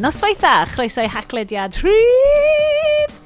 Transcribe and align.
noswaith 0.00 0.40
dda, 0.40 0.64
chroeso 0.72 1.02
i 1.04 1.08
haclediad 1.12 1.76
rhyf! 1.82 3.16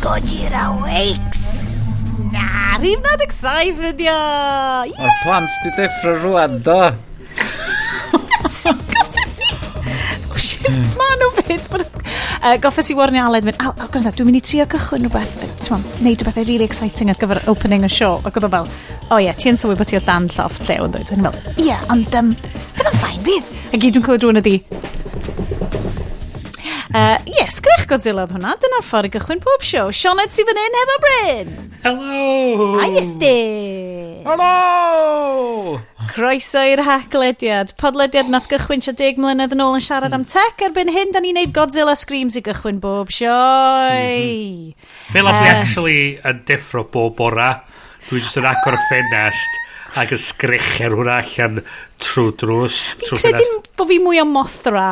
Gojira 0.00 0.70
Wakes! 0.80 1.42
Na, 2.30 2.78
rhif 2.78 3.02
97 3.02 3.90
ydi 3.90 4.06
o! 4.12 4.18
Mae'r 4.86 5.18
plant 5.24 5.58
di 5.64 5.74
deffro 5.80 6.14
rwan, 6.22 6.60
do! 6.62 6.80
Ma 11.00 11.08
nhw 11.18 11.30
fyd. 11.40 11.66
Uh, 12.40 12.54
Goffes 12.62 12.88
i 12.92 12.96
warnio 12.96 13.26
Aled, 13.26 13.44
mynd, 13.48 13.58
al, 13.60 13.74
al, 13.76 13.90
gwrna, 13.92 14.14
dwi'n 14.14 14.30
mynd 14.30 14.40
i 14.40 14.44
trio 14.44 14.64
cychwyn 14.70 15.08
rhywbeth 15.08 15.59
ti'n 15.70 16.04
neud 16.04 16.24
rhywbeth 16.24 16.48
really 16.48 16.66
exciting 16.66 17.12
ar 17.12 17.18
gyfer 17.20 17.42
opening 17.50 17.86
y 17.86 17.90
show. 17.92 18.18
Ac 18.26 18.38
oedd 18.38 18.48
o 18.48 18.52
fel, 18.52 18.70
o 19.06 19.14
oh, 19.14 19.18
ie, 19.18 19.28
yeah, 19.28 19.38
ti'n 19.38 19.58
sylwi 19.60 19.78
bod 19.78 19.90
ti 19.90 19.98
o 19.98 20.02
dan 20.06 20.28
lloft 20.34 20.66
lle 20.66 20.80
yn 20.82 20.96
dweud. 20.96 21.12
Fel, 21.14 21.56
ie, 21.56 21.68
yeah, 21.70 21.84
ond 21.94 22.20
um, 22.20 22.32
bydd 22.78 22.90
o'n 22.90 23.00
ffain 23.02 23.22
bydd. 23.26 23.54
A 23.70 23.78
gyd 23.78 23.96
dwi'n 23.96 24.06
clywed 24.08 24.26
rhywun 24.26 24.42
ydi, 24.42 24.56
Uh, 26.90 27.14
yes, 27.38 27.60
grech 27.62 27.84
Godzilla 27.86 28.24
oedd 28.24 28.32
hwnna. 28.34 28.56
Dyna'r 28.58 28.82
ffordd 28.82 29.06
i 29.06 29.12
gychwyn 29.14 29.42
pob 29.44 29.62
show. 29.62 29.92
Sionet 29.94 30.34
sy'n 30.34 30.48
fan 30.48 30.58
hyn 30.58 30.78
hefo 30.80 30.96
Bryn. 31.04 31.54
Hello. 31.84 32.72
Hi, 32.80 32.90
Estyn. 32.98 33.89
Helo! 34.20 35.80
Croeso 36.10 36.60
i'r 36.68 36.82
haclediad. 36.84 37.72
Podlediad 37.80 38.28
nath 38.28 38.48
gychwyn 38.50 38.82
sia 38.84 38.92
deg 38.96 39.20
mlynedd 39.20 39.54
yn 39.56 39.62
ôl 39.64 39.78
yn 39.78 39.84
siarad 39.84 40.14
am 40.16 40.26
tech. 40.28 40.60
Erbyn 40.66 40.90
hyn, 40.92 41.14
da 41.14 41.22
ni'n 41.22 41.38
neud 41.38 41.54
Godzilla 41.56 41.94
Screams 41.96 42.36
i 42.36 42.42
gychwyn 42.44 42.80
bob 42.82 43.12
sioi. 43.14 44.74
Fel 45.14 45.30
a 45.30 45.34
dwi 45.38 45.52
actually 45.54 46.02
yn 46.26 46.42
deffro 46.48 46.84
bob 46.92 47.16
bora. 47.20 47.52
Dwi 48.08 48.20
jyst 48.20 48.40
yn 48.40 48.48
agor 48.50 48.76
y 48.76 48.80
oh. 48.80 48.86
ffenest 48.90 49.60
ac 50.00 50.12
yn 50.14 50.22
sgrecher 50.22 50.96
hwnna 50.98 51.20
allan 51.22 51.62
trwy 52.02 52.34
drws. 52.42 52.80
Fi'n 53.00 53.22
credu 53.24 53.46
bod 53.78 53.88
fi 53.90 54.00
mwy 54.02 54.20
o 54.20 54.26
mothra. 54.28 54.88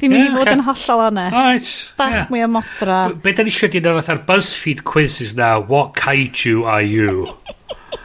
Fi'n 0.00 0.14
mynd 0.14 0.28
yeah, 0.28 0.32
i 0.32 0.38
fod 0.38 0.54
yn 0.54 0.64
hollol 0.64 1.06
honest. 1.08 1.36
Right, 1.36 1.72
Bach 1.98 2.14
yeah. 2.16 2.28
mwy 2.32 2.44
o 2.46 2.52
mothra. 2.54 3.00
Be 3.24 3.34
da 3.36 3.44
ni 3.44 3.52
eisiau 3.52 3.72
dyn 3.72 3.84
nhw 3.88 3.98
fatha'r 3.98 4.22
BuzzFeed 4.28 4.84
quizzes 4.88 5.34
na, 5.36 5.56
what 5.60 5.96
kaiju 5.98 6.62
are 6.70 6.84
you? 6.86 7.26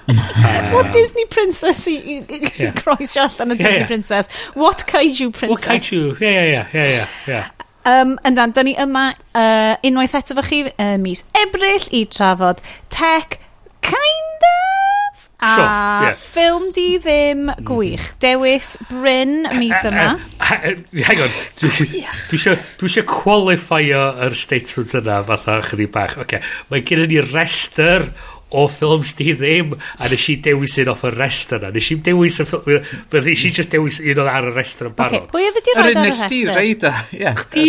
What 0.73 0.91
Disney 0.93 1.25
princess 1.25 1.87
i, 1.87 1.97
i, 1.97 2.17
i 2.29 2.51
yeah. 2.57 2.73
croesio 2.73 3.25
allan 3.25 3.51
y 3.51 3.57
Disney 3.57 3.71
yeah, 3.71 3.79
yeah. 3.79 3.87
princess? 3.87 4.29
What 4.53 4.85
kaiju 4.85 5.31
princess? 5.33 5.49
What 5.49 5.81
kaiju? 5.81 6.21
Ie, 6.21 6.29
ie, 6.29 6.65
ie, 6.73 6.89
ie, 6.97 7.05
ie. 7.33 7.43
Um, 7.85 8.15
yndan, 8.25 8.53
da 8.53 8.63
ni 8.65 8.73
yma 8.81 9.11
uh, 9.13 9.75
unwaith 9.85 10.15
eto 10.17 10.33
fo 10.37 10.43
chi 10.45 10.63
uh, 10.65 10.95
mis 11.01 11.21
Ebrill 11.37 11.85
i 11.93 12.05
trafod 12.09 12.61
tech 12.89 13.37
kind 13.85 14.45
of 14.49 15.29
a 15.45 15.51
sure, 15.53 15.67
yeah. 15.67 16.15
ffilm 16.17 16.65
di 16.73 16.87
ddim 16.97 17.51
gwych. 17.67 18.07
Mhm. 18.07 18.19
Dewis 18.23 18.71
Bryn 18.89 19.45
mis 19.59 19.85
yma. 19.85 20.07
Hang 20.39 21.21
on, 21.27 21.35
dwi 21.61 22.39
eisiau 22.39 23.05
qualifio 23.09 24.05
yr 24.25 24.37
statement 24.37 24.97
yna 25.01 25.19
fatha 25.29 25.59
chydig 25.69 25.93
bach. 25.93 26.17
Okay. 26.25 26.41
Mae 26.71 26.81
gen 26.81 27.05
i 27.05 27.11
ni 27.11 27.21
rester 27.21 28.09
o 28.55 28.65
ffilms 28.71 29.13
di 29.19 29.33
ddim, 29.35 29.73
a 29.75 30.09
nes 30.11 30.27
i 30.31 30.37
dewis 30.45 30.77
un 30.83 30.91
off 30.93 31.05
y 31.07 31.11
rest 31.15 31.55
yna. 31.57 31.71
Nes 31.75 31.89
i 31.91 31.97
dewis 32.05 32.39
y 32.41 32.47
ffilm, 32.49 32.87
nes 33.15 33.45
i 33.47 33.51
just 33.51 33.73
dewis 33.73 33.99
un 34.03 34.23
oedd 34.23 34.31
ar 34.31 34.49
y 34.51 34.55
rest 34.55 34.83
yna'n 34.83 34.95
barod. 34.97 35.27
Okay, 35.27 35.33
pwy 35.33 35.49
oedd 35.49 35.59
wedi 35.59 35.75
roed 35.75 35.85
ar 35.85 35.91
y 35.91 36.05
rest? 36.09 36.37
Yr 36.39 36.53
un 36.53 36.59
reid 36.61 36.87
o, 36.87 36.93
ie. 37.19 37.35
Chdi, 37.41 37.67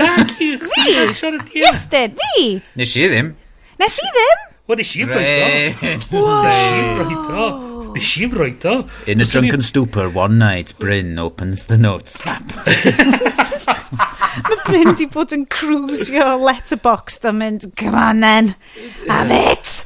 na, 0.00 0.10
chdi, 0.34 0.50
chdi, 0.66 1.64
Iestyn, 1.64 2.18
fi! 2.20 2.44
Nes 2.80 2.98
i 2.98 3.08
ddim. 3.08 3.32
Nes 3.78 4.02
i 4.02 4.12
ddim? 4.12 4.44
Wel, 4.68 4.82
nes 4.82 4.94
i 4.94 5.08
roed 5.08 5.16
o. 5.16 6.28
Nes 6.44 6.62
i 6.68 6.86
roed 7.00 7.34
o. 7.46 7.67
Nes 7.98 8.12
i'n 8.22 8.30
roed 8.30 8.62
o. 8.70 8.72
In 9.10 9.18
a 9.20 9.24
drunken 9.26 9.58
stupor, 9.60 10.08
one 10.08 10.38
night, 10.38 10.72
Bryn 10.78 11.18
opens 11.18 11.64
the 11.66 11.76
notes. 11.76 12.22
Mae 14.46 14.58
Bryn 14.68 14.94
di 14.94 15.08
bod 15.10 15.34
yn 15.34 15.42
cruisio 15.50 16.36
letterbox 16.38 17.18
da 17.24 17.34
mynd, 17.34 17.66
come 17.74 17.98
on 17.98 18.22
then, 18.22 18.54
have 19.08 19.34
it! 19.34 19.82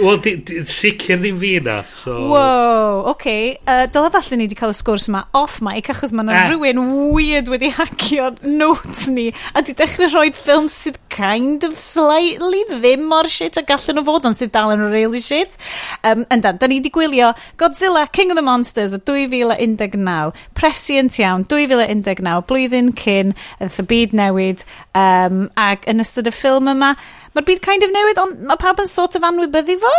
Wel, 0.00 0.18
sicr 0.64 1.18
ddim 1.20 1.38
fi 1.40 1.52
na. 1.60 1.82
So... 1.84 2.14
Wow, 2.30 3.04
oce. 3.04 3.10
Okay. 3.12 3.58
Uh, 3.66 3.86
Dyla 3.92 4.10
falle 4.10 4.38
ni 4.38 4.46
wedi 4.46 4.56
cael 4.58 4.72
y 4.72 4.76
sgwrs 4.76 5.08
yma 5.10 5.26
off 5.36 5.60
mic 5.64 5.90
achos 5.92 6.14
mae 6.16 6.24
yna 6.24 6.34
eh. 6.38 6.46
rhywun 6.50 6.80
weird 7.12 7.50
wedi 7.52 7.68
hacio 7.76 8.30
notes 8.42 9.04
ni 9.12 9.28
a 9.54 9.62
di 9.62 9.74
dechrau 9.78 10.08
rhoi 10.10 10.32
ffilm 10.34 10.70
sydd 10.72 10.96
kind 11.12 11.66
of 11.68 11.76
slightly 11.78 12.62
ddim 12.70 13.04
mor 13.10 13.28
shit 13.30 13.60
a 13.60 13.64
gallen 13.68 14.00
nhw 14.00 14.06
fod 14.08 14.28
ond 14.30 14.38
sydd 14.38 14.54
dal 14.56 14.72
yn 14.74 14.86
really 14.88 15.20
shit. 15.22 15.58
Um, 16.02 16.24
yndan, 16.32 16.58
da 16.58 16.70
ni 16.70 16.80
wedi 16.80 16.92
gwylio 16.94 17.32
Godzilla 17.60 18.06
King 18.10 18.32
of 18.32 18.40
the 18.40 18.46
Monsters 18.46 18.96
o 18.96 19.00
2019, 19.12 20.32
prescient 20.58 21.20
iawn 21.20 21.44
2019, 21.52 22.42
blwyddyn 22.48 22.92
cyn, 22.98 23.36
y 23.60 23.88
byd 23.92 24.16
newid 24.16 24.64
um, 24.98 25.44
ac 25.60 25.84
yn 25.90 26.02
ystod 26.02 26.30
y 26.30 26.34
ffilm 26.34 26.72
yma 26.72 26.94
Mae'r 27.32 27.48
byd 27.48 27.62
kind 27.64 27.86
of 27.86 27.92
newid, 27.94 28.20
ond 28.22 28.46
mae 28.48 28.60
pawb 28.60 28.82
yn 28.82 28.90
sort 28.90 29.16
of 29.18 29.26
anwybyddu 29.28 29.78
fo. 29.82 29.92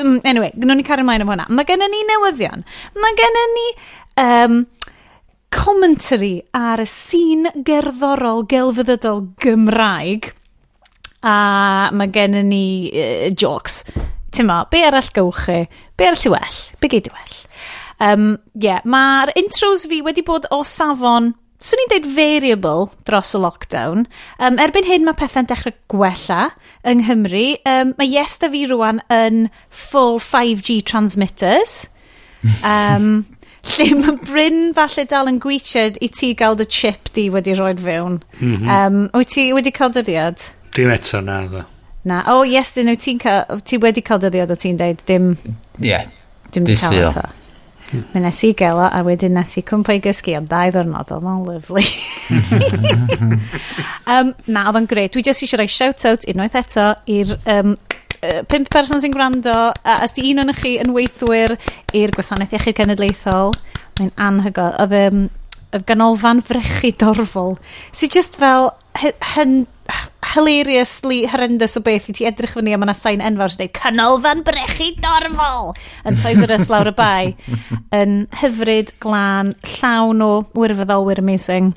Mm, 0.00 0.18
anyway, 0.26 0.50
gynnu 0.54 0.76
ni 0.76 0.86
cario 0.86 1.06
ymlaen 1.06 1.24
am 1.24 1.30
hwnna. 1.32 1.48
Mae 1.54 1.68
gennym 1.68 1.92
ni 1.92 2.04
newyddion. 2.10 2.66
Mae 3.00 3.20
gennym 3.20 3.58
ni... 3.60 3.68
Um, 4.24 4.64
commentary 5.54 6.42
ar 6.54 6.82
y 6.82 6.86
sîn 6.88 7.46
gerddorol 7.66 8.42
gelfyddydol 8.50 9.20
Gymraeg 9.42 10.32
a 11.24 11.36
mae 11.94 12.10
gen 12.12 12.36
ni 12.48 12.90
uh, 12.90 13.30
jokes. 13.30 13.82
Ti'n 14.34 14.48
ma, 14.48 14.64
be 14.70 14.82
arall 14.84 15.12
gywch 15.14 15.44
chi? 15.46 15.60
Be 15.96 16.08
arall 16.10 16.26
i 16.26 16.32
well? 16.34 16.58
Be 16.82 16.90
geid 16.90 17.08
i 17.08 17.14
well? 17.14 17.38
Um, 18.02 18.26
yeah, 18.58 18.82
mae'r 18.82 19.32
intros 19.38 19.86
fi 19.88 20.02
wedi 20.04 20.24
bod 20.26 20.48
o 20.52 20.64
safon 20.66 21.30
swn 21.64 21.82
i'n 21.84 21.92
deud 21.94 22.08
variable 22.16 22.88
dros 23.08 23.32
y 23.36 23.40
lockdown. 23.40 24.04
Um, 24.38 24.58
erbyn 24.60 24.88
hyn 24.88 25.06
mae 25.06 25.16
pethau'n 25.16 25.48
dechrau 25.48 25.72
gwella 25.92 26.50
yng 26.84 27.00
Nghymru. 27.04 27.46
Um, 27.68 27.94
mae 27.98 28.10
yes 28.10 28.36
da 28.42 28.50
fi 28.52 28.66
rwan 28.68 29.00
yn 29.12 29.46
full 29.70 30.20
5G 30.22 30.82
transmitters. 30.90 31.84
Um, 32.60 33.22
lle 33.72 33.86
mae 33.96 34.18
Bryn 34.20 34.74
falle 34.76 35.06
dal 35.08 35.30
yn 35.30 35.38
gweithio 35.40 35.86
i 36.04 36.10
ti 36.12 36.34
gael 36.36 36.58
dy 36.60 36.66
chip 36.68 37.08
di 37.16 37.30
wedi 37.32 37.54
rhoi 37.56 37.70
fewn. 37.80 38.18
Mm 38.36 38.56
-hmm. 38.56 38.74
um, 38.74 38.98
wyt 39.16 39.32
ti 39.32 39.46
wedi 39.56 39.72
cael 39.72 39.94
dyddiad? 39.94 40.44
Dim 40.76 40.92
eto 40.92 41.22
na 41.24 41.38
ddo. 41.46 41.62
Na, 42.04 42.18
o 42.28 42.42
oh, 42.42 42.44
yes, 42.44 42.74
dyn 42.76 42.90
nhw 42.90 42.98
ti'n 43.00 43.22
ti 43.64 43.80
wedi 43.80 44.04
cael 44.04 44.20
dyddiad 44.26 44.52
o 44.52 44.58
ti'n 44.60 44.76
deud, 44.76 45.06
dim... 45.08 45.30
Ie, 45.80 45.88
yeah. 45.88 46.04
dim 46.52 46.68
cael 46.68 47.08
eto. 47.08 47.24
Mm. 47.94 48.04
Mi 48.14 48.22
nes 48.24 48.40
i 48.46 48.52
gelo 48.58 48.84
a 48.88 49.02
wedyn 49.06 49.36
nes 49.38 49.56
i 49.60 49.62
cwmpa 49.66 49.96
i 49.96 50.02
gysgu 50.02 50.34
am 50.38 50.48
dau 50.50 50.72
ddwrnod. 50.74 51.12
Oedd 51.14 51.28
o'n 51.30 51.44
lyflu. 51.48 51.82
um, 54.14 54.32
na, 54.46 54.66
oedd 54.68 54.80
o'n 54.80 54.88
greu. 54.90 55.10
Dwi 55.12 55.24
jyst 55.26 55.46
eisiau 55.46 55.62
rhoi 55.62 55.70
shout-out 55.70 56.26
unwaith 56.30 56.58
eto 56.60 56.88
i'r 57.14 57.36
um, 57.54 57.76
uh, 57.76 58.40
pimp 58.50 58.70
person 58.74 59.02
sy'n 59.02 59.14
gwrando. 59.14 59.54
A 59.84 60.00
os 60.04 60.16
di 60.16 60.26
un 60.32 60.44
o'n 60.44 60.54
chi 60.58 60.76
yn 60.82 60.94
weithwyr 60.96 61.56
i'r 61.94 62.14
Gwasanaeth 62.16 62.56
Iechyd 62.58 62.80
Cenedlaethol, 62.82 63.54
mae'n 64.00 64.14
anhygoel. 64.28 64.74
Oedd 64.84 64.98
um, 65.04 65.28
y 65.74 65.82
ganolfan 65.88 66.42
frechu 66.44 66.92
dorfol. 66.98 67.56
Si 67.92 68.10
just 68.10 68.38
fel, 68.38 68.72
hyn 69.34 69.64
hilariously 70.34 71.22
horrendous 71.30 71.78
o 71.78 71.82
beth 71.84 72.10
i 72.10 72.14
ti 72.18 72.26
edrych 72.28 72.56
fyny 72.58 72.74
a 72.74 72.78
mae 72.78 72.88
yna 72.88 72.96
sain 72.98 73.22
enfawr 73.24 73.54
sy'n 73.54 73.62
dweud 73.62 73.74
canolfan 73.78 74.42
brechu 74.46 74.90
dorfol! 75.04 75.72
yn 76.08 76.18
Toys 76.20 76.42
R 76.44 76.54
Us 76.56 76.68
lawr 76.72 76.90
y 76.90 76.94
bai 76.98 77.32
yn 78.00 78.24
hyfryd 78.42 78.92
glan 79.04 79.54
llawn 79.76 80.22
o 80.24 80.30
wirfoddolwyr 80.58 81.22
amazing. 81.22 81.72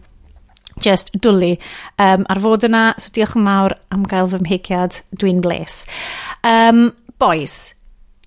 Just 0.84 1.14
dwlu 1.22 1.56
um, 2.02 2.26
ar 2.30 2.42
fod 2.44 2.68
yna 2.68 2.84
so 3.02 3.14
diolch 3.14 3.38
yn 3.38 3.48
mawr 3.48 3.78
am 3.94 4.06
gael 4.10 4.30
fy 4.34 4.42
mhigiad 4.44 5.02
dwi'n 5.18 5.42
bles. 5.46 5.84
Um, 6.46 6.92
boys 7.22 7.76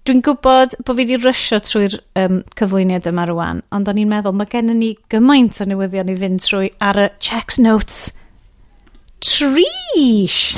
dwi'n 0.08 0.22
gwybod 0.24 0.78
bod 0.80 0.96
fi 0.96 1.04
wedi 1.04 1.18
rysio 1.20 1.58
trwy'r 1.62 1.98
um, 2.18 2.40
cyflwyniad 2.58 3.06
yma 3.10 3.26
rwan, 3.28 3.60
ond 3.74 3.90
o'n 3.90 4.00
i'n 4.00 4.08
meddwl 4.10 4.34
mae 4.34 4.48
gennym 4.50 4.80
ni 4.80 4.94
gymaint 5.12 5.60
o 5.60 5.66
newyddion 5.68 6.10
i 6.10 6.16
fynd 6.18 6.42
trwy 6.46 6.70
ar 6.82 6.98
y 6.98 7.06
checks 7.22 7.60
notes. 7.60 8.08
Trish! 9.20 10.56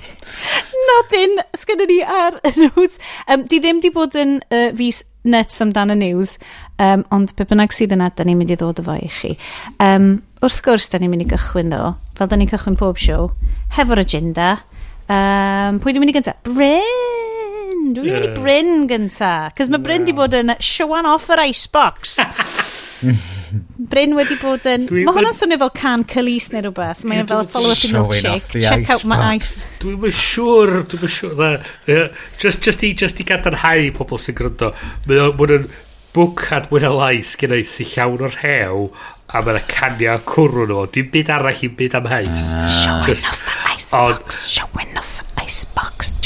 Nodyn, 0.88 1.40
sgynny 1.58 1.86
ni 1.90 1.98
ar 2.06 2.36
y 2.46 2.52
news. 2.56 2.98
Um, 3.26 3.42
di 3.50 3.58
ddim 3.60 3.80
di 3.82 3.90
bod 3.94 4.14
yn 4.18 4.38
uh, 4.54 4.70
fus 4.78 5.02
nuts 5.26 5.60
amdano 5.60 5.96
news, 5.98 6.36
um, 6.80 7.02
ond 7.12 7.34
pe 7.36 7.44
bynnag 7.50 7.74
sydd 7.74 7.96
yna, 7.96 8.08
da 8.14 8.24
ni'n 8.24 8.38
mynd 8.38 8.54
i 8.54 8.58
ddod 8.60 8.80
o 8.80 8.84
fo 8.86 8.96
i 8.96 9.10
chi. 9.10 9.32
Um, 9.82 10.12
wrth 10.40 10.62
gwrs, 10.66 10.88
da 10.92 11.00
ni'n 11.00 11.12
mynd 11.12 11.26
i 11.26 11.28
gychwyn 11.32 11.74
ddo, 11.74 11.92
fel 12.18 12.30
da 12.30 12.38
ni'n 12.38 12.52
cychwyn 12.52 12.78
pob 12.80 13.00
siow, 13.00 13.28
hefo'r 13.76 14.04
agenda. 14.04 14.52
Um, 15.10 15.82
pwy 15.82 15.92
dwi'n 15.92 16.06
mynd 16.06 16.14
i 16.14 16.16
gyntaf? 16.20 16.40
Bryn! 16.46 17.92
Dwi'n 17.96 18.06
yeah. 18.06 18.22
mynd 18.22 18.30
i 18.30 18.32
Bryn 18.38 18.88
gyntaf, 18.90 19.58
Cys 19.58 19.72
mae 19.72 19.82
Bryn 19.82 20.04
no. 20.04 20.10
di 20.12 20.16
bod 20.16 20.38
yn 20.38 20.54
showan 20.62 21.10
off 21.10 21.28
yr 21.34 21.42
icebox. 21.48 22.18
Bryn 23.90 24.16
wedi 24.18 24.36
bod 24.40 24.66
yn... 24.68 24.86
Dwi 24.88 25.04
mae 25.06 25.16
hwnna'n 25.16 25.36
swnio 25.36 25.58
fel 25.62 25.72
can 25.76 26.04
cylis 26.10 26.48
neu 26.52 26.64
rhywbeth. 26.66 27.04
Mae'n 27.08 27.28
fel 27.30 27.46
follow 27.50 27.74
up 27.74 27.84
in 27.86 27.94
milkshake. 27.96 28.64
Check 28.64 28.90
out 28.94 29.06
my 29.08 29.20
ice. 29.34 29.58
Dwi'n 29.82 30.00
mynd 30.02 30.16
siŵr, 30.16 30.74
dwi'n 30.90 31.04
mynd 31.04 31.14
siŵr. 31.16 31.70
Uh, 31.90 32.08
just, 32.42 32.64
just, 32.66 32.84
i, 32.86 32.92
just 33.04 33.22
i 33.22 33.28
gadarnhau 33.28 33.92
pobl 33.96 34.20
sy'n 34.22 34.38
gryndo. 34.38 34.72
Mae'n 35.08 35.56
yn 35.56 35.70
bwcad 36.16 36.70
mwy 36.70 36.82
na 36.82 36.92
lais 36.94 37.36
gen 37.38 37.54
i 37.54 37.62
sy'n 37.66 37.90
llawn 37.94 38.24
o'r 38.26 38.40
hew 38.42 38.86
a 39.30 39.42
mae'n 39.46 39.68
canio 39.70 40.16
cwrw 40.30 40.66
nhw. 40.70 40.86
Dwi'n 40.94 41.12
byd 41.14 41.34
arall 41.36 41.66
i'n 41.68 41.76
byd 41.78 41.98
am 42.00 42.08
hais. 42.10 42.30
Uh, 42.30 42.64
ah. 42.64 42.80
Showing 42.80 43.28
off 43.30 43.44
the 43.46 43.58
icebox. 43.74 44.46
Showing 44.50 44.96
off 44.98 45.20
the 45.20 45.44
icebox. 45.44 46.16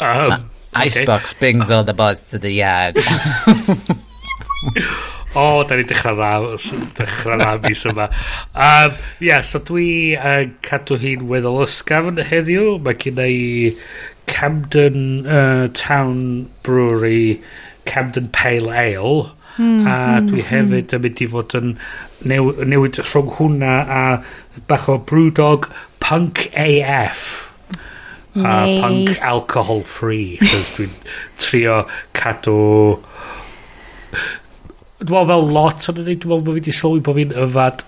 Um, 0.00 0.50
Icebox 0.74 1.32
okay. 1.32 1.38
brings 1.38 1.70
all 1.70 1.84
the 1.84 1.94
boys 1.94 2.20
to 2.22 2.38
the 2.38 2.50
yard. 2.50 2.96
o, 5.34 5.64
da 5.66 5.78
ni'n 5.78 5.88
dechrau 5.90 6.16
dda, 6.18 6.56
dechrau 6.98 7.38
dda 7.40 7.52
mis 7.64 7.84
yma. 7.90 8.08
Um, 8.54 8.98
yeah, 9.22 9.42
so 9.42 9.60
dwi 9.62 10.14
yn 10.14 10.54
cadw 10.66 10.98
hi'n 11.02 11.26
weddol 11.30 11.62
ysgafn 11.66 12.22
heddiw. 12.30 12.78
Mae 12.84 12.98
gen 13.02 13.20
i 13.24 13.36
Camden 14.30 15.26
uh, 15.26 15.68
Town 15.74 16.50
Brewery 16.62 17.42
Camden 17.84 18.28
Pale 18.28 18.70
Ale. 18.70 19.32
Mm, 19.54 19.86
a 19.86 20.18
hmm, 20.18 20.26
dwi 20.26 20.40
mm, 20.40 20.46
hefyd 20.50 20.92
yn 20.96 21.02
mynd 21.04 21.20
i 21.22 21.26
fod 21.30 21.52
yn 21.54 21.74
new, 22.26 22.48
newid 22.66 22.96
rhwng 23.04 23.28
hwnna 23.36 23.74
a 23.86 24.00
bach 24.70 24.88
o 24.90 24.96
brewdog 24.98 25.68
punk 26.02 26.48
AF. 26.58 27.54
Nice. 28.34 28.46
A 28.50 28.80
punk 28.82 29.12
alcohol 29.22 29.84
free. 29.86 30.40
Cos 30.42 30.72
dwi'n 30.74 30.96
trio 31.38 31.84
cadw 32.18 32.56
Dwi'n 35.04 35.28
meddwl 35.28 35.32
fel 35.32 35.50
lot 35.52 35.88
o'n 35.90 36.00
ei 36.04 36.16
dwi'n 36.16 36.30
meddwl 36.30 36.44
bod 36.46 36.54
fi 36.54 36.60
wedi 36.60 36.76
sylwi 36.78 37.02
bod 37.04 37.18
fi'n 37.20 37.34
yfad 37.44 37.84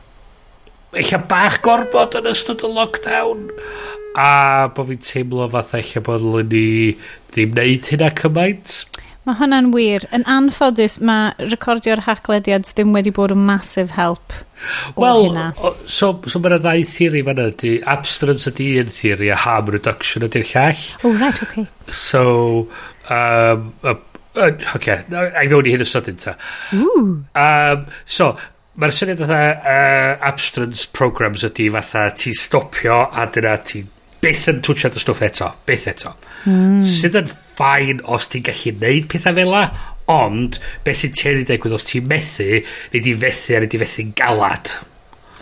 eich 0.96 1.12
bach 1.30 1.60
gorbod 1.64 2.16
yn 2.20 2.28
ystod 2.30 2.64
y 2.64 2.70
lockdown 2.72 3.48
a 4.16 4.68
bod 4.76 4.90
fi'n 4.92 5.02
teimlo 5.04 5.48
fatha 5.52 5.80
eich 5.80 5.96
bod 6.04 6.24
ni 6.52 6.66
ddim 7.32 7.52
wneud 7.56 7.90
hynna 7.92 8.12
cymaint. 8.20 8.76
Mae 9.26 9.34
hwnna'n 9.40 9.72
wir. 9.74 10.04
Yn 10.14 10.22
anffodus, 10.30 11.00
mae 11.02 11.32
recordio'r 11.50 12.04
hacklediad 12.06 12.68
ddim 12.68 12.92
wedi 12.94 13.10
bod 13.14 13.34
yn 13.34 13.42
massive 13.48 13.96
help 13.96 14.36
o 14.94 15.02
Wel, 15.02 15.34
so, 15.90 16.12
so 16.30 16.40
mae'n 16.40 16.60
ddau 16.62 16.84
theori 16.86 17.24
fan 17.26 17.42
ydy, 17.42 17.72
abstinence 17.96 18.46
ydy 18.52 18.68
un 18.84 18.92
theori 18.94 19.32
a 19.34 19.40
harm 19.42 19.72
reduction 19.74 20.28
ydy'r 20.28 20.46
llall. 20.52 20.84
Oh, 21.02 21.16
right, 21.18 21.42
okay. 21.42 21.66
So, 21.90 22.68
um, 23.10 23.72
Uh, 24.36 24.50
Oce, 24.50 24.68
okay, 24.76 25.02
i 25.08 25.48
fewn 25.48 25.66
i 25.66 25.72
hyn 25.72 25.82
y 25.82 25.88
sydyn 25.88 26.20
ta. 26.20 26.36
Um, 26.76 27.86
so, 28.04 28.34
mae'r 28.76 28.92
syniad 28.92 29.22
fatha 29.24 29.42
uh, 29.56 30.12
abstinence 30.28 30.84
programs 30.92 31.46
ydy 31.48 31.70
fatha 31.72 32.10
ti 32.20 32.34
stopio 32.36 33.06
a 33.08 33.24
dyna 33.32 33.56
ti 33.64 33.80
beth 34.20 34.46
yn 34.52 34.62
twtiad 34.64 34.96
y 34.96 35.02
stwff 35.02 35.24
eto, 35.24 35.50
beth 35.68 35.86
eto. 35.92 36.12
Mm. 36.44 36.82
Sydd 36.88 37.16
yn 37.22 37.30
ffain 37.30 38.02
os 38.12 38.28
ti'n 38.32 38.44
gallu 38.46 38.74
neud 38.82 39.08
pethau 39.12 39.36
fel 39.36 39.52
la, 39.52 39.64
ond 40.12 40.60
beth 40.84 41.00
sy'n 41.02 41.16
teri 41.16 41.46
degwydd 41.48 41.76
os 41.78 41.88
ti'n 41.88 42.06
methu, 42.10 42.60
neu 42.92 43.04
di 43.04 43.16
fethu 43.24 43.56
a 43.56 43.62
neu 43.62 43.72
di 43.72 43.80
fethu'n 43.80 44.12
galad. 44.18 44.76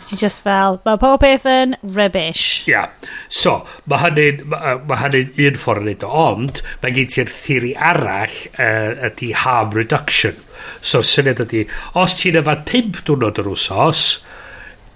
Ti 0.04 0.18
just 0.20 0.42
fel, 0.44 0.78
mae 0.84 0.98
pob 1.00 1.22
peth 1.22 1.46
yn 1.48 1.76
rubbish. 1.96 2.64
Ia. 2.68 2.72
Yeah. 2.72 3.10
So, 3.32 3.54
mae 3.88 4.02
hynny'n 4.02 4.42
ma, 4.52 4.74
ma 4.84 4.98
hynny 5.00 5.24
un 5.46 5.58
ffordd 5.60 5.84
yn 5.84 5.90
neud 5.90 6.04
o, 6.04 6.10
ond 6.34 6.60
mae 6.82 6.92
gen 6.96 7.10
ti'r 7.14 7.32
theori 7.32 7.72
arall 7.90 8.36
uh, 8.58 9.08
ydy 9.08 9.30
harm 9.44 9.72
reduction. 9.76 10.36
So, 10.84 11.00
syniad 11.04 11.40
ydy, 11.46 11.64
os 12.00 12.18
ti'n 12.20 12.40
yfad 12.42 12.66
5 12.68 13.04
diwrnod 13.08 13.40
yr 13.40 13.50
wsos, 13.54 14.04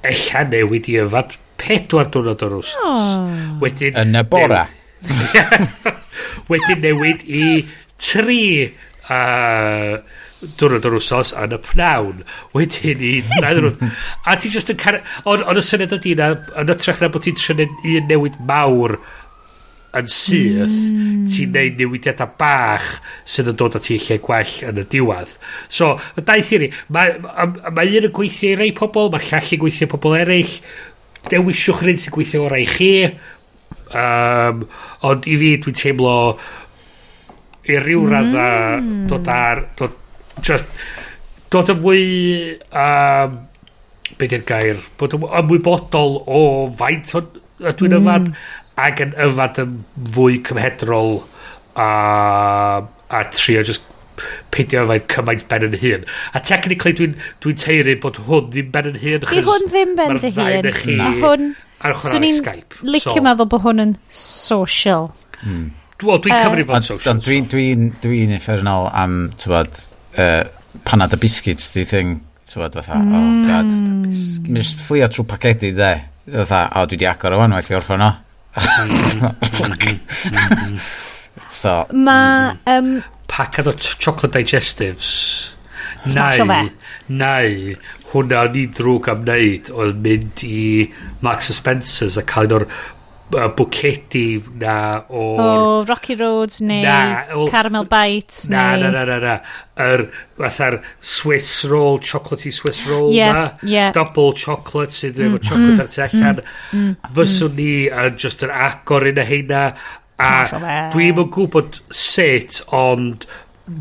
eich 0.09 0.29
newid 0.53 0.91
i 0.93 0.99
yfad 1.05 1.39
4 1.65 2.13
diwrnod 2.13 2.45
yr 2.45 2.59
wsos. 2.61 2.77
Oh. 2.85 3.57
Wedyn, 3.65 3.97
yn 4.05 4.21
y 4.21 4.25
bora. 4.29 4.67
Wedyn 6.51 6.85
newid 6.85 7.25
i 7.25 7.45
3 8.03 8.39
uh, 9.09 9.99
diwrnod 10.41 10.87
o'r 10.87 10.99
wsos 11.01 11.33
yn 11.39 11.55
y 11.57 11.61
pnawn. 11.69 12.25
Wedyn 12.55 13.05
i... 13.05 13.15
a 14.29 14.37
ti 14.39 14.53
just 14.55 14.73
yn 14.73 14.81
car... 14.81 15.01
Ond 15.29 15.49
y 15.59 15.65
syniad 15.65 15.97
ydy 15.99 16.17
na, 16.19 16.35
yn 16.61 16.75
ytrach 16.75 17.03
na 17.03 17.11
bod 17.13 17.27
ti'n 17.27 17.39
trynu 17.39 17.69
un 17.69 18.11
newid 18.11 18.39
mawr 18.49 18.99
yn 19.97 20.09
syth, 20.13 20.75
mm. 20.93 21.23
ti'n 21.33 21.55
neud 21.55 21.79
newidiadau 21.81 22.35
bach 22.39 22.91
sydd 23.25 23.49
yn 23.55 23.57
dod 23.59 23.79
at 23.79 23.87
ti 23.89 23.97
lle 24.03 24.19
gwell 24.21 24.53
yn 24.69 24.83
y 24.83 24.85
diwedd 24.93 25.33
So, 25.73 25.95
y 26.13 26.25
daith 26.29 26.53
i 26.53 26.61
ni, 26.61 26.69
mae 26.93 27.15
ma, 27.23 27.49
ma 27.49 27.87
un 27.87 28.09
yn 28.11 28.15
gweithio 28.15 28.53
i 28.53 28.59
rei 28.61 28.75
pobl, 28.77 29.09
mae'r 29.15 29.25
llall 29.31 29.55
yn 29.57 29.63
gweithio 29.65 29.89
i 29.89 29.93
pobl 29.95 30.19
eraill, 30.19 30.55
dewisiwch 31.33 31.83
rhywun 31.83 32.03
sy'n 32.03 32.15
gweithio 32.15 32.45
orau 32.45 32.61
i 32.61 32.69
chi, 32.69 32.91
um, 33.97 34.67
ond 35.09 35.29
i 35.31 35.39
fi 35.41 35.55
dwi'n 35.65 35.81
teimlo 35.81 36.19
i 37.69 37.81
ryw 37.81 38.05
mm. 38.05 38.13
radda 38.13 38.51
hmm. 38.77 39.09
dod 39.09 39.33
ar, 39.33 39.65
dod, 39.77 39.97
just 40.45 40.71
dod 41.53 41.73
yn 41.73 41.83
fwy 41.83 42.03
um, 42.77 43.37
be 44.19 44.31
di'r 44.31 44.47
gair 44.49 44.81
bod 45.01 45.17
yn 45.17 45.27
ymwybodol 45.43 46.19
o 46.25 46.41
faint 46.79 47.15
o 47.17 47.25
dwi'n 47.69 47.97
mm. 47.97 48.01
yfad 48.01 48.33
ac 48.89 49.05
yn 49.05 49.15
yfad 49.27 49.63
yn 49.65 49.79
fwy 50.15 50.41
cymhedrol 50.47 51.23
a, 51.79 51.89
a 52.85 53.23
trio 53.35 53.65
just 53.67 53.87
peidio 54.55 54.83
efo'n 54.85 55.05
cymaint 55.13 55.45
ben 55.51 55.67
yn 55.69 55.77
hun. 55.79 56.05
A 56.35 56.43
technically 56.43 56.95
dwi'n 56.99 57.17
dwi 57.45 57.55
teiri 57.59 57.95
bod 58.03 58.19
hwn 58.27 58.49
ddim 58.53 58.71
ben 58.75 58.91
yn 58.93 59.01
hun. 59.03 59.27
Di 59.27 59.43
hwn 59.47 59.67
ddim 59.71 59.97
ben 59.99 60.23
dy 60.23 60.33
hun. 60.35 60.71
Mae 60.99 61.21
hwn... 61.23 61.51
Ar 61.87 61.95
chwarae 61.95 62.33
so 62.33 62.41
Skype. 62.41 62.81
Licio 62.83 63.15
so. 63.15 63.23
meddwl 63.23 63.51
bod 63.53 63.63
hwn 63.67 63.85
yn 63.85 63.93
social. 64.11 65.13
Mm. 65.45 65.69
Wel, 66.03 66.21
dwi'n 66.25 66.35
uh, 66.35 66.41
cymryd 66.47 66.67
fod 66.71 66.89
social. 66.89 67.21
Dwi'n 67.23 67.47
dwi, 67.53 67.69
dwi, 67.77 67.93
dwi, 68.03 68.25
dwi 68.27 68.39
effernol 68.39 68.91
am, 68.91 69.21
tywod, 69.39 69.79
uh, 70.19 70.43
panad 70.85 71.15
y 71.15 71.17
biscuits 71.23 71.73
di 71.75 71.85
thing, 71.89 72.09
tywed, 72.45 72.75
fatha, 72.75 72.95
oh, 72.99 73.03
mm. 73.03 73.13
mm. 73.13 73.19
oh 73.19 73.49
god. 73.49 73.69
Mi'n 74.49 74.63
just 74.63 74.77
fflio 74.85 75.09
trwy 75.13 75.27
pacedi 75.29 75.71
dde, 75.77 75.93
fatha, 76.33 76.61
o 76.81 76.83
dwi 76.89 76.97
di 77.01 77.07
agor 77.09 77.33
o 77.37 77.39
wan, 77.43 77.55
waith 77.57 77.71
i 77.73 77.79
orffan 77.79 78.07
o. 78.07 78.09
so, 81.61 81.73
Mae... 81.93 82.57
Um, 82.67 82.89
Pacad 83.29 83.67
o 83.69 83.73
chocolate 83.77 84.41
digestives. 84.41 85.09
Neu, 86.09 86.73
neu, 87.13 87.77
hwnna 88.13 88.47
ni 88.55 88.65
drwg 88.73 89.11
am 89.13 89.21
wneud 89.27 89.69
oedd 89.75 89.99
mynd 90.05 90.37
i 90.47 90.89
Max 91.25 91.51
Spencer's 91.53 92.17
a 92.17 92.25
cael 92.25 92.49
un 92.49 92.55
o'r 92.61 92.67
bwcedi 93.31 94.43
na 94.61 95.05
o... 95.09 95.23
O, 95.37 95.85
Rocky 95.85 96.15
Road 96.15 96.55
neu 96.61 96.83
na, 96.83 97.27
o, 97.35 97.49
Caramel 97.51 97.85
Bites 97.85 98.49
na, 98.49 98.77
neu... 98.77 98.91
Na, 98.91 99.05
na, 99.05 99.05
na, 99.05 99.19
na. 99.19 99.35
Yr, 99.79 100.07
fatha'r 100.39 100.79
Swiss 101.01 101.65
roll, 101.69 102.01
chocolatey 102.01 102.53
Swiss 102.53 102.87
roll 102.89 103.13
yeah, 103.15 103.33
na. 103.33 103.45
Yeah. 103.63 103.93
Double 103.93 104.33
chocolate 104.33 104.97
sydd 104.97 105.21
mm, 105.21 105.29
efo 105.29 105.43
chocolate 105.51 105.77
mm, 105.77 105.83
ar 105.85 105.93
tu 105.93 106.05
allan. 106.07 106.43
Mm, 106.43 106.79
mm, 106.79 106.95
mm. 106.95 107.17
Fyswn 107.19 107.53
mm. 107.53 107.61
ni 107.61 107.73
yn 108.07 108.21
just 108.25 108.47
yn 108.47 108.55
agor 108.55 109.09
un 109.13 109.21
o 109.21 109.27
heina. 109.29 109.65
A 110.19 110.33
dwi'n 110.91 111.21
yn 111.23 111.29
gwybod 111.31 111.79
sut, 111.95 112.63
ond 112.75 113.29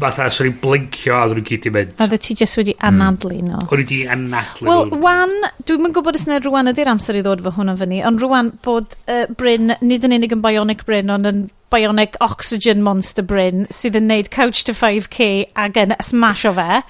fatha, 0.01 0.27
swn 0.33 0.51
i'n 0.51 0.57
blincio 0.61 1.15
a 1.17 1.25
ddyn 1.27 1.41
nhw 1.41 1.47
gyd 1.47 1.67
i 1.69 1.73
mynd. 1.75 1.93
A 1.97 2.05
Oedde 2.05 2.19
ti 2.23 2.35
jyst 2.37 2.59
wedi 2.59 2.75
hmm. 2.75 2.87
anadlu 2.89 3.35
mm. 3.37 3.51
no. 3.51 3.61
O'n 3.65 3.83
i 3.83 3.85
wedi 3.85 3.99
anadlu. 4.13 4.67
Wel, 4.69 4.95
wan, 5.03 5.35
dwi'n 5.67 5.83
mynd 5.83 5.97
gwybod 5.97 6.19
os 6.19 6.27
neu 6.29 6.41
rwan 6.45 6.71
ydy'r 6.73 6.91
amser 6.93 7.19
i 7.19 7.23
ddod 7.25 7.43
fy 7.45 7.53
hwnna 7.57 7.77
fyny, 7.79 8.01
ond 8.07 8.23
rwan 8.23 8.51
bod 8.65 8.97
uh, 9.07 9.23
Bryn, 9.39 9.75
nid 9.81 10.07
yn 10.07 10.17
unig 10.17 10.35
yn 10.35 10.43
bionic 10.43 10.83
Bryn, 10.87 11.13
ond 11.13 11.31
yn 11.31 11.45
bionic 11.73 12.15
oxygen 12.23 12.81
monster 12.83 13.23
Bryn 13.25 13.65
sydd 13.73 13.97
yn 13.99 14.07
neud 14.07 14.29
couch 14.31 14.63
to 14.67 14.73
5k 14.75 15.27
ac 15.59 15.79
yn 15.81 15.93
smasho 16.03 16.53
fe. 16.55 16.81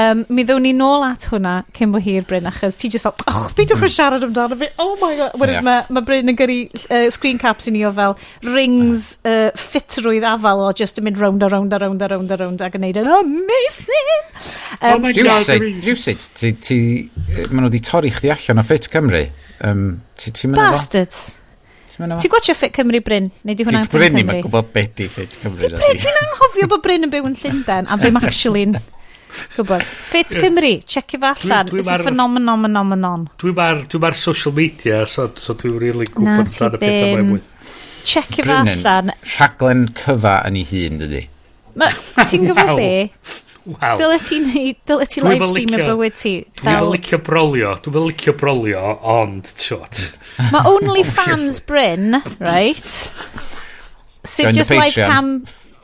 Um, 0.00 0.24
mi 0.32 0.46
ddewn 0.46 0.64
ni 0.64 0.72
nôl 0.74 1.04
at 1.06 1.26
hwnna 1.30 1.58
cyn 1.76 1.92
bo 1.94 2.00
hir 2.02 2.24
Bryn 2.26 2.48
achos 2.50 2.78
ti 2.80 2.88
just 2.92 3.04
fel, 3.06 3.14
och, 3.28 3.52
beidiwch 3.58 3.82
mm. 3.82 3.86
yn 3.88 3.94
siarad 3.94 4.24
amdano 4.26 4.58
fi, 4.60 4.70
oh 4.82 4.94
my 5.02 5.12
god. 5.18 5.36
Whereas 5.36 5.60
yeah. 5.60 5.66
mae 5.66 5.84
ma 5.94 6.04
Bryn 6.06 6.32
yn 6.32 6.38
gyrru 6.40 6.58
uh, 6.88 7.10
screen 7.14 7.38
caps 7.42 7.68
i 7.68 7.74
ni 7.76 7.84
o 7.84 7.92
fel 7.94 8.16
rings 8.48 9.10
uh, 9.28 9.50
ffitrwydd 9.60 10.26
afal 10.32 10.64
o 10.64 10.72
just 10.72 10.98
yn 11.00 11.08
mynd 11.08 11.20
round 11.20 11.44
a 11.44 11.52
round 11.52 11.76
a 11.76 11.82
round 11.84 12.02
a 12.02 12.10
round 12.14 12.34
a 12.34 12.40
round 12.40 12.64
ac 12.64 12.80
yn 12.80 12.86
neud 12.88 13.00
yn 13.04 13.12
amazing. 13.20 14.10
Um, 14.80 14.90
oh 14.90 14.98
my 15.04 15.14
god. 15.20 15.54
Rhywsyd, 15.84 16.28
ti, 16.40 16.56
ti, 16.58 16.80
maen 17.52 17.66
nhw 17.66 17.70
wedi 17.70 17.84
torri 17.84 18.12
chdi 18.14 18.32
allan 18.34 18.64
o 18.64 18.68
Fit 18.72 18.88
Cymru. 18.90 19.26
Um, 19.64 19.88
ti, 20.16 20.32
ti 20.32 20.50
Bastards. 20.56 21.34
Efo? 21.34 21.43
Ti'n 21.94 22.30
gwachio 22.32 22.54
Fit 22.58 22.74
Cymru 22.74 23.00
Bryn? 23.04 23.30
Neu 23.46 23.54
di 23.54 23.66
hwnna'n 23.66 23.86
Fit 23.86 23.92
Cymru? 23.94 24.02
Bryn 24.02 24.16
ni'n 24.18 24.42
gwybod 24.46 24.72
beth 24.74 24.94
di 24.98 25.06
Fit 25.12 25.36
Cymru. 25.38 25.62
Di 25.62 25.76
Bryn, 25.78 26.00
ti'n 26.02 26.18
anghofio 26.24 26.68
bod 26.72 26.82
Bryn 26.82 27.06
yn 27.06 27.12
byw 27.12 27.28
yn 27.30 27.36
Llundain 27.38 27.86
a 27.86 27.98
ddim 28.00 28.18
actually'n 28.22 28.74
gwybod. 29.54 29.84
Fit 30.10 30.34
Cymru, 30.34 30.72
check 30.90 31.14
i 31.14 31.20
fa 31.22 31.34
allan. 31.36 31.70
It's 31.74 31.90
a 31.90 31.98
phenomenon, 32.02 32.66
phenomenon. 32.66 33.28
Dwi'n 33.42 33.58
ma'r 33.60 33.84
dwi 33.92 34.02
mar 34.02 34.18
social 34.18 34.54
media, 34.56 35.04
so, 35.06 35.28
so 35.38 35.54
dwi'n 35.58 35.78
really 35.82 36.10
gwybod 36.10 36.50
tan 36.54 36.74
y 36.78 36.82
pethau 36.82 37.14
mae'n 37.14 37.30
mwy. 37.30 37.44
Check 38.04 38.40
i 38.42 38.46
fa 38.46 38.60
allan. 38.64 39.14
rhaglen 39.36 39.86
cyfa 40.02 40.36
yn 40.50 40.60
ei 40.60 40.66
hun, 40.72 41.00
dydy. 41.04 41.24
Ti'n 41.74 42.50
gwybod 42.50 42.74
be? 42.78 42.90
Wow. 43.64 43.96
Dyle 43.96 44.18
ti 44.20 44.38
neud, 44.44 44.76
dyle 44.84 45.06
ti 45.08 45.22
live 45.24 45.48
stream 45.48 45.72
y 45.72 45.80
bywyd 45.80 46.16
ti. 46.20 46.34
Dwi'n 46.60 46.66
fel... 46.68 46.90
licio 46.92 47.18
brolio, 47.24 47.72
dwi'n 47.84 48.08
licio 48.10 48.34
brolio, 48.36 48.82
ond 49.14 49.48
tiwod. 49.56 50.00
Mae 50.52 50.68
OnlyFans 50.68 51.62
Bryn, 51.68 52.20
right? 52.44 52.96
Sydd 54.24 54.50
so 54.50 54.52
just 54.52 54.74
live 54.74 54.94
cam... 54.94 55.36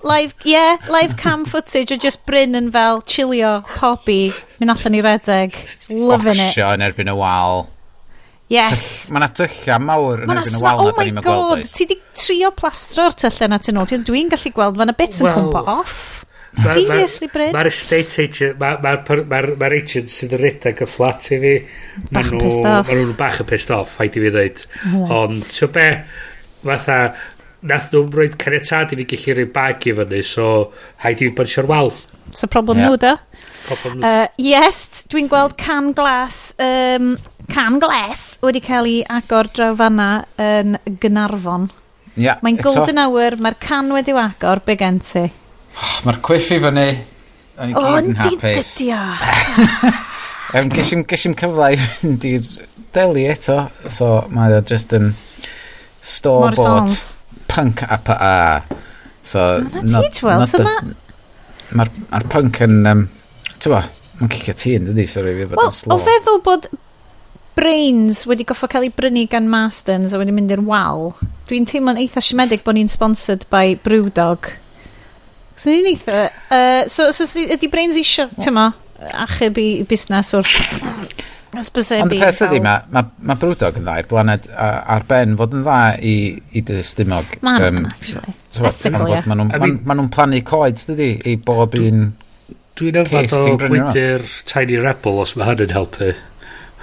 Live, 0.03 0.33
yeah, 0.49 0.79
live 0.89 1.19
cam 1.21 1.45
footage 1.45 1.93
o 1.93 1.97
just 2.01 2.23
Bryn 2.25 2.57
yn 2.57 2.71
fel 2.73 3.03
chilio, 3.05 3.59
pobi, 3.77 4.31
mynd 4.57 4.73
allan 4.73 4.97
i 4.97 5.03
redeg. 5.05 5.59
Loving 5.91 6.09
Boxio 6.09 6.31
it. 6.33 6.41
Bocsio 6.41 6.71
yn 6.73 6.85
erbyn 6.87 7.13
y 7.13 7.17
wal. 7.19 7.67
Yes. 8.51 9.11
Mae 9.13 9.21
yna 9.21 9.29
tyllia 9.37 9.77
mawr 9.85 10.25
yn 10.25 10.33
erbyn 10.33 10.57
y 10.57 10.63
wal 10.65 10.81
na, 10.81 10.87
oh 10.87 10.97
da 10.97 11.05
ni'n 11.05 11.21
gweld. 11.21 11.29
Oh 11.29 11.53
my 11.53 11.61
god, 11.61 11.69
ti 11.77 11.89
di 11.93 11.99
trio 12.17 12.49
plastro'r 12.57 13.19
tyllia 13.21 13.51
na 13.53 13.61
tyn 13.61 13.77
nhw. 13.77 14.01
Dwi'n 14.09 14.33
gallu 14.33 14.55
gweld, 14.57 14.81
mae 14.81 14.89
yna 14.89 14.97
bits 14.97 15.21
yn 15.21 15.29
well, 15.29 15.37
cwmpa 15.37 15.77
off. 15.77 16.20
Seriously, 16.59 17.29
Bryn? 17.31 17.53
Mae'r 17.55 17.71
estate 17.71 18.25
agent, 18.25 18.57
mae'r 18.59 18.81
ma, 18.83 18.95
ma, 19.07 19.19
ma, 19.31 19.41
ma 19.61 19.69
agent 19.71 20.11
sydd 20.11 20.35
yn 20.35 20.43
redag 20.43 20.83
y 20.83 20.89
fflat 20.91 21.29
i 21.31 21.39
fi. 21.43 21.53
Bach 22.11 22.31
yn 22.33 22.43
pissed 22.43 22.67
off. 22.67 22.89
Mae 22.89 22.99
nhw'n 22.99 23.19
bach 23.19 23.43
yn 23.45 23.49
pissed 23.51 23.75
off, 23.75 23.99
haid 24.01 24.19
i 24.19 24.25
fi 24.25 24.33
ddweud. 24.35 24.65
Oh, 24.91 25.05
Ond, 25.21 25.45
so 25.47 25.71
be, 25.73 25.87
fatha, 26.65 26.99
nath 27.71 27.91
nhw'n 27.95 28.11
rhoi 28.17 28.29
caniatad 28.41 28.95
i 28.95 28.99
fi 28.99 29.09
gallu 29.15 29.37
rhoi 29.39 29.49
bag 29.55 29.87
i 29.87 29.97
fyny, 30.01 30.23
so 30.27 30.47
haid 31.05 31.23
i 31.23 31.29
fi 31.29 31.35
bod 31.39 31.51
eisiau'r 31.51 31.71
wal. 31.71 31.93
So 32.35 32.51
problem 32.51 32.83
yeah. 32.83 32.91
nhw, 32.91 33.01
da? 33.01 33.17
Uh, 33.71 34.27
yes, 34.41 35.05
dwi'n 35.11 35.29
gweld 35.31 35.57
can 35.61 35.93
glas, 35.97 36.55
um, 36.63 37.13
can 37.51 37.79
glas 37.83 38.39
wedi 38.43 38.63
cael 38.65 38.89
ei 38.91 39.03
agor 39.07 39.51
draw 39.55 39.75
fanna 39.79 40.13
yn 40.41 40.79
Gynarfon. 41.03 41.71
Yeah, 42.19 42.41
Mae'n 42.43 42.59
golden 42.59 42.99
hour, 42.99 43.39
mae'r 43.39 43.57
can 43.63 43.93
wedi 43.95 44.17
agor, 44.19 44.65
be 44.67 44.75
gen 44.77 44.99
ti? 45.05 45.29
Oh, 45.77 45.95
mae'r 46.07 46.21
cwiff 46.25 46.51
i 46.55 46.59
fyny. 46.63 46.89
O'n 47.61 47.73
i 47.73 47.77
gyd 47.77 47.87
oh, 47.87 47.99
yn 48.01 48.19
hapus. 48.19 48.73
O, 48.87 49.01
Ewn, 50.59 50.71
gesim, 50.75 51.05
gesim 51.07 51.37
cyfle 51.39 51.71
i 51.75 51.79
fynd 51.79 52.27
i'r 52.27 52.51
deli 52.97 53.27
eto. 53.31 53.63
So, 53.93 54.13
mae 54.35 54.57
o 54.57 54.61
just 54.67 54.95
yn 54.97 55.13
store-bought 56.01 56.97
punk 57.51 57.85
a 57.87 57.99
pa 58.03 58.19
a. 58.19 58.35
So, 59.23 59.47
oh, 59.61 59.83
not, 59.85 60.23
well. 60.25 60.47
so 60.47 60.65
mae'r 60.65 61.91
ma 62.11 62.21
punk 62.33 62.63
yn... 62.67 62.79
Um, 62.89 63.09
Tyfa, 63.61 63.83
mae'n 64.19 64.31
cicio 64.33 64.55
ti 64.57 64.71
yn 64.79 64.87
dydi, 64.89 65.05
sori, 65.11 65.35
fi 65.37 65.51
bod 65.51 65.67
yn 65.67 65.75
slow. 65.77 65.99
O 65.99 66.01
feddwl 66.01 66.41
bod 66.47 66.71
Brains 67.59 68.23
wedi 68.31 68.47
goffa 68.49 68.71
cael 68.73 68.87
ei 68.87 68.93
brynu 68.95 69.27
gan 69.29 69.49
Masterns 69.53 70.15
a 70.15 70.21
wedi 70.21 70.33
mynd 70.33 70.55
i'r 70.55 70.63
wal, 70.65 71.11
dwi'n 71.51 71.67
teimlo'n 71.69 72.01
eitha 72.01 72.23
siomedig 72.25 72.65
bod 72.65 72.79
ni'n 72.79 72.89
sponsored 72.89 73.45
by 73.53 73.75
Brewdog. 73.85 74.49
So 75.61 75.73
ni'n 75.73 75.91
eitha... 75.93 76.23
Uh, 76.49 76.89
so, 76.89 77.11
so, 77.13 77.27
so, 77.29 77.43
ydy 77.45 77.69
Brains 77.73 77.99
isio, 78.01 78.31
ti'n 78.41 78.57
ma, 78.57 78.71
achub 79.27 79.61
i 79.61 79.69
i 79.83 79.85
busnes 79.89 80.33
wrth... 80.39 80.57
Ond 81.51 82.13
y 82.15 82.19
peth 82.21 82.45
ydy, 82.47 82.61
mae 82.63 82.85
ma, 82.95 83.01
ma 83.27 83.35
Brwdog 83.35 83.81
yn 83.81 83.83
dda 83.83 83.97
i'r 83.99 84.07
blaned 84.07 84.45
ar 84.55 85.03
ben 85.09 85.33
fod 85.35 85.57
yn 85.59 85.65
dda 85.67 85.79
i, 85.99 86.13
i 86.55 86.63
dy 86.63 86.77
dystymog. 86.79 87.35
Mae'n 87.43 87.65
um, 87.67 87.89
actually. 87.91 88.35
Ethicol, 88.71 89.11
ie. 89.11 89.19
Maen 89.27 89.99
nhw'n 89.99 90.13
plannu 90.15 90.39
coed, 90.47 90.79
dydy, 90.93 91.11
i 91.27 91.35
bob 91.43 91.75
un 91.81 92.13
Dwi'n 92.79 92.97
yfad 93.03 93.35
o 93.37 93.57
gwydr 93.61 94.23
Tiny 94.49 94.79
Rebel 94.81 95.19
os 95.21 95.35
mae 95.37 95.51
hynny'n 95.51 95.75
helpu. 95.75 96.15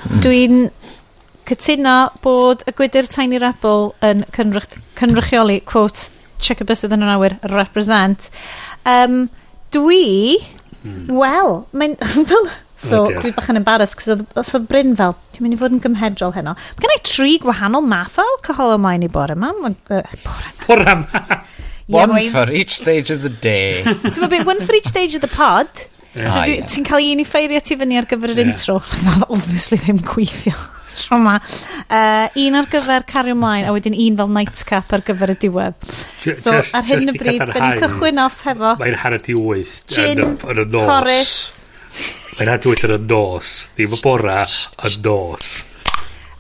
Hmm. 0.04 0.20
Dwi'n 0.22 0.60
cytuno 1.48 1.96
bod 2.22 2.68
y 2.68 2.76
gwydr 2.78 3.08
Tiny 3.10 3.40
Rebel 3.42 3.90
yn 4.06 4.28
cynrychioli, 4.36 5.62
quote, 5.66 6.12
check 6.44 6.62
a 6.62 6.68
bus 6.70 6.84
iddyn 6.86 7.02
nhw'n 7.02 7.16
awyr, 7.16 7.38
represent, 7.56 8.30
Um, 8.88 9.28
dwi... 9.76 10.38
Mm. 10.84 11.12
Wel, 11.18 11.60
mae'n... 11.76 11.98
Fel... 12.32 12.50
so, 12.78 13.04
oh 13.04 13.22
dwi 13.24 13.34
bach 13.36 13.50
yn 13.52 13.60
embarrassed, 13.60 13.98
cos 13.98 14.12
oedd, 14.14 14.26
oedd 14.38 14.68
Bryn 14.70 14.94
fel, 15.00 15.16
dwi'n 15.34 15.48
mynd 15.48 15.58
i 15.58 15.60
fod 15.60 15.74
yn 15.74 15.82
gymhedrol 15.84 16.36
heno. 16.36 16.54
Mae 16.78 16.86
gen 16.86 16.94
i 16.94 17.00
tri 17.10 17.38
gwahanol 17.42 17.86
math 17.86 18.20
o 18.22 18.26
alcohol 18.36 18.76
ymlaen 18.78 19.08
i 19.08 19.12
bore 19.12 19.36
yma. 19.38 19.54
Bore 20.68 20.86
yma. 20.94 21.42
One 21.88 22.30
for 22.30 22.52
each 22.52 22.76
stage 22.76 23.12
of 23.12 23.24
the 23.24 23.30
day. 23.32 23.84
Ti'n 24.04 24.30
mynd, 24.30 24.46
one 24.46 24.62
for 24.62 24.76
each 24.76 24.88
stage 24.88 25.16
of 25.16 25.22
the 25.22 25.32
pod. 25.32 25.70
Yeah. 26.14 26.32
So, 26.34 26.40
ah, 26.42 26.66
ti'n 26.66 26.86
cael 26.88 27.12
un 27.14 27.22
i 27.22 27.28
ffeirio 27.28 27.62
ti 27.64 27.78
fyny 27.80 28.00
ar 28.00 28.08
gyfer 28.10 28.34
yr 28.34 28.42
yeah. 28.42 28.52
intro. 28.52 28.80
Obviously 29.36 29.80
ddim 29.82 30.02
gweithio 30.06 30.56
tro 30.98 31.20
ma. 31.22 31.36
Uh, 31.88 32.26
un 32.44 32.60
ar 32.60 32.70
gyfer 32.72 33.06
cario 33.10 33.36
ymlaen, 33.38 33.68
a 33.68 33.76
wedyn 33.76 33.96
un 33.98 34.18
fel 34.22 34.34
nightcap 34.38 34.96
ar 34.98 35.06
gyfer 35.08 35.34
y 35.34 35.38
diwedd. 35.46 35.78
J 36.24 36.36
so, 36.36 36.56
just, 36.58 36.76
ar 36.78 36.88
hyn 36.88 37.14
o 37.14 37.16
bryd, 37.18 37.46
da 37.52 37.62
ni'n 37.64 37.80
cychwyn 37.84 38.24
off 38.26 38.42
hefo... 38.48 38.74
Mae'n 38.82 39.00
hanner 39.04 39.32
i 39.32 39.38
wyth. 39.38 39.78
Gin, 39.94 40.24
yn 40.26 40.64
y 40.64 40.68
nos. 40.74 40.90
Corus. 40.90 41.38
Mae'n 42.38 42.52
hanner 42.54 42.68
i 42.68 42.74
wyth 42.74 42.88
yn 42.90 42.98
y 42.98 43.00
nos. 43.06 43.54
Ddim 43.78 43.96
y 43.96 44.02
bora, 44.04 44.42
y 44.44 44.98
nos. 45.06 45.54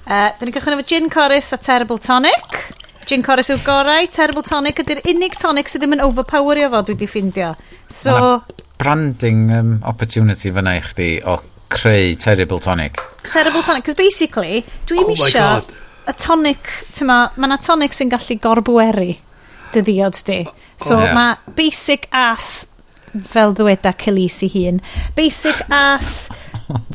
Uh, 0.07 0.27
da 0.33 0.43
ni'n 0.43 0.57
cychwyn 0.59 0.77
efo 0.79 0.89
gin, 0.93 1.09
corus 1.13 1.53
a 1.55 1.61
terrible 1.61 2.01
tonic. 2.03 2.59
Gin 3.07 3.21
Corus 3.23 3.47
yw'r 3.53 3.61
gorau, 3.63 4.07
Terrible 4.11 4.43
Tonic 4.43 4.81
ydy'r 4.83 4.99
unig 5.07 5.35
tonic 5.39 5.69
sydd 5.71 5.85
ddim 5.85 5.93
yn 5.95 6.01
overpowerio 6.03 6.67
fo 6.73 6.81
dwi 6.83 6.97
wedi 6.97 7.07
ffindio. 7.07 7.53
So... 7.87 8.41
Branding 8.77 9.45
um, 9.55 9.69
opportunity 9.87 10.51
fyna 10.51 10.73
i 10.75 10.81
chdi 10.83 11.07
o 11.23 11.37
creu 11.71 12.15
terrible 12.19 12.59
tonic. 12.63 13.01
Terrible 13.31 13.63
tonic, 13.63 13.85
cos 13.87 13.97
basically, 13.99 14.63
dwi 14.87 15.03
oh 15.03 15.11
isio 15.15 15.47
y 16.07 16.13
tonic, 16.15 16.71
tyma, 16.95 17.19
mae 17.35 17.49
yna 17.49 17.59
tonic 17.63 17.95
sy'n 17.95 18.11
gallu 18.11 18.37
gorbweru 18.43 19.11
dy 19.73 19.83
ddiod 19.83 20.19
di. 20.27 20.41
So 20.79 20.95
oh, 20.95 21.03
yeah. 21.03 21.15
mae 21.17 21.55
basic 21.57 22.07
ass, 22.15 22.67
fel 23.27 23.55
ddweda 23.57 23.93
Celisi 23.99 24.49
hun, 24.53 24.79
basic 25.17 25.59
ass 25.73 26.29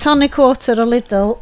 tonic 0.00 0.38
water 0.40 0.80
o 0.80 0.88
Lidl 0.88 1.36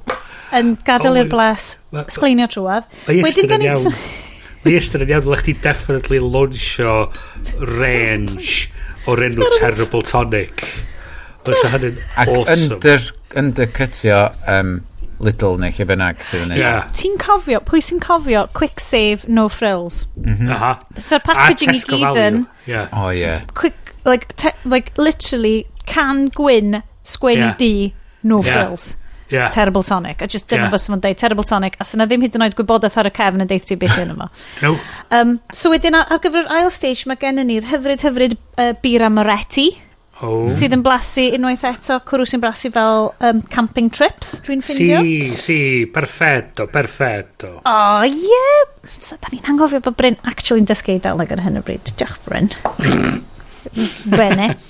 yn 0.56 0.75
gadael 0.87 1.14
oh, 1.14 1.22
i'r 1.22 1.30
blas, 1.30 1.76
sgleinio 2.10 2.50
trwad. 2.50 2.90
Wedyn 3.06 3.50
da 3.50 3.60
ni'n... 3.62 3.94
Mae 4.60 4.76
Esther 4.76 5.06
yn 5.06 5.14
iawn, 5.14 5.22
dylech 5.25 5.46
ti 5.46 5.54
definitely 5.64 6.18
launchio 6.20 7.06
range 7.78 8.66
o'r 9.08 9.22
enw 9.30 9.46
Terrible 9.54 10.02
Tonic. 10.04 10.66
Fysa 11.46 11.70
hynny'n 11.72 11.96
awesome. 12.26 12.42
Ac 12.44 12.66
under 12.66 13.06
undercutio 13.37 14.30
um, 14.49 14.80
Lidl 15.20 15.58
neu 15.60 15.72
lle 15.76 15.84
bynnag 15.84 16.22
sydd 16.25 16.46
yn 16.46 16.54
yeah. 16.56 16.87
Ti'n 16.96 17.18
cofio, 17.20 17.60
pwy 17.68 17.82
sy'n 17.84 18.00
cofio 18.00 18.46
quick 18.56 18.80
save, 18.80 19.28
no 19.28 19.49
frills? 19.52 20.06
Mm 20.16 20.37
-hmm. 20.38 20.52
Aha. 20.54 20.70
So'r 20.96 21.20
packaging 21.25 21.76
i 21.76 21.82
gyd 21.84 22.20
yn... 22.20 22.46
Yeah. 22.64 22.88
Oh, 22.92 23.10
yeah. 23.12 23.44
Quick, 23.54 23.92
like, 24.08 24.32
te, 24.40 24.54
like, 24.64 24.96
literally, 24.96 25.66
can 25.84 26.28
gwyn, 26.32 26.80
sgwyn 27.04 27.44
yeah. 27.44 27.56
di, 27.58 27.92
no 28.22 28.40
yeah. 28.42 28.52
frills. 28.54 28.96
Yeah. 29.30 29.49
Terrible 29.49 29.82
tonic. 29.82 30.22
A 30.22 30.26
just 30.26 30.49
dyna 30.49 30.64
yeah. 30.64 30.70
fos 30.70 30.88
yma'n 30.88 31.04
deud, 31.04 31.18
terrible 31.20 31.44
tonic. 31.44 31.76
A 31.78 31.84
syna 31.87 32.06
ddim 32.08 32.25
hyd 32.25 32.34
yn 32.34 32.46
oed 32.49 32.56
gwybodaeth 32.58 32.96
ar 32.99 33.10
y 33.10 33.12
cefn 33.14 33.44
yn 33.44 33.50
deith 33.50 33.68
ti 33.68 33.76
beth 33.78 34.00
yna 34.02 34.16
fo. 34.18 34.26
no. 34.64 34.72
Um, 35.14 35.37
so 35.52 35.70
wedyn 35.70 35.94
ar, 35.94 36.08
ar 36.10 36.18
gyfer 36.25 36.49
ail 36.50 36.72
stage 36.75 37.06
mae 37.06 37.20
gennym 37.20 37.46
ni'r 37.46 37.68
hyfryd 37.70 38.02
hyfryd 38.08 38.34
uh, 38.56 38.72
Bira 38.82 39.12
Moretti. 39.12 39.68
Oh. 40.20 40.44
Sydd 40.52 40.74
yn 40.76 40.82
blasu 40.84 41.24
unwaith 41.36 41.64
eto, 41.64 41.96
cwrw 42.04 42.26
sy'n 42.28 42.42
blasu 42.42 42.70
fel 42.74 43.08
um, 43.24 43.40
camping 43.52 43.88
trips, 43.88 44.36
dwi'n 44.44 44.60
ffindio. 44.64 45.00
Si, 45.00 45.40
si, 45.40 45.58
perfetto, 45.92 46.68
perfetto. 46.72 47.54
O, 47.62 47.72
oh, 47.72 48.04
ie. 48.04 48.28
Yeah. 48.28 48.94
So, 49.00 49.16
da 49.20 49.32
ni'n 49.32 49.48
angofio 49.54 49.80
bod 49.84 49.96
Bryn 49.96 50.20
actually'n 50.28 50.68
dysgu 50.68 50.98
Eidaleg 50.98 51.32
ar 51.36 51.44
hyn 51.46 51.60
o 51.60 51.64
bryd. 51.64 51.94
Diolch, 51.96 52.20
Bryn. 52.28 52.52
bene. 54.04 54.54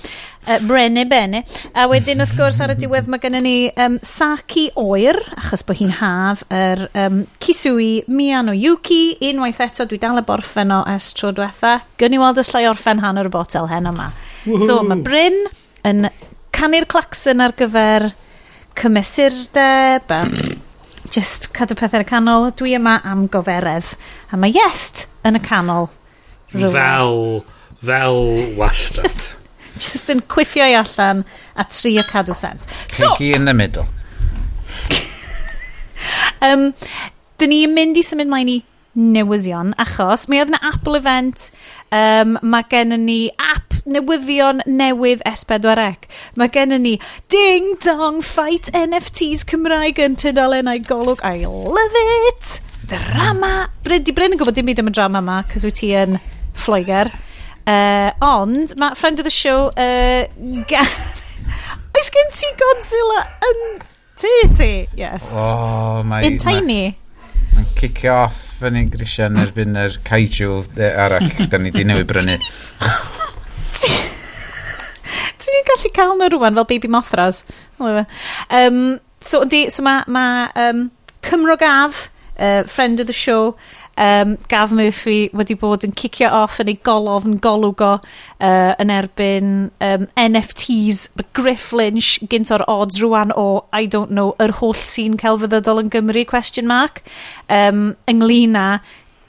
Uh, 0.41 0.57
brene, 0.65 1.03
bene. 1.05 1.43
A 1.77 1.83
wedyn, 1.85 2.17
wrth 2.23 2.31
gwrs, 2.33 2.57
ar 2.65 2.71
y 2.73 2.75
diwedd 2.81 3.05
mae 3.13 3.21
gennym 3.21 3.43
ni 3.45 3.67
um, 3.77 3.99
saki 4.01 4.63
oer, 4.79 5.19
achos 5.37 5.61
bod 5.67 5.77
hi'n 5.77 5.93
haf, 5.99 6.41
yr 6.49 6.87
um, 6.97 7.19
Kisui 7.37 7.91
Miyano 8.09 8.55
Yuki. 8.57 9.19
Unwaith 9.29 9.61
eto, 9.61 9.85
dwi 9.85 9.99
dal 10.01 10.17
y 10.17 10.25
borffen 10.25 10.73
o 10.73 10.81
es 10.89 11.11
tro 11.13 11.29
diwetha. 11.37 11.75
Gwn 12.01 12.17
i 12.17 12.21
weld 12.23 12.41
y 12.41 12.47
llai 12.49 12.63
orffen 12.71 13.03
hanner 13.05 13.29
y 13.29 13.33
botel 13.37 13.69
hen 13.69 13.91
yma. 13.93 14.09
So 14.41 14.79
mae 14.85 15.01
Bryn 15.05 15.37
yn 15.85 16.07
canu'r 16.55 16.87
claxon 16.89 17.43
ar 17.45 17.53
gyfer 17.57 18.09
cymesurdeb 18.79 20.13
a 20.15 20.21
just 21.11 21.51
cadw 21.55 21.75
pethau 21.77 21.99
yn 21.99 22.05
y 22.05 22.09
canol. 22.09 22.47
Dwi 22.57 22.75
yma 22.79 22.97
am 23.07 23.27
goferedd. 23.31 23.93
A 24.31 24.39
mae 24.39 24.55
Iest 24.55 25.05
yn 25.27 25.37
y 25.37 25.43
canol. 25.45 25.89
Rwy'n. 26.55 26.73
Fel, 26.73 27.21
fel 27.85 28.21
wastad. 28.57 29.05
just, 29.05 29.35
just 29.77 30.11
yn 30.13 30.23
cwiffio 30.31 30.65
i 30.67 30.75
allan 30.79 31.25
a 31.55 31.67
tri 31.69 31.97
a 32.01 32.05
cadw 32.07 32.35
sens. 32.37 32.67
So, 32.87 33.11
Ciggy 33.11 33.35
in 33.35 33.45
the 33.45 33.53
middle. 33.53 33.87
um, 36.47 36.71
dyn 37.37 37.53
ni'n 37.53 37.75
mynd 37.75 37.99
i 37.99 38.05
symud 38.05 38.31
mlaen 38.31 38.55
i 38.55 38.59
newyddion 38.97 39.71
achos 39.79 40.27
mi 40.27 40.41
oedd 40.41 40.51
yna 40.51 40.59
Apple 40.71 40.99
event 40.99 41.47
um, 41.95 42.35
mae 42.41 42.65
gen 42.71 42.95
ni 43.05 43.19
app 43.39 43.77
newyddion 43.85 44.63
newydd 44.67 45.23
S4C 45.27 46.09
mae 46.39 46.51
gen 46.51 46.75
ni 46.83 46.97
Ding 47.31 47.77
Dong 47.85 48.19
Fight 48.25 48.71
NFTs 48.75 49.45
Cymraeg 49.47 50.01
yn 50.03 50.17
tydolennau 50.19 50.83
golwg 50.87 51.23
I 51.23 51.45
love 51.47 52.03
it! 52.31 52.59
Drama! 52.91 53.69
Bryn 53.85 54.03
di 54.03 54.15
Bryn 54.15 54.35
yn 54.35 54.41
gwybod 54.41 54.57
dim 54.57 54.67
byd 54.67 54.83
am 54.83 54.91
y 54.91 54.95
drama 54.95 55.21
yma 55.23 55.41
cos 55.51 55.63
wyt 55.67 55.79
ti 55.79 55.93
yn 55.95 56.19
Lloegr. 56.65 57.13
Uh, 57.61 58.11
ond 58.25 58.73
mae 58.81 58.97
friend 58.99 59.21
of 59.21 59.27
the 59.27 59.31
show 59.31 59.69
uh, 59.79 60.25
oes 61.95 62.11
gen 62.11 62.35
ti 62.35 62.49
Godzilla 62.59 63.23
yn 63.47 63.63
Titi, 64.21 64.87
yes. 64.97 65.31
Oh, 65.33 66.03
mae... 66.05 66.27
In 66.27 66.37
tiny. 66.37 66.81
Mae, 66.91 66.97
Mae'n 67.55 67.67
cicio 67.79 68.13
off 68.25 68.39
fyny 68.61 68.85
grisiau 68.93 69.31
yn 69.31 69.41
erbyn 69.41 69.79
yr 69.81 69.97
kaiju 70.05 70.61
arall 70.91 71.29
da 71.49 71.59
ni 71.59 71.71
di 71.73 71.83
newid 71.87 72.07
brynu. 72.09 72.37
Ti'n 75.41 75.55
ni'n 75.55 75.67
gallu 75.71 75.91
cael 75.95 76.15
nhw 76.19 76.29
rwan 76.35 76.57
fel 76.59 76.69
baby 76.69 76.89
mothras. 76.91 77.43
Um, 77.81 78.99
so, 79.19 79.43
di, 79.45 79.69
so 79.73 79.83
mae 79.85 80.05
ma, 80.07 80.25
um, 80.55 80.89
Cymro 81.25 81.57
Gaf, 81.57 82.09
uh, 82.37 82.63
friend 82.63 82.99
of 82.99 83.07
the 83.07 83.13
show, 83.13 83.55
um, 84.01 84.35
Gav 84.49 84.73
Murphy 84.75 85.29
wedi 85.37 85.55
bod 85.59 85.85
yn 85.85 85.93
cicio 85.97 86.29
off 86.41 86.59
yn 86.63 86.71
ei 86.71 86.79
golofn 86.85 87.37
golwgo 87.43 87.93
uh, 87.97 88.71
yn 88.81 88.93
erbyn 88.93 89.51
um, 89.83 90.07
NFTs, 90.17 91.11
but 91.15 91.29
Griff 91.37 91.69
Lynch 91.77 92.17
gynt 92.31 92.53
o'r 92.53 92.65
odds 92.71 93.01
rwan 93.03 93.33
o, 93.37 93.65
I 93.73 93.85
don't 93.85 94.13
know, 94.15 94.33
yr 94.41 94.55
holl 94.61 94.77
sy'n 94.77 95.19
celfyddydol 95.21 95.83
yn 95.83 95.93
Gymru, 95.93 96.25
question 96.29 96.69
mark, 96.71 97.03
um, 97.51 97.91
ynglyn 98.11 98.57
â 98.59 98.67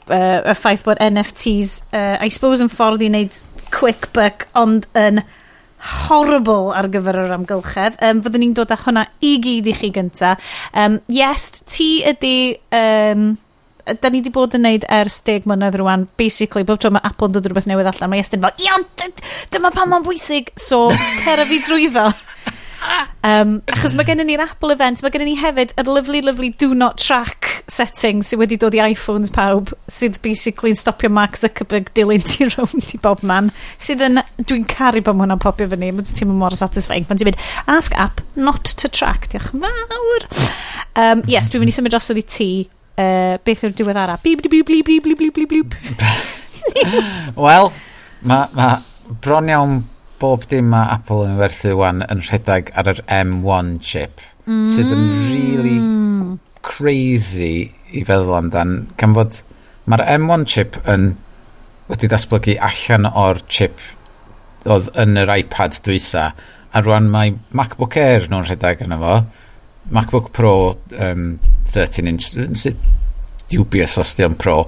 uh, 0.08 0.40
y 0.40 0.56
ffaith 0.58 0.86
bod 0.88 1.02
NFTs, 1.02 1.82
uh, 1.92 2.16
I 2.20 2.32
suppose, 2.32 2.64
yn 2.64 2.72
ffordd 2.72 3.04
i 3.04 3.12
wneud 3.12 3.38
quick 3.72 4.10
buck, 4.16 4.48
ond 4.58 4.88
yn 4.98 5.22
horrible 6.06 6.70
ar 6.76 6.86
gyfer 6.92 7.18
yr 7.24 7.32
amgylchedd. 7.34 7.98
Um, 8.06 8.20
fyddwn 8.22 8.44
ni'n 8.44 8.56
dod 8.56 8.72
â 8.72 8.78
hwnna 8.84 9.06
i 9.24 9.34
gyd 9.42 9.70
i 9.70 9.76
chi 9.76 9.90
gynta. 9.94 10.36
Um, 10.78 11.00
yes, 11.10 11.50
ti 11.66 11.90
ydy 12.06 12.36
um, 12.78 13.32
da 13.86 14.10
ni 14.10 14.20
wedi 14.20 14.32
bod 14.34 14.54
yn 14.58 14.66
neud 14.66 14.86
ers 14.92 15.20
deg 15.26 15.46
mlynedd 15.48 15.78
rwan, 15.80 16.06
basically, 16.20 16.66
bob 16.66 16.80
tro 16.82 16.92
mae 16.94 17.04
Apple 17.08 17.30
yn 17.30 17.36
dod 17.36 17.48
rhywbeth 17.48 17.68
newydd 17.70 17.90
allan, 17.92 18.12
mae 18.12 18.22
Estyn 18.22 18.42
fel, 18.44 18.66
iawn, 18.66 18.86
dyma 19.54 19.72
pan 19.74 19.90
mae'n 19.90 20.06
bwysig, 20.06 20.52
so 20.60 20.86
cera 21.24 21.48
fi 21.48 21.62
drwyddo. 21.66 22.10
Um, 23.22 23.60
achos 23.70 23.92
mae 23.94 24.02
gennym 24.02 24.26
ni'r 24.26 24.40
Apple 24.42 24.74
event, 24.74 24.98
mae 25.04 25.12
gennym 25.14 25.28
ni 25.30 25.36
hefyd 25.38 25.70
yr 25.78 25.86
lovely, 25.86 26.18
lovely 26.26 26.48
do 26.58 26.72
not 26.74 26.98
track 26.98 27.62
setting 27.70 28.24
sydd 28.26 28.40
wedi 28.40 28.58
dod 28.58 28.74
i 28.74 28.80
iPhones 28.82 29.30
pawb, 29.30 29.70
sydd 29.86 30.18
basically 30.24 30.72
yn 30.74 30.80
stopio 30.80 31.06
Mark 31.12 31.38
Zuckerberg 31.38 31.92
dilyn 31.94 32.26
ti 32.26 32.48
rownd 32.50 32.90
i 32.90 33.00
bob 33.04 33.22
man, 33.22 33.52
sydd 33.78 34.02
yn, 34.08 34.24
dwi'n 34.42 34.66
caru 34.66 35.04
bod 35.06 35.20
hwnna'n 35.22 35.42
popio 35.42 35.70
fyny, 35.70 35.92
mae'n 35.94 36.10
ti'n 36.10 36.34
mor 36.34 36.58
satisfying, 36.58 37.06
pan 37.06 37.22
ti'n 37.22 37.30
mynd, 37.30 37.48
ask 37.70 37.94
app 38.02 38.24
not 38.34 38.74
to 38.82 38.90
track, 38.90 39.30
diolch 39.30 39.54
yn 39.54 39.62
fawr. 39.62 40.28
Um, 40.98 41.22
yes, 41.30 41.52
dwi'n 41.52 41.62
mynd 41.62 41.70
i 41.70 41.78
symud 41.78 41.94
drosodd 41.94 42.18
i 42.18 42.26
ti 42.26 42.52
uh, 42.96 43.38
beth 43.44 43.64
yw'r 43.66 43.76
diwedd 43.78 44.00
ara? 44.02 44.18
Bip, 44.22 44.42
bip, 44.44 44.52
bip, 44.52 44.68
bip, 44.68 45.04
bip, 45.04 45.18
bip, 45.18 45.34
bip, 45.34 45.52
bib. 45.52 45.76
Wel, 47.46 47.72
mae 48.28 48.48
ma 48.56 48.68
bron 49.22 49.50
iawn 49.50 49.80
bob 50.22 50.46
dim 50.50 50.70
mae 50.70 50.90
Apple 50.94 51.26
yn 51.26 51.38
werthu 51.40 51.74
wan 51.80 52.04
yn 52.06 52.22
rhedeg 52.22 52.70
ar 52.78 52.90
yr 52.92 53.02
M1 53.10 53.74
chip, 53.82 54.22
mm. 54.46 54.62
sydd 54.70 54.92
yn 54.94 55.08
really 55.32 55.78
crazy 56.62 57.72
i 57.92 58.04
feddwl 58.06 58.38
amdan. 58.38 58.76
Can 59.00 59.16
fod, 59.18 59.40
mae'r 59.90 60.04
M1 60.14 60.46
chip 60.50 60.78
yn 60.88 61.12
wedi 61.90 62.08
datblygu 62.10 62.56
allan 62.68 63.10
o'r 63.10 63.42
chip 63.50 63.82
oedd 64.70 64.92
yn 65.02 65.18
yr 65.18 65.32
iPad 65.40 65.80
dwytha, 65.84 66.30
a 66.72 66.80
rwan 66.80 67.10
mae 67.12 67.34
MacBook 67.50 67.98
Air 68.00 68.28
nhw'n 68.30 68.46
rhedeg 68.46 68.84
yna 68.86 68.98
fo, 69.02 69.16
MacBook 69.90 70.32
Pro 70.32 70.76
um, 70.98 71.38
13 71.72 72.06
inch, 72.06 72.32
dubious 73.50 73.98
os 73.98 74.14
di 74.14 74.24
o'n 74.24 74.36
Pro, 74.38 74.62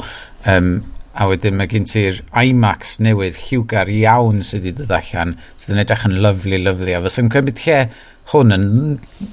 um, 0.51 0.75
a 1.15 1.29
wedyn 1.31 1.55
mae 1.59 1.71
gen 1.71 1.87
ti'r 1.87 2.21
IMAX 2.43 2.99
newydd 3.05 3.39
lliwgar 3.47 3.91
iawn 3.93 4.43
sydd 4.47 4.67
wedi 4.67 4.83
dod 4.83 4.95
allan, 4.97 5.37
sydd 5.61 5.77
yn 5.77 5.85
edrych 5.85 6.07
yn 6.09 6.19
lyflu, 6.25 6.59
lyflu, 6.59 6.91
a 6.97 7.01
fysa'n 7.07 7.31
cymryd 7.33 7.63
lle 7.65 7.79
hwn 8.33 8.57
yn 8.57 8.69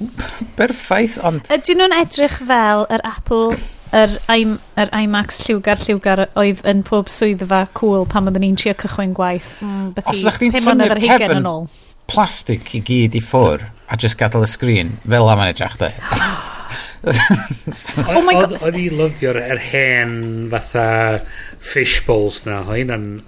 berffaith, 0.58 1.18
ond... 1.26 1.50
Ydyn 1.52 1.82
nhw'n 1.82 1.96
edrych 1.98 2.38
fel 2.46 2.86
yr 2.92 3.04
Apple, 3.08 3.58
yr, 3.98 4.16
IM, 4.32 4.56
yr 4.78 4.94
IMAX 5.02 5.42
lliwgar, 5.48 5.82
lliwgar 5.82 6.26
oedd 6.38 6.62
yn 6.68 6.86
pob 6.86 7.10
swyddfa 7.12 7.64
cool 7.78 8.06
pan 8.08 8.30
oedden 8.30 8.46
ni'n 8.46 8.58
trio 8.60 8.76
cychwyn 8.78 9.16
gwaith? 9.18 9.54
Mm, 9.64 9.92
Os 10.04 10.22
ydych 10.22 10.42
chi'n 10.44 10.58
tynnu'r 10.60 11.02
cefn 11.02 11.54
plastic 12.12 12.74
i 12.76 12.82
gyd 12.84 13.16
i 13.16 13.22
ffwr, 13.24 13.62
mm 13.66 13.81
a 13.92 13.96
just 14.00 14.16
gadael 14.16 14.46
y 14.46 14.48
sgrin, 14.48 14.96
fel 15.04 15.28
am 15.28 15.42
yn 15.44 15.50
edrych, 15.52 15.76
de. 15.80 15.90
oh 18.08 18.22
my 18.24 18.34
god. 18.38 18.54
O'n 18.64 18.76
i 18.78 18.86
lyfio'r 18.94 19.36
er 19.42 19.58
hen 19.60 20.12
fatha 20.52 20.84
fishballs 21.62 22.38
na, 22.46 22.62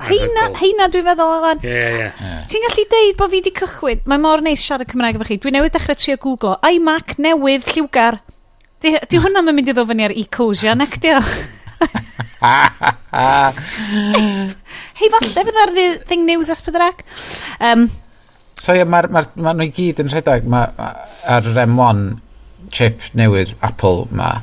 Heina, 0.09 0.47
heina 0.57 0.87
dwi'n 0.89 1.05
meddwl 1.11 1.49
o'n. 1.51 1.61
Ie, 1.67 1.75
ie, 1.75 2.07
ie. 2.09 2.37
Ti'n 2.49 2.65
gallu 2.69 2.85
deud 2.95 3.19
bod 3.21 3.33
fi 3.35 3.41
wedi 3.43 3.53
cychwyn? 3.59 4.01
Mae 4.09 4.23
mor 4.23 4.45
neis 4.47 4.63
siarad 4.65 4.89
Cymraeg 4.89 5.19
efo 5.19 5.27
chi. 5.29 5.37
dwi 5.43 5.53
newydd 5.53 5.75
dechrau 5.77 5.99
trio 6.01 6.17
googlo. 6.23 6.55
iMac 6.65 7.19
newydd 7.21 7.69
lliwgar. 7.75 8.23
Di, 8.81 8.95
di 9.11 9.21
hwnna'n 9.21 9.53
mynd 9.53 9.69
i 9.69 9.75
ddod 9.77 9.91
fyny 9.91 10.05
ar 10.07 10.17
Ecosia, 10.17 10.73
nec 10.79 10.97
dio? 11.05 11.21
Hei, 14.95 15.11
falle 15.13 15.31
fydd 15.35 15.61
ar 15.61 15.75
thing 16.09 16.25
news 16.25 16.49
as 16.53 16.65
Um, 17.61 17.91
So 18.61 18.73
ie, 18.73 18.81
yeah, 18.81 18.89
mae'r 18.89 19.11
ma, 19.13 19.25
ma 19.37 19.55
nhw 19.57 19.69
i 19.69 19.73
gyd 19.75 20.03
yn 20.05 20.13
rhedeg 20.13 20.47
ma, 20.51 20.67
ar 21.29 21.49
yr 21.51 21.59
M1 21.67 22.05
chip 22.75 23.03
newydd 23.19 23.55
Apple 23.67 24.07
ma 24.15 24.39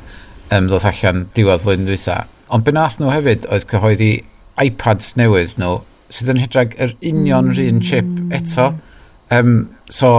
um, 0.52 0.68
ddod 0.68 0.86
allan 0.92 1.26
diwedd 1.36 1.64
flwyddyn 1.64 1.90
dwytha. 1.90 2.20
Ond 2.52 2.68
be 2.68 2.74
nath 2.76 3.00
nhw 3.00 3.12
hefyd 3.14 3.48
oedd 3.50 3.68
cyhoeddi 3.72 4.12
iPads 4.62 5.16
newydd 5.20 5.58
nhw 5.62 5.80
sydd 6.12 6.34
yn 6.34 6.42
hydrag 6.44 6.76
yr 6.84 6.96
union 7.00 7.52
mm. 7.52 7.60
un 7.68 7.84
chip 7.88 8.08
mm. 8.08 8.32
eto. 8.36 8.72
Um, 9.32 9.54
so, 9.90 10.12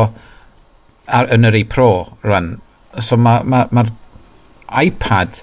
ar, 1.07 1.28
yn 1.35 1.48
yr 1.48 1.59
e-pro 1.61 1.90
rwan. 2.24 2.55
So 3.00 3.18
mae'r 3.20 3.48
ma, 3.48 3.64
ma, 3.70 3.85
ma 3.85 4.83
iPad 4.83 5.42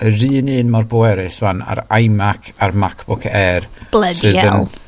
yr 0.00 0.22
un 0.30 0.52
un 0.54 0.70
mor 0.72 0.86
bwerus 0.90 1.40
fan 1.42 1.64
ar 1.66 1.82
iMac 1.98 2.54
a'r 2.62 2.76
MacBook 2.76 3.26
Air. 3.26 3.66
Bloody 3.92 4.36
hell. 4.38 4.68
Yn, 4.68 4.86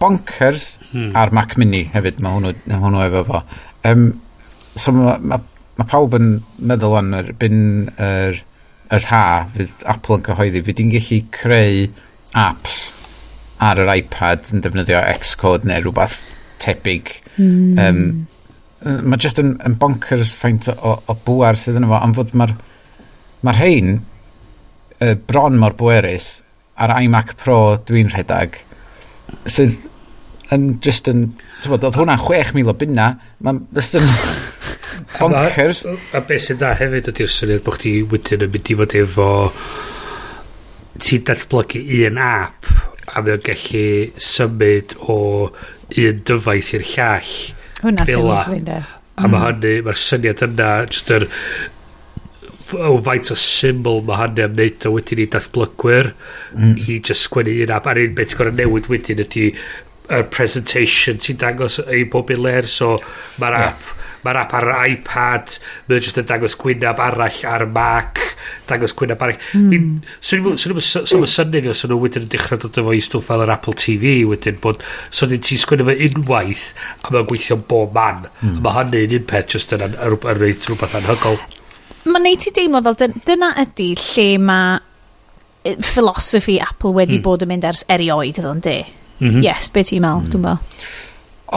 bonkers 0.00 0.74
hmm. 0.90 1.12
a'r 1.18 1.32
Mac 1.36 1.56
Mini 1.60 1.84
hefyd, 1.94 2.20
mae 2.24 2.38
hwnnw, 2.38 2.54
ma 2.70 2.80
hwnnw 2.84 3.02
efo 3.06 3.24
fo. 3.28 3.42
Um, 3.88 4.06
so 4.78 4.94
mae 4.96 5.18
ma, 5.20 5.40
ma 5.80 5.88
pawb 5.88 6.16
yn 6.18 6.30
meddwl 6.70 6.96
o'n 7.00 7.12
erbyn 7.20 7.60
yr, 8.00 8.40
yr 8.90 9.08
ha 9.10 9.24
fydd 9.54 9.84
Apple 9.92 10.20
yn 10.20 10.26
cyhoeddi, 10.30 10.64
fydd 10.66 10.82
i'n 10.84 10.94
gallu 10.94 11.20
creu 11.36 11.84
apps 12.40 12.80
ar 13.60 13.80
yr 13.82 13.92
iPad 13.98 14.52
yn 14.54 14.64
defnyddio 14.64 15.02
Xcode 15.20 15.68
neu 15.68 15.84
rhywbeth 15.84 16.20
tebyg. 16.64 17.12
Mm. 17.36 17.80
Um, 17.80 19.02
mae 19.04 19.20
just 19.20 19.40
yn, 19.42 19.54
yn 19.66 19.76
bonkers 19.80 20.32
ffaint 20.38 20.70
o, 20.72 20.96
o 21.04 21.16
bwar 21.26 21.60
sydd 21.60 21.76
yn 21.80 21.88
efo, 21.88 21.98
am 22.00 22.16
fod 22.16 22.32
mae'r 22.32 22.56
ma 23.44 23.52
rhain 23.56 23.98
uh, 24.00 25.14
bron 25.28 25.60
mor 25.60 25.76
bwerus 25.76 26.38
ar 26.80 26.96
iMac 26.96 27.36
Pro 27.40 27.60
dwi'n 27.88 28.12
rhedeg 28.14 28.62
sydd 29.48 29.76
yn 30.54 30.66
just 30.84 31.08
yn, 31.10 31.24
ti'n 31.62 31.72
bod, 31.72 31.86
oedd 31.86 31.98
hwnna 32.00 32.16
6,000 32.20 32.70
o 32.70 32.74
bunna, 32.80 33.08
mae'n 33.44 33.62
just 33.76 33.98
yn 34.00 34.06
bonkers. 35.18 35.84
A, 35.86 35.94
a, 35.94 36.20
a 36.20 36.24
beth 36.26 36.46
sy'n 36.46 36.60
da 36.60 36.74
hefyd 36.78 37.10
ydy'r 37.12 37.32
syniad 37.34 37.64
bod 37.66 37.78
chdi 37.78 37.96
wedyn 38.10 38.46
yn 38.46 38.54
mynd 38.54 38.70
i 38.72 38.78
fod 38.80 38.96
efo 39.00 39.30
ti'n 41.00 41.26
datblygu 41.28 41.82
un 42.10 42.22
app 42.24 42.70
a 43.10 43.22
mae 43.24 43.36
o'n 43.36 43.44
gallu 43.46 43.84
symud 44.20 44.94
o 45.10 45.18
un 45.50 46.22
dyfais 46.28 46.72
i'r 46.76 46.86
llall. 46.92 47.34
Hwna 47.80 48.06
sy'n 48.06 48.24
lyfli, 48.28 48.62
de. 48.68 48.80
A 49.20 49.26
mae 49.26 49.36
mm. 49.36 49.44
hynny, 49.46 49.76
mae'r 49.86 50.00
syniad 50.00 50.44
yna, 50.46 50.72
just 50.90 51.10
yr 51.14 51.26
o 52.78 52.96
faint 53.02 53.30
o 53.34 53.36
symbol 53.38 54.02
mae 54.06 54.20
hynny 54.20 54.44
am 54.46 54.54
wneud 54.54 54.86
o 54.86 54.92
wedyn 54.94 55.22
i 55.24 55.26
datblygwyr 55.34 56.12
mm. 56.54 56.76
i 56.86 56.98
just 56.98 57.26
sgwennu 57.26 57.56
un 57.64 57.72
app 57.74 57.88
a'r 57.90 58.02
un 58.04 58.14
beth 58.18 58.36
gorau 58.38 58.54
newid 58.54 58.86
wedyn 58.92 59.22
ydy 59.24 59.48
y 60.10 60.20
presentation 60.34 61.20
ti'n 61.22 61.38
dangos 61.40 61.78
i 61.86 62.04
bob 62.10 62.30
un 62.34 62.44
ler 62.44 62.68
so 62.68 62.96
mae'r 63.40 63.56
yeah. 63.56 63.72
app 63.72 63.96
mae'r 64.24 64.40
app 64.42 64.54
ar 64.58 64.68
iPad 64.90 65.54
mae'n 65.88 66.02
just 66.04 66.18
yn 66.20 66.26
dangos 66.28 66.56
gwynaf 66.60 67.00
arall 67.00 67.38
ar 67.48 67.64
Mac 67.72 68.20
dangos 68.68 68.94
gwynaf 68.96 69.22
arall 69.24 69.38
mm. 69.56 69.86
swn 70.20 70.50
i'n 70.52 70.60
syni 70.60 71.62
fi 71.62 71.72
os 71.72 71.84
nhw 71.86 72.00
wedyn 72.02 72.26
yn 72.26 72.32
dechrau 72.34 72.60
dod 72.60 72.82
efo 72.82 72.96
i 72.96 73.00
stwff 73.04 73.30
fel 73.30 73.46
yr 73.46 73.54
Apple 73.54 73.76
TV 73.80 74.18
wedyn 74.28 74.60
bod 74.62 74.84
so 75.08 75.28
ni'n 75.30 75.40
ti'n 75.46 75.62
sgwynaf 75.62 75.88
fo 75.92 75.96
unwaith 76.08 76.66
a 77.00 77.14
mae'n 77.14 77.30
gweithio 77.30 77.60
bob 77.70 77.96
man 77.96 78.26
mm. 78.26 78.60
mae 78.60 78.76
hynny'n 78.80 79.16
un 79.20 79.26
peth 79.32 79.56
just 79.56 79.74
yn 79.76 79.96
rhaid 79.96 80.68
rhywbeth 80.68 81.00
anhygol 81.00 81.40
Mae'n 82.00 82.24
neud 82.24 82.40
ti 82.40 82.52
deimlo 82.56 82.80
fel 82.84 82.96
dyna 83.28 83.50
ydy 83.60 83.90
lle 84.00 84.30
mae 84.40 85.74
philosophy 85.84 86.56
Apple 86.64 86.94
wedi 86.96 87.18
mm. 87.18 87.24
bod 87.24 87.44
yn 87.44 87.52
mynd 87.52 87.66
ers 87.68 87.84
erioed 87.92 88.40
ddod 88.40 88.56
yn 88.56 88.64
de? 88.64 88.78
mm 89.20 89.28
-hmm. 89.28 89.44
yes, 89.44 89.70
be 89.70 89.84
ti'n 89.86 90.02
meddwl, 90.02 90.24
mm. 90.24 90.32
dwi'n 90.32 90.44
meddwl. 90.46 90.88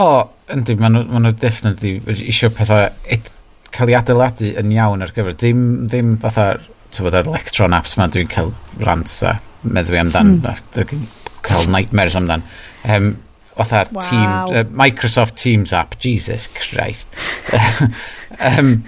O, 0.04 0.06
yndi, 0.54 0.76
maen 0.80 0.96
nhw, 0.98 1.20
ma 1.22 1.32
definitely 1.32 1.96
eisiau 2.10 2.52
pethau 2.54 2.88
ed, 3.16 3.30
cael 3.74 3.92
ei 3.92 3.98
adeiladu 3.98 4.54
yn 4.60 4.72
iawn 4.74 5.04
ar 5.04 5.12
gyfer. 5.14 5.36
Ddim, 5.38 5.60
ddim 5.88 6.16
fatha, 6.22 6.54
ti'n 6.90 7.06
bod, 7.06 7.18
yr 7.20 7.30
electron 7.30 7.76
apps 7.76 7.96
ma 7.98 8.08
dwi'n 8.08 8.30
cael 8.30 8.54
rants 8.82 9.20
a 9.26 9.38
meddwi 9.62 10.00
amdan, 10.02 10.38
mm. 10.40 11.06
cael 11.46 11.70
nightmares 11.70 12.18
amdan. 12.18 12.44
Um, 12.84 13.14
fatha'r 13.54 13.90
wow. 13.94 14.02
team, 14.02 14.30
uh, 14.50 14.64
Microsoft 14.70 15.36
Teams 15.38 15.72
app, 15.72 15.98
Jesus 16.02 16.48
Christ. 16.58 17.08
um, 18.50 18.82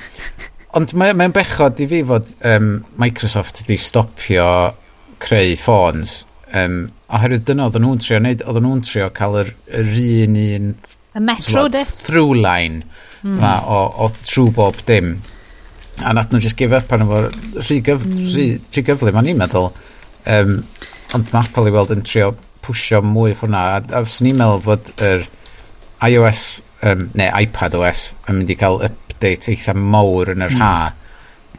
ond 0.77 0.93
mae'n 0.99 1.17
mae 1.17 1.33
bechod 1.33 1.81
i 1.81 1.89
fi 1.89 2.03
fod 2.07 2.33
um, 2.45 2.73
Microsoft 3.01 3.63
wedi 3.63 3.79
stopio 3.81 4.49
creu 5.23 5.55
ffôns 5.57 6.26
Um, 6.55 6.77
oherwydd 7.11 7.47
dyna 7.49 7.67
oedden 7.67 7.83
nhw'n 7.83 8.03
trio 8.03 8.21
wneud, 8.21 8.45
oedden 8.47 8.69
nhw'n 8.69 8.85
trio 8.87 9.09
cael 9.15 9.41
yr, 9.41 9.55
yr 9.81 9.89
un 10.03 10.37
un... 10.43 10.69
Y 11.17 11.23
metro, 11.25 11.65
de? 11.73 11.83
Through 11.89 12.37
line 12.39 12.85
mm. 13.27 13.39
ma, 13.41 13.57
o, 13.67 13.81
o 14.05 14.11
trwy 14.27 14.53
bob 14.55 14.79
dim. 14.89 15.17
A 16.05 16.13
nath 16.15 16.33
nhw 16.33 16.43
just 16.45 16.59
give 16.61 16.77
up 16.77 16.93
arno 16.93 17.09
fo 17.09 17.23
rhy, 17.61 17.81
gyf, 17.85 18.05
mm. 18.05 18.27
rhy, 18.35 18.47
rhy 18.75 18.85
gyflym, 18.87 19.19
o'n 19.19 19.31
i'n 19.33 19.41
meddwl. 19.41 19.71
Um, 20.37 20.61
ond 21.17 21.33
mae 21.33 21.43
Apple 21.43 21.71
i 21.71 21.75
weld 21.75 21.95
yn 21.95 22.05
trio 22.07 22.35
pwysio 22.67 23.03
mwy 23.07 23.35
ffwrna. 23.39 23.65
A, 23.77 23.81
a 23.99 24.05
fyswn 24.07 24.31
i'n 24.33 24.39
meddwl 24.41 24.63
fod 24.67 24.93
yr 25.07 25.27
iOS, 26.07 26.45
um, 26.87 27.09
neu 27.17 27.33
iPad 27.47 27.79
OS, 27.79 28.11
yn 28.27 28.41
mynd 28.41 28.53
i 28.53 28.59
cael 28.61 28.83
update 28.87 29.51
eitha 29.53 29.75
mawr 29.75 30.35
yn 30.35 30.47
yr 30.47 30.55
mm. 30.55 30.63
ha 30.63 30.75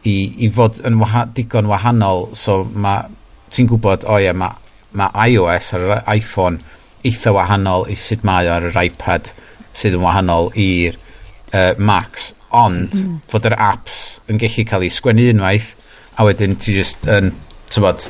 i, 0.06 0.16
i 0.46 0.50
fod 0.54 0.80
yn 0.86 1.00
waha, 1.02 1.26
digon 1.34 1.68
wahanol. 1.70 2.28
So 2.38 2.62
mae 2.72 3.08
ti'n 3.52 3.68
gwybod, 3.70 4.06
o 4.06 4.14
oh, 4.14 4.22
ie, 4.22 4.28
yeah, 4.28 4.36
mae 4.36 4.56
mae 4.96 5.32
iOS 5.32 5.72
ar 5.76 5.86
yr 5.86 6.02
iPhone 6.14 6.62
eitha 7.06 7.32
wahanol 7.34 7.86
i 7.90 7.96
sut 7.98 8.24
mae 8.26 8.48
o 8.48 8.54
ar 8.54 8.68
yr 8.70 8.80
iPad 8.86 9.32
sydd 9.76 9.98
yn 9.98 10.04
wahanol 10.04 10.50
i'r 10.58 10.96
uh, 10.96 11.74
Macs 11.78 12.32
ond 12.56 12.94
mm. 12.96 13.18
fod 13.28 13.46
yr 13.50 13.58
apps 13.60 14.18
yn 14.30 14.40
gallu 14.40 14.64
cael 14.68 14.86
ei 14.86 14.92
sgwennu 14.92 15.28
unwaith 15.34 15.74
a 16.18 16.26
wedyn 16.26 16.56
ti 16.58 16.74
just 16.78 17.06
yn 17.10 17.34
tybod 17.68 18.08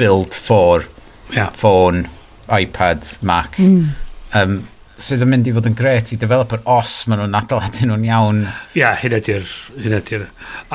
build 0.00 0.34
for 0.34 0.86
yeah. 1.34 1.52
phone 1.52 2.08
iPad, 2.50 3.04
Mac 3.22 3.60
mm. 3.60 3.90
um, 4.34 4.56
sydd 5.00 5.24
yn 5.24 5.30
mynd 5.32 5.48
i 5.48 5.54
fod 5.56 5.68
yn 5.70 5.76
gret 5.76 6.12
i 6.12 6.18
developer 6.20 6.60
os 6.68 6.94
maen 7.08 7.22
nhw'n 7.22 7.36
adeiladu 7.38 7.86
nhw'n 7.88 8.08
iawn. 8.08 8.40
Ia, 8.44 8.80
yeah, 8.82 8.98
hyn 9.00 9.14
ydy'r... 9.16 9.46
Hyn 9.80 9.94
ydy'r... 9.96 10.26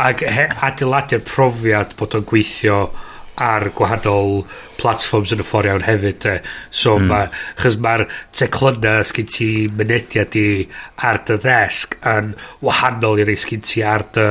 Ac 0.01 0.23
adeiladu'r 0.25 1.21
profiad 1.27 1.93
bod 1.99 2.17
o'n 2.17 2.25
gweithio 2.29 2.79
ar 3.41 3.67
gwahanol 3.75 4.45
platforms 4.79 5.33
yn 5.35 5.41
y 5.43 5.45
ffordd 5.45 5.69
iawn 5.69 5.83
hefyd 5.85 6.21
de. 6.23 6.35
so 6.69 6.95
mm. 6.99 7.09
ma 7.09 7.21
chys 7.59 7.77
mae'r 7.83 8.05
teclynna 8.35 8.95
sgyn 9.07 9.27
ti 9.31 9.49
mynediad 9.67 10.37
i 10.39 10.47
ar 11.09 11.19
dy 11.27 11.37
ddesg 11.43 11.97
yn 12.11 12.31
wahanol 12.63 13.19
i'r 13.23 13.33
sgyn 13.39 13.65
ti 13.65 13.83
ar 13.83 14.05
dy 14.15 14.29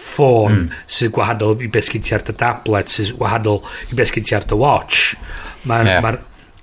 ffôn 0.00 0.56
mm. 0.56 0.78
sy'n 0.88 1.12
gwahanol 1.16 1.60
i 1.60 1.68
beth 1.72 1.90
sgyn 1.90 2.06
ti 2.06 2.16
ar 2.16 2.24
dy 2.24 2.36
tablet 2.40 2.92
sy'n 2.92 3.18
wahanol 3.20 3.60
i 3.90 3.98
beth 3.98 4.12
sgyn 4.12 4.28
ti 4.28 4.38
ar 4.38 4.48
dy 4.48 4.56
watch 4.60 5.02
mae'n 5.68 5.90
yeah. 5.90 6.00
ma, 6.04 6.14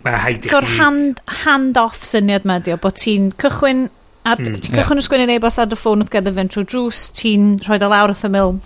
ma 0.05 0.15
haid 0.23 0.47
i 0.47 0.53
so, 0.53 0.63
chi 0.65 0.79
hand, 0.79 1.21
hand 1.43 1.77
off 1.81 2.01
syniad 2.07 2.47
ma 2.49 2.57
dio 2.63 2.79
bod 2.81 2.97
ti'n 2.97 3.29
cychwyn 3.37 3.85
ar, 4.25 4.41
mm. 4.41 4.57
ti'n 4.57 4.73
cychwyn 4.79 4.97
yeah. 4.97 5.03
ysgwyn 5.03 5.27
i'n 5.27 5.35
e-bost 5.37 5.61
ar 5.61 5.69
dy 5.69 5.77
ffôn 5.77 6.01
wrth 6.01 6.15
gyda 6.15 6.33
fy'n 6.39 6.49
trwy 6.53 6.65
drws 6.73 7.03
ti'n 7.21 7.53
rhoi 7.67 7.77
dy 7.83 7.91
lawr 7.93 8.15
wrth 8.15 8.25
y 8.25 8.33
mil 8.33 8.57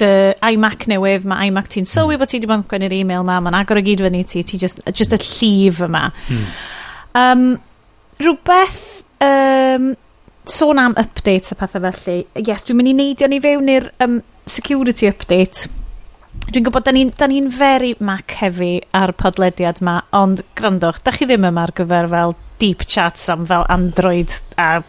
dy 0.00 0.10
iMac 0.54 0.86
newydd, 0.90 1.26
mae 1.28 1.50
iMac 1.50 1.70
ti'n 1.72 1.88
sylwi 1.88 2.16
hmm. 2.16 2.22
bod 2.22 2.32
ti 2.32 2.38
wedi 2.38 2.50
bod 2.50 2.62
yn 2.62 2.68
gwennu'r 2.70 2.96
e-mail 3.00 3.26
ma, 3.26 3.38
mae'n 3.44 3.58
agor 3.60 3.80
o 3.80 3.84
gyd 3.86 4.04
fyny 4.06 4.22
ti, 4.28 4.44
ti 4.46 4.60
just, 4.60 4.82
just 4.96 5.16
y 5.16 5.20
llif 5.22 5.82
yma. 5.86 6.08
Hmm. 6.28 6.46
Um, 7.20 7.44
rhywbeth 8.20 8.80
um, 9.24 9.92
sôn 10.50 10.80
am 10.82 10.96
updates 11.00 11.52
a 11.52 11.58
pethau 11.58 11.84
felly. 11.90 12.24
Yes, 12.46 12.64
dwi'n 12.66 12.80
mynd 12.80 12.92
i 12.92 12.96
neidio 12.96 13.28
ni 13.30 13.40
fewn 13.42 13.70
i'r 13.72 13.90
um, 14.04 14.20
security 14.50 15.10
update. 15.10 15.68
Dwi'n 16.50 16.66
gwybod, 16.66 16.86
da 16.86 16.94
ni'n 16.94 17.10
ni, 17.10 17.40
ni 17.40 17.52
very 17.54 17.94
Mac 18.00 18.36
heavy 18.40 18.80
ar 18.96 19.12
podlediad 19.18 19.82
ma, 19.86 20.00
ond 20.16 20.42
grandwch, 20.58 21.02
da 21.04 21.14
chi 21.14 21.28
ddim 21.28 21.46
yma 21.50 21.66
ar 21.66 21.74
gyfer 21.76 22.08
fel 22.10 22.34
deep 22.62 22.86
chats 22.86 23.28
am 23.32 23.44
fel 23.48 23.66
Android 23.70 24.32
a 24.58 24.80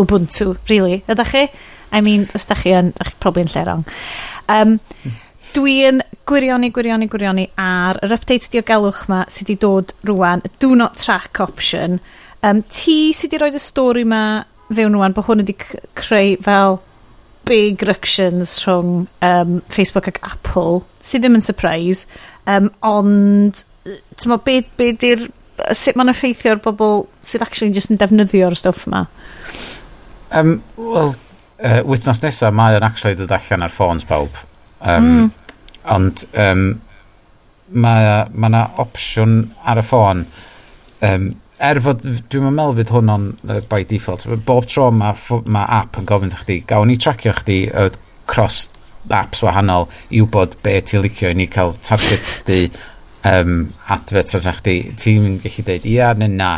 Ubuntu, 0.00 0.56
really, 0.68 1.02
ydych 1.06 1.30
chi? 1.30 1.44
I 1.94 2.00
mean, 2.02 2.26
os 2.34 2.48
da 2.50 2.56
chi 2.58 2.74
yn, 2.74 2.90
da 2.98 3.06
chi 3.06 3.14
probably 3.22 3.44
yn 3.46 3.52
lle 3.52 3.64
rong. 3.68 3.84
Um, 4.50 4.78
dwi'n 5.54 6.00
gwirioni, 6.26 6.72
gwirioni, 6.74 7.06
gwirioni 7.10 7.44
ar 7.60 8.00
yr 8.02 8.16
update 8.16 8.50
diogelwch 8.50 9.04
ma 9.12 9.22
sydd 9.30 9.52
wedi 9.52 9.60
dod 9.62 9.94
rwan, 10.08 10.42
y 10.42 10.50
do 10.58 10.74
not 10.78 10.98
track 10.98 11.38
option. 11.44 12.00
Um, 12.42 12.64
ti 12.66 13.12
sydd 13.14 13.36
wedi 13.36 13.42
rhoi 13.44 13.54
y 13.54 13.62
stori 13.62 14.04
ma 14.08 14.24
fewn 14.74 14.98
rwan, 14.98 15.14
bod 15.14 15.28
hwn 15.28 15.44
wedi 15.44 15.56
creu 15.60 16.34
fel 16.42 16.80
big 17.46 17.84
ructions 17.86 18.56
rhwng 18.64 19.06
um, 19.22 19.60
Facebook 19.70 20.08
ac 20.10 20.18
Apple, 20.26 20.82
sydd 21.04 21.24
ddim 21.24 21.38
yn 21.38 21.44
surprise, 21.44 22.08
um, 22.50 22.70
ond, 22.82 23.62
ti'n 23.84 24.32
mo, 24.32 24.40
beth 24.42 24.70
be 24.80 24.90
di'r, 24.98 25.28
sut 25.76 25.98
mae'n 25.98 26.10
effeithio 26.10 26.56
ar 26.56 26.62
bobl 26.64 27.04
sydd 27.22 27.44
actually 27.44 27.74
just 27.76 27.92
yn 27.92 28.00
defnyddio'r 28.00 28.56
stwff 28.58 28.88
yma? 28.88 29.04
Um, 30.34 30.56
Wel, 30.80 31.14
uh, 31.64 31.80
wythnos 31.88 32.22
nesaf 32.24 32.54
mae 32.54 32.76
o'n 32.78 32.86
actually 32.86 33.18
dod 33.18 33.32
allan 33.34 33.66
ar 33.66 33.72
ffôns 33.72 34.06
pawb. 34.08 34.36
Um, 34.80 35.06
mm. 35.08 35.30
Ond 35.94 36.24
um, 36.40 36.66
mae 37.84 38.10
ma 38.32 38.50
yna 38.50 38.66
opsiwn 38.84 39.40
ar 39.64 39.80
y 39.80 39.86
ffôn. 39.86 40.24
Um, 41.04 41.32
er 41.64 41.80
fod, 41.84 42.04
dwi'n 42.04 42.48
meddwl 42.52 42.78
fydd 42.80 42.92
hwn 42.94 43.12
on 43.12 43.28
uh, 43.48 43.60
by 43.70 43.84
default, 43.88 44.26
bob 44.46 44.68
tro 44.68 44.90
mae 44.92 45.40
ma 45.52 45.64
app 45.80 45.98
yn 46.00 46.08
gofyn 46.08 46.34
chdi, 46.42 46.60
gawn 46.68 46.90
ni 46.90 46.98
tracio 47.00 47.32
chdi 47.40 47.60
uh, 47.70 47.90
cross 48.30 48.66
apps 49.12 49.42
wahanol 49.44 49.88
i 50.10 50.22
wybod 50.22 50.56
be 50.64 50.78
ti'n 50.80 51.02
licio 51.04 51.30
i 51.30 51.36
ni 51.36 51.46
cael 51.52 51.74
target 51.84 52.46
di 52.48 52.60
um, 53.28 53.72
advert 53.92 54.34
ar 54.40 54.60
chdi, 54.60 54.78
ti'n 55.00 55.38
gallu 55.44 55.66
dweud 55.66 55.88
ia 55.88 56.12
neu 56.18 56.32
na. 56.32 56.52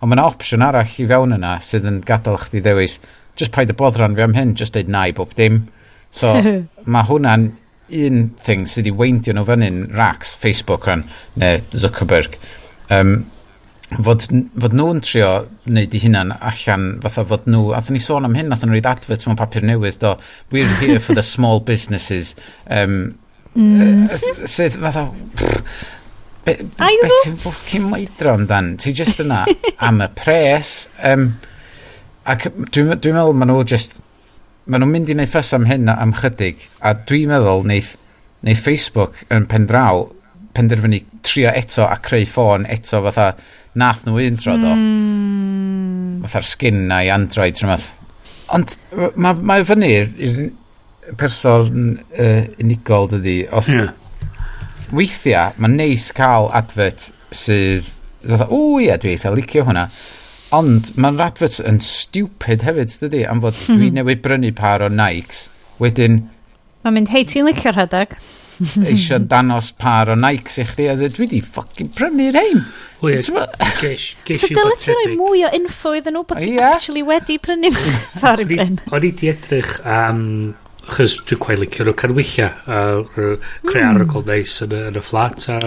Ond 0.00 0.10
mae 0.10 0.18
yna 0.18 0.28
opsiwn 0.28 0.66
arall 0.66 0.98
i 1.00 1.08
fewn 1.10 1.38
yna 1.38 1.56
sydd 1.64 1.88
yn 1.90 2.00
gadael 2.06 2.40
chdi 2.44 2.62
ddewis, 2.64 2.98
just 3.36 3.52
paid 3.52 3.70
y 3.70 3.76
boddran 3.76 4.16
fi 4.16 4.24
am 4.26 4.34
hyn, 4.36 4.54
just 4.58 4.76
deud 4.76 4.90
na 4.90 5.06
i 5.08 5.14
bob 5.16 5.34
dim. 5.38 5.66
So, 6.14 6.32
mae 6.94 7.08
hwnna'n 7.08 7.52
un 7.94 8.26
thing 8.40 8.64
sydd 8.70 8.86
wedi 8.86 8.96
weindio 8.96 9.34
nhw 9.36 9.46
fan 9.48 9.64
hyn, 9.64 9.80
Rax, 9.94 10.34
Facebook 10.40 10.86
ran, 10.88 11.04
neu 11.40 11.60
Zuckerberg. 11.76 12.38
Um, 12.94 13.16
fod, 14.02 14.24
fod 14.60 14.76
nhw'n 14.76 15.02
trio 15.04 15.30
wneud 15.66 15.94
i 15.94 16.00
hynna'n 16.02 16.32
allan 16.38 16.86
fatha 17.04 17.26
fod 17.28 17.48
nhw, 17.50 17.74
athyn 17.76 17.98
ni 17.98 18.02
sôn 18.02 18.28
am 18.28 18.36
hyn, 18.38 18.52
athyn 18.54 18.70
nhw 18.70 18.78
reid 18.78 18.88
advert 18.88 19.26
mewn 19.28 19.38
papur 19.40 19.66
newydd, 19.66 20.00
do, 20.02 20.14
we're 20.54 20.70
here 20.80 21.00
for 21.00 21.16
the 21.18 21.26
small 21.34 21.60
businesses. 21.60 22.34
Um, 22.70 23.18
mm. 23.54 24.08
sydd 24.48 24.78
fatha, 24.80 25.08
pff, 25.36 25.90
be, 26.46 26.56
be 26.78 27.10
ti'n 27.24 27.40
bwcyn 27.42 27.90
moedro 27.90 28.38
amdan? 28.38 28.74
Ti 28.80 28.94
just 28.96 29.22
yna 29.24 29.44
am 29.84 30.02
y 30.04 30.08
pres, 30.16 30.76
um, 31.04 31.34
Ac 32.24 32.48
dwi'n 32.72 32.94
dwi 32.96 33.12
meddwl 33.12 33.36
maen 33.36 33.52
nhw 33.52 33.64
just... 33.68 33.98
Maen 34.64 34.80
nhw'n 34.80 34.92
mynd 34.94 35.10
i 35.12 35.16
wneud 35.16 35.28
ffas 35.28 35.52
am 35.56 35.66
hyn 35.68 35.90
am 35.92 36.14
chydig. 36.16 36.68
A 36.80 36.94
dwi'n 36.96 37.32
meddwl 37.32 37.64
wneith, 37.66 37.94
wneith 38.44 38.62
Facebook 38.64 39.24
yn 39.34 39.48
pen 39.50 39.68
draw 39.68 40.06
penderfynu 40.54 41.02
trio 41.26 41.50
eto 41.50 41.84
a 41.88 41.98
creu 42.02 42.24
ffôn 42.30 42.64
eto 42.70 43.02
fatha 43.08 43.32
nath 43.80 44.04
nhw 44.06 44.22
un 44.22 44.38
tro 44.40 44.54
do. 44.60 44.72
Mm. 44.72 46.22
Fatha'r 46.24 46.48
skin 46.48 46.86
na 46.88 47.02
i 47.04 47.10
Android 47.12 47.58
rhywbeth. 47.60 47.90
Ond 48.54 48.76
mae 49.20 49.40
ma 49.40 49.58
fyny 49.66 49.90
i'r 49.90 51.18
person 51.20 51.98
uh, 52.16 52.44
unigol 52.62 53.10
dydy. 53.12 53.42
Os, 53.52 53.68
yeah. 53.72 53.92
Weithiau, 54.94 55.56
mae'n 55.58 55.78
neis 55.80 56.10
cael 56.16 56.50
advert 56.54 57.10
sydd... 57.34 57.90
Fatha, 58.24 58.46
o 58.48 58.78
ie, 58.80 58.92
dwi 59.00 59.18
eitha 59.18 59.32
licio 59.34 59.66
hwnna. 59.66 59.88
Ond 60.54 60.92
mae'n 61.00 61.18
radfod 61.18 61.58
yn 61.66 61.80
stupid 61.82 62.64
hefyd, 62.66 62.94
dydy, 63.02 63.24
am 63.28 63.42
fod 63.44 63.58
hmm. 63.64 63.80
dwi 63.80 63.90
newid 63.96 64.22
brynu 64.24 64.54
par 64.56 64.84
o 64.84 64.90
Nikes. 64.92 65.48
Wedyn... 65.82 66.22
Mae'n 66.84 66.98
mynd, 66.98 67.12
hei, 67.14 67.26
ti'n 67.28 67.48
licio'r 67.48 67.78
rhedeg? 67.78 68.18
eisiau 68.90 69.18
danos 69.18 69.72
par 69.78 70.10
o 70.12 70.16
Nikes 70.18 70.60
i 70.62 70.66
chdi, 70.68 70.88
a 70.90 70.96
dwi 70.98 71.10
wedi 71.24 71.40
ffocin 71.44 71.90
prynu'r 71.96 72.38
ein. 72.40 72.66
So 73.04 74.48
dylai 74.48 74.76
ti 74.80 74.94
roi 74.94 75.08
mwy 75.12 75.44
o 75.44 75.50
info 75.58 75.92
iddyn 75.98 76.16
nhw 76.16 76.24
bod 76.28 76.40
ti 76.40 76.54
actually 76.62 77.02
wedi 77.04 77.38
prynu. 77.42 77.72
Sorry, 78.20 78.46
Bryn. 78.48 78.78
O'n 78.92 79.08
i 79.08 79.14
di 79.16 79.32
edrych 79.32 79.80
am... 79.84 80.20
Chos 80.84 81.14
dwi'n 81.24 81.40
gwael 81.40 81.62
licio 81.64 81.84
nhw 81.86 81.94
canwylla 81.96 82.46
a 82.68 82.80
creu 83.08 83.38
mm. 83.38 83.94
arogl 83.94 84.24
neis 84.28 84.58
yn, 84.66 84.74
y 84.92 85.00
fflat 85.00 85.46
a 85.48 85.60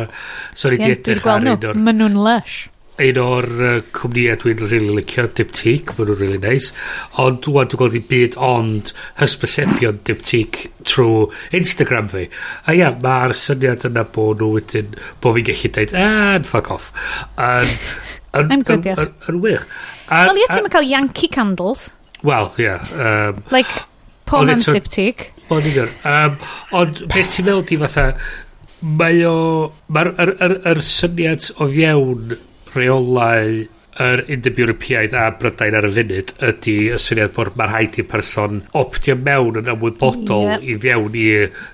so 0.53 0.69
i 0.69 0.77
di 0.77 0.91
edrych 0.93 1.25
ar 1.25 1.41
un 1.41 1.55
o'r... 1.55 1.79
Maen 1.81 1.97
nhw'n 2.03 2.19
lush 2.21 2.67
un 2.97 3.19
o'r 3.21 3.47
uh, 3.61 3.73
cwmnïau 3.93 4.39
dwi'n 4.41 4.61
rili 4.63 4.71
really 4.71 4.95
licio, 4.97 5.27
Diptyque, 5.37 5.93
maen 5.97 6.09
nhw'n 6.09 6.19
really 6.19 6.39
nice. 6.41 6.73
Ond 7.21 7.43
dwi'n 7.45 7.69
dwi 7.69 7.79
gweld 7.81 7.97
i 7.99 8.01
byd 8.09 8.37
ond 8.41 8.91
hysbysebion 9.19 9.99
Diptyque 10.07 10.71
trwy 10.87 11.27
Instagram 11.59 12.09
fi. 12.13 12.25
A 12.65 12.73
ia, 12.77 12.89
mae'r 13.03 13.35
syniad 13.37 13.85
yna 13.89 14.07
bod 14.15 14.41
nhw 14.41 14.55
wedyn, 14.55 14.97
bod 15.21 15.37
fi'n 15.37 15.47
gallu 15.51 15.71
dweud, 15.75 15.93
and 15.93 16.47
eh, 16.47 16.49
fuck 16.49 16.71
off. 16.73 16.89
Yn, 17.37 17.69
yn, 18.41 18.65
yn, 18.65 19.05
yn 19.29 19.39
wych. 19.45 19.69
Wel, 20.09 20.41
ia, 20.41 20.49
ti'n 20.55 20.73
cael 20.73 20.89
Yankee 20.89 21.31
Candles. 21.33 21.91
Wel, 22.25 22.51
ie. 22.57 22.65
Yeah, 22.65 23.29
um, 23.29 23.43
like, 23.53 23.85
Paul 24.25 24.49
Man's 24.49 24.65
Diptyque. 24.65 25.31
Wel, 25.51 25.63
ni'n 25.63 25.93
um, 26.09 26.41
Ond 26.81 27.05
beth 27.13 27.35
ti'n 27.35 27.45
meddwl 27.47 27.65
di 27.69 27.77
fatha, 27.85 28.09
mae 28.81 29.21
o... 29.29 29.37
Mae'r 29.93 30.13
er, 30.17 30.33
er, 30.43 30.59
er 30.73 30.81
syniad 30.83 31.51
o 31.61 31.69
fiewn 31.71 32.37
rheolau 32.77 33.65
yr 34.07 34.21
undeb 34.29 34.59
Ewropeaidd 34.61 35.15
a 35.17 35.27
Brydain 35.39 35.75
ar 35.77 35.87
y 35.87 35.93
funud 35.95 36.33
ydy 36.47 36.75
y 36.93 36.99
syniad 37.01 37.33
bod 37.35 37.55
mae'r 37.57 37.71
rhaid 37.73 37.97
i'r 37.97 38.09
person 38.11 38.59
optio 38.77 39.15
mewn 39.17 39.61
yn 39.63 39.71
ymwybodol 39.73 40.51
yep. 40.51 40.67
i 40.69 40.75
fewn 40.83 41.17
i 41.17 41.29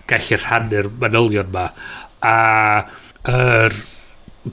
gallu 0.10 0.40
rhannu'r 0.40 0.90
manylion 1.02 1.52
yma 1.52 1.66
a 2.24 2.38
yr 3.34 3.76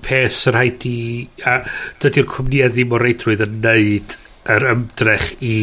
peth 0.02 0.38
sy'n 0.38 0.56
rhaid 0.56 0.86
i 0.90 0.98
a 1.46 1.60
dydy'r 2.02 2.28
cwmnïau 2.34 2.74
ddim 2.74 2.94
o 2.94 3.00
reidrwydd 3.02 3.46
yn 3.46 3.56
neud 3.64 4.18
yr 4.56 4.66
ymdrech 4.72 5.32
i 5.46 5.56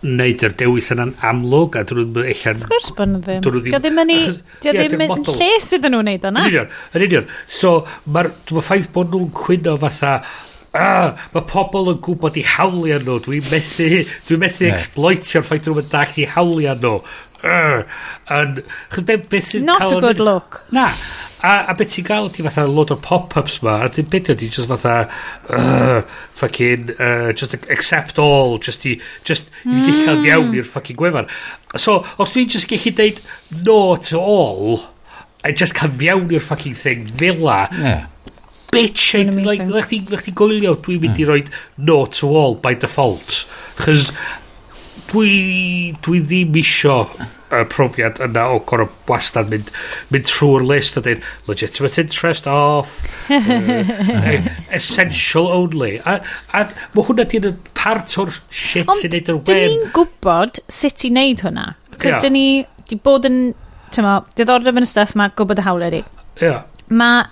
wneud 0.00 0.44
yr 0.46 0.54
dewis 0.60 0.90
yna'n 0.94 1.14
amlwg 1.28 1.76
a 1.76 1.82
dyn 1.88 2.02
nhw'n 2.06 2.28
eich... 2.30 2.44
Wrth 2.48 2.68
gwrs 2.70 2.92
bod 2.96 3.10
nhw 3.12 3.22
ddim. 3.24 3.66
Dio 3.66 3.80
ddim 3.80 3.98
yn 4.00 4.12
ei... 4.14 4.28
Dio 4.64 4.72
ddim 4.76 5.02
yn 5.04 5.26
lle 5.28 5.50
sydd 5.64 5.88
yn 5.88 5.96
nhw'n 5.96 6.08
neud 6.08 6.28
yna. 6.30 6.44
Yn 6.44 6.54
union, 6.54 6.70
yn 6.96 7.04
union. 7.08 7.34
So, 7.60 7.74
mae'r 8.06 8.30
ma 8.56 8.64
ffaith 8.64 8.88
bod 8.94 9.12
nhw'n 9.12 9.34
cwyno 9.36 9.76
fatha... 9.82 10.20
Ah, 10.70 11.16
mae 11.34 11.42
pobl 11.50 11.88
yn 11.90 11.96
gwybod 11.98 12.36
i 12.38 12.44
hawliau 12.46 13.00
nhw. 13.02 13.16
Dwi'n 13.24 13.48
methu, 13.50 13.88
dwi 14.28 14.36
methu 14.38 14.68
exploitio'r 14.68 15.42
ffaith 15.42 15.66
nhw'n 15.66 15.88
dach 15.90 16.14
i 16.22 16.28
hawliau 16.30 16.78
nhw 16.78 16.92
yn... 17.44 18.60
Be, 19.06 19.16
be 19.16 19.40
sy'n 19.44 19.64
Not 19.64 19.86
a 19.86 20.00
good 20.00 20.20
look. 20.20 20.64
Na. 20.72 20.90
A, 21.40 21.72
a 21.72 21.74
beth 21.74 21.94
ti'n 21.94 22.04
gael, 22.04 22.28
ti 22.32 22.44
fatha 22.44 22.66
load 22.68 22.92
o 22.92 22.98
pop-ups 23.00 23.60
ma, 23.64 23.78
a 23.86 23.88
ti'n 23.92 24.08
beth 24.12 24.28
ydi, 24.34 24.50
just 24.52 24.68
fatha, 24.68 25.08
uh, 25.56 26.02
fucking, 26.36 26.92
uh, 26.98 27.32
just 27.32 27.56
accept 27.72 28.20
all, 28.20 28.58
just 28.58 28.84
i, 28.86 28.98
just 29.24 29.48
i 29.64 29.72
mm. 29.72 29.86
gallu 29.86 30.04
cael 30.04 30.28
iawn 30.28 30.54
i'r 30.60 30.68
fucking 30.68 31.00
gwefan. 31.00 31.30
So, 31.80 32.02
os 32.20 32.36
dwi'n 32.36 32.52
just 32.52 32.68
gallu 32.68 32.92
deud 33.00 33.24
no 33.64 33.80
to 34.10 34.20
all, 34.20 34.82
a 35.40 35.54
just 35.56 35.78
cael 35.78 35.96
iawn 35.96 36.28
i'r 36.28 36.44
fucking 36.44 36.76
thing 36.76 37.08
fila, 37.08 37.66
yeah 37.80 38.08
bitch 38.70 39.14
like, 39.44 39.66
like, 39.66 39.90
like, 39.90 40.10
like, 40.10 40.34
goelio 40.38 40.76
dwi'n 40.78 41.00
mynd 41.02 41.18
i 41.18 41.24
mm. 41.24 41.30
roi 41.30 41.40
no 41.88 42.04
to 42.06 42.28
all 42.38 42.54
by 42.54 42.70
default 42.78 43.40
chys 43.80 44.12
dwi, 45.10 45.92
dwi 46.04 46.24
ddim 46.24 46.58
isio 46.60 47.04
y 47.50 47.64
profiad 47.70 48.20
yna 48.22 48.44
o 48.54 48.58
gorau 48.66 48.88
wastad 49.08 49.50
mynd, 49.50 49.70
mynd 50.14 50.26
trwy'r 50.28 50.66
list 50.66 50.98
a 50.98 51.02
dweud 51.02 51.24
legitimate 51.48 51.98
interest 52.02 52.46
off 52.50 53.00
uh, 53.30 54.36
essential 54.70 55.50
only 55.50 55.96
a, 56.04 56.20
a 56.54 56.62
mae 56.94 57.06
hwnna 57.08 57.26
di'n 57.32 57.56
part 57.78 58.14
o'r 58.22 58.30
shit 58.54 58.90
sy'n 59.00 59.16
neud 59.16 59.32
yr 59.32 59.40
wen 59.40 59.48
dyn 59.50 59.66
ni'n 59.66 59.90
gwybod 59.96 60.62
sut 60.70 61.06
i 61.06 61.10
wneud 61.10 61.42
hwnna 61.46 61.66
cos 61.96 62.12
yeah. 62.12 62.22
dyn 62.22 62.36
ni 62.38 62.46
di 62.90 62.98
bod 63.02 63.26
yn 63.26 63.40
tyma, 63.94 64.20
diddordeb 64.38 64.78
yn 64.78 64.86
y 64.86 64.90
stuff 64.90 65.16
mae 65.18 65.34
gwybod 65.34 65.62
y 65.62 65.66
hawler 65.66 65.98
i 65.98 66.04
yeah. 66.42 66.62
mae 66.86 67.26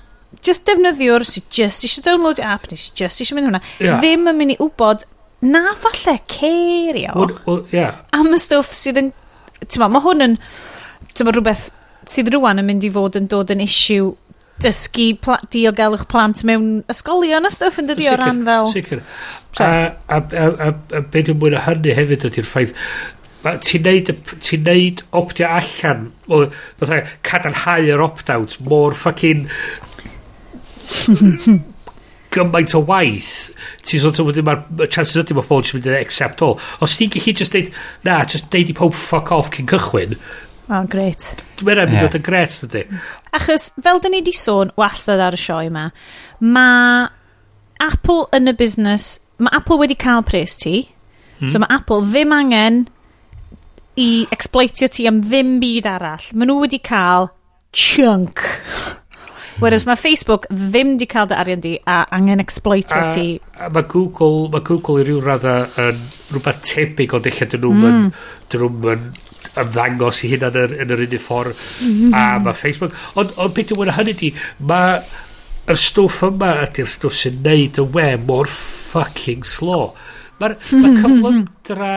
just 0.44 0.66
defnyddiwr 0.66 1.26
sy'n 1.26 1.46
just 1.60 1.86
eisiau 1.86 2.08
download 2.10 2.42
app 2.42 2.66
neu 2.72 2.80
sy'n 2.80 2.98
just 3.04 3.22
eisiau 3.22 3.38
mynd 3.38 3.52
hwnna 3.52 3.62
yeah. 3.78 4.02
ddim 4.02 4.26
yn 4.32 4.42
mynd 4.42 4.56
i 4.56 4.58
wybod 4.64 5.06
na 5.40 5.74
falle 5.78 6.18
cerio 6.26 7.12
well, 7.14 7.34
well, 7.46 7.66
yeah. 7.72 8.00
am 8.12 8.32
y 8.34 8.40
stwff 8.42 8.72
sydd 8.74 9.02
yn 9.02 9.10
ti'n 9.64 9.82
ma, 9.82 9.90
mae 9.92 10.04
hwn 10.06 10.24
yn 10.24 10.38
ti'n 11.12 11.28
ma, 11.28 11.34
rhywbeth 11.34 11.68
sydd 12.08 12.32
rwan 12.34 12.62
yn 12.62 12.66
mynd 12.68 12.86
i 12.88 12.90
fod 12.94 13.18
yn 13.20 13.28
dod 13.30 13.52
yn 13.54 13.62
issue 13.62 14.14
dysgu 14.62 15.12
pla 15.22 15.36
diogelwch 15.54 16.08
plant 16.10 16.42
mewn 16.48 16.80
ysgolion 16.90 17.46
a 17.46 17.52
stwff 17.54 17.78
yn 17.78 17.90
dydi 17.90 18.08
o 18.10 18.16
ran 18.18 18.42
fel... 18.46 18.72
Sicr. 18.72 19.04
A, 19.62 19.68
a, 20.10 20.18
a, 20.18 20.48
a, 20.48 20.72
a 20.98 21.02
beth 21.14 21.30
yn 21.30 21.38
mwyn 21.38 21.54
o 21.58 21.62
hynny 21.62 21.94
hefyd 21.94 22.26
ydy'r 22.30 22.48
ffaith 22.48 22.74
ti'n 23.62 23.86
neud, 23.86 24.10
ti 24.42 24.58
neud 24.58 25.04
optio 25.16 25.46
allan 25.46 26.08
o, 26.26 26.42
fatha, 26.80 27.04
cadarnhau 27.26 27.86
yr 27.94 28.02
opt-out 28.02 28.58
mor 28.66 28.96
ffucking 28.98 29.46
gymaint 32.34 32.74
o 32.76 32.82
waith 32.88 33.32
ti'n 33.86 34.02
sort 34.02 34.20
of 34.20 34.28
wedyn 34.28 34.46
mae'r 34.48 34.90
chances 34.92 35.16
ydy 35.22 35.36
mae 35.36 35.46
pobl 35.46 35.64
jyst 35.64 35.78
mynd 35.78 35.88
i 35.88 35.96
accept 36.00 36.44
all 36.44 36.58
os 36.84 36.98
ti'n 36.98 37.12
gallu 37.14 37.34
just 37.40 37.54
deud 37.56 37.72
na 38.08 38.20
just 38.24 38.50
deud 38.52 38.72
i 38.72 38.76
pob 38.76 38.96
fuck 38.96 39.32
off 39.34 39.52
cyn 39.54 39.68
cychwyn 39.70 40.18
Mae'n 40.68 40.84
oh, 40.84 40.88
gret. 40.92 41.24
dwi'n 41.56 41.78
mynd 41.88 41.94
yeah. 41.96 42.12
yn 42.12 42.24
gret, 42.26 42.54
dydy. 42.60 42.82
Achos, 43.32 43.70
fel 43.80 44.02
dyn 44.04 44.12
ni 44.12 44.18
di 44.20 44.34
sôn 44.36 44.68
wastad 44.76 45.22
ar 45.24 45.32
y 45.32 45.40
sioe 45.40 45.70
yma, 45.70 45.86
mae 46.44 47.06
Apple 47.80 48.26
yn 48.36 48.52
y 48.52 48.54
busnes, 48.58 49.06
mae 49.40 49.56
Apple 49.56 49.78
wedi 49.80 49.96
cael 49.96 50.20
pres 50.28 50.58
ti, 50.60 50.82
hmm. 51.38 51.48
so 51.48 51.62
mae 51.62 51.72
Apple 51.72 52.04
ddim 52.10 52.36
angen 52.36 52.82
i 53.96 54.26
exploitio 54.34 54.90
ti 54.92 55.08
am 55.08 55.22
ddim 55.24 55.56
byd 55.62 55.88
arall. 55.88 56.28
Maen 56.36 56.52
nhw 56.52 56.60
wedi 56.66 56.82
cael 56.84 57.30
chunk 57.72 58.44
Whereas 59.58 59.86
mae 59.88 59.98
Facebook 59.98 60.46
ddim 60.54 60.96
di 61.00 61.08
cael 61.10 61.30
dy 61.30 61.34
arian 61.34 61.62
di 61.62 61.74
a 61.82 62.04
angen 62.14 62.42
exploitio 62.42 63.00
a, 63.00 63.08
ti. 63.10 63.38
A 63.58 63.70
mae 63.74 63.86
Google, 63.90 64.46
mae 64.52 64.62
Google 64.66 65.02
i 65.02 65.06
ryw 65.08 65.22
radda 65.24 65.56
yn 65.82 66.04
rhywbeth 66.30 66.60
tebyg 66.68 67.16
o 67.16 67.22
ddechrau 67.22 67.50
dyn 67.54 67.64
nhw'n 67.66 67.88
mm. 67.88 68.12
dyn 68.52 68.66
nhw'n 68.66 69.08
ymddangos 69.58 70.22
i 70.24 70.32
hynna 70.32 70.50
yn 70.52 70.60
yr, 70.62 70.74
yn 70.84 70.92
yr 70.94 71.02
unig 71.06 71.22
ffordd 71.22 71.56
mm. 71.82 72.12
a 72.14 72.26
mae 72.42 72.56
Facebook 72.56 72.94
ond 73.18 73.32
on, 73.36 73.54
beth 73.56 73.74
yw'n 73.74 73.94
hynny 73.96 74.14
di 74.20 74.30
mae 74.70 75.00
yr 75.68 75.80
stwff 75.80 76.22
yma 76.28 76.52
ydy'r 76.66 76.90
stwff 76.90 77.18
sy'n 77.18 77.42
neud 77.44 77.80
y 77.82 77.86
we 77.96 78.08
mor 78.28 78.50
fucking 78.52 79.46
slow 79.46 79.90
mae'r 80.38 80.54
ma 80.78 80.92
cyflymdra 81.02 81.94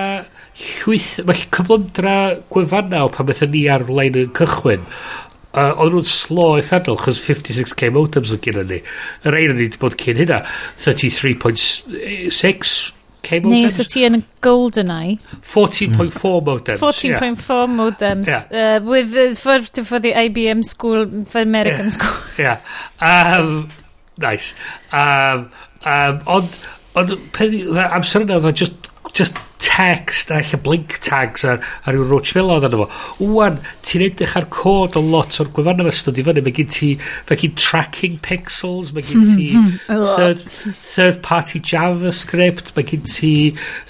llwyth 0.62 1.12
mae 1.28 1.44
cyflymdra 1.58 2.16
gwefanna 2.54 3.06
o 3.06 3.12
pan 3.14 3.30
bethau 3.30 3.52
ni 3.54 3.68
ar-lein 3.72 4.18
yn 4.24 4.34
cychwyn 4.38 4.88
uh, 5.54 5.82
oedd 5.82 5.94
nhw'n 5.96 6.06
slo 6.08 6.58
effernol 6.60 6.98
chos 7.02 7.20
56k 7.24 7.82
modems 7.96 8.32
o'n 8.36 8.44
gyda 8.44 8.64
ni 8.68 8.80
yr 9.28 9.38
ein 9.38 9.52
o'n 9.54 9.60
i 9.60 9.62
wedi 9.68 9.82
bod 9.82 9.96
cyn 10.02 10.18
hynna 10.22 10.40
33.6k 10.82 13.40
modems 13.44 13.52
neu 13.52 13.72
so 13.74 13.84
ti 13.88 14.00
yn 14.08 14.18
GoldenEye 14.46 15.14
14.4 15.40 15.92
mm. 15.92 16.00
modems 16.48 16.82
14.4 16.82 17.12
yeah. 17.12 17.26
modems 17.78 18.30
yeah. 18.32 18.44
Uh, 18.52 18.80
with 18.88 19.10
the, 19.16 19.26
for, 19.38 19.58
for 19.86 20.00
the 20.00 20.14
IBM 20.26 20.62
school 20.66 21.00
for 21.26 21.40
American 21.42 21.88
yeah. 21.88 21.98
school 21.98 22.18
yeah 22.46 22.58
um, 23.00 23.70
nice 24.18 24.48
um, 24.92 25.50
um, 25.86 26.22
ond 26.38 26.50
ond 27.00 27.10
amser 27.88 28.22
yna 28.26 28.36
oedd 28.42 28.60
just 28.66 28.91
just 29.14 29.40
text 29.62 30.32
a 30.32 30.40
eich 30.40 30.56
blink 30.64 30.98
tags 31.06 31.44
a, 31.46 31.60
a 31.86 31.94
rhyw 31.94 32.08
roach 32.10 32.34
fel 32.36 32.50
oedd 32.52 32.66
arno 32.68 32.82
fo. 32.84 32.88
Wwan, 33.22 33.60
ti'n 33.86 34.04
edrych 34.08 34.34
ar 34.40 34.48
cod 34.54 34.98
o 35.00 35.04
lot 35.06 35.38
o'r 35.42 35.52
gwefanna 35.56 35.86
fe 35.88 35.94
stod 36.00 36.20
i 36.20 36.26
fyny. 36.26 36.44
Mae 36.46 36.56
gen 36.58 36.72
ti, 36.74 36.90
mae 37.30 37.40
gen 37.40 37.56
tracking 37.60 38.18
pixels, 38.26 38.92
mae 38.96 39.06
gen 39.06 39.24
ti 39.30 39.48
third, 39.88 40.44
third 40.90 41.22
party 41.26 41.62
JavaScript, 41.72 42.74
mae 42.76 42.90
gen 42.90 43.08
ti 43.08 43.34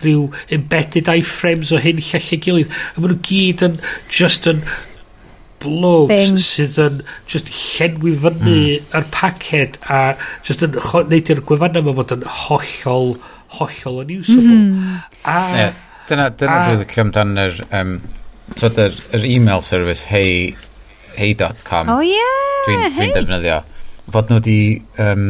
rhyw 0.03 0.29
embedded 0.59 1.11
iframes 1.15 1.73
o 1.73 1.81
hyn 1.81 2.03
llall 2.03 2.31
ei 2.37 2.41
gilydd. 2.47 2.79
A 2.95 3.01
maen 3.01 3.15
nhw 3.15 3.21
gyd 3.31 3.67
yn 3.69 3.81
just 4.11 4.49
yn 4.51 4.65
blobs 5.61 6.41
sydd 6.41 6.79
yn 6.81 7.03
just 7.29 7.51
llenwi 7.53 8.15
fyny 8.17 8.55
mm. 8.55 8.87
yr 8.97 9.05
paced 9.13 9.77
a 9.93 10.15
just 10.47 10.65
yn 10.65 10.73
neud 11.11 11.29
i'r 11.29 11.43
gwefanna 11.47 11.83
yma 11.83 11.93
fod 11.99 12.15
yn 12.17 12.25
hollol 12.45 13.13
hollol 13.57 14.01
unusable. 14.05 14.57
Mm. 14.57 15.03
A... 15.25 15.37
Yeah, 15.57 15.75
dyna, 16.09 16.29
dyna 16.37 16.57
a... 16.57 16.65
dwi'n 16.67 16.81
licio 16.83 17.05
amdan 17.05 17.35
yr, 17.41 17.59
um, 17.77 17.97
so 18.55 18.71
yr, 18.71 18.97
yr 19.17 19.27
e-mail 19.27 19.63
service 19.65 20.07
hey, 20.11 20.55
hey.com. 21.17 21.91
Oh 21.91 22.01
yeah, 22.05 22.39
Dwi'n 22.67 22.87
dwi 22.95 23.07
hey. 23.07 23.13
defnyddio. 23.17 23.61
Fod 24.11 24.31
nhw 24.31 24.39
wedi 24.41 24.59
um, 25.01 25.29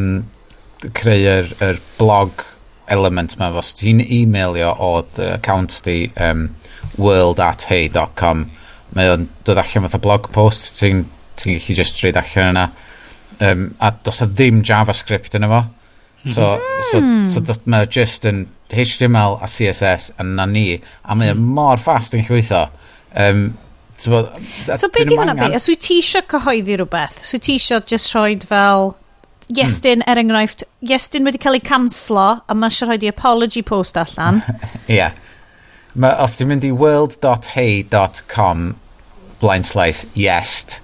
creu 0.98 1.28
yr, 1.36 1.52
yr 1.62 1.82
blog 2.00 2.46
element 2.92 3.38
ma. 3.40 3.52
Os 3.58 3.74
ti'n 3.78 4.04
e-mailio 4.04 4.74
o 4.82 4.94
dy 5.16 5.32
account 5.36 5.82
di 5.88 5.98
um, 6.20 6.50
world 6.98 7.42
at 7.44 7.68
hey.com, 7.72 8.48
mae 8.98 9.12
o'n 9.12 9.28
dod 9.48 9.62
allan 9.62 9.88
fath 9.88 10.00
o 10.00 10.04
blog 10.04 10.32
post, 10.36 10.74
ti'n 10.80 11.06
ti 11.40 11.56
gallu 11.58 11.78
just 11.78 12.02
reid 12.04 12.20
allan 12.20 12.56
yna. 12.56 12.66
Um, 13.42 13.70
a 13.82 13.94
dos 14.06 14.22
a 14.22 14.28
ddim 14.30 14.62
JavaScript 14.68 15.38
yna 15.40 15.50
fo. 15.50 15.62
So, 16.26 16.42
mm. 16.42 17.26
so, 17.26 17.44
so 17.44 17.54
hmm. 17.54 17.72
mae 17.74 17.88
just 17.90 18.28
yn 18.30 18.46
HTML 18.70 19.40
a 19.42 19.48
CSS 19.50 20.12
yn 20.22 20.36
na 20.38 20.46
ni, 20.46 20.66
a 21.04 21.18
mae 21.18 21.34
hmm. 21.34 21.54
mor 21.58 21.82
fast 21.82 22.14
yn 22.18 22.26
gweithio. 22.28 22.68
Um, 23.18 23.58
so, 23.98 24.24
so 24.70 24.90
beth 24.94 25.10
di 25.10 25.18
hwnna 25.18 25.34
be? 25.40 25.50
Os 25.58 25.66
wyt 25.72 25.82
ti 25.88 25.98
eisiau 26.02 26.28
cyhoeddi 26.30 26.78
rhywbeth, 26.78 27.24
os 27.26 27.34
wyt 27.36 27.48
ti 27.48 27.58
eisiau 27.58 27.82
just 27.90 28.14
rhoi 28.14 28.36
fel 28.46 28.94
Iestyn, 29.52 30.00
hmm. 30.00 30.08
er 30.08 30.22
enghraifft, 30.22 30.64
Iestyn 30.86 31.26
wedi 31.28 31.42
cael 31.42 31.58
ei 31.58 31.66
canslo 31.66 32.28
a 32.46 32.56
mae 32.56 32.70
eisiau 32.70 32.92
rhoi 32.92 33.02
di 33.02 33.10
apology 33.10 33.66
post 33.66 33.98
allan. 34.00 34.44
Ie. 34.86 35.02
yeah. 35.02 35.18
Ma, 35.98 36.14
os 36.24 36.38
ti'n 36.38 36.54
mynd 36.54 36.64
i 36.64 36.72
world.hey.com 36.72 38.70
blind 39.42 39.66
slice 39.68 40.06
yest, 40.14 40.78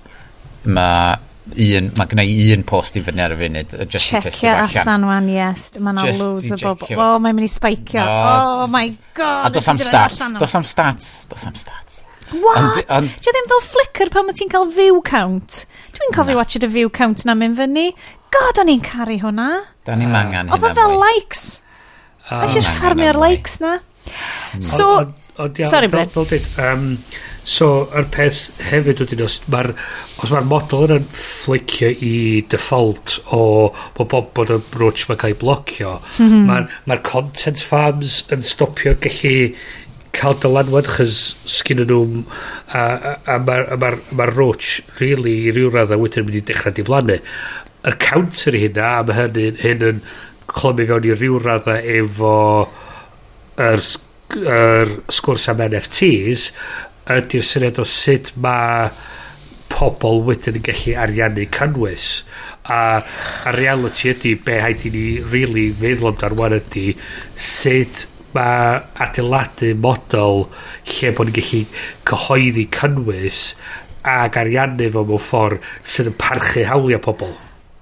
mae 0.65 1.21
un, 1.55 1.91
mae 1.97 2.09
gen 2.11 2.21
i 2.23 2.49
un 2.55 2.63
post 2.67 2.97
i 2.99 3.03
fyny 3.05 3.21
ar 3.23 3.35
y 3.35 3.39
funud, 3.39 3.75
just 3.87 4.09
Check 4.11 4.19
i 4.19 4.29
testio 4.29 4.51
allan. 4.51 4.67
Checio 4.67 4.83
allan 4.83 5.07
wan, 5.09 5.29
yes. 5.31 5.69
Mae 5.79 5.95
yna 5.95 6.05
loads 6.19 6.51
o 6.51 6.59
bobl. 6.61 6.89
O, 6.95 6.99
oh, 7.03 7.15
mae'n 7.23 7.37
mynd 7.37 7.47
i 7.47 7.51
spaicio. 7.51 8.03
No. 8.03 8.17
Oh 8.63 8.67
my 8.71 8.91
god. 9.17 9.47
A 9.47 9.53
dos 9.55 9.69
am 9.71 9.81
stats. 9.81 10.23
Dos 10.37 10.57
am 10.59 10.67
stats. 10.67 11.11
Dos 11.31 11.47
am 11.49 11.57
stats. 11.59 12.03
What? 12.35 12.81
Ond, 12.91 13.11
Dwi 13.23 13.33
ddim 13.33 13.51
fel 13.53 13.61
Flickr 13.71 14.11
pan 14.11 14.27
mae 14.27 14.35
ti'n 14.35 14.51
cael 14.51 14.67
view 14.75 14.99
count. 15.07 15.61
Dwi'n 15.95 16.15
cofio 16.15 16.35
no. 16.35 16.41
watched 16.41 16.65
y 16.65 16.71
view 16.71 16.91
count 16.93 17.23
na 17.27 17.37
mynd 17.39 17.55
fyny. 17.59 17.91
God, 18.35 18.59
o'n 18.63 18.73
i'n 18.73 18.83
caru 18.83 19.15
hwnna. 19.21 19.51
Da 19.87 19.95
ni'n 19.95 20.11
uh, 20.11 20.19
angen 20.19 20.51
hynna. 20.51 20.57
Oedd 20.57 20.75
fel 20.75 20.97
likes. 20.99 21.45
Uh, 22.27 22.43
I 22.43 22.51
just 22.51 22.73
farmio'r 22.81 23.19
likes 23.19 23.61
na. 23.63 23.77
So, 24.59 25.13
sorry, 25.63 25.87
Bryn. 25.87 26.11
Fel 26.11 26.27
dweud, 26.27 26.49
So, 27.47 27.87
yr 27.95 28.09
peth 28.11 28.49
hefyd 28.67 28.99
wedyn, 28.99 29.23
os 29.23 29.37
mae'r 29.47 29.69
os 30.19 30.31
ma 30.33 30.41
model 30.43 30.83
yna'n 30.89 31.05
flicio 31.15 31.87
i 32.03 32.43
default 32.51 33.13
o 33.31 33.41
bod 33.95 34.09
bod, 34.11 34.31
bod 34.35 34.51
y 34.51 34.57
brwch 34.73 35.05
mae'n 35.07 35.21
cael 35.21 35.31
ei 35.31 35.37
blocio, 35.39 35.93
mm 36.17 36.27
-hmm. 36.27 36.47
mae'r 36.49 36.65
ma 36.91 36.97
content 37.07 37.63
farms 37.63 38.17
yn 38.35 38.43
stopio 38.43 38.97
gallu 39.05 39.53
cael 40.17 40.35
dylanwad 40.43 40.89
chys 40.97 41.19
sgyn 41.47 41.85
nhw 41.85 42.01
a, 42.75 42.81
a, 42.81 43.13
a 43.35 43.37
mae'r 43.45 43.71
ma, 43.79 43.93
ma 44.11 44.27
roach 44.31 44.81
really 44.99 45.37
i 45.47 45.53
ryw 45.55 45.71
radd 45.71 45.93
a 45.95 45.99
wedyn 46.01 46.27
mynd 46.27 46.41
i 46.41 46.43
dechrau 46.49 46.75
diflannu. 46.75 47.19
Yr 47.87 47.97
counter 48.03 48.57
i 48.57 48.65
hynna, 48.65 48.89
a 48.97 49.07
mae 49.07 49.21
hyn, 49.21 49.61
hyn 49.61 49.87
yn 49.91 50.03
clymu 50.51 50.89
fewn 50.91 51.07
i 51.07 51.15
ryw 51.15 51.39
radd 51.45 51.71
efo 51.77 52.35
yr, 53.69 53.87
yr 54.43 54.93
sgwrs 55.15 55.47
am 55.53 55.63
NFTs, 55.69 56.49
ydy'r 57.15 57.47
syniad 57.47 57.79
o 57.81 57.85
sut 57.87 58.33
mae 58.43 58.89
pobl 59.71 60.21
wedyn 60.27 60.57
yn 60.59 60.65
gallu 60.65 60.93
ariannu 61.03 61.47
cynnwys 61.53 62.11
a, 62.67 62.99
a 63.47 63.55
reality 63.55 64.11
ydy 64.13 64.35
be 64.43 64.59
haid 64.63 64.85
i 64.87 64.93
ni 64.93 65.07
really 65.33 65.67
feddwl 65.81 66.11
amdan 66.11 66.37
wan 66.39 66.57
ydy 66.57 66.85
sut 67.49 68.07
mae 68.35 68.79
adeiladu 69.05 69.73
model 69.87 70.47
lle 70.93 71.11
bod 71.17 71.31
ni'n 71.31 71.37
gallu 71.39 71.61
cyhoeddi 72.11 72.67
cynnwys 72.79 73.43
ac 74.07 74.39
ariannu 74.43 74.89
fo 74.93 75.03
mewn 75.07 75.23
ffordd 75.23 75.67
sydd 75.83 76.11
yn 76.13 76.17
parchu 76.21 76.63
hawliau 76.67 77.01
pobl. 77.03 77.33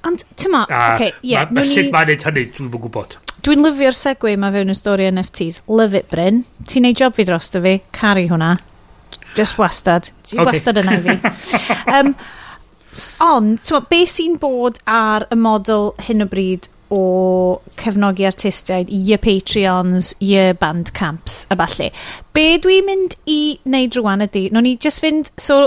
Ond, 0.05 0.21
ti'n 0.21 0.45
tyma, 0.45 0.63
oce, 0.69 0.81
okay, 0.95 1.13
ie. 1.21 1.33
Yeah, 1.33 1.49
ma, 1.49 1.61
ma 1.61 1.69
sut 1.69 1.89
mae'n 1.93 2.11
neud 2.11 2.25
hynny, 2.27 2.45
dwi'n 2.53 2.69
mwyn 2.69 2.83
gwybod. 2.85 3.17
Dwi'n 3.45 3.65
lyfio'r 3.65 3.97
segwe 3.97 4.35
yma 4.35 4.51
fewn 4.53 4.73
y 4.73 4.77
stori 4.77 5.09
NFTs. 5.09 5.63
Love 5.69 5.97
it, 5.97 6.09
Bryn. 6.13 6.43
Ti'n 6.69 6.85
neud 6.85 7.01
job 7.01 7.17
fi 7.17 7.25
dros 7.27 7.49
dy 7.53 7.61
fi. 7.65 7.75
caru 7.93 8.25
hwnna. 8.29 8.55
Just 9.35 9.59
wastad. 9.59 10.11
Ti'n 10.27 10.41
okay. 10.41 10.51
wastad 10.51 10.79
yna 10.81 10.95
i 10.95 11.03
fi. 11.03 11.17
um, 11.95 12.13
ond, 13.25 13.59
so, 13.65 13.81
be 13.89 14.05
sy'n 14.09 14.39
bod 14.41 14.79
ar 14.87 15.27
y 15.31 15.37
model 15.39 15.91
hyn 16.07 16.23
o 16.23 16.29
bryd 16.31 16.69
o 16.93 17.61
cefnogi 17.79 18.27
artistiaid 18.27 18.91
i 18.93 19.17
Patreons, 19.21 20.13
i 20.23 20.37
Bandcamps 20.59 21.45
a 21.49 21.57
falle. 21.59 21.89
Be 22.35 22.45
dwi'n 22.61 22.85
mynd 22.87 23.17
i 23.31 23.39
wneud 23.65 23.97
rwan 23.99 24.25
ydy, 24.27 24.47
no 24.53 24.63
ni 24.63 24.75
just 24.81 25.03
fynd, 25.03 25.31
so, 25.41 25.65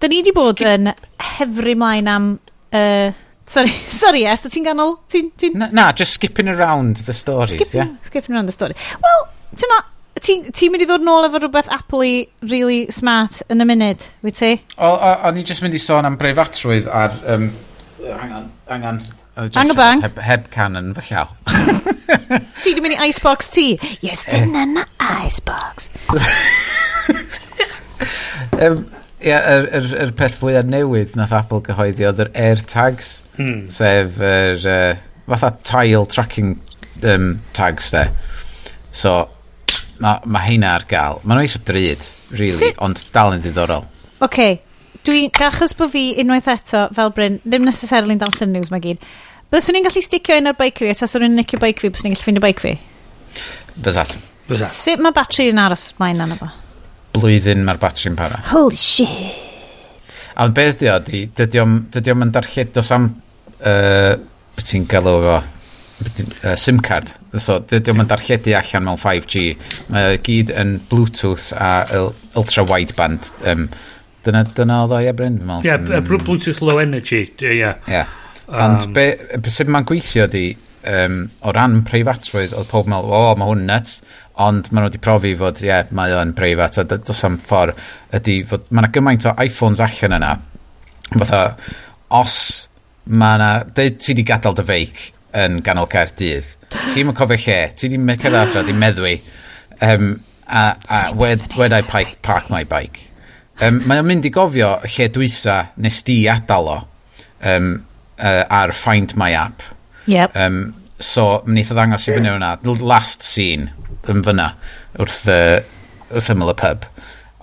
da 0.00 0.10
ni 0.10 0.22
di 0.26 0.34
bod 0.36 0.62
yn 0.64 0.92
hefru 1.36 1.76
mlaen 1.78 2.10
am... 2.10 2.30
Uh, 2.70 3.14
sorry, 3.46 3.72
sorry 4.02 4.24
Est, 4.30 4.50
ti'n 4.50 4.66
ganol? 4.66 4.98
Ti, 5.10 5.24
ti... 5.38 5.52
Na, 5.54 5.70
na, 5.72 5.90
just 5.92 6.18
skipping 6.18 6.50
around 6.50 7.04
the 7.06 7.14
stories, 7.14 7.54
skipping, 7.54 7.80
yeah? 7.80 7.96
Skipping 8.02 8.34
around 8.34 8.50
the 8.50 8.56
story. 8.56 8.76
Wel, 9.04 9.24
ti'n 9.54 9.72
ma, 9.72 9.80
ti'n 10.24 10.50
ti 10.56 10.68
mynd 10.72 10.84
i 10.84 10.88
ddod 10.88 11.04
nôl 11.06 11.26
efo 11.28 11.40
rhywbeth 11.40 11.70
Apple 11.74 12.06
i 12.06 12.14
really 12.50 12.82
smart 12.94 13.40
yn 13.52 13.64
y 13.64 13.66
munud, 13.68 14.04
wyt 14.26 14.38
ti? 14.40 14.52
O, 14.76 14.90
o, 14.90 15.14
O'n 15.28 15.40
i 15.40 15.46
jyst 15.46 15.64
mynd 15.64 15.76
i 15.76 15.82
sôn 15.82 16.08
am 16.08 16.18
breifatrwydd 16.20 16.86
ar... 16.90 17.16
Um, 17.34 17.50
angan, 18.04 18.46
angan. 18.68 19.02
a 19.36 19.74
bang. 19.74 20.04
Heb, 20.04 20.22
heb 20.24 20.48
canon 20.54 20.94
fy 20.96 21.02
llaw. 21.10 21.26
ti 22.62 22.76
di 22.76 22.84
mynd 22.84 22.96
i 22.96 23.08
Icebox 23.08 23.52
ti? 23.56 23.68
Yes, 24.04 24.20
dyna 24.30 24.64
na 24.68 24.86
Icebox. 25.24 25.90
um, 28.64 28.76
Ia, 29.20 29.36
yr, 29.52 29.66
yr, 29.76 29.86
yr, 30.00 30.10
peth 30.16 30.38
fwyaf 30.40 30.64
newydd 30.64 31.10
nath 31.18 31.34
Apple 31.36 31.60
gyhoeddi 31.66 32.06
oedd 32.08 32.22
yr 32.24 32.30
AirTags, 32.40 33.18
hmm. 33.36 33.66
sef 33.68 34.16
yr 34.24 34.64
uh, 34.64 34.94
fatha 35.28 35.50
tile 35.60 36.06
tracking 36.08 36.54
um, 37.04 37.34
tags 37.52 37.92
de. 37.92 38.06
So, 38.96 39.28
mae 40.00 40.30
ma 40.30 40.42
heina 40.44 40.74
ar 40.76 40.86
gael. 40.90 41.20
Mae'n 41.24 41.42
oes 41.42 41.56
o 41.58 41.62
dryd, 41.66 42.06
really, 42.32 42.56
si 42.56 42.70
ond 42.84 43.02
dal 43.14 43.36
yn 43.36 43.44
ddiddorol. 43.44 43.86
Oce, 44.20 44.24
okay. 44.26 44.58
dwi'n 45.06 45.32
gachos 45.36 45.74
bod 45.76 45.92
fi 45.94 46.04
unwaith 46.20 46.48
eto 46.52 46.86
fel 46.96 47.12
Bryn, 47.16 47.38
ddim 47.44 47.68
necessarily'n 47.68 48.20
darllen 48.20 48.54
news 48.56 48.72
mae 48.72 48.82
gyd. 48.84 49.04
Byswn 49.50 49.76
ni'n 49.76 49.86
gallu 49.86 50.02
sticio 50.04 50.36
un 50.38 50.50
ar 50.52 50.58
bike 50.58 50.84
fi, 50.84 50.90
eto 50.94 51.08
swn 51.10 51.26
ni'n 51.26 51.40
nicio 51.40 51.60
bike 51.62 51.82
fi, 51.82 51.92
byswn 51.92 52.10
ni'n 52.10 52.16
gallu 52.16 52.24
ffeindio 52.24 52.42
y 52.42 52.46
bike 52.48 52.64
fi? 52.64 52.74
Bysall. 53.76 54.16
Bysall. 54.48 54.72
Sut 54.72 55.02
mae 55.04 55.16
batri 55.16 55.48
yn 55.50 55.62
aros 55.62 55.90
mlaen 55.98 56.24
anna 56.26 56.38
fo? 56.38 56.50
Blwyddyn 57.16 57.64
mae'r 57.66 57.80
batri'n 57.82 58.18
para. 58.18 58.42
Holy 58.52 58.78
shit. 58.78 59.48
A 60.40 60.46
beth 60.54 60.80
ydi 60.80 60.90
o, 60.92 61.00
dydy 61.36 62.12
o'm 62.14 62.28
yn 62.28 62.32
dos 62.74 62.94
am, 62.96 63.10
Uh, 63.60 64.14
beth 64.56 64.70
ti'n 64.70 64.86
galw 64.88 65.18
fo? 65.20 65.34
uh, 66.00 66.56
SIM 66.56 66.80
card. 66.84 67.12
So, 67.38 67.60
dydy'n 67.70 67.98
mynd 67.98 68.10
darlledu 68.10 68.54
allan 68.58 68.86
mewn 68.88 69.00
5G. 69.00 69.44
Mae 69.92 70.16
uh, 70.16 70.20
gyd 70.26 70.52
yn 70.54 70.78
Bluetooth 70.90 71.50
a 71.56 72.08
ultra 72.38 72.64
wideband. 72.68 73.30
Um, 73.46 73.68
dyna, 74.26 74.44
dyna 74.56 74.80
oedd 74.84 74.96
o, 74.96 75.02
e 75.02 75.10
ie 75.10 75.14
Bryn? 75.16 75.38
Ie, 75.60 75.68
yeah, 75.68 76.00
Bluetooth 76.06 76.62
low 76.64 76.80
energy, 76.82 77.26
ie. 77.28 77.54
Yeah. 77.60 77.78
Yeah. 77.90 78.16
Ond 78.50 78.88
um, 78.88 78.96
be, 78.96 79.12
be, 79.38 79.52
sef 79.52 79.70
mae'n 79.70 79.86
gweithio 79.86 80.26
di, 80.30 80.48
um, 80.90 81.22
o 81.46 81.54
ran 81.54 81.80
preifatrwydd, 81.86 82.56
oedd 82.56 82.70
pob 82.72 82.90
meddwl, 82.90 83.12
o, 83.14 83.20
oh, 83.30 83.36
mae 83.38 83.52
hwn 83.52 83.66
nuts, 83.68 84.00
ond 84.40 84.70
maen 84.70 84.84
nhw 84.84 84.90
wedi 84.90 85.02
profi 85.04 85.34
fod, 85.38 85.60
ie, 85.62 85.68
yeah, 85.70 85.86
mae 85.96 86.16
o'n 86.16 86.34
preifat, 86.36 86.80
a 86.82 86.86
dos 86.96 87.22
am 87.28 87.38
ffordd 87.44 87.78
ydy 88.18 88.40
fod, 88.50 88.66
mae 88.70 88.84
yna 88.84 88.92
gymaint 88.96 89.28
o 89.28 89.36
iPhones 89.44 89.82
allan 89.84 90.16
yna, 90.18 90.32
fatha, 91.12 91.44
os 92.18 92.36
mae 93.06 93.38
yna, 93.38 93.50
dweud 93.70 94.00
ti 94.00 94.12
wedi 94.14 94.26
gadael 94.26 94.58
dy 94.58 94.66
feic, 94.66 95.04
yn 95.36 95.60
ganol 95.66 95.88
Caerdydd. 95.90 96.56
Ti'n 96.70 97.08
mynd 97.08 97.18
cofio 97.18 97.38
lle, 97.38 97.60
ti 97.76 97.90
di 97.90 97.98
mecer 97.98 98.34
adra, 98.36 98.62
di 98.66 98.74
meddwi. 98.76 99.16
Um, 99.82 100.12
a, 100.46 100.74
a 100.90 101.00
wed, 101.14 101.46
I 101.72 101.82
park, 101.82 102.20
park 102.22 102.50
my 102.50 102.64
bike. 102.64 103.06
Um, 103.60 103.82
mae 103.86 104.00
o'n 104.00 104.08
mynd 104.08 104.24
i 104.24 104.32
gofio 104.32 104.78
lle 104.86 105.08
dwytha 105.12 105.58
nes 105.80 106.00
di 106.08 106.22
adal 106.32 106.70
o 106.72 106.76
um, 107.44 107.72
uh, 108.18 108.44
ar 108.48 108.72
Find 108.72 109.16
My 109.16 109.32
App. 109.36 109.62
Yep. 110.06 110.36
Um, 110.36 110.62
so, 110.98 111.42
wnaeth 111.46 111.72
o 111.74 111.76
ddangos 111.76 112.08
i 112.08 112.16
fyny 112.16 112.32
hwnna. 112.32 112.54
Last 112.80 113.24
scene 113.26 113.68
yn 114.08 114.24
fyna 114.24 114.54
wrth, 114.98 115.26
uh, 115.28 115.60
wrth 116.10 116.32
ymyl 116.32 116.54
y 116.54 116.56
pub. 116.60 116.88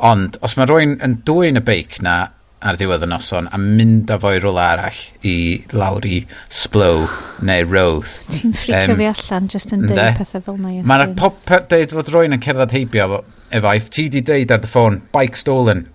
Ond, 0.08 0.40
os 0.46 0.58
mae 0.58 0.70
rhywun 0.70 0.98
yn 1.06 1.20
dwy'n 1.26 1.62
y 1.62 1.64
beic 1.66 2.02
na 2.06 2.18
ar 2.66 2.78
ddiwedd 2.80 3.06
y 3.06 3.10
noson 3.10 3.48
a 3.54 3.58
mynd 3.62 4.10
â 4.10 4.18
fo 4.22 4.32
i 4.34 4.40
rwla 4.42 4.64
arall 4.74 5.02
i 5.30 5.36
lawr 5.78 6.06
i 6.10 6.22
Splow 6.50 7.06
neu 7.46 7.68
Roth. 7.70 8.16
Ti'n 8.34 8.56
ffricio 8.56 8.96
um, 8.96 9.02
fi 9.02 9.10
allan 9.12 9.50
jyst 9.54 9.74
yn 9.76 9.86
dweud 9.86 10.18
pethau 10.18 10.46
fel 10.48 10.58
na. 10.64 10.74
Mae'n 10.90 11.14
pop 11.20 11.54
deud 11.70 11.94
fod 11.94 12.10
rwy'n 12.14 12.38
yn 12.38 12.42
cerdded 12.44 12.74
heibio 12.74 13.22
efo 13.54 13.76
if 13.78 13.92
ti 13.94 14.08
di 14.10 14.24
deud 14.26 14.52
ar 14.52 14.64
the 14.64 14.72
ffôn, 14.72 15.02
bike 15.14 15.38
stolen, 15.38 15.86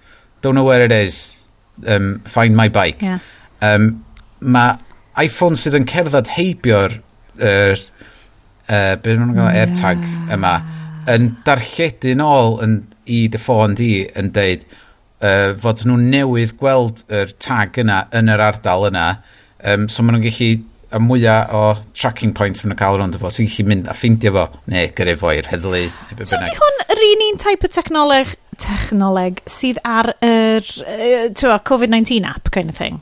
don't 0.41 0.55
know 0.55 0.65
where 0.65 0.85
it 0.85 0.93
is, 0.93 1.49
um, 1.87 2.21
find 2.27 2.57
my 2.57 2.69
bike. 2.69 3.03
Yeah. 3.03 3.19
Um, 3.61 4.05
mae 4.41 4.79
iPhone 5.19 5.59
sydd 5.59 5.77
yn 5.77 5.89
cerdded 5.91 6.31
heibio'r 6.37 7.01
er, 7.43 7.83
er, 8.69 9.03
er, 9.03 9.11
yeah. 9.11 9.51
AirTag 9.51 10.07
yma 10.33 10.61
yn 11.11 11.33
darlledu 11.47 12.15
nôl 12.19 12.61
yn, 12.63 12.79
i 13.11 13.25
dy 13.27 13.41
ffôn 13.43 13.75
di 13.79 14.07
yn 14.19 14.31
deud, 14.35 14.63
uh, 15.23 15.55
fod 15.63 15.87
nhw 15.87 15.97
newydd 16.03 16.57
gweld 16.61 17.05
yr 17.13 17.33
tag 17.43 17.79
yna 17.83 18.05
yn 18.19 18.31
yr 18.33 18.43
ardal 18.43 18.89
yna. 18.91 19.07
Um, 19.63 19.89
so 19.89 20.05
maen 20.05 20.19
nhw'n 20.19 20.27
gallu 20.27 20.53
y 20.93 21.01
mwyaf 21.01 21.53
o 21.57 21.65
tracking 21.97 22.35
points 22.37 22.63
maen 22.63 22.73
nhw'n 22.73 22.81
cael 22.83 22.99
rownd 23.01 23.17
o 23.17 23.23
fo, 23.23 23.33
sy'n 23.33 23.51
gallu 23.51 23.69
mynd 23.71 23.91
a 23.91 23.97
ffeindio 23.97 24.35
fo, 24.37 24.47
neu 24.73 24.91
gyrru 24.99 25.19
fo 25.21 25.35
i'r 25.35 25.51
heddlu. 25.53 25.85
Neu 25.89 26.29
So 26.29 26.41
di 26.43 26.57
hwn 26.59 26.83
yr 26.93 27.05
un 27.09 27.27
un 27.29 27.39
type 27.43 27.69
o 27.69 27.73
technoleg, 27.73 28.35
technoleg 28.63 29.45
sydd 29.51 29.81
ar 29.89 30.13
yr 30.27 30.67
uh, 30.85 31.61
COVID-19 31.71 32.29
app 32.29 32.53
kind 32.55 32.73
of 32.73 32.79
thing? 32.79 33.01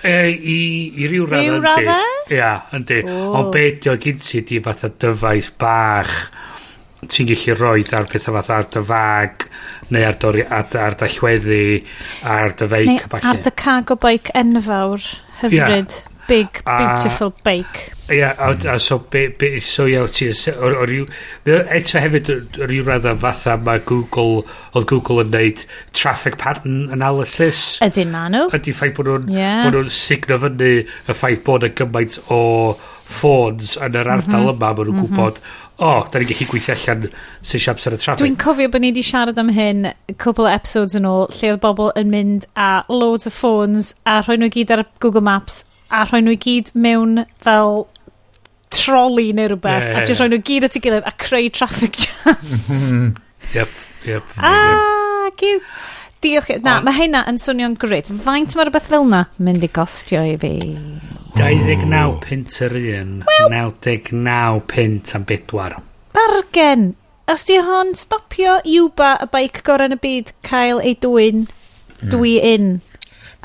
E, 0.00 0.12
I, 0.32 0.60
i 0.96 1.08
ryw 1.10 1.26
raddau. 1.28 1.56
Ryw 1.56 1.64
raddau? 1.64 2.20
Ia, 2.32 2.52
yndi. 2.76 3.02
Ond 3.04 3.50
be 3.52 3.66
beth 3.74 3.90
o 3.92 3.96
gynti 4.00 4.44
di 4.48 4.60
fatha 4.64 4.88
dyfais 5.02 5.50
bach 5.60 6.14
ti'n 7.08 7.30
gallu 7.30 7.56
rhoi 7.56 7.84
ar 7.96 8.08
pethau 8.10 8.36
fath 8.36 8.52
ar 8.56 8.68
dy 8.74 8.82
fag 8.90 9.46
neu 9.90 10.04
ar, 10.06 10.18
dori, 10.20 10.44
ar, 10.44 10.68
ar 10.76 10.98
dy 11.00 11.08
llweddi 11.16 11.64
ar 12.36 12.54
dy 12.58 12.70
feic 12.74 12.92
neu 12.92 13.10
bach 13.14 13.26
ar 13.32 13.40
dy 13.46 13.52
cargo 13.64 13.96
bike 14.00 14.34
enfawr 14.36 15.06
hyfryd 15.40 15.96
yeah. 15.96 16.06
big 16.28 16.60
beautiful 16.66 17.32
a, 17.32 17.42
bike 17.46 17.88
ia 18.10 18.18
yeah, 18.18 18.34
a, 18.38 18.74
a 18.74 18.78
so 18.78 18.98
be, 18.98 19.28
be, 19.38 19.48
so 19.64 19.86
iaw 19.88 20.06
ti 20.12 20.28
eto 21.78 22.02
hefyd 22.04 22.30
rhyw 22.60 22.84
radda 22.86 23.14
fatha 23.24 23.56
mae 23.56 23.80
Google 23.88 24.44
oedd 24.74 24.88
Google 24.90 25.24
yn 25.24 25.32
neud 25.34 25.64
traffic 25.96 26.36
pattern 26.42 26.90
analysis 26.92 27.78
ydyn 27.86 28.12
ma 28.12 28.26
nhw 28.28 28.50
ydy 28.58 28.76
ffaith 28.76 28.96
bod 28.98 29.08
nhw'n 29.10 29.34
yeah. 29.34 29.64
bod 29.64 29.78
nhw'n 29.78 29.92
signo 29.94 30.40
fyny 30.44 30.72
y 30.84 31.16
ffaith 31.16 31.44
bod 31.48 31.64
y 31.64 31.72
gymaint 31.80 32.20
o 32.28 32.42
ffôns 33.10 33.76
yn 33.80 33.96
yr 33.96 34.14
ardal 34.18 34.44
mm 34.44 34.50
-hmm. 34.50 34.54
yma 34.54 34.74
maen 34.74 34.90
nhw'n 34.90 34.96
mm 34.96 35.04
-hmm. 35.06 35.16
gwybod 35.16 35.42
o, 35.80 35.90
da 36.12 36.20
ni'n 36.20 36.28
gallu 36.28 36.46
gweithio 36.50 36.74
allan 36.76 37.06
sy'n 37.40 37.64
siap 37.64 37.80
ar 37.80 37.96
y 37.96 38.00
traffic. 38.00 38.22
Dwi'n 38.22 38.38
cofio 38.40 38.70
bod 38.72 38.84
ni 38.84 38.92
wedi 38.92 39.04
siarad 39.06 39.40
am 39.40 39.52
hyn 39.56 39.88
cwbl 40.20 40.48
o 40.48 40.52
episodes 40.52 40.96
yn 40.98 41.08
ôl, 41.08 41.26
lle 41.38 41.54
oedd 41.54 41.62
bobl 41.64 41.92
yn 42.00 42.12
mynd 42.12 42.48
a 42.56 42.70
loads 42.92 43.30
o 43.30 43.34
ffôns 43.34 43.94
a 44.04 44.20
rhoi 44.24 44.38
nhw 44.40 44.50
gyd 44.56 44.74
ar 44.76 44.84
Google 45.02 45.24
Maps 45.24 45.62
a 45.90 46.04
rhoi 46.04 46.22
nhw 46.24 46.36
gyd 46.44 46.70
mewn 46.74 47.24
fel 47.42 47.86
troli 48.70 49.30
neu 49.34 49.50
rhywbeth 49.50 49.86
yeah, 49.88 50.02
a 50.02 50.06
jyst 50.08 50.22
rhoi 50.22 50.30
nhw 50.30 50.42
gyd 50.50 50.68
at 50.68 50.76
ei 50.78 50.84
gilydd 50.84 51.08
a 51.08 51.14
creu 51.24 51.48
traffic 51.54 51.98
jams. 52.04 52.70
yep, 53.56 53.72
yep. 54.06 54.36
Ah, 54.38 55.24
yep. 55.26 55.40
cute. 55.40 55.74
Diolch. 56.20 56.50
Na, 56.64 56.78
mae 56.84 56.96
hynna 56.98 57.22
yn 57.30 57.38
swnio'n 57.40 57.76
grit. 57.80 58.10
Faint 58.24 58.56
mae 58.56 58.66
rhywbeth 58.66 58.88
fel 58.90 59.06
na 59.08 59.24
mynd 59.40 59.64
i 59.64 59.70
gostio 59.72 60.22
i 60.28 60.34
fi? 60.40 60.54
29 61.38 62.18
pint 62.24 62.58
yr 62.66 62.76
un, 62.80 63.14
99 63.52 64.64
pint 64.68 65.14
am 65.16 65.24
bedwar. 65.28 65.78
Bargen! 66.16 66.90
Os 67.30 67.46
di 67.46 67.56
hon 67.62 67.94
stopio 67.94 68.58
Iwba 68.66 69.14
y 69.22 69.30
baic 69.30 69.62
gorau 69.64 69.88
yn 69.88 69.94
y 69.94 70.00
byd 70.02 70.32
cael 70.44 70.82
ei 70.82 70.96
dwy'n 70.98 71.44
hmm. 71.46 72.10
dwi 72.10 72.34
in. 72.42 72.70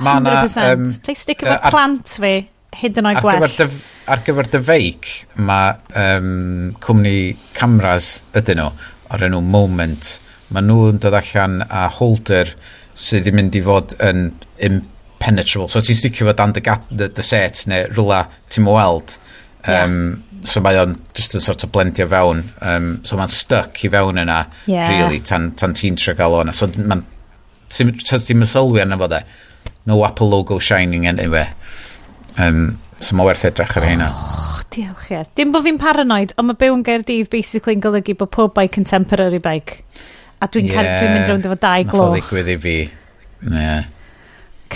Mae 0.01 0.23
na... 0.25 0.41
Um, 0.43 0.87
Lle 1.05 1.15
stick 1.15 1.45
efo 1.45 1.55
uh, 1.55 1.71
plant 1.71 2.17
fi 2.19 2.33
hyd 2.81 2.99
yn 2.99 3.07
oed 3.11 3.21
gwell. 3.23 3.45
Gyfer 3.45 3.77
ar 4.11 4.25
gyfer 4.25 4.49
dy 4.51 4.61
feic, 4.65 5.11
mae 5.37 5.77
um, 6.01 6.73
cwmni 6.83 7.15
cameras 7.55 8.17
ydyn 8.35 8.59
nhw 8.61 8.71
o'r 9.13 9.27
enw 9.29 9.41
Moment 9.45 10.15
Mae 10.55 10.63
nhw'n 10.63 11.01
dod 11.03 11.17
allan 11.19 11.59
a 11.67 11.85
holder 11.91 12.53
sydd 12.95 13.25
ddim 13.25 13.35
mynd 13.41 13.57
i 13.59 13.63
fod 13.65 13.97
yn 14.03 14.29
impenetrable. 14.63 15.67
So 15.71 15.81
ti'n 15.83 15.99
sticio 15.99 16.29
fod 16.29 16.39
dan 16.39 16.55
dy, 16.55 16.63
dy, 16.63 17.09
dy 17.11 17.25
set 17.25 17.65
neu 17.71 17.89
rhywle 17.91 18.21
ti'n 18.53 18.69
weld. 18.69 19.17
Um, 19.65 19.97
yeah. 19.99 20.21
So 20.45 20.61
mae 20.61 20.77
o'n 20.77 20.93
just 21.17 21.35
yn 21.35 21.43
sort 21.43 21.65
of 21.65 21.73
blendio 21.73 22.07
fewn. 22.07 22.43
Um, 22.61 22.89
so 23.03 23.17
mae'n 23.19 23.33
stuck 23.33 23.81
i 23.83 23.91
fewn 23.91 24.21
yna, 24.21 24.45
yeah. 24.69 24.93
really, 24.93 25.19
tan, 25.19 25.51
tan 25.59 25.75
ti'n 25.75 25.99
trio 25.99 26.15
gael 26.17 26.39
o'na. 26.39 26.55
So 26.55 26.69
mae'n... 26.75 27.03
Ti'n 27.75 28.37
mysylwi 28.39 28.83
arno 28.83 28.97
fo 29.01 29.09
de. 29.11 29.23
No 29.89 29.97
Apple 30.05 30.29
logo 30.29 30.59
shining 30.59 31.07
anyway. 31.09 31.49
Um, 32.37 32.77
so 32.99 33.17
mae 33.17 33.27
werth 33.27 33.45
edrych 33.49 33.73
ar 33.79 33.87
hynna. 33.89 34.11
Oh, 34.13 34.61
diolch 34.73 35.09
ie. 35.11 35.23
Dim 35.35 35.51
bod 35.53 35.65
fi'n 35.65 35.79
paranoid, 35.81 36.35
ond 36.37 36.51
mae 36.51 36.59
byw 36.61 36.77
yn 36.77 36.85
Gaerdydd 36.85 37.31
basically 37.33 37.75
yn 37.75 37.83
golygu 37.83 38.15
bod 38.19 38.31
pob 38.35 38.53
bike 38.55 38.79
yn 38.79 38.87
temporary 38.87 39.41
bike. 39.43 39.81
A 40.43 40.49
dwi'n 40.51 40.69
yeah. 40.69 40.95
dwi 40.99 41.11
mynd 41.11 41.29
rownd 41.31 41.47
efo 41.47 41.57
dau 41.59 41.85
gloch. 41.89 42.15
Nath 42.15 42.15
o 42.15 42.15
ddigwydd 42.19 42.51
i 42.51 42.57
fi. 42.61 42.77
Yeah. 43.45 43.85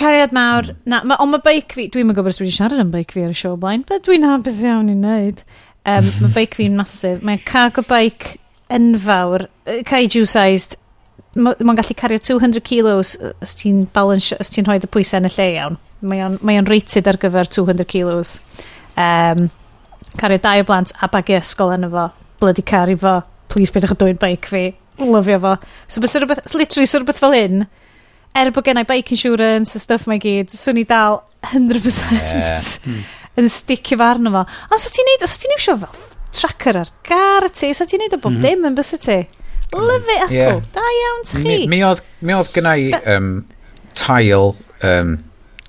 Cariad 0.00 0.32
mawr. 0.32 0.70
Mm. 0.70 0.82
Na, 0.88 1.00
ma, 1.04 1.18
ond 1.20 1.34
mae 1.34 1.44
beic 1.44 1.74
fi, 1.76 1.88
dwi'n 1.92 2.08
mynd 2.08 2.18
gwybod 2.18 2.32
os 2.32 2.40
dwi'n 2.40 2.54
siarad 2.56 2.82
am 2.82 2.92
beic 2.94 3.12
fi 3.14 3.24
ar 3.26 3.34
y 3.34 3.36
siow 3.36 3.56
blaen, 3.60 3.84
but 3.88 4.06
dwi'n 4.06 4.26
hapus 4.28 4.62
iawn 4.64 4.92
i 4.92 4.96
wneud. 4.96 5.42
Um, 5.88 6.10
mae 6.24 6.34
beic 6.36 6.56
fi'n 6.58 6.78
masif. 6.78 7.20
Mae'n 7.26 7.42
cargo 7.48 7.84
bike 7.86 8.38
enfawr, 8.72 9.48
kaiju 9.88 10.26
sized. 10.30 10.78
Mae'n 11.36 11.66
ma 11.66 11.76
gallu 11.78 11.94
cario 11.98 12.18
200 12.18 12.62
kilos 12.66 13.14
os 13.20 13.54
ti'n 13.60 13.84
balance, 13.94 14.34
os 14.40 14.50
ti'n 14.50 14.66
rhoi 14.66 14.80
y 14.80 14.90
pwysau 14.90 15.20
yn 15.20 15.28
y 15.28 15.34
lle 15.36 15.48
iawn. 15.56 15.80
Mae 16.00 16.24
o'n, 16.24 16.38
mae 16.46 16.58
on 16.58 16.68
rated 16.70 17.08
ar 17.10 17.20
gyfer 17.20 17.50
200 17.60 17.86
kilos. 17.90 18.38
Um, 18.96 19.50
cario 20.18 20.40
dau 20.42 20.62
o 20.62 20.66
blant 20.66 20.94
a 20.98 21.10
bagu 21.12 21.36
ysgol 21.38 21.74
yn 21.76 21.86
efo. 21.90 22.08
Bloody 22.40 22.64
caru 22.66 22.96
fo. 22.98 23.18
Please 23.52 23.74
bydwch 23.74 23.94
o 23.94 23.98
dwy'n 24.00 24.20
bike 24.22 24.50
fi 24.50 24.64
lyfio 25.08 25.40
fo. 25.40 25.54
So 25.88 26.02
bys 26.02 26.16
rhywbeth, 26.16 26.54
literally, 26.54 26.86
so 26.86 27.00
rhywbeth 27.00 27.22
fel 27.22 27.36
hyn, 27.36 27.66
er 28.36 28.52
bod 28.54 28.66
gennau 28.68 28.86
bike 28.88 29.16
insurance 29.16 29.74
a 29.76 29.82
stuff 29.82 30.06
mae 30.10 30.20
gyd, 30.22 30.52
swn 30.54 30.82
i 30.82 30.86
dal 30.88 31.22
100% 31.48 32.14
yeah. 32.14 32.62
mm. 32.86 33.02
yn 33.40 33.50
sticio 33.50 33.98
fo 33.98 34.06
arno 34.06 34.32
fo. 34.36 34.46
Ond 34.70 34.82
sa 34.82 34.92
ti'n 34.94 35.10
neud, 35.10 35.26
sa 35.26 35.42
ti'n 35.42 35.56
iwsio 35.56 35.76
fel 35.82 36.08
tracker 36.30 36.78
ar 36.84 36.90
gar 37.08 37.48
y 37.48 37.52
ti, 37.54 37.72
sa 37.74 37.86
ti'n 37.88 38.04
neud 38.04 38.14
o 38.14 38.20
bob 38.20 38.36
mm 38.36 38.38
-hmm. 38.38 38.46
dim 38.46 38.68
yn 38.70 38.78
bys 38.78 38.94
y 38.94 39.00
ti? 39.02 39.18
Mm. 39.70 39.86
Lyfu 39.86 40.16
Apple, 40.24 40.36
yeah. 40.36 40.60
da 40.74 40.86
iawn 40.98 41.24
ti 41.26 41.42
Mi, 41.44 41.58
Mi, 41.70 41.82
oedd, 41.86 42.02
mi 42.20 42.34
oedd 42.34 42.50
gynnau 42.54 42.88
um, 43.16 43.28
tail, 43.94 44.54
um, 44.82 45.12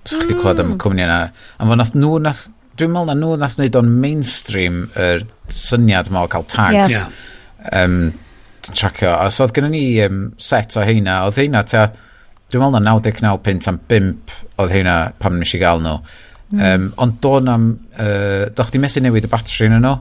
sa'ch 0.06 0.26
mm. 0.26 0.40
clywed 0.42 0.64
am 0.64 0.74
y 0.74 0.80
cwmni 0.82 1.06
yna, 1.06 1.20
a 1.58 1.70
fo 1.70 1.78
nath 1.78 1.94
nhw, 1.98 2.18
nath, 2.22 2.48
dwi'n 2.80 2.94
meddwl 2.94 3.12
na 3.12 3.18
nhw 3.20 3.38
nath 3.42 3.58
wneud 3.60 3.78
o'n 3.78 3.92
mainstream 4.02 4.84
yr 4.96 5.22
er 5.22 5.26
syniad 5.54 6.10
o 6.10 6.28
cael 6.32 6.48
tags. 6.50 6.92
Yes. 6.92 6.98
Yeah. 6.98 7.84
Um, 7.84 8.14
tracio. 8.70 9.12
a 9.12 9.30
so 9.32 9.46
oedd 9.46 9.54
gynnu 9.56 9.72
ni 9.74 9.84
um, 10.06 10.24
set 10.38 10.78
o 10.78 10.86
heina, 10.86 11.22
oedd 11.28 11.40
heina 11.42 11.64
ta, 11.68 11.88
dwi'n 12.52 12.64
meddwl 12.64 12.78
na 12.78 12.96
99 12.98 13.40
pint 13.46 13.70
am 13.72 13.80
5 13.92 14.36
oedd 14.62 14.76
heina 14.76 14.98
pam 15.20 15.40
nes 15.40 15.56
i 15.56 15.62
gael 15.62 15.82
nhw. 15.84 15.98
Mm. 16.52 16.62
Um, 16.68 16.90
ond 17.04 17.18
do'n 17.24 17.50
am, 17.52 17.68
uh, 17.96 18.50
doch 18.56 18.72
di 18.74 18.82
methu 18.84 19.04
newid 19.04 19.28
y 19.28 19.32
batri 19.32 19.70
yn 19.70 19.80
nhw. 19.80 19.96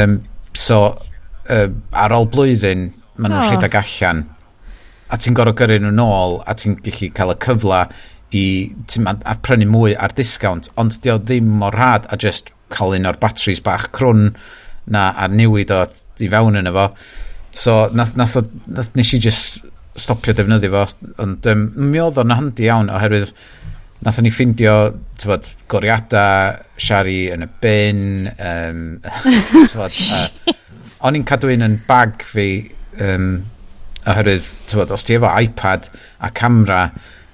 Um, 0.00 0.20
so, 0.56 0.82
um, 1.48 1.80
ar 1.94 2.14
ôl 2.16 2.28
blwyddyn, 2.32 2.88
maen 3.16 3.34
nhw'n 3.34 3.42
oh. 3.46 3.50
rhedeg 3.54 3.78
allan. 3.80 4.24
A 5.10 5.18
ti'n 5.18 5.36
gorau 5.38 5.56
gyrru 5.58 5.80
nhw 5.82 5.92
nôl, 5.94 6.40
a 6.46 6.54
ti'n 6.58 6.78
gallu 6.84 7.10
cael 7.14 7.34
y 7.34 7.38
cyfle 7.46 7.84
i 8.36 8.44
ma, 9.02 9.14
a 9.26 9.34
prynu 9.42 9.66
mwy 9.70 9.94
ar 9.98 10.14
discount. 10.16 10.70
Ond 10.78 11.00
di 11.02 11.12
o 11.12 11.18
ddim 11.18 11.48
mor 11.62 11.74
rhad 11.74 12.06
a 12.10 12.18
just 12.18 12.52
cael 12.70 12.94
un 12.98 13.08
o'r 13.10 13.18
batris 13.22 13.62
bach 13.62 13.88
crwn 13.96 14.30
na 14.90 15.10
a 15.18 15.26
newid 15.30 15.72
o 15.74 15.84
i 16.20 16.28
fewn 16.30 16.58
yn 16.60 16.70
efo. 16.70 16.90
So, 17.50 17.88
nath, 17.94 18.16
nath, 18.16 18.36
nath 18.70 18.94
nes 18.96 19.14
i 19.16 19.20
just 19.22 19.64
stopio 19.98 20.34
defnyddio 20.36 20.70
fo, 20.72 20.84
ond 21.22 21.46
um, 21.50 21.64
mi 21.90 22.00
oedd 22.00 22.20
o'n 22.22 22.34
handi 22.36 22.68
iawn 22.68 22.92
oherwydd 22.94 23.32
nath 24.06 24.20
ni 24.24 24.32
ffindio 24.32 24.74
tywod, 25.20 25.48
goriadau, 25.68 26.60
siari 26.80 27.20
yn 27.34 27.44
y 27.44 27.48
bin, 27.60 28.02
um, 28.32 28.84
tywod, 29.68 29.98
uh, 30.16 30.54
o'n 31.04 31.18
i'n 31.18 31.26
cadw 31.28 31.50
un 31.52 31.66
yn 31.66 31.78
bag 31.88 32.24
fi, 32.24 32.48
um, 33.04 33.32
oherwydd, 34.08 34.46
tywod, 34.70 34.94
os 34.96 35.04
ti 35.04 35.18
efo 35.18 35.32
iPad 35.42 35.90
a 36.24 36.30
camera, 36.32 36.86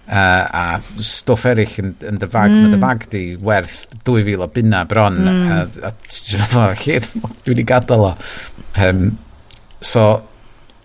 uh, 0.08 0.16
a 0.16 0.64
stwff 1.04 1.46
eraill 1.52 1.78
yn, 1.84 1.92
yn 2.10 2.18
dy 2.22 2.30
fag, 2.32 2.50
mm. 2.50 2.64
mae 2.64 2.74
dy 2.74 2.80
fag 2.82 3.06
di 3.14 3.22
werth 3.46 3.78
2000 4.08 4.42
o 4.42 4.50
bunna 4.56 4.82
bron, 4.90 5.20
mm. 5.22 5.46
a, 5.52 5.60
a 5.86 5.94
ti'n 6.02 6.42
meddwl, 6.42 6.74
lle, 6.82 6.98
dwi 7.44 7.54
wedi 7.54 7.68
gadael 7.68 8.10
o. 8.10 8.12
Um, 8.82 9.06
So, 9.86 10.06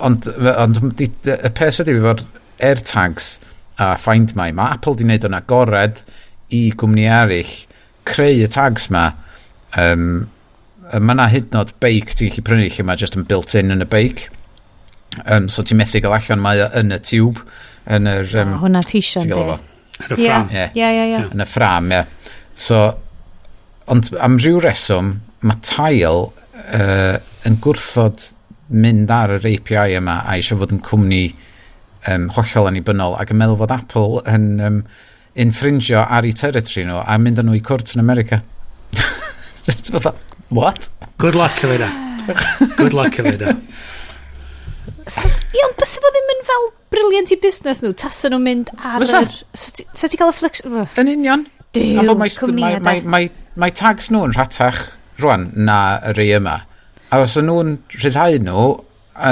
ond, 0.03 0.27
ond 0.51 0.81
di, 0.99 1.07
y 1.31 1.51
peth 1.57 1.81
ydy 1.83 1.97
fod 2.03 2.25
AirTags 2.61 3.33
a 3.81 3.95
Find 3.97 4.35
My, 4.37 4.51
mae 4.53 4.75
Apple 4.77 4.97
di 4.99 5.07
wneud 5.07 5.25
yn 5.25 5.37
agored 5.37 6.03
i 6.53 6.67
gwmni 6.77 7.07
eraill 7.09 7.55
creu 8.09 8.43
y 8.43 8.49
tags 8.51 8.89
ma. 8.93 9.11
Um, 9.79 10.27
mae 10.91 11.15
yna 11.15 11.29
hyd 11.31 11.51
nod 11.55 11.73
beic 11.83 12.13
ti'n 12.17 12.31
gallu 12.31 12.45
prynu 12.45 12.69
lle 12.69 12.85
mae 12.85 12.99
just 12.99 13.17
yn 13.17 13.25
built-in 13.29 13.73
yn 13.73 13.85
y 13.85 13.89
beic. 13.89 14.27
Um, 15.25 15.47
so 15.51 15.63
ti'n 15.63 15.79
methu 15.79 16.01
gael 16.03 16.17
allan 16.17 16.43
mae 16.43 16.65
yn 16.77 16.93
y 16.95 16.99
tube 17.07 17.45
yn 17.91 18.09
yr... 18.09 18.35
Um, 18.43 18.55
oh, 18.57 18.65
hwnna 18.65 18.83
ti 18.87 19.01
sian, 19.05 19.29
Yn 20.01 20.15
y 20.15 20.17
ffram. 20.17 20.47
Ie, 20.49 20.67
ie, 20.81 21.07
ie. 21.13 21.23
Yn 21.29 21.43
y 21.43 21.45
ffram, 21.45 21.91
ie. 21.91 22.01
Yeah. 22.01 22.37
So, 22.57 22.79
ond 23.91 24.09
am 24.21 24.37
ryw 24.41 24.61
reswm, 24.63 25.15
mae 25.45 25.61
tail 25.65 26.31
uh, 26.31 27.17
yn 27.47 27.57
gwrthod 27.63 28.27
mynd 28.71 29.11
ar 29.11 29.35
yr 29.37 29.47
API 29.53 29.97
yma 29.99 30.21
a 30.25 30.37
eisiau 30.37 30.61
fod 30.61 30.73
yn 30.75 30.81
cwmni 30.85 31.23
um, 32.09 32.29
hollol 32.37 32.69
annibynnol 32.71 33.17
ac 33.19 33.33
yn 33.33 33.39
meddwl 33.41 33.59
fod 33.59 33.73
Apple 33.75 34.23
yn 34.31 34.47
um, 34.63 34.81
infringio 35.39 36.03
ar 36.03 36.27
ei 36.27 36.35
territory 36.35 36.85
nhw 36.87 37.01
a 37.03 37.17
mynd 37.21 37.41
â 37.41 37.45
nhw 37.45 37.57
i 37.57 37.63
cwrt 37.65 37.95
yn 37.95 38.03
America. 38.03 38.41
what? 40.57 40.89
Good 41.21 41.37
luck 41.37 41.59
efo 41.63 41.75
hynna. 41.75 41.91
Good 42.77 42.95
luck 42.97 43.19
efo 43.19 43.35
hynna. 43.35 43.55
So, 45.11 45.27
ie, 45.27 45.63
ond 45.65 45.77
bys 45.79 45.97
fo 46.01 46.11
ddim 46.13 46.33
yn 46.35 46.43
fel 46.47 46.67
briliant 46.93 47.31
i 47.33 47.37
busnes 47.41 47.81
nhw, 47.83 47.93
tas 47.97 48.23
nhw'n 48.27 48.43
mynd 48.45 48.71
ar 48.77 49.03
yr... 49.05 49.29
Sa 49.55 50.07
ti 50.07 50.19
cael 50.19 50.33
y 50.33 50.37
flex... 50.37 50.63
Yn 50.65 51.11
union. 51.11 51.45
Dyw, 51.75 52.03
cwmnïad. 52.39 53.07
Mae 53.07 53.75
tags 53.75 54.11
nhw'n 54.11 54.35
rhatach 54.35 54.83
rwan 55.21 55.49
na 55.55 55.77
y 56.11 56.15
rei 56.17 56.35
yma. 56.35 56.61
A 57.11 57.19
os 57.19 57.35
o'n 57.39 57.49
nhw'n 57.49 57.71
rhyddhau 57.91 58.37
nhw 58.39 58.65
a, 59.19 59.31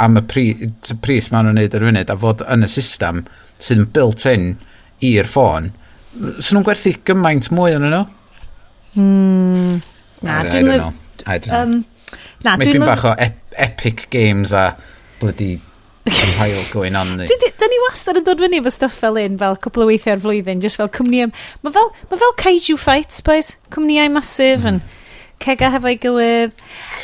am 0.00 0.18
y 0.20 0.24
pri, 0.30 0.44
pris 1.02 1.30
maen 1.32 1.48
nhw'n 1.48 1.58
neud 1.58 1.76
ar 1.76 1.86
funud 1.86 2.12
a 2.12 2.16
fod 2.24 2.44
yn 2.46 2.66
y 2.66 2.68
system 2.70 3.24
sydd 3.58 3.82
yn 3.82 3.88
built-in 3.96 4.44
i'r 5.08 5.28
ffôn, 5.28 5.72
sy'n 6.14 6.56
nhw'n 6.56 6.66
gwerthu 6.68 6.92
gymaint 7.08 7.50
mwy 7.54 7.74
yn 7.76 7.88
nhw? 7.88 8.04
Mm, 9.00 9.80
na, 10.26 10.36
dwi'n... 10.46 10.70
I, 10.70 10.76
I, 10.78 11.34
I 11.34 11.40
don't 11.42 11.50
know. 11.50 11.64
Um, 11.64 12.20
na, 12.46 12.54
Mae 12.54 12.70
dwi'n 12.70 12.86
bach 12.86 13.04
o 13.06 13.16
ep 13.18 13.36
epic 13.60 14.06
games 14.14 14.54
a 14.54 14.70
bloody 15.18 15.58
compile 16.06 16.62
going 16.70 16.94
on 16.96 17.16
ni. 17.18 17.26
Dyn 17.26 17.74
ni 17.74 17.82
wastad 17.88 18.22
yn 18.22 18.26
dod 18.26 18.40
fyny 18.40 18.62
efo 18.62 18.70
stuff 18.72 18.94
fel 19.02 19.18
un, 19.20 19.36
fel 19.42 19.58
cwpl 19.66 19.84
o 19.84 19.90
weithiau 19.90 20.14
ar 20.14 20.22
flwyddyn, 20.22 20.62
just 20.62 20.78
fel 20.78 20.94
cwmnïau... 20.94 21.34
Mae 21.66 21.74
fel, 21.74 21.92
ma 22.06 22.22
fel 22.22 22.38
kaiju 22.40 22.78
fights, 22.80 23.18
boys. 23.26 23.56
Cwmnïau 23.74 24.14
masif 24.14 24.62
yn... 24.62 24.78
Mm 24.78 24.96
cega 25.40 25.70
hefo'i 25.74 25.96
gilydd. 26.00 26.54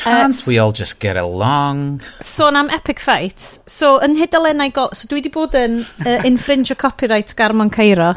Can't 0.03 0.33
uh, 0.33 0.47
we 0.47 0.57
all 0.61 0.71
just 0.71 0.99
get 0.99 1.17
along? 1.17 1.99
Sôn 2.21 2.53
so, 2.53 2.61
am 2.61 2.69
epic 2.69 3.01
fights. 3.03 3.59
So, 3.65 3.97
yn 4.03 4.17
hydalennau... 4.19 4.71
So, 4.93 5.09
dwi 5.09 5.21
wedi 5.21 5.33
bod 5.33 5.57
yn 5.57 5.81
uh, 6.05 6.19
infringe 6.27 6.73
o 6.73 6.79
copyright 6.79 7.33
Garmon 7.37 7.73
Cairo. 7.73 8.13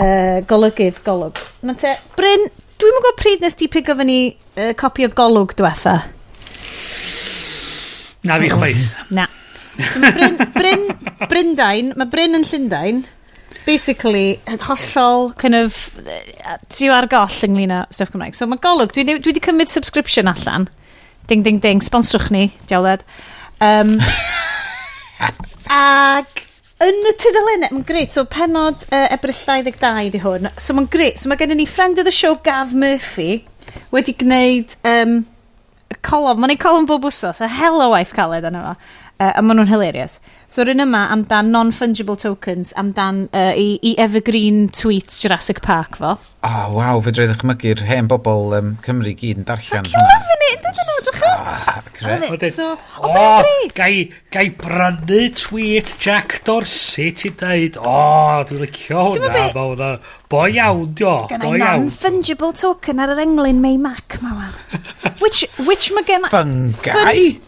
Uh, 0.00 0.40
golygydd 0.48 1.02
golwg. 1.04 1.40
Mae 1.66 1.76
te, 1.78 1.96
Bryn, 2.16 2.46
dwi'n 2.80 2.94
mwyn 2.94 3.04
gwybod 3.04 3.20
pryd 3.20 3.44
nes 3.44 3.58
di 3.60 3.68
pigo 3.68 3.96
fyny 3.98 4.20
uh, 4.30 4.72
copi 4.80 5.04
o 5.04 5.12
golwg 5.12 5.52
diwetha? 5.58 5.98
Na 8.24 8.40
fi 8.40 8.50
chwaith. 8.52 8.88
Na. 9.12 9.26
So 9.80 10.00
mae 10.00 10.12
Bryn, 10.12 10.36
Bryn, 10.54 10.86
Bryndain, 11.28 11.94
mae 11.96 12.08
Bryn 12.12 12.36
yn 12.38 12.46
Llundain 12.48 13.04
basically, 13.66 14.40
yn 14.50 14.60
hollol, 14.64 15.30
kind 15.40 15.58
of, 15.58 15.78
ti 16.72 16.90
ar 16.92 17.08
goll 17.10 17.40
ynglyn 17.46 17.74
â 17.74 17.84
stuff 17.94 18.12
Cymraeg. 18.14 18.36
So 18.36 18.48
mae 18.50 18.60
golwg, 18.62 18.94
dwi 18.96 19.18
wedi 19.18 19.42
cymryd 19.44 19.72
subscription 19.72 20.30
allan. 20.30 20.68
Ding, 21.30 21.44
ding, 21.46 21.60
ding, 21.62 21.82
sponsrwch 21.84 22.30
ni, 22.34 22.48
diawled. 22.70 23.04
Um, 23.62 23.98
ag 25.70 26.46
yn 26.80 27.02
y 27.04 27.12
tudalennau, 27.20 27.74
mae'n 27.74 27.86
greit, 27.86 28.14
so 28.14 28.24
penod 28.28 28.86
uh, 28.88 29.06
ebryll 29.12 29.36
22 29.36 30.14
di 30.14 30.22
hwn. 30.22 30.48
So 30.56 30.76
mae'n 30.76 30.88
greit, 30.92 31.20
so 31.20 31.30
mae 31.30 31.40
gen 31.40 31.52
i 31.54 31.60
ni 31.60 31.68
friend 31.68 32.00
of 32.00 32.08
the 32.08 32.14
show 32.14 32.34
Gav 32.46 32.72
Murphy 32.72 33.44
wedi 33.92 34.14
gwneud 34.18 34.74
um, 34.88 35.20
colom, 36.06 36.40
mae'n 36.40 36.54
ei 36.54 36.60
colom 36.60 36.88
bob 36.88 37.04
wsos, 37.10 37.42
a 37.44 37.50
helo 37.60 37.90
waith 37.92 38.14
caled 38.16 38.48
yna 38.48 38.64
fo. 38.64 38.96
Uh, 39.20 39.34
a 39.36 39.42
maen 39.44 39.60
nhw'n 39.60 39.68
hilarious. 39.68 40.16
So 40.50 40.64
ryn 40.66 40.82
yma 40.82 41.04
amdan 41.14 41.52
non-fungible 41.54 42.16
tokens, 42.18 42.72
amdan 42.74 43.20
uh, 43.30 43.52
i, 43.54 43.76
i 43.86 43.92
evergreen 44.02 44.64
tweets 44.74 45.20
Jurassic 45.22 45.60
Park 45.62 45.94
fo. 46.00 46.16
Ah, 46.42 46.64
oh, 46.64 46.72
waw, 46.74 46.98
fe 47.04 47.12
drwy 47.14 47.28
ddechmygu'r 47.30 47.84
hen 47.86 48.08
bobl 48.10 48.56
um, 48.58 48.72
Cymru 48.82 49.12
gyd 49.14 49.38
yn 49.38 49.46
darllen 49.46 49.86
hwnna. 49.86 49.92
Fucking 49.94 50.08
love 50.10 50.48
it, 50.48 50.64
dydyn 50.64 50.88
nhw, 50.90 50.96
drwych 51.06 51.22
ah, 51.30 52.50
so, 52.56 52.66
O, 52.98 53.12
oh, 53.12 53.46
gai, 53.76 54.10
gai 54.34 54.48
brynu 54.58 55.20
tweet 55.38 55.92
Jack 56.02 56.40
Dorsey 56.48 57.14
ti'n 57.20 57.36
dweud, 57.38 57.78
o, 57.78 57.86
oh, 57.86 58.42
dwi'n 58.48 58.64
licio 58.64 59.04
hwnna, 59.06 59.30
mae 59.54 59.54
hwnna, 59.54 59.92
bo 60.34 60.40
iawn, 60.50 60.82
dio, 60.98 61.14
go 61.30 61.52
iawn. 61.52 61.86
non-fungible 61.86 62.50
token 62.58 63.04
ar 63.06 63.14
yr 63.14 63.22
englyn 63.22 63.62
May 63.62 63.78
Mac, 63.78 64.18
ma 64.18 64.34
wan. 64.40 64.58
Which, 65.22 65.46
which 65.62 65.92
mae 65.94 66.02
gen... 66.10 66.26
Fungi? 66.34 67.38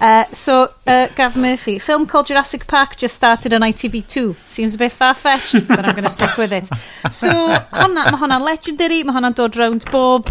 Uh, 0.00 0.24
so, 0.32 0.72
uh, 0.86 1.08
Gav 1.14 1.36
Murphy, 1.36 1.78
film 1.78 2.06
called 2.06 2.26
Jurassic 2.26 2.66
Park 2.66 2.96
just 2.96 3.14
started 3.14 3.52
on 3.52 3.60
ITV2. 3.60 4.34
Seems 4.46 4.74
a 4.74 4.78
bit 4.78 4.92
far-fetched, 4.92 5.68
but 5.68 5.84
I'm 5.84 5.92
going 5.92 6.04
to 6.04 6.08
stick 6.08 6.36
with 6.38 6.52
it. 6.52 6.68
So, 7.12 7.28
honna, 7.28 8.06
mae 8.08 8.20
hwnna'n 8.22 8.44
legendary, 8.44 9.02
mae 9.04 9.12
hwnna'n 9.18 9.36
dod 9.36 9.58
round 9.60 9.84
bob 9.92 10.30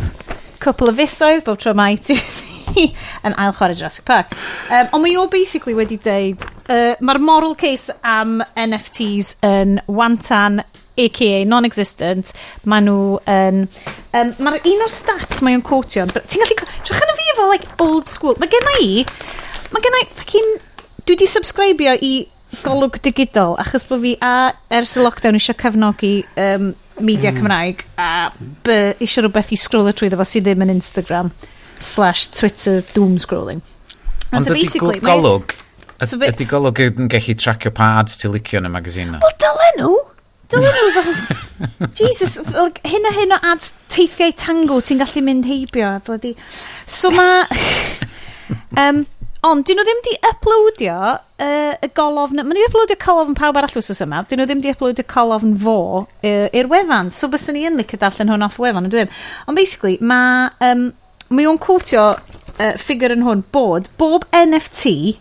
couple 0.60 0.90
of 0.90 0.98
fisoedd, 0.98 1.46
bob 1.46 1.60
tro 1.62 1.76
mae 1.78 2.00
ITV 2.00 2.90
yn 3.28 3.38
ail 3.38 3.54
chwarae 3.54 3.78
Jurassic 3.78 4.10
Park. 4.10 4.34
Um, 4.72 4.90
ond 4.98 5.06
mae 5.06 5.16
o 5.22 5.28
basically 5.30 5.78
wedi 5.78 6.00
deud, 6.02 6.50
uh, 6.66 6.98
mae'r 6.98 7.22
moral 7.22 7.54
case 7.60 7.94
am 8.02 8.40
NFTs 8.58 9.36
yn 9.46 9.78
wantan 9.86 10.64
aka 11.00 11.44
non-existent, 11.48 12.34
maen 12.68 12.90
nhw 12.90 13.20
yn... 13.32 13.66
Um, 14.12 14.34
Mae'r 14.44 14.66
un 14.68 14.84
o'r 14.84 14.92
stats 14.92 15.44
mae 15.46 15.56
o'n 15.56 15.64
quotio, 15.64 16.04
ti'n 16.10 16.44
gallu... 16.44 16.58
Trach 16.90 17.06
yn 17.06 17.14
y 17.14 17.18
fi 17.22 17.28
efo, 17.36 17.46
like, 17.54 17.70
old 17.86 18.12
school. 18.12 18.36
Mae 18.42 18.52
gen 18.52 18.68
i 18.82 18.90
Mae 19.74 19.86
gen 19.86 19.98
i 20.02 20.04
fucking... 20.18 20.52
Dwi 21.06 21.16
di 21.18 21.28
subscribio 21.30 21.96
i 22.06 22.14
golwg 22.64 22.98
digidol 23.06 23.56
achos 23.62 23.86
bod 23.88 24.02
fi 24.04 24.16
a 24.26 24.52
ers 24.74 24.96
y 24.98 25.04
lockdown 25.04 25.38
eisiau 25.38 25.58
cefnogi 25.58 26.14
um, 26.42 26.72
media. 27.00 27.32
Mm. 27.32 27.40
Cymraeg 27.40 27.86
a 28.02 28.10
by, 28.66 28.78
eisiau 28.98 29.26
rhywbeth 29.26 29.54
i 29.54 29.60
scrollio 29.60 29.94
trwy 29.96 30.10
ddefo 30.12 30.28
sydd 30.28 30.48
ddim 30.48 30.66
yn 30.66 30.74
Instagram 30.76 31.32
slash 31.80 32.30
Twitter 32.36 32.82
doom 32.94 33.18
scrolling. 33.22 33.62
Ond 34.34 34.46
so 34.46 34.58
ydy 34.58 35.02
golwg, 35.02 35.56
so 36.04 36.20
ydy 36.26 36.48
golwg 36.50 36.82
yn 36.90 37.12
gallu 37.12 37.38
tracio 37.40 37.74
pa 37.76 37.96
ads 38.02 38.20
ti 38.22 38.32
licio 38.32 38.62
yn 38.62 38.70
y 38.70 38.74
magazine? 38.74 39.22
Wel, 39.22 39.38
dylen 39.46 39.80
nhw! 39.84 39.94
Dylen 40.50 40.80
nhw 40.80 40.92
fel... 40.98 41.14
Jesus, 41.98 42.38
like, 42.56 42.82
hyn 42.88 43.06
a 43.06 43.14
hyn 43.14 43.38
o 43.38 43.40
ads 43.54 43.74
teithiau 43.94 44.34
tango 44.38 44.82
ti'n 44.82 45.02
gallu 45.02 45.24
mynd 45.26 45.50
heibio. 45.50 45.96
Bloody. 46.06 46.36
So 46.86 47.14
mae... 47.14 47.46
um, 48.78 49.06
Ond, 49.48 49.64
dyn 49.64 49.78
nhw 49.80 49.86
ddim 49.88 50.00
di 50.04 50.16
uploadio 50.28 50.96
uh, 51.16 51.76
y 51.80 51.90
golofn... 51.96 52.42
Mae 52.44 52.58
nhw'n 52.58 52.68
uploadio 52.68 52.98
colofn 53.00 53.38
pawb 53.40 53.60
arall 53.60 53.78
wrth 53.80 54.02
yma. 54.04 54.26
Dyn 54.28 54.42
nhw 54.42 54.50
ddim 54.50 54.64
di 54.66 54.74
uploadio 54.74 55.06
colofn 55.08 55.54
fo 55.64 55.78
uh, 56.04 56.48
i'r 56.52 56.68
wefan. 56.72 57.12
So, 57.16 57.32
bys 57.32 57.48
ni 57.56 57.64
yn 57.70 57.80
licio 57.80 58.00
darllen 58.02 58.34
hwn 58.34 58.44
off 58.44 58.60
wefan, 58.60 58.90
dwi'n 58.92 59.14
Ond, 59.48 59.56
basically, 59.56 59.96
mae... 60.02 60.50
Um, 60.60 60.90
mae 61.30 61.46
o'n 61.46 61.60
cwtio 61.62 62.04
uh, 62.18 62.74
ffigur 62.82 63.14
yn 63.14 63.26
hwn 63.26 63.44
bod 63.54 63.90
bob 64.02 64.26
NFT 64.34 65.20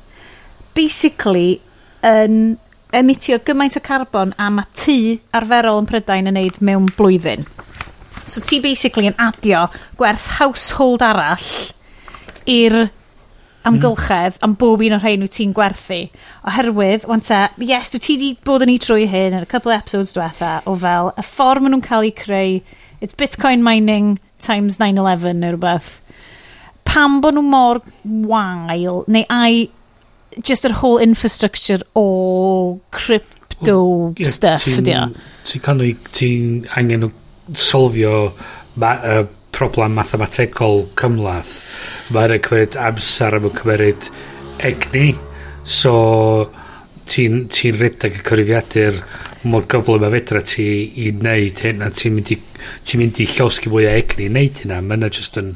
basically 0.76 1.60
yn 2.06 2.56
emitio 2.96 3.38
gymaint 3.44 3.76
o 3.76 3.82
carbon 3.84 4.32
a 4.40 4.48
mae 4.52 4.68
tŷ 4.78 4.98
arferol 5.36 5.82
yn 5.82 5.88
Prydain 5.90 6.30
yn 6.30 6.38
neud 6.38 6.60
mewn 6.64 6.88
blwyddyn. 6.96 7.44
So 8.24 8.40
ti 8.44 8.60
basically 8.64 9.10
yn 9.10 9.18
adio 9.20 9.66
gwerth 10.00 10.30
household 10.38 11.04
arall 11.04 11.48
i'r 12.48 12.86
amgylchedd 13.66 14.36
mm. 14.36 14.44
am 14.46 14.54
bob 14.58 14.82
un 14.84 14.96
o'r 14.96 15.02
rhain 15.02 15.24
wyt 15.24 15.34
ti'n 15.38 15.54
gwerthu. 15.56 16.00
Oherwydd, 16.48 17.06
wan 17.10 17.22
te, 17.24 17.40
yes, 17.64 17.92
dwi 17.94 18.02
ti 18.04 18.18
di 18.20 18.32
bod 18.46 18.64
yn 18.64 18.74
ei 18.74 18.82
trwy 18.82 19.08
hyn 19.10 19.36
yn 19.38 19.46
y 19.46 19.50
couple 19.50 19.74
episodes 19.74 20.14
diwetha 20.16 20.58
o 20.68 20.76
fel 20.78 21.12
y 21.14 21.24
ffordd 21.26 21.64
maen 21.64 21.76
nhw'n 21.76 21.86
cael 21.86 22.08
eu 22.08 22.14
creu, 22.16 22.60
it's 23.00 23.16
bitcoin 23.18 23.64
mining 23.66 24.18
times 24.42 24.78
9-11 24.78 25.42
neu 25.42 25.56
rhywbeth. 25.56 25.98
Pam 26.88 27.20
bod 27.24 27.36
nhw 27.36 27.44
mor 27.44 27.82
wael, 28.04 29.02
neu 29.10 29.26
ai 29.28 29.68
just 30.44 30.66
yr 30.68 30.76
whole 30.80 31.02
infrastructure 31.02 31.80
o 31.98 32.80
crypto 32.94 33.78
well, 33.78 34.14
yeah, 34.16 34.30
stuff 34.30 34.68
ydi 34.70 34.94
o? 34.96 35.08
Ti'n 35.48 35.64
canwy, 35.64 35.94
ti'n 36.14 36.68
angen 36.78 37.08
o 37.08 37.12
solfio 37.56 38.30
ma, 38.78 38.94
uh, 39.02 39.24
problem 39.56 39.96
mathemategol 39.98 40.86
cymlaeth 40.98 41.67
mae'n 42.14 42.38
cymeryd 42.44 42.78
amser 42.88 43.36
a 43.36 43.42
mae'n 43.42 43.58
cymeryd 43.58 44.10
egni 44.68 45.08
so 45.68 45.94
ti'n 47.08 47.46
ti 47.52 47.72
redag 47.72 48.18
y 48.18 48.24
cyrifiadur 48.26 49.02
mor 49.48 49.66
gyflym 49.70 50.06
a 50.06 50.12
fedra 50.12 50.42
ti 50.44 50.68
i 51.04 51.10
wneud 51.14 51.62
hyn 51.64 51.84
a 51.84 51.90
ti'n 51.94 52.16
mynd, 52.16 52.32
i, 52.34 52.38
ti 52.84 53.00
mynd 53.00 53.20
i 53.22 53.28
llosgi 53.36 53.72
mwy 53.72 53.86
o 53.88 53.92
egni 53.92 54.26
i 54.26 54.32
wneud 54.32 54.64
hynna 54.64 54.80
mae'n 54.84 55.08
just 55.10 55.38
yn 55.40 55.54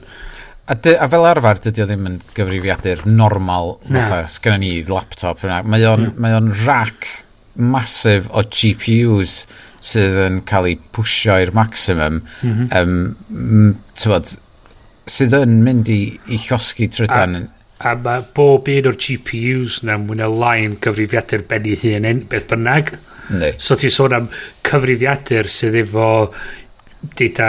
A, 0.70 0.76
dy, 0.78 0.92
a 0.94 1.09
fel 1.11 1.24
arfer, 1.26 1.59
dydy 1.59 1.82
o 1.82 1.84
ddim 1.88 2.05
yn 2.07 2.20
gyfrifiadur 2.36 3.00
normal, 3.11 3.72
fatha, 3.82 4.20
sgynna 4.30 4.61
ni 4.62 4.68
laptop. 4.86 5.42
Mae 5.42 5.82
o'n 5.90 6.07
mm. 6.14 6.53
rack 6.62 7.09
masif 7.59 8.28
o 8.30 8.44
GPUs 8.46 9.34
sydd 9.82 10.20
yn 10.22 10.38
cael 10.46 10.70
ei 10.70 10.76
pwysio 10.94 11.40
i'r 11.42 11.50
maximum. 11.57 12.20
Mm 12.46 12.55
-hmm. 12.70 12.78
um, 12.78 13.74
tywod, 13.98 14.36
sydd 15.11 15.34
yn 15.36 15.59
mynd 15.66 15.90
i, 15.90 16.00
i 16.30 16.38
llosgi 16.44 16.88
trydan. 16.92 17.38
A, 17.82 17.92
a 17.92 17.94
mae 17.98 18.24
bob 18.36 18.68
un 18.70 18.90
o'r 18.92 18.98
GPUs 19.00 19.82
na 19.86 19.98
mwy 20.00 20.20
na 20.20 20.28
lain 20.30 20.78
cyfrifiadur 20.82 21.46
benni 21.50 21.76
hun 21.82 22.09
yn 22.09 22.24
beth 22.30 22.48
bynnag. 22.53 22.94
Nei. 23.32 23.55
So 23.62 23.78
ti 23.78 23.90
sôn 23.92 24.16
am 24.16 24.28
cyfrifiadur 24.66 25.50
sydd 25.50 25.78
efo 25.82 26.09
data 27.18 27.48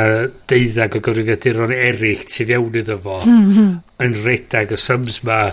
deuddag 0.49 0.97
o 0.97 1.04
gyfrifiaduron 1.06 1.76
eraill 1.76 2.24
tu 2.30 2.47
fewn 2.49 2.80
iddo 2.82 2.97
fo 3.01 3.20
hmm. 3.22 3.76
yn 4.01 4.16
redag 4.24 4.74
y 4.74 4.80
sums 4.82 5.22
ma 5.28 5.43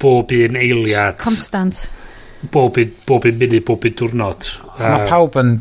bob 0.00 0.34
un 0.36 0.58
eiliad. 0.60 1.16
Constant. 1.22 1.86
Bob 2.52 2.76
un, 2.78 2.92
bob 3.06 3.24
un 3.26 3.40
munud, 3.40 3.64
bob 3.66 3.88
un 3.88 3.96
diwrnod. 3.98 4.50
Mae 4.78 5.08
pawb 5.08 5.40
yn 5.40 5.56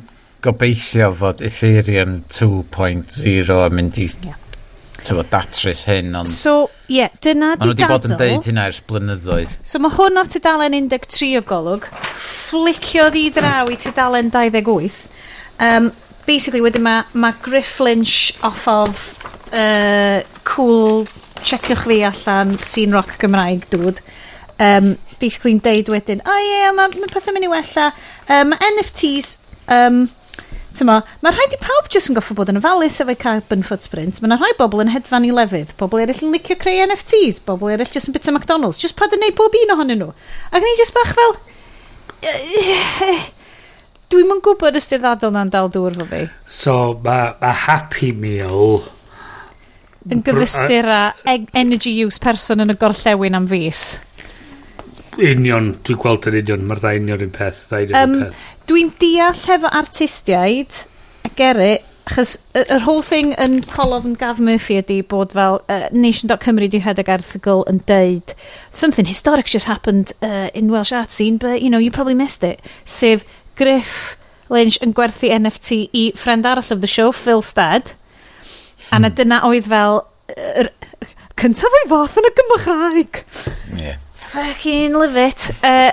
gobeithio 0.45 1.13
fod 1.17 1.41
Ethereum 1.47 2.19
2.0 2.29 3.63
yn 3.63 3.79
mynd 3.79 4.03
i 4.03 4.09
yeah 4.27 4.43
tyfo, 5.07 5.23
datrys 5.31 5.83
hyn, 5.89 6.11
ond... 6.19 6.31
So, 6.31 6.67
ie, 6.87 6.99
yeah, 6.99 7.13
dyna 7.23 7.53
di. 7.55 7.63
Maen 7.63 7.71
nhw 7.71 7.75
wedi 7.75 7.89
bod 7.91 8.07
yn 8.09 8.17
deud 8.19 8.49
hynna 8.49 8.67
ers 8.71 8.81
blynyddoedd. 8.89 9.55
So, 9.65 9.81
mae 9.83 9.95
hwn 9.95 10.21
o'r 10.21 10.31
tydalen 10.33 10.77
13 10.91 11.39
o 11.39 11.43
golwg, 11.47 11.87
flicio 12.17 13.07
di 13.13 13.27
draw 13.35 13.71
i 13.71 13.79
tydalen 13.81 14.31
28. 14.33 15.07
Um, 15.63 15.91
basically, 16.27 16.61
wedyn 16.65 16.85
mae 16.85 17.05
ma 17.17 17.31
Griff 17.41 17.79
Lynch 17.81 18.35
off 18.45 18.67
of 18.67 19.07
uh, 19.53 20.21
cool 20.43 21.07
checiwch 21.43 21.85
fi 21.87 22.01
allan 22.07 22.57
scene 22.59 22.95
rock 22.95 23.17
Gymraeg 23.21 23.67
dŵd 23.71 24.01
um, 24.59 24.93
basically, 25.21 25.53
yn 25.55 25.63
deud 25.63 25.91
wedyn 25.93 26.23
o 26.25 26.33
oh, 26.33 26.41
ie 26.41 26.53
yeah, 26.53 26.71
mae 26.75 26.93
ma 26.97 27.09
pethau 27.11 27.35
mynd 27.35 27.47
i 27.47 27.51
wella 27.51 27.89
um, 28.33 28.55
NFTs 28.57 29.35
um, 29.73 30.05
Tyma, 30.77 30.99
mae 31.25 31.33
rhaid 31.33 31.55
i 31.55 31.59
pawb 31.61 31.87
jyst 31.89 32.11
yn 32.11 32.17
goffo 32.17 32.35
bod 32.37 32.51
yn 32.51 32.59
ofalus 32.59 32.99
efo'i 33.01 33.17
carbon 33.17 33.63
footprint. 33.65 34.19
Mae 34.21 34.29
yna 34.29 34.37
rhai 34.37 34.51
bobl 34.59 34.83
yn 34.83 34.91
hedfan 34.93 35.25
i 35.25 35.31
lefydd, 35.33 35.73
bobl 35.79 36.03
eraill 36.03 36.27
yn 36.27 36.35
licio 36.35 36.57
creu 36.61 36.83
NFTs, 36.85 37.39
bobl 37.47 37.73
eraill 37.73 37.93
jyst 37.93 38.11
yn 38.11 38.15
bita 38.15 38.33
McDonald's, 38.33 38.81
jyst 38.83 38.97
pad 38.99 39.15
yn 39.17 39.23
neud 39.25 39.37
pob 39.39 39.57
un 39.57 39.73
ohonyn 39.73 40.03
nhw. 40.03 40.11
Ac 40.51 40.65
ni 40.65 40.75
jyst 40.77 40.93
bach 40.97 41.15
fel... 41.17 41.33
Dwi'n 44.07 44.35
yn 44.37 44.43
gwybod 44.43 44.77
ystyr 44.79 45.01
ddadl 45.03 45.33
na'n 45.35 45.49
dal 45.51 45.71
dŵr 45.73 45.97
fo 45.99 46.05
fi. 46.07 46.21
So, 46.47 46.75
mae 47.03 47.33
ma 47.41 47.55
Happy 47.65 48.13
Meal... 48.15 48.85
Yn 50.07 50.21
gyfystyr 50.23 50.87
a 50.87 51.01
e-, 51.27 51.49
energy 51.57 51.91
use 52.05 52.21
person 52.23 52.63
yn 52.63 52.71
y 52.71 52.77
gorllewin 52.79 53.35
am 53.35 53.49
fus. 53.51 53.97
Union, 55.17 55.73
dwi'n 55.87 56.01
gweld 56.01 56.29
yn 56.29 56.39
union, 56.43 56.65
mae'r 56.69 56.83
ddau 56.83 57.01
union 57.01 57.25
yn 57.25 57.35
peth. 57.35 57.65
Um, 57.97 58.17
dwi'n 58.69 58.93
deall 59.01 59.45
efo 59.57 59.71
artistiaid, 59.81 60.83
a 61.25 61.31
geri, 61.37 61.77
achos 62.07 62.37
yr 62.55 62.83
whole 62.85 63.03
thing 63.03 63.33
yn 63.41 63.59
colofn 63.67 64.15
Gav 64.19 64.39
Murphy 64.43 64.77
ydy 64.79 65.01
bod 65.11 65.33
fel 65.35 65.59
uh, 65.67 65.87
Nation.Cymru 65.91 66.69
di 66.71 66.79
rhedeg 66.79 67.09
erthigol 67.11 67.65
yn 67.67 67.81
deud 67.89 68.33
something 68.69 69.09
historic 69.09 69.51
just 69.51 69.67
happened 69.67 70.13
uh, 70.21 70.47
in 70.53 70.71
Welsh 70.71 70.93
art 70.95 71.11
scene 71.11 71.37
but 71.37 71.61
you 71.61 71.69
know 71.69 71.81
you 71.83 71.91
probably 71.91 72.15
missed 72.15 72.43
it 72.47 72.63
sef 72.85 73.25
Griff 73.59 74.15
Lynch 74.49 74.79
yn 74.83 74.95
gwerthu 74.95 75.31
NFT 75.35 75.81
i 75.91 76.07
ffrind 76.15 76.47
arall 76.47 76.71
of 76.71 76.81
the 76.81 76.87
show 76.87 77.11
Phil 77.11 77.43
Stead 77.43 77.91
hmm. 77.91 78.95
a 78.95 78.99
na 78.99 79.09
hmm. 79.09 79.19
dyna 79.19 79.43
oedd 79.49 79.67
fel 79.67 80.03
er, 80.31 80.71
cyntaf 81.37 81.79
o'i 81.81 81.87
fath 81.91 82.19
yn 82.21 82.31
y 82.31 82.35
Gymraeg 82.39 83.23
yeah. 83.83 83.99
Fucking 84.27 84.93
love 84.93 85.15
it. 85.15 85.51
Uh, 85.63 85.91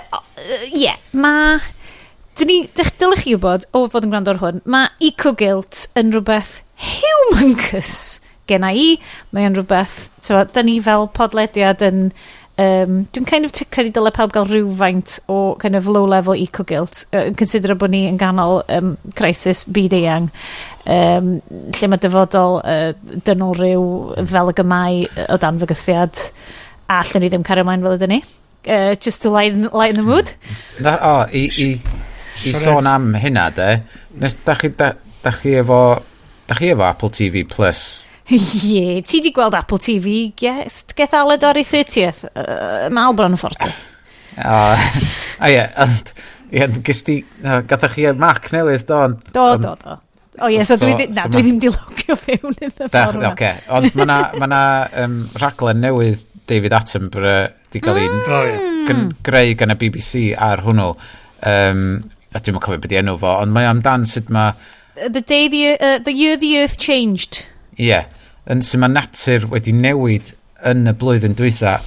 yeah, 0.73 0.97
ma... 1.13 1.61
Dyn 2.35 2.49
ni, 2.51 2.57
dych 2.75 2.89
dylech 2.99 3.21
chi 3.23 3.37
wybod, 3.37 3.69
o 3.71 3.85
fod 3.87 4.09
yn 4.09 4.11
gwrando 4.11 4.33
ar 4.33 4.41
hwn, 4.41 4.57
mae 4.67 4.89
eco-guilt 5.07 5.85
yn 5.95 6.09
rhywbeth 6.11 6.57
humongous 6.83 7.93
genna 8.51 8.73
i. 8.75 8.97
Mae'n 9.31 9.55
rhywbeth, 9.55 10.09
tywa, 10.27 10.41
dyn 10.51 10.67
ni 10.67 10.81
fel 10.83 11.07
podlediad 11.15 11.85
yn... 11.87 12.09
Um, 12.59 13.01
dwi'n 13.15 13.27
kind 13.27 13.47
of 13.47 13.55
credu 13.75 13.91
dyle 13.95 14.13
pawb 14.15 14.35
gael 14.35 14.47
rhywfaint 14.47 15.17
o 15.31 15.57
kind 15.63 15.75
of 15.79 15.89
low-level 15.91 16.39
eco-guilt 16.39 17.01
yn 17.11 17.33
uh, 17.33 17.39
considero 17.39 17.75
bod 17.79 17.91
ni 17.91 18.05
yn 18.07 18.19
ganol 18.19 18.61
um, 18.71 18.93
crisis 19.19 19.65
byd 19.67 19.97
eang 19.99 20.29
um, 20.87 21.33
lle 21.75 21.89
mae 21.91 22.03
dyfodol 22.03 22.61
uh, 22.63 22.93
dynol 23.27 23.59
rhyw 23.59 23.89
fel 24.31 24.53
y 24.53 24.55
gymau 24.61 25.03
o 25.27 25.41
dan 25.43 25.59
fygythiad 25.65 26.23
a 26.89 27.01
allan 27.03 27.25
ni 27.25 27.31
ddim 27.33 27.45
cario 27.47 27.65
mlaen 27.67 27.85
fel 27.85 27.97
ydyn 27.99 28.13
ni. 28.17 28.23
Uh, 28.65 28.95
just 28.97 29.23
to 29.23 29.31
lighten, 29.31 29.69
lighten 29.73 30.01
the 30.01 30.03
mood. 30.03 30.33
Da, 30.81 30.97
o, 31.05 31.13
i, 31.37 31.45
i, 31.61 31.69
i 32.49 32.55
sôn 32.57 32.89
am 32.89 33.13
hynna, 33.21 33.51
de, 33.53 33.69
nes 34.21 34.37
da 34.47 34.57
chi, 34.57 34.71
da, 34.79 34.95
da 35.25 35.33
chi 35.37 35.59
efo, 35.61 35.81
da 36.49 36.57
chi 36.57 36.73
efo 36.73 36.87
Apple 36.89 37.13
TV 37.13 37.45
Plus? 37.49 37.83
Ie, 38.33 38.39
yeah, 38.71 39.03
ti 39.05 39.21
di 39.21 39.35
gweld 39.37 39.53
Apple 39.59 39.79
TV 39.85 40.31
gest 40.41 40.95
gethaled 40.97 41.45
ar 41.45 41.61
ei 41.61 41.67
30th, 41.69 42.25
uh, 42.33 42.87
mal 42.95 43.17
bron 43.17 43.37
40. 43.41 43.75
O, 44.35 44.55
a 45.47 45.47
ie, 45.47 45.61
ond, 45.79 46.09
ie, 46.51 46.65
gys 46.83 47.05
ti, 47.07 47.21
gathach 47.71 47.93
chi 47.95 48.09
e 48.09 48.11
Mac 48.19 48.49
newydd, 48.51 48.83
do, 48.89 48.97
ond... 48.99 49.21
Do, 49.29 49.45
do, 49.63 49.77
do. 49.79 49.95
O 50.41 50.49
oh, 50.49 50.51
ie, 50.51 50.57
yeah, 50.57 50.67
so, 50.67 50.75
so 50.75 50.83
dwi, 50.83 50.97
di, 50.99 51.07
na, 51.15 51.29
so 51.29 51.31
dwi 51.31 51.45
ddim 51.45 51.61
di 51.63 51.71
logio 51.71 52.17
fewn 52.19 52.57
iddo 52.59 52.89
ffordd. 52.89 53.21
Oce, 53.21 53.29
okay. 53.31 53.61
ond 53.71 53.95
mae 53.95 54.09
na, 54.11 54.17
ma 54.43 54.49
na 54.51 54.63
um, 55.05 55.21
rhaglen 55.39 55.79
newydd 55.85 56.25
David 56.47 56.77
Attenborough 56.77 57.53
di 57.73 57.81
cael 57.83 58.01
ei 58.03 58.09
mm. 58.09 58.21
Ah. 58.25 58.39
oh, 58.39 58.47
yeah. 58.49 58.73
Hmm. 58.85 59.11
greu 59.25 59.55
gan 59.57 59.73
y 59.73 59.79
BBC 59.81 60.25
ar 60.37 60.63
hwnnw. 60.65 60.93
Um, 61.45 61.87
a 62.35 62.41
dwi'n 62.43 62.61
cofio 62.61 62.83
beth 62.83 62.95
i 62.95 63.01
enw 63.01 63.17
fo, 63.21 63.39
ond 63.41 63.55
mae 63.55 63.69
amdan 63.69 64.07
sut 64.11 64.31
mae... 64.35 64.55
The, 64.95 65.21
day 65.21 65.49
the, 65.49 65.75
uh, 65.75 65.99
the 66.05 66.13
year 66.13 66.37
the 66.37 66.55
earth 66.61 66.79
changed. 66.79 67.45
Ie. 67.79 67.89
Yeah, 67.89 68.09
yn 68.51 68.63
sy'n 68.63 68.85
mae 68.85 68.93
natur 68.93 69.49
wedi 69.53 69.75
newid 69.75 70.35
yn 70.69 70.89
y 70.91 70.95
blwyddyn 70.99 71.37
dwytha 71.39 71.79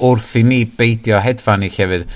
wrth 0.00 0.34
i 0.38 0.44
ni 0.46 0.64
beidio 0.64 1.20
hedfan 1.20 1.64
i 1.66 1.70
llefydd 1.72 2.06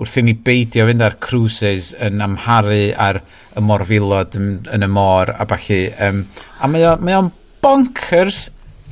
wrth 0.00 0.18
i 0.18 0.24
ni 0.26 0.34
beidio 0.46 0.86
fynd 0.88 1.04
ar 1.04 1.18
cruises 1.22 1.92
yn 2.02 2.22
amharu 2.24 2.88
ar 2.98 3.20
y 3.54 3.62
morfilod 3.62 4.38
yn, 4.38 4.48
yn 4.74 4.86
y 4.86 4.90
môr 4.90 5.34
a 5.34 5.46
falle. 5.50 5.80
Um, 6.02 6.24
a 6.58 6.70
mae 6.70 7.18
o'n 7.18 7.30
bonkers 7.64 8.48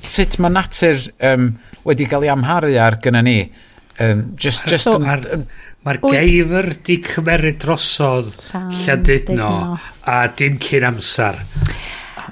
sut 0.07 0.39
mae 0.43 0.53
natur 0.53 1.01
um, 1.27 1.53
wedi 1.89 2.09
cael 2.11 2.27
ei 2.27 2.33
amharu 2.33 2.73
ar 2.79 2.99
gyda 3.03 3.23
ni. 3.23 3.39
Um, 4.01 4.33
just, 4.37 4.65
just 4.65 4.89
so, 4.89 4.97
um, 4.97 5.47
Mae'r 5.85 5.99
geifr 6.01 6.69
di 6.87 6.97
cymeryd 7.05 7.59
drosodd 7.61 8.31
Llandudno 8.55 9.51
a 10.09 10.21
dim 10.39 10.57
cyn 10.63 10.87
amser. 10.89 11.43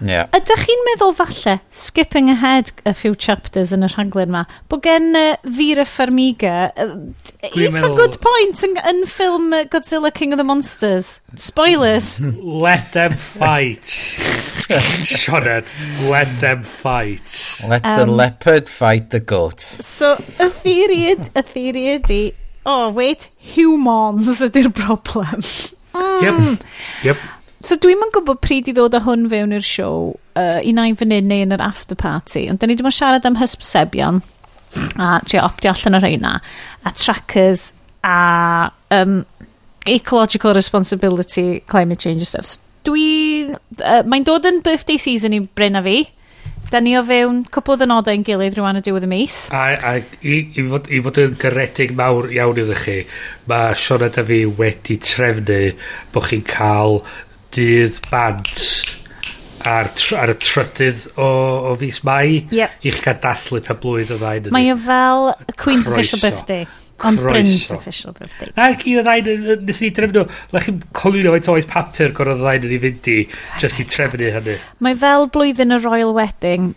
Yeah. 0.00 0.28
Ydych 0.36 0.64
chi'n 0.64 0.84
meddwl 0.88 1.12
falle, 1.18 1.58
skipping 1.70 2.30
ahead 2.32 2.72
a 2.88 2.94
few 2.96 3.14
chapters 3.14 3.74
yn 3.76 3.84
y 3.84 3.90
rhaglen 3.92 4.32
yma, 4.32 4.44
bod 4.72 4.82
gen 4.86 5.10
uh, 5.18 5.36
Vera 5.44 5.84
Farmiga, 5.84 6.70
uh, 6.72 6.94
if 7.52 7.74
meddwl... 7.74 7.92
a 7.92 7.98
good 7.98 8.16
point 8.24 8.64
yn, 8.64 8.78
yn 8.88 9.02
ffilm 9.10 9.52
Godzilla 9.72 10.12
King 10.14 10.32
of 10.32 10.40
the 10.40 10.46
Monsters. 10.48 11.18
Spoilers. 11.36 12.20
Let 12.66 12.92
them 12.92 13.12
fight. 13.12 13.84
Sioned, 15.10 15.66
let 16.08 16.28
them 16.40 16.62
fight. 16.62 17.60
Let 17.66 17.84
um, 17.84 17.98
the 17.98 18.06
leopard 18.06 18.68
fight 18.68 19.10
the 19.10 19.20
goat. 19.20 19.60
So, 19.60 20.14
y 20.38 20.48
theori, 20.62 21.02
y 21.10 21.42
theori 21.42 21.84
ydi, 21.96 22.22
oh 22.64 22.90
wait, 22.94 23.28
humans 23.36 24.30
ydy'r 24.46 24.70
problem. 24.74 25.42
Mm. 25.92 26.22
Yep, 26.22 26.66
yep. 27.04 27.16
So 27.66 27.76
dwi'm 27.76 28.00
yn 28.06 28.12
gwybod 28.14 28.40
pryd 28.40 28.70
i 28.70 28.74
ddod 28.76 28.94
â 28.96 29.02
hwn 29.04 29.26
fewn 29.28 29.52
i'r 29.52 29.64
siow, 29.64 30.14
uh, 30.40 30.60
i 30.64 30.72
nain 30.72 30.96
fan 30.96 31.12
hyn 31.12 31.28
neu 31.28 31.44
yn 31.44 31.52
yr 31.56 31.64
after 31.64 31.98
party, 31.98 32.46
ond 32.48 32.60
da 32.62 32.68
ni 32.68 32.76
ddim 32.78 32.88
yn 32.88 32.96
siarad 32.96 33.28
am 33.28 33.36
hysbysebion 33.36 34.22
a 34.96 35.18
trio 35.26 35.42
optio 35.44 35.74
allan 35.74 35.98
o'r 35.98 36.06
reina, 36.06 36.38
a 36.86 36.92
trackers, 36.96 37.72
a 38.06 38.70
um, 38.96 39.20
ecological 39.86 40.54
responsibility, 40.54 41.60
climate 41.60 41.98
change 41.98 42.24
and 42.24 42.32
stuff. 42.32 42.46
So 42.46 42.60
dwi... 42.88 43.52
Uh, 43.76 44.00
Mae'n 44.08 44.24
dod 44.24 44.48
yn 44.48 44.62
birthday 44.64 44.96
season 44.96 45.36
i 45.36 45.44
Bryn 45.44 45.76
a 45.76 45.84
fi. 45.84 45.98
Da 46.70 46.78
ni 46.80 46.92
o 46.96 47.02
fewn 47.04 47.42
cwpl 47.50 47.74
o 47.74 47.80
ddynodau 47.80 48.14
yn 48.14 48.24
gilydd 48.24 48.54
rhywun 48.56 48.78
y 48.78 48.82
diwedd 48.86 49.04
y 49.04 49.08
mis. 49.10 49.38
A, 49.52 49.64
a 49.74 49.96
i, 49.98 50.36
i, 50.54 50.64
fod, 50.70 50.86
i 50.86 51.00
fod 51.02 51.18
yn 51.18 51.34
garedig 51.40 51.92
mawr 51.98 52.30
iawn 52.32 52.60
iddo 52.62 52.76
chi, 52.78 53.00
mae 53.50 53.74
Siona 53.76 54.08
a 54.08 54.24
fi 54.28 54.44
wedi 54.46 55.00
trefnu 55.02 55.58
bod 56.14 56.30
chi'n 56.30 56.46
cael 56.46 57.02
dydd 57.54 58.00
bant 58.10 58.50
ar, 59.66 59.90
ar 60.16 60.32
y 60.32 60.36
trydydd 60.40 61.06
o, 61.16 61.30
o 61.70 61.74
fus 61.80 62.02
mai. 62.06 62.44
Yep. 62.50 62.76
i 62.84 62.92
chi 62.94 63.04
cael 63.04 63.18
dathlu 63.22 63.62
pe 63.64 63.76
blwydd 63.82 64.14
o 64.14 64.20
ddain 64.20 64.52
mae 64.54 64.70
o 64.72 64.76
e 64.76 64.84
fel 64.84 65.32
Queen's 65.56 65.90
Croeso. 65.90 65.98
Official 65.98 66.24
Birthday. 66.24 66.68
Ond 67.00 67.22
Bryn's 67.24 67.70
Official 67.72 68.12
Birthday. 68.12 68.50
Ac 68.60 68.84
i 68.90 68.98
o 69.00 69.04
ddain 69.04 69.64
nes 69.66 69.80
i 69.86 69.92
drefnu 69.96 70.26
Lech 70.52 70.68
chi'n 70.68 70.82
coelio 70.96 71.32
faint 71.36 71.48
oed 71.54 71.70
papur 71.70 72.12
gorau 72.16 72.36
o 72.36 72.42
ddain 72.42 72.68
yn 72.68 72.76
ei 72.76 72.82
fynd 72.82 73.08
i 73.12 73.16
just 73.62 73.80
i 73.80 73.88
trefnu 73.88 74.34
hynny. 74.36 74.58
Mae 74.84 74.98
fel 75.00 75.28
blwyddyn 75.32 75.76
y 75.76 75.80
Royal 75.84 76.12
Wedding. 76.16 76.74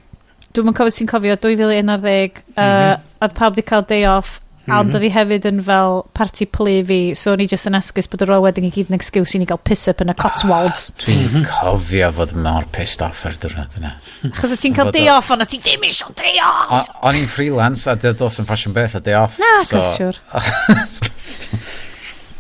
Dwi'n 0.54 0.70
yn 0.70 0.78
cofio 0.78 0.94
sy'n 0.94 1.10
cofio 1.10 1.36
2011 1.42 1.84
mm 1.84 1.92
-hmm. 1.92 2.64
uh, 2.64 3.24
oedd 3.26 3.36
pawb 3.40 3.56
wedi 3.56 3.68
cael 3.68 3.86
day 3.90 4.08
off 4.08 4.40
a. 4.68 4.80
Ond 4.80 4.90
mhm. 4.90 4.96
oedd 4.98 5.06
hi 5.06 5.12
hefyd 5.14 5.48
yn 5.50 5.60
fel 5.66 5.98
party 6.16 6.48
play 6.48 6.84
fi, 6.88 7.00
so 7.20 7.34
o'n 7.34 7.44
i 7.44 7.48
just 7.52 7.68
yn 7.70 7.78
esgus 7.78 8.10
bod 8.12 8.24
y 8.24 8.28
yr 8.28 8.44
wedding 8.44 8.68
i 8.68 8.72
gyd 8.74 8.92
yn 8.92 8.98
excuse 8.98 9.36
i 9.36 9.42
ni 9.42 9.48
gael 9.50 9.62
piss-up 9.68 10.04
yn 10.04 10.14
y 10.14 10.16
Cotswolds. 10.20 10.90
Ah, 10.94 11.04
Dwi'n 11.04 11.24
mhm. 11.26 11.46
cofio 11.50 12.12
fod 12.20 12.34
mor 12.46 12.68
pissed 12.76 13.04
off 13.06 13.26
ar 13.28 13.36
diwrnod 13.44 13.78
yna. 13.82 13.94
Chos 14.40 14.56
o 14.56 14.60
ti'n 14.60 14.78
cael 14.78 14.94
day 14.96 15.10
off, 15.12 15.32
ond 15.36 15.46
o 15.46 15.50
ti 15.50 15.60
ddim 15.64 15.84
eisiau 15.90 16.16
day 16.20 16.40
off! 16.46 16.92
O'n 17.04 17.20
i'n 17.20 17.30
freelance 17.30 17.90
a 17.92 17.98
dyd 18.00 18.24
os 18.24 18.40
yn 18.40 18.50
fashion 18.50 18.76
beth 18.76 18.96
a 19.00 19.04
day 19.04 19.18
off. 19.20 19.40
Na, 19.42 19.56
so... 19.68 19.84
siwr. 19.98 20.22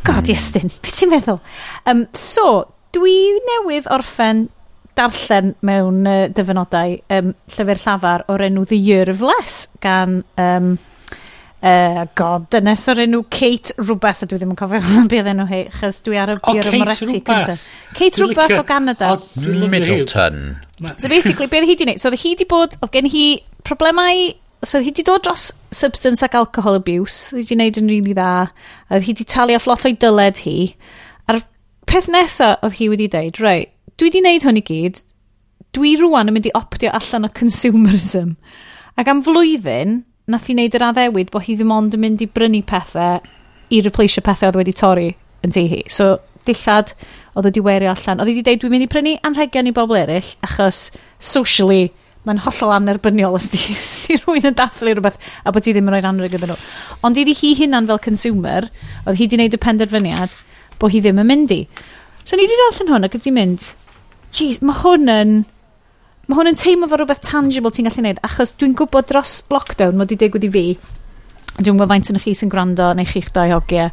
God, 0.08 0.28
Iestyn, 0.32 0.72
beth 0.84 1.00
ti'n 1.00 1.12
meddwl? 1.12 1.40
Um, 1.90 2.08
so, 2.18 2.50
dwi 2.96 3.16
newydd 3.50 3.88
orffen 3.92 4.48
darllen 4.98 5.54
mewn 5.66 6.08
uh, 6.08 6.26
dyfynodau 6.36 6.98
um, 7.14 7.34
llyfr 7.56 7.82
llafar 7.82 8.26
o'r 8.30 8.46
enw 8.48 8.66
The 8.70 8.78
Year 8.78 9.10
of 9.12 9.24
Less 9.26 9.66
gan 9.84 10.22
um, 10.40 10.76
uh, 11.64 12.04
god, 12.20 12.60
nes 12.66 12.84
o'r 12.92 13.02
enw 13.06 13.24
Kate 13.34 13.76
rhywbeth, 13.80 14.24
a 14.26 14.30
dwi 14.30 14.42
ddim 14.42 14.54
yn 14.54 14.60
cofio 14.60 15.06
beth 15.12 15.32
enw 15.32 15.48
hi, 15.50 15.64
chys 15.80 16.02
dwi 16.06 16.20
ar 16.22 16.36
y 16.36 16.38
bir 16.44 16.70
o 16.70 16.78
Moretti 16.84 17.10
cynta. 17.16 17.58
Kate 17.98 18.22
rhywbeth 18.22 18.58
o 18.60 18.64
Canada. 18.68 19.16
Mm, 19.40 19.68
Middleton. 19.72 20.40
So 21.00 21.10
basically, 21.10 21.48
beth 21.52 21.68
hi 21.70 21.78
di 21.80 21.88
wneud? 21.88 22.02
So 22.02 22.12
oedd 22.12 22.22
hi 22.24 22.36
di 22.40 22.48
bod, 22.50 22.78
oedd 22.82 22.96
gen 22.96 23.10
hi 23.12 23.28
problemau 23.64 24.32
so 24.64 24.80
oedd 24.80 24.88
hi 24.88 24.94
di 24.96 25.04
dod 25.08 25.24
dros 25.26 25.50
substance 25.76 26.24
ac 26.26 26.36
alcohol 26.40 26.80
abuse, 26.80 27.32
oedd 27.34 27.44
hi 27.44 27.50
di 27.50 27.58
wneud 27.60 27.80
yn 27.82 27.90
rili 27.92 28.12
really 28.12 28.18
dda, 28.18 28.30
a 28.90 29.02
hi 29.04 29.16
di 29.16 29.26
talu 29.28 29.58
off 29.58 29.68
lot 29.70 29.88
o'i 29.88 29.96
dyled 30.00 30.44
hi. 30.46 30.58
A'r 31.32 31.42
peth 31.90 32.12
nesaf 32.12 32.64
oedd 32.64 32.78
hi 32.80 32.90
wedi 32.92 33.10
dweud, 33.12 33.42
rei, 33.44 33.66
dwi 34.00 34.12
di 34.14 34.24
wneud 34.24 34.48
hwn 34.48 34.60
i 34.60 34.66
gyd, 34.68 35.04
dwi 35.76 35.96
rwan 36.00 36.32
yn 36.32 36.38
mynd 36.38 36.50
i 36.50 36.56
optio 36.58 36.92
allan 36.94 37.28
o 37.28 37.32
consumerism. 37.34 38.36
Ac 39.00 39.10
am 39.10 39.24
flwyddyn, 39.26 40.04
nath 40.32 40.46
hi 40.48 40.56
wneud 40.56 40.76
yr 40.78 40.86
addewid 40.88 41.32
bod 41.34 41.44
hi 41.48 41.58
ddim 41.60 41.74
ond 41.76 41.96
yn 41.98 42.04
mynd 42.04 42.22
i 42.24 42.30
brynu 42.32 42.62
pethau 42.68 43.20
i 43.74 43.82
replace 43.84 44.22
pethau 44.24 44.52
oedd 44.52 44.62
wedi 44.62 44.76
torri 44.78 45.10
yn 45.44 45.52
tu 45.52 45.66
hi. 45.68 45.82
So, 45.92 46.16
dillad 46.48 46.94
oedd 47.34 47.50
wedi 47.50 47.64
werio 47.66 47.92
allan. 47.92 48.22
Oedd 48.22 48.32
wedi 48.32 48.46
dweud, 48.46 48.62
dwi'n 48.62 48.74
mynd 48.76 48.86
i 48.86 48.90
brynu 48.94 49.18
anrhegion 49.28 49.68
i 49.68 49.76
bobl 49.76 50.00
eraill, 50.00 50.32
achos 50.48 50.86
socially, 51.20 51.90
mae'n 52.24 52.40
hollol 52.46 52.72
anerbyniol 52.78 53.36
os 53.36 53.50
di, 53.52 53.60
os 53.76 54.00
di 54.08 54.20
rhywun 54.22 54.52
yn 54.52 54.58
dathlu 54.60 54.94
rhywbeth 54.94 55.20
a 55.44 55.52
bod 55.52 55.66
ti 55.66 55.76
ddim 55.76 55.90
yn 55.90 55.98
rhoi'r 55.98 56.10
anrheg 56.14 56.38
iddyn 56.38 56.54
nhw. 56.54 56.60
Ond 57.04 57.20
iddi 57.20 57.36
hi 57.42 57.54
hunan 57.60 57.90
fel 57.90 58.04
consumer, 58.04 58.70
oedd 59.04 59.18
hi 59.20 59.26
wedi 59.26 59.36
gwneud 59.36 59.58
y 59.58 59.64
penderfyniad 59.66 60.38
bod 60.80 60.96
hi 60.96 61.04
ddim 61.04 61.20
yn 61.24 61.32
mynd 61.34 61.56
i. 61.56 61.64
So 62.24 62.40
ni 62.40 62.48
wedi 62.48 62.62
darllen 62.62 62.94
hwn 62.94 63.10
ac 63.10 63.18
wedi 63.20 63.36
mynd, 63.36 63.74
jeez, 64.36 64.62
mae 64.64 64.80
hwn 64.80 65.12
yn 65.12 65.42
Mae 66.24 66.38
hwn 66.40 66.54
yn 66.54 66.56
teimlo 66.56 66.88
fo 66.88 66.96
rhywbeth 66.96 67.20
tangible 67.26 67.70
ti'n 67.76 67.90
gallu 67.90 68.00
gwneud, 68.00 68.20
achos 68.24 68.54
dwi'n 68.56 68.74
gwybod 68.80 69.10
dros 69.10 69.32
lockdown, 69.52 69.98
mae 70.00 70.06
wedi 70.06 70.16
digwydd 70.22 70.46
i 70.48 70.50
fi, 70.54 70.62
dwi'n 71.58 71.74
gwybod 71.76 71.90
faint 71.92 72.12
yn 72.14 72.20
chi 72.24 72.32
sy'n 72.40 72.52
gwrando 72.54 72.86
neu 72.96 73.10
chi'ch 73.10 73.34
dau 73.36 73.52
hogiau, 73.52 73.90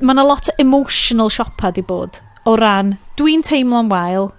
mae 0.00 0.14
yna 0.16 0.24
lot 0.24 0.48
o 0.48 0.54
emotional 0.64 1.28
siopa 1.34 1.68
di 1.76 1.84
bod. 1.84 2.22
O 2.48 2.56
ran 2.56 2.94
dwi'n 3.20 3.44
teimlo'n 3.44 3.92
wael, 3.92 4.30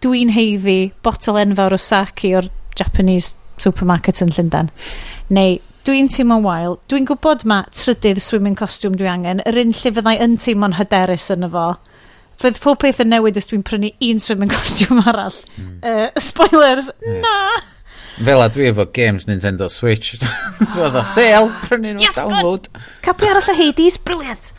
dwi'n 0.00 0.32
heiddi 0.32 0.78
botol 1.04 1.42
enfawr 1.42 1.76
o 1.76 1.82
sake 1.84 2.32
o'r 2.38 2.48
Japanese 2.80 3.36
supermarket 3.60 4.24
yn 4.24 4.32
Llundain. 4.32 4.72
Neu 5.36 5.60
dwi'n 5.84 6.08
teimlo'n 6.16 6.48
wael, 6.48 6.80
dwi'n 6.88 7.12
gwybod 7.12 7.44
mae 7.44 7.68
trydydd 7.76 8.24
swimming 8.24 8.56
costume 8.56 8.96
dwi 8.96 9.12
angen, 9.12 9.44
yr 9.44 9.60
un 9.66 9.76
lle 9.76 9.92
fyddai 9.98 10.16
yn 10.24 10.40
teimlo'n 10.40 10.80
hyderus 10.80 11.28
yn 11.36 11.44
y 11.44 11.52
fo, 11.52 11.68
fydd 12.42 12.60
pob 12.62 12.80
peth 12.82 13.00
yn 13.02 13.12
newid 13.12 13.38
os 13.40 13.48
dwi'n 13.50 13.64
prynu 13.66 13.92
un 14.08 14.22
swimming 14.22 14.52
costume 14.56 15.04
arall. 15.06 15.36
Mm. 15.56 15.76
Uh, 15.82 16.22
spoilers, 16.22 16.90
yeah. 17.02 17.20
na! 17.24 17.36
Fel 18.22 18.44
a 18.44 18.48
dwi 18.52 18.68
efo 18.68 18.84
games 18.92 19.26
Nintendo 19.28 19.70
Switch. 19.72 20.18
Roedd 20.76 20.98
o 20.98 21.04
sale, 21.08 21.50
prynu 21.66 21.94
nhw 21.94 22.06
yes, 22.06 22.18
download. 22.20 22.68
Capu 23.06 23.30
arall 23.30 23.52
o 23.52 23.56
Hades, 23.58 23.98
briliant! 24.02 24.52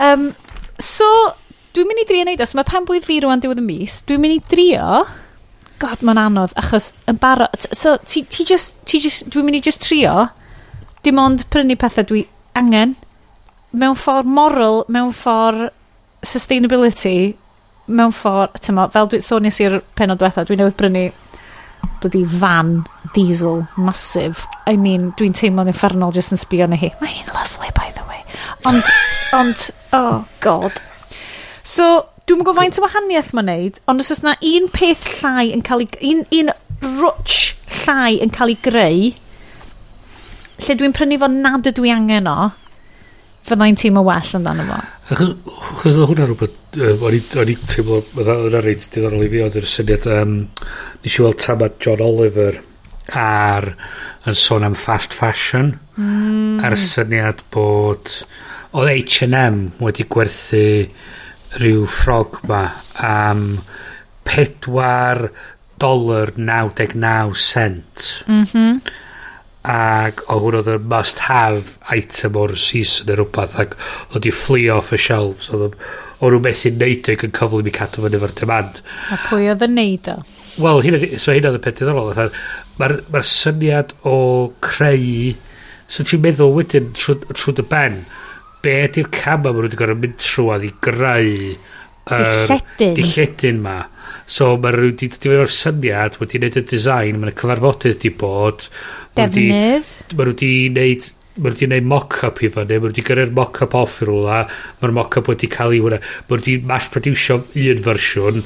um, 0.00 0.30
so, 0.92 1.08
dwi'n 1.76 1.90
mynd 1.90 2.04
i 2.04 2.08
drio 2.08 2.28
neud 2.28 2.44
os 2.44 2.56
mae 2.58 2.68
pan 2.68 2.88
bwydd 2.88 3.06
fi 3.06 3.20
rwan 3.24 3.42
diwedd 3.42 3.62
y 3.62 3.66
mis, 3.66 4.02
dwi'n 4.08 4.22
mynd 4.24 4.38
i 4.38 4.44
drio... 4.54 5.02
God, 5.80 6.02
mae'n 6.04 6.18
anodd, 6.20 6.52
achos 6.60 6.90
yn 7.08 7.16
barod... 7.20 7.70
So, 7.72 7.94
ti, 8.04 8.26
ti 8.28 8.44
just... 8.44 8.76
Ti 8.84 8.98
just 9.00 9.30
dwi'n 9.32 9.46
mynd 9.46 9.60
i 9.60 9.64
just 9.64 9.86
trio 9.86 10.28
dim 11.04 11.20
ond 11.20 11.46
prynu 11.52 11.76
pethau 11.80 12.06
dwi 12.08 12.24
angen 12.58 12.96
mewn 13.70 13.96
ffordd 13.98 14.28
moral, 14.28 14.82
mewn 14.92 15.12
ffordd 15.16 15.70
sustainability 16.26 17.34
mewn 17.90 18.12
ffordd, 18.14 18.60
tyma, 18.62 18.86
fel 18.94 19.08
dwi, 19.10 19.20
sôn 19.24 19.44
nes 19.46 19.58
i'r 19.62 19.80
penod 19.98 20.20
diwethaf, 20.20 20.46
dwi'n 20.48 20.62
newydd 20.62 20.78
brynu 20.78 21.08
dod 22.00 22.16
i 22.16 22.22
fan 22.24 22.74
diesel 23.16 23.64
masif. 23.76 24.44
I 24.70 24.76
mean, 24.80 25.10
dwi'n 25.18 25.34
teimlo'n 25.36 25.72
infernol 25.72 26.14
just 26.14 26.34
yn 26.34 26.40
sbio 26.40 26.68
na 26.70 26.78
hi. 26.80 26.92
Mae 27.00 27.12
hi'n 27.12 27.32
lovely, 27.34 27.72
by 27.76 27.90
the 27.96 28.06
way. 28.08 28.22
Ond, 28.68 28.92
ond, 29.36 29.66
oh 29.96 30.24
god. 30.44 30.78
So, 31.64 31.88
dwi'n 32.26 32.40
gwybod 32.40 32.60
faint 32.60 32.78
o 32.80 32.84
wahaniaeth 32.84 33.32
mae'n 33.36 33.50
neud, 33.50 33.82
ond 33.90 34.04
os 34.04 34.12
oes 34.14 34.22
na 34.26 34.36
un 34.52 34.70
peth 34.72 35.08
llai 35.20 35.50
yn 35.54 35.64
cael 35.66 35.84
ei... 35.84 35.90
un, 36.12 36.24
un 36.40 36.54
rwtch 36.80 37.40
llai 37.82 38.20
yn 38.24 38.32
cael 38.32 38.54
ei 38.54 38.60
greu, 38.64 39.10
lle 40.60 40.76
dwi'n 40.78 40.96
prynu 40.96 41.18
fo 41.20 41.28
nad 41.32 41.68
ydw 41.68 41.88
i 41.88 41.92
angen 41.94 42.28
o, 42.30 42.38
fyddai'n 43.50 43.78
teimlo 43.80 44.02
well 44.06 44.32
amdano 44.38 44.66
fo. 44.68 44.78
Achos, 45.10 45.30
achos 45.74 45.98
oedd 45.98 46.10
hwnna 46.12 46.26
rhywbeth, 46.28 46.56
uh, 46.78 47.04
o'n 47.06 47.52
i 47.52 47.56
teimlo, 47.70 48.00
oedd 48.16 48.30
hwnna 48.30 48.62
reit 48.64 48.86
diddorol 48.94 49.26
i 49.26 49.30
fi, 49.32 49.42
oedd 49.46 49.58
yr 49.60 49.68
syniad, 49.74 50.08
um, 50.14 50.34
nes 51.04 51.18
i 51.18 51.24
weld 51.24 51.40
tamad 51.42 51.78
John 51.82 52.04
Oliver 52.04 52.60
ar, 53.18 53.72
yn 54.30 54.38
sôn 54.38 54.66
am 54.66 54.76
fast 54.78 55.16
fashion, 55.16 55.74
mm. 55.96 56.60
a'r 56.66 56.78
syniad 56.78 57.44
bod, 57.54 58.14
oedd 58.70 58.92
H&M 58.94 59.62
wedi 59.82 60.06
gwerthu 60.10 60.64
rhyw 61.58 61.86
ffrog 61.90 62.38
ma 62.46 62.64
am 63.02 63.46
4 64.30 65.30
dolar 65.80 66.34
99 66.36 67.34
cent. 67.34 68.10
Mhm. 68.26 68.50
Mm 68.54 69.06
ac 69.68 70.22
o 70.32 70.38
hwn 70.40 70.56
oedd 70.60 70.70
y 70.72 70.76
must 70.88 71.26
have 71.26 71.76
item 71.92 72.38
o'r 72.40 72.54
season 72.56 73.10
neu 73.10 73.18
rhywbeth 73.18 73.58
ac 73.60 73.74
oedd 74.14 74.28
i 74.30 74.32
fflio 74.32 74.78
off 74.80 74.94
y 74.96 75.00
shelves 75.00 75.50
oedd 75.52 75.76
o'n 76.20 76.32
nhw 76.34 76.40
methu 76.44 76.72
neud 76.72 77.10
ac 77.12 77.26
yn 77.26 77.34
cyflym 77.36 77.68
i 77.68 77.74
cadw 77.76 78.04
fyny 78.06 78.16
efo'r 78.16 78.36
demand. 78.40 78.80
A 79.12 79.18
pwy 79.26 79.50
oedd 79.52 79.66
yn 79.66 79.76
neud 79.76 80.08
o? 80.12 80.16
wel 80.60 80.82
hynna 80.84 81.00
so 81.18 81.34
hynna 81.36 81.52
oedd 81.52 81.60
y 81.60 81.62
peth 81.64 81.78
diddorol 81.80 82.32
mae'r 82.80 82.96
ma 83.12 83.22
syniad 83.26 83.94
o 84.08 84.16
creu 84.64 85.34
so 85.90 86.06
ti'n 86.06 86.24
meddwl 86.24 86.56
wedyn 86.56 86.90
trwy 86.96 87.54
dy 87.58 87.66
ben 87.70 88.02
be 88.64 88.76
ydy'r 88.86 89.10
cama 89.14 89.50
maen 89.50 89.60
nhw 89.60 89.68
wedi 89.68 89.80
gorfod 89.80 90.02
mynd 90.04 90.18
trwy 90.24 90.58
i 90.68 90.72
greu 90.86 91.30
er, 92.10 92.28
dilledyn 92.48 92.96
dilledyn 92.98 93.62
ma? 93.64 93.78
So 94.30 94.52
mae 94.62 94.74
rhywun 94.76 94.94
wedi 94.94 95.10
dod 95.16 95.44
o'r 95.44 95.54
syniad, 95.54 96.18
wedi 96.22 96.40
wneud 96.40 96.58
y 96.60 96.66
design, 96.70 97.22
mae'n 97.22 97.38
cyfarfodydd 97.38 97.96
wedi 97.96 98.12
bod. 98.20 98.68
Defnydd. 99.18 99.94
Mae 100.14 100.28
rhywun 100.28 100.36
wedi 100.36 100.52
wneud 100.70 101.14
Mae 101.40 101.54
wedi 101.54 101.64
gwneud 101.64 101.86
mock-up 101.88 102.40
i 102.42 102.48
fyny, 102.52 102.74
mae 102.74 102.90
wedi 102.90 103.04
gyrru'r 103.06 103.30
mock-up 103.32 103.72
off 103.78 104.00
i 104.02 104.06
rhywle 104.08 104.40
mae'r 104.80 104.92
mock-up 104.92 105.30
wedi 105.30 105.48
cael 105.48 105.72
ei 105.72 105.78
hwnna 105.80 106.00
mae 106.02 106.34
wedi 106.34 106.56
mass-producio 106.68 107.36
un 107.46 107.82
fersiwn 107.86 108.42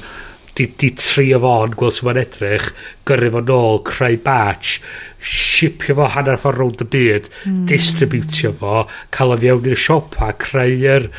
di, 0.55 0.67
di 0.79 0.91
trio 0.95 1.39
fo 1.43 1.53
on, 1.65 1.73
gweld 1.75 1.95
sy'n 1.97 2.07
ma'n 2.07 2.19
edrych, 2.21 2.69
gyrru 3.09 3.31
fo 3.33 3.41
nôl, 3.49 3.81
creu 3.89 4.19
batch, 4.23 4.77
shipio 5.19 5.97
fo 5.97 6.07
hanner 6.13 6.39
ffordd 6.39 6.61
rownd 6.61 6.85
y 6.85 6.87
byd, 6.93 7.27
mm. 7.43 7.65
distributio 7.69 8.53
fo, 8.61 8.85
cael 9.15 9.35
o 9.35 9.39
fiewn 9.41 9.67
i'r 9.67 9.81
siopa, 9.81 10.31
creu'r 10.45 11.09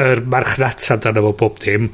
er 0.00 0.24
marchnata 0.32 0.96
dan 1.04 1.20
efo 1.20 1.34
bob 1.42 1.60
dim, 1.66 1.90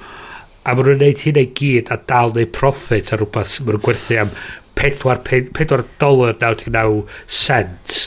a 0.64 0.74
maen 0.74 0.90
nhw'n 0.90 1.02
neud 1.04 1.24
hynna 1.26 1.44
i 1.44 1.50
gyd 1.60 1.92
a 1.92 1.98
dal 2.10 2.34
neu 2.36 2.48
profit 2.58 3.12
a 3.12 3.18
rhywbeth 3.20 3.58
maen 3.60 3.76
nhw'n 3.76 3.84
gwerthu 3.84 4.18
am 4.22 4.32
4 4.80 5.84
dolar 6.02 6.34
99 6.40 7.04
cent 7.28 8.00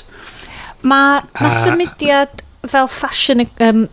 Mae 0.88 1.22
ma 1.42 1.54
symudiad 1.58 2.44
fel 2.68 2.90
fashion 2.92 3.46
um, 3.64 3.88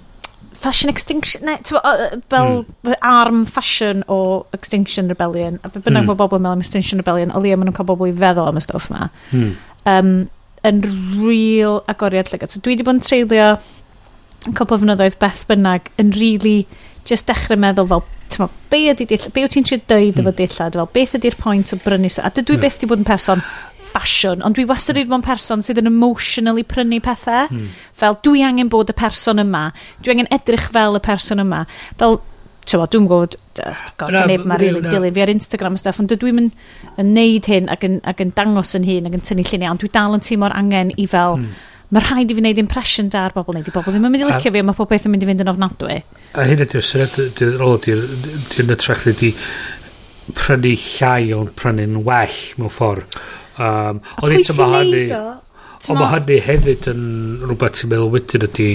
fashion 0.64 0.90
extinction 0.90 1.44
ne, 1.46 1.56
tywa, 1.66 1.80
uh, 1.84 2.20
fel 2.32 2.64
mm. 2.64 2.94
arm 3.02 3.44
fashion 3.46 4.02
o 4.08 4.46
Extinction 4.56 5.08
Rebellion 5.12 5.60
a 5.62 5.68
bynnag 5.68 6.06
mm. 6.06 6.16
bobl 6.16 6.38
yn 6.38 6.44
meddwl 6.46 6.58
am 6.58 6.64
Extinction 6.64 7.02
Rebellion 7.02 7.34
o 7.34 7.42
leia 7.44 7.58
maen 7.58 7.70
nhw'n 7.70 7.76
cael 7.76 7.88
bobl 7.90 8.08
i 8.08 8.16
feddwl 8.16 8.50
am 8.50 8.60
y 8.60 8.64
stwff 8.64 8.90
ma 8.94 9.08
mm. 9.30 9.52
um, 9.92 10.14
yn 10.64 10.80
real 11.20 11.82
agoriad 11.92 12.32
llygad 12.32 12.54
so 12.54 12.62
dwi 12.64 12.74
wedi 12.74 12.86
bod 12.88 12.98
yn 12.98 13.04
treulio 13.04 13.48
yn 14.48 14.56
cwpl 14.56 14.76
o 14.76 14.80
fynyddoedd 14.82 15.20
beth 15.20 15.44
bynnag 15.50 15.90
yn 16.00 16.12
really 16.16 16.58
just 17.08 17.28
dechrau 17.28 17.60
meddwl 17.60 17.90
fel 17.92 18.04
Tyma, 18.32 18.48
be 18.70 18.80
ydy 18.90 19.06
dill, 19.10 19.28
be 19.34 19.44
wyt 19.44 19.54
ti'n 19.54 19.68
siarad 19.68 19.86
dweud 19.90 20.18
efo 20.22 20.34
dillad 20.40 20.78
fel 20.80 20.90
beth 20.96 21.14
ydy'r 21.18 21.38
pwynt 21.38 21.74
o 21.76 21.78
brynu 21.84 22.10
a 22.18 22.32
dydw 22.34 22.56
i 22.56 22.60
byth 22.64 22.80
wedi 22.80 22.90
bod 22.90 23.02
yn 23.02 23.08
person 23.08 23.44
fashion, 23.94 24.42
ond 24.42 24.58
dwi 24.58 24.66
wastad 24.66 24.98
wedi 24.98 25.10
bod 25.10 25.20
yn 25.20 25.26
person 25.26 25.62
sydd 25.62 25.80
yn 25.82 25.90
emotionally 25.90 26.64
prynu 26.66 27.00
pethau 27.04 27.50
fel 28.00 28.18
dwi 28.26 28.42
angen 28.46 28.70
bod 28.72 28.90
y 28.90 28.96
person 28.98 29.42
yma 29.42 29.68
dwi 30.02 30.16
angen 30.16 30.30
edrych 30.34 30.70
fel 30.74 30.98
y 30.98 31.02
person 31.04 31.42
yma. 31.44 31.64
Fel 32.00 32.18
tyma, 32.64 32.88
dwi'n 32.90 33.06
gwybod, 33.10 33.36
gos 34.00 34.16
yn 34.16 34.30
neb 34.30 34.46
mae 34.48 34.60
rili 34.60 34.80
dilyn 34.84 35.14
fi 35.14 35.22
ar 35.24 35.32
Instagram 35.32 35.76
a 35.76 35.80
stuff, 35.80 36.00
ond 36.00 36.10
dydw 36.12 36.30
i'n 36.30 36.40
yn, 36.46 36.50
neud 37.12 37.48
hyn 37.50 37.70
ac 37.72 37.84
yn, 37.86 38.00
ac 38.08 38.22
yn 38.24 38.32
dangos 38.36 38.74
yn 38.78 38.86
hun 38.88 39.10
ac 39.10 39.18
yn 39.18 39.24
tynnu 39.28 39.44
lluniau, 39.50 39.74
ond 39.74 39.84
dwi 39.84 39.90
dal 39.94 40.16
yn 40.16 40.24
teimlo'r 40.24 40.56
angen 40.56 40.94
i 40.96 41.06
fel, 41.10 41.38
mm 41.42 41.73
mae 41.94 42.02
rhaid 42.02 42.32
i 42.32 42.36
fi 42.36 42.42
wneud 42.42 42.60
impression 42.62 43.08
da 43.12 43.28
ar 43.28 43.34
bobl 43.36 43.54
neu 43.54 43.66
di 43.66 43.74
bobl 43.74 43.94
ddim 43.94 44.08
yn 44.08 44.14
mynd 44.14 44.26
i 44.26 44.30
licio 44.30 44.52
fi 44.54 44.62
a 44.62 44.66
mae 44.66 44.78
popeth 44.78 45.06
yn 45.06 45.14
mynd 45.14 45.24
i 45.24 45.30
fynd 45.30 45.44
yn 45.44 45.52
ofnadwy. 45.52 46.00
A 46.34 46.46
hyn 46.48 46.64
ydy'r 46.64 46.86
syniad 46.88 47.16
dwi'n 47.38 47.62
ôl 47.62 47.78
dwi'n 47.84 48.74
ytrach 48.74 49.06
ydy 49.12 49.30
prynu 50.34 50.74
llai 50.80 51.32
o'n 51.36 51.52
prynu'n 51.58 52.00
well 52.06 52.40
mewn 52.58 52.72
ffordd. 52.72 53.18
Um, 53.54 54.00
a 54.02 54.24
pwy 54.24 54.42
sy'n 54.42 54.74
neud 54.74 55.14
o? 55.14 55.24
Ond 55.84 56.00
mae 56.00 56.10
hynny 56.14 56.40
hefyd 56.46 56.88
yn 56.94 57.04
rhywbeth 57.44 57.76
ti'n 57.78 57.90
meddwl 57.92 58.12
wedyn 58.14 58.46
ydy 58.48 58.68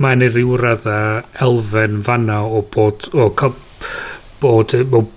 mae'n 0.00 0.22
ei 0.22 0.30
rhyw 0.30 0.56
radda 0.60 0.98
elfen 1.42 2.00
fanna 2.06 2.40
o 2.46 2.62
bod 2.74 3.08
o, 3.12 3.28
bod 4.42 4.76
mewn 4.78 5.10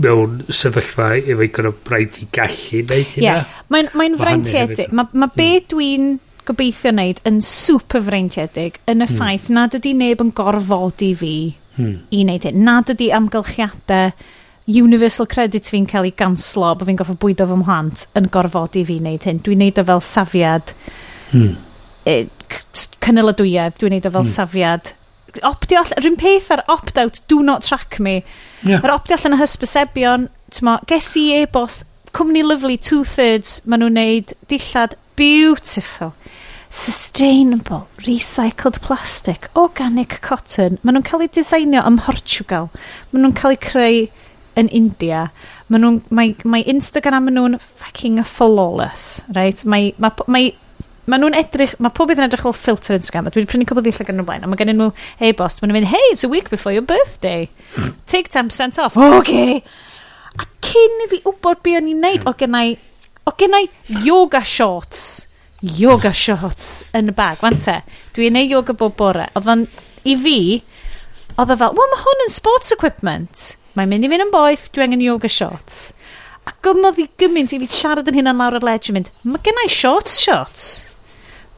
mewn 0.00 0.40
sefyllfa 0.48 1.10
efo 1.18 1.44
i 1.44 1.50
o 1.68 1.74
braid 1.84 2.18
i 2.22 2.26
gallu 2.34 2.82
neud 2.88 3.12
hynna. 3.14 3.26
Yeah. 3.26 3.52
Mae'n 3.72 3.92
mae 3.98 4.16
freintiedig. 4.20 4.90
Mae 4.92 5.12
ma 5.12 5.28
be 5.34 5.50
hmm. 5.58 5.68
dwi'n 5.72 6.08
gobeithio 6.48 6.92
wneud 6.94 7.22
yn 7.28 7.40
super 7.44 8.02
freintiedig 8.04 8.80
yn 8.88 9.02
y 9.02 9.06
hmm. 9.06 9.16
ffaith 9.18 9.48
nad 9.54 9.76
ydy 9.76 9.94
neb 9.98 10.24
yn 10.24 10.32
gorfodi 10.36 11.12
fi 11.18 11.34
hmm. 11.76 11.94
i 12.10 12.24
wneud 12.24 12.48
hyn. 12.48 12.60
Nad 12.66 12.92
ydy 12.94 13.10
amgylchiadau 13.16 14.12
universal 14.68 15.28
credit 15.28 15.68
fi'n 15.72 15.88
cael 15.88 16.08
ei 16.08 16.16
ganslo 16.16 16.74
bod 16.76 16.88
fi'n 16.88 16.98
goffo 17.00 17.16
bwydo 17.20 17.46
fy 17.48 17.56
mhlant 17.60 18.06
yn 18.18 18.28
gorfodi 18.32 18.84
fi 18.88 18.98
wneud 19.02 19.28
hyn. 19.28 19.42
Dwi'n 19.44 19.64
neud 19.64 19.80
o 19.80 19.88
fel 19.92 20.04
safiad 20.04 20.74
hmm. 21.32 21.56
E, 22.08 22.22
cynyladwyedd, 23.04 23.74
dwi'n 23.76 23.98
neud 23.98 24.06
o 24.08 24.12
fel 24.14 24.22
hmm. 24.22 24.32
safiad 24.32 24.94
optio 25.46 25.82
allan, 25.82 26.02
rhywun 26.02 26.20
peth 26.20 26.50
ar 26.54 26.64
opt-out, 26.68 27.20
do 27.28 27.42
not 27.42 27.66
track 27.66 27.98
me. 28.00 28.22
Yeah. 28.62 28.80
Ar 28.82 28.96
optio 28.96 29.18
allan 29.18 29.36
y 29.38 29.42
hysbysebion, 29.42 30.28
tyma, 30.54 30.78
ges 30.90 31.12
i 31.20 31.28
e-bost, 31.42 31.84
cwmni 32.16 32.42
lyflu, 32.46 32.78
two-thirds, 32.80 33.60
maen 33.66 33.84
nhw'n 33.84 33.98
neud 33.98 34.34
dillad 34.50 34.96
beautiful. 35.18 36.14
Sustainable, 36.70 37.86
recycled 38.04 38.80
plastic, 38.84 39.48
organic 39.56 40.20
cotton. 40.20 40.78
Maen 40.82 40.98
nhw'n 40.98 41.06
cael 41.08 41.24
eu 41.24 41.30
designio 41.32 41.84
ym 41.88 41.96
Mhortugal. 42.00 42.68
Maen 43.10 43.24
nhw'n 43.24 43.36
cael 43.38 43.56
eu 43.56 43.62
creu 43.64 44.00
yn 44.58 44.68
India. 44.74 45.28
Maen 45.68 45.84
nhw'n, 45.84 46.00
mae, 46.12 46.34
mae 46.44 46.66
Instagram 46.68 47.30
nhw'n 47.32 47.58
fucking 47.62 48.20
flawless, 48.28 49.22
right? 49.36 49.64
Mae, 49.64 49.94
mae, 50.02 50.28
mae 50.28 50.52
maen 51.08 51.22
nhw'n 51.24 51.36
edrych, 51.38 51.74
mae 51.82 51.94
pob 51.94 52.10
beth 52.10 52.20
yn 52.20 52.26
edrych 52.28 52.44
fel 52.44 52.56
filter 52.56 52.98
Instagram, 52.98 53.28
a 53.28 53.32
dwi 53.32 53.42
wedi 53.42 53.50
prynu 53.52 53.68
cwbl 53.68 53.84
ddillag 53.86 54.10
yn 54.12 54.22
y 54.22 54.26
blaen, 54.28 54.44
a 54.44 54.50
mae 54.50 54.60
gen 54.60 54.74
nhw 54.76 54.88
e-bost, 55.24 55.62
maen 55.62 55.72
nhw'n 55.72 55.80
mynd, 55.80 55.90
hey, 55.92 56.10
it's 56.12 56.26
a 56.26 56.30
week 56.30 56.50
before 56.52 56.74
your 56.74 56.84
birthday, 56.84 57.48
hmm. 57.74 57.94
take 58.06 58.28
10% 58.28 58.80
off, 58.82 58.98
hmm. 58.98 59.16
okay. 59.20 59.62
A 60.38 60.46
cyn 60.68 61.04
i 61.06 61.10
fi 61.12 61.22
wybod 61.24 61.62
be 61.64 61.78
o'n 61.78 61.88
i'n 61.88 62.02
neud, 62.04 62.20
hmm. 62.20 62.28
o 62.28 62.36
gennau, 62.38 62.74
o 63.24 63.34
gennau 63.40 63.68
yoga 64.04 64.42
shorts, 64.44 65.06
yoga 65.60 66.12
shorts 66.14 66.82
yn 66.96 67.12
y 67.12 67.16
bag, 67.16 67.40
fan 67.40 67.56
te, 67.62 67.78
dwi'n 68.16 68.36
neud 68.36 68.58
yoga 68.58 68.76
bob 68.76 68.98
bore, 68.98 69.30
oedd 69.38 69.48
o'n, 69.54 69.64
i 70.04 70.16
fi, 70.20 70.40
oedd 71.38 71.54
o 71.54 71.56
fel, 71.56 71.78
wel 71.78 71.92
mae 71.94 72.02
hwn 72.04 72.26
yn 72.26 72.34
sports 72.34 72.74
equipment, 72.76 73.52
mae'n 73.78 73.94
mynd 73.94 74.04
i 74.04 74.12
fynd 74.12 74.26
yn 74.26 74.34
boeth, 74.34 74.68
dwi 74.74 74.84
angen 74.84 75.04
yoga 75.04 75.30
shorts. 75.32 75.88
A 76.48 76.52
gymodd 76.64 77.00
i 77.02 77.08
gymaint 77.20 77.52
i 77.52 77.58
fi 77.60 77.66
siarad 77.68 78.08
yn 78.08 78.20
hynna 78.20 78.32
lawr 78.36 78.56
y 78.56 78.62
ledge 78.64 78.92
yn 78.92 78.98
mynd, 78.98 79.10
mae 79.24 79.42
gennau 79.44 79.72
shorts 79.72 80.16
shorts 80.22 80.68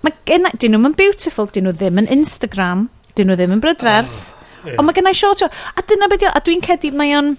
mae 0.05 0.17
gen 0.29 0.49
i, 0.49 0.55
dyn 0.61 0.77
nhw'n 0.77 0.97
beautiful, 0.99 1.49
dyn 1.53 1.69
nhw 1.69 1.77
ddim 1.77 2.03
yn 2.03 2.11
Instagram, 2.17 2.89
dyn 3.19 3.31
nhw 3.31 3.39
ddim 3.39 3.57
yn 3.57 3.63
brydferth, 3.65 4.21
oh, 4.65 4.75
ond 4.77 4.89
mae 4.89 4.97
gen 4.97 5.11
i 5.11 5.15
short 5.17 5.43
shot. 5.43 5.57
A 5.77 5.85
dyna 5.87 6.09
beth 6.11 6.29
a 6.31 6.43
dwi'n 6.45 6.65
cedi 6.65 6.93
mae 6.97 7.17
o'n 7.19 7.35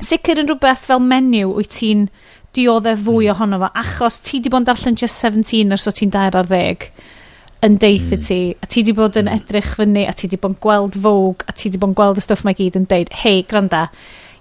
sicr 0.00 0.40
yn 0.40 0.48
rhywbeth 0.48 0.86
fel 0.88 1.02
menu 1.04 1.50
wyt 1.52 1.74
ti'n 1.76 2.08
dioddau 2.56 2.98
fwy 2.98 3.28
mm. 3.28 3.34
ohono 3.34 3.60
fo, 3.62 3.70
achos 3.82 4.20
ti 4.26 4.40
di 4.42 4.52
bod 4.52 4.64
yn 4.64 4.70
darllen 4.70 4.98
just 4.98 5.22
17 5.22 5.76
ers 5.76 5.86
o 5.86 5.94
ti'n 5.94 6.12
dair 6.14 6.38
ar 6.38 6.48
ddeg 6.50 6.90
yn 7.66 7.76
deitha 7.76 8.16
hmm. 8.16 8.24
ti, 8.24 8.38
a 8.56 8.66
ti 8.72 8.82
di 8.86 8.94
bod 8.96 9.18
yn 9.20 9.28
hmm. 9.28 9.40
edrych 9.42 9.74
fyny, 9.76 10.06
a 10.08 10.14
ti 10.16 10.30
di 10.32 10.38
bod 10.40 10.54
yn 10.54 10.60
gweld 10.64 10.96
Vogue, 11.04 11.44
a 11.44 11.52
ti 11.52 11.68
di 11.68 11.80
bod 11.80 11.92
yn 11.92 11.98
gweld 11.98 12.20
y 12.20 12.24
stwff 12.24 12.46
mae 12.46 12.56
gyd 12.56 12.78
yn 12.80 12.86
deud, 12.88 13.12
hei, 13.20 13.42
granda, 13.48 13.82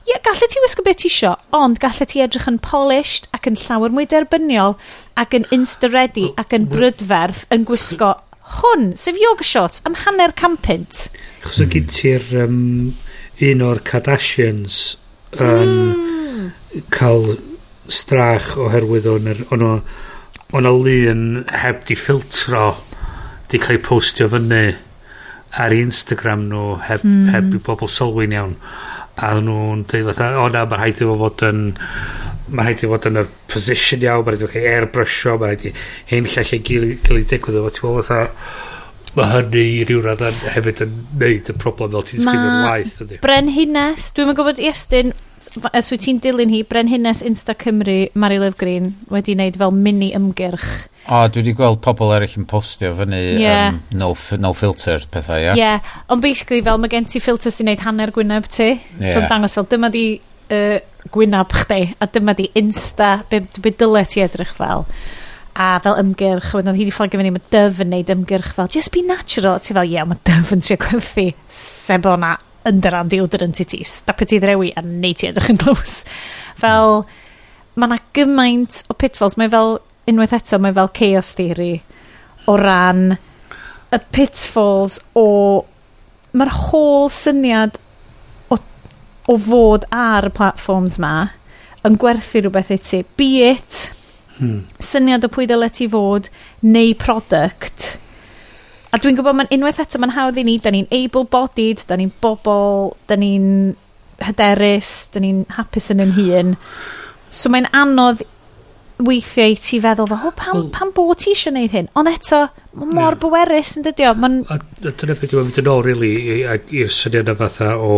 ie, 0.09 0.15
yeah, 0.15 0.23
gallet 0.25 0.49
ti 0.49 0.61
wisgo 0.63 0.81
beth 0.81 1.03
ti 1.03 1.09
isio, 1.11 1.35
ond 1.53 1.77
gallet 1.83 2.09
ti 2.09 2.23
edrych 2.23 2.47
yn 2.49 2.57
polished 2.65 3.27
ac 3.37 3.45
yn 3.51 3.59
llawer 3.61 3.93
mwy 3.93 4.07
derbyniol 4.09 4.73
ac 5.21 5.35
yn 5.37 5.45
insta-ready 5.53 6.31
ac 6.41 6.55
yn 6.57 6.65
brydferth 6.71 7.43
yn 7.53 7.67
gwisgo 7.69 8.15
hwn, 8.57 8.87
sef 8.97 9.19
yoga 9.21 9.45
shorts, 9.45 9.83
am 9.85 9.93
hanner 10.01 10.33
campynt. 10.33 11.05
Chos 11.43 11.61
o 11.61 11.69
gyd 11.69 11.93
ti'r 11.93 12.25
um, 12.41 12.57
un 13.51 13.63
o'r 13.67 13.83
Kardashians 13.85 14.97
yn 15.37 15.77
mm. 15.77 16.51
cael 16.89 17.35
strach 17.85 18.55
oherwydd 18.57 19.05
o'n 19.13 19.29
o'n 19.53 19.65
o'n 19.69 20.73
lun 20.73 21.25
heb 21.61 21.85
di 21.85 21.97
ffiltro 21.97 22.71
di 23.53 23.61
cael 23.61 23.77
ei 23.77 23.85
postio 23.85 24.29
fyny 24.33 24.73
ar 25.61 25.73
Instagram 25.73 26.49
nhw 26.49 26.79
heb, 26.89 27.05
mm. 27.05 27.29
heb 27.33 27.53
i 27.53 27.61
bobl 27.69 27.89
sylwi'n 27.89 28.33
iawn 28.33 28.57
a 29.19 29.33
nhw'n 29.43 29.85
dweud 29.89 30.09
fatha, 30.13 30.31
o 30.39 30.47
na, 30.53 30.65
mae'n 30.65 30.83
rhaid 30.83 31.03
i 31.03 31.09
fo 31.09 31.17
fod 31.19 31.45
yn 31.49 31.61
mae'n 32.49 32.65
rhaid 32.65 32.83
i 32.85 32.89
fod 32.93 33.07
yn 33.09 33.21
y 33.21 33.25
position 33.51 34.05
iawn, 34.05 34.25
mae'n 34.25 34.37
rhaid 34.37 34.45
i 34.45 34.47
fod 34.47 34.57
yn 34.61 34.71
airbrushio 34.73 35.37
mae'n 35.37 35.53
rhaid 35.53 35.69
i 35.69 35.73
hyn 36.13 36.29
llall 36.33 36.57
yn 36.57 36.65
gilydd 36.69 37.31
digwydd 37.33 37.61
efo, 37.61 37.73
ti'n 37.75 37.87
meddwl 37.89 38.07
fatha, 38.09 38.21
mae 39.17 39.31
hynny 39.33 39.65
i 39.79 39.87
ryw 39.89 40.03
radd 40.05 40.23
hefyd 40.55 40.83
yn 40.85 40.95
neud 41.21 41.49
y 41.51 41.57
problem 41.65 41.95
fel 41.95 42.07
ti'n 42.09 42.23
sgrifio'r 42.25 42.67
waith. 42.69 43.01
Mae 43.01 43.23
Brenhines, 43.23 44.11
dwi'n 44.15 44.35
gwybod 44.37 44.61
Iestyn, 44.63 45.13
Os 45.57 45.89
wyt 45.89 46.03
ti'n 46.05 46.19
dilyn 46.21 46.51
hi, 46.53 46.61
Brenhines 46.67 47.23
Insta 47.25 47.55
Cymru, 47.57 48.03
Marilyf 48.19 48.57
Green, 48.59 48.91
wedi 49.09 49.33
wneud 49.33 49.57
fel 49.57 49.73
mini 49.73 50.11
ymgyrch. 50.17 50.67
O, 51.09 51.23
dwi 51.25 51.41
wedi 51.41 51.55
gweld 51.57 51.79
pobl 51.81 52.13
eraill 52.13 52.35
yn 52.37 52.45
postio 52.49 52.91
fyny 52.99 53.21
yeah. 53.41 53.71
um, 53.71 53.79
no, 53.97 54.11
no 54.37 54.51
filter 54.53 55.01
pethau, 55.09 55.39
ia? 55.39 55.47
Yeah? 55.47 55.55
Ie, 55.55 55.61
yeah. 55.63 55.95
ond 56.13 56.21
basically 56.21 56.61
fel 56.65 56.77
mae 56.81 56.91
gen 56.91 57.09
ti 57.09 57.21
filter 57.23 57.53
sy'n 57.53 57.71
neud 57.71 57.85
hanner 57.85 58.13
gwyneb 58.13 58.49
ti. 58.51 58.75
Yeah. 58.99 59.15
So 59.15 59.23
dangos 59.25 59.57
fel, 59.57 59.65
dyma 59.71 59.89
di 59.93 60.03
uh, 60.53 60.77
gwyneb 61.15 61.55
chdi, 61.63 61.87
a 61.97 62.09
dyma 62.13 62.37
di 62.37 62.51
Insta, 62.61 63.15
be, 63.31 63.41
be 63.57 63.73
dyle 63.73 64.05
ti 64.09 64.21
edrych 64.25 64.53
fel 64.59 64.85
a 65.59 65.79
fel 65.83 65.97
ymgyrch, 65.99 66.53
wedyn 66.55 66.77
hi 66.77 66.85
wedi 66.85 66.93
fflagio 66.93 67.19
fyny, 67.19 67.33
mae 67.35 67.49
dyf 67.51 67.81
yn 67.83 67.89
neud 67.91 68.11
ymgyrch 68.13 68.53
fel, 68.55 68.69
just 68.71 68.93
be 68.93 69.01
natural, 69.03 69.57
ti 69.59 69.73
fel, 69.73 69.83
ie, 69.83 69.97
yeah, 69.97 70.05
mae 70.07 70.21
dyf 70.29 70.53
yn 70.55 70.61
trio 70.63 70.77
gwerthu 70.79 71.25
sebona 71.51 72.37
underarm 72.67 73.09
deodorant 73.11 73.61
i 73.63 73.65
ti, 73.67 73.83
stapio 73.87 74.27
ti 74.27 74.39
ddrewi 74.41 74.73
a 74.75 74.83
neud 74.85 75.19
ti 75.19 75.29
edrych 75.29 75.51
yn 75.53 75.59
glws. 75.61 76.01
Fel, 76.59 77.03
mae 77.75 77.89
yna 77.89 77.99
gymaint 78.17 78.83
o 78.91 78.97
pitfalls, 78.97 79.37
mae 79.39 79.51
fel, 79.51 79.77
unwaith 80.09 80.35
eto, 80.39 80.59
mae 80.61 80.75
fel 80.75 80.91
chaos 80.95 81.33
theory 81.37 81.73
o 82.49 82.55
ran 82.59 83.13
y 83.93 83.99
pitfalls 84.13 84.99
o, 85.17 85.27
mae'r 86.33 86.53
holl 86.69 87.09
syniad 87.13 87.79
o, 88.53 88.57
o 88.59 89.37
fod 89.45 89.87
ar 89.93 90.29
y 90.29 90.33
platforms 90.35 90.99
ma 91.01 91.13
yn 91.87 91.97
gwerthu 92.01 92.43
rhywbeth 92.43 92.73
i 92.75 92.77
ti, 92.83 93.01
be 93.17 93.29
it, 93.49 93.79
hmm. 94.37 94.61
syniad 94.83 95.25
o 95.25 95.31
pwy 95.31 95.47
ddyle 95.49 95.69
ti 95.73 95.87
fod, 95.89 96.29
neu 96.65 96.93
product, 96.99 97.93
A 98.89 98.97
dwi'n 98.97 99.19
gwybod 99.19 99.37
mae'n 99.37 99.51
unwaith 99.53 99.83
eto 99.83 99.99
mae'n 100.01 100.15
hawdd 100.15 100.39
i 100.41 100.43
ni, 100.47 100.57
da 100.61 100.71
ni'n 100.73 100.89
able-bodied, 100.95 101.83
da 101.89 101.97
ni'n 101.99 102.09
bobl, 102.23 102.95
da 103.09 103.17
ni'n 103.19 103.75
hyderus, 104.25 104.93
da 105.13 105.21
ni'n 105.21 105.43
hapus 105.59 105.91
yn 105.93 106.03
ein 106.03 106.13
hun. 106.17 106.55
So 107.29 107.51
mae'n 107.53 107.69
anodd 107.77 108.23
weithiau 109.05 109.53
i 109.53 109.59
ti 109.61 109.79
feddwl 109.79 110.09
fo, 110.09 110.17
oh, 110.17 110.33
pam, 110.35 110.55
well, 110.55 110.71
pam 110.75 110.89
bod 110.95 111.21
ti 111.21 111.35
eisiau 111.35 111.53
gwneud 111.53 111.75
hyn? 111.77 111.91
Ond 111.99 112.11
eto, 112.11 112.41
mae 112.73 112.89
mor 112.89 113.13
yeah. 113.13 113.21
bwerus 113.21 113.75
yn 113.79 113.85
dydio. 113.85 114.15
Man... 114.19 114.41
A, 114.49 114.57
a 114.57 114.89
dyna 114.89 115.15
beth 115.15 115.31
dwi'n 115.31 115.47
mynd 115.47 115.61
yn 115.61 115.69
ôl, 115.71 115.85
really, 115.85 116.11
i'r 116.41 116.91
syniad 116.93 117.29
yna 117.29 117.37
fatha 117.39 117.75
o 117.77 117.93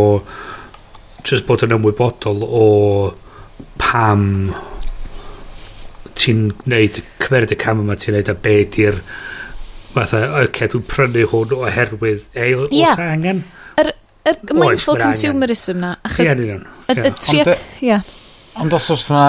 just 1.24 1.48
bod 1.48 1.64
yn 1.66 1.78
ymwybodol 1.78 2.44
o 2.44 2.68
pam 3.82 4.28
ti'n 6.20 6.50
gwneud 6.62 7.02
cymeryd 7.24 7.56
y 7.56 7.58
cam 7.64 7.82
yma 7.86 7.98
ti'n 7.98 8.18
gwneud 8.18 8.34
a 8.34 8.38
be 8.44 8.56
di'r 8.76 9.00
fatha, 9.96 10.24
oce, 10.42 10.72
dwi'n 10.74 10.88
prynu 10.90 11.28
hwn 11.32 11.56
oherwydd, 11.60 12.26
ei, 12.36 12.56
oes 12.58 12.74
yeah. 12.76 13.00
angen? 13.12 13.44
Yr, 13.82 13.94
yr 14.30 14.42
mindful 14.56 14.98
oes, 14.98 15.06
consumerism 15.06 15.82
na. 15.84 15.96
Achos, 16.08 16.26
Ie, 16.26 16.34
yn 16.36 16.44
union. 16.48 17.56
Ie. 17.82 18.02
Ond 18.62 18.76
os 18.76 18.90
oes 18.94 19.08
yna 19.12 19.26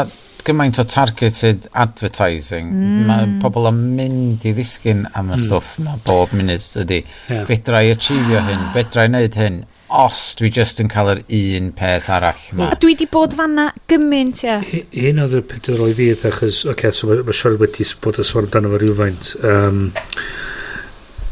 gymaint 0.46 0.78
o 0.82 0.84
targeted 0.88 1.68
advertising, 1.78 2.72
mm. 2.74 3.02
mae 3.08 3.28
pobl 3.42 3.68
yn 3.70 3.82
mynd 3.98 4.46
i 4.48 4.54
ddisgyn 4.56 5.04
am 5.12 5.30
y 5.30 5.36
mm. 5.36 5.44
stwff 5.46 5.76
yma 5.82 5.98
bob 6.06 6.32
munud 6.36 6.64
ydy. 6.82 7.02
Yeah. 7.30 7.44
Fedra 7.50 7.82
i 7.84 7.92
achievio 7.94 8.40
ah. 8.40 8.48
hyn, 8.48 8.64
fedra 8.74 9.06
i 9.06 9.12
wneud 9.12 9.38
hyn, 9.38 9.60
os 9.92 10.22
dwi 10.40 10.48
just 10.56 10.80
yn 10.82 10.90
cael 10.92 11.12
yr 11.12 11.20
un 11.38 11.70
peth 11.76 12.08
arall 12.12 12.46
yma. 12.54 12.70
Dwi 12.82 12.96
di 12.98 13.08
bod 13.12 13.36
fanna 13.38 13.68
gymaint, 13.90 14.42
ie. 14.46 14.82
Un 15.10 15.22
oedd 15.26 15.36
y 15.38 15.44
peth 15.46 15.70
oedd 15.72 15.82
roi 15.82 15.92
fi, 15.98 16.08
achos, 16.16 16.62
oce, 16.64 16.72
okay, 16.74 16.96
so 16.96 17.10
mae 17.10 17.22
ma 17.26 17.36
siarad 17.36 17.62
wedi 17.62 17.86
bod 18.02 18.22
y 18.22 18.26
sôn 18.26 18.48
amdano 18.48 18.72
fo 18.72 18.82
rhywfaint. 18.82 19.34
Um, 19.46 19.84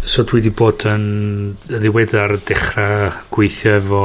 so 0.05 0.25
dwi 0.25 0.41
wedi 0.41 0.53
bod 0.57 0.85
yn, 0.89 1.05
yn 1.69 1.83
ddiweddar 1.83 2.39
dechrau 2.49 3.11
gweithio 3.35 3.77
efo 3.79 4.05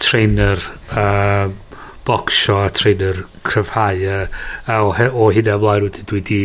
trainer 0.00 0.62
a 0.96 1.06
bocsio 2.06 2.60
a 2.64 2.70
trainer 2.74 3.24
cryfhau 3.46 4.04
a, 4.06 4.20
a 4.70 4.80
o, 4.86 4.92
o 4.92 5.30
hynna 5.34 5.56
ymlaen 5.58 5.88
wedi 5.88 6.04
dwi 6.06 6.20
wedi 6.20 6.42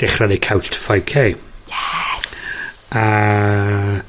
dechrau 0.00 0.30
neu 0.30 0.40
couch 0.42 0.72
to 0.74 0.82
5k 0.82 1.28
yes! 1.70 2.32
A 2.96 4.02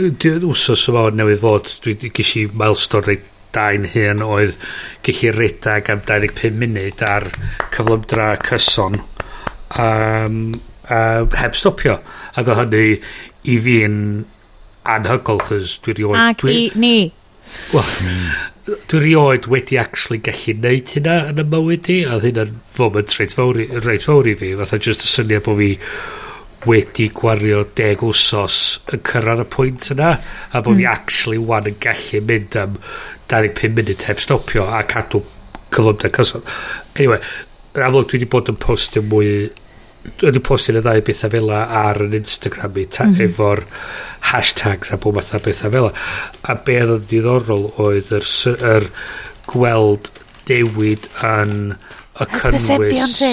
wsos 0.00 0.88
yma 0.90 1.10
newydd 1.14 1.42
fod 1.42 1.70
dwi 1.84 1.94
wedi 1.94 2.10
gysi 2.16 2.48
milestone 2.50 3.06
reit 3.06 3.28
dain 3.52 3.84
hyn 3.92 4.24
oedd 4.24 4.56
gallu 5.04 5.32
redag 5.36 5.90
am 5.92 6.00
25 6.08 6.56
munud 6.58 7.02
ar 7.04 7.28
cyflymdra 7.74 8.32
cyson 8.46 8.96
um, 9.78 10.38
uh, 10.88 11.28
heb 11.36 11.56
stopio 11.56 11.98
ac 12.40 12.48
o 12.48 12.56
hynny 12.58 12.86
i 13.48 13.58
fi'n 13.66 13.98
anhygol 14.92 15.42
chys 15.48 15.76
dwi 15.84 15.98
rioed 15.98 16.22
ac 16.22 16.42
dwi, 16.42 16.56
i 16.56 16.80
ni 16.84 16.96
well, 17.74 17.92
mm. 18.02 18.72
dwi 18.90 19.02
rioed 19.04 19.48
wedi 19.52 19.78
actually 19.80 20.22
gallu 20.24 20.56
neud 20.64 20.96
hynna 20.96 21.18
yn 21.32 21.42
y 21.42 21.46
mywyd 21.54 21.92
i 21.92 22.00
a 22.08 22.18
hynna'n 22.24 22.58
foment 22.78 23.14
reit 23.18 23.36
fawr, 23.36 23.62
reit 23.86 24.08
fawr 24.08 24.30
i 24.32 24.36
fi 24.38 24.52
fatha 24.60 24.80
just 24.88 25.06
y 25.06 25.12
syniad 25.12 25.46
bod 25.46 25.60
fi 25.60 25.70
wedi 26.66 27.08
gwario 27.10 27.64
deg 27.78 28.02
wsos 28.06 28.58
yn 28.94 29.02
cyrraedd 29.06 29.42
y 29.42 29.46
pwynt 29.50 29.88
yna 29.94 30.12
a 30.14 30.60
bod 30.62 30.76
mm. 30.76 30.82
fi 30.82 30.84
hmm. 30.84 30.92
actually 30.92 31.40
wan 31.50 31.70
yn 31.70 31.78
gallu 31.82 32.22
mynd 32.28 32.58
am 32.60 32.76
25 33.32 33.74
munud 33.78 34.04
heb 34.06 34.20
stopio 34.22 34.68
a 34.70 34.82
cadw 34.86 35.22
cyflymdau 35.72 36.12
cyswm. 36.18 36.44
Anyway, 36.98 37.18
yn 37.74 37.86
amlwg 37.86 38.10
dwi 38.10 38.20
wedi 38.20 38.30
bod 38.30 38.50
yn 38.52 38.60
postio 38.62 39.02
mwy 39.08 39.50
yn 40.02 40.38
y 40.38 40.42
postio'r 40.42 40.80
ddau 40.82 41.02
bethau 41.06 41.32
fel 41.32 41.52
ar 41.54 42.00
yn 42.04 42.16
Instagram 42.18 42.78
i 42.80 42.86
ta, 42.86 43.06
mm 43.06 43.14
-hmm. 43.14 43.28
efo'r 43.28 43.64
hashtags 44.32 44.92
a 44.92 44.98
bob 44.98 45.18
math 45.18 45.34
o 45.36 45.42
bethau 45.42 45.72
fel 45.74 45.90
a 45.92 46.56
be 46.66 46.78
oedd 46.82 46.96
yn 46.96 47.08
diddorol 47.10 47.68
oedd 47.82 48.12
yr, 48.18 48.28
yr 48.74 48.88
gweld 49.50 50.10
newid 50.48 51.08
yn 51.26 51.54
y 51.72 52.26
cynnwys 52.28 52.68
Hysbysebion 52.68 53.14
ti? 53.16 53.30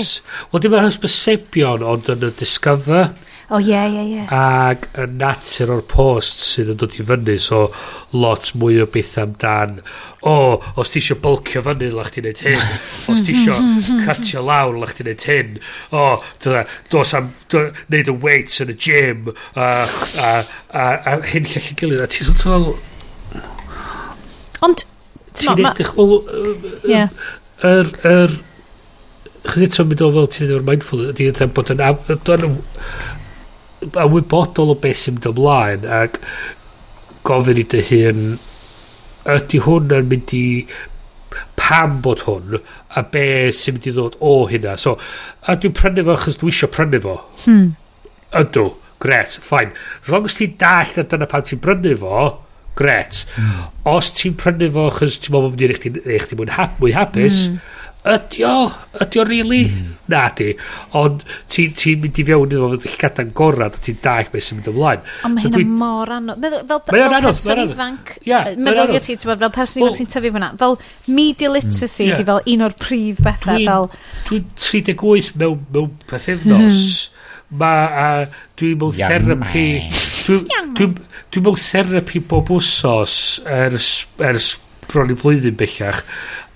Wel 0.51 0.63
dim 0.63 0.78
yn 0.78 0.86
hysbysebion 0.86 1.86
ond 1.93 2.11
yn 2.13 2.30
y 2.30 2.32
discover 2.39 3.09
O 3.52 3.56
oh, 3.56 3.60
ie, 3.60 3.72
yeah, 3.72 3.88
ie, 3.89 3.93
yeah, 3.95 4.06
ie. 4.06 4.14
Yeah. 4.14 4.34
Ac 4.70 4.84
y 4.93 5.08
natur 5.10 5.72
o'r 5.74 5.80
post 5.89 6.43
sydd 6.45 6.68
yn 6.70 6.78
dod 6.78 6.93
i 6.93 7.02
fyny, 7.02 7.39
so 7.41 7.64
lot 8.14 8.52
mwy 8.62 8.76
o 8.84 8.86
beth 8.93 9.16
amdan, 9.24 9.80
o, 10.22 10.34
oh, 10.34 10.68
os 10.78 10.93
ti 10.93 11.02
eisiau 11.02 11.18
bulcio 11.24 11.64
fyny, 11.66 11.88
lach 11.95 12.12
ti'n 12.14 12.28
neud 12.28 12.43
hyn. 12.45 12.62
os 13.10 13.24
ti 13.26 13.34
eisiau 13.34 13.58
cutio 14.06 14.43
lawr, 14.45 14.78
lach 14.78 14.93
ti'n 15.00 15.10
neud 15.10 15.26
hyn. 15.32 15.58
O, 15.89 16.04
oh, 16.04 16.28
dyna, 16.45 16.62
dos 16.93 17.16
am, 17.18 17.32
do, 17.50 17.64
neud 17.89 18.14
y 18.14 18.18
weights 18.28 18.62
yn 18.62 18.76
y 18.76 18.78
gym, 18.86 19.34
a, 19.58 19.72
a, 19.82 20.30
a, 20.70 20.86
a 20.86 21.18
hyn 21.34 21.50
llall 21.50 21.74
i 21.74 21.80
gilydd, 21.82 22.06
a 22.06 22.12
ti'n 22.14 22.30
sort 22.30 22.45
fel... 22.45 22.70
Ond, 24.70 24.86
ti'n 25.34 25.66
edrych 25.72 25.95
wel... 25.97 26.20
Ie. 26.86 27.08
Yr, 27.66 27.95
yr, 28.14 28.38
Chos 29.50 29.64
eto 29.64 29.88
mynd 29.88 30.02
o 30.06 30.14
fel 30.14 30.30
ti'n 30.36 30.45
edrych 30.45 30.62
o'r 30.62 30.70
mindful, 30.70 31.08
ydy 31.16 31.32
eithaf 31.32 31.58
bod 31.58 31.74
yn 31.74 32.60
a 33.80 34.05
wybodol 34.11 34.73
o 34.73 34.77
beth 34.84 35.03
sy'n 35.03 35.17
mynd 35.17 35.30
ymlaen 35.32 35.88
ac 35.99 36.19
gofyn 37.27 37.61
i 37.61 37.65
dy 37.73 37.84
hun 37.89 38.23
ydy 39.30 39.61
hwn 39.65 39.93
yn 39.99 40.09
mynd 40.11 40.34
i 40.36 40.45
pam 41.59 41.99
bod 42.03 42.25
hwn 42.27 42.59
a 42.97 43.03
be 43.13 43.25
sy'n 43.55 43.77
mynd 43.77 43.89
i 43.89 43.95
ddod 43.95 44.19
o 44.25 44.36
hynna 44.51 44.75
so 44.82 44.95
a 45.45 45.55
dwi'n 45.55 45.75
prynu 45.77 46.05
fo 46.07 46.15
achos 46.17 46.39
dwi 46.41 46.53
eisiau 46.53 46.71
prynu 46.73 47.01
fo 47.05 47.17
hmm. 47.45 47.71
ydw 48.41 48.67
gret 49.03 49.39
fine 49.45 49.73
as 50.01 50.13
long 50.13 50.27
as 50.27 50.38
ti'n 50.39 50.55
dall 50.61 50.95
na 50.97 51.07
dyna 51.11 51.30
pam 51.32 51.45
ti'n 51.47 51.63
prynu 51.63 51.95
fo 52.03 52.23
gret 52.80 53.25
os 53.93 54.11
ti'n 54.17 54.38
prynu 54.39 54.71
fo 54.75 54.88
achos 54.91 55.19
ti'n 55.19 55.36
meddwl 55.36 55.53
bod 55.53 55.59
mynd 55.59 55.99
i 56.07 56.15
eich 56.15 56.30
ti'n 56.30 56.41
mwyn 56.41 56.55
hap, 56.55 56.80
mwy 56.82 56.95
hapus 56.97 57.45
mm 57.47 57.59
ydy 58.08 58.43
o? 58.47 58.70
ydy 59.04 59.20
o, 59.20 59.24
really? 59.28 59.66
Mm. 59.68 59.89
Na 60.10 60.22
di. 60.36 60.54
Ond 60.97 61.26
ti'n 61.52 61.74
ti 61.78 61.95
mynd 62.00 62.20
i 62.22 62.26
fewn 62.26 62.47
iddo 62.47 62.70
fod 62.72 62.88
eich 62.88 62.95
gada'n 63.02 63.34
gorad 63.36 63.76
a 63.76 63.84
ti'n 63.84 64.00
dach 64.04 64.32
beth 64.32 64.45
sy'n 64.45 64.60
mynd 64.60 64.72
ymlaen. 64.72 65.04
Ond 65.28 65.36
mae 65.36 65.43
so 65.43 65.52
hynna 65.54 65.80
mor 65.82 66.14
anodd. 66.16 66.47
Fel, 66.47 66.64
fel, 66.72 66.82
fel 66.88 67.28
person 67.28 67.64
ifanc, 67.66 68.16
yeah, 68.28 68.50
meddwl 68.56 68.95
i 68.95 69.04
ti, 69.04 69.18
fel 69.20 69.54
person 69.60 69.84
ifanc 69.84 70.00
sy'n 70.00 70.12
tyfu 70.16 70.34
fyna, 70.38 70.52
fel 70.64 70.80
media 71.12 71.52
literacy 71.52 72.08
mm. 72.08 72.10
yeah. 72.14 72.24
di 72.24 72.28
fel 72.32 72.41
un 72.56 72.68
o'r 72.70 72.78
prif 72.86 73.22
bethau. 73.28 73.60
Dwi'n 73.60 73.70
fel... 73.70 73.88
dwi 74.32 74.41
38 74.95 75.39
mewn, 75.43 75.64
mewn 75.76 75.95
pethefnos. 76.10 76.84
Hmm. 77.04 77.16
Mae 77.60 77.86
a 78.00 78.10
dwi'n 78.62 78.76
mewn 78.80 78.97
therapi 78.97 79.68
dwi 80.30 81.41
mewn 81.43 81.64
therapi 81.68 82.24
bob 82.32 82.52
wsos 82.54 83.16
ers, 83.43 83.93
ers 84.24 84.54
bron 84.89 85.12
i 85.14 85.18
flwyddyn 85.18 85.58
bellach 85.58 86.06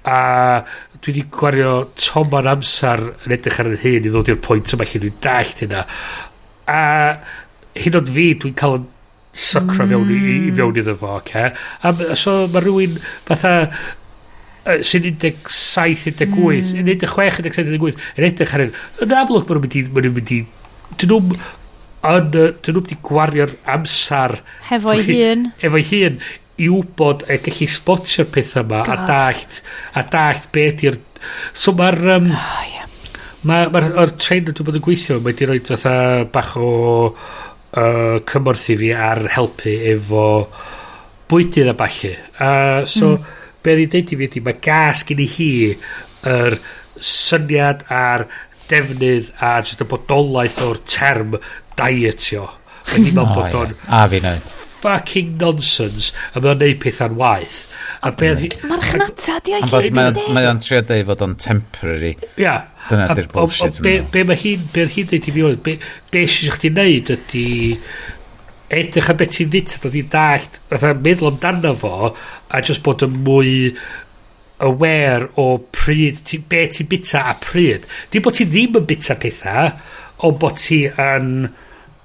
a 0.04 0.64
dwi 1.04 1.12
wedi 1.12 1.24
gwario 1.36 1.72
toma'n 2.00 2.48
amser 2.54 3.02
yn 3.26 3.36
edrych 3.36 3.60
ar 3.60 3.74
y 3.74 3.80
hyn 3.82 4.08
i 4.08 4.12
ddod 4.12 4.32
i'r 4.32 4.40
pwynt 4.44 4.72
yma 4.76 4.88
lle 4.88 5.02
dwi'n 5.04 5.18
dallt 5.24 5.64
hynna. 5.66 5.84
A 6.72 6.82
hyn 7.84 7.98
ond 8.00 8.12
fi 8.16 8.30
dwi'n 8.40 8.56
cael 8.60 8.78
yn 8.80 8.86
sycro 9.34 9.88
fewn 9.90 10.14
i, 10.14 10.16
i 10.16 10.38
hmm. 10.38 10.56
fewn 10.60 10.80
iddo 10.80 10.96
fo 11.00 11.18
okay? 11.18 11.50
a, 11.82 11.92
a 12.14 12.16
so 12.20 12.44
mae 12.54 12.62
rhywun 12.62 13.00
fatha 13.28 13.54
sy'n 14.64 15.10
17, 15.10 15.44
18 15.44 16.30
mm. 16.30 16.94
16, 17.04 17.52
17, 17.52 17.74
18 17.76 17.98
yn 18.16 18.28
edrych 18.30 18.54
ar 18.56 18.64
hyn. 18.64 18.78
Yn 19.04 19.16
amlwg 19.20 19.50
maen 19.50 19.60
nhw'n 19.60 20.16
mynd 20.16 20.32
i 20.32 20.40
dyn 21.02 21.12
nhw'n 21.12 21.34
yn, 22.04 22.30
dyn 22.32 22.78
nhw 22.78 22.84
wedi 22.84 23.00
gwario'r 23.04 23.58
amser 23.76 24.38
hefo'i 24.70 25.04
hun. 25.10 25.50
efo'i 25.60 25.84
hun 25.90 26.22
i 26.64 26.70
wybod 26.72 27.26
a 27.28 27.40
gallu 27.46 27.70
spotio'r 27.76 28.30
pethau 28.34 28.64
yma 28.64 28.84
God. 28.88 28.94
a 28.94 29.08
dallt 29.10 29.60
a 30.00 30.06
dallt 30.16 30.50
be 30.56 30.68
ydy'r 30.72 31.00
so 31.54 31.76
mae'r 31.78 32.00
um, 32.18 32.30
oh, 32.36 32.62
yeah. 32.70 33.18
mae'r 33.50 33.74
ma, 33.74 33.84
ma 33.96 34.08
tren 34.12 34.48
dwi'n 34.50 34.70
bod 34.70 34.80
yn 34.80 34.86
gweithio 34.88 35.20
mae 35.24 35.38
di 35.38 35.50
rhoi 35.50 35.60
fatha 35.70 35.96
bach 36.34 36.56
o 36.60 36.70
uh, 37.10 38.18
cymorth 38.30 38.70
i 38.74 38.80
fi 38.82 38.94
ar 39.10 39.26
helpu 39.36 39.76
efo 39.94 40.28
bwydydd 41.32 41.74
a 41.74 41.76
balli 41.80 42.14
uh, 42.14 42.84
so 42.90 43.16
mm. 43.18 43.36
be 43.64 43.78
ni'n 43.80 43.94
deud 43.94 44.16
i 44.16 44.22
fi 44.22 44.32
ydy 44.32 44.46
mae 44.48 44.64
gas 44.64 45.06
gen 45.10 45.24
i 45.24 45.30
hi 45.38 45.52
yr 46.34 46.58
syniad 47.04 47.86
a'r 47.92 48.28
defnydd 48.70 49.32
a 49.44 49.56
jyst 49.62 49.84
y 49.84 49.88
bodolaeth 49.90 50.60
o'r 50.66 50.82
term 50.88 51.38
dietio. 51.78 52.48
Mae 52.90 53.06
ni'n 53.06 53.18
meddwl 53.18 53.34
bod 53.40 53.58
o'n... 53.60 53.74
A 53.88 54.06
fi 54.12 54.22
wneud 54.22 54.52
fucking 54.84 55.38
nonsense 55.42 56.12
a 56.34 56.44
mae'n 56.44 56.62
neud 56.64 56.82
pethau'n 56.84 57.16
waith 57.20 57.62
a 58.04 58.12
beth 58.20 58.42
mae'r 58.68 58.84
chnata 58.84 59.38
di 59.46 59.56
o'i 59.56 59.70
gyd 59.72 59.96
mae 60.36 60.48
o'n 60.50 60.60
trio 60.64 60.82
dweud 60.84 61.08
fod 61.08 61.24
o'n 61.24 61.36
temporary. 61.40 62.12
Ia. 62.42 62.56
Dyna 62.90 63.08
di'r 63.16 63.30
bullshit 63.32 63.80
be, 63.86 63.96
be 64.12 64.26
mae 64.28 64.40
hi'n 64.40 64.66
be 64.74 64.84
mae 64.84 64.96
hi'n 64.96 65.10
dweud 65.12 65.30
i 65.30 65.36
fi 65.36 65.46
oedd 65.48 65.64
be, 65.64 65.78
be 66.12 66.26
sy'n 66.30 66.56
chdi 66.58 66.74
neud 66.76 67.14
ydy 67.16 67.46
edrych 68.74 69.12
am 69.12 69.20
beth 69.20 69.36
ti'n 69.38 69.52
fyta 69.54 69.80
dod 69.84 70.00
i 70.00 70.04
dallt 70.16 70.60
fatha 70.72 70.94
meddwl 71.00 71.32
amdano 71.32 71.76
fo 71.80 72.12
a 72.12 72.64
just 72.66 72.84
bod 72.86 73.06
yn 73.08 73.20
mwy 73.24 73.54
aware 74.64 75.30
o 75.40 75.48
pryd 75.76 76.24
ti, 76.28 76.40
be 76.40 76.66
ti'n 76.72 76.90
bita 76.92 77.26
a 77.32 77.36
pryd. 77.40 77.88
Di 78.12 78.22
bod 78.24 78.38
ti 78.38 78.48
ddim 78.50 78.80
yn 78.82 78.88
bita 78.90 79.16
pethau 79.20 79.72
o 80.24 80.32
bod 80.40 80.60
ti 80.60 80.84
yn 80.88 81.30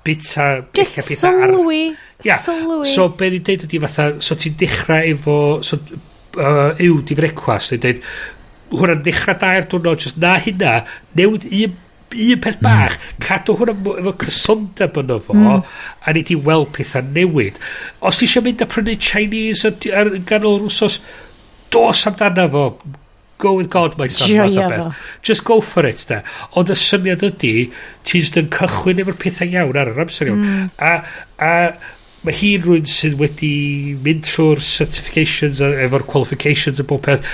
bita 0.06 0.50
just 0.76 1.00
sylwi 1.10 1.82
ar... 1.90 2.04
Yeah. 2.24 2.38
Sylwi. 2.42 2.86
So, 2.94 3.08
be 3.14 3.30
ni'n 3.30 3.44
deud 3.46 3.66
ydy 3.68 3.80
fatha, 3.84 4.08
so 4.24 4.36
ti'n 4.38 4.56
dechrau 4.58 5.04
efo, 5.12 5.36
so, 5.66 5.78
uh, 6.38 6.72
yw, 6.82 7.02
di 7.06 7.16
frecwas, 7.18 7.70
ti'n 7.70 7.84
deud, 7.84 8.00
hwnna'n 8.72 9.04
dechrau 9.06 9.38
dair 9.38 9.68
diwrnod, 9.70 10.02
just 10.02 10.18
na 10.22 10.34
hynna, 10.42 10.80
newid 11.18 11.46
un 11.50 11.76
un 12.08 12.40
peth 12.40 12.56
mm. 12.56 12.64
bach, 12.64 12.94
mm. 12.96 13.24
cadw 13.26 13.54
hwnna 13.58 13.74
efo 14.00 14.14
cysondeb 14.24 14.96
yno 15.02 15.18
fo, 15.22 15.36
mm. 15.36 15.58
a 16.08 16.14
ni 16.16 16.22
di 16.26 16.38
weld 16.40 16.72
pethau 16.76 17.04
newid. 17.04 17.58
Os 18.00 18.18
ti 18.18 18.26
eisiau 18.26 18.46
mynd 18.46 18.64
a 18.64 18.68
prynu 18.70 18.96
Chinese 18.96 19.68
ar 19.68 20.00
ar 20.00 20.14
ganol 20.28 20.62
rwsos, 20.64 21.02
dos 21.74 22.06
amdano 22.08 22.48
fo, 22.54 22.64
go 23.38 23.52
with 23.54 23.70
God, 23.70 23.96
my 23.98 24.08
son, 24.08 24.28
Joio 24.28 24.68
fath 24.68 24.80
o 24.80 24.88
beth. 24.88 25.04
Just 25.22 25.44
go 25.44 25.60
for 25.60 25.86
it, 25.86 26.04
da. 26.08 26.22
Ond 26.58 26.72
y 26.72 26.78
syniad 26.80 27.22
ydy, 27.28 27.52
ti'n 28.08 28.32
yn 28.42 28.50
cychwyn 28.56 29.04
efo'r 29.04 29.20
pethau 29.20 29.52
iawn 29.52 29.78
ar 29.78 29.92
yr 29.92 30.02
amser 30.06 30.32
iawn. 30.32 30.42
Mm. 30.42 30.72
A, 30.82 30.94
a 31.38 31.52
mae 32.26 32.34
hi'n 32.34 32.64
rwy'n 32.64 32.88
sydd 32.90 33.18
wedi 33.20 33.52
mynd 34.04 34.26
trwy'r 34.26 34.62
certifications 34.64 35.62
efo'r 35.68 36.06
qualifications 36.08 36.82
a 36.82 36.86
bob 36.88 37.04
peth 37.06 37.26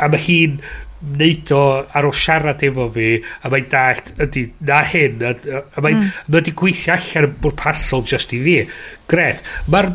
a 0.00 0.08
mae 0.10 0.22
hi'n 0.26 0.60
neud 1.00 1.50
o 1.56 1.62
ar 1.96 2.06
ôl 2.08 2.16
siarad 2.16 2.62
efo 2.66 2.86
fi 2.92 3.08
a 3.16 3.50
mae'n 3.52 3.68
dallt 3.72 4.12
ydy 4.20 4.44
na 4.68 4.82
hyn 4.90 5.24
a, 5.24 5.32
a 5.32 5.82
mae'n 5.84 6.02
mm. 6.02 6.12
mae 6.28 6.38
wedi 6.38 6.54
gweithio 6.60 6.96
allan 6.96 7.36
bwrpasol 7.40 8.04
just 8.12 8.34
i 8.36 8.42
fi 8.44 8.56
gret 9.10 9.40
mae'r 9.72 9.92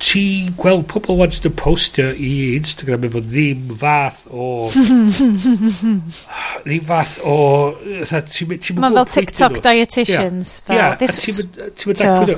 ti 0.00 0.48
gweld 0.56 0.86
pobl 0.88 1.18
wan 1.18 1.32
yn 1.34 1.54
postio 1.58 2.08
i 2.16 2.30
Instagram 2.56 3.02
efo 3.08 3.20
ddim 3.24 3.74
fath 3.76 4.22
o 4.32 4.70
ddim 6.64 6.86
fath 6.88 7.18
o 7.20 7.36
Mae 7.76 8.96
fel 8.96 9.10
TikTok 9.18 9.60
dietitians 9.66 10.54
fel 10.64 10.96
ti'n 11.02 11.36
mynd 11.36 12.00
dacwyd 12.00 12.32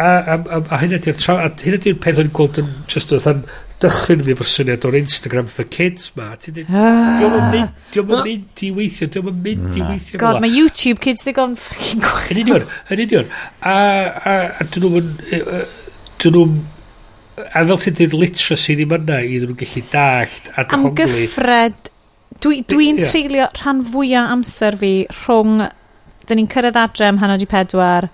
a 0.00 0.80
hynna 0.80 1.02
di'r 1.04 2.00
peth 2.00 2.22
o'n 2.24 2.32
gweld 2.40 2.62
yn 2.64 2.72
just 2.88 3.12
oedd 3.12 3.28
yn 3.34 3.44
dychryn 3.84 4.24
fi 4.24 4.32
efo'r 4.32 4.48
syniad 4.48 4.84
o'r 4.88 4.96
Instagram 4.98 5.48
for 5.50 5.68
kids 5.68 6.12
ma. 6.16 6.30
Ti'n 6.40 6.56
dweud 6.62 6.72
diolch 6.72 7.38
yn 8.00 8.20
mynd 8.24 8.64
i 8.64 8.70
weithio 8.78 9.08
diolch 9.12 9.32
yn 9.34 9.40
mynd 9.44 9.76
i 9.76 9.84
weithio 9.84 10.20
god 10.22 10.40
mae 10.40 10.52
YouTube 10.52 11.02
kids 11.04 11.28
they 11.28 11.36
gone 11.36 11.58
fucking 11.60 12.04
gwych 12.04 12.32
yn 12.32 12.44
union 12.44 12.68
yn 12.88 13.04
union. 13.04 13.32
A 13.68 14.64
dyn 14.64 14.88
nhw'n 14.88 15.10
dyn 16.22 16.36
nhw'n 16.38 16.54
a 17.34 17.64
fel 17.66 17.80
ti'n 17.82 17.96
dweud 17.98 18.14
literacy 18.20 18.76
ddim 18.78 18.94
yna 18.98 19.18
i 19.24 19.38
ddyn 19.40 19.50
nhw'n 19.50 19.60
gallu 19.62 19.82
dallt 19.92 20.52
a 20.54 20.66
dyhongli. 20.68 20.94
Gyffred, 21.00 21.90
dwi'n 22.38 22.44
dwi, 22.44 22.60
dwi 22.70 22.90
yeah. 22.92 23.08
treulio 23.10 23.48
rhan 23.58 23.82
fwyaf 23.90 24.36
amser 24.36 24.78
fi 24.78 24.92
rhwng, 25.10 25.66
dyn 26.28 26.40
ni'n 26.40 26.50
cyrraedd 26.54 26.78
adre 26.78 27.10
am 27.10 27.20
hanod 27.22 27.42
i 27.42 27.50
pedwar, 27.50 28.08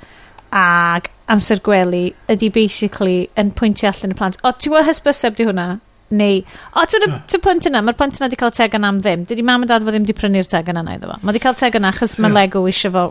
ag 0.57 1.11
amser 1.31 1.61
gwely 1.63 2.09
ydy 2.33 2.51
basically 2.55 3.21
yn 3.39 3.53
pwyntio 3.57 3.93
allan 3.93 4.17
y 4.17 4.19
plant. 4.19 4.41
O, 4.43 4.53
ti'n 4.57 4.73
gwybod 4.73 4.89
hysbyseb 4.89 5.39
di 5.39 5.47
hwnna? 5.47 5.69
Neu, 6.11 6.41
o, 6.75 6.85
ti'n 6.91 7.05
gweld 7.05 7.37
y 7.37 7.43
plant 7.45 7.69
yna, 7.71 7.85
mae'r 7.87 7.99
plant 7.99 8.19
yna 8.19 8.27
wedi 8.27 8.41
cael 8.41 8.55
teg 8.57 8.75
yna 8.81 8.91
am 8.91 8.99
ddim. 9.05 9.29
Dydy 9.29 9.45
mam 9.47 9.67
a 9.67 9.71
dad 9.71 9.85
fo 9.85 9.93
ddim 9.93 10.09
wedi 10.09 10.17
prynu'r 10.19 10.49
teg 10.51 10.73
yna 10.73 10.83
na 10.87 10.97
iddo 10.97 11.13
fo. 11.13 11.21
Mae 11.21 11.35
wedi 11.35 11.45
cael 11.45 11.59
teg 11.61 11.77
yna 11.79 11.93
achos 11.95 12.17
yeah. 12.17 12.25
mae 12.25 12.35
Lego 12.35 12.65
eisiau 12.67 12.97
fo 12.97 13.05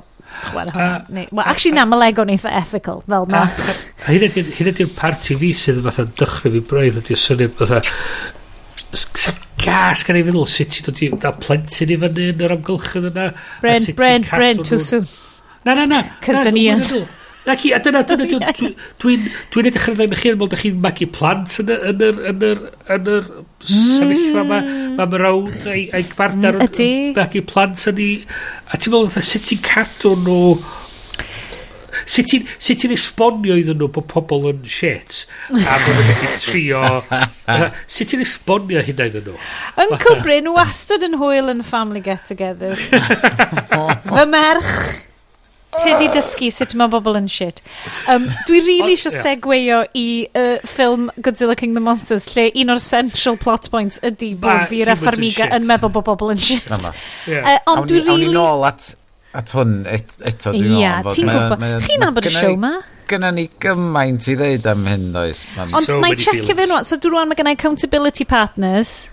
Wel, 0.55 0.71
well, 1.31 1.45
actually 1.45 1.75
na, 1.75 1.85
mae 1.89 1.99
Lego 1.99 2.23
neitha 2.25 2.51
e 2.51 2.57
ethical, 2.61 3.01
fel 3.07 3.25
ma. 3.29 3.45
A 4.07 4.13
Hyn 4.13 4.71
ydy'r 4.71 4.91
parti 4.97 5.35
fi 5.39 5.51
sydd 5.57 5.81
fatha 5.85 6.07
dychryn 6.21 6.55
fi 6.55 6.61
braidd 6.71 6.99
ydy'r 7.03 7.19
syniad 7.19 7.57
fatha 7.59 7.81
gas 9.59 10.03
gan 10.07 10.17
ei 10.17 10.25
feddwl 10.25 10.47
sut 10.49 10.71
ti'n 10.73 10.87
dod 10.87 11.01
i 11.03 11.09
da 11.25 11.33
plentyn 11.35 11.93
i 11.93 11.97
fyny 12.01 12.29
yn 12.31 12.43
yr 12.45 12.55
amgylchyn 12.55 13.09
yna 13.11 13.25
Bryn, 13.61 13.89
Bryn, 13.97 14.27
Bryn, 14.29 14.63
too 14.63 14.79
soon. 14.79 15.09
Na 15.67 15.75
na 15.75 15.85
na. 15.89 16.03
Cos 16.23 16.39
dyn 16.45 16.55
ni 16.55 16.69
yn 16.71 16.85
Na 17.49 17.55
ci, 17.57 17.71
a 17.73 17.79
dyna, 17.81 18.03
dyna, 18.05 18.27
dwi'n 18.29 18.43
dwi, 18.45 18.67
dwi, 19.01 19.13
dwi 19.49 19.61
edrych 19.65 19.87
ar 19.89 19.95
ddau 19.97 20.17
chi 20.19 20.29
yn 20.29 20.35
mwyn 20.37 20.51
chi'n 20.61 20.81
magu 20.83 21.07
plant 21.15 21.55
yn 21.63 21.71
yr, 21.73 21.85
yn 21.89 22.03
yr, 22.05 22.19
yn 22.29 22.43
yr, 22.45 22.59
yn 22.93 23.09
yr 23.15 23.31
sefyllfa 23.65 24.43
yma. 24.43 24.59
Mm. 24.59 24.91
Mae 24.99 25.09
mrawd 25.15 25.65
a'i, 25.71 25.87
ai 25.97 26.03
gbarnar 26.11 26.59
yn 26.67 27.15
magu 27.17 27.41
plant 27.49 27.87
yn 27.89 28.03
i, 28.05 28.11
a 28.69 28.77
ti'n 28.77 28.93
meddwl, 28.93 29.25
sut 29.31 29.49
ti'n 29.49 29.63
cadw 29.65 30.13
nhw, 30.27 30.37
sut 32.05 32.29
ti'n 32.29 32.45
sut 32.53 32.83
ti'n 32.83 32.93
esbonio 32.99 33.57
iddyn 33.63 33.81
nhw 33.81 33.89
bod 33.97 34.05
pobl 34.13 34.49
yn 34.53 34.61
shit? 34.69 35.23
A 35.49 35.81
bod 35.81 35.97
nhw'n 35.97 36.21
gallu 36.21 36.39
trio 36.45 36.85
sut 37.97 38.13
ti'n 38.13 38.25
esbonio 38.29 38.85
hynna 38.85 39.09
iddyn 39.09 39.29
nhw 39.31 39.37
Uncle 39.87 40.19
Bryn 40.21 40.53
wastad 40.53 41.09
yn 41.09 41.17
hwyl 41.17 41.49
yn 41.57 41.65
family 41.65 42.05
get-togethers. 42.05 42.91
Fy 44.13 44.25
merch 44.29 45.08
te 45.83 45.95
di 45.99 46.09
ddysgu 46.13 46.51
sut 46.53 46.75
mae 46.79 46.91
bobl 46.91 47.17
yn 47.19 47.29
shit. 47.31 47.61
Um, 48.11 48.27
dwi 48.47 48.61
really 48.65 48.97
eisiau 48.97 49.15
segweio 49.15 49.81
i 49.97 50.05
uh, 50.29 50.57
ffilm 50.67 51.09
Godzilla 51.25 51.57
King 51.59 51.75
the 51.77 51.83
Monsters, 51.83 52.27
lle 52.35 52.49
un 52.63 52.75
o'r 52.75 52.83
central 52.83 53.39
plot 53.41 53.69
points 53.73 54.01
ydy 54.05 54.33
bod 54.39 54.67
fi 54.71 54.83
a 54.85 54.97
Farmiga 54.99 55.49
yn 55.57 55.67
meddwl 55.69 55.93
bod 55.95 56.07
bobl 56.11 56.33
yn 56.35 56.41
shit. 56.41 56.69
Yeah. 57.27 57.43
Uh, 57.43 57.73
ond 57.73 57.89
dwi 57.89 58.03
really... 58.03 58.29
Awn 58.29 58.33
ni 58.33 58.37
nôl 58.37 58.65
at, 58.69 58.91
at 59.37 59.53
hwn 59.55 59.75
et, 59.89 60.15
eto, 60.21 60.55
dwi'n 60.55 60.71
meddwl. 60.71 60.81
Ia, 60.83 60.95
ti'n 61.13 61.33
gwybod. 61.33 61.85
Chi'n 61.89 62.07
abod 62.09 62.29
y 62.29 62.33
show 62.37 62.55
ma? 62.59 62.77
gynna 63.09 63.31
ni 63.33 63.47
gymaint 63.61 64.27
i 64.29 64.35
ddeud 64.37 64.67
am 64.69 64.83
hyn, 64.85 65.07
does? 65.15 65.41
Ond 65.57 65.87
so 65.87 65.95
na 65.97 66.11
i 66.13 66.17
checio 66.19 66.53
fe 66.53 66.67
nhw. 66.69 66.83
So 66.85 66.99
dwi'n 67.01 67.15
rwan 67.15 67.31
mae 67.31 67.39
gennau 67.39 67.57
accountability 67.57 68.27
partners 68.29 69.09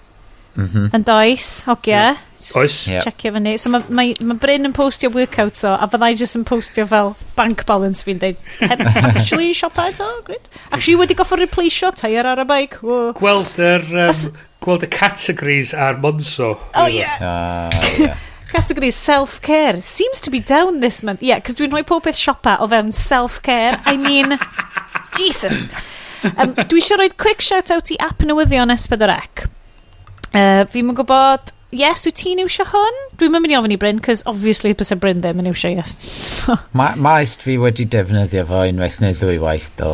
-hmm. 0.57 0.95
Yn 0.95 1.05
does, 1.05 1.63
hogia. 1.67 1.93
Yeah. 1.93 2.17
Oes. 2.55 2.87
Yep. 2.89 3.03
Checio 3.03 3.33
fyny. 3.33 3.59
So 3.59 3.71
mae 3.71 3.83
ma, 3.89 4.05
ma 4.21 4.35
Bryn 4.35 4.69
yn 4.69 4.73
postio 4.73 5.11
workout 5.13 5.59
o, 5.65 5.73
a 5.75 5.89
fyddai 5.91 6.13
jyst 6.15 6.37
yn 6.39 6.45
postio 6.47 6.87
fel 6.87 7.17
bank 7.35 7.65
balance 7.67 8.05
fi'n 8.07 8.21
deud. 8.23 8.37
Actually, 8.61 9.53
siopa 9.55 9.89
eto? 9.91 10.07
Great. 10.25 10.49
Actually, 10.71 10.97
wedi 11.01 11.17
goffo 11.19 11.37
replaceio 11.37 11.91
tair 11.97 12.27
ar 12.27 12.43
y 12.45 12.47
bike. 12.47 12.83
Whoa. 12.83 13.13
Gweld 13.19 13.59
yr... 13.59 13.87
Um, 14.07 14.37
Gweld 14.67 14.83
y 14.83 14.89
categories 14.91 15.75
ar 15.75 15.99
Monso. 16.01 16.59
Oh, 16.75 16.87
yeah. 16.87 17.19
Uh, 17.21 17.99
yeah. 17.99 18.17
Category 18.49 18.91
self-care 18.91 19.83
seems 19.83 20.21
to 20.21 20.31
be 20.31 20.41
down 20.41 20.81
this 20.81 21.03
month. 21.03 21.23
Yeah, 21.23 21.41
cos 21.41 21.59
dwi'n 21.59 21.75
rhoi 21.75 21.85
pob 21.87 22.07
beth 22.07 22.17
siopa 22.17 22.57
o 22.61 22.71
fewn 22.71 22.93
self-care. 22.93 23.83
I 23.85 23.97
mean, 23.97 24.39
Jesus. 25.19 25.67
Um, 26.25 26.55
dwi 26.57 26.81
eisiau 26.81 27.03
rhoi 27.03 27.11
quick 27.21 27.45
shout-out 27.45 27.93
i 27.93 28.01
app 28.01 28.25
newyddion 28.25 28.73
S4C 28.75 29.51
Uh, 30.37 30.66
fi'n 30.68 30.84
mynd 30.84 30.99
gwybod, 30.99 31.53
yes, 31.76 32.03
wyt 32.05 32.18
ti'n 32.20 32.43
iwsio 32.43 32.66
hwn? 32.68 32.99
Dwi'n 33.16 33.32
mynd 33.32 33.55
i 33.55 33.57
ofyn 33.57 33.72
i 33.72 33.78
Bryn, 33.80 34.03
cos 34.05 34.20
obviously 34.28 34.74
bys 34.76 34.93
y 34.93 34.99
Bryn 35.01 35.22
ddim 35.24 35.41
yn 35.41 35.49
iwsio 35.49 35.70
yes. 35.72 35.97
Ma, 36.76 36.91
maes 37.01 37.39
fi 37.41 37.57
wedi 37.62 37.87
defnyddio 37.89 38.45
fo 38.51 38.66
unwaith 38.68 38.99
neu 39.01 39.16
ddwy 39.16 39.39
waith 39.41 39.70
do. 39.80 39.93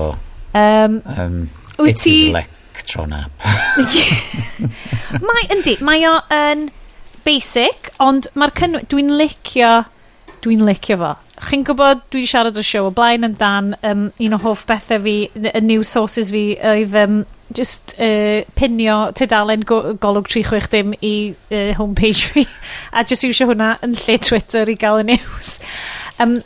Um, 0.58 0.98
um, 1.14 1.36
wyt 1.78 2.02
ti... 2.02 2.16
is 2.16 2.32
electron 2.32 3.14
app. 3.14 3.46
mae, 5.28 5.46
yndi, 5.54 5.76
mae 5.86 6.02
o 6.10 6.16
yn 6.34 6.66
basic, 7.22 7.92
ond 8.02 8.26
mae'r 8.34 8.56
cynnwys, 8.58 8.88
dwi'n 8.90 9.14
licio, 9.20 9.74
dwi'n 10.42 10.66
licio 10.66 10.98
fo 11.04 11.14
chi'n 11.48 11.64
gwybod, 11.66 12.04
dwi 12.12 12.22
wedi 12.22 12.30
siarad 12.30 12.58
o'r 12.58 12.66
siow 12.66 12.88
o 12.88 12.92
blaen 12.94 13.26
yn 13.26 13.36
dan 13.40 13.72
um, 13.86 14.08
un 14.22 14.36
o 14.36 14.40
hoff 14.44 14.64
bethau 14.68 15.02
fi, 15.04 15.16
y 15.34 15.62
new 15.64 15.84
sources 15.86 16.30
fi, 16.34 16.44
oedd 16.72 16.96
um, 16.98 17.22
just 17.52 17.94
uh, 17.98 18.42
pinio 18.58 18.96
tudalen 19.18 19.64
go 19.68 19.94
golwg 20.00 20.30
360 20.30 20.96
i 21.04 21.14
uh, 21.32 21.72
homepage 21.78 22.30
fi, 22.32 22.46
a 22.96 23.04
just 23.08 23.26
iwsio 23.28 23.50
hwnna 23.50 23.74
yn 23.84 23.96
lle 24.04 24.18
Twitter 24.22 24.72
i 24.72 24.78
gael 24.80 25.02
y 25.02 25.06
news. 25.12 25.58
Um, 26.22 26.40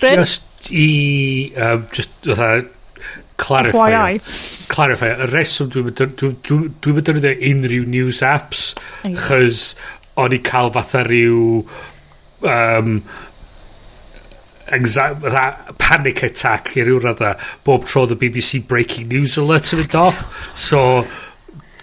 Bryn? 0.00 0.22
Just 0.22 0.70
i, 0.70 1.52
um, 1.62 1.86
just, 1.94 2.12
uh, 2.28 2.62
clarify. 3.36 3.90
FYI. 3.90 4.66
Clarify, 4.72 5.12
y 5.14 5.28
reswm 5.32 5.70
dwi'n 5.72 5.90
mynd 5.90 6.16
dwi 6.84 7.02
defnyddio 7.02 7.36
unrhyw 7.52 7.86
news 7.90 8.22
apps, 8.26 8.72
chys 9.04 9.70
o'n 10.20 10.34
i 10.36 10.40
cael 10.44 10.72
fatha 10.74 11.04
rhyw 11.04 11.62
um, 12.48 13.00
panic 15.78 16.22
attack 16.22 16.74
i 16.76 16.84
ryw 16.86 16.98
radda 17.02 17.36
bob 17.64 17.86
tro 17.86 18.06
the 18.06 18.16
BBC 18.16 18.66
breaking 18.66 19.08
news 19.08 19.36
alert 19.36 19.72
yn 19.72 19.82
mynd 19.82 19.94
off. 19.98 20.26
So 20.54 21.06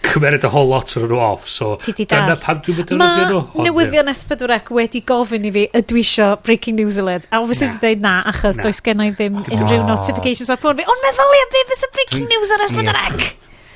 cymered 0.04 0.44
y 0.44 0.50
whole 0.52 0.68
lot 0.68 0.92
o'n 1.00 1.08
nhw 1.08 1.20
off. 1.24 1.48
So 1.50 1.78
dyna 1.80 2.36
pam 2.40 2.60
dwi'n 2.66 2.82
mynd 2.82 2.92
yn 2.96 3.00
nhw. 3.00 3.40
Mae 3.56 3.70
newyddion 3.70 4.12
S4C 4.12 4.76
wedi 4.76 5.04
gofyn 5.08 5.48
i 5.48 5.54
fi 5.56 5.64
ydw 5.80 6.02
isio 6.04 6.28
breaking 6.44 6.78
news 6.82 7.00
alert? 7.02 7.30
A 7.32 7.40
obviously 7.40 7.72
dwi'n 7.72 7.82
dweud 7.86 8.04
na 8.04 8.18
achos 8.34 8.60
does 8.60 8.84
gen 8.84 9.04
i 9.04 9.10
ddim 9.16 9.40
unrhyw 9.44 9.88
notifications 9.88 10.52
ar 10.54 10.60
ffôn 10.62 10.78
fi. 10.80 10.88
Ond 10.92 11.08
meddwl 11.08 11.40
i 11.40 11.42
am 11.46 11.56
beth 11.56 11.74
fysa 11.74 11.92
breaking 11.96 12.30
news 12.30 12.54
ar 12.58 12.68
S4C 12.68 13.34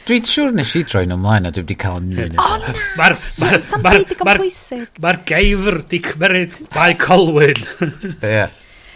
Dwi'n 0.07 0.23
siŵr 0.23 0.53
nes 0.55 0.69
i 0.79 0.85
droi 0.87 1.01
nhw 1.07 1.17
ymlaen 1.17 1.49
a 1.49 1.51
dwi 1.51 1.65
wedi 1.65 1.75
cael 1.81 1.97
un. 1.99 2.37
O 2.39 2.53
na! 2.61 2.75
Mae'r 2.99 3.15
ma, 3.17 3.49
ma, 3.49 3.57
ma, 3.57 3.81
ma, 3.81 3.89
ma, 3.89 4.23
ma, 4.23 4.29
ma, 4.29 4.35
ma, 4.35 4.37
ma, 4.37 4.45
ma, 7.41 8.21
ma, 8.21 8.45
ma, 8.45 8.45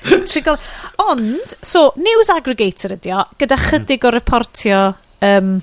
Trigol. 0.03 0.57
Ond, 1.03 1.55
so, 1.61 1.91
news 2.01 2.31
aggregator 2.33 2.95
ydi 2.97 3.13
o, 3.15 3.25
gyda 3.41 3.57
hmm. 3.57 3.67
chydig 3.69 4.07
o 4.07 4.13
reportio 4.13 4.85
um, 5.27 5.57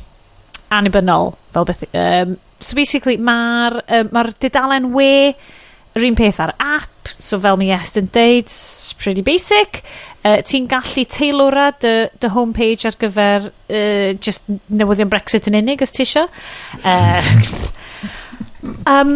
anibynnol, 0.74 1.34
fel 1.54 1.68
beth... 1.68 1.88
Um, 1.92 2.36
so 2.60 2.74
basically, 2.74 3.16
mae'r 3.22 3.80
um, 3.86 4.12
ma 4.14 4.24
dudalen 4.42 4.90
we 4.94 5.34
yr 5.98 6.06
un 6.08 6.16
peth 6.18 6.40
ar 6.42 6.54
app, 6.58 7.10
so 7.18 7.38
fel 7.40 7.58
mi 7.58 7.70
est 7.74 7.98
yn 7.98 8.10
deud, 8.14 8.52
pretty 9.00 9.24
basic. 9.26 9.82
Uh, 10.26 10.40
ti'n 10.44 10.66
gallu 10.70 11.04
teilwra 11.08 11.68
dy, 11.80 11.92
dy 12.20 12.30
homepage 12.34 12.88
ar 12.88 12.98
gyfer 13.00 13.48
uh, 13.48 14.10
just 14.18 14.48
newyddion 14.68 15.10
Brexit 15.10 15.48
yn 15.50 15.58
unig 15.60 15.82
os 15.82 15.94
ti 15.94 16.04
isio. 16.04 16.26
Uh, 16.82 17.30
um, 18.94 19.14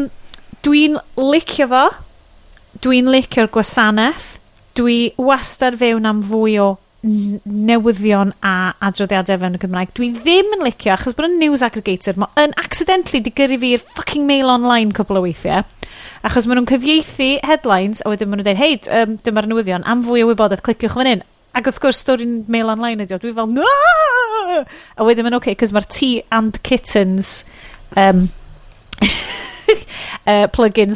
dwi'n 0.64 0.99
licio 1.18 1.68
fo, 1.70 1.85
dwi'n 2.83 3.11
licio'r 3.12 3.51
gwasanaeth, 3.53 4.37
dwi 4.79 5.12
wastad 5.20 5.77
fewn 5.81 6.09
am 6.09 6.23
fwy 6.27 6.57
o 6.62 6.70
newyddion 7.03 8.31
a 8.47 8.55
adroddiadau 8.87 9.41
fewn 9.43 9.59
y 9.59 9.61
Gymraeg. 9.62 9.93
Dwi 9.97 10.12
ddim 10.14 10.53
yn 10.57 10.62
licio, 10.62 10.93
achos 10.95 11.16
bod 11.18 11.27
yn 11.27 11.39
news 11.41 11.64
aggregator, 11.66 12.18
mae 12.20 12.45
yn 12.47 12.55
accidentally 12.62 13.23
di 13.25 13.33
gyrru 13.35 13.59
fi'r 13.62 13.87
fucking 13.97 14.27
mail 14.29 14.53
online 14.53 14.95
cwbl 14.95 15.18
o 15.18 15.25
weithiau. 15.27 15.66
Achos 16.23 16.47
maen 16.47 16.61
nhw'n 16.61 16.70
cyfieithu 16.70 17.31
headlines, 17.47 18.05
a 18.05 18.12
wedyn 18.12 18.31
maen 18.31 18.43
nhw'n 18.43 18.53
dweud, 18.53 18.61
hei, 18.62 18.79
um, 19.01 19.16
dyma'r 19.27 19.51
newyddion, 19.51 19.87
am 19.91 20.05
fwy 20.07 20.23
o 20.23 20.31
wybodaeth, 20.31 20.62
cliciwch 20.62 20.95
fan 20.95 21.11
hyn. 21.11 21.25
Ac 21.59 21.66
wrth 21.68 21.83
gwrs, 21.83 22.05
stori'n 22.05 22.37
mail 22.53 22.70
online 22.73 23.05
ydi 23.05 23.18
o. 23.18 23.20
Dwi 23.20 23.35
fel, 23.35 23.51
no! 23.59 23.66
A 24.95 25.09
wedyn 25.09 25.27
maen 25.27 25.35
nhw'n, 25.35 25.43
oce, 25.43 25.51
okay, 25.51 25.59
cos 25.59 25.75
mae'r 25.75 25.91
tea 25.91 26.23
and 26.31 26.62
kittens 26.62 27.43
um, 27.99 28.29
uh, 30.31 30.47
plug-in 30.53 30.95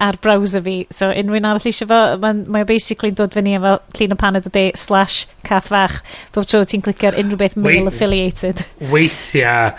ar 0.00 0.18
browser 0.22 0.62
fi. 0.62 0.76
So 0.90 1.10
unrhyw'n 1.10 1.48
arall 1.48 1.68
eisiau 1.70 1.90
fo, 1.90 2.00
mae'n 2.22 2.66
basically 2.68 3.12
yn 3.12 3.20
dod 3.20 3.36
fyny 3.36 3.56
efo 3.58 3.76
llun 3.98 4.16
o 4.16 4.18
paned 4.20 4.48
o 4.48 4.52
de 4.52 4.70
slash 4.74 5.26
cath 5.46 5.70
fach. 5.74 6.00
Bob 6.34 6.48
tro 6.48 6.64
ti'n 6.64 6.84
clicio 6.84 7.12
ar 7.12 7.20
unrhyw 7.20 7.40
beth 7.44 7.56
mail 7.56 7.90
affiliated. 7.90 8.64
Weithiau 8.92 9.74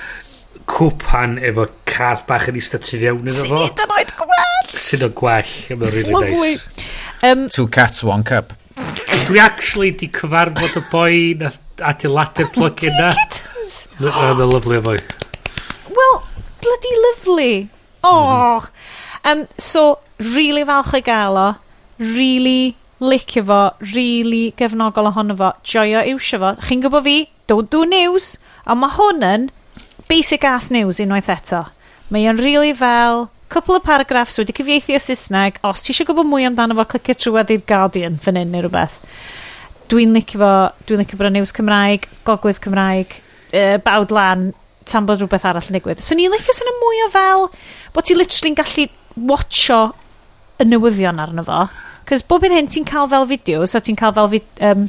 cwpan 0.67 1.37
efo 1.47 1.67
cath 1.87 2.25
bach 2.27 2.47
yn 2.51 2.59
eistedd 2.59 2.85
tu 2.85 2.99
fewn 3.01 3.29
iddo 3.31 3.45
fo. 3.51 3.59
Sydd 3.63 3.83
yn 3.85 3.93
oed 3.97 4.15
gwell. 4.19 4.71
Sy'n 4.87 5.05
o 5.07 5.11
gwell. 5.21 5.53
Mae'n 5.73 5.93
really 5.95 6.15
Lovely. 6.15 6.55
nice. 6.57 6.65
Um, 7.23 7.47
Two 7.49 7.67
cats, 7.67 8.03
one 8.03 8.23
cup. 8.27 8.53
Dwi 9.27 9.39
actually 9.41 9.91
di 9.97 10.09
cyfarfod 10.13 10.75
y 10.77 10.83
boi 10.91 11.15
na 11.39 11.49
adeiladu'r 11.91 12.51
plug-in 12.53 12.93
na. 12.99 13.13
Dickens! 13.17 13.79
Mae'n 13.99 14.43
lyflu 14.51 14.77
o 14.77 14.83
boi. 14.91 14.99
Wel, 15.97 16.19
bloody 16.61 16.93
lovely. 17.07 17.55
Oh. 18.07 18.67
Um, 19.23 19.47
so 19.57 19.99
really 20.19 20.63
falch 20.63 20.93
o 20.93 21.01
gael 21.01 21.37
o. 21.37 21.47
Really 21.99 22.75
licio 22.99 23.43
fo. 23.45 23.61
Really 23.93 24.53
gefnogol 24.57 25.11
ohono 25.11 25.37
fo. 25.37 25.53
Joio 25.63 26.03
iwsio 26.13 26.39
fo. 26.43 26.53
Chi'n 26.67 26.83
gwybod 26.85 27.05
fi? 27.07 27.17
Don't 27.47 27.71
do 27.71 27.85
news. 27.85 28.35
Ond 28.67 28.83
mae 28.83 28.95
hwn 28.95 29.25
yn 29.27 29.49
basic 30.07 30.45
ass 30.47 30.71
news 30.71 31.01
unwaith 31.03 31.31
eto. 31.33 31.65
Mae 32.11 32.29
o'n 32.31 32.39
really 32.39 32.73
fel 32.77 33.27
cwpl 33.51 33.77
o 33.77 33.83
paragraphs 33.83 34.39
wedi 34.39 34.55
cyfieithu 34.55 34.95
o 34.95 35.01
Saesneg. 35.03 35.59
Os 35.67 35.83
ti 35.83 35.93
eisiau 35.93 36.07
gwybod 36.09 36.27
mwy 36.27 36.47
amdano 36.47 36.77
fo, 36.77 36.87
clicio 36.93 37.17
trwad 37.27 37.51
i'r 37.51 37.63
Guardian 37.67 38.19
fan 38.23 38.39
hyn 38.39 38.53
neu 38.53 38.65
rhywbeth. 38.65 38.99
Dwi'n 39.91 40.15
licio 40.15 40.39
fo, 40.41 40.53
dwi'n 40.87 41.03
licio 41.03 41.19
bod 41.19 41.35
news 41.35 41.55
Cymraeg, 41.55 42.07
gogwydd 42.27 42.59
Cymraeg, 42.63 43.19
uh, 43.51 43.75
bawd 43.83 44.15
lan, 44.15 44.49
tan 44.89 45.07
bod 45.07 45.21
rhywbeth 45.21 45.45
arall 45.47 45.69
yn 45.71 45.77
digwydd. 45.79 46.03
So 46.03 46.17
ni'n 46.17 46.33
licio 46.33 46.55
sy'n 46.55 46.73
mwy 46.81 47.03
o 47.05 47.09
fel 47.13 47.47
bod 47.95 48.07
ti 48.07 48.17
literally'n 48.17 48.57
gallu 48.57 48.87
watcho 49.31 49.81
y 50.57 50.67
newyddion 50.67 51.21
arno 51.21 51.45
fo. 51.47 51.65
Cos 52.07 52.23
bob 52.27 52.45
un 52.47 52.55
hyn 52.55 52.69
ti'n 52.71 52.87
cael 52.87 53.09
fel 53.11 53.27
fideos, 53.29 53.73
so 53.73 53.83
ti'n 53.83 53.97
cael 53.99 54.15
fel 54.15 54.29
fi, 54.31 54.43
um, 54.69 54.87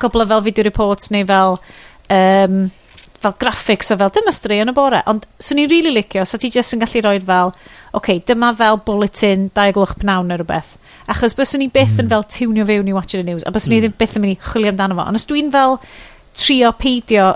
cwbl 0.00 0.24
o 0.24 0.28
fel 0.32 0.44
video 0.44 0.66
reports 0.66 1.10
neu 1.14 1.26
fel 1.28 1.56
um, 2.12 2.66
fel 3.20 3.34
graphics 3.40 3.90
o 3.92 3.98
fel 3.98 4.12
dyma 4.14 4.32
stri 4.34 4.58
yn 4.62 4.70
y 4.70 4.74
bore 4.76 5.00
ond 5.10 5.24
swn 5.42 5.62
i'n 5.62 5.70
really 5.72 5.92
licio 5.94 6.24
so 6.28 6.38
ti 6.40 6.50
jyst 6.52 6.76
yn 6.76 6.82
gallu 6.82 7.02
rhoi 7.04 7.20
fel 7.24 7.52
oce, 7.52 7.62
okay, 7.98 8.20
dyma 8.28 8.52
fel 8.58 8.80
bulletin 8.86 9.48
2 9.56 9.74
gloch 9.76 9.96
pnawn 10.02 10.28
neu 10.30 10.40
rhywbeth 10.40 10.76
achos 11.12 11.36
byswn 11.38 11.64
i 11.64 11.70
byth 11.72 11.96
mm. 11.96 12.04
yn 12.04 12.12
fel 12.12 12.26
tiwnio 12.36 12.66
fewn 12.68 12.90
i 12.90 12.96
watching 12.96 13.22
the 13.22 13.30
news 13.30 13.46
a 13.46 13.54
byswn 13.54 13.72
mm. 13.72 13.78
i 13.78 13.84
ddim 13.86 13.96
byth 14.02 14.16
yn 14.18 14.26
mynd 14.26 14.36
i 14.36 14.50
chwilio 14.50 14.74
amdano 14.74 14.98
fo 14.98 15.08
ond 15.08 15.20
os 15.20 15.28
dwi'n 15.30 15.52
fel 15.54 15.78
trio 16.36 16.72
peidio 16.76 17.32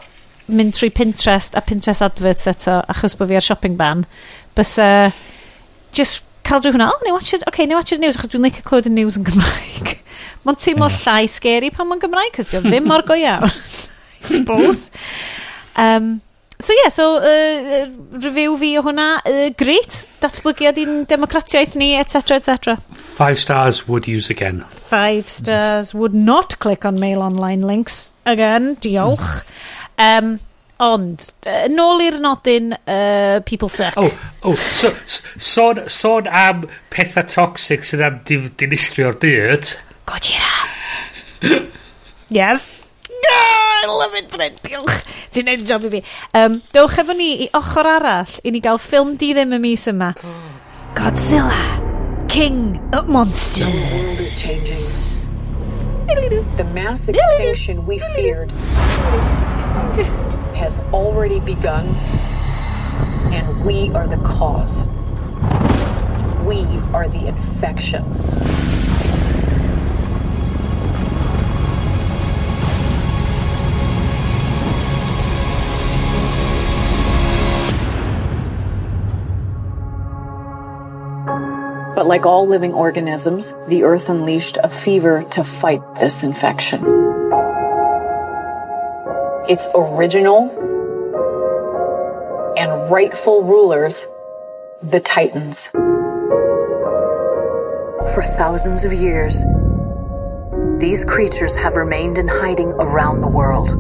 mynd 0.57 0.77
trwy 0.77 0.91
Pinterest 0.95 1.57
a 1.59 1.63
Pinterest 1.65 2.05
adverts 2.07 2.49
eto 2.51 2.81
achos 2.93 3.17
bod 3.19 3.31
fi 3.31 3.39
ar 3.41 3.47
shopping 3.47 3.77
ban 3.81 4.07
bysa 4.59 4.89
just 5.97 6.25
cael 6.47 6.63
drwy 6.63 6.75
hwnna 6.77 6.91
o 6.91 6.97
oh, 6.97 7.05
neu 7.07 7.17
watch 7.17 7.35
it 7.37 7.47
okay, 7.51 7.67
neu 7.67 7.79
watch 7.79 7.95
it 7.95 8.03
news 8.03 8.19
achos 8.19 8.33
dwi'n 8.33 8.49
licio 8.49 8.65
clywed 8.67 8.91
y 8.91 8.95
news 8.95 9.21
yn 9.21 9.29
Gymraeg 9.29 9.95
mae'n 10.47 10.63
teimlo 10.65 10.89
yeah. 10.89 11.05
llai 11.05 11.31
scary 11.31 11.71
pan 11.75 11.91
mae'n 11.91 12.03
Gymraeg 12.07 12.35
cos 12.39 12.51
dwi'n 12.53 12.69
ddim 12.71 12.91
mor 12.91 13.07
go 13.07 13.19
iawn 13.19 13.49
I 14.21 14.27
suppose 14.27 14.91
um, 15.77 16.19
so 16.61 16.75
yeah, 16.83 16.89
so 16.89 17.17
uh, 17.17 17.89
review 18.21 18.57
fi 18.61 18.71
o 18.79 18.83
hwnna, 18.85 19.09
uh, 19.25 19.49
great, 19.59 20.03
datblygiad 20.21 20.79
i'n 20.81 21.05
democratiaeth 21.09 21.77
ni, 21.81 21.95
etc, 21.99 22.37
etc. 22.37 22.77
Five 22.93 23.41
stars 23.41 23.87
would 23.89 24.09
use 24.09 24.31
again. 24.31 24.63
Five 24.69 25.31
stars 25.33 25.95
would 25.95 26.15
not 26.15 26.59
click 26.61 26.85
on 26.85 27.01
mail 27.01 27.25
online 27.25 27.65
links 27.67 28.13
again, 28.27 28.75
diolch. 28.77 29.41
Um, 30.01 30.39
ond, 30.81 31.27
yn 31.45 31.81
ôl 31.83 32.01
i'r 32.07 32.19
nodyn 32.25 32.73
uh, 32.73 33.41
People 33.45 33.69
Suck. 33.69 33.99
Oh, 34.01 34.09
oh, 34.49 34.57
so, 34.57 34.93
sôn, 35.37 35.83
sôn 35.93 36.31
am 36.31 36.65
pethau 36.93 37.27
toxic 37.29 37.85
sydd 37.85 38.05
am 38.07 38.21
dinistrio'r 38.25 39.19
byd. 39.21 39.75
Gojira. 40.09 40.55
yes. 42.41 42.71
Yeah, 43.11 43.85
I 43.85 43.87
love 43.93 44.17
it, 44.17 44.33
Bryn. 44.33 44.57
Diolch. 44.65 45.05
Ti'n 45.35 45.51
neud 45.51 45.69
job 45.69 45.85
i 45.85 45.93
fi. 45.93 46.03
Um, 46.41 46.59
dewch 46.73 46.97
efo 47.03 47.15
ni 47.17 47.31
i 47.45 47.51
ochr 47.61 47.93
arall 47.93 48.41
i 48.41 48.55
ni 48.55 48.65
gael 48.65 48.81
ffilm 48.81 49.15
di 49.21 49.35
ddim 49.37 49.53
y 49.59 49.61
mis 49.63 49.87
yma. 49.93 50.15
Oh. 50.25 50.41
Godzilla, 50.97 51.61
King 52.33 52.81
of 52.97 53.13
Monsters. 53.13 53.69
The 53.69 53.97
world 54.01 54.21
is 54.21 54.41
changing. 54.41 55.20
The 56.11 56.69
mass 56.74 57.09
extinction 57.09 57.87
we 57.87 58.01
feared 58.16 58.51
has 60.57 60.81
already 60.93 61.39
begun, 61.39 61.87
and 63.32 63.65
we 63.65 63.91
are 63.93 64.09
the 64.09 64.16
cause. 64.24 64.82
We 66.45 66.65
are 66.93 67.07
the 67.09 67.28
infection. 67.28 68.03
But 82.01 82.07
like 82.07 82.25
all 82.25 82.49
living 82.49 82.73
organisms, 82.73 83.53
the 83.69 83.83
earth 83.85 84.09
unleashed 84.09 84.57
a 84.65 84.71
fever 84.71 85.23
to 85.33 85.45
fight 85.45 85.83
this 85.97 86.23
infection. 86.23 86.83
Its 89.47 89.69
original 89.75 90.49
and 92.57 92.91
rightful 92.91 93.43
rulers, 93.45 94.07
the 94.83 95.01
Titans. 95.01 95.67
For 98.15 98.23
thousands 98.23 98.87
of 98.87 98.95
years, 98.95 99.45
these 100.79 101.05
creatures 101.05 101.55
have 101.57 101.77
remained 101.77 102.17
in 102.17 102.29
hiding 102.29 102.69
around 102.69 103.21
the 103.21 103.29
world. 103.29 103.73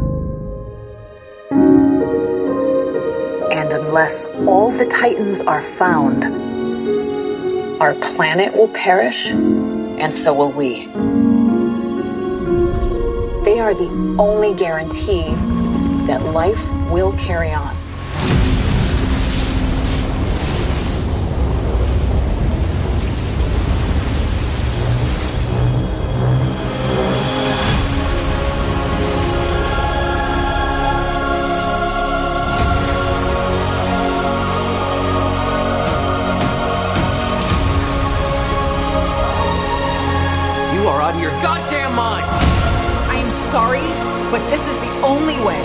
And 3.50 3.72
unless 3.72 4.26
all 4.46 4.70
the 4.72 4.84
Titans 4.84 5.40
are 5.40 5.62
found, 5.62 6.59
our 7.80 7.94
planet 7.94 8.52
will 8.54 8.68
perish, 8.68 9.30
and 9.30 10.12
so 10.12 10.34
will 10.34 10.52
we. 10.52 10.86
They 13.44 13.58
are 13.58 13.72
the 13.72 14.16
only 14.18 14.54
guarantee 14.54 15.34
that 16.06 16.22
life 16.34 16.70
will 16.90 17.12
carry 17.12 17.50
on. 17.50 17.74
But 44.40 44.50
this 44.50 44.66
is 44.66 44.76
the 44.78 44.90
only 45.02 45.38
way. 45.40 45.60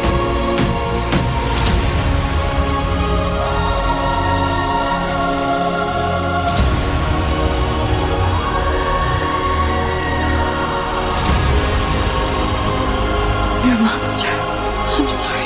You're 13.66 13.76
a 13.76 13.82
monster. 13.82 14.28
I'm 14.98 15.10
sorry. 15.10 15.46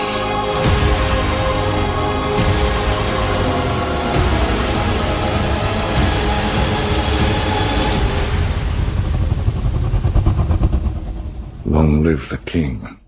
Long 11.65 12.03
live 12.03 12.29
the 12.29 12.37
king. 12.37 12.98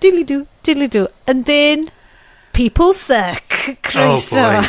dilly 0.00 0.24
do, 0.24 0.46
dilly 0.62 0.88
do. 0.88 1.08
And 1.26 1.44
then, 1.44 1.90
people 2.52 2.92
suck. 2.92 3.48
Croeso. 3.82 4.62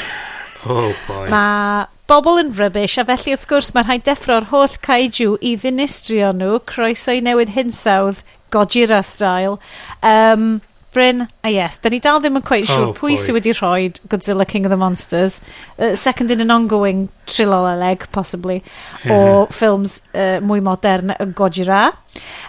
Oh 0.66 0.68
boy. 0.68 0.74
Oh 0.74 0.96
boy. 1.08 1.28
Mae 1.34 1.88
bobl 2.10 2.40
yn 2.42 2.56
rybys 2.58 2.98
a 2.98 3.04
felly 3.06 3.36
wrth 3.36 3.46
gwrs 3.50 3.68
mae 3.76 3.86
rhaid 3.86 4.04
deffro'r 4.08 4.48
holl 4.50 4.78
kaiju 4.86 5.36
i 5.46 5.52
ddinistrio 5.62 6.32
nhw 6.34 6.56
croeso 6.72 7.14
i 7.14 7.22
newid 7.22 7.54
hinsawdd 7.54 8.24
Gojira 8.50 9.04
style 9.06 9.60
um, 10.02 10.48
Bryn, 10.92 11.28
a 11.44 11.50
yes, 11.50 11.78
da 11.78 11.90
ni 11.94 12.00
dal 12.02 12.18
ddim 12.22 12.40
yn 12.40 12.46
quite 12.46 12.66
oh, 12.66 12.74
sure 12.74 12.94
pwy 12.98 13.18
sydd 13.20 13.36
wedi 13.38 13.54
rhoi 13.54 13.92
Godzilla 14.10 14.48
King 14.50 14.66
of 14.66 14.74
the 14.74 14.78
Monsters, 14.78 15.40
uh, 15.78 15.94
second 15.96 16.32
in 16.32 16.42
an 16.42 16.50
ongoing 16.50 17.10
triloleg, 17.30 18.08
possibly, 18.12 18.64
yeah. 19.04 19.14
o 19.14 19.46
ffilms 19.54 20.00
uh, 20.16 20.40
mwy 20.42 20.64
modern 20.66 21.14
y 21.14 21.30
Gojira. 21.38 21.84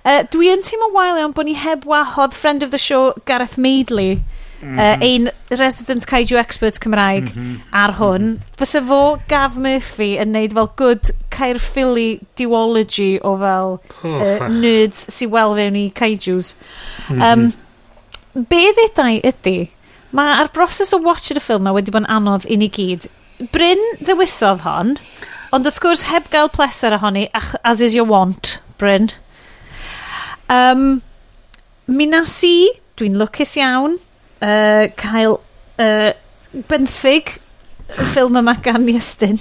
Uh, 0.05 0.23
dwi 0.33 0.49
yn 0.55 0.65
teimlo 0.65 0.89
wael 0.97 1.21
iawn 1.21 1.37
bod 1.37 1.51
ni 1.51 1.59
heb 1.61 1.85
wahodd 1.85 2.37
friend 2.37 2.65
of 2.65 2.73
the 2.73 2.81
show 2.81 3.13
Gareth 3.29 3.59
Maidley, 3.61 4.23
mm 4.63 4.73
-hmm. 4.73 4.81
uh, 4.81 4.97
ein 5.05 5.31
resident 5.61 6.09
kaiju 6.09 6.41
expert 6.41 6.81
Cymraeg 6.81 7.35
mm 7.35 7.45
-hmm. 7.45 7.63
ar 7.77 7.99
hwn. 8.01 8.39
Fysa 8.57 8.81
fo 8.89 9.19
Gav 9.29 9.57
Murphy 9.57 10.17
yn 10.17 10.33
neud 10.33 10.57
fel 10.57 10.73
good 10.77 11.13
Caerphilly 11.29 12.21
duology 12.37 13.19
o 13.21 13.37
fel 13.37 13.81
oh, 14.05 14.21
uh, 14.21 14.49
nerds 14.49 15.09
sy'n 15.13 15.31
wel 15.31 15.55
fewn 15.55 15.77
i 15.77 15.91
kaijus. 15.93 16.55
Um, 17.11 17.17
mm 17.17 17.21
-hmm 17.21 17.53
be 18.35 18.61
ddedau 18.77 19.19
ydy, 19.27 19.57
mae'r 20.17 20.51
broses 20.55 20.95
o 20.95 21.01
watching 21.03 21.39
y 21.39 21.43
ffilm 21.43 21.67
ma 21.67 21.75
wedi 21.75 21.93
bod 21.95 22.05
yn 22.05 22.11
anodd 22.13 22.47
i 22.51 22.59
ni 22.61 22.71
gyd. 22.73 23.09
Bryn 23.55 23.81
ddewisodd 24.03 24.63
hon, 24.67 24.97
ond 25.55 25.67
wrth 25.67 25.81
gwrs 25.83 26.07
heb 26.11 26.29
gael 26.33 26.51
pleser 26.53 26.95
ohoni, 26.97 27.27
as 27.35 27.83
is 27.83 27.97
your 27.97 28.07
want, 28.09 28.59
Bryn. 28.79 29.11
Um, 30.51 31.03
mi 31.87 32.07
nas 32.11 32.37
i, 32.47 32.71
dwi'n 32.99 33.19
lwcus 33.19 33.57
iawn, 33.59 33.99
uh, 34.43 34.87
cael 35.01 35.39
uh, 35.81 36.13
benthyg 36.71 37.35
y 37.91 38.07
ffilm 38.13 38.39
yma 38.43 38.55
gan 38.63 38.87
Iestyn, 38.91 39.41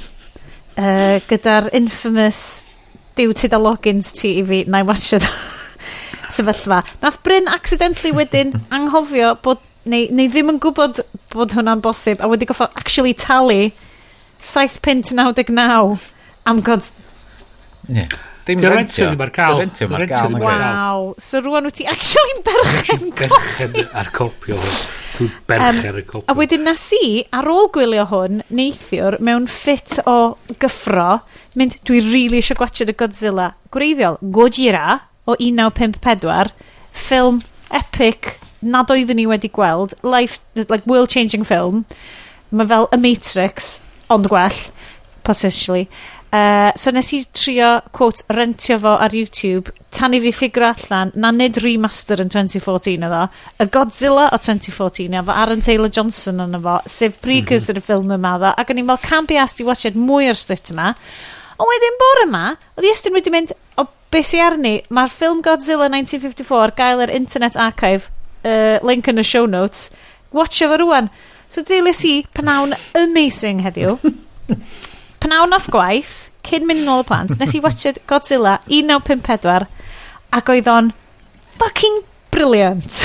uh, 0.78 1.20
gyda'r 1.30 1.70
infamous 1.78 2.66
diw 3.20 3.34
ti 3.36 3.49
da 3.52 3.60
logins 3.61 4.14
ti 4.16 4.38
i 4.40 4.45
fi 4.48 4.64
na 4.70 4.82
i 4.82 4.88
watcha 4.88 5.20
sefyllfa. 6.30 6.84
Nath 7.03 7.19
Bryn 7.26 7.49
accidentally 7.51 8.14
wedyn 8.15 8.56
anghofio 8.76 9.35
bod, 9.43 9.61
neu, 9.89 10.07
neu 10.15 10.31
ddim 10.31 10.53
yn 10.56 10.61
gwybod 10.64 11.03
bod 11.34 11.57
hwnna'n 11.57 11.84
bosib, 11.85 12.23
a 12.23 12.30
wedi 12.31 12.49
goffo 12.49 12.69
actually 12.80 13.14
talu 13.18 13.69
7.99 14.39 16.10
am 16.45 16.65
god... 16.65 16.84
Yeah. 17.89 18.10
Dim 18.49 18.61
rentio. 18.65 19.10
Ddim 19.11 19.22
ar 19.22 19.31
cael. 19.34 19.60
Dim 19.60 19.68
rentio 19.69 19.89
ar 19.95 20.06
cael. 20.10 20.38
Waw. 20.41 21.03
So 21.22 21.41
rwan 21.45 21.68
wyt 21.69 21.77
ti 21.80 21.85
actually 21.89 22.39
berchen 22.47 23.11
Berchen 23.19 23.76
ar 23.93 24.10
copio 24.15 24.57
hwn. 24.57 24.80
Dwi'n 25.18 25.35
berchen 25.49 25.89
ar 25.91 25.99
y 25.99 26.06
copio. 26.07 26.26
A 26.31 26.35
wedyn 26.38 26.65
nes 26.65 26.85
i, 26.97 27.10
ar 27.35 27.49
ôl 27.51 27.69
gwylio 27.76 28.07
hwn, 28.10 28.41
neithiwr, 28.49 29.19
mewn 29.26 29.45
ffit 29.51 29.99
o 30.10 30.18
gyffro, 30.61 31.19
mynd, 31.60 31.77
dwi 31.85 32.01
rili 32.01 32.14
really 32.15 32.41
eisiau 32.41 32.57
gwachod 32.61 32.89
y 32.89 32.97
Godzilla. 32.97 33.51
Gwreiddiol, 33.76 34.18
Gojira 34.34 34.88
o 35.30 35.38
1954, 35.38 36.53
ffilm 37.06 37.41
epic 37.69 38.35
nad 38.60 38.91
oeddwn 38.91 39.22
ni 39.22 39.27
wedi 39.30 39.51
gweld, 39.53 39.95
life, 40.03 40.39
like 40.56 40.85
world-changing 40.89 41.45
film. 41.47 41.85
Mae 42.49 42.68
fel 42.68 42.89
y 42.95 42.99
Matrix, 42.99 43.80
ond 44.10 44.27
gwell, 44.31 44.64
potentially. 45.23 45.88
Uh, 46.30 46.69
so 46.77 46.91
nes 46.93 47.07
i 47.18 47.23
trio, 47.34 47.80
quote, 47.95 48.22
rentio 48.30 48.76
fo 48.81 48.91
ar 49.01 49.14
YouTube, 49.18 49.72
tan 49.95 50.14
i 50.14 50.19
fi 50.22 50.30
ffigur 50.34 50.68
allan, 50.68 51.14
na 51.18 51.31
nid 51.34 51.57
remaster 51.64 52.22
yn 52.22 52.30
2014 52.30 53.07
ydo, 53.07 53.23
y 53.57 53.65
Godzilla 53.73 54.27
o 54.30 54.38
2014 54.38 55.18
efo 55.23 55.34
Aaron 55.34 55.65
Taylor 55.65 55.89
Johnson 55.89 56.38
mhm. 56.38 56.51
yn 56.51 56.60
efo, 56.60 56.76
sef 56.85 57.18
precursor 57.23 57.73
mm 57.73 57.81
-hmm. 57.81 57.81
y 57.81 57.88
ffilm 57.88 58.14
yma 58.19 58.35
ddo, 58.38 58.53
ac 58.61 58.69
o'n 58.69 58.84
i'n 58.84 58.91
fel, 58.91 59.01
can 59.07 59.30
be 59.30 59.39
asked 59.41 59.64
i 59.64 59.65
watch 59.65 59.89
mwy 59.95 60.30
o'r 60.30 60.38
strit 60.38 60.69
yma. 60.69 60.93
Ond 61.57 61.72
wedyn 61.73 61.97
bore 62.03 62.27
yma, 62.27 62.43
oedd 62.77 62.85
i 62.88 62.93
estyn 62.93 63.18
wedi 63.18 63.34
mynd, 63.34 63.56
o 63.81 63.88
be 64.14 64.22
sy 64.26 64.40
arni, 64.41 64.80
mae'r 64.90 65.11
ffilm 65.14 65.41
Godzilla 65.45 65.90
1954 65.91 66.76
gael 66.77 67.03
yr 67.06 67.14
Internet 67.14 67.57
Archive, 67.60 68.10
uh, 68.41 68.77
link 68.86 69.10
yn 69.11 69.22
y 69.22 69.26
show 69.26 69.45
notes, 69.45 69.90
watch 70.34 70.64
fo 70.64 70.80
rwan. 70.81 71.10
So 71.49 71.64
dwelis 71.65 72.02
i 72.06 72.15
pnawn 72.38 72.76
amazing 72.98 73.61
heddiw. 73.65 73.98
pnawn 75.23 75.53
off 75.53 75.69
gwaith, 75.73 76.30
cyn 76.45 76.65
mynd 76.69 76.86
nôl 76.88 77.03
y 77.03 77.10
plant, 77.10 77.38
nes 77.38 77.56
i 77.57 77.61
watched 77.64 78.02
Godzilla 78.10 78.57
1954 78.69 79.69
ac 80.38 80.52
oedd 80.53 80.69
o'n 80.69 80.91
fucking 81.60 82.02
brilliant. 82.34 83.02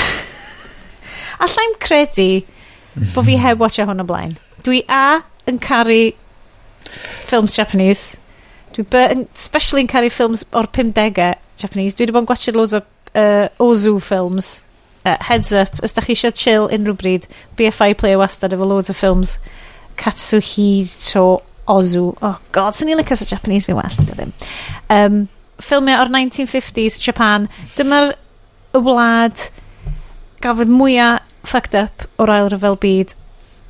Alla'i'n 1.43 1.77
credu 1.81 2.29
bod 3.13 3.25
fi 3.27 3.37
heb 3.41 3.61
watcha 3.61 3.83
e 3.83 3.89
hwn 3.89 4.01
o 4.01 4.07
blaen. 4.07 4.37
Dwi 4.65 4.81
a 4.89 5.25
yn 5.49 5.59
caru 5.61 6.13
ffilms 6.85 7.57
Japanese. 7.57 8.15
Dwi 8.75 8.85
yn, 9.13 9.25
especially 9.35 9.85
yn 9.85 9.89
caru 9.91 10.11
ffilms 10.11 10.43
o'r 10.51 10.67
50au 10.75 11.33
Japanese. 11.61 11.95
Dwi 11.95 12.05
wedi 12.05 12.15
bod 12.15 12.25
yn 12.25 12.29
gwachio 12.29 12.53
loads 12.55 12.75
o 12.75 12.81
uh, 12.81 13.47
Ozu 13.63 13.97
films. 14.03 14.61
Uh, 15.05 15.15
heads 15.21 15.53
up, 15.53 15.77
os 15.85 15.93
da 15.93 16.01
chi 16.01 16.15
eisiau 16.15 16.33
chill 16.33 16.67
unrhyw 16.73 16.97
bryd, 16.97 17.27
BFI 17.59 17.93
player 17.93 18.17
wastad 18.17 18.55
efo 18.55 18.65
loads 18.65 18.89
o 18.89 18.95
ffilms 18.97 19.35
Katsuhito 20.01 21.43
Ozu. 21.69 22.07
Oh 22.25 22.39
god, 22.51 22.75
sy'n 22.75 22.89
ni'n 22.89 22.99
lycas 22.99 23.23
o 23.23 23.29
Japanese 23.29 23.69
fi'n 23.69 23.77
well, 23.77 23.99
ddim. 24.09 24.33
Um, 24.91 25.19
ffilmiau 25.61 26.01
o'r 26.03 26.11
1950s 26.13 26.97
Japan. 27.05 27.47
Dyma'r 27.77 28.15
y 28.75 28.81
wlad 28.81 29.47
gafodd 30.43 30.73
mwyaf 30.73 31.23
fucked 31.45 31.77
up 31.77 32.07
o'r 32.19 32.33
ail 32.33 32.49
ryfel 32.51 32.75
byd 32.81 33.13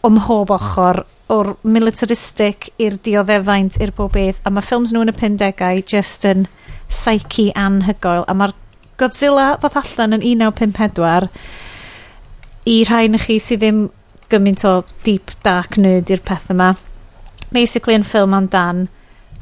o 0.05 0.11
mhob 0.15 0.53
ochr 0.55 1.03
o'r 1.33 1.55
militaristic 1.63 2.69
i'r 2.81 2.99
dioddefaint 3.05 3.79
i'r 3.81 3.93
bob 3.97 4.13
beth 4.13 4.41
a 4.45 4.51
mae 4.53 4.65
ffilms 4.65 4.93
nhw 4.93 5.05
yn 5.05 5.13
y 5.13 5.15
50au 5.17 5.81
just 5.89 6.27
yn 6.29 6.45
psyche 6.91 7.49
anhygoel 7.57 8.27
a 8.29 8.35
mae'r 8.37 8.53
Godzilla 8.95 9.55
ddoth 9.59 9.75
allan 9.81 10.15
yn 10.15 10.23
1954 10.23 11.27
i 12.71 12.75
rhai 12.87 13.07
na 13.11 13.19
chi 13.19 13.35
sydd 13.43 13.59
ddim 13.61 13.81
gymaint 14.31 14.63
o 14.65 14.77
deep 15.05 15.33
dark 15.45 15.75
nerd 15.77 16.09
i'r 16.13 16.23
peth 16.25 16.47
yma. 16.53 16.71
Basically 17.53 17.97
yn 17.97 18.05
ffilm 18.07 18.33
amdan 18.37 18.85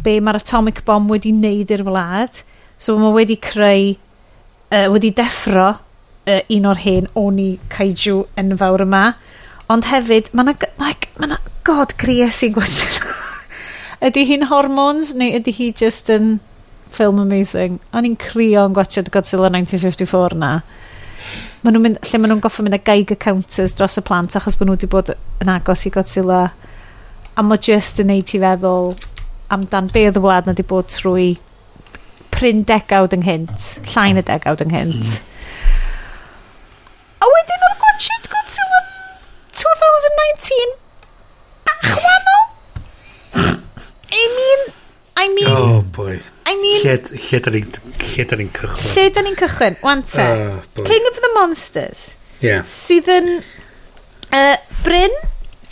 be 0.04 0.18
mae'r 0.20 0.42
atomic 0.42 0.82
bomb 0.88 1.12
wedi 1.12 1.32
wneud 1.36 1.72
i'r 1.72 1.86
wlad. 1.88 2.42
So 2.78 2.98
mae 3.00 3.14
wedi 3.16 3.38
creu 3.40 3.94
uh, 3.94 4.88
wedi 4.92 5.14
deffro 5.16 5.70
uh, 5.70 6.42
un 6.58 6.68
o'r 6.72 6.82
hen 6.84 7.08
oni 7.20 7.50
kaiju 7.72 8.24
enfawr 8.40 8.84
yma. 8.88 9.06
Ond 9.72 9.88
hefyd, 9.88 10.32
mae 10.34 10.50
yna... 10.50 10.72
Mae, 10.82 10.98
mae 11.20 11.30
yna... 11.30 11.40
God, 11.64 11.94
gries 12.00 12.42
i'n 12.44 12.56
gwachio. 12.58 13.14
ydy 14.04 14.26
hi'n 14.28 14.50
hormones 14.50 15.14
neu 15.16 15.32
ydy 15.38 15.54
hi 15.56 15.70
just 15.80 16.10
yn 16.12 16.36
ffilm 16.94 17.22
amazing? 17.24 17.80
O'n 17.96 18.08
i'n 18.10 18.18
crio 18.20 18.66
yn 18.68 18.76
gwachio 18.76 19.06
Godzilla 19.08 19.48
1954 19.54 20.36
na. 20.42 20.58
Ma 21.64 21.72
nhw'n 21.72 21.86
mynd, 21.86 22.02
lle 22.04 22.20
maen 22.20 22.34
nhw'n 22.34 22.44
goffa 22.44 22.66
mynd 22.66 22.76
â 22.76 22.82
gaig 22.84 23.14
y 23.16 23.18
counters 23.20 23.78
dros 23.80 23.96
y 24.02 24.04
plant 24.04 24.36
achos 24.36 24.60
bod 24.60 24.68
nhw 24.68 24.76
wedi 24.76 24.92
bod 24.92 25.14
yn 25.16 25.54
agos 25.54 25.86
i 25.88 25.94
Godzilla. 25.96 26.42
A 27.40 27.46
mae 27.48 27.64
just 27.64 28.04
yn 28.04 28.12
neud 28.12 28.28
ti 28.28 28.42
feddwl 28.44 28.92
amdan 29.54 29.88
be 29.94 30.04
oedd 30.10 30.20
y 30.20 30.24
wlad 30.26 30.50
na 30.50 30.58
wedi 30.58 30.68
bod 30.68 30.92
trwy 30.92 31.30
pryn 32.34 32.66
degawd 32.68 33.16
ynghynt, 33.16 33.70
llain 33.94 34.20
y 34.20 34.26
degawd 34.28 34.66
ynghynt. 34.66 35.14
Mm. 35.16 35.30
A 37.24 37.32
wedyn 37.32 37.68
oedd 37.70 37.80
gwachod 37.86 38.30
Godzilla 38.36 38.83
2019, 39.54 40.74
bach 41.68 41.90
wahanol. 41.94 42.44
I 44.14 44.24
mean, 44.38 44.62
I 45.18 45.28
mean... 45.34 45.48
Oh 45.50 45.82
boy. 45.82 46.20
I 46.46 46.56
mean... 46.58 46.82
Lle 46.84 47.40
da 47.42 47.52
ni'n 47.54 47.70
cychwyn? 48.54 48.96
Lle 48.96 49.10
da 49.14 49.24
ni'n 49.26 49.38
cychwyn? 49.40 49.78
Wan 49.86 50.04
te. 50.04 50.26
Uh, 50.26 50.84
King 50.84 51.06
of 51.10 51.20
the 51.22 51.32
Monsters. 51.38 52.16
Yeah. 52.42 52.62
Sydd 52.68 53.10
yn... 53.14 53.30
Uh, 54.34 54.58
Bryn, 54.84 55.14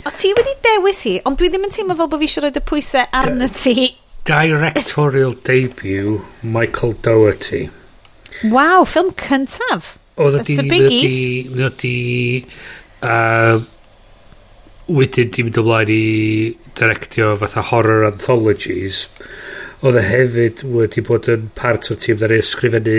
o 0.06 0.12
ti 0.14 0.30
wedi 0.38 0.54
dewis 0.62 1.02
hi, 1.06 1.16
ond 1.26 1.38
dwi 1.40 1.50
ddim 1.50 1.66
yn 1.66 1.74
teimlo 1.74 1.96
fel 1.98 2.10
bod 2.12 2.22
fi 2.22 2.28
eisiau 2.30 2.46
rhoi 2.46 2.54
y 2.54 2.64
pwysau 2.70 3.06
arna 3.18 3.48
ti. 3.50 3.90
Directorial 4.28 5.34
debut, 5.46 6.22
Michael 6.42 6.94
Doherty. 7.02 7.64
Waw, 8.54 8.86
ffilm 8.86 9.10
cyntaf. 9.18 9.96
Oedd 10.14 10.38
ydi... 10.40 10.56
That's 10.56 10.62
a 10.62 10.70
biggie. 10.70 11.50
Oedd 11.50 11.66
ydi... 11.72 11.96
Uh, 13.02 13.66
wedyn 14.92 15.32
ti'n 15.32 15.48
mynd 15.48 15.58
ymlaen 15.62 15.92
i 15.92 16.04
directio 16.78 17.32
fatha 17.40 17.64
horror 17.70 18.06
anthologies. 18.08 19.06
Oedd 19.82 19.98
e 19.98 20.04
hefyd 20.06 20.62
wedi 20.76 21.04
bod 21.06 21.28
yn 21.32 21.48
part 21.58 21.90
o'r 21.90 22.00
tîm 22.02 22.20
ddari 22.20 22.40
ysgrifennu 22.42 22.98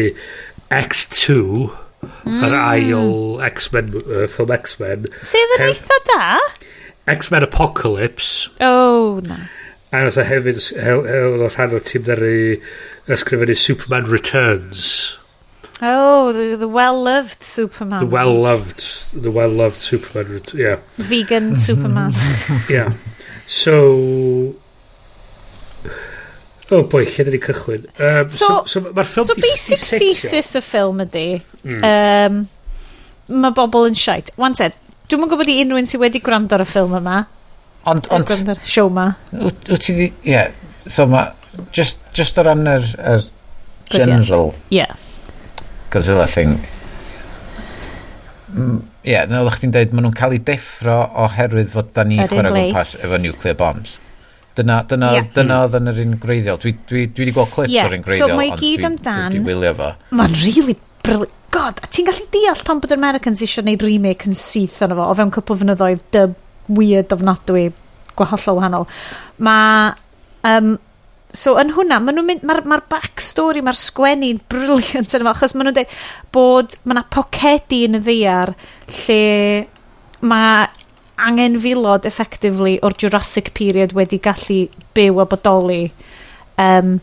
X2 0.74 1.38
mm. 2.04 2.40
yr 2.48 2.56
ail 2.60 3.42
X-Men 3.50 3.94
uh, 4.02 4.26
ffilm 4.28 4.56
X-Men. 4.58 5.10
Sydd 5.24 5.58
yn 5.58 5.68
eitha 5.70 6.00
da? 6.12 6.24
X-Men 7.14 7.48
Apocalypse. 7.48 8.50
Oh 8.64 9.22
na. 9.24 9.44
A 9.94 10.06
oedd 10.08 10.18
e 10.18 10.26
hefyd 10.26 10.62
oedd 10.82 11.44
rhan 11.54 11.76
o'r 11.78 11.84
tîm 11.86 12.08
ddari 12.08 12.38
ysgrifennu 13.14 13.58
Superman 13.60 14.10
Returns. 14.10 14.88
Oh, 15.86 16.32
the, 16.32 16.56
the 16.56 16.68
well-loved 16.68 17.44
Superman. 17.44 18.00
The 18.00 18.06
well-loved, 18.06 19.12
the 19.22 19.30
well-loved 19.30 19.76
Superman, 19.76 20.42
yeah. 20.54 20.78
Vegan 20.96 21.60
Superman. 21.68 22.14
yeah. 22.70 22.94
So... 23.48 24.56
Oh 26.72 26.84
boy, 26.88 27.04
lle 27.04 27.26
dyn 27.28 27.36
ni 27.36 27.42
cychwyn? 27.44 27.84
Um, 28.00 28.30
so, 28.32 28.48
so, 28.64 28.80
so 28.80 28.94
mae'r 28.96 29.10
ffilm 29.12 29.28
So 29.28 29.36
basic 29.36 29.84
thesis 30.00 30.54
y 30.56 30.64
ffilm 30.64 31.04
ydy, 31.04 31.28
mm. 31.68 31.84
um, 31.84 32.40
mae 33.44 33.56
bobl 33.60 33.92
yn 33.92 34.00
siait. 34.00 34.32
Wan 34.40 34.56
te, 34.56 34.72
dwi'n 35.12 35.20
mwyn 35.20 35.36
gwybod 35.36 35.52
i 35.52 35.60
unrhyw'n 35.66 35.92
sydd 35.92 36.06
wedi 36.06 36.24
gwrando 36.24 36.56
ar 36.56 36.64
y 36.64 36.70
ffilm 36.72 36.96
yma. 37.04 37.26
Ond, 37.92 38.08
ond... 38.08 38.32
Gwrando 38.32 38.56
ar 38.56 38.64
y 38.64 38.72
show 38.72 38.88
yma. 38.88 39.10
Wyt 39.36 39.76
ti 39.84 40.00
di... 40.00 40.14
Ie, 40.24 40.32
yeah. 40.32 40.56
so 40.88 41.12
mae... 41.12 41.36
Just, 41.76 42.00
just 42.16 42.40
o 42.40 42.48
ran 42.48 42.64
yr... 42.72 42.88
yr 42.96 43.26
er, 43.28 43.34
Gensel. 44.00 44.56
Ie. 44.72 44.86
Yeah 44.86 45.02
Godzilla 45.94 46.26
thing. 46.30 46.58
Mm. 48.54 48.80
Ie, 49.04 49.12
yeah, 49.12 49.28
nid 49.28 49.40
oeddech 49.42 49.60
chi'n 49.62 49.74
dweud, 49.74 49.94
maen 49.94 50.08
nhw'n 50.08 50.16
cael 50.18 50.36
ei 50.38 50.42
deffro 50.48 50.96
oherwydd 51.26 51.72
fod 51.74 51.92
da 51.96 52.06
ni 52.08 52.20
chwarae 52.22 52.52
gwmpas 52.54 52.96
efo 53.02 53.20
nuclear 53.22 53.58
bombs. 53.60 53.98
Dyna, 54.58 54.84
dyna, 54.90 55.10
yeah. 55.18 55.30
dyna 55.34 55.60
oedd 55.66 55.78
yn 55.80 55.90
yr 55.90 56.02
un 56.04 56.18
greiddiol. 56.22 56.60
Dwi 56.62 56.76
dwi, 56.78 57.08
dwi, 57.10 57.26
wedi 57.26 57.34
gweld 57.36 57.54
clips 57.56 57.74
yeah. 57.74 57.90
o'r 57.90 57.98
un 57.98 58.06
greiddiol, 58.06 58.34
so 58.36 58.46
ond 58.46 58.62
gyd 58.62 58.86
amdan, 58.90 59.34
dwi 59.34 59.42
wedi 59.42 59.50
wylio 59.50 59.74
fo. 59.80 59.90
Mae'n 60.20 60.38
really 60.44 60.78
brilliant. 61.06 61.40
God, 61.54 61.82
a 61.86 61.90
ti'n 61.94 62.08
gallu 62.08 62.26
deall 62.34 62.62
pan 62.66 62.80
bod 62.82 62.94
yr 62.94 62.98
Americans 62.98 63.42
eisiau 63.46 63.62
gwneud 63.62 63.84
remake 63.86 64.26
yn 64.30 64.38
syth 64.38 64.80
o'n 64.82 64.96
fo, 64.98 65.06
o 65.06 65.18
fewn 65.18 65.34
cwpl 65.36 65.60
fynyddoedd 65.60 66.00
dy 66.16 66.24
weird 66.74 67.14
ofnadwy 67.14 67.68
gwahollol 68.18 68.58
wahanol. 68.58 68.88
Mae 69.46 69.92
um, 70.50 70.72
so 71.34 71.56
yn 71.58 71.74
hwnna, 71.74 72.00
maen 72.00 72.20
nhw'n 72.20 72.30
mynd, 72.30 72.46
mae'r 72.46 72.62
ma 72.70 72.78
backstory, 72.92 73.64
mae'r 73.66 73.80
sgwennu'n 73.80 74.42
briliant 74.52 75.16
yn 75.16 75.26
yma, 75.26 75.34
achos 75.34 75.56
maen 75.58 75.70
nhw'n 75.70 75.80
dweud 75.80 75.96
bod 76.36 76.78
mae 76.84 76.98
yna 76.98 77.06
pocedi 77.14 77.84
yn 77.88 77.98
y 77.98 78.04
ddiar 78.06 78.54
lle 79.00 79.22
mae 80.24 80.68
angen 81.24 81.58
filod 81.62 82.06
effectively 82.10 82.78
o'r 82.86 82.96
Jurassic 83.00 83.52
period 83.58 83.96
wedi 83.98 84.20
gallu 84.24 84.62
byw 84.98 85.24
a 85.24 85.26
bodoli. 85.30 85.84
Um, 86.62 87.00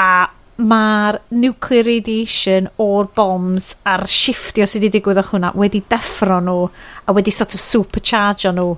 a 0.00 0.28
mae'r 0.56 1.18
nuclear 1.36 1.84
radiation 1.84 2.70
o'r 2.80 3.10
bombs 3.16 3.74
a'r 3.84 4.06
shiftio 4.08 4.64
sydd 4.64 4.86
wedi 4.86 4.96
digwydd 4.96 5.20
o'ch 5.20 5.34
hwnna 5.34 5.50
wedi 5.60 5.82
deffro 5.90 6.38
nhw 6.40 6.62
a 7.04 7.14
wedi 7.16 7.34
sort 7.34 7.52
of 7.56 7.60
supercharge 7.60 8.52
nhw 8.56 8.70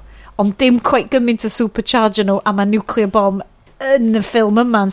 ond 0.42 0.56
dim 0.58 0.80
quite 0.82 1.12
gymaint 1.12 1.46
o 1.46 1.50
supercharge 1.54 2.26
nhw 2.26 2.40
a 2.42 2.54
mae 2.54 2.66
nuclear 2.72 3.12
bomb 3.14 3.44
yn 3.84 4.18
y 4.18 4.22
ffilm 4.24 4.58
yma'n 4.64 4.92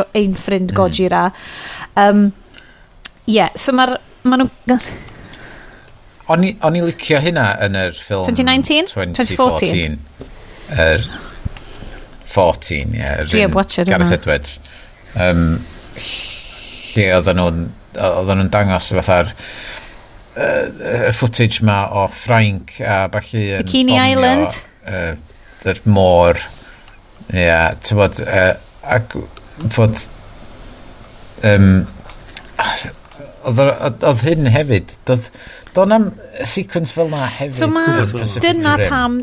o 0.00 0.04
ein 0.16 0.34
ffrind 0.38 0.72
mm. 0.72 0.76
Gojira. 0.78 1.24
Um, 1.96 2.30
yeah, 3.26 3.50
so 3.56 3.72
mae'r... 3.76 3.98
Ma 4.24 4.40
nhw... 4.40 4.78
O'n 6.32 6.44
i, 6.46 6.54
on 6.64 6.76
i 6.78 6.80
licio 6.80 7.20
hynna 7.20 7.50
yn 7.66 7.76
yr 7.76 7.92
ffilm... 7.98 8.24
2019? 8.30 8.88
2014. 8.94 9.98
Yr... 10.72 10.80
Er, 10.80 11.06
14, 12.34 12.94
ie. 12.94 12.98
Yeah, 12.98 13.22
Dwi 13.28 13.44
am 13.44 13.54
watch 13.54 13.78
hynna. 13.78 13.92
Gareth 13.92 14.16
Edwards. 14.16 14.58
Um, 15.14 15.60
lle 15.94 17.06
oedden 17.18 17.38
nhw'n 17.38 17.60
oedden 17.94 18.40
nhw'n 18.40 18.50
dangos 18.50 18.90
fatha'r 18.96 19.30
uh, 20.34 21.12
footage 21.14 21.62
ma 21.66 21.84
o 21.94 22.08
Frank 22.08 22.80
a 22.80 23.04
falle 23.12 23.60
Bikini 23.62 23.98
Island 24.00 24.58
yr 24.88 25.14
uh, 25.14 25.70
er 25.70 25.80
môr 25.88 26.40
Ie, 27.32 27.40
yeah, 27.46 27.72
ti'n 27.80 28.00
bod, 28.00 28.20
uh, 28.20 28.52
e, 28.52 28.88
ac 28.96 29.16
fod, 29.72 30.04
um, 31.50 31.70
oedd 33.44 34.24
hyn 34.24 34.50
hefyd, 34.52 34.96
doedd, 35.08 35.30
do'n 35.76 35.96
am 35.96 36.10
sequence 36.48 36.94
fel 36.96 37.10
na 37.12 37.28
hefyd. 37.28 37.56
So 37.56 37.70
ma, 37.70 37.86
dyna 38.44 38.76
pam 38.86 39.22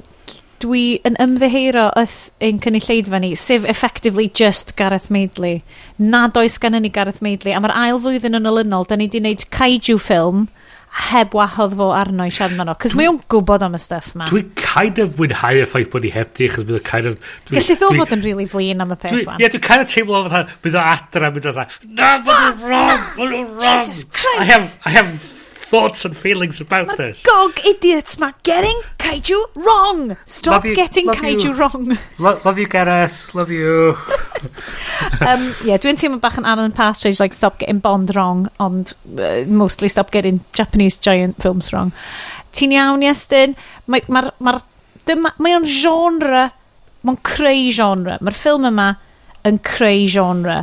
dwi 0.62 1.00
yn 1.08 1.18
ymddeheiro 1.22 1.88
yth 1.98 2.30
ein 2.44 2.60
cynulleidfa 2.62 3.22
ni, 3.22 3.34
sef 3.40 3.66
effectively 3.70 4.28
just 4.28 4.76
Gareth 4.78 5.10
Maidley. 5.14 5.62
Nad 5.98 6.38
oes 6.38 6.60
gan 6.62 6.78
ni 6.78 6.92
Gareth 6.94 7.22
Maidley, 7.26 7.56
a 7.56 7.62
mae'r 7.62 7.76
ail 7.84 8.02
flwyddyn 8.04 8.38
yn 8.38 8.50
olynol, 8.52 8.86
da 8.88 8.98
ni 8.98 9.10
wedi 9.10 9.22
gwneud 9.22 9.48
kaiju 9.54 9.98
ffilm, 10.02 10.46
heb 10.92 11.36
wahodd 11.38 11.76
fo 11.80 11.90
arno 11.96 12.26
i 12.28 12.34
siarad 12.34 12.56
amdano. 12.56 12.76
Cys 12.84 12.96
mae 13.00 13.10
o'n 13.12 13.20
gwybod 13.32 13.64
am 13.64 13.78
y 13.78 13.82
stuff 13.82 14.12
ma. 14.20 14.28
Dwi'n 14.32 14.50
kind 14.60 15.00
of 15.04 15.14
mwynhau 15.20 15.62
y 15.62 15.68
ffaith 15.70 15.92
bod 15.94 16.06
ni 16.06 16.12
heb 16.12 16.34
di, 16.38 16.50
achos 16.52 16.68
bydd 16.68 16.84
kind 16.88 17.12
of... 17.12 17.20
Dwi, 17.48 17.60
Gallu 17.60 17.78
ddo 17.80 17.92
fod 18.00 18.16
yn 18.18 18.26
really 18.28 18.48
flin 18.52 18.84
am 18.84 18.92
y 18.96 19.00
peth 19.00 19.20
fan. 19.28 19.40
Ie, 19.40 19.52
dwi'n 19.54 19.68
kind 19.68 19.86
of 19.86 19.92
teimlo 19.92 20.24
fatha, 20.28 20.58
bydd 20.66 20.80
o 20.80 20.88
adra, 20.96 21.32
bydd 21.36 21.52
o 21.52 21.56
dda, 21.56 21.68
na, 21.92 22.16
bydd 22.26 22.34
o'n 22.38 22.66
wrong, 22.66 23.06
bydd 23.20 23.38
o'n 23.40 23.54
wrong. 23.54 23.62
Jesus 23.64 24.04
Christ! 24.12 24.44
I 24.44 24.52
have, 24.52 24.76
I 24.84 24.98
have 25.00 25.16
thoughts 25.72 26.04
and 26.04 26.16
feelings 26.20 26.60
about 26.60 26.90
Mae'r 26.90 26.98
this. 27.00 27.22
gog 27.24 27.60
idiots 27.70 28.18
ma 28.20 28.32
getting 28.44 28.80
kaiju 29.00 29.38
wrong. 29.56 30.18
Stop 30.26 30.54
Love 30.60 30.66
you- 30.70 30.76
getting 30.76 31.08
love 31.08 31.18
kaiju 31.22 31.46
you. 31.50 31.54
wrong. 31.54 31.98
Lo- 32.20 32.40
love 32.44 32.60
you, 32.60 32.68
Gareth. 32.68 33.34
Love 33.34 33.52
you. 33.56 33.96
um, 35.28 35.44
yeah, 35.68 35.78
dwi'n 35.80 36.00
teimlo 36.02 36.20
bach 36.22 36.38
yn 36.42 36.48
Alan 36.50 36.74
Partridge, 36.76 37.20
like 37.24 37.34
stop 37.38 37.58
getting 37.62 37.80
Bond 37.80 38.12
wrong, 38.16 38.48
ond 38.60 38.94
uh, 39.18 39.44
mostly 39.48 39.88
stop 39.90 40.12
getting 40.12 40.42
Japanese 40.58 40.98
giant 40.98 41.40
films 41.42 41.72
wrong. 41.74 41.94
Ti'n 42.52 42.76
iawn, 42.76 43.06
Iestyn? 43.08 43.56
Mae'r... 43.88 44.10
Ma, 44.12 44.26
ma, 44.40 44.58
ma, 45.24 45.32
mae 45.40 45.56
o'n 45.60 45.66
genre... 45.70 46.50
Mae'n 47.08 47.18
creu 47.26 47.72
genre. 47.74 48.20
Mae'r 48.22 48.36
ffilm 48.38 48.68
yma 48.70 48.90
yn 49.50 49.56
creu 49.66 50.04
genre 50.12 50.60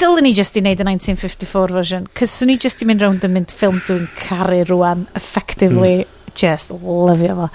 dylen 0.00 0.26
ni 0.26 0.34
just 0.36 0.56
i 0.58 0.62
wneud 0.62 0.82
y 0.82 0.86
1954 0.88 1.74
version, 1.74 2.08
cys 2.18 2.34
swn 2.40 2.54
i 2.54 2.58
just 2.60 2.82
i 2.82 2.88
mynd 2.88 3.04
rownd 3.04 3.24
yn 3.26 3.34
mynd 3.36 3.54
ffilm 3.54 3.80
dwi'n 3.86 4.08
caru 4.18 4.60
rwan, 4.68 5.06
effectively, 5.18 6.02
mm. 6.02 6.34
just 6.38 6.74
lyfio 6.74 7.36
fo. 7.38 7.48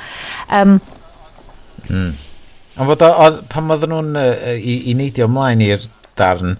Um, 0.59 0.77
mm. 1.89 2.11
Ond 2.79 2.91
fod, 2.93 3.03
o, 3.03 3.11
o 3.11 3.29
pan 3.51 3.73
oedden 3.75 3.93
nhw'n 3.93 4.21
uh, 4.21 4.55
i, 4.55 4.77
i 4.91 4.95
neidio 4.95 5.27
ymlaen 5.27 5.63
i'r 5.65 5.83
darn, 6.19 6.55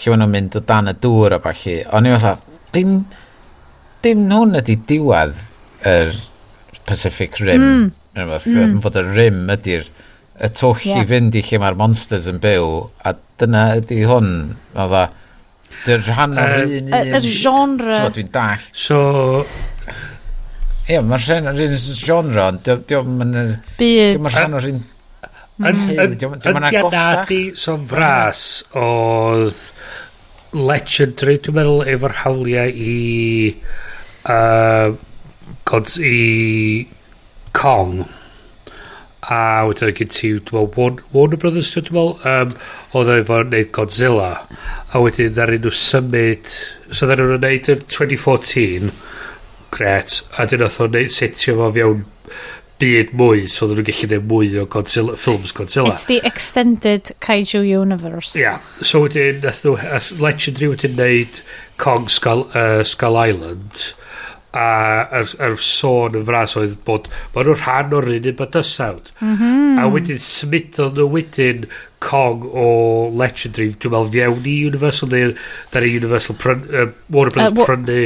lle 0.00 0.14
o'n 0.14 0.22
nhw'n 0.24 0.34
mynd 0.34 0.58
o 0.58 0.64
dan 0.66 0.90
y 0.90 0.96
dŵr 1.04 1.38
a 1.38 1.42
falle, 1.44 1.78
o'n 1.94 2.10
i'n 2.10 2.18
fatha, 2.18 2.60
dim, 2.74 3.00
dim 4.02 4.28
nhw'n 4.30 4.58
ydi 4.62 4.78
diwedd 4.90 5.38
yr 5.88 6.14
Pacific 6.88 7.38
Rim. 7.40 7.62
Mm. 7.62 7.90
Yn 8.12 8.28
mm. 8.28 8.80
fod 8.84 8.98
y 9.00 9.06
rim 9.06 9.46
ydy'r 9.54 9.86
y 10.40 10.48
twll 10.56 10.86
yeah. 10.86 11.02
i 11.02 11.08
fynd 11.08 11.36
i 11.36 11.42
lle 11.44 11.60
mae'r 11.62 11.76
monsters 11.80 12.28
yn 12.30 12.38
byw 12.42 12.68
a 13.04 13.14
dyna 13.40 13.66
ydy 13.80 14.02
hwn. 14.08 14.30
O. 14.72 14.86
Dda 14.88 15.02
dy'r 15.82 16.06
rhan 16.06 16.38
o'r 16.38 16.56
uh, 16.60 16.64
un 16.78 16.94
y 16.94 17.02
yr 17.18 17.26
genre 17.26 17.96
so 17.96 18.10
dwi'n 18.14 18.30
dall 18.34 18.66
so 18.76 18.98
ie 19.42 20.94
yeah, 20.94 21.02
mae'r 21.02 21.24
rhan 21.26 21.50
o'r 21.50 21.62
un 21.64 21.76
genre 21.80 22.44
ond 22.44 22.62
diolch 22.68 23.10
yn 23.10 23.34
byd. 23.80 24.18
diolch 24.20 24.36
rhan 24.36 24.58
o'r 24.58 24.68
un 24.70 24.82
yn 25.68 26.18
dianadi 26.72 27.42
so 27.58 27.76
fras 27.90 28.44
oedd 28.78 29.68
legendary 30.52 31.38
dwi'n 31.42 31.58
meddwl 31.58 31.84
efo'r 31.94 32.16
hawliau 32.22 32.72
i 32.72 32.96
uh, 34.28 34.92
gods 35.68 35.96
i 35.98 36.88
Kong 37.56 38.02
a 39.30 39.62
wedyn 39.68 39.94
gen 39.94 40.08
ti 40.10 40.32
Warner 40.50 41.38
Brothers 41.38 41.70
dwi'n 41.76 41.94
meddwl 41.94 42.14
um, 42.26 42.54
oedd 42.98 43.10
efo 43.14 43.38
wneud 43.44 43.70
Godzilla. 43.76 44.30
A 44.90 45.02
wedyn 45.02 45.36
ddari 45.36 45.60
nhw 45.62 45.70
symud 45.78 46.50
so 46.90 47.06
ddari 47.06 47.28
nhw'n 47.28 47.38
wneud 47.38 47.70
yn 47.76 47.84
2014 47.86 48.90
gret. 49.74 50.18
A 50.34 50.48
dyn 50.50 50.64
nhw'n 50.64 50.90
wneud 50.90 51.14
setio 51.14 51.54
fo 51.60 51.70
fewn 51.76 52.02
byd 52.82 53.14
mwy 53.14 53.46
so 53.46 53.68
ddyn 53.70 53.78
nhw'n 53.78 53.88
gallu 53.92 54.10
gwneud 54.10 54.28
mwy 54.32 54.52
o 54.58 54.66
Godzilla, 54.74 55.14
films 55.14 55.54
Godzilla. 55.54 55.94
It's 55.94 56.10
the 56.10 56.18
extended 56.26 57.14
kaiju 57.22 57.62
universe. 57.62 58.34
Yeah. 58.34 58.58
so 58.82 59.04
wedyn 59.06 59.38
nath 59.46 59.62
nhw 59.62 59.78
Legendary 60.18 60.74
wedyn 60.74 60.98
neud 60.98 61.42
Kong 61.78 62.10
Skull, 62.10 62.48
uh, 62.58 62.82
Skull 62.82 63.22
Island 63.22 63.92
a 64.52 64.64
yr, 65.20 65.30
yr 65.48 65.54
sôn 65.64 66.18
yn 66.18 66.26
fras 66.28 66.56
oedd 66.60 66.74
bod 66.86 67.08
maen 67.32 67.48
nhw'n 67.48 67.60
rhan 67.62 67.94
o'r 67.96 68.08
un 68.12 68.28
un 68.28 68.36
bydysawd 68.40 69.12
mm 69.14 69.36
-hmm. 69.38 69.78
a 69.80 69.86
wedyn 69.94 70.20
smudodd 70.20 70.98
nhw 70.98 71.08
wedyn 71.14 71.66
Kong 72.02 72.44
o 72.44 72.66
Legendary 73.14 73.72
dwi'n 73.72 73.94
meddwl 73.94 74.12
fiewn 74.12 74.50
i 74.50 74.56
Universal 74.68 75.12
neu 75.14 75.32
da 75.72 75.80
ni 75.80 75.94
Universal 75.96 76.36
pryn, 76.36 76.66
uh, 76.68 76.90
Warner 77.08 77.32
Brothers 77.32 77.62
uh, 77.62 77.66
prynu 77.70 78.00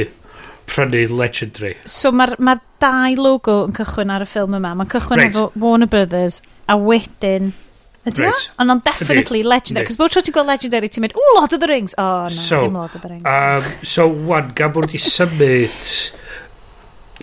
prynu 0.67 1.03
Legendary 1.19 1.75
so 1.83 2.13
mae'r 2.15 2.37
ma 2.39 2.55
dau 2.79 3.19
logo 3.19 3.59
yn 3.67 3.75
cychwyn 3.75 4.13
ar 4.13 4.23
y 4.23 4.29
ffilm 4.29 4.55
yma 4.61 4.75
mae'n 4.77 4.93
cychwyn 4.93 5.23
right. 5.23 5.35
efo 5.35 5.51
Warner 5.59 5.91
Brothers 5.91 6.41
a 6.67 6.79
wedyn 6.79 7.51
Ydy 8.07 8.27
o? 8.27 8.35
Ond 8.63 8.75
o'n 8.75 8.83
definitely 8.85 9.41
Ydy. 9.43 9.49
legendary. 9.53 9.89
Cos 9.89 9.99
bod 9.99 10.13
tro 10.13 10.23
ti'n 10.23 10.35
gweld 10.35 10.51
legendary, 10.51 10.91
ti'n 10.91 11.05
mynd, 11.05 11.17
ooh, 11.17 11.33
Lord 11.37 11.57
of 11.57 11.63
the 11.63 11.71
Rings. 11.71 11.97
O, 11.97 12.05
oh, 12.05 12.29
no, 12.31 12.45
so, 12.45 12.61
dim 12.63 12.79
Lord 12.79 12.95
of 12.95 13.03
the 13.03 13.11
Rings. 13.11 13.27
Um, 13.27 13.85
so, 13.85 14.07
wan, 14.29 14.53
gan 14.57 14.73
bod 14.75 14.87
wedi 14.87 15.01
symud 15.01 15.77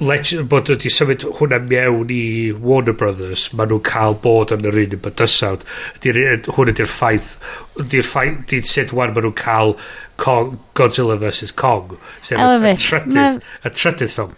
legend, 0.04 0.48
bod 0.50 0.70
wedi 0.72 0.90
symud 0.92 1.24
hwnna 1.38 1.60
mewn 1.64 2.12
i 2.12 2.24
Warner 2.52 2.96
Brothers, 2.98 3.48
maen 3.54 3.72
nhw'n 3.72 3.84
cael 3.86 4.18
bod 4.24 4.54
yn 4.54 4.66
yr 4.68 4.80
un 4.84 4.96
yn 4.98 5.04
bydysawd. 5.04 5.66
Hwn 6.04 6.72
ydy'r 6.74 6.90
ffaith, 6.90 7.36
ydy'r 7.80 8.08
ffaith, 8.08 8.40
di'n 8.50 8.72
sut 8.74 8.96
wan 8.96 9.14
maen 9.14 9.30
nhw'n 9.30 9.38
cael 9.40 9.78
Kong, 10.16 10.58
Godzilla 10.74 11.16
vs 11.18 11.50
Kong 11.58 11.96
sef 12.22 12.38
y 12.38 12.74
trydydd 12.78 13.40
y 13.66 13.70
trydydd 13.74 14.12
ffilm 14.12 14.34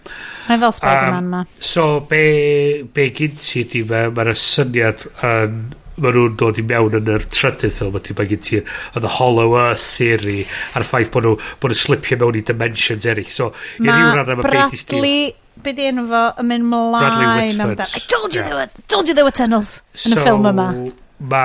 mae 0.47 0.61
fel 0.63 0.73
Spider-Man 0.73 1.27
um, 1.27 1.33
ma 1.35 1.41
so 1.61 2.01
be, 2.09 2.87
be 2.97 3.11
gynti 3.13 3.67
di 3.69 3.83
ma 3.89 4.07
mae'r 4.17 4.33
syniad 4.41 5.05
yn 5.21 5.59
um, 5.59 5.59
mae 5.97 6.13
nhw'n 6.13 6.37
dod 6.41 6.61
i 6.61 6.65
mewn 6.67 6.99
yn 6.99 7.11
yr 7.15 7.25
trydydd 7.33 7.75
ffilm 7.79 7.97
a 7.97 8.03
ti'n 8.05 8.19
mae 8.19 8.31
gen 8.33 8.43
ti 8.45 8.61
The 8.97 9.13
Hollow 9.17 9.57
Earth 9.61 9.87
Theory 9.97 10.43
a'r 10.77 10.85
ffaith 10.87 11.13
bod 11.15 11.27
nhw'n 11.29 11.49
bod 11.63 11.73
nhw 11.73 11.81
slipio 11.81 12.21
mewn 12.21 12.41
i 12.41 12.45
dimensions 12.51 13.09
eraill 13.09 13.33
so 13.33 13.51
i 13.81 13.89
ryw 13.89 14.13
radda 14.19 14.37
mae 14.37 14.47
Bradley 14.47 14.83
Steve, 14.83 15.25
be 15.65 15.73
di 15.77 15.89
enw 15.89 16.05
fo? 16.11 16.23
Yn 16.43 16.51
mynd 16.51 16.69
mlaen 16.69 17.17
amdana 17.65 17.89
I 17.89 18.05
told 18.05 18.35
you, 18.35 18.43
yeah. 18.43 18.49
there 18.51 18.61
were, 18.61 18.85
told 18.93 19.09
you 19.09 19.17
there 19.17 19.27
were 19.27 19.35
tunnels 19.35 19.81
yn 19.97 20.13
so, 20.13 20.19
y 20.19 20.23
ffilm 20.23 20.51
yma. 20.53 20.69
ma, 21.33 21.43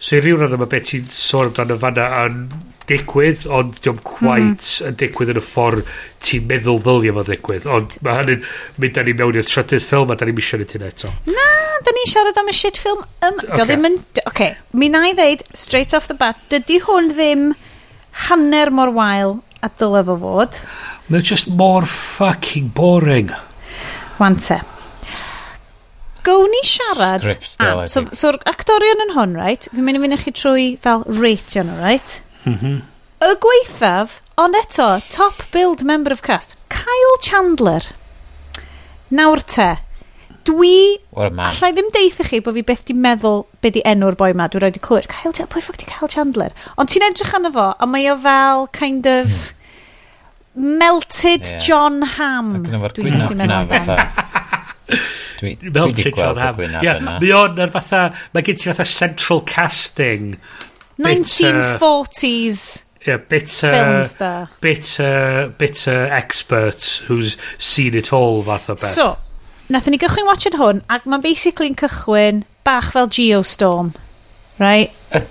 so 0.00 0.16
i 0.16 0.24
ryw 0.24 0.40
radda 0.40 0.60
mae 0.60 0.72
beth 0.72 0.88
ti'n 0.92 1.12
sôn 1.12 1.52
amdano 1.52 1.78
fanna 1.84 2.08
yn 2.24 2.42
digwydd, 2.88 3.46
ond 3.52 3.78
diolch 3.78 4.00
hmm. 4.00 4.06
quite 4.08 4.68
mm. 4.68 4.88
yn 4.88 4.98
digwydd 5.02 5.32
yn 5.34 5.40
y 5.40 5.44
ffordd 5.44 5.92
ti'n 6.24 6.46
meddwl 6.50 6.80
ddylio 6.84 7.14
fo 7.18 7.24
ddigwydd. 7.28 7.66
Ond 7.74 7.96
mae 8.04 8.20
hynny'n 8.20 8.44
mynd 8.82 9.00
â 9.00 9.04
ni 9.06 9.16
mewn 9.18 9.40
i'r 9.40 9.48
trydydd 9.48 9.84
ffilm 9.84 10.12
a 10.12 10.18
da 10.18 10.28
ni'n 10.28 10.38
misio 10.38 10.60
ni 10.60 10.68
ti'n 10.68 10.86
eto. 10.88 11.12
Na, 11.28 11.48
da 11.84 11.94
ni'n 11.94 12.12
siarad 12.12 12.40
am 12.40 12.52
y 12.52 12.56
shit 12.56 12.80
ffilm. 12.80 13.04
Um, 13.22 13.42
okay. 13.44 13.64
ddim 13.64 13.90
yn... 13.90 14.00
Oce, 14.00 14.26
Okay. 14.28 14.54
Mi 14.76 14.90
na 14.92 15.02
i 15.08 15.14
ddeud, 15.18 15.42
straight 15.56 15.94
off 15.96 16.06
the 16.10 16.14
bat, 16.14 16.38
dydy 16.52 16.78
hwn 16.84 17.12
ddim 17.14 17.44
hanner 18.28 18.70
mor 18.74 18.92
wael 18.94 19.38
a 19.64 19.70
dylai 19.80 20.04
fo 20.06 20.18
fod. 20.22 20.62
Mae'n 21.08 21.26
just 21.26 21.50
more 21.50 21.86
fucking 21.88 22.74
boring. 22.76 23.32
Wante 24.18 24.60
gown 26.28 26.50
ni 26.52 26.62
siarad 26.66 27.24
Script, 27.24 27.56
am... 27.60 27.82
Ah, 27.82 27.86
so, 27.90 28.04
so'r 28.16 28.38
actorion 28.50 29.04
yn 29.06 29.14
hwn, 29.16 29.36
right? 29.38 29.68
Fi'n 29.72 29.86
mynd 29.86 30.00
i 30.00 30.02
fynd 30.04 30.16
i 30.16 30.20
chi 30.22 30.34
trwy 30.36 30.66
fel 30.84 31.04
ratio 31.20 31.64
nhw, 31.64 31.78
right? 31.80 32.18
Mm. 32.48 32.78
Y 33.18 33.34
gweithaf, 33.42 34.20
ond 34.38 34.54
eto, 34.54 34.86
top 35.10 35.42
build 35.50 35.82
member 35.82 36.14
of 36.14 36.22
cast, 36.22 36.56
Kyle 36.70 37.16
Chandler. 37.20 37.82
Nawr 39.10 39.42
te, 39.42 39.72
dwi... 40.46 40.98
Allai 41.18 41.72
ddim 41.74 41.90
deitha 41.94 42.26
chi 42.28 42.40
bod 42.44 42.54
fi 42.54 42.62
beth 42.68 42.84
di 42.88 42.94
meddwl 42.94 43.42
be 43.62 43.72
di 43.74 43.82
enw'r 43.88 44.16
boi 44.20 44.30
ma. 44.38 44.46
dwi'n 44.46 44.62
rhaid 44.62 44.78
i 44.78 44.82
clywed, 44.84 45.08
Kyle 45.10 45.32
Chandler, 45.32 45.50
pwy 45.54 45.64
ffwc 45.64 45.82
di 45.82 45.88
Kyle 45.90 46.10
Chandler? 46.12 46.54
Ond 46.78 46.92
ti'n 46.92 47.08
edrych 47.08 47.34
arno 47.34 47.50
fo, 47.54 47.70
a 47.74 47.90
mae 47.90 48.06
o 48.12 48.16
fel 48.22 48.68
kind 48.76 49.08
of 49.10 49.52
melted 50.54 51.42
yeah. 51.42 51.58
John 51.62 52.02
Ham. 52.16 52.54
Ac 52.60 52.70
yn 52.70 52.78
efo'r 52.78 52.96
gwynaf 52.98 53.34
na 53.42 53.60
fatha. 53.70 53.98
Dwi, 55.38 55.52
dwi 55.60 55.82
wedi 55.90 56.10
gweld 56.14 56.40
y 56.42 56.52
gwynaf 56.56 56.86
yna. 56.86 57.18
Mae 57.18 57.34
o'n 57.36 57.74
fatha, 57.74 58.06
mae 58.34 58.46
gen 58.46 58.58
ti 58.58 58.70
fatha 58.70 58.86
central 58.88 59.42
casting 59.46 60.36
1940s 60.98 62.84
yeah, 63.06 63.16
bitter, 63.16 63.70
film 63.70 64.04
star. 64.04 64.50
Bitter, 64.60 65.54
bitter 65.56 66.06
expert 66.06 67.02
who's 67.06 67.36
seen 67.58 67.94
it 67.94 68.12
all 68.12 68.42
fath 68.42 68.68
o 68.70 68.74
beth. 68.74 68.84
So, 68.84 69.16
nath 69.68 69.88
ni 69.88 69.98
gychwyn 69.98 70.26
watched 70.26 70.58
hwn, 70.58 70.82
ac 70.90 71.06
mae'n 71.08 71.24
basically'n 71.24 71.78
cychwyn 71.78 72.44
bach 72.66 72.92
fel 72.96 73.08
Geostorm. 73.08 73.94
Right? 74.58 74.92
Uh, 75.12 75.22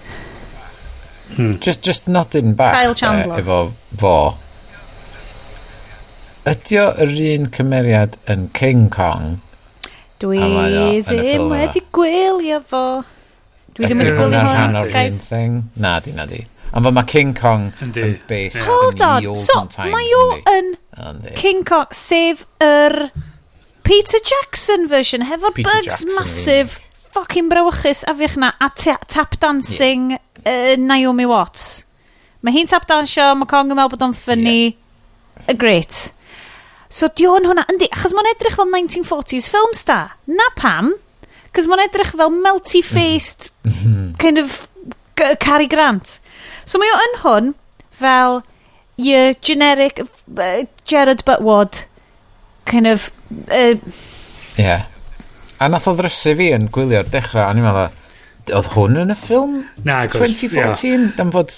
hmm. 1.36 1.58
Just, 1.60 1.84
just 1.84 2.08
nodding 2.08 2.54
back 2.54 2.74
Kyle 2.74 2.92
uh, 2.92 3.02
Chandler. 3.02 3.36
Uh, 3.36 3.44
efo 3.44 3.60
fo. 4.00 4.16
Ydy 6.48 6.80
yr 6.80 7.12
un 7.34 7.52
cymeriad 7.52 8.16
yn 8.32 8.48
King 8.56 8.88
Kong? 8.94 9.42
Dwi 10.24 10.40
ddim 11.04 11.52
wedi 11.52 11.84
gwylio 11.94 12.64
fo. 12.66 13.04
Dwi 13.78 13.86
ddim 13.90 14.02
wedi 14.02 14.14
gwylio 14.18 14.44
hwn, 14.44 14.78
o'r 14.82 14.90
un 14.90 14.94
guys. 14.94 15.20
Na, 15.78 15.98
di, 16.04 16.14
na, 16.18 16.26
di. 16.30 16.42
Ond 16.74 16.84
fel 16.84 16.96
mae 16.98 17.08
King 17.08 17.34
Kong 17.38 17.70
Yndi. 17.84 18.04
yn 18.04 18.16
based 18.28 18.58
yeah. 18.60 18.66
Hold 18.68 19.02
on, 19.06 19.24
the 19.24 19.36
so 19.40 19.60
olden 19.60 19.70
times. 19.72 19.94
mae 19.94 20.16
o 20.18 20.24
yn 20.52 20.72
Yndi. 21.12 21.36
King 21.40 21.64
Kong, 21.68 21.94
sef 21.96 22.44
yr 22.64 22.98
Peter 23.88 24.20
Jackson 24.20 24.88
version, 24.92 25.24
hefo 25.30 25.54
Peter 25.56 25.70
bugs 25.70 25.86
Jackson, 25.86 26.16
massive, 26.18 26.80
fucking 27.16 27.48
brawychus 27.54 28.04
afiach 28.12 28.36
na, 28.42 28.52
a 28.60 28.70
ta- 28.76 29.00
tap 29.08 29.40
dancing 29.40 30.18
uh, 30.18 30.76
Naomi 30.78 31.26
Watts. 31.30 31.86
Mae 32.44 32.54
hi'n 32.54 32.68
tap 32.70 32.86
dansio, 32.90 33.32
mae 33.40 33.48
Kong 33.50 33.72
yn 33.72 33.80
meddwl 33.80 33.96
bod 33.96 34.06
o'n 34.10 34.18
ffynnu. 34.18 34.60
Y 35.48 35.56
Great. 35.58 36.08
So 36.90 37.08
di 37.16 37.26
o'n 37.28 37.48
hwnna, 37.48 37.64
yndi, 37.72 37.88
achos 37.96 38.14
mae'n 38.16 38.30
edrych 38.34 38.60
fel 38.60 38.70
1940s 38.74 39.48
film 39.52 39.74
star. 39.76 40.14
Na 40.28 40.52
pam, 40.60 40.92
Cos 41.56 41.70
mae'n 41.70 41.86
edrych 41.88 42.14
fel 42.18 42.34
melty-faced 42.34 43.52
mhm. 43.64 43.78
mhm. 43.78 44.10
kind 44.22 44.42
of 44.42 44.60
Cary 45.40 45.68
Grant. 45.68 46.20
So 46.66 46.80
mae 46.82 46.92
o 46.94 47.00
yn 47.06 47.20
hwn 47.24 47.54
fel 47.98 48.42
your 48.98 49.34
generic 49.42 50.02
uh, 50.02 50.66
Gerard 50.86 51.24
Butwood 51.26 51.86
kind 52.66 52.88
of... 52.88 53.12
Uh, 53.50 53.76
yeah. 54.58 54.86
A 55.60 55.70
nath 55.70 55.88
o 55.90 55.96
ddrysu 55.98 56.36
fi 56.38 56.52
yn 56.54 56.68
gwylio'r 56.74 57.08
dechrau, 57.14 57.48
a 57.48 57.54
ni'n 57.56 57.66
meddwl, 57.66 57.96
oedd 58.58 58.70
hwn 58.76 59.00
yn 59.02 59.14
y 59.14 59.18
ffilm? 59.18 59.56
Na, 59.88 60.04
2014, 60.12 60.84
yeah. 60.86 61.08
dan 61.18 61.32
fod 61.34 61.56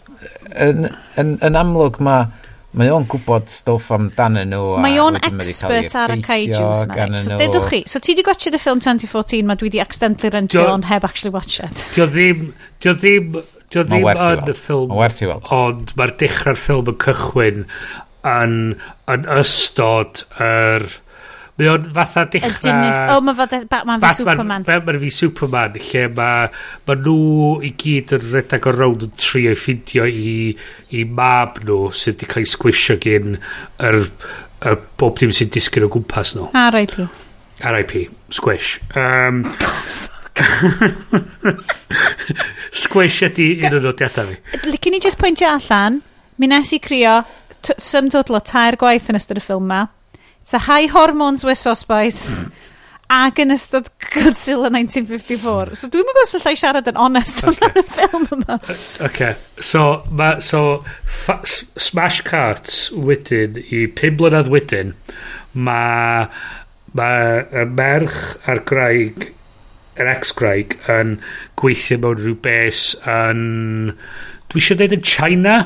yn, 0.56 0.88
yn, 1.20 1.34
yn 1.46 1.60
amlwg 1.60 2.00
mae 2.06 2.30
Mae 2.78 2.92
o'n 2.94 3.06
gwybod 3.10 3.50
stwff 3.50 3.90
amdanyn 3.96 4.52
nhw. 4.54 4.76
Mae 4.84 5.00
o'n 5.02 5.18
expert 5.26 5.96
ar 5.98 6.14
y 6.14 6.20
kaijus. 6.22 6.84
So, 7.24 7.40
dedwch 7.40 7.72
chi, 7.72 7.80
so 7.90 8.02
ti 8.04 8.14
di 8.18 8.26
gwachod 8.26 8.54
y 8.54 8.62
ffilm 8.62 8.84
2014 8.86 9.48
ma 9.50 9.58
dwi 9.58 9.72
di 9.74 9.82
accidentally 9.82 10.30
rentio 10.36 10.68
ond 10.70 10.86
heb 10.90 11.08
actually 11.08 11.34
watched. 11.34 11.88
Dio 11.96 12.06
ddim, 12.12 12.52
dio 12.84 12.94
ddim, 12.94 13.40
dio 13.74 13.86
ddim 13.88 14.06
yn 14.14 14.54
y 14.54 14.58
ffilm. 14.58 14.94
Mae 14.94 15.02
werth 15.02 15.24
i 15.26 15.32
weld. 15.32 15.50
Ond 15.56 15.96
mae'r 15.98 16.14
dechrau'r 16.22 16.62
ffilm 16.62 16.94
yn 16.94 17.00
cychwyn 17.08 17.68
yn, 18.38 18.58
yn 19.16 19.30
ystod 19.40 20.26
yr... 20.38 20.86
Er, 20.86 20.92
Mae 21.60 21.68
o'n 21.74 21.88
fatha 21.92 22.24
dechrau... 22.32 22.76
O, 23.12 23.18
oh, 23.18 23.24
mae 23.28 23.36
Batman 23.68 24.00
fi 24.00 24.14
Superman. 24.16 24.64
Batman 24.64 25.00
fi 25.02 25.10
Superman, 25.12 25.74
lle 25.76 26.04
mae 26.16 26.46
ma 26.88 26.96
nhw 26.96 27.18
i 27.68 27.74
gyd 27.82 28.14
yn 28.16 28.30
redag 28.32 28.70
o 28.70 28.74
rownd 28.76 29.04
yn 29.10 29.12
trio 29.20 29.52
i 29.52 29.60
ffindio 29.60 30.06
i, 30.08 30.54
i 30.96 31.04
mab 31.04 31.60
nhw 31.66 31.90
sydd 31.92 32.22
wedi 32.22 32.32
cael 32.32 32.48
ei 32.48 32.52
sgwisio 32.54 32.96
gen 33.04 33.36
yr, 33.90 34.00
yr 34.72 34.80
bob 35.02 35.20
dim 35.20 35.36
sy'n 35.36 35.52
disgyn 35.52 35.90
o 35.90 35.92
gwmpas 35.92 36.38
nhw. 36.38 36.48
R.I.P. 36.56 37.10
R.I.P. 37.74 38.08
Squish. 38.40 38.80
Um, 38.96 39.44
Squish 42.72 43.20
ydi 43.28 43.52
un 43.66 43.82
o'n 43.82 43.88
nodiadau 43.90 44.32
fi. 44.32 44.40
Licen 44.72 44.96
i 44.96 45.04
just 45.04 45.20
pwyntio 45.20 45.52
allan, 45.52 46.00
mi 46.40 46.48
nes 46.48 46.72
i 46.72 46.80
crio 46.80 47.20
sum 47.76 48.08
total 48.08 48.40
o 48.40 48.46
tair 48.48 48.80
gwaith 48.80 49.12
yn 49.12 49.20
ystod 49.20 49.44
y 49.44 49.44
ffilm 49.44 49.68
ma. 49.68 49.90
Tyhau 50.50 50.90
hormones 50.96 51.46
wyso 51.48 51.76
Spice. 51.78 52.34
ac 53.10 53.40
yn 53.42 53.50
ystod 53.56 53.88
Godzilla 54.14 54.70
1954. 54.70 55.74
So 55.80 55.90
dwi'n 55.90 56.06
meddwl 56.06 56.28
os 56.28 56.34
fallai 56.36 56.54
siarad 56.62 56.90
yn 56.92 57.00
onest 57.02 57.42
okay. 57.42 57.56
amdan 57.58 57.80
y 57.82 57.84
ffilm 57.96 58.28
yma. 58.36 58.58
Okay. 59.08 59.32
So, 59.58 60.04
ma, 60.14 60.36
so 60.46 60.84
Smash 61.10 62.22
Carts 62.28 62.78
wedyn, 62.94 63.58
i 63.66 63.88
5 63.98 64.20
blynedd 64.22 64.52
wedyn, 64.54 64.94
mae 65.58 66.30
ma 66.94 67.10
y 67.50 67.66
merch 67.66 68.22
a'r 68.50 68.62
graig, 68.70 69.32
yr 70.00 70.14
ex-graig, 70.14 70.78
yn 70.90 71.18
gweithio 71.60 72.00
mewn 72.04 72.22
rhyw 72.22 72.38
bes 72.46 72.92
yn... 73.10 73.42
Dwi 74.50 74.62
eisiau 74.62 74.80
dweud 74.80 74.96
yn 74.96 75.06
China, 75.06 75.58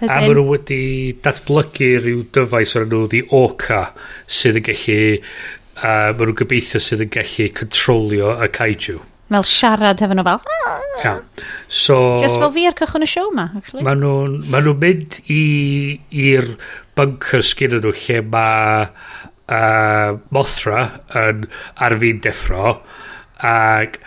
As 0.00 0.08
a 0.08 0.18
maen 0.20 0.34
nhw 0.34 0.46
wedi 0.48 0.82
datblygu 1.24 1.90
rhyw 2.00 2.24
dyfais 2.34 2.74
o'r 2.78 2.88
nhw 2.88 3.06
The 3.12 3.22
Orca 3.36 3.82
sydd 4.26 4.60
yn 4.60 4.66
gallu 4.70 5.00
a 5.80 5.92
uh, 5.92 6.10
maen 6.12 6.26
nhw'n 6.26 6.38
gobeithio 6.42 6.82
sydd 6.82 7.06
yn 7.06 7.14
gallu 7.14 7.48
controlio 7.56 8.34
y 8.44 8.50
kaiju. 8.56 9.00
Mel 9.30 9.46
siarad 9.46 10.02
hefo 10.02 10.16
nhw 10.18 10.26
fel. 10.26 10.40
Yeah. 11.00 11.20
So, 11.68 12.18
Just 12.20 12.40
fel 12.42 12.52
fi 12.56 12.66
ar 12.68 12.76
cychwyn 12.76 13.06
y 13.06 13.10
siow 13.10 13.30
ma, 13.36 13.46
actually. 13.56 13.84
Maen 13.86 14.02
nhw'n 14.02 14.38
ma 14.52 14.62
nhw 14.64 14.74
mynd 14.82 15.20
i'r 15.30 16.48
bunker 16.98 17.46
sgyn 17.46 17.78
nhw 17.78 17.94
lle 17.94 18.24
mae 18.32 18.88
uh, 19.50 20.18
Mothra 20.34 20.82
yn 21.22 21.46
arfi'n 21.86 22.20
deffro 22.26 22.74
ac 23.40 24.00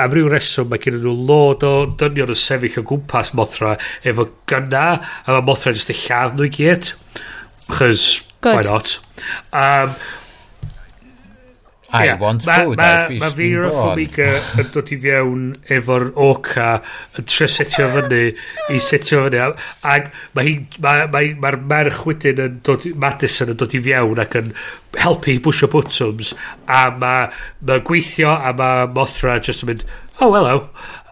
am 0.00 0.14
ryw 0.14 0.28
reswm 0.32 0.70
mae 0.72 0.82
gen 0.82 0.98
nhw 0.98 1.14
lod 1.28 1.64
o 1.66 1.72
dynion 2.00 2.32
yn 2.34 2.40
sefyll 2.40 2.80
o 2.82 2.86
gwmpas 2.90 3.34
Mothra 3.38 3.76
efo 4.06 4.28
gynna 4.50 4.86
a 4.98 5.36
mae 5.36 5.46
Mothra 5.46 5.74
jyst 5.76 5.92
y 5.94 5.98
lladd 6.04 6.38
nhw 6.38 6.48
i 6.48 6.52
gyd 6.58 6.92
chys 7.78 8.04
why 8.44 8.62
not? 8.66 8.98
Um, 9.52 9.94
I 11.94 12.06
yeah. 12.06 12.18
want 12.18 12.44
ma, 12.44 12.56
food. 12.58 12.76
Mae 12.76 13.18
ma, 13.20 13.26
ma 13.26 13.28
fi 13.30 13.48
a 13.54 13.68
Formiga 13.70 14.26
yn 14.58 14.70
dod 14.74 14.88
i 14.90 14.96
fewn 14.98 15.44
efo'r 15.76 16.08
oca 16.24 16.70
yn 17.14 17.28
trio 17.30 17.46
setio 17.54 17.86
fyny 17.92 18.32
i 18.74 18.80
setio 18.82 19.20
fyny. 19.28 19.44
Ac 19.92 20.08
mae'r 20.34 20.80
ma, 20.82 20.96
ma, 21.12 21.22
ma, 21.44 21.52
merch 21.70 22.00
wedyn 22.08 22.42
yn 22.48 22.56
dod, 22.66 22.88
i, 22.90 22.90
Madison 23.04 23.54
yn 23.54 23.60
dod 23.62 23.76
i 23.78 23.82
fewn 23.84 24.24
ac 24.24 24.34
yn 24.40 24.50
helpu 24.98 25.36
i 25.36 25.38
bwysio 25.44 25.70
bwtwms 25.70 26.34
a 26.66 26.82
mae 26.98 27.30
ma 27.62 27.78
gweithio 27.86 28.34
a 28.34 28.50
mae 28.58 28.90
Mothra 28.98 29.38
just 29.38 29.62
yn 29.62 29.70
mynd, 29.70 29.86
oh 30.18 30.34
hello. 30.34 30.58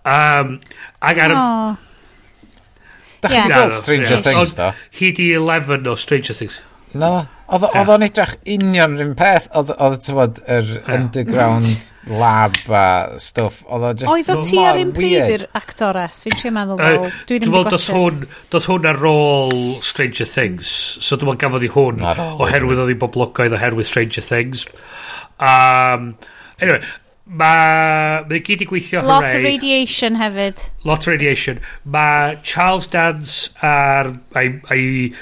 Um, 0.03 0.59
ac 0.99 1.23
ar... 1.29 1.39
Oh. 1.39 1.89
Da 3.23 3.31
chi 3.31 3.39
wedi 3.39 3.55
gweld 3.55 3.79
Stranger 3.79 4.19
Things, 4.27 4.59
da? 4.59 4.73
Hi 4.99 5.15
di 5.15 5.31
11 5.39 5.87
o 5.87 5.95
Stranger 5.95 6.35
Things. 6.35 6.59
Na, 6.99 7.11
oedd 7.53 7.91
o'n 7.93 8.05
edrych 8.05 8.35
union 8.49 8.97
rhywun 8.99 9.15
peth, 9.17 9.47
oedd 9.57 9.99
tywod 10.05 10.41
yr 10.45 10.69
yeah. 10.75 10.91
underground 10.97 11.69
lab 12.21 12.59
a 12.69 12.85
stwff, 13.23 13.63
oedd 13.65 13.87
o 13.89 13.93
just 14.03 14.13
Oedd 14.13 14.31
o 14.35 14.37
ti 14.45 14.61
ar 14.61 14.81
un 14.81 14.93
pryd 14.97 15.35
i'r 15.39 15.47
actores, 15.59 16.23
fi'n 16.27 16.39
siŵr 16.41 16.57
meddwl 16.59 16.83
fel, 16.83 17.07
dwi 17.29 17.41
ddim 17.41 17.57
yn 17.61 17.69
gwybod. 17.71 18.27
Doedd 18.53 18.69
hwn 18.71 18.91
ar 18.93 19.05
ôl 19.13 19.55
Stranger 19.85 20.29
Things, 20.29 20.73
so 21.01 21.21
dwi'n 21.21 21.41
gafodd 21.41 21.69
i 21.69 21.73
hwn, 21.73 22.05
oherwydd 22.05 22.85
oedd 22.85 22.95
hi'n 22.95 23.05
boblogaidd 23.05 23.57
oherwydd 23.57 23.89
Stranger 23.89 24.29
Things. 24.29 24.67
Um, 25.41 26.13
anyway, 26.61 26.83
Mae... 27.33 28.25
ma 28.27 28.39
gyd 28.45 28.65
i 28.65 28.67
gweithio 28.69 29.01
hyrau. 29.01 29.09
Lot 29.09 29.31
o 29.31 29.39
radiation 29.41 30.17
hefyd. 30.19 30.65
Lot 30.85 31.07
of 31.07 31.13
radiation. 31.13 31.61
Mae 31.85 32.35
Charles 32.43 32.89
Dance 32.93 33.53
a'r... 33.65 34.11
a'i 34.37 35.13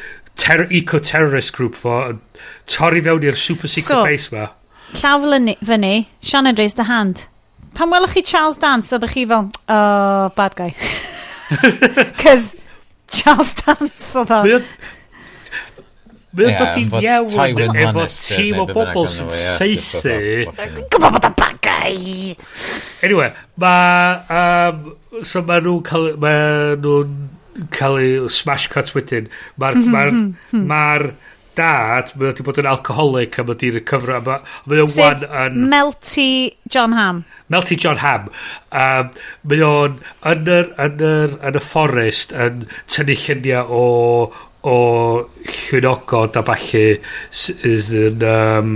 ter 0.41 0.65
eco-terrorist 0.71 1.53
group 1.57 1.77
fo 1.79 1.97
yn 2.11 2.21
torri 2.71 3.03
fewn 3.05 3.27
i'r 3.29 3.39
super 3.39 3.71
secret 3.71 3.93
so, 3.93 4.05
base 4.07 4.33
ma. 4.35 4.49
Llaw 5.01 5.21
fyny, 5.67 6.07
Shannon 6.21 6.57
raised 6.59 6.81
the 6.81 6.89
hand. 6.89 7.27
Pan 7.75 7.93
welwch 7.93 8.17
chi 8.17 8.23
Charles 8.27 8.57
Dance, 8.59 8.91
oeddech 8.97 9.13
chi 9.15 9.27
fel, 9.27 9.51
oh, 9.69 10.33
bad 10.37 10.57
guy. 10.57 10.73
Cos 12.23 12.57
Charles 13.11 13.53
Dance 13.61 14.17
oedd 14.23 14.35
o. 14.35 14.41
Mae 16.31 16.47
o'n 16.47 16.55
dod 16.55 16.77
i 16.79 16.85
fiewn 16.87 17.79
efo 17.83 18.05
tîm 18.15 18.61
o 18.63 18.67
bobl 18.71 19.09
sy'n 19.11 19.31
seithi. 19.35 20.47
Gwbod 20.47 21.17
bod 21.17 21.27
o'n 21.27 21.35
bad 21.39 21.59
guy! 21.65 22.37
Anyway, 23.03 23.33
mae... 23.59 24.21
Um, 24.31 25.25
so 25.27 25.43
mae 25.47 25.63
nhw'n 25.65 25.83
cael... 25.87 26.13
Mae 26.23 26.77
nhw'n 26.79 27.17
cael 27.75 27.99
ei 28.01 28.15
smash 28.33 28.69
cut 28.73 28.95
wedyn, 28.97 29.29
mae'r 29.61 29.79
ma 29.83 30.07
mhm, 30.07 30.07
r, 30.07 30.15
ma 30.53 30.81
mhm, 30.95 31.07
mhm. 31.11 31.15
dad, 31.59 32.13
mae 32.15 32.31
wedi 32.31 32.47
bod 32.47 32.61
yn 32.63 32.69
alcoholic 32.71 33.39
a 33.39 33.45
mae 33.45 33.55
wedi'r 33.55 33.81
cyfro, 33.91 34.21
mae 34.27 34.43
ma 34.71 34.83
o'n 34.85 34.93
wan 34.97 35.25
yn... 35.45 35.59
Melty 35.73 36.29
John 36.71 36.95
Ham. 36.97 37.25
Melty 37.53 37.79
John 37.81 38.01
Ham. 38.05 38.31
Um, 38.71 39.11
mae 39.51 39.65
o'n 39.67 39.99
yn 40.31 40.53
yr, 40.59 40.71
yn 40.87 41.03
yr, 41.09 41.35
yn 41.51 41.59
y 41.59 41.65
fforest 41.65 42.37
yn 42.47 42.65
tynnu 42.91 43.19
lluniau 43.25 43.81
o 43.81 43.89
o 44.61 44.77
llwynogod 45.49 46.37
a 46.37 46.43
falle 46.45 46.85
sydd 47.33 47.95
yn 47.97 48.25
um, 48.29 48.75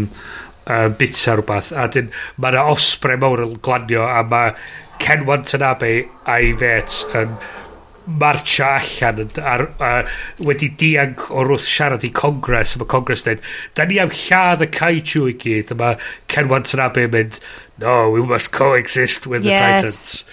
uh, 0.65 0.89
bita 0.97 1.35
rhywbeth 1.37 1.73
a 1.77 1.85
dyn 1.93 2.09
mae 2.41 2.55
yna 2.55 2.65
osbre 2.73 3.19
mawr 3.21 3.45
yn 3.45 3.59
glanio 3.65 4.07
a 4.09 4.23
mae 4.31 4.55
Ken 5.03 5.27
Watanabe 5.29 5.93
a'i 6.31 6.55
fet 6.57 7.03
yn 7.21 7.37
marcha 8.07 8.75
allan 8.79 9.23
yn, 9.25 9.31
ar, 9.41 9.67
ar, 9.83 10.09
wedi 10.45 10.69
dianc 10.81 11.27
o'r 11.33 11.55
wrth 11.55 11.67
siarad 11.69 12.05
i 12.05 12.11
Congress 12.15 12.75
a 12.75 12.81
mae 12.81 12.91
Congress 12.91 13.25
dweud 13.25 13.45
da 13.79 13.87
ni 13.89 14.01
am 14.03 14.13
lladd 14.13 14.65
y 14.65 14.69
kaiju 14.75 15.29
i 15.31 15.37
gyd. 15.41 15.73
A 15.73 15.79
mae 15.81 16.01
Ken 16.33 16.51
Watanabe 16.53 17.07
yn 17.09 17.15
mynd 17.15 17.39
no 17.83 18.11
we 18.11 18.23
must 18.23 18.53
coexist 18.53 19.27
with 19.27 19.45
yes. 19.45 19.55
the 19.55 19.65
Titans. 19.65 20.25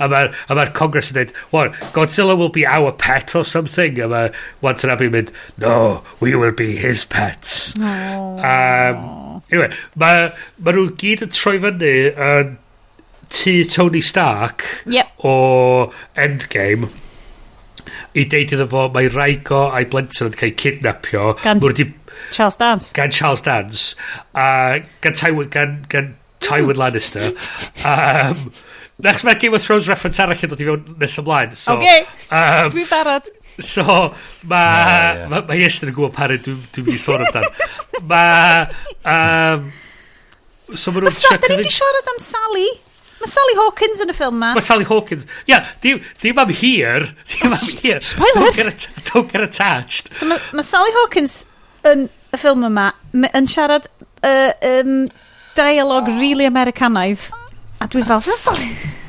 A 0.00 0.08
mae'r 0.08 0.32
ma, 0.48 0.56
ma 0.58 0.66
Congres 0.76 1.12
yn 1.12 1.18
dweud 1.18 1.34
what 1.54 1.76
Godzilla 1.96 2.36
will 2.38 2.52
be 2.52 2.66
our 2.66 2.92
pet 2.92 3.34
or 3.38 3.44
something. 3.44 4.00
A 4.00 4.08
mae 4.10 4.32
Watanabe 4.64 5.06
yn 5.10 5.14
mynd 5.18 5.34
no 5.62 5.76
we 6.20 6.34
will 6.34 6.56
be 6.56 6.74
his 6.76 7.04
pets. 7.04 7.74
Um, 7.78 9.44
anyway 9.50 9.70
mae 9.94 10.32
ma 10.58 10.74
nhw 10.74 10.88
gyd 10.98 11.28
yn 11.28 11.36
troi 11.36 11.60
fyny 11.62 11.94
yn 12.10 12.56
uh, 12.56 12.58
tu 13.30 13.62
Tony 13.64 14.02
Stark 14.02 14.66
yep. 14.86 15.14
o 15.22 15.92
Endgame 16.18 16.90
i 18.14 18.26
deud 18.30 18.54
iddo 18.56 18.68
fo 18.70 18.86
mae 18.94 19.10
Raigo 19.12 19.66
a'i 19.70 19.88
blentyn 19.90 20.30
yn 20.30 20.38
cael 20.40 20.56
kidnapio 20.60 21.34
gan 21.42 21.62
di, 21.76 21.86
Charles 22.30 22.58
Dance 22.60 22.94
gan 22.96 23.14
Charles 23.14 23.44
Dance 23.46 23.94
a 24.34 24.80
gan 25.04 25.20
Tywin 25.20 25.52
gan, 25.52 25.78
gan 25.92 26.14
Tywin 26.40 26.76
mm. 26.76 26.82
Lannister 26.82 27.30
um, 27.84 28.50
Next 29.02 29.24
mae 29.24 29.34
Game 29.34 29.54
of 29.54 29.62
Thrones 29.64 29.88
reference 29.88 30.20
arall 30.20 30.42
yn 30.44 30.50
dod 30.52 30.60
i 30.60 30.66
fewn 30.68 30.96
nes 31.00 31.14
ymlaen. 31.22 31.54
So, 31.56 31.76
okay. 31.78 32.02
um, 32.36 32.66
dwi'n 32.74 32.88
barod. 32.90 33.30
So, 33.64 33.84
mae 34.50 35.24
ma, 35.30 35.40
ma 35.48 35.56
Iestyn 35.56 35.88
yn 35.90 35.96
gwybod 35.96 36.12
pari 36.16 36.36
dwi'n 36.44 36.58
dwi 36.74 36.84
mynd 36.84 36.98
i 36.98 37.00
sôn 37.00 37.24
amdan. 37.24 37.46
mae... 38.10 38.66
Um, 39.14 39.70
so, 40.74 40.92
mae 40.92 41.06
nhw'n... 41.06 41.16
Da 41.16 41.40
ni 41.48 41.60
wedi 41.62 41.72
siarad 41.72 42.12
am 42.12 42.20
Sally? 42.24 42.68
Mae 43.20 43.28
Sally 43.28 43.56
Hawkins 43.58 44.00
yn 44.00 44.12
y 44.12 44.16
ffilm 44.16 44.38
ma. 44.40 44.54
Mae 44.56 44.64
Sally 44.64 44.86
Hawkins. 44.88 45.26
Ia, 45.44 45.52
yeah, 45.52 45.66
dim, 45.84 45.98
dim 46.22 46.38
am 46.40 46.52
hir. 46.56 47.10
Dim 47.28 47.50
am 47.50 47.58
hir. 47.82 48.00
Spoilers. 48.00 48.56
Don't 48.56 48.56
get, 48.56 48.86
don't 49.12 49.32
get 49.32 49.44
attached. 49.44 50.14
So 50.16 50.28
mae 50.30 50.40
ma 50.56 50.64
Sally 50.64 50.94
Hawkins 51.00 51.42
yn 51.90 52.06
y 52.08 52.40
ffilm 52.40 52.64
yma 52.70 52.92
yn 53.12 53.50
siarad 53.50 53.90
uh, 54.24 54.52
um, 54.70 55.04
dialog 55.58 56.08
really 56.16 56.48
Americanaidd. 56.48 57.28
A 57.80 57.88
dwi 57.92 58.06
fel, 58.08 58.24
Sally... 58.24 58.72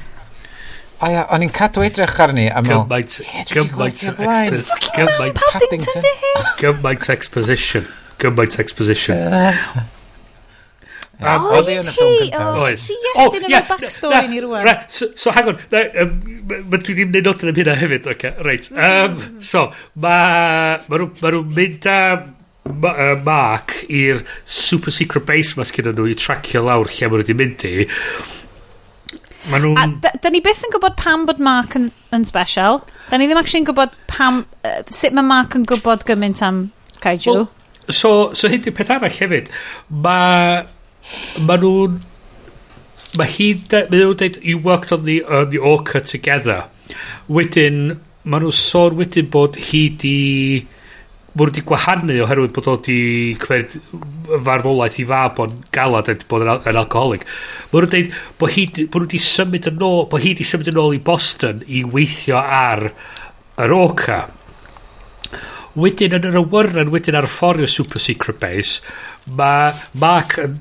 O 1.01 1.07
ia, 1.09 1.23
o'n 1.33 1.41
i'n 1.41 1.49
cadw 1.49 1.81
edrych 1.81 2.19
arni 2.21 2.43
a 2.45 2.61
mewn... 2.61 2.83
Gymaint, 2.85 3.15
gymaint, 3.49 4.03
gymaint, 4.05 4.59
gymaint 6.59 7.07
exposition. 7.09 7.88
Gymaint 8.21 8.59
exposition. 8.61 9.33
Um, 11.22 11.45
oedd 11.53 11.69
hi 11.69 11.76
e 11.76 11.81
yn 11.84 11.89
y 11.91 11.93
ffilm 11.93 12.18
gyntaf. 12.23 12.60
Oedd. 12.64 12.81
Si 12.81 12.95
Iestyn 12.98 13.45
yn 13.45 13.53
y 13.53 13.61
backstory 13.69 14.18
na, 14.18 14.30
ni 14.31 14.41
rwan. 14.41 14.69
So, 14.89 15.07
so 15.19 15.34
hang 15.35 15.52
on, 15.52 15.60
dwi 15.69 16.95
ddim 16.98 17.14
neud 17.14 17.27
nodyn 17.30 17.52
am 17.52 17.60
hynna 17.60 17.77
hefyd. 17.77 18.10
oce, 18.10 18.18
Okay, 18.18 18.34
reit. 18.48 18.69
Um, 18.73 19.19
so, 19.45 19.68
mae 20.02 20.80
ma 20.88 21.02
nhw'n 21.02 21.14
ma 21.22 21.34
mynd 21.60 21.88
a 21.91 21.99
ma, 22.72 22.91
uh, 22.91 23.14
Mark 23.26 23.76
i'r 23.89 24.23
super 24.45 24.93
secret 24.93 25.27
base 25.30 25.57
mas 25.60 25.73
gyda 25.76 25.93
nhw 25.93 26.10
i 26.10 26.18
tracio 26.18 26.65
lawr 26.65 26.89
lle 26.89 27.10
mae 27.10 27.22
nhw 27.22 27.23
wedi 27.23 27.38
mynd 27.38 27.68
i. 27.69 27.88
Ma 29.53 29.61
nhw... 29.61 29.76
A, 29.77 29.88
da, 30.02 30.15
da 30.22 30.34
ni 30.34 30.41
byth 30.45 30.65
yn 30.65 30.73
gwybod 30.73 30.98
pam 30.99 31.30
bod 31.30 31.41
Mark 31.41 31.77
yn, 31.77 31.89
yn 32.18 32.26
special. 32.30 32.81
Da 33.10 33.22
ni 33.22 33.30
ddim 33.30 33.41
actually'n 33.41 33.69
gwybod 33.69 33.98
pam... 34.10 34.43
Uh, 34.65 34.81
sut 34.89 35.14
mae 35.18 35.26
Mark 35.26 35.57
yn 35.57 35.69
gwybod 35.69 36.06
gymaint 36.10 36.41
am 36.45 36.68
Kaiju. 37.02 37.34
Well, 37.34 37.49
so, 37.89 38.11
so 38.38 38.49
hyn 38.49 38.61
di'r 38.65 38.77
peth 38.77 38.93
arall 38.93 39.18
hefyd. 39.22 39.49
Mae 40.06 40.61
ma 41.48 41.57
nhw'n 41.61 41.98
mae 43.19 43.34
hi 43.38 43.49
mae 43.72 43.88
nhw'n 43.90 44.19
dweud 44.19 44.40
you 44.41 44.60
worked 44.60 44.94
on 44.95 45.06
the, 45.07 45.22
on 45.26 45.49
the 45.53 45.61
orca 45.73 46.02
together 46.02 46.64
wedyn 47.28 47.98
mae 48.23 48.44
nhw'n 48.44 48.56
sôn 48.56 48.99
wedyn 48.99 49.32
bod 49.34 49.60
hi 49.72 49.88
di 50.03 50.19
Mae 51.32 51.45
nhw 51.45 51.48
wedi 51.48 51.61
gwahanu 51.64 52.15
oherwydd 52.26 52.52
bod 52.57 52.65
o 52.68 52.73
di 52.84 52.95
cymryd 53.40 53.78
farfolaeth 54.44 54.98
i 54.99 55.06
fab 55.07 55.38
o'n 55.40 55.53
galad 55.72 56.10
a 56.11 56.15
bod 56.28 56.44
yn, 56.44 56.49
yn 56.68 56.80
alcoholig. 56.82 57.23
Mae 57.72 57.86
nhw'n 57.86 57.94
dweud 57.94 58.18
bod 58.41 58.52
hi, 58.52 58.65
bo 58.84 58.99
nhw 58.99 59.07
wedi 59.07 59.22
symud 59.23 59.69
yn 59.72 59.86
ôl, 59.88 60.03
bod 60.11 60.26
hi 60.26 60.34
wedi 60.34 60.48
symud 60.49 60.68
yn 60.73 60.82
ôl 60.82 60.98
i 60.98 60.99
Boston 61.07 61.64
i 61.72 61.86
weithio 61.88 62.41
ar 62.41 62.84
yr 63.64 63.76
orca. 63.78 64.19
Wedyn 65.80 66.18
yn 66.19 66.28
yr 66.34 66.41
awyren, 66.41 66.91
wedyn 66.91 67.15
ar 67.22 67.30
y 67.30 67.32
ffordd 67.32 67.64
o 67.64 67.72
Super 67.72 68.03
Secret 68.03 68.41
Base, 68.44 68.84
mae 69.32 69.72
Mark 70.03 70.36
yn 70.44 70.60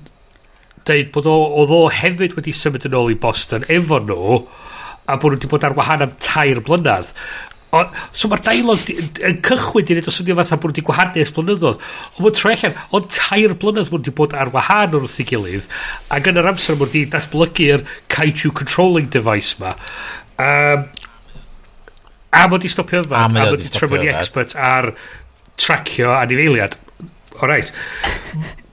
deud 0.91 1.13
bod 1.15 1.29
o, 1.31 1.37
oedd 1.63 1.77
o 1.77 1.85
hefyd 1.95 2.35
wedi 2.39 2.55
symud 2.57 2.89
yn 2.89 2.99
ôl 2.99 3.13
i 3.13 3.19
Boston 3.21 3.67
efo 3.71 4.01
nhw 4.03 4.41
a 5.07 5.17
bod 5.17 5.33
nhw 5.33 5.39
wedi 5.39 5.51
bod 5.51 5.67
ar 5.67 5.77
wahan 5.79 6.05
am 6.07 6.19
tair 6.23 6.61
blynedd. 6.67 7.15
O, 7.71 7.85
so 8.11 8.27
mae'r 8.27 8.43
dialog 8.43 8.89
yn 8.91 9.37
cychwyn 9.47 9.85
di 9.87 9.95
wneud 9.95 10.09
os 10.11 10.17
ydy 10.25 10.35
fatha 10.41 10.57
bod 10.59 10.73
nhw 10.73 10.75
wedi 10.75 10.87
gwahanu 10.89 11.23
ys 11.23 11.31
blynyddoedd. 11.37 11.85
Ond 12.17 12.25
mae'n 12.25 12.39
troi 12.39 12.55
allan 12.57 12.81
ond 12.99 13.11
tair 13.15 13.55
blynedd 13.63 13.93
nhw 13.93 14.01
wedi 14.01 14.15
bod 14.21 14.35
ar 14.35 14.51
wahan 14.55 14.97
wrth 14.99 15.21
ei 15.23 15.29
gilydd 15.29 15.69
ac 16.17 16.31
yn 16.33 16.41
yr 16.43 16.51
amser 16.51 16.79
mwyn 16.79 16.89
wedi 16.89 17.05
datblygu'r 17.13 17.87
kaiju 18.11 18.51
controlling 18.59 19.13
device 19.15 19.63
ma. 19.63 19.77
Um, 20.41 20.89
a 22.35 22.43
mwyn 22.47 22.57
wedi 22.57 22.73
stopio 22.75 23.05
yfad 23.05 23.19
A 23.21 23.29
mwyn 23.31 23.55
wedi 23.55 23.71
trefynu 23.71 24.11
expert 24.17 24.57
ar 24.59 24.91
tracio 25.61 26.17
anifeiliad. 26.19 26.75
Alright. 27.39 27.71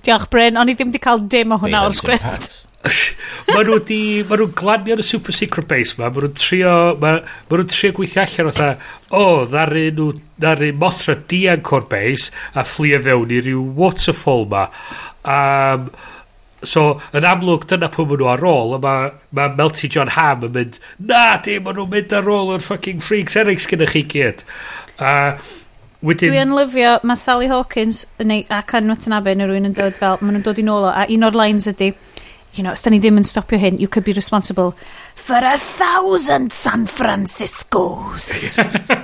Diolch 0.08 0.30
Bryn, 0.32 0.58
o'n 0.60 0.72
i 0.72 0.78
ddim 0.78 0.94
wedi 0.94 1.04
cael 1.04 1.26
dim 1.28 1.52
o 1.52 1.60
hwnna 1.60 1.84
o'r 1.88 1.96
sgript. 1.98 2.50
ma 3.54 3.64
nhw 3.66 3.78
di, 3.88 4.00
ma 4.28 4.38
nhw'n 4.40 4.54
glanio 4.58 4.96
yn 4.96 5.04
y 5.04 5.06
super 5.06 5.36
secret 5.36 5.68
base 5.70 5.98
ma, 5.98 6.08
ma 6.08 6.24
nhw'n 6.24 6.36
trio, 6.38 6.74
ma, 7.02 7.14
ma 7.20 7.60
nhw'n 7.60 7.72
trio 7.72 7.96
gweithio 7.98 8.24
allan 8.24 8.52
o 8.52 8.54
dda, 8.56 8.70
o, 9.10 9.22
oh, 9.22 9.40
ddaru 9.52 9.86
nhw, 9.98 10.10
ddaru 10.40 10.70
mothra 10.80 11.18
dianc 11.32 11.74
o'r 11.76 11.88
base 11.92 12.32
a 12.54 12.66
fflio 12.68 13.02
fewn 13.04 13.34
i 13.36 13.42
ryw 13.44 13.66
waterfall 13.80 14.48
ma. 14.54 14.68
Um, 15.28 15.90
so, 16.64 16.88
yn 17.18 17.28
amlwg, 17.28 17.68
dyna 17.70 17.92
pwy 17.94 18.08
maen 18.08 18.24
nhw 18.24 18.32
ar 18.34 18.48
ôl, 18.48 18.76
a 18.78 18.82
mae 18.84 19.14
ma 19.38 19.52
Melty 19.60 19.92
John 19.92 20.16
Ham 20.16 20.48
yn 20.48 20.56
mynd, 20.56 20.82
na, 21.12 21.28
di, 21.44 21.60
maen 21.60 21.82
nhw'n 21.82 21.94
mynd 21.98 22.18
ar 22.18 22.32
ôl 22.32 22.56
o'r 22.56 22.68
fucking 22.72 23.04
freaks 23.04 23.40
eraill 23.40 23.72
gyda 23.74 23.90
chi 23.92 24.06
gyd. 24.16 24.46
A, 24.98 25.14
uh, 25.14 25.56
Wedyn... 26.06 26.30
Dwi 26.30 26.42
yn 26.44 26.54
lyfio, 26.54 26.92
mae 27.08 27.18
Sally 27.18 27.48
Hawkins 27.50 28.04
neu, 28.22 28.44
a 28.54 28.62
Ken 28.70 28.90
Watanabe 28.92 29.34
neu 29.38 29.50
rwy'n 29.50 29.72
yn 29.72 29.76
dod 29.78 29.98
fel, 29.98 30.20
maen 30.22 30.38
nhw'n 30.38 30.46
dod 30.46 30.62
i 30.62 30.66
nôl 30.66 30.86
o, 30.86 30.92
a 30.94 31.08
un 31.10 31.26
o'r 31.26 31.38
lines 31.38 31.66
ydy, 31.72 31.90
you 32.54 32.64
know, 32.64 32.74
os 32.76 32.86
da 32.86 32.94
ni 32.94 33.00
ddim 33.02 33.18
yn 33.18 33.26
stopio 33.26 33.58
hyn, 33.62 33.80
you 33.82 33.90
could 33.90 34.06
be 34.06 34.14
responsible 34.14 34.76
for 35.16 35.42
a 35.42 35.58
thousand 35.58 36.54
San 36.54 36.86
Franciscos. 36.86 38.30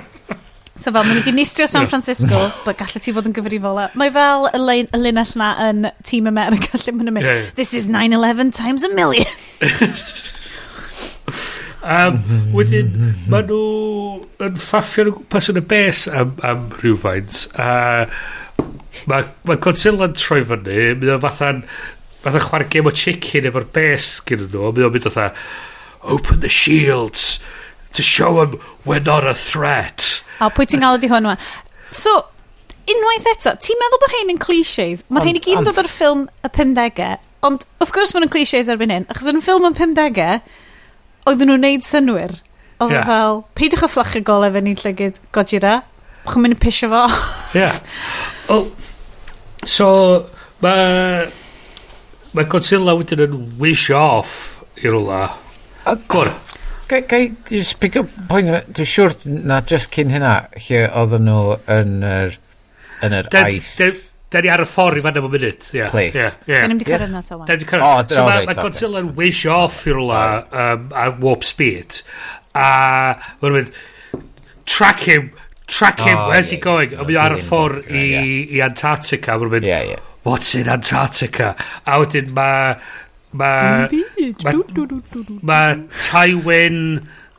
so 0.78 0.94
fel, 0.94 1.02
mae'n 1.02 1.18
i 1.18 1.26
gynistrio 1.26 1.66
San 1.70 1.90
Francisco, 1.90 2.46
but 2.66 2.78
gallu 2.78 3.02
ti 3.02 3.14
fod 3.16 3.26
yn 3.30 3.34
gyfrifol. 3.34 3.82
Mae 3.98 4.14
fel 4.14 4.46
y, 4.52 4.62
lein, 4.62 4.90
y 4.94 5.02
linell 5.02 5.34
na 5.40 5.50
yn 5.66 5.90
Team 6.06 6.30
America, 6.30 6.78
lle 6.78 6.94
mae'n 6.94 7.14
mynd, 7.18 7.54
this 7.58 7.74
is 7.74 7.90
9-11 7.90 8.54
times 8.54 8.86
a 8.86 8.94
million. 8.94 9.26
Um, 11.84 12.16
wedyn, 12.56 12.88
maen 13.28 13.50
nhw 13.50 14.44
yn 14.46 14.54
ffaffio 14.56 15.04
nhw 15.04 15.24
pas 15.28 15.50
yn 15.52 15.60
y 15.60 15.62
bes 15.68 16.06
am, 16.08 16.30
am 16.40 16.70
rhywfaint. 16.80 17.42
A 17.60 18.06
mae 19.10 19.26
ma 19.44 19.56
Godzilla'n 19.60 20.16
troi 20.16 20.40
fyny, 20.48 20.94
mae 20.96 21.12
o 21.12 21.18
fatha'n 21.20 21.60
fatha 22.24 22.40
chwarae 22.40 22.70
game 22.72 22.88
o 22.88 22.94
chicken 22.94 23.50
efo'r 23.50 23.68
bes 23.76 24.14
gyda 24.24 24.48
nhw, 24.48 24.72
mae 24.72 24.86
o'n 24.88 24.96
mynd 24.96 25.10
fatha, 25.10 25.28
open 26.08 26.40
the 26.40 26.48
shields 26.48 27.38
to 27.92 28.02
show 28.02 28.32
them 28.40 28.58
we're 28.84 29.04
not 29.04 29.28
a 29.28 29.34
threat. 29.34 30.22
A 30.40 30.48
pwy 30.48 30.64
ti'n 30.70 30.80
gael 30.84 30.96
ydi 30.96 31.12
hwn 31.12 31.28
yma? 31.28 31.36
So, 31.92 32.16
unwaith 32.90 33.28
eto, 33.36 33.54
ti'n 33.60 33.80
meddwl 33.82 34.00
bod 34.02 34.12
rhain 34.14 34.32
yn 34.32 34.40
clichés? 34.40 35.04
Mae 35.12 35.24
rhain 35.24 35.36
i 35.36 35.44
gyd 35.44 35.60
yn 35.60 35.68
dod 35.68 35.84
o'r 35.84 35.92
ffilm 35.92 36.26
y 36.40 36.54
50au, 36.56 37.16
ond 37.44 37.68
wrth 37.76 37.92
gwrs 37.92 38.16
mae'n 38.16 38.32
clichés 38.32 38.72
erbyn 38.72 38.96
hyn, 38.96 39.10
achos 39.12 39.28
yn 39.30 39.44
ffilm 39.44 39.68
yn 39.68 39.76
50au, 39.76 40.40
oedden 41.28 41.50
nhw'n 41.50 41.64
neud 41.66 41.86
synwyr. 41.86 42.36
Oedd 42.82 42.96
yeah. 42.96 43.06
fel, 43.08 43.44
peidiwch 43.58 43.86
â 43.86 43.90
fflachio 43.90 44.24
golau 44.26 44.52
fe 44.52 44.64
ni'n 44.64 44.80
llygyd, 44.80 45.20
gojira, 45.34 45.78
chw'n 46.26 46.44
mynd 46.44 46.56
i 46.56 46.60
pisio 46.66 46.90
fo. 46.92 47.06
yeah. 47.58 47.80
Oh, 48.52 48.66
so, 49.64 49.86
mae 50.60 51.30
Mae 52.34 52.48
Godzilla 52.50 52.96
wedyn 52.98 53.22
yn 53.28 53.34
wish 53.62 53.92
off 53.94 54.64
i 54.82 54.90
rwla. 54.90 55.28
Gwr. 56.10 56.32
Gai, 56.90 56.98
gai, 57.06 57.28
just 57.46 57.78
pick 57.80 57.94
up 58.00 58.10
point 58.28 58.50
Dwi'n 58.74 58.88
siŵr 58.90 59.14
na 59.46 59.60
just 59.62 59.92
cyn 59.94 60.10
hynna, 60.10 60.32
lle 60.66 60.80
oedden 60.90 61.28
nhw 61.28 61.54
yn 61.70 62.02
yr, 62.08 62.34
yn 63.06 63.14
yr 63.20 63.30
ice. 63.44 64.13
Da 64.34 64.40
ni 64.42 64.50
ar 64.50 64.64
y 64.64 64.66
ffordd 64.66 64.98
i 64.98 65.02
fan 65.04 65.18
am 65.20 65.28
y 65.28 65.30
munud. 65.30 65.66
Yeah, 65.70 65.92
Place. 65.92 66.18
Yeah, 66.18 66.32
yeah. 66.50 66.64
Da 66.64 66.70
ni'n 66.72 66.80
di 66.80 66.86
cyrraedd 66.88 67.12
na 67.14 67.22
ta 67.22 67.36
wan. 67.38 67.46
Da 67.46 67.54
ni'n 67.54 67.68
cyrraedd. 67.70 67.86
Oh, 67.86 68.16
so 68.16 68.24
right, 68.26 68.48
mae 68.48 68.58
ma 68.58 68.64
Godzilla 68.66 69.02
yn 69.04 69.12
okay. 69.12 69.18
wish 69.20 69.44
off 69.46 69.76
i 69.86 69.94
rwla 69.94 70.22
um, 70.64 70.88
a 70.90 71.06
warp 71.22 71.46
speed. 71.46 72.00
A 72.58 72.66
mae'n 73.44 73.54
mynd, 73.60 73.78
track 74.66 75.06
him, 75.06 75.30
track 75.70 76.02
him, 76.02 76.18
oh, 76.18 76.32
where's 76.32 76.50
yeah, 76.50 76.58
he 76.58 76.66
going? 76.66 76.98
A 76.98 77.06
mae 77.06 77.20
ar 77.28 77.36
y 77.36 77.40
ffordd 77.46 77.86
i, 77.86 78.04
i 78.58 78.62
Antarctica. 78.66 79.38
Mae'n 79.38 79.54
mynd, 79.54 79.70
yeah, 79.70 79.86
yeah. 79.94 80.02
what's 80.26 80.54
in 80.58 80.68
Antarctica? 80.68 81.54
A 81.86 82.02
wedyn 82.02 82.34
mae... 82.34 82.74
Mae... 83.38 84.02
Mae 85.42 85.76
Tywyn... 86.08 86.80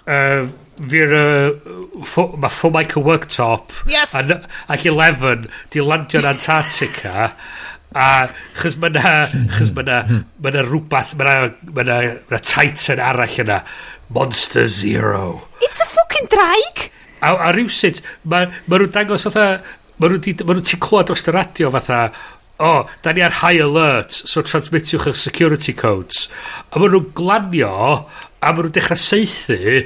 Uh, 0.05 0.45
fi'r 0.75 1.13
uh, 1.15 2.33
mae 2.41 2.51
Formica 2.51 2.99
Worktop 2.99 3.71
yes! 3.89 4.15
an, 4.15 4.41
ac 4.71 4.87
Eleven 4.89 5.47
di 5.73 5.83
landio 5.83 6.19
yn 6.19 6.27
Antarctica 6.33 7.29
a 7.95 8.09
chys 8.59 8.75
mae 8.81 8.91
na 8.91 9.13
chys 9.55 9.71
mae 9.75 9.87
na 9.87 10.01
mae 10.11 10.51
na 10.55 10.65
rhywbeth 10.67 11.15
mae 11.15 11.29
na, 11.29 11.37
mae 11.71 11.87
na, 11.87 11.99
mae 12.27 12.35
na 12.35 12.41
Titan 12.43 13.03
arall 13.03 13.39
yna 13.45 13.61
Monster 14.15 14.67
Zero 14.67 15.47
It's 15.63 15.81
a 15.81 15.87
fucking 15.87 16.29
draig 16.33 16.85
a, 17.23 17.31
a 17.31 17.55
rhywsyd 17.55 18.03
mae 18.27 18.51
ma 18.67 18.79
nhw'n 18.79 18.95
dangos 18.95 19.29
fatha 19.29 19.61
mae 19.95 20.11
nhw'n 20.11 20.43
ma 20.43 20.57
nhw 20.57 20.67
ti 20.67 20.81
clywed 20.83 21.11
dros 21.11 21.23
y 21.23 21.37
radio 21.39 21.71
fatha 21.77 22.01
o, 22.55 22.67
oh, 22.67 22.91
da 23.03 23.11
ni 23.11 23.19
ar 23.19 23.33
high 23.41 23.59
alert, 23.59 24.15
so 24.15 24.39
transmitiwch 24.39 25.09
eich 25.09 25.17
security 25.19 25.73
codes. 25.75 26.29
A 26.71 26.79
maen 26.79 26.93
nhw'n 26.93 27.09
glanio, 27.17 27.71
a 28.39 28.53
maen 28.53 28.69
nhw'n 28.69 28.75
dechrau 28.77 28.99
seithi, 28.99 29.81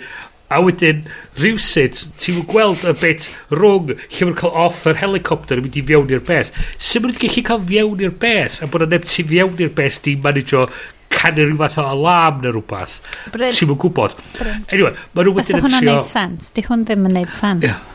A 0.49 0.59
wedyn, 0.65 1.03
rhywsyd, 1.37 1.97
ti'n 2.17 2.43
gweld 2.49 2.85
y 2.89 2.93
bit 2.97 3.27
rhwng 3.53 3.91
lle 3.93 4.29
mae'n 4.29 4.37
cael 4.39 4.55
off 4.65 4.85
yr 4.89 4.97
helicopter 4.97 5.59
yn 5.61 5.67
mynd 5.67 5.77
i 5.77 5.83
fiewn 5.85 6.13
i'r 6.15 6.23
bes. 6.25 6.49
Sut 6.77 7.03
mae'n 7.03 7.19
gallu 7.21 7.43
cael 7.45 7.61
fiewn 7.69 8.01
i'r 8.07 8.15
bes? 8.23 8.61
A 8.65 8.69
bod 8.71 8.87
yna 8.87 8.97
neb 8.97 9.05
ti 9.05 9.25
fiewn 9.29 9.61
i'r 9.61 9.75
bes 9.77 9.99
di 10.05 10.15
managio 10.23 10.65
canu 11.13 11.45
rhyw 11.45 11.59
fath 11.61 11.77
o 11.81 11.85
alarm 11.91 12.41
neu 12.43 12.55
rhywbeth. 12.55 12.97
Bryn. 13.33 13.53
Ti'n 13.53 13.69
mwyn 13.69 13.79
gwybod. 13.83 14.17
Bryn. 14.39 14.65
Anyway, 14.73 14.97
mae 15.13 15.27
nhw 15.27 15.35
wedyn 15.37 15.45
yn 15.45 15.53
trio... 15.53 15.69
Os 15.69 15.75
hwnna'n 15.75 15.89
neud 15.91 16.09
sens, 16.09 16.51
di 16.55 16.65
hwn 16.65 16.85
ddim 16.87 17.07
yn 17.09 17.15
neud 17.19 17.33
sens. 17.35 17.69
Yeah. 17.69 17.85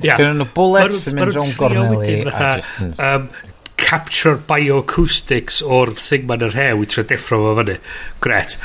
Yeah. 0.00 0.18
Gynnu 0.18 0.40
nhw 0.40 0.48
bullets 0.56 1.06
yn 1.10 1.18
mynd 1.18 1.34
rhwng 1.36 1.54
gorneli 1.60 2.18
a 2.32 2.52
just... 2.58 3.02
Um, 3.02 3.30
capture 3.82 4.38
bioacoustics 4.48 5.60
o'r 5.62 5.92
thing 5.98 6.26
ma'n 6.30 6.46
yr 6.46 6.54
hew 6.56 6.84
i 6.84 6.88
trio 6.88 7.04
deffro 7.06 7.42
fo 7.42 7.56
fyny. 7.58 7.78
Gret. 8.24 8.56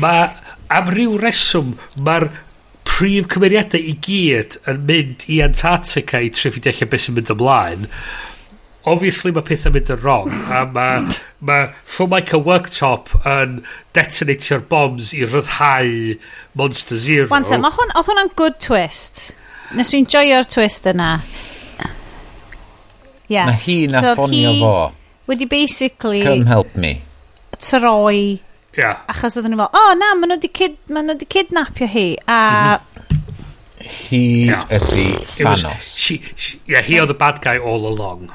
Mae 0.00 0.28
am 0.72 0.92
ryw 0.92 1.18
reswm 1.22 1.74
mae'r 1.96 2.30
prif 2.86 3.28
cymeriadau 3.32 3.82
i 3.82 3.96
gyd 4.06 4.58
yn 4.70 4.86
mynd 4.88 5.26
i 5.32 5.42
Antarctica 5.44 6.22
i 6.22 6.32
trefnu 6.32 6.70
allan 6.72 6.92
beth 6.92 7.06
sy'n 7.06 7.18
mynd 7.18 7.34
ymlaen 7.34 7.86
obviously 8.86 9.32
mae 9.34 9.44
pethau 9.46 9.74
mynd 9.74 9.90
yn 9.92 10.02
wrong 10.02 10.30
a 10.54 10.62
mae 10.70 11.16
ma 11.46 11.58
Formica 11.84 12.38
Worktop 12.38 13.10
yn 13.26 13.58
detonatio'r 13.96 14.62
bombs 14.70 15.12
i 15.16 15.26
ryddhau 15.26 16.14
Monster 16.56 16.96
Zero. 17.00 17.28
Wante, 17.32 17.58
mae 17.60 17.74
hwn, 17.74 17.92
oedd 17.98 18.08
hwnna'n 18.08 18.32
good 18.38 18.60
twist. 18.62 19.26
Nes 19.76 19.92
i'n 19.96 20.06
joio'r 20.08 20.48
twist 20.48 20.88
yna. 20.88 21.16
Yeah. 23.26 23.48
na 23.50 23.56
hi 23.58 23.88
na 23.90 24.00
so 24.04 24.12
ffonio 24.14 24.52
fo. 24.60 24.74
wedi 25.26 25.48
basically 25.50 26.20
come 26.22 26.46
help 26.46 26.76
me. 26.78 27.00
troi 27.58 28.38
Yeah. 28.76 29.00
achos 29.08 29.38
oedden 29.38 29.54
nhw 29.54 29.62
fel, 29.64 29.72
o 29.72 29.82
oh, 29.88 29.94
na, 29.96 30.12
maen 30.14 30.30
nhw 30.30 30.36
wedi 30.36 30.52
kid, 30.52 30.76
ma 30.92 31.00
nhw 31.02 31.16
wedi 31.16 31.28
kidnapio 31.32 31.88
hi. 31.88 32.08
A 32.28 32.40
Hi 33.86 34.46
Yeah. 34.50 34.64
ydi 34.70 35.06
It 35.14 35.44
was- 35.44 35.62
Thanos. 35.62 35.96
She, 35.96 36.22
she, 36.34 36.60
yeah, 36.66 36.82
he 36.82 36.98
oedd 37.00 37.08
the 37.08 37.14
bad 37.14 37.40
guy 37.40 37.58
all 37.58 37.86
along. 37.86 38.30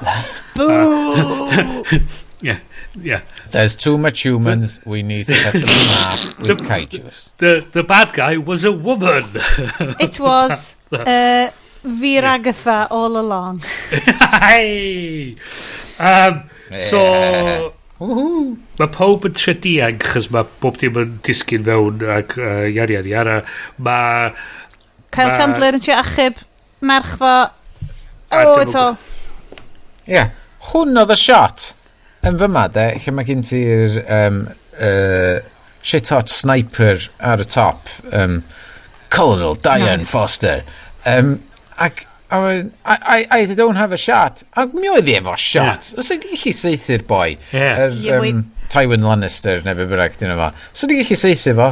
yeah, 2.40 2.58
yeah. 3.00 3.20
There's 3.50 3.76
too 3.76 3.98
much 3.98 4.22
humans. 4.24 4.80
We 4.84 5.02
need 5.02 5.26
to 5.26 5.34
cut 5.34 5.52
them 5.52 5.62
in 5.62 5.68
half 5.68 6.38
with 6.38 6.60
kaijus. 6.68 7.30
The, 7.38 7.66
the 7.72 7.84
bad 7.84 8.12
guy 8.12 8.36
was 8.38 8.64
a 8.64 8.72
woman. 8.72 9.24
it 10.00 10.18
was 10.18 10.76
uh, 10.90 11.50
Vir 11.82 12.24
Agatha 12.24 12.88
all 12.90 13.16
along. 13.18 13.60
hey! 13.90 15.36
Um, 15.98 16.44
so... 16.76 17.74
Mae 18.80 18.90
pawb 18.94 19.26
yn 19.28 19.36
trediang 19.38 20.00
chys 20.02 20.30
mae 20.34 20.48
bob 20.62 20.78
dim 20.80 20.98
yn 21.00 21.18
disgyn 21.26 21.66
fewn 21.68 22.02
ac 22.16 22.36
uh, 22.40 22.64
iari 22.70 22.98
iari 22.98 23.16
ara 23.18 23.40
Mae... 23.78 24.32
Kyle 25.12 25.28
ma, 25.28 25.36
Chandler 25.36 25.76
yn 25.76 25.84
trio 25.84 25.98
achub 26.00 26.40
merch 26.82 27.14
fo. 27.20 27.34
oh, 28.32 28.54
O, 28.54 28.56
eto. 28.62 28.88
Ie. 30.06 30.16
Yeah. 30.16 30.32
Hwn 30.72 30.96
oedd 31.02 31.12
y 31.12 31.18
shot 31.20 31.72
yn 32.26 32.38
fyma 32.38 32.68
de, 32.70 32.86
lle 33.02 33.14
mae 33.14 33.26
gen 33.26 33.42
ti'r 33.46 33.98
um, 34.04 34.42
uh, 34.78 35.40
shit 35.82 36.10
hot 36.14 36.30
sniper 36.30 37.08
ar 37.18 37.42
y 37.42 37.46
top. 37.50 37.90
Um, 38.14 38.42
Colonel 39.12 39.58
Diane 39.60 39.98
nice. 39.98 40.10
Foster. 40.10 40.62
Um, 41.04 41.34
ac 41.82 42.06
A 42.32 42.40
wedyn, 42.40 42.72
I, 42.84 42.96
I, 43.30 43.38
I 43.42 43.54
don't 43.54 43.76
have 43.76 43.92
a 43.92 44.00
shot. 44.00 44.42
A 44.56 44.64
mi 44.72 44.88
oedd 44.88 45.08
i 45.10 45.18
efo 45.18 45.34
shot. 45.36 45.90
Yeah. 45.92 46.00
Os 46.00 46.10
ydy 46.14 46.30
gallu 46.32 46.52
seithi'r 46.56 47.04
boi, 47.08 47.34
yeah. 47.52 47.82
er, 47.84 47.96
yeah, 48.00 48.24
um, 48.24 48.46
Tywin 48.72 49.04
Lannister 49.04 49.60
neu 49.66 49.76
be 49.76 49.84
bynnag 49.90 50.16
dyn 50.20 50.32
efo. 50.32 50.48
Os 50.72 50.86
ydy 50.86 51.02
gallu 51.02 51.18
seithi 51.20 51.52
fo, 51.58 51.66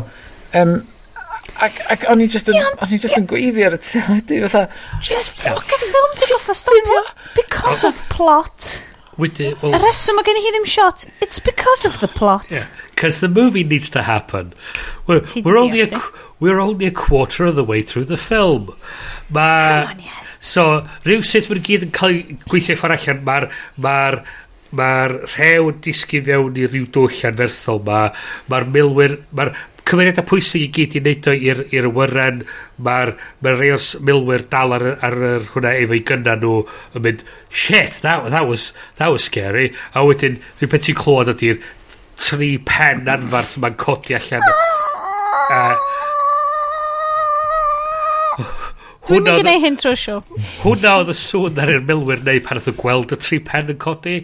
um, 0.61 0.75
ac, 1.65 1.81
ac 1.97 2.05
o'n 2.13 2.21
i 2.21 2.29
just 2.35 2.53
yn, 2.53 2.61
o'n 2.61 2.93
i 2.93 3.01
just 3.01 3.17
yn 3.17 3.29
gweiddi 3.31 3.65
ar 3.65 3.79
y 3.79 3.81
teledu, 3.87 4.43
fatha... 4.45 4.67
Just 5.09 5.47
look 5.49 5.73
at 5.79 5.87
films 5.97 6.23
yn 6.27 6.33
goffa 6.35 6.59
stopio, 6.61 7.03
because 7.39 7.89
of 7.89 8.05
plot. 8.13 8.75
Wedi, 9.21 9.55
well, 9.63 9.73
y 9.77 9.81
reswm 9.81 10.21
mae 10.21 10.29
gen 10.29 10.43
i 10.43 10.45
hi 10.45 10.53
ddim 10.59 10.69
shot, 10.69 11.07
it's 11.25 11.41
because 11.41 11.89
of 11.89 11.97
the 12.05 12.09
plot. 12.21 12.53
Yeah 12.53 12.69
because 13.01 13.21
the 13.21 13.29
movie 13.29 13.65
needs 13.65 13.89
to 13.89 14.03
happen. 14.03 14.53
We're, 15.07 15.25
we're 15.43 15.57
only 15.57 15.81
a 15.81 15.89
we're 16.39 16.61
only 16.61 16.85
a 16.85 16.91
quarter 16.91 17.47
of 17.47 17.57
the 17.57 17.65
way 17.65 17.81
through 17.81 18.05
the 18.05 18.19
film. 18.19 18.77
Ma, 19.31 19.87
Come 19.87 19.89
on, 19.89 20.05
yes. 20.05 20.39
So, 20.43 20.65
rhyw 21.07 21.25
sut 21.25 21.49
mae'n 21.49 21.63
gyd 21.65 21.87
yn 21.87 21.95
cael 21.97 22.13
ei 22.13 22.37
gweithio 22.45 22.77
ffordd 22.77 22.99
allan, 22.99 23.23
mae'r 23.25 23.47
ma 23.81 23.95
r, 24.11 24.19
ma, 24.77 24.91
rhew 25.15 25.71
yn 25.73 25.81
disgu 25.87 26.21
fewn 26.29 26.61
i 26.61 26.69
rhyw 26.69 26.91
dwll 26.93 27.25
anferthol, 27.31 27.81
ma, 27.89 28.03
mae'r 28.53 28.69
milwyr, 28.77 29.17
mae'r 29.33 29.55
cymeriadau 29.89 30.29
pwysig 30.29 30.69
i 30.69 30.71
gyd 30.77 31.01
i 31.01 31.05
wneud 31.07 31.33
o 31.33 31.37
i'r 31.81 31.91
wyren, 31.97 32.45
mae'r 32.85 33.17
ma 33.41 33.57
rhai 33.57 33.73
os 33.79 33.95
milwyr 34.05 34.45
dal 34.53 34.77
ar, 34.77 34.89
ar, 35.01 35.21
ar 35.33 35.51
hwnna 35.55 35.77
efo'i 35.87 36.05
gynna 36.13 36.37
nhw 36.45 36.57
yn 37.01 37.09
mynd, 37.09 37.25
shit, 37.49 38.03
that, 38.05 38.29
that, 38.29 38.47
was, 38.47 38.75
that 39.01 39.09
was 39.09 39.25
scary. 39.25 39.71
A 39.97 40.05
wedyn, 40.05 40.43
rhywbeth 40.61 40.91
ti'n 40.91 41.01
clywed 41.01 41.33
ydy'r, 41.39 41.65
tri 42.21 42.51
pen 42.67 43.09
anfarth 43.11 43.57
mae'n 43.63 43.79
codi 43.81 44.17
allan. 44.19 44.45
Uh, 45.51 45.75
Dwi'n 49.09 49.25
mynd 49.25 49.41
i 49.41 49.43
gwneud 49.43 49.65
hyn 49.65 49.77
trwy 49.81 49.97
siw. 49.99 50.21
Hwna 50.61 50.95
oedd 51.01 51.11
y 51.11 51.17
sŵn 51.19 51.59
ar 51.63 51.73
i'r 51.73 51.85
milwyr 51.89 52.23
neu 52.27 52.43
pan 52.45 52.61
oedd 52.61 52.71
y 52.71 52.77
gweld 52.79 53.15
y 53.17 53.19
tri 53.19 53.41
pen 53.43 53.73
yn 53.73 53.81
codi. 53.83 54.21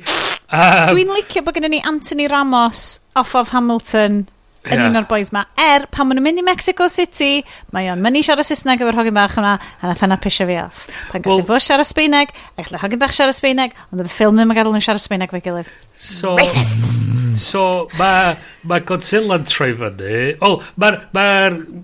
Um, 0.46 0.92
Dwi'n 0.92 1.10
licio 1.16 1.42
bod 1.42 1.56
gennym 1.56 1.74
ni 1.74 1.82
Anthony 1.88 2.28
Ramos 2.30 3.00
off 3.18 3.34
of 3.34 3.50
Hamilton 3.56 4.26
yn 4.66 4.80
yeah. 4.80 4.88
un 4.90 5.00
o'r 5.00 5.08
boys 5.10 5.32
ma. 5.34 5.44
Er, 5.60 5.86
pan 5.92 6.08
maen 6.08 6.18
nhw'n 6.18 6.26
mynd 6.26 6.42
i 6.42 6.46
Mexico 6.46 6.88
City, 6.92 7.40
mae 7.74 7.90
o'n 7.92 8.02
mynd 8.02 8.20
i 8.20 8.24
siarad 8.26 8.46
Saesneg 8.46 8.82
efo'r 8.82 9.00
hogyn 9.00 9.16
bach 9.16 9.38
yna, 9.40 9.54
a 9.56 9.90
nath 9.90 10.04
yna 10.06 10.18
pisio 10.22 10.46
fi 10.48 10.58
off. 10.62 10.86
Pan 11.12 11.24
gallu 11.24 11.42
well, 11.42 11.48
fo 11.52 11.60
siarad 11.62 11.88
Sbeineg, 11.88 12.34
a 12.56 12.64
gallu 12.64 12.82
hogyn 12.82 13.02
bach 13.02 13.16
siarad 13.16 13.36
Sbeineg, 13.36 13.74
ond 13.90 14.02
oedd 14.02 14.10
y 14.10 14.14
ffilm 14.14 14.38
ddim 14.38 14.54
yn 14.54 14.58
gadael 14.58 14.76
nhw'n 14.76 14.86
siarad 14.86 15.04
Sbeineg 15.04 15.34
fe 15.34 15.42
gilydd. 15.44 15.72
So, 15.96 16.36
Racists! 16.38 17.02
Mm, 17.08 17.34
so, 17.40 17.64
mae 18.00 18.36
ma 18.68 18.80
Godzilla'n 18.84 19.46
troi 19.48 19.72
fyny. 19.78 20.16
O, 20.40 20.56
oh, 20.56 20.70
mae'r 20.80 21.02
ma 21.16 21.26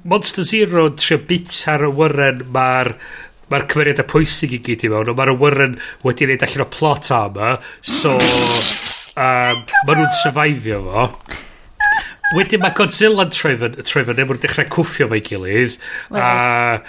Monster 0.09 0.47
Zero 0.47 0.91
trio 0.99 1.21
bit 1.29 1.55
ar 1.71 1.87
y 1.87 1.93
wyren, 1.97 2.43
mae'r 2.53 2.97
mae'r 3.53 3.69
cymeriadau 3.69 4.09
pwysig 4.09 4.57
i 4.57 4.61
gyd 4.65 4.87
i 4.87 4.91
mewn, 4.93 5.11
ond 5.13 5.19
mae'r 5.19 5.35
awyren 5.35 5.79
wedi 6.07 6.29
wneud 6.29 6.45
allan 6.47 6.65
o 6.65 6.69
plot 6.73 7.11
armor, 7.13 7.59
so 7.85 8.15
um, 9.27 9.65
mae 9.87 9.97
nhw'n 9.99 10.13
survivio 10.23 10.83
fo. 10.87 11.09
Wedyn 12.37 12.63
mae 12.65 12.75
Godzilla'n 12.77 13.33
trefyn, 13.33 13.81
trefyn, 13.85 14.21
efo'n 14.25 14.43
dechrau 14.43 14.71
cwffio 14.73 15.09
fo'i 15.11 15.25
gilydd. 15.27 15.79
A 16.17 16.81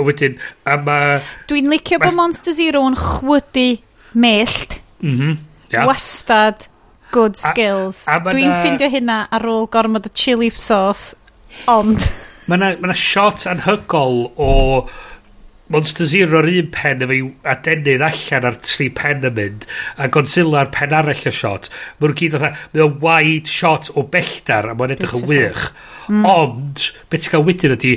wedyn, 0.00 0.38
a 0.68 0.78
mae... 0.80 1.20
Dwi'n 1.50 1.68
licio 1.72 2.00
bod 2.00 2.16
Monster 2.16 2.56
Zero 2.56 2.86
yn 2.88 2.98
chwydu 3.00 3.68
mellt. 4.14 4.80
Mhm. 5.04 5.36
Mm 5.36 5.46
yeah. 5.70 5.86
Wastad 5.86 6.66
good 7.12 7.36
skills. 7.36 8.04
Dwi'n 8.06 8.54
ffindio 8.60 8.90
hynna 8.90 9.22
ar 9.32 9.46
ôl 9.50 9.68
gormod 9.70 10.06
o 10.06 10.12
chili 10.14 10.50
sauce, 10.54 11.14
ond... 11.70 12.02
Mae 12.50 12.58
yna 12.58 12.72
ma 12.82 12.96
shot 12.96 13.46
anhygol 13.50 14.24
o 14.34 14.50
Monster 15.70 16.08
Zero 16.10 16.40
ar 16.40 16.50
un 16.50 16.72
pen 16.74 17.04
efo'i 17.06 17.20
adenydd 17.52 18.02
allan 18.06 18.48
ar 18.50 18.58
tri 18.66 18.88
pen 19.00 19.26
yn 19.28 19.36
mynd 19.36 19.68
a 19.96 20.08
Godzilla 20.12 20.64
ar 20.64 20.72
pen 20.74 20.96
arall 20.96 21.28
y 21.30 21.34
shot. 21.34 21.70
Mae'n 22.00 22.16
gyd 22.18 22.38
oedd 22.38 22.48
mae 22.48 22.84
o'n 22.86 22.98
wide 23.04 23.50
shot 23.50 23.92
o 23.94 24.04
belldar 24.16 24.72
a 24.72 24.74
mae'n 24.74 24.96
edrych 24.96 25.16
yn 25.20 25.30
wych. 25.30 25.70
Mm. 26.10 26.24
ond 26.26 26.88
beth 27.10 27.22
ti'n 27.22 27.36
cael 27.36 27.44
wedyn 27.46 27.76
ydy 27.76 27.92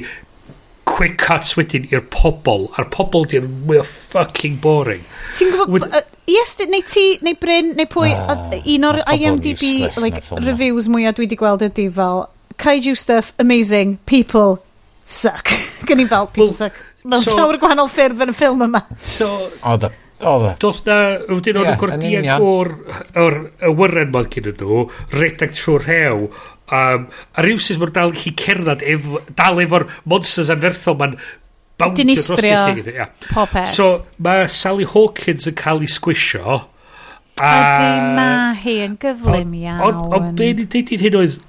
quick 0.85 1.15
cuts 1.17 1.55
wedyn 1.57 1.87
i'r 1.89 2.03
pobol 2.13 2.67
a'r 2.77 2.85
pobol 2.93 3.25
di'r 3.29 3.47
mwy 3.47 3.79
o 3.81 3.85
fucking 3.87 4.59
boring. 4.61 5.01
Ti'n 5.37 5.53
gwybod 5.53 5.73
With... 5.73 5.87
uh, 5.89 6.03
yes 6.29 6.53
neu 6.61 6.83
ti 6.85 7.05
neu 7.25 7.37
Bryn 7.41 7.73
neu 7.79 7.89
pwy 7.89 8.11
oh, 8.13 8.43
un 8.75 8.87
o'r 8.89 9.01
IMDB 9.15 9.63
like, 10.03 10.21
reviews 10.43 10.89
mwyaf 10.91 11.17
dwi 11.17 11.25
wedi 11.25 11.39
gweld 11.39 11.65
ydy 11.65 11.87
fel 11.95 12.27
kaiju 12.61 12.93
stuff 12.99 13.33
amazing 13.41 13.97
people 14.05 14.59
suck. 15.05 15.49
Gen 15.89 16.03
i 16.03 16.07
fel 16.07 16.27
people 16.27 16.51
well, 16.51 16.59
suck. 16.67 16.77
Mewn 17.03 17.23
so, 17.25 17.35
llawer 17.37 17.59
gwahanol 17.61 17.91
ffyrdd 17.91 18.23
yn 18.25 18.31
y 18.31 18.37
ffilm 18.37 18.65
yma. 18.67 18.85
So, 19.03 19.29
oedd 19.67 19.89
y 19.89 19.91
Oedd 20.23 20.45
e. 20.47 20.51
Doedd 20.61 20.81
na, 20.87 20.97
wedyn 21.27 21.59
oedd 21.59 21.69
y 21.73 21.77
cordia 21.81 22.37
o'r, 22.39 22.71
or 23.19 23.37
awyren 23.67 24.11
ma'n 24.13 24.29
cyn 24.31 24.49
nhw, 24.53 24.83
redag 25.11 25.55
trwy'r 25.57 25.87
rhew, 25.87 26.27
um, 26.73 27.07
a 27.35 27.45
rhywsys 27.45 27.79
mae'n 27.81 27.95
dal 27.95 28.13
chi 28.17 28.33
cerdded, 28.39 28.85
ef, 28.93 29.07
dal 29.35 29.61
efo'r 29.63 29.87
monsters 30.09 30.51
anferthol, 30.53 30.97
mae'n 31.01 31.17
boundio 31.81 32.05
dros 32.07 32.29
y 32.37 32.39
beth 32.45 32.91
yeah. 32.93 33.11
popeth. 33.31 33.73
So, 33.73 33.89
mae 34.23 34.47
Sally 34.51 34.87
Hawkins 34.89 35.49
yn 35.49 35.57
cael 35.59 35.83
ei 35.83 35.91
sgwisio. 35.91 36.61
A... 37.41 37.49
Ydy 37.49 38.13
ma 38.15 38.29
hi 38.61 38.77
yn 38.85 38.99
gyflym 39.01 39.55
iawn. 39.63 39.81
Ond 39.87 40.19
on, 40.19 40.29
be 40.37 40.53
ni 40.53 40.67
ddeud 40.69 40.93
i'n 40.93 41.07
hyn 41.07 41.19
oedd, 41.23 41.39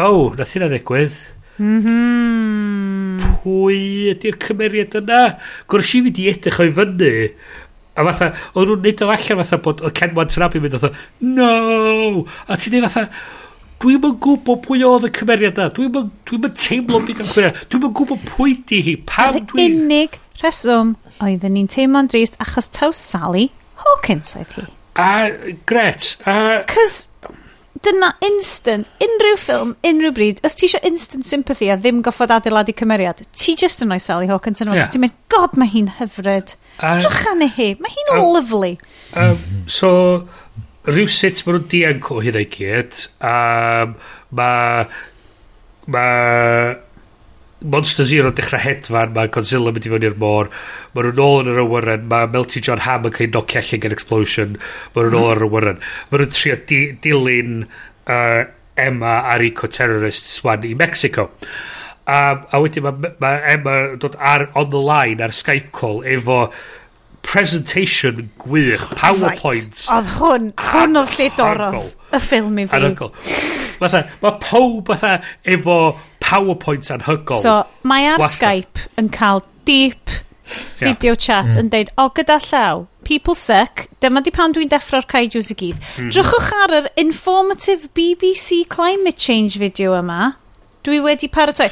oh, 0.00 0.32
nath 0.38 0.56
hynna 0.56 0.70
ddigwydd. 0.72 1.20
Mm 1.60 1.80
-hmm. 1.84 3.24
Pwy 3.42 3.80
ydy'r 4.14 4.38
cymeriad 4.40 4.94
yna? 5.02 5.18
Gwrs 5.68 5.90
i 5.98 6.00
fi 6.06 6.12
di 6.16 6.28
edrych 6.30 6.60
o'i 6.64 6.72
fyny. 6.72 7.10
A 8.00 8.06
fatha, 8.06 8.30
o'n 8.54 8.70
nhw'n 8.70 8.80
neud 8.86 9.02
o 9.04 9.10
allan 9.12 9.42
fatha 9.42 9.58
bod 9.60 9.82
o 9.84 9.90
Ken 9.92 10.14
Watanabe 10.16 10.62
mynd 10.62 10.78
fatha, 10.80 10.94
no! 11.20 12.24
A 12.48 12.56
ti'n 12.56 12.78
neud 12.78 12.86
fatha, 12.88 13.10
dwi'n 13.84 14.08
yn 14.08 14.16
gwybod 14.24 14.64
pwy 14.64 14.86
oedd 14.88 15.08
y 15.10 15.12
cymeriad 15.20 15.60
yna. 15.60 15.68
Dwi'n 15.76 16.00
yn, 16.00 16.08
dwi 16.30 16.52
teimlo 16.64 17.02
byd 17.04 17.20
yn 17.20 17.28
cymeriad, 17.28 17.60
Dwi'n 17.68 17.86
yn 17.90 17.94
gwybod 18.00 18.24
pwy 18.30 18.56
di 18.70 18.80
hi, 18.86 18.96
pam 19.12 19.36
dwi... 19.52 19.66
Yr 19.66 19.76
unig 19.84 20.18
reswm 20.40 20.94
oedden 21.20 21.58
ni'n 21.58 21.68
teimlo'n 21.68 22.08
drist 22.08 22.40
achos 22.40 22.70
taw 22.72 22.88
Sally 22.96 23.50
Hawkins 23.84 24.32
oedd 24.40 24.56
hi. 24.56 24.66
A, 25.00 25.12
gret, 25.68 26.14
a... 26.24 26.36
Cys, 26.72 27.02
dyna 27.86 28.10
instant, 28.26 28.90
unrhyw 29.02 29.38
ffilm, 29.40 29.72
unrhyw 29.86 30.12
bryd, 30.16 30.42
os 30.46 30.56
ti 30.58 30.68
eisiau 30.68 30.84
instant 30.88 31.28
sympathy 31.28 31.70
a 31.72 31.78
ddim 31.80 32.02
goffod 32.04 32.32
adeiladu 32.34 32.74
cymeriad, 32.76 33.22
ti 33.36 33.56
just 33.60 33.84
yn 33.84 33.94
oes 33.96 34.08
Sally 34.10 34.28
Hawkins 34.30 34.60
yn 34.64 34.72
yeah. 34.74 34.90
ti'n 34.90 35.04
mynd, 35.06 35.16
god, 35.32 35.56
mae 35.60 35.70
hi'n 35.72 35.88
hyfryd. 36.00 36.54
Uh, 36.76 36.98
Drachan 37.00 37.46
hi, 37.56 37.70
mae 37.80 37.94
hi'n 37.96 38.12
uh, 38.16 38.26
lovely. 38.34 38.74
Um, 39.16 39.64
so, 39.70 39.92
rhywsut 40.88 41.40
maen 41.46 41.58
nhw'n 41.60 41.72
dianc 41.72 42.12
o 42.12 42.20
hynna 42.24 42.44
i 42.44 42.50
gyd, 42.58 43.04
um, 43.32 43.96
mae... 44.36 44.86
Mae 45.90 46.76
Monster 47.60 48.06
Zero 48.08 48.30
dechrau 48.32 48.60
hedfan, 48.62 49.12
mae 49.16 49.28
Godzilla 49.32 49.72
mynd 49.74 49.84
i 49.84 49.92
fynd 49.92 50.06
i'r 50.08 50.16
môr, 50.20 50.48
mae 50.94 51.04
nhw'n 51.04 51.20
ôl 51.20 51.42
yn 51.42 51.50
yr 51.52 51.60
awyren, 51.64 52.06
mae 52.08 52.30
Melty 52.32 52.62
John 52.64 52.80
Hamm 52.86 53.10
yn 53.10 53.16
cael 53.16 53.34
nocio 53.34 53.60
allan 53.60 53.82
gen 53.84 53.96
Explosion, 53.96 54.56
mae 54.94 55.04
nhw'n 55.04 55.18
ôl 55.18 55.28
yn 55.34 55.36
yr 55.36 55.46
awyren. 55.48 55.82
Mae 56.08 56.22
nhw'n 56.22 56.32
trio 56.36 56.56
di, 56.70 56.80
dilyn 57.04 57.60
uh, 57.66 58.42
Emma 58.80 59.18
ar 59.28 59.44
eco 59.44 59.68
terrorists 59.68 60.40
wan 60.46 60.64
i 60.64 60.72
Mexico. 60.78 61.28
Um, 62.10 62.46
a 62.48 62.58
wedyn 62.64 62.86
mae 62.86 63.14
ma 63.20 63.36
Emma 63.52 63.78
dod 64.00 64.16
ar, 64.16 64.48
on 64.56 64.70
the 64.72 64.80
line 64.80 65.20
ar 65.20 65.36
Skype 65.36 65.70
call 65.76 66.00
efo 66.08 66.46
presentation 67.22 68.30
gwych, 68.40 68.88
powerpoints. 68.96 69.84
Right. 69.84 69.96
Oedd 69.98 70.14
hwn, 70.16 70.52
hwn 70.72 71.00
oedd 71.02 71.18
lle 71.18 71.28
dorodd 71.36 71.82
y 72.16 72.20
ffilm 72.24 72.56
i 72.56 72.64
fi. 72.70 72.78
Anhygol. 72.80 73.12
Mae 73.80 74.32
pob 74.40 74.88
fatha 74.94 75.18
efo 75.44 75.76
PowerPoints 76.30 76.92
anhygol. 76.94 77.42
So, 77.42 77.60
mae 77.82 78.06
ar 78.10 78.22
Wastad. 78.22 78.38
Skype 78.38 79.00
yn 79.00 79.10
cael 79.14 79.42
deep 79.68 80.10
yeah. 80.50 80.88
video 80.90 81.14
chat 81.14 81.50
mm. 81.50 81.60
yn 81.62 81.70
deud, 81.72 81.92
o, 81.98 82.08
gyda 82.14 82.38
llaw, 82.46 82.84
people 83.06 83.36
suck, 83.38 83.86
dyma 84.02 84.22
di 84.24 84.32
pan 84.34 84.54
dwi'n 84.54 84.70
deffro'r 84.70 85.08
kaijus 85.10 85.50
i 85.52 85.58
gyd. 85.62 85.80
Mm. 85.98 86.12
Drychwch 86.14 86.52
ar 86.62 86.76
yr 86.80 86.90
informative 87.00 87.90
BBC 87.96 88.62
climate 88.70 89.18
change 89.18 89.58
video 89.60 89.96
yma. 89.98 90.34
Dwi 90.86 91.02
wedi 91.04 91.30
paratoi. 91.32 91.70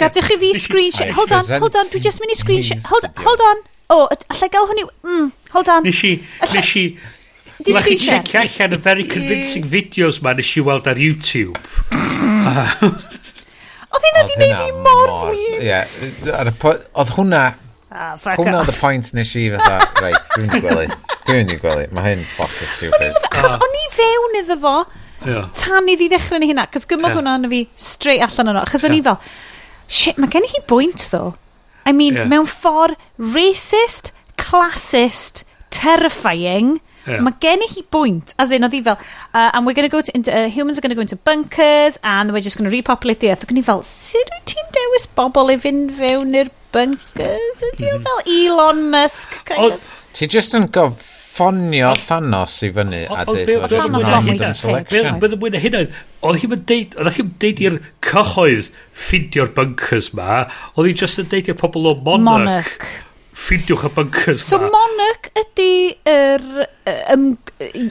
Gadwch 0.00 0.32
i 0.34 0.38
fi 0.40 0.52
screenshot. 0.60 1.12
Hold 1.16 1.32
on, 1.32 1.50
hold 1.60 1.76
on, 1.80 1.90
dwi 1.92 2.02
just 2.04 2.22
mynd 2.22 2.34
i 2.34 2.38
screenshot. 2.38 2.84
Hold, 2.92 3.08
hold 3.24 3.44
on. 3.50 3.62
O, 3.86 4.00
oh, 4.02 4.24
allai 4.32 4.48
gael 4.50 4.66
hwnni... 4.68 4.82
Mm, 5.06 5.28
hold 5.54 5.70
on. 5.72 5.86
Nes 5.86 6.02
i... 6.04 6.16
Nes 6.52 6.72
i... 6.76 6.88
Nes 7.66 7.86
i 7.88 7.96
checio 7.96 8.40
allan 8.42 8.74
y 8.76 8.80
very 8.84 9.06
convincing 9.08 9.64
videos 9.64 10.20
ma 10.22 10.34
nes 10.36 10.50
i 10.58 10.64
weld 10.66 10.90
ar 10.90 11.00
YouTube. 11.00 11.56
Oedd 13.96 14.08
hynna 14.10 14.24
di 14.28 14.36
neud 14.42 14.58
fi 14.60 14.72
mor 14.84 15.14
flin. 15.22 15.62
Ie, 15.64 15.78
oedd 17.00 17.14
hwnna... 17.16 17.46
Ah, 17.96 18.12
hwnna 18.18 18.58
oedd 18.60 18.72
y 18.72 18.76
pwynt 18.76 19.12
nes 19.16 19.30
i 19.40 19.46
fatha, 19.54 19.76
reit, 20.04 20.30
dwi'n 20.34 20.50
di 20.52 20.60
gwely. 20.64 20.86
Dwi'n 21.28 21.48
di 21.48 21.56
gwely, 21.62 21.86
mae 21.96 22.10
hyn 22.10 22.24
ffocus 22.28 22.74
stupid. 22.76 23.16
Cos 23.32 23.56
o'n 23.56 23.78
i 23.80 23.84
fewn 23.94 24.38
iddo 24.42 24.58
fo, 24.60 24.74
tan 25.56 25.88
iddi 25.88 26.10
ddechrau 26.12 26.42
ni 26.42 26.50
hynna, 26.50 26.66
cos 26.72 26.84
gymodd 26.90 27.16
hwnna 27.16 27.38
yn 27.40 27.48
fi 27.52 27.62
straight 27.80 28.24
allan 28.26 28.52
yno, 28.52 28.64
achos 28.66 28.84
o'n 28.84 28.98
i 28.98 29.00
fel, 29.06 29.16
shit, 29.88 30.20
mae 30.20 30.28
gen 30.34 30.44
i 30.44 30.52
hi 30.52 30.62
bwynt 30.68 31.06
ddo. 31.08 31.30
I 31.86 31.94
mean, 31.96 32.18
mewn 32.28 32.48
ffordd 32.50 32.98
racist, 33.32 34.10
classist, 34.36 35.44
terrifying, 35.70 36.80
Yeah. 37.06 37.22
Mae 37.22 37.36
gen 37.42 37.62
i 37.62 37.68
hi 37.70 37.84
bwynt, 37.94 38.34
as 38.42 38.52
in, 38.54 38.66
oedd 38.66 38.74
hi 38.74 38.82
fel, 38.86 38.98
uh, 39.32 39.50
and 39.52 39.66
we're 39.66 39.76
going 39.78 39.88
to 39.88 39.92
go 39.92 40.02
to, 40.02 40.14
into, 40.16 40.34
uh, 40.34 40.48
humans 40.50 40.78
are 40.78 40.84
going 40.84 40.94
to 40.94 40.98
go 40.98 41.06
into 41.06 41.16
bunkers, 41.16 41.98
and 42.02 42.32
we're 42.34 42.44
just 42.44 42.58
going 42.58 42.68
to 42.68 42.74
repopulate 42.74 43.20
the 43.20 43.30
earth. 43.30 43.44
Ac 43.46 43.54
o'n 43.54 43.60
i 43.62 43.66
fel, 43.66 43.84
sut 43.86 44.32
wyt 44.34 44.48
ti'n 44.50 44.72
dewis 44.74 45.06
bobl 45.18 45.54
i 45.54 45.58
fynd 45.62 45.92
fewn 45.98 46.34
i'r 46.34 46.50
bunkers? 46.74 47.62
Ydy 47.72 47.86
mm 47.86 47.92
-hmm. 47.92 48.08
fel 48.08 48.34
Elon 48.38 48.82
Musk? 48.90 49.38
Kind 49.46 49.78
of? 49.78 49.94
Ti 50.16 50.26
just 50.32 50.54
yn 50.56 50.66
goffonio 50.72 51.92
Thanos 52.00 52.58
i 52.64 52.72
fyny 52.72 53.04
a 53.06 53.24
dweud, 53.28 53.70
Thanos 53.70 54.60
selection. 54.64 55.20
Bydd 55.22 55.36
yn 55.36 55.42
mwyn 55.42 55.58
hynna, 55.62 55.86
oedd 56.26 56.42
hi'n 56.42 56.62
deud, 56.70 56.96
oedd 56.98 57.18
hi'n 57.18 57.34
deud 57.42 57.66
i'r 57.66 57.80
cyhoedd 58.02 58.70
ffindio'r 58.96 59.52
bunkers 59.58 60.14
ma, 60.16 60.46
oedd 60.74 60.88
hi 60.88 60.94
just 61.04 61.20
yn 61.22 61.28
deud 61.30 61.52
i'r 61.52 61.60
pobl 61.60 61.92
o 61.92 61.94
Monarch. 61.94 62.24
Monarch. 62.30 63.05
Ffidiwch 63.36 63.84
y 63.84 63.92
bunkers 63.92 64.46
So 64.48 64.58
ma. 64.62 64.70
monarch 64.72 65.30
ydy 65.36 65.70
yr 66.08 66.44
um, 67.12 67.32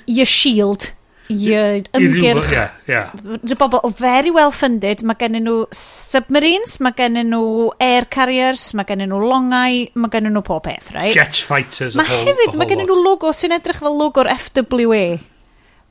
your 0.10 0.30
shield 0.30 0.92
your 1.28 1.82
ymgyrch. 1.98 2.52
Ie, 2.52 2.54
yeah, 2.54 2.72
ie. 2.86 2.92
Yeah. 2.92 3.58
bobl 3.58 3.80
o 3.84 3.90
very 3.90 4.32
well 4.34 4.52
funded, 4.54 5.02
mae 5.06 5.18
gennyn 5.20 5.46
nhw 5.48 5.66
submarines, 5.74 6.78
mae 6.84 6.96
gennyn 6.98 7.32
nhw 7.34 7.72
air 7.82 8.08
carriers, 8.12 8.68
mae 8.78 8.88
gennyn 8.90 9.10
nhw 9.14 9.22
longau, 9.24 9.80
mae 9.94 10.14
gennyn 10.14 10.36
nhw 10.36 10.44
pob 10.46 10.66
peth, 10.68 10.92
right? 10.96 11.14
Jet 11.16 11.38
fighters. 11.48 11.98
Mae 11.98 12.10
hefyd, 12.10 12.58
mae 12.60 12.70
gennyn 12.70 12.90
nhw 12.90 13.00
logo 13.02 13.34
sy'n 13.36 13.56
edrych 13.58 13.82
fel 13.82 13.98
logo'r 14.02 14.30
FWA. 14.36 15.06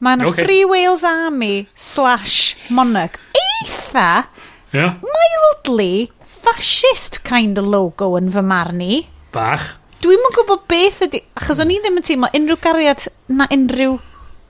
Mae'n 0.04 0.22
yna 0.22 0.30
okay. 0.30 0.44
Free 0.46 0.68
Wales 0.68 1.04
Army 1.08 1.66
slash 1.74 2.54
Monarch. 2.70 3.18
Eitha, 3.38 4.26
yeah. 4.74 4.98
mildly 5.02 6.10
fascist 6.22 7.22
kind 7.24 7.58
of 7.58 7.66
logo 7.66 8.14
yn 8.18 8.30
fy 8.34 8.44
marn 8.44 8.82
i. 8.84 9.02
Bach. 9.34 9.68
Dwi'm 10.04 10.26
yn 10.28 10.34
gwybod 10.36 10.66
beth 10.70 11.04
ydy... 11.08 11.22
Achos 11.38 11.62
o'n 11.64 11.72
i 11.72 11.78
ddim 11.80 12.00
yn 12.00 12.04
teimlo 12.06 12.28
unrhyw 12.36 12.60
gariad 12.62 13.06
na 13.32 13.48
unrhyw 13.54 13.96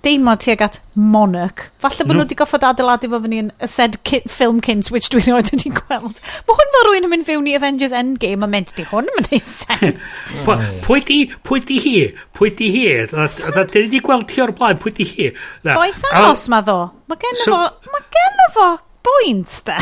deimlo 0.05 0.35
tuag 0.37 0.63
at 0.65 0.81
Monarch. 0.97 1.71
Falle 1.81 2.05
bod 2.05 2.13
no. 2.13 2.19
nhw 2.19 2.25
mm. 2.25 2.27
wedi 2.27 2.39
goffod 2.39 2.67
adeiladu 2.69 3.09
fo 3.13 3.21
fyny 3.25 3.41
yn 3.45 3.51
y 3.57 3.69
said 3.71 3.97
film 4.31 4.61
cynt, 4.65 4.91
which 4.93 5.09
dwi'n 5.13 5.33
oed 5.37 5.51
wedi 5.55 5.73
gweld. 5.79 6.21
Mae 6.49 6.59
hwn 6.59 6.73
fel 6.75 6.89
rwy'n 6.89 7.09
yn 7.09 7.13
mynd 7.15 7.29
fewn 7.29 7.49
i 7.51 7.57
Avengers 7.59 7.95
Endgame 7.97 8.45
a 8.47 8.51
mynd, 8.51 8.75
di 8.77 8.87
hwn 8.91 9.09
yn 9.11 9.19
mynd 9.19 9.33
i 9.33 9.41
sens. 9.43 10.17
Pwy 10.87 11.05
di, 11.09 11.21
pwy 11.49 11.63
di 11.65 11.79
hi? 11.87 11.95
Pwy 12.37 12.53
di 12.59 12.73
hi? 12.75 12.89
Dyn 13.15 13.31
ni 13.55 13.85
wedi 13.87 14.03
gweld 14.05 14.29
ti 14.31 14.43
o'r 14.45 14.53
blaen, 14.59 14.81
pwy 14.83 14.97
di 14.99 15.09
hi? 15.09 15.31
Boeth 15.71 16.05
anos 16.13 16.49
ma 16.53 16.61
ddo. 16.67 16.81
Mae 17.09 17.25
gen 17.25 17.41
fo, 17.47 17.63
mae 17.95 18.11
gen 18.19 18.45
fo 18.59 18.69
bwynt, 19.05 19.61
da? 19.69 19.79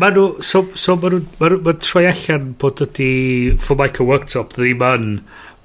Ma 0.00 0.10
nhw, 0.10 0.42
so, 0.42 0.64
so 0.78 0.96
ma 0.98 1.12
nhw, 1.12 1.22
ma 1.40 1.50
nhw, 1.52 1.62
ma 1.64 1.74
troi 1.78 2.06
allan 2.10 2.52
bod 2.60 2.82
ydi 2.84 3.10
Formica 3.62 4.06
Worktop 4.06 4.56
ddim 4.56 4.82
yn 4.88 5.08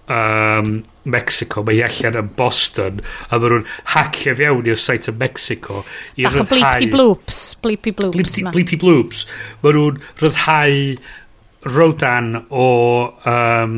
um, 0.10 0.72
Mexico, 1.10 1.64
mae 1.66 1.82
allan 1.86 2.20
yn 2.22 2.30
Boston, 2.38 3.02
a 3.30 3.40
ma 3.40 3.50
nhw'n 3.50 3.66
hacio 3.96 4.36
fewn 4.38 4.70
i'r 4.70 4.82
site 4.82 5.14
yn 5.14 5.20
Mexico. 5.22 5.84
I 6.18 6.28
Bach 6.28 6.42
o 6.44 6.48
bleepy 6.52 6.92
bloops, 6.94 7.42
bleepy 7.64 7.96
bloops. 7.96 8.18
Bleepy, 8.18 8.46
ma. 8.46 8.54
bleepy 8.56 8.80
bloops. 8.82 9.26
Ma 9.64 9.74
nhw'n 9.76 10.02
rhyddhau 10.22 11.76
rodan 11.76 12.34
o... 12.50 12.70
Um, 13.28 13.78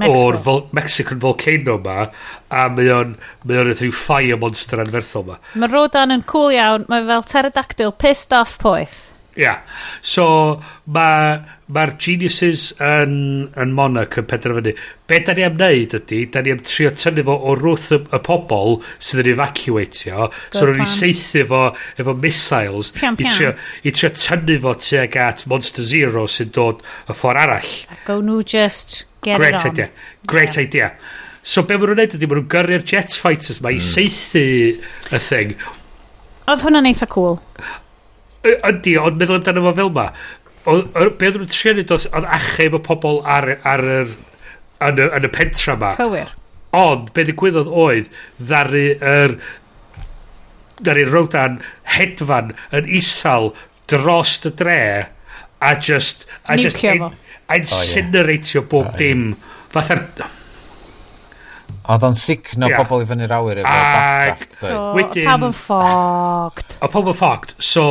o'r 0.00 0.38
vol 0.44 0.66
Mexican 0.72 1.20
volcano 1.20 1.78
ma 1.84 2.06
a 2.48 2.66
mae 2.72 2.92
o'n 2.94 3.16
mae 3.44 3.62
o'n 3.62 3.72
rhyw 3.74 3.92
fire 3.92 4.38
monster 4.40 4.80
anferthol 4.80 5.26
ma 5.28 5.40
mae 5.54 5.72
Rodan 5.72 6.14
yn 6.14 6.24
cool 6.28 6.54
iawn 6.54 6.88
mae 6.92 7.04
fel 7.08 7.26
pterodactyl 7.28 7.96
pissed 8.00 8.32
off 8.36 8.58
poeth 8.62 9.12
ia 9.32 9.42
Yeah. 9.42 9.60
So, 10.04 10.24
mae'r 10.92 11.44
ma, 11.72 11.84
geniuses 11.96 12.72
yn, 12.84 13.14
yn 13.56 13.72
Monarch 13.72 14.18
yn 14.20 14.26
penderfynu. 14.28 14.74
Be 15.08 15.20
da 15.24 15.32
ni 15.36 15.44
am 15.46 15.56
wneud 15.56 15.94
ydy, 15.96 16.18
da 16.32 16.42
ni 16.44 16.52
am 16.52 16.60
trio 16.66 16.90
tynnu 16.96 17.24
fo 17.24 17.36
o 17.36 17.54
wrth 17.56 17.94
y, 17.96 18.00
y 18.12 18.20
pobol 18.26 18.80
sydd 18.98 19.22
yn 19.24 19.30
evacuatio. 19.32 20.28
So, 20.50 20.66
rwy'n 20.66 20.82
ni 20.82 20.88
seithi 20.90 21.46
fo 21.48 21.62
efo 21.96 22.16
missiles 22.18 22.92
pian, 22.96 23.16
pian. 23.16 23.30
i 23.30 23.38
trio, 23.38 23.54
i 23.88 23.94
trio 23.96 24.12
tynnu 24.18 24.58
fo 24.66 24.74
tuag 24.88 25.16
at 25.24 25.46
Monster 25.48 25.86
Zero 25.86 26.26
sy'n 26.28 26.52
dod 26.52 26.84
y 27.06 27.16
ffordd 27.16 27.44
arall. 27.46 27.72
Ac 27.96 28.12
o'n 28.12 28.28
nhw 28.28 28.42
just 28.44 29.06
Get 29.22 29.38
Great 29.38 29.54
it 29.54 29.64
on. 29.64 29.70
idea. 29.70 29.90
Great 30.26 30.56
yeah. 30.56 30.62
idea. 30.62 30.88
So 31.42 31.62
be 31.62 31.78
maen 31.78 31.92
nhw'n 31.92 32.02
neud 32.02 32.16
ydy, 32.18 32.28
maen 32.28 32.42
nhw'n 32.42 32.50
gyrru'r 32.52 32.84
jet 32.86 33.16
fighters 33.18 33.62
mae 33.62 33.74
mm. 33.74 33.78
i 33.78 33.80
hmm. 33.80 33.88
seithi 33.88 34.44
y 35.10 35.22
thing. 35.22 35.56
Oedd 36.50 36.66
hwnna'n 36.66 36.90
eitha 36.90 37.08
cool. 37.10 37.40
Ydy, 38.42 38.96
ond 38.98 39.18
meddwl 39.18 39.40
amdano 39.40 39.64
fo 39.68 39.74
fel 39.78 39.94
ma. 39.96 40.08
Be 40.66 41.30
oedd 41.30 41.40
nhw'n 41.40 41.50
trio 41.54 41.74
neud 41.78 41.96
oedd 41.96 42.28
achub 42.38 42.78
y 42.78 42.82
pobl 42.86 43.22
ar, 43.38 43.48
ar, 43.62 43.86
ar, 44.82 44.94
y, 44.94 45.08
yn 45.08 45.26
y 45.26 45.32
pentra 45.34 45.78
ma. 45.78 45.94
Cywir. 45.98 46.30
Ond, 46.72 47.10
be 47.14 47.26
ddigwyddodd 47.28 47.72
oedd, 47.86 48.12
ddaru 48.40 48.86
yr... 48.94 49.36
Er, 49.36 49.40
ddaru'r 50.82 51.12
rowdan 51.14 51.58
hedfan 51.94 52.52
yn 52.74 52.88
isal 53.00 53.52
dros 53.90 54.38
y 54.48 54.52
dre 54.58 54.78
a 55.62 55.74
just... 55.78 56.26
A 56.44 56.58
just 56.58 56.80
Niwcio 56.80 56.98
fo 56.98 57.10
a 57.52 57.58
incineratio 57.60 58.64
bob 58.68 58.94
dim. 59.00 59.32
Fatha'r... 59.72 60.06
Oedd 61.82 62.04
o'n 62.06 62.14
signo 62.14 62.68
yeah. 62.70 62.78
pobl 62.78 63.02
i 63.02 63.06
fyny'r 63.10 63.32
awyr 63.34 63.60
efo 63.64 63.72
Backdraft. 63.74 64.52
So, 64.60 64.80
Wedyn, 64.94 65.26
pawb 65.26 65.46
yn 65.48 65.54
ffogt. 65.58 66.76
O 66.78 66.88
pawb 66.92 67.10
yn 67.10 67.16
ffogt. 67.18 67.54
So, 67.58 67.84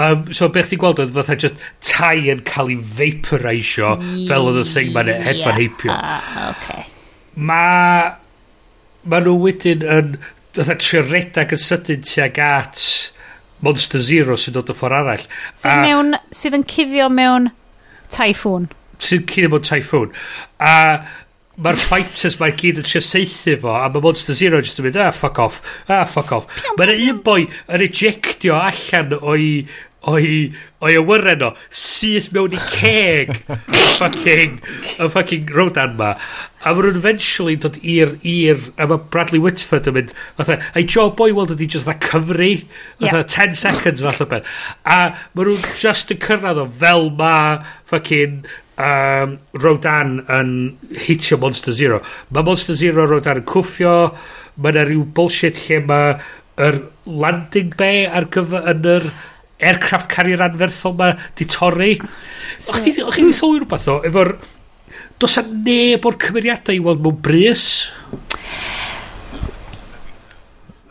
um, 0.00 0.24
so 0.32 0.48
beth 0.54 0.72
ti'n 0.72 0.80
gweld 0.80 1.02
oedd 1.02 1.12
fatha 1.18 1.36
just 1.44 1.60
tai 1.84 2.24
yn 2.32 2.40
cael 2.48 2.72
ei 2.72 2.78
vaporisio 2.80 3.94
fel 4.00 4.48
oedd 4.48 4.62
y 4.62 4.66
thing 4.70 4.92
ma'n 4.96 5.12
e- 5.12 5.18
hedfan 5.28 5.58
heipio. 5.60 5.92
Ah, 5.92 6.52
okay. 6.54 6.88
Ma... 7.36 7.62
Ma 9.02 9.18
nhw 9.20 9.36
wedyn 9.44 9.84
yn... 9.98 10.16
Fatha 10.56 10.76
trio 10.80 11.04
redag 11.04 11.52
yn 11.52 11.60
sydyn 11.60 12.04
tuag 12.08 12.40
at 12.44 12.80
Monster 13.64 14.00
Zero 14.02 14.34
sy'n 14.40 14.56
dod 14.56 14.72
o 14.72 14.76
ffordd 14.76 14.98
arall. 15.02 15.26
Sydd, 15.52 15.84
mewn, 15.84 16.16
sydd 16.34 16.56
yn 16.58 16.64
cuddio 16.68 17.12
mewn 17.12 17.52
Typhoon. 18.14 18.70
Sy'n 19.02 19.26
cyn 19.30 19.50
mewn 19.52 19.66
Typhoon. 19.66 20.12
A 20.62 20.74
mae'r 21.62 21.76
fighters 21.76 22.38
mae'r 22.40 22.54
gyd 22.58 22.80
yn 22.80 22.86
trio 22.88 23.02
seithi 23.04 23.58
fo 23.60 23.74
a 23.76 23.88
mae 23.92 24.02
Monster 24.04 24.36
Zero 24.36 24.60
jyst 24.62 24.80
yn 24.80 24.86
mynd 24.86 24.98
ah 25.02 25.10
fuck 25.12 25.40
off 25.42 25.60
ah 25.92 26.06
fuck 26.08 26.32
off 26.32 26.46
mae'n 26.78 26.94
un 26.96 27.18
boi 27.26 27.42
yn 27.44 27.84
ejectio 27.84 28.56
allan 28.56 29.12
o'i 29.20 29.50
o'i, 30.10 30.38
oi 30.82 30.94
awyren 30.98 31.44
o, 31.46 31.50
syth 31.68 32.30
mewn 32.34 32.56
i 32.56 32.60
ceg 32.72 33.30
fucking, 34.00 34.56
y 34.98 35.08
fucking 35.12 35.52
rodan 35.54 35.94
ma. 35.98 36.14
A 36.62 36.72
maen 36.72 36.88
nhw'n 36.88 36.98
eventually 37.00 37.54
dod 37.60 37.78
i'r, 37.82 38.16
i'r, 38.26 38.66
a 38.78 38.88
mae 38.90 39.04
Bradley 39.14 39.42
Whitford 39.42 39.90
yn 39.90 39.98
mynd, 39.98 40.10
fatha, 40.38 40.58
ei 40.78 40.86
job 40.86 41.20
o'i 41.22 41.34
weld 41.36 41.54
ydi 41.54 41.70
just 41.76 41.88
dda 41.88 41.96
cyfri, 42.02 42.52
fatha 42.98 43.22
yeah. 43.22 43.54
10 43.54 43.56
seconds 43.62 44.04
falle 44.06 44.28
beth. 44.30 44.58
A 44.82 45.00
maen 45.36 45.52
nhw'n 45.52 45.70
just 45.78 46.14
yn 46.14 46.22
cyrraedd 46.22 46.62
o 46.62 46.68
fel 46.82 47.10
ma 47.18 47.34
fucking 47.90 48.42
um, 48.82 49.38
Rodan 49.62 50.20
yn 50.32 50.54
hitio 51.06 51.38
Monster 51.42 51.74
Zero. 51.76 52.02
Mae 52.30 52.46
Monster 52.46 52.78
Zero 52.78 53.06
Rodan 53.06 53.42
yn 53.42 53.48
cwffio, 53.48 53.96
mae 54.58 54.74
yna 54.74 54.86
rhyw 54.88 55.04
bullshit 55.16 55.62
lle 55.66 55.82
mae 55.88 56.16
yr 56.62 56.82
landing 57.08 57.72
bay 57.78 58.04
ar 58.06 58.26
gyfer 58.32 58.66
yn 58.72 58.88
yr 58.94 59.06
aircraft 59.62 60.10
carrier 60.10 60.42
anferthol 60.44 60.96
ma 60.98 61.12
di 61.38 61.46
torri. 61.46 61.94
So, 62.58 62.74
O'ch 62.74 62.82
chi 62.84 62.92
wedi 62.98 63.32
sylwi 63.36 63.62
rhywbeth 63.62 63.88
o, 63.92 64.00
efo'r... 64.08 64.34
Dos 65.22 65.38
a 65.38 65.42
neb 65.46 66.02
o'r 66.08 66.16
cymeriadau 66.18 66.74
i 66.74 66.80
weld 66.82 67.02
mewn 67.04 67.18
brys? 67.22 67.66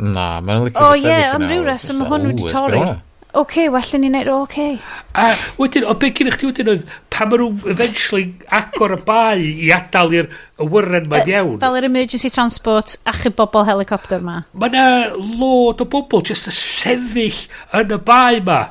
Na, 0.02 0.40
mae'n 0.40 0.70
licio 0.70 0.80
sefyll 0.80 1.04
yna. 1.04 1.16
O 1.16 1.18
ie, 1.20 1.32
am 1.36 1.48
ryw 1.50 1.66
reswm 1.68 2.00
mae 2.00 2.14
hwn 2.14 2.30
wedi 2.32 2.48
torri 2.48 2.84
okay, 3.34 3.70
well, 3.70 3.92
ni'n 3.94 4.16
neud 4.16 4.30
o, 4.32 4.42
okay. 4.46 4.78
A 5.16 5.32
wedyn, 5.60 5.86
o 5.88 5.96
beth 6.00 6.16
gyda 6.18 6.34
chi 6.36 6.50
wedyn 6.50 6.72
oedd, 6.74 6.84
pa 7.14 7.28
maen 7.30 7.44
nhw 7.44 7.72
eventually 7.72 8.26
agor 8.60 8.96
y 8.96 9.00
bai 9.08 9.40
i 9.40 9.72
adael 9.76 10.16
i'r 10.20 10.30
awyren 10.62 11.08
mae'n 11.12 11.32
iawn. 11.32 11.56
Fel 11.64 11.80
yr 11.80 11.88
emergency 11.90 12.32
transport 12.34 12.98
a 13.08 13.16
chy 13.16 13.34
bobl 13.38 13.66
helicopter 13.70 14.22
ma. 14.24 14.42
Mae 14.54 14.72
yna 14.74 14.86
lod 15.16 15.84
o 15.84 15.90
bobl 15.96 16.26
just 16.28 16.52
y 16.52 16.56
sefyll 16.56 17.42
yn 17.80 17.96
y 17.98 18.02
bai 18.12 18.44
ma. 18.46 18.62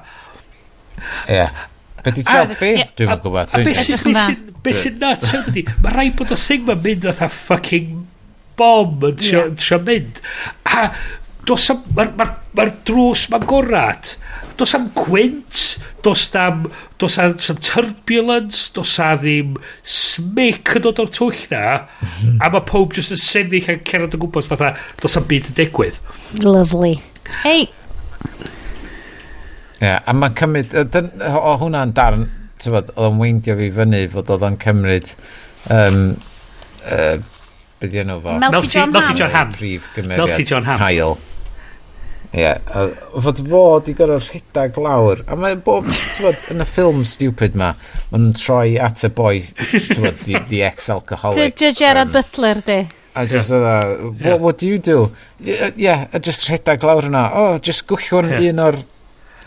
Ie. 1.00 1.40
Yeah. 1.40 1.66
Be 2.00 2.14
di 2.16 2.24
job 2.24 2.54
fi? 2.56 2.72
Dwi'n 2.96 3.12
yn 3.16 3.20
gwybod. 3.24 3.52
A 3.52 3.64
beth 3.64 4.76
sy'n 4.76 4.96
nuts 5.00 5.34
ydy, 5.36 5.66
mae 5.80 5.94
rhaid 5.94 6.16
bod 6.18 6.32
y 6.32 6.38
thing 6.40 6.66
ma'n 6.68 6.80
mynd 6.84 7.06
oedd 7.08 7.20
fucking 7.34 8.00
bom 8.60 9.06
yn 9.08 9.16
trio 9.20 9.78
mynd. 9.84 10.20
A 10.68 10.90
Dos 11.48 11.70
am... 11.72 11.82
Mae'r 11.96 12.12
ma, 12.18 12.26
ma, 12.56 12.66
drws 12.86 13.26
ma'n 13.32 13.46
gorad. 13.48 14.14
Dos 14.60 14.74
am 14.76 14.90
gwynt. 14.96 15.78
Dos 16.04 16.26
am... 16.38 16.66
Dos 17.00 17.16
am, 17.22 17.34
dos 17.38 17.50
am 17.52 17.60
turbulence. 17.64 18.68
Dos 18.76 18.96
a 19.02 19.14
ddim 19.20 19.56
smic 19.82 20.74
yn 20.76 20.84
dod 20.86 21.00
o'r 21.02 21.12
twll 21.14 21.42
na. 21.52 21.64
Mhm. 22.04 22.38
A 22.44 22.52
mae 22.52 22.66
pob 22.68 22.96
jyst 22.96 23.14
yn 23.16 23.22
sefyll 23.22 23.70
a'n 23.72 23.82
cerdded 23.88 24.18
o 24.18 24.22
gwmpas 24.24 24.50
fatha. 24.50 24.74
Dos 25.00 25.16
am 25.20 25.28
byd 25.30 25.50
yn 25.52 25.58
digwydd. 25.62 26.00
Lovely. 26.44 26.98
Hei! 27.42 27.68
Ie, 29.80 29.86
yeah, 29.86 30.02
a 30.04 30.12
mae'n 30.12 30.36
cymryd... 30.36 30.76
O 30.76 31.56
hwnna'n 31.62 31.96
darn, 31.96 32.28
tybod, 32.60 32.92
oedd 32.92 33.06
o'n 33.08 33.20
weindio 33.22 33.56
fi 33.56 33.70
fyny 33.80 34.04
fod 34.12 34.34
oedd 34.36 34.44
o'n 34.50 34.60
cymryd... 34.60 35.14
Um, 35.72 36.02
uh, 36.84 37.16
Byddi 37.80 38.02
enw 38.02 38.18
fo? 38.20 38.36
Melty 38.36 38.68
John 38.68 38.92
Ham. 38.92 38.92
Melty 38.92 39.16
John 39.16 39.32
Ham. 39.32 39.52
Melty 40.10 40.44
John 40.44 40.66
Ham. 40.68 40.80
Kyle. 40.80 41.14
Ie, 42.30 42.44
yeah, 42.44 42.60
fod 43.18 43.40
fod 43.42 43.88
i 43.90 43.94
gorau 43.98 44.20
rhedag 44.22 44.76
lawr. 44.78 45.24
A 45.26 45.34
mae 45.34 45.56
bob, 45.58 45.88
bod, 45.90 46.36
yn 46.52 46.62
y 46.62 46.66
ffilm 46.68 47.00
stupid 47.08 47.56
ma, 47.58 47.72
maen 48.12 48.28
nhw'n 48.28 48.36
troi 48.38 48.76
at 48.78 49.02
y 49.02 49.10
boi, 49.16 49.40
ti'n 49.42 50.04
bod, 50.04 50.20
the, 50.22 50.38
the 50.52 50.60
ex-alcoholic. 50.68 51.56
Dy 51.58 51.72
Gerard 51.74 52.06
um, 52.06 52.14
Butler, 52.14 52.62
di. 52.66 52.78
A 53.18 53.26
just 53.26 53.50
yeah. 53.50 53.82
What, 53.82 54.20
yeah. 54.20 54.34
what 54.36 54.58
do 54.62 54.68
you 54.68 54.78
do? 54.78 55.10
Ie, 55.42 55.72
yeah, 55.74 56.06
a 56.12 56.20
just 56.22 56.46
rhedag 56.46 56.86
lawr 56.86 57.10
yna. 57.10 57.24
Oh, 57.34 57.58
just 57.58 57.88
gwychio'n 57.90 58.30
yeah. 58.36 58.46
un 58.52 58.62
o'r 58.62 58.78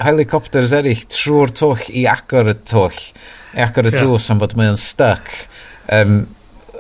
helicopters 0.04 0.76
eraill 0.76 1.08
trwy'r 1.08 1.56
twll 1.56 1.88
i 1.96 2.04
agor 2.12 2.52
y 2.52 2.58
twll, 2.68 3.00
i 3.56 3.64
agor 3.64 3.88
y 3.88 3.94
yeah. 3.94 4.04
drws 4.04 4.28
am 4.34 4.44
fod 4.44 4.58
mae'n 4.60 4.80
stuck. 4.82 5.32
Um, 5.88 6.26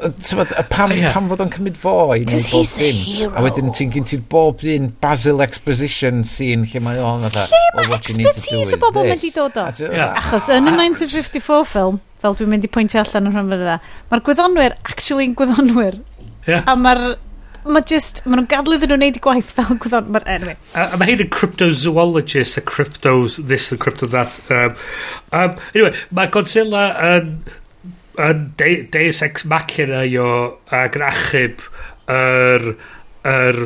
Tyfod, 0.03 0.53
pam, 0.69 0.91
yeah. 0.91 1.13
pam 1.15 1.29
fod 1.31 1.43
o'n 1.45 1.51
cymryd 1.53 1.77
fo 1.79 1.95
i 2.15 2.21
Cos 2.27 2.49
he's 2.51 2.73
the 2.79 2.91
hero. 2.91 3.33
A 3.39 3.43
wedyn 3.45 3.73
ti'n 3.75 3.91
gyn 3.93 4.07
ti 4.09 4.19
bob 4.19 4.63
un 4.67 4.89
Basil 5.03 5.43
Exposition 5.45 6.23
scene 6.27 6.67
lle 6.69 6.83
mae 6.83 7.01
o'n 7.01 7.23
fatha. 7.27 7.45
Lle 7.51 7.61
oh, 7.73 7.77
mae 7.79 7.99
expertise 7.99 8.77
y 8.77 8.81
bobl 8.81 9.07
mynd 9.09 9.27
i 9.27 9.33
dod 9.35 9.59
o? 9.61 9.67
Achos 9.67 10.49
yn 10.53 10.71
y 10.71 10.73
ah. 10.73 10.79
1954 10.83 11.69
ffilm, 11.71 11.99
fel 12.23 12.39
dwi'n 12.39 12.51
mynd 12.53 12.67
i 12.67 12.71
pwyntio 12.71 13.03
allan 13.03 13.29
yn 13.29 13.37
rhan 13.37 13.53
fydda, 13.53 13.77
mae'r 14.11 14.25
gwyddonwyr 14.29 14.79
actually 14.83 15.29
yn 15.29 15.37
gwyddonwyr. 15.39 16.01
Yeah. 16.47 16.65
A 16.67 16.75
mae'r 16.79 17.13
mae 17.63 17.83
just, 17.87 18.23
mae 18.25 18.37
nhw'n 18.37 18.47
gadlu 18.51 18.77
iddyn 18.77 18.91
nhw 18.91 18.97
wneud 18.99 19.17
i 19.19 19.23
gwaith 19.23 19.51
fel 19.55 19.77
gwyddon, 19.79 20.09
mae'r 20.13 20.27
anyway. 20.35 20.57
A, 20.75 20.89
a 20.91 20.99
mae 20.99 21.11
hyn 21.11 21.23
yn 21.23 21.31
cryptozoologist, 21.33 22.59
a 22.59 22.63
cryptos 22.67 23.39
this 23.47 23.71
and 23.71 23.79
crypto 23.83 24.09
that. 24.11 24.39
Um, 24.51 24.75
um, 25.31 25.59
anyway, 25.73 25.93
mae 26.11 26.31
Godzilla 26.33 26.87
yn 27.13 27.35
yn 28.21 28.43
de, 28.59 28.73
Deus 28.93 29.21
Ex 29.25 29.47
Machina 29.49 30.03
i 30.05 30.17
o 30.21 30.29
ag 30.73 30.97
yn 30.99 31.05
achub 31.07 31.65
yr, 32.11 32.73
yr 33.25 33.59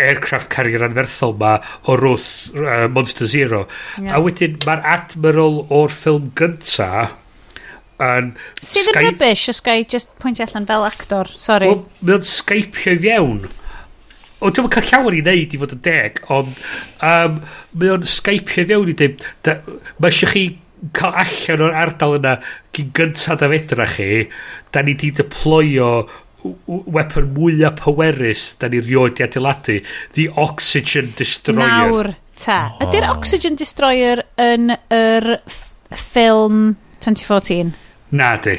aircraft 0.00 0.48
carrier 0.52 0.84
anferthol 0.86 1.34
ma 1.40 1.56
o 1.84 1.96
wrth 1.96 2.52
uh, 2.56 2.86
Monster 2.88 3.28
Zero. 3.28 3.66
Yeah. 3.98 4.16
a 4.16 4.22
wedyn 4.24 4.56
mae'r 4.64 4.86
admiral 4.94 5.64
o'r 5.68 5.92
ffilm 5.92 6.30
gynta 6.38 6.92
yn 8.02 8.32
sydd 8.64 8.92
yn 8.92 9.00
rybys 9.06 9.48
os 9.52 9.60
gai 9.64 9.82
just 9.88 10.10
pwynt 10.22 10.40
allan 10.42 10.68
fel 10.68 10.86
actor 10.86 11.28
sorry 11.36 11.68
Wel, 11.70 11.84
mae 12.00 12.16
o'n 12.18 12.26
skypio 12.26 12.96
i 12.96 13.02
fiewn 13.02 13.44
o 14.42 14.50
dwi'n 14.50 14.72
cael 14.74 14.88
llawer 14.88 15.18
i 15.18 15.22
wneud 15.22 15.54
i 15.54 15.60
fod 15.60 15.76
yn 15.76 15.84
deg 15.84 16.18
ond 16.34 16.56
um, 17.06 17.38
mae 17.78 17.92
o'n 17.94 18.08
skypio 18.08 18.64
i 18.64 18.70
fiewn 18.72 18.90
i 18.90 18.96
ddim 18.98 19.20
mae 19.46 20.10
eisiau 20.10 20.32
chi 20.32 20.46
cael 20.96 21.14
allan 21.22 21.64
o'r 21.68 21.78
ardal 21.84 22.18
yna 22.18 22.34
gyn 22.74 22.90
gyntaf 22.98 23.38
da 23.40 23.48
fedra 23.52 23.86
chi 23.86 24.10
da 24.74 24.82
ni 24.82 24.96
di 24.98 25.12
deployo 25.14 25.92
weapon 26.66 27.28
mwyaf 27.36 27.78
powerus 27.84 28.48
da 28.58 28.70
ni 28.72 28.80
rioed 28.82 29.20
i 29.22 29.26
adeiladu 29.28 29.78
the 30.16 30.26
oxygen 30.34 31.12
destroyer. 31.18 31.62
Nawr 31.62 32.14
ta. 32.34 32.58
Oh. 32.72 32.88
ydy'r 32.88 33.06
oxygen 33.12 33.58
destroyer 33.60 34.24
yn 34.42 34.74
yr 34.74 35.28
ffilm 35.92 36.74
2014 37.04 37.72
na 38.12 38.36
di. 38.42 38.58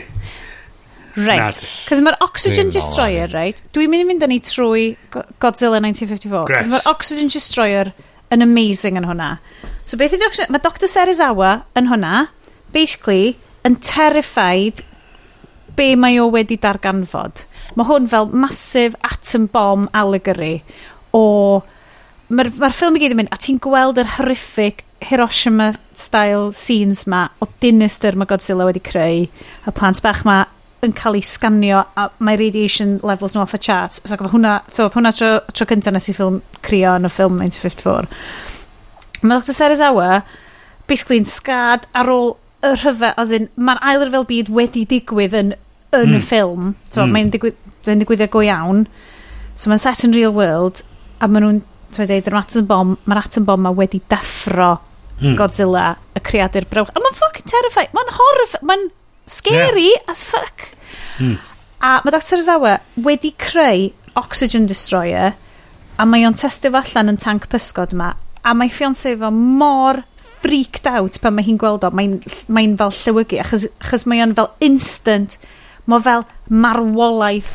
Right, 1.13 1.59
cos 1.85 1.99
mae'r 2.01 2.15
Oxygen 2.25 2.71
Destroyer, 2.73 3.29
right, 3.35 3.59
dwi'n 3.75 3.91
mynd 3.91 4.01
i 4.01 4.07
fynd 4.09 4.23
â 4.25 4.29
ni 4.31 4.39
trwy 4.41 4.85
Godzilla 5.13 5.77
1954, 5.77 6.47
cos 6.49 6.71
mae'r 6.71 6.87
Oxygen 6.89 7.29
Destroyer 7.29 7.91
yn 8.34 8.45
amazing 8.45 8.97
yn 8.99 9.07
hwnna. 9.07 9.38
So 9.85 9.99
beth 9.99 10.15
ydy'r 10.18 10.51
mae 10.53 10.64
Dr 10.64 10.89
Serizawa 10.89 11.53
yn 11.80 11.89
hwnna, 11.91 12.27
basically, 12.73 13.35
yn 13.68 13.77
terrified 13.84 14.81
be 15.77 15.93
mae 15.97 16.19
o 16.22 16.30
wedi 16.34 16.57
darganfod. 16.61 17.45
Mae 17.77 17.89
hwn 17.89 18.10
fel 18.10 18.31
massive 18.34 18.97
atom 19.05 19.47
bomb 19.53 19.91
allegory 19.93 20.57
o... 21.14 21.61
Mae'r 22.34 22.49
ma, 22.57 22.69
ffilm 22.73 22.95
i 22.97 23.01
gyd 23.03 23.14
yn 23.14 23.19
mynd, 23.19 23.31
a 23.35 23.38
ti'n 23.38 23.60
gweld 23.61 23.99
yr 24.01 24.15
horrific 24.15 24.81
Hiroshima-style 25.03 26.53
scenes 26.55 27.03
ma 27.11 27.27
o 27.43 27.47
dinister 27.61 28.15
mae 28.18 28.30
Godzilla 28.30 28.65
wedi 28.65 28.81
creu, 28.81 29.26
y 29.27 29.73
plant 29.76 29.99
bach 30.01 30.23
ma 30.26 30.39
yn 30.85 30.93
cael 30.97 31.18
ei 31.18 31.26
sganio 31.26 31.84
a 31.97 32.07
mae 32.23 32.38
radiation 32.39 32.97
levels 33.05 33.35
nhw 33.35 33.43
off 33.43 33.55
y 33.57 33.60
chart. 33.64 33.97
So 33.97 34.15
oedd 34.15 34.31
hwnna, 34.34 34.53
so, 34.68 34.88
oedd 34.88 34.97
hwnna 34.97 35.14
tro, 35.15 35.31
tro 35.53 35.68
cynta 35.69 35.93
nes 35.93 36.10
i 36.10 36.15
ffilm 36.15 36.41
crio 36.65 36.95
yn 36.99 37.07
y 37.07 37.11
ffilm 37.11 37.38
1954. 37.39 38.10
Mae 39.23 39.39
Dr 39.39 39.55
Serizawa 39.55 40.23
basically 40.89 41.22
yn 41.22 41.27
sgad 41.30 41.88
ar 41.95 42.11
ôl 42.11 42.34
y 42.64 42.73
rhyfel, 42.77 43.14
as 43.19 43.34
in, 43.35 43.49
mae'r 43.60 43.81
ail 43.89 44.05
ryfel 44.05 44.27
byd 44.30 44.51
wedi 44.53 44.85
digwydd 44.89 45.35
yn, 45.39 45.53
yn 45.93 46.07
mm. 46.07 46.15
y 46.15 46.18
hmm. 46.18 46.26
ffilm. 46.30 46.73
So, 46.89 47.03
mm. 47.03 47.14
Mae'n 47.15 47.34
digwydd, 47.34 47.60
mae 47.88 47.99
digwyddiad 48.01 48.34
go 48.34 48.43
iawn. 48.45 48.88
So 49.60 49.69
mae'n 49.69 49.84
set 49.84 50.03
in 50.07 50.15
real 50.15 50.34
world, 50.35 50.81
a 51.19 51.30
maen 51.30 51.45
nhw'n, 51.45 51.61
ti'n 51.93 52.10
dweud, 52.10 52.31
yr 52.31 52.39
atom 52.39 52.68
bomb, 52.69 52.97
mae'r 53.05 53.23
atom 53.26 53.47
bomb 53.47 53.68
ma 53.68 53.73
wedi 53.76 54.01
deffro 54.11 54.73
mm. 55.19 55.35
Godzilla, 55.39 55.93
y 56.15 56.23
creadur 56.26 56.68
brewch. 56.72 56.91
A 56.93 57.03
mae'n 57.03 57.18
fucking 57.19 57.49
terrifying. 57.51 57.91
Mae'n 57.95 58.14
horrif... 58.19 58.55
Mae'n 58.65 58.89
Scary 59.25 59.89
yeah. 59.89 60.11
as 60.11 60.23
fuck. 60.23 60.69
Mm. 61.17 61.37
A 61.83 61.99
mae 62.03 62.11
Dr 62.15 62.41
Zawa 62.43 62.77
wedi 62.95 63.33
creu 63.37 63.91
Oxygen 64.19 64.67
Destroyer 64.69 65.33
a 65.97 66.05
mae 66.05 66.25
o'n 66.27 66.37
testio 66.37 66.73
allan 66.77 67.11
yn 67.13 67.19
tank 67.21 67.47
pysgod 67.51 67.93
yma 67.93 68.13
a 68.43 68.53
mae 68.57 68.71
ffiancé 68.71 69.13
fo 69.19 69.29
mor 69.33 70.01
freaked 70.43 70.87
out 70.89 71.19
pan 71.23 71.35
mae 71.35 71.45
hi'n 71.47 71.59
gweld 71.61 71.85
o 71.87 71.91
mae'n 71.95 72.17
mae 72.51 72.71
fel 72.79 72.95
llywygu 72.97 73.39
achos, 73.43 73.67
achos 73.79 74.07
mae 74.09 74.23
o'n 74.23 74.35
fel 74.37 74.49
instant 74.65 75.37
mae 75.87 76.03
fel 76.03 76.25
marwolaeth 76.49 77.53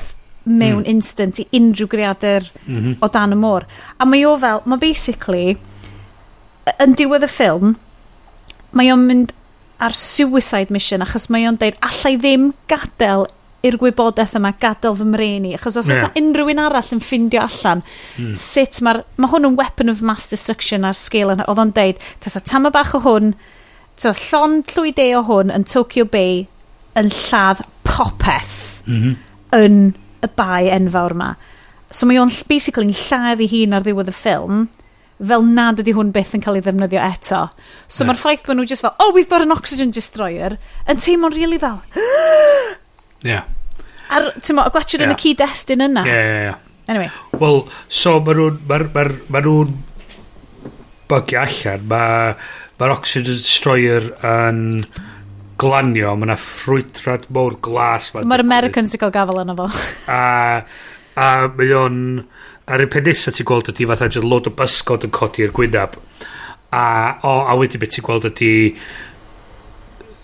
mewn 0.48 0.84
mm. 0.84 0.90
instant 0.94 1.42
i 1.42 1.48
unrhyw 1.58 1.90
greadur 1.92 2.46
mm 2.64 2.78
-hmm. 2.78 2.94
o 3.04 3.10
dan 3.12 3.36
y 3.36 3.40
môr 3.40 3.66
a 3.98 4.06
mae 4.08 4.24
o 4.24 4.36
fel, 4.40 4.62
mae 4.64 4.80
basically 4.80 5.58
yn 6.78 6.96
diwedd 6.96 7.26
y 7.26 7.32
ffilm 7.32 7.76
mae 8.72 8.92
o'n 8.92 9.04
mynd 9.10 9.34
ar 9.78 9.94
suicide 9.94 10.74
mission 10.74 11.04
achos 11.04 11.28
mae 11.30 11.46
o'n 11.48 11.58
deud 11.60 11.76
allai 11.86 12.16
ddim 12.18 12.52
gadael 12.70 13.26
i'r 13.66 13.76
gwybodaeth 13.78 14.36
yma 14.38 14.52
gadael 14.62 14.96
fy 14.98 15.06
mreni 15.06 15.54
achos 15.56 15.78
os 15.80 15.90
yeah. 15.90 16.10
unrhyw 16.18 16.52
un 16.52 16.62
arall 16.62 16.92
yn 16.94 17.02
ffindio 17.02 17.42
allan 17.42 17.82
mm. 17.82 18.34
sut 18.38 18.80
mae'r 18.86 19.02
mae 19.18 19.32
hwn 19.32 19.48
yn 19.50 19.58
weapon 19.58 19.92
of 19.92 20.02
mass 20.06 20.30
destruction 20.30 20.86
ar 20.86 20.98
sgil 20.98 21.34
yna 21.34 21.46
oedd 21.50 21.62
o'n 21.64 21.74
deud 21.74 22.02
tas 22.22 22.38
a 22.38 22.42
tama 22.42 22.70
bach 22.74 22.94
o 22.98 23.02
hwn 23.06 23.32
to, 23.98 24.14
llon 24.14 24.60
llwy 24.70 24.94
de 24.94 25.08
o 25.18 25.24
hwn 25.26 25.54
yn 25.54 25.66
Tokyo 25.66 26.06
Bay 26.10 26.44
yn 26.98 27.10
lladd 27.14 27.64
popeth 27.86 28.82
mm 28.86 28.98
-hmm. 29.02 29.16
yn 29.58 29.80
y 30.22 30.30
bai 30.38 30.70
enfawr 30.74 31.14
yma 31.18 31.32
so 31.90 32.06
mae 32.06 32.20
o'n 32.22 32.34
basically'n 32.50 32.94
lladd 32.94 33.42
ei 33.42 33.50
hun 33.54 33.74
ar 33.78 33.86
ddiwedd 33.86 34.12
y 34.12 34.14
ffilm 34.14 34.66
fel 35.18 35.42
nad 35.42 35.80
ydy 35.82 35.94
hwn 35.96 36.12
byth 36.14 36.36
yn 36.36 36.42
cael 36.44 36.58
ei 36.58 36.62
ddefnyddio 36.62 37.02
eto. 37.02 37.40
So 37.86 38.04
no. 38.04 38.12
mae'r 38.12 38.20
ffaith 38.20 38.44
bod 38.46 38.58
nhw 38.58 38.68
just 38.70 38.84
fel, 38.86 38.94
oh, 39.02 39.10
we've 39.14 39.30
got 39.30 39.42
an 39.42 39.54
oxygen 39.54 39.90
destroyer, 39.94 40.58
yn 40.86 41.02
teimlo'n 41.02 41.34
really 41.34 41.58
fel... 41.62 41.80
yeah. 43.26 43.48
Ar, 44.14 44.30
ti'n 44.38 44.56
mo, 44.56 44.64
y 44.68 44.72
gwachod 44.72 45.04
yn 45.04 45.12
y 45.12 45.18
cyd-destun 45.20 45.84
yna. 45.88 46.06
Yeah, 46.06 46.30
yeah, 46.30 46.40
yeah. 46.46 46.64
Anyway. 46.88 47.10
Wel, 47.42 47.60
so 47.92 48.16
mae 48.24 48.38
nhw'n... 48.38 48.62
Mae 48.70 48.88
ma, 48.94 49.04
ma 49.34 49.44
bygio 51.08 51.42
allan. 51.42 51.86
Mae'r 51.88 52.34
ma 52.78 52.94
oxygen 52.94 53.26
destroyer 53.32 54.10
yn 54.28 54.58
glanio, 55.58 56.14
mae 56.14 56.30
yna 56.30 56.38
ffrwydrad 56.38 57.26
mowr 57.34 57.58
glas. 57.64 58.12
So 58.14 58.22
mae'r 58.28 58.46
Americans 58.46 58.94
yn 58.94 59.02
cael 59.02 59.14
gafel 59.18 59.42
yna 59.42 59.56
fo. 59.58 59.70
a, 60.14 60.20
a 61.18 61.30
mae 61.58 61.74
o'n... 61.82 62.02
Uh, 62.22 62.37
ar 62.68 62.84
y 62.84 62.88
pen 62.92 63.06
nesaf 63.08 63.36
ti'n 63.36 63.48
gweld 63.48 63.70
ydy 63.72 63.86
fatha 63.88 64.10
just 64.12 64.28
load 64.28 64.48
o 64.50 64.54
bysgod 64.54 65.06
yn 65.08 65.14
codi 65.14 65.44
i'r 65.46 65.54
gwynab 65.56 65.96
a, 66.70 67.18
o, 67.24 67.32
a 67.48 67.54
wedyn 67.58 67.80
beth 67.80 67.94
ti'n 67.96 68.06
gweld 68.06 68.28
ydy 68.28 68.52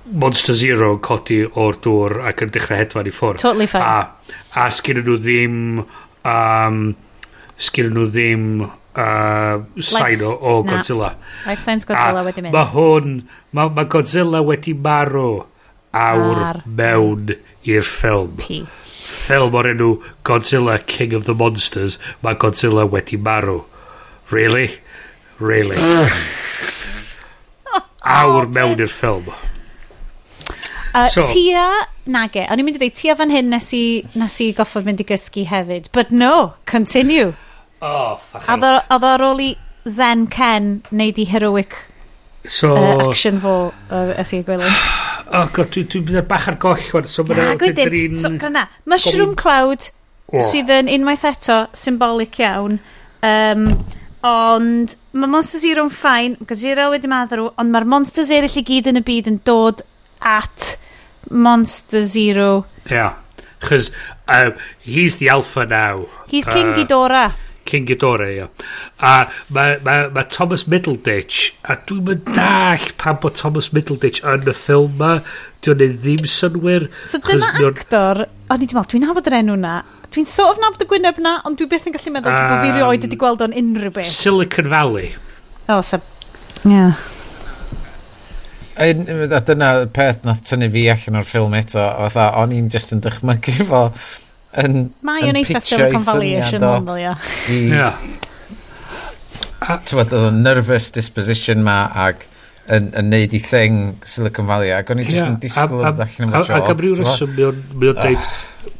Monster 0.04 0.52
Zero 0.52 0.90
yn 0.94 1.00
codi 1.04 1.40
o'r 1.48 1.78
dŵr 1.84 2.18
ac 2.28 2.44
yn 2.44 2.52
dechrau 2.52 2.76
hedfan 2.76 3.08
i 3.08 3.12
ffwrdd. 3.14 3.40
Totally 3.40 3.64
fine. 3.70 3.80
A, 3.88 4.34
a 4.60 4.66
sgyn 4.76 5.00
nhw 5.00 5.16
ddim 5.16 5.56
um, 5.80 6.82
sgyn 7.56 7.88
nhw 7.96 8.04
ddim 8.12 8.44
uh, 8.66 9.64
sain 9.80 10.26
o, 10.28 10.34
o 10.36 10.58
Godzilla. 10.68 11.14
Na. 11.16 11.32
life 11.48 11.64
signs 11.64 11.88
Godzilla 11.88 12.20
a 12.20 12.28
wedi 12.28 12.44
mynd. 12.44 12.52
mae 12.52 12.70
hwn 12.74 13.16
mae 13.56 13.72
ma 13.78 13.88
Godzilla 13.96 14.44
wedi 14.44 14.76
marw 14.76 15.46
awr 15.96 16.44
Ar. 16.50 16.62
mewn 16.68 17.36
i'r 17.64 17.88
ffilm. 17.88 18.36
Peak 18.44 18.84
ffilm 19.04 19.56
o'r 19.58 19.70
enw 19.74 19.90
Godzilla 20.26 20.78
King 20.86 21.14
of 21.16 21.28
the 21.28 21.36
Monsters 21.36 21.98
mae 22.24 22.38
Godzilla 22.40 22.86
wedi 22.88 23.20
marw 23.20 23.62
really? 24.32 24.68
really 25.38 25.78
awr 28.04 28.48
mewn 28.48 28.80
i'r 28.80 28.94
ffilm 29.00 29.34
Uh, 30.94 31.08
so, 31.10 31.24
tia, 31.26 31.66
nage, 32.06 32.44
o'n 32.46 32.60
i'n 32.62 32.66
mynd 32.68 32.76
i 32.76 32.78
ddweud, 32.78 32.94
tia 32.94 33.16
fan 33.18 33.32
hyn 33.34 33.48
nes 33.50 33.72
i, 33.74 34.04
nes 34.14 34.36
i 34.44 34.52
goffod 34.54 34.84
mynd 34.86 35.00
i 35.02 35.06
gysgu 35.08 35.42
hefyd. 35.50 35.88
But 35.90 36.12
no, 36.14 36.52
continue. 36.70 37.32
Oh, 37.82 38.14
ffachan. 38.22 38.62
Oedd 38.62 39.06
ar 39.08 39.24
ôl 39.26 39.42
i 39.42 39.48
Zen 39.90 40.28
Ken 40.30 40.68
neud 40.94 41.18
i 41.18 41.26
heroic 41.26 41.74
so, 42.46 42.76
uh, 42.76 43.08
action 43.08 43.42
fo 43.42 43.56
uh, 43.90 44.14
ys 44.22 44.36
i 44.38 44.44
gwylio. 44.46 44.70
Oh 45.32 45.48
god, 45.52 45.70
dwi'n 45.72 45.88
dwi, 45.90 46.02
dwi 46.10 46.22
bach 46.28 46.48
ar 46.50 46.58
goll 46.60 46.88
wan. 46.94 47.08
So 47.10 47.24
mae'n... 47.26 47.54
Ac 47.54 47.64
wedyn, 47.64 48.16
so, 48.20 48.32
gana, 48.40 48.66
Mushroom 48.90 49.34
Cloud 49.38 49.88
oh. 50.32 50.42
sydd 50.44 50.72
yn 50.74 50.90
unwaith 50.92 51.24
eto 51.28 51.64
symbolic 51.76 52.40
iawn. 52.42 52.78
Um, 53.24 53.68
ond 54.24 54.96
mae 55.16 55.30
Monster 55.30 55.62
Zero'n 55.62 55.92
ffain, 55.92 56.36
mae 56.40 56.58
Zero 56.58 56.90
wedi 56.92 57.10
maddrw, 57.10 57.50
ond 57.60 57.72
mae'r 57.72 57.88
Monsters 57.88 58.32
eraill 58.34 58.60
i 58.60 58.64
gyd 58.66 58.90
yn 58.92 59.00
y 59.00 59.04
byd 59.04 59.30
yn 59.32 59.40
dod 59.48 59.84
at 60.20 60.74
Monster 61.30 62.04
Zero. 62.08 62.64
Yeah, 62.90 63.16
chys, 63.64 63.90
um, 64.28 64.54
he's 64.80 65.16
the 65.20 65.30
alpha 65.32 65.66
now. 65.66 66.06
He's 66.28 66.44
King 66.44 66.72
uh, 66.72 66.76
Ghidorah. 66.78 67.32
King 67.64 67.86
Ghidorah, 67.88 68.30
ia. 68.30 68.48
A 69.00 69.14
mae 69.54 69.78
ma, 69.84 69.96
ma 70.14 70.24
Thomas 70.28 70.66
Middleditch, 70.70 71.52
a 71.64 71.76
dwi'n 71.88 72.04
mynd 72.08 72.30
dall 72.36 72.86
pan 73.00 73.18
bod 73.22 73.36
Thomas 73.40 73.70
Middleditch 73.74 74.22
yn 74.28 74.48
y 74.50 74.54
ffilm 74.56 74.98
ma, 75.00 75.14
dwi'n 75.64 75.84
ei 75.84 75.94
ddim 75.94 76.28
synwyr. 76.28 76.88
So 77.08 77.20
dyma 77.24 77.50
actor, 77.70 78.24
o'n 78.52 78.60
i 78.62 78.68
ddim 78.68 78.80
meddwl, 78.80 78.90
dwi'n 78.92 79.06
nabod 79.08 79.30
yr 79.30 79.38
enw 79.40 79.56
na, 79.60 79.78
dwi'n 80.14 80.28
sort 80.28 80.54
of 80.54 80.62
nabod 80.62 80.84
y 80.84 80.90
gwyneb 80.90 81.20
na, 81.24 81.38
ond 81.48 81.58
dwi 81.60 81.68
beth 81.72 81.88
yn 81.88 81.96
gallu 81.96 82.14
meddwl 82.14 82.34
um, 82.34 82.52
bod 82.52 82.64
fi 82.64 82.74
rioed 82.76 83.08
wedi 83.08 83.20
gweld 83.20 83.44
o'n 83.46 83.56
unrhyw 83.62 83.96
beth. 83.98 84.12
Silicon 84.12 84.70
Valley. 84.72 85.14
O, 85.66 85.78
oh, 85.78 85.82
so, 85.84 86.00
yeah. 86.68 87.00
A 88.74 88.90
dyna 89.46 89.70
peth 89.94 90.24
nath 90.26 90.42
tynnu 90.48 90.68
fi 90.74 90.88
allan 90.90 91.20
o'r 91.20 91.28
ffilm 91.28 91.54
eto, 91.56 91.80
fatha, 92.08 92.28
o'n 92.42 92.54
i'n 92.56 92.68
just 92.74 92.92
yn 92.96 93.02
dychmygu 93.04 93.68
fo 93.68 93.86
yn 94.62 94.78
Mae 95.06 95.26
yn 95.30 95.38
eitha 95.40 95.62
Silicon 95.64 96.04
Valley 96.06 96.36
eisiau 96.38 96.62
nhw'n 96.62 96.86
ddo, 96.86 96.96
ia. 97.00 97.14
Ia. 97.54 97.90
Tywed, 99.88 100.12
oedd 100.12 100.28
y 100.28 100.32
nervous 100.36 100.90
disposition 100.94 101.64
ma 101.64 101.78
ag 102.06 102.26
yn, 102.68 102.90
yn 102.96 103.10
neud 103.12 103.34
i 103.36 103.40
thing 103.42 103.80
Silicon 104.08 104.48
Valley 104.48 104.72
ac 104.76 104.92
o'n 104.92 105.02
i 105.02 105.08
just 105.08 105.26
yn 105.26 105.38
disgwyl 105.42 105.84
yn 105.84 105.90
allan 105.90 106.28
am 106.28 106.36
job 106.36 106.56
ac 106.58 106.70
am 106.72 106.82
ryw 106.84 106.98
reswm 107.00 107.34
mi 107.36 107.48
o'n 107.48 107.60
deud 107.80 108.06
ah. 108.14 108.30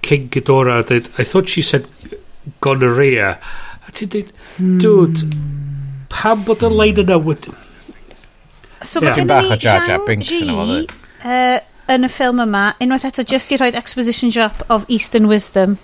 King 0.05 0.31
Ghidorah 0.33 0.83
deud 0.89 1.11
I 1.19 1.25
thought 1.25 1.49
she 1.49 1.65
said 1.65 1.89
gonorrhea. 2.65 3.37
A 3.85 3.93
ti'n 3.93 4.13
deud 4.15 4.33
dude 4.81 5.27
hmm. 5.27 6.09
pam 6.13 6.45
bod 6.49 6.65
y 6.65 6.73
lein 6.73 7.05
yna 7.05 7.21
wedi 7.21 7.53
so 8.85 9.01
mae 9.01 9.15
gen 9.17 9.31
i 9.33 9.57
Zhang 9.61 10.21
Ji 10.25 10.41
yn 11.91 12.07
y 12.07 12.11
ffilm 12.11 12.41
yma, 12.45 12.69
unwaith 12.83 13.05
eto, 13.11 13.25
just 13.27 13.53
i 13.53 13.59
roed 13.61 13.77
exposition 13.77 14.31
drop 14.33 14.63
of 14.71 14.87
Eastern 14.89 15.29
Wisdom. 15.29 15.79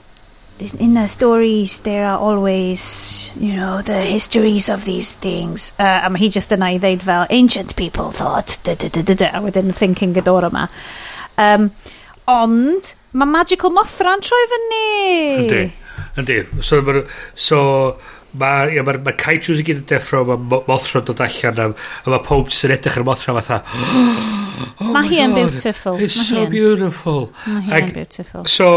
In 0.78 0.92
the 0.92 1.06
stories, 1.08 1.78
there 1.80 2.04
are 2.04 2.18
always, 2.18 3.32
you 3.40 3.54
know, 3.56 3.80
the 3.80 4.02
histories 4.02 4.68
of 4.68 4.84
these 4.84 5.12
things. 5.12 5.72
Uh, 5.78 6.02
a 6.04 6.10
mae 6.12 6.20
hi 6.20 6.28
just 6.28 6.52
yna 6.52 6.74
i 6.74 6.78
ddeud 6.80 7.04
fel, 7.04 7.24
ancient 7.30 7.76
people 7.76 8.10
thought, 8.12 8.58
da 8.64 8.74
da 8.74 8.90
da 8.92 9.02
da 9.02 9.16
da, 9.22 9.30
a 9.38 9.40
wedyn 9.40 9.72
thinking 9.74 10.12
gydor 10.16 10.50
yma. 10.50 10.66
Um, 11.40 11.70
ond, 12.28 12.92
mae 13.12 13.32
Magical 13.32 13.72
Mothra 13.72 14.12
yn 14.18 14.24
troi 14.24 14.42
fyny. 14.52 14.84
Yndi, 15.46 15.62
yndi. 16.20 16.38
So, 16.60 16.82
so 17.34 17.62
Mae 18.38 18.74
yeah, 18.76 18.84
ma, 18.86 18.94
ma 19.02 19.14
kaijus 19.18 19.58
i 19.58 19.66
gyd 19.66 19.80
yn 19.80 19.86
deffro, 19.90 20.22
mae 20.28 20.62
mothra 20.68 21.00
yn 21.02 21.06
dod 21.08 21.22
allan, 21.24 21.60
a, 21.64 21.68
a 22.04 22.12
mae 22.12 22.24
pob 22.26 22.52
sy'n 22.54 22.76
edrych 22.76 23.00
ar 23.00 23.06
Mothra 23.08 23.36
fatha... 23.40 23.62
Oh 24.80 24.90
mae 24.92 25.08
hi 25.08 25.22
yn 25.24 25.32
beautiful. 25.32 25.96
It's 26.04 26.18
ma 26.18 26.24
so 26.26 26.42
beautiful. 26.52 27.22
Mae 27.46 27.62
hi 27.64 27.78
yn 27.78 27.94
beautiful. 27.94 28.42
So, 28.50 28.68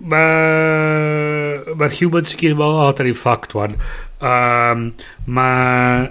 mae 0.00 1.74
mae'r 1.76 1.96
humans 1.98 2.32
i 2.32 2.38
gyd 2.40 2.54
yn 2.54 2.58
meddwl, 2.60 2.78
o, 2.80 2.86
oh, 2.86 2.94
da 2.96 3.04
ni'n 3.06 3.18
fucked 3.18 3.56
one 3.58 3.76
Um, 4.22 4.92
mae... 5.26 6.10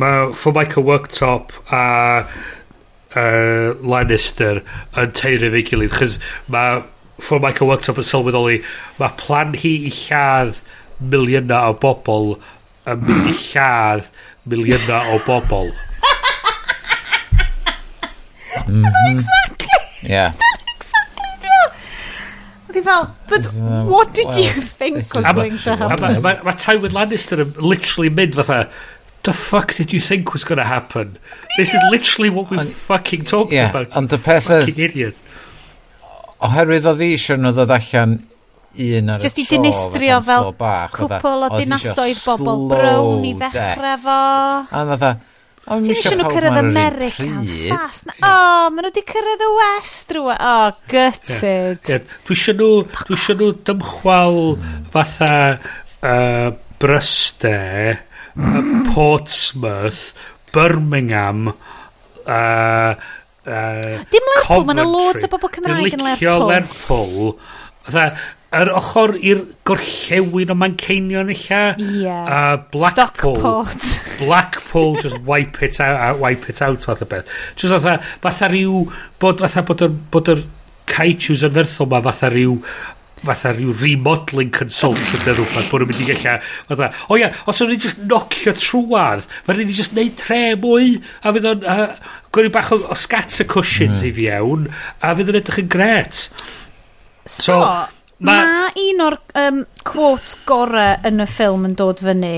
Mae 0.00 0.32
Formica 0.34 0.82
Worktop 0.82 1.52
a 1.70 2.24
uh, 3.14 3.68
Lannister 3.86 4.58
yn 4.98 5.12
teirio'n 5.14 5.54
fe 5.54 5.60
gilydd, 5.68 5.94
chys 5.94 6.16
mae 6.50 6.80
Formica 7.22 7.68
Worktop 7.68 8.00
yn 8.02 8.08
sylweddoli, 8.08 8.56
mae 8.98 9.14
plan 9.20 9.54
hi 9.60 9.76
i 9.86 9.92
lladd 9.94 10.58
miliynau 11.12 11.72
o 11.72 11.78
bobl 11.80 12.34
yn 12.90 13.02
mynd 13.04 13.32
i 13.32 13.36
lladd 13.50 14.08
miliynau 14.50 15.14
o 15.14 15.20
bobl. 15.26 15.72
Mm-hmm. 18.64 19.12
Exactly. 19.12 20.10
Yeah. 20.10 20.34
exactly 20.76 21.24
dio. 21.40 22.82
Fel, 22.82 23.16
but 23.28 23.46
um, 23.56 23.88
what 23.88 24.14
did 24.14 24.26
well, 24.26 24.38
you 24.38 24.50
think 24.50 24.96
was 25.14 25.24
going 25.24 25.58
to 25.58 25.76
happen? 25.76 26.22
Mae 26.22 26.40
ma, 26.42 26.52
Tywin 26.58 26.90
Lannister 26.96 27.38
yn 27.44 27.54
literally 27.60 28.10
mynd 28.10 28.34
fatha, 28.34 28.68
the 29.22 29.32
fuck 29.32 29.74
did 29.74 29.92
you 29.92 30.00
think 30.00 30.32
was 30.32 30.44
going 30.44 30.58
to 30.58 30.64
happen? 30.64 31.16
This 31.56 31.72
is 31.72 31.80
literally 31.90 32.30
what 32.30 32.50
we're 32.50 32.64
fucking 32.64 33.24
talking 33.24 33.58
yeah, 33.58 33.70
about. 33.70 33.96
And 33.96 34.08
the 34.08 34.18
peth 34.18 34.48
fucking 34.48 34.78
idiot. 34.78 35.20
Oherwydd 36.44 36.88
oedd 36.90 37.04
eisiau 37.06 37.38
nhw 37.40 37.54
ddod 37.56 37.72
allan 37.78 38.18
un 38.74 39.12
ar 39.14 39.20
y 39.20 39.24
Just 39.24 39.38
i 39.38 39.44
dinistrio 39.50 40.18
fel 40.24 40.50
cwpl 40.94 41.46
o 41.46 41.52
dinasoedd 41.58 42.24
bobl 42.24 42.66
brown 42.72 43.24
i 43.28 43.32
ddechrau 43.38 44.02
fo. 44.02 44.18
A 44.68 44.82
na 44.88 44.98
dda, 45.00 45.12
o 45.64 45.78
mi 45.80 45.94
eisiau 45.94 46.18
nhw 46.18 46.32
cyrraedd 46.34 46.58
America 46.60 47.28
fast. 47.70 48.10
O, 48.18 48.34
maen 48.74 48.82
nhw 48.82 48.90
wedi 48.90 49.04
cyrraedd 49.12 49.46
y 49.46 49.50
West 49.60 50.12
rhywun. 50.16 50.36
O, 50.36 50.56
gutted. 50.90 51.88
Dwi 52.26 52.36
eisiau 52.36 52.58
nhw, 52.58 52.70
dwi 53.04 53.18
eisiau 53.18 53.40
nhw 53.40 53.50
dymchwal 53.70 54.40
fatha 54.94 55.32
uh, 55.54 56.50
Bryste, 56.82 57.56
Portsmouth, 58.92 60.12
Birmingham, 60.52 61.46
uh, 62.26 62.94
uh, 63.46 64.04
Dim 64.12 64.26
Lerpwl, 64.34 64.64
mae 64.68 64.74
yna 64.76 64.84
loads 64.88 65.24
o 65.24 65.30
bobl 65.32 65.52
Cymraeg 65.54 65.96
yn 65.96 66.02
Lerpwl. 66.04 66.18
Dwi'n 66.18 66.18
licio 66.18 66.34
Lerpwl 66.50 67.36
Fytha, 67.84 68.06
yr 68.54 68.70
ochr 68.78 69.14
i'r 69.18 69.42
gorllewin 69.66 70.52
o 70.54 70.56
Manceinion 70.56 71.32
illa. 71.34 71.62
Yeah. 71.78 72.24
Uh, 72.24 72.56
Blackpool. 72.72 73.36
Stockport. 73.36 73.88
Blackpool, 74.24 74.96
just 75.02 75.20
wipe 75.26 75.62
it 75.62 75.80
out, 75.80 76.00
uh, 76.00 76.18
wipe 76.18 76.48
it 76.48 76.62
out 76.62 76.84
fath 76.84 77.02
o 77.02 77.08
beth. 77.10 77.30
Just 77.56 77.74
fatha, 77.74 77.98
fatha 78.24 78.50
rhyw, 78.52 78.84
bod, 79.20 79.44
fatha 79.44 79.64
bod 79.66 79.86
yr, 79.88 79.96
bod 80.14 80.32
yr 80.32 80.44
kaijus 80.90 81.44
yn 81.46 81.56
ferthol 81.56 81.90
ma, 81.90 82.02
fatha 82.04 82.30
rhyw, 82.32 82.60
fatha 83.24 83.54
rhyw 83.54 83.72
remodeling 83.80 84.52
consultant 84.54 85.24
neu 85.26 85.36
rhywbeth 85.38 85.70
bod 85.72 85.84
nhw'n 85.84 85.90
mynd 85.90 86.02
i 86.04 86.08
gallu 86.10 86.34
fatha 86.68 86.90
o 87.08 87.18
ia 87.20 87.30
os 87.50 87.62
o'n 87.64 87.72
i 87.72 87.78
just 87.80 88.02
nocio 88.10 88.52
trwad 88.58 89.24
mae'n 89.46 89.58
rhaid 89.58 89.72
i 89.72 89.78
just 89.78 89.96
neud 89.96 90.12
tre 90.20 90.42
mwy 90.60 90.98
a 91.22 91.32
fydd 91.32 91.48
o'n 91.52 91.64
uh, 91.64 91.86
gwneud 92.34 92.54
bach 92.54 92.72
o, 92.76 92.82
o 92.84 92.98
scatter 92.98 93.48
cushions 93.48 94.02
mm. 94.02 94.10
i 94.10 94.12
fi 94.18 94.28
iawn 94.28 94.68
a 94.68 95.14
fydd 95.16 95.32
o'n 95.32 95.40
edrych 95.40 95.62
yn 95.64 95.72
gret 95.72 96.26
So, 97.24 97.58
so 97.58 97.60
mae 98.24 98.44
ma 98.44 98.66
un 98.80 99.06
o'r 99.06 99.18
um, 99.40 99.62
quotes 99.86 100.36
gorau 100.48 100.98
yn 101.08 101.24
y 101.24 101.28
ffilm 101.30 101.64
yn 101.68 101.78
dod 101.78 102.02
fyny 102.04 102.36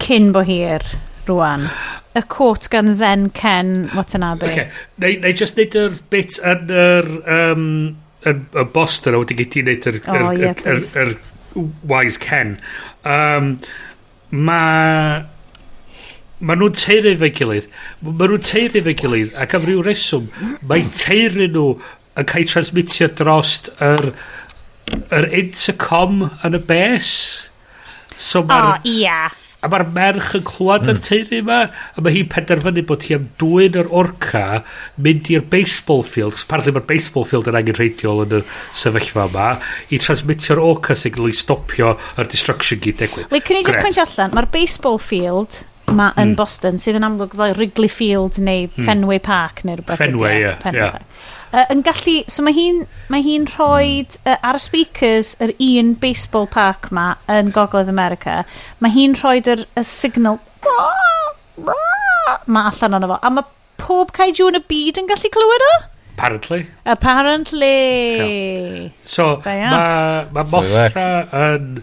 cyn 0.00 0.30
bo 0.36 0.44
hir 0.46 0.84
rwan. 1.28 1.66
Y 2.16 2.22
quote 2.26 2.70
gan 2.72 2.90
Zen 2.94 3.28
Ken 3.36 3.90
Watanabe. 3.94 4.50
Okay. 4.50 4.70
Neu, 4.98 5.18
neu 5.22 5.34
just 5.36 5.58
neud 5.60 5.76
yr 5.78 5.98
bit 6.12 6.40
yn 6.42 6.72
yr... 6.74 7.10
Um, 7.24 7.66
yn, 8.26 8.46
y 8.52 8.64
Boston 8.74 9.16
a 9.16 9.20
wedi 9.22 9.36
gyd 9.38 9.58
i 9.60 9.66
neud 9.68 9.86
yr, 9.90 10.00
yr, 10.00 10.24
oh, 10.24 10.32
yeah, 10.36 10.64
yr, 10.64 10.80
yr, 10.80 11.12
yr, 11.14 11.70
Wise 11.88 12.20
Ken 12.22 12.56
um, 13.08 13.54
mae 14.30 15.22
mae 16.40 16.56
nhw'n 16.56 16.76
teirio'n 16.78 17.18
fe 17.20 17.30
gilydd 17.36 17.66
mae 18.04 18.28
nhw'n 18.30 18.44
teirio'n 18.46 18.86
fe 18.86 18.94
gilydd 19.00 19.38
ac 19.42 19.56
am 19.58 19.66
ryw 19.68 19.82
reswm 19.84 20.28
mae 20.68 20.84
teirio 20.96 21.48
nhw 21.50 21.66
yn 22.20 22.28
cael 22.28 22.48
transmitio 22.50 23.10
drost 23.18 23.70
yr, 23.84 24.10
yr 25.10 25.28
intercom 25.42 26.26
yn 26.46 26.58
y 26.58 26.64
bes. 26.70 27.12
So. 28.16 28.44
O, 28.44 28.48
oh, 28.48 28.74
ia. 28.84 28.96
Yeah. 28.96 29.38
A 29.60 29.68
mae'r 29.68 29.90
merch 29.92 30.30
yn 30.38 30.44
clywed 30.48 30.86
mm. 30.86 30.90
yr 30.94 31.00
teulu 31.04 31.38
yma, 31.42 31.56
a 31.68 32.02
mae 32.04 32.14
hi'n 32.14 32.28
penderfynu 32.32 32.80
bod 32.88 33.02
hi 33.04 33.18
am 33.18 33.26
dwy'n 33.42 33.74
yr 33.82 33.90
orca 33.92 34.62
mynd 35.04 35.28
i'r 35.34 35.44
baseball 35.52 36.00
field, 36.00 36.38
apparently 36.40 36.72
mae'r 36.72 36.86
baseball 36.88 37.26
field 37.28 37.50
yn 37.50 37.58
angen 37.60 37.76
reidiol 37.76 38.24
yn 38.24 38.38
y 38.38 38.40
sefyllfa 38.80 39.26
yma, 39.28 39.50
i 39.92 40.00
transmitio'r 40.00 40.62
orca 40.64 40.96
sy'n 40.96 41.12
gael 41.12 41.28
ei 41.28 41.36
stopio 41.36 41.92
yr 42.16 42.30
destruction 42.32 42.80
gyd 42.80 43.02
degwyd 43.02 43.28
Wait, 43.34 43.44
can 43.44 43.60
i 43.60 43.66
just 43.66 43.84
pwynt 43.84 44.00
allan, 44.00 44.32
mae'r 44.38 44.48
baseball 44.56 44.96
field 44.96 45.60
ma 45.90 46.10
yn. 46.14 46.30
Hmm. 46.30 46.38
Boston, 46.38 46.80
sydd 46.80 46.98
yn 47.00 47.06
amlwg 47.06 47.36
fel 47.36 47.54
Wrigley 47.56 47.90
Field 47.90 48.40
neu 48.42 48.68
mm. 48.68 48.86
Fenway 48.86 49.20
Park 49.22 49.64
neu 49.66 49.78
rhywbeth. 49.78 49.98
E? 49.98 50.04
Fenway, 50.04 50.36
ie. 50.38 50.44
Yeah, 50.46 50.76
yeah 50.76 51.38
uh, 51.52 51.66
yn 51.72 51.84
gallu... 51.86 52.16
So 52.30 52.44
mae 52.46 52.56
hi'n 52.56 52.82
mae 53.12 53.24
hi 53.26 53.36
rhoi 53.44 54.04
uh, 54.24 54.36
ar 54.36 54.58
y 54.58 54.62
speakers 54.62 55.34
yr 55.42 55.54
un 55.58 55.94
baseball 56.00 56.48
park 56.50 56.90
ma 56.94 57.12
yn 57.30 57.52
Gogledd 57.54 57.90
America. 57.92 58.42
Mae 58.80 58.94
hi'n 58.94 59.16
rhoi 59.20 59.38
yr, 59.44 59.66
y 59.76 59.86
signal 59.86 60.40
ma 62.46 62.66
allan 62.70 62.98
o'n 62.98 63.08
efo. 63.08 63.18
A 63.22 63.32
mae 63.34 63.48
pob 63.80 64.12
kaiju 64.16 64.50
yn 64.50 64.60
y 64.60 64.64
byd 64.70 65.00
yn 65.02 65.08
gallu 65.10 65.32
clywed 65.34 65.66
o? 65.70 65.72
Apparently. 66.20 66.66
Apparently. 66.84 67.76
Yeah. 68.20 68.90
So, 69.04 69.40
mae 69.44 70.26
ma 70.34 70.44
Mothra 70.52 71.14
yn... 71.46 71.80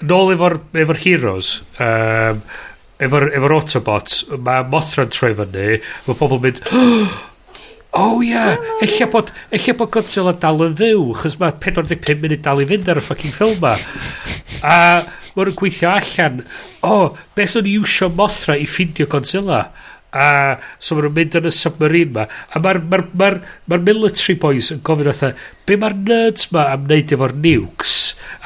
Nôl 0.00 0.30
efo'r 0.32 0.54
efo 0.80 0.94
heroes, 0.96 1.48
um, 1.84 2.38
efo'r 3.04 3.26
efo 3.36 3.50
Autobots, 3.52 4.22
mae 4.46 4.64
Mothra'n 4.72 5.10
troi 5.12 5.34
fyny, 5.36 5.80
mae 6.06 6.16
pobl 6.20 6.40
mynd... 6.44 6.62
Oh, 6.72 7.26
Oh 7.92 8.20
yeah. 8.22 8.56
eich 8.80 9.00
bod, 9.10 9.32
eich 9.50 9.66
bod 9.74 9.90
Godzilla 9.90 10.32
dal 10.38 10.62
yn 10.62 10.76
fyw, 10.78 11.08
chos 11.18 11.36
mae 11.40 11.56
45 11.58 12.20
munud 12.22 12.42
dal 12.44 12.62
i 12.62 12.66
fynd 12.70 12.90
ar 12.90 13.00
y 13.00 13.02
ffucking 13.02 13.34
ffilm 13.34 13.58
ma. 13.64 13.72
A 14.62 14.76
mae 15.34 15.46
nhw'n 15.46 15.56
gweithio 15.58 15.90
allan, 15.90 16.44
o, 16.86 16.90
oh, 16.90 17.06
beth 17.34 17.56
o'n 17.58 17.66
i 17.66 17.74
iwsio 17.80 18.10
Mothra 18.14 18.54
i 18.58 18.68
ffindio 18.70 19.08
Godzilla? 19.10 19.64
A 20.10 20.28
so 20.78 20.94
maen 20.94 21.08
nhw'n 21.08 21.16
mynd 21.18 21.38
yn 21.40 21.50
y 21.50 21.52
submarine 21.54 22.14
ma. 22.14 22.28
A 22.54 22.62
mae'r 22.62 22.80
ma 22.84 23.00
r, 23.00 23.04
ma 23.10 23.32
r, 23.32 23.40
ma 23.66 23.78
r 23.80 23.84
military 23.88 24.38
boys 24.38 24.70
yn 24.74 24.84
gofyn 24.86 25.10
oedd, 25.10 25.42
be 25.66 25.78
mae'r 25.80 25.98
nerds 26.06 26.46
ma 26.54 26.68
am 26.76 26.86
wneud 26.86 27.16
efo'r 27.16 27.34
nukes? 27.42 27.96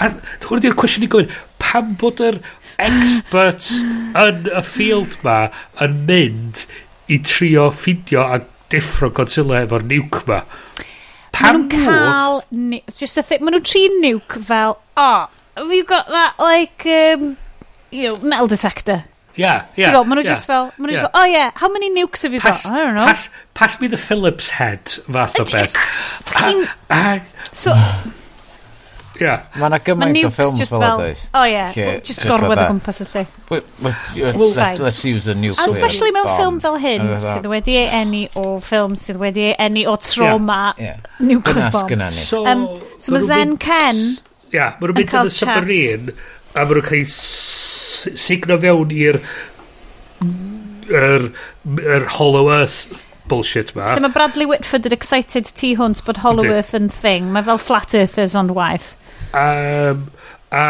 A 0.01 0.09
hwn 0.47 0.63
ydy'r 0.63 0.79
cwestiwn 0.81 1.05
i 1.05 1.11
gofyn, 1.13 1.37
pam 1.61 1.93
bod 2.01 2.25
yr 2.25 2.41
experts 2.81 3.77
yn 4.25 4.49
y 4.49 4.65
field 4.65 5.21
ma 5.27 5.39
yn 5.85 6.01
mynd 6.09 6.65
i 7.13 7.21
trio 7.21 7.69
ffindio 7.75 8.25
a 8.25 8.41
deffro 8.75 9.15
Godzilla 9.15 9.63
efo'r 9.65 9.87
niwc 9.95 10.21
ma. 10.29 10.43
Pam 11.35 11.65
nhw'n 11.65 11.71
cael... 11.73 12.43
Just 12.91 13.19
a 13.19 13.25
thing, 13.25 13.43
ma 13.47 13.55
nhw'n 13.55 13.65
tri 13.67 13.87
niwc 14.03 14.37
fel, 14.51 14.77
oh, 14.99 15.27
have 15.57 15.73
you 15.75 15.85
got 15.89 16.07
that, 16.07 16.39
like, 16.39 16.87
um, 16.87 17.37
you 17.91 18.09
know, 18.11 18.19
metal 18.19 18.47
detector? 18.51 19.05
Yeah, 19.35 19.67
yeah. 19.75 19.91
Ti'n 19.91 20.07
maen 20.07 20.21
nhw 20.21 20.23
yeah, 20.23 20.31
just 20.31 20.47
fel, 20.47 20.69
maen 20.77 20.87
nhw 20.87 20.93
yeah. 20.95 21.01
just 21.01 21.11
fel, 21.11 21.23
oh 21.23 21.27
yeah, 21.27 21.51
how 21.59 21.67
many 21.75 21.91
nukes 21.91 22.23
have 22.23 22.35
you 22.37 22.39
pass, 22.39 22.63
got? 22.63 22.75
I 22.75 22.85
don't 22.85 22.95
know. 22.95 23.07
Pass, 23.07 23.31
pass 23.59 23.81
me 23.81 23.89
the 23.91 23.99
Phillips 23.99 24.51
head, 24.61 24.87
fath 25.11 25.41
o 25.43 25.45
beth. 25.51 25.75
Fucking... 26.31 26.67
So, 27.51 27.75
Yeah. 29.21 29.45
Mae 29.55 29.69
yna 29.69 29.79
gymaint 29.87 30.17
ma 30.17 30.27
o 30.27 30.31
ffilms 30.35 30.63
fel 30.67 30.83
ydoes. 30.83 31.25
O 31.31 31.43
well, 31.47 32.01
just 32.07 32.25
gorwedd 32.27 32.63
o 32.65 32.67
gwmpas 32.73 33.01
y 33.05 33.07
lle. 33.13 33.25
Let's 34.83 35.05
use 35.07 35.29
a 35.31 35.37
nuclear 35.39 35.63
And 35.63 35.77
especially 35.77 36.15
mewn 36.17 36.31
ffilm 36.33 36.61
fel 36.65 36.79
hyn, 36.83 37.07
sydd 37.23 37.49
wedi 37.53 37.79
ei 37.79 37.89
enni 38.01 38.25
o 38.41 38.59
ffilm 38.65 38.99
sydd 38.99 39.21
wedi 39.23 39.49
ei 39.53 39.57
enni 39.69 39.87
o 39.87 39.95
trauma 40.03 40.61
yeah. 40.79 40.99
yeah. 40.99 41.23
nuclear 41.23 41.71
bomb. 41.71 41.91
Dyna 41.93 42.11
So, 42.15 42.43
um, 42.47 42.67
so 42.99 43.15
mae 43.15 43.27
Zen 43.27 43.57
Ken 43.63 44.03
Ia, 44.55 44.75
mae'n 44.79 44.91
nhw'n 44.91 44.99
mynd 45.01 45.17
yn 45.19 45.31
y 45.31 45.35
submarine 45.35 46.15
a 46.55 46.63
mae'n 46.63 46.79
nhw'n 46.79 46.87
cael 46.87 47.01
ei 47.01 48.19
signo 48.27 48.59
fewn 48.63 48.93
i'r 48.95 49.19
yr, 50.91 51.31
yr 51.81 52.07
Hollow 52.19 52.51
Earth 52.55 53.07
bullshit 53.31 53.73
ma. 53.77 53.95
Lle 53.95 54.05
mae 54.05 54.15
Bradley 54.15 54.49
Whitford 54.49 54.87
yn 54.89 54.95
excited 54.97 55.49
tu 55.57 55.73
hwnt 55.79 56.05
bod 56.07 56.21
Hollow 56.25 56.51
Earth 56.53 56.75
yn 56.77 56.91
thing. 56.93 57.31
Mae 57.35 57.47
fel 57.47 57.61
Flat 57.63 57.97
Earthers 57.97 58.37
ond 58.39 58.55
waith. 58.57 58.93
Um, 59.35 60.09
a 60.55 60.65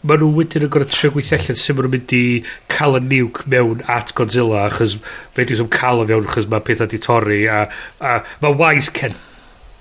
maen 0.00 0.22
nhw 0.22 0.30
wedyn 0.38 0.64
yn 0.64 0.70
gorau 0.72 0.88
trio 0.88 1.12
gweithio 1.14 1.36
allan 1.36 1.58
sy'n 1.60 1.76
maen 1.76 1.86
nhw'n 1.86 1.94
mynd 1.94 2.14
i 2.16 2.22
cael 2.72 2.96
y 2.96 3.00
niwc 3.04 3.42
mewn 3.52 3.82
at 3.92 4.14
Godzilla 4.16 4.64
achos 4.64 4.96
fe 5.36 5.44
dwi'n 5.44 5.68
cael 5.74 6.00
o 6.00 6.06
fewn 6.08 6.28
achos 6.28 6.48
mae 6.50 6.64
pethau 6.64 6.88
di 6.90 7.00
torri 7.04 7.42
a, 7.52 7.66
a 8.00 8.14
mae 8.40 8.56
wise 8.62 8.94
Ken. 8.96 9.16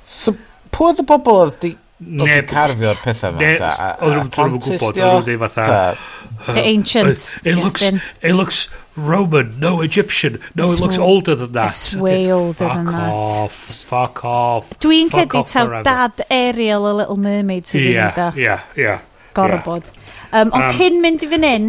So 0.04 0.36
pwy 0.76 0.92
oedd 0.92 1.04
y 1.06 1.08
bobl 1.08 1.40
oedd 1.46 1.62
di 1.64 1.72
Neb... 2.00 2.48
carfio'r 2.48 3.02
pethau 3.04 3.36
yma. 3.36 3.74
Oedd 4.00 4.16
nhw'n 4.16 4.32
dwi'n 4.36 4.58
gwybod, 4.64 5.04
oedd 5.10 5.30
nhw'n 5.34 5.44
fatha... 5.50 5.82
Uh, 5.90 6.16
The 6.46 6.64
ancients. 6.64 7.36
Uh, 7.36 7.50
it 7.50 7.56
looks, 7.58 7.82
it 7.82 8.34
looks 8.34 8.70
Roman, 8.96 9.60
no 9.60 9.82
Egyptian. 9.82 10.40
No, 10.56 10.72
it 10.72 10.80
looks 10.80 10.98
older 10.98 11.36
than 11.36 11.52
that. 11.52 11.68
It's 11.68 11.96
way 11.96 12.32
older 12.32 12.66
than 12.66 12.86
that. 12.86 13.12
Off, 13.12 13.54
fuck 13.84 14.24
off. 14.24 14.70
Dwi'n 14.80 15.12
cedi 15.12 15.44
taw 15.52 15.82
dad 15.84 16.24
Ariel 16.32 16.88
o 16.88 16.94
Little 16.96 17.18
Mermaid 17.20 17.68
sydd 17.68 17.84
wedi 17.84 17.98
gwneud 17.98 18.40
Ie, 18.40 18.56
ie, 18.80 18.86
ie. 18.86 18.96
Gorobod. 19.36 19.92
Um, 20.32 20.54
ond 20.56 20.80
cyn 20.80 21.02
mynd 21.04 21.28
i 21.28 21.32
fan 21.34 21.48
hyn... 21.50 21.68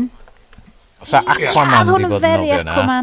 Sa 1.02 1.18
Aquaman 1.24 1.90
wedi 1.90 2.06
bod 2.06 2.06
yn 2.06 2.14
nofio 2.14 2.60
yna. 2.62 3.00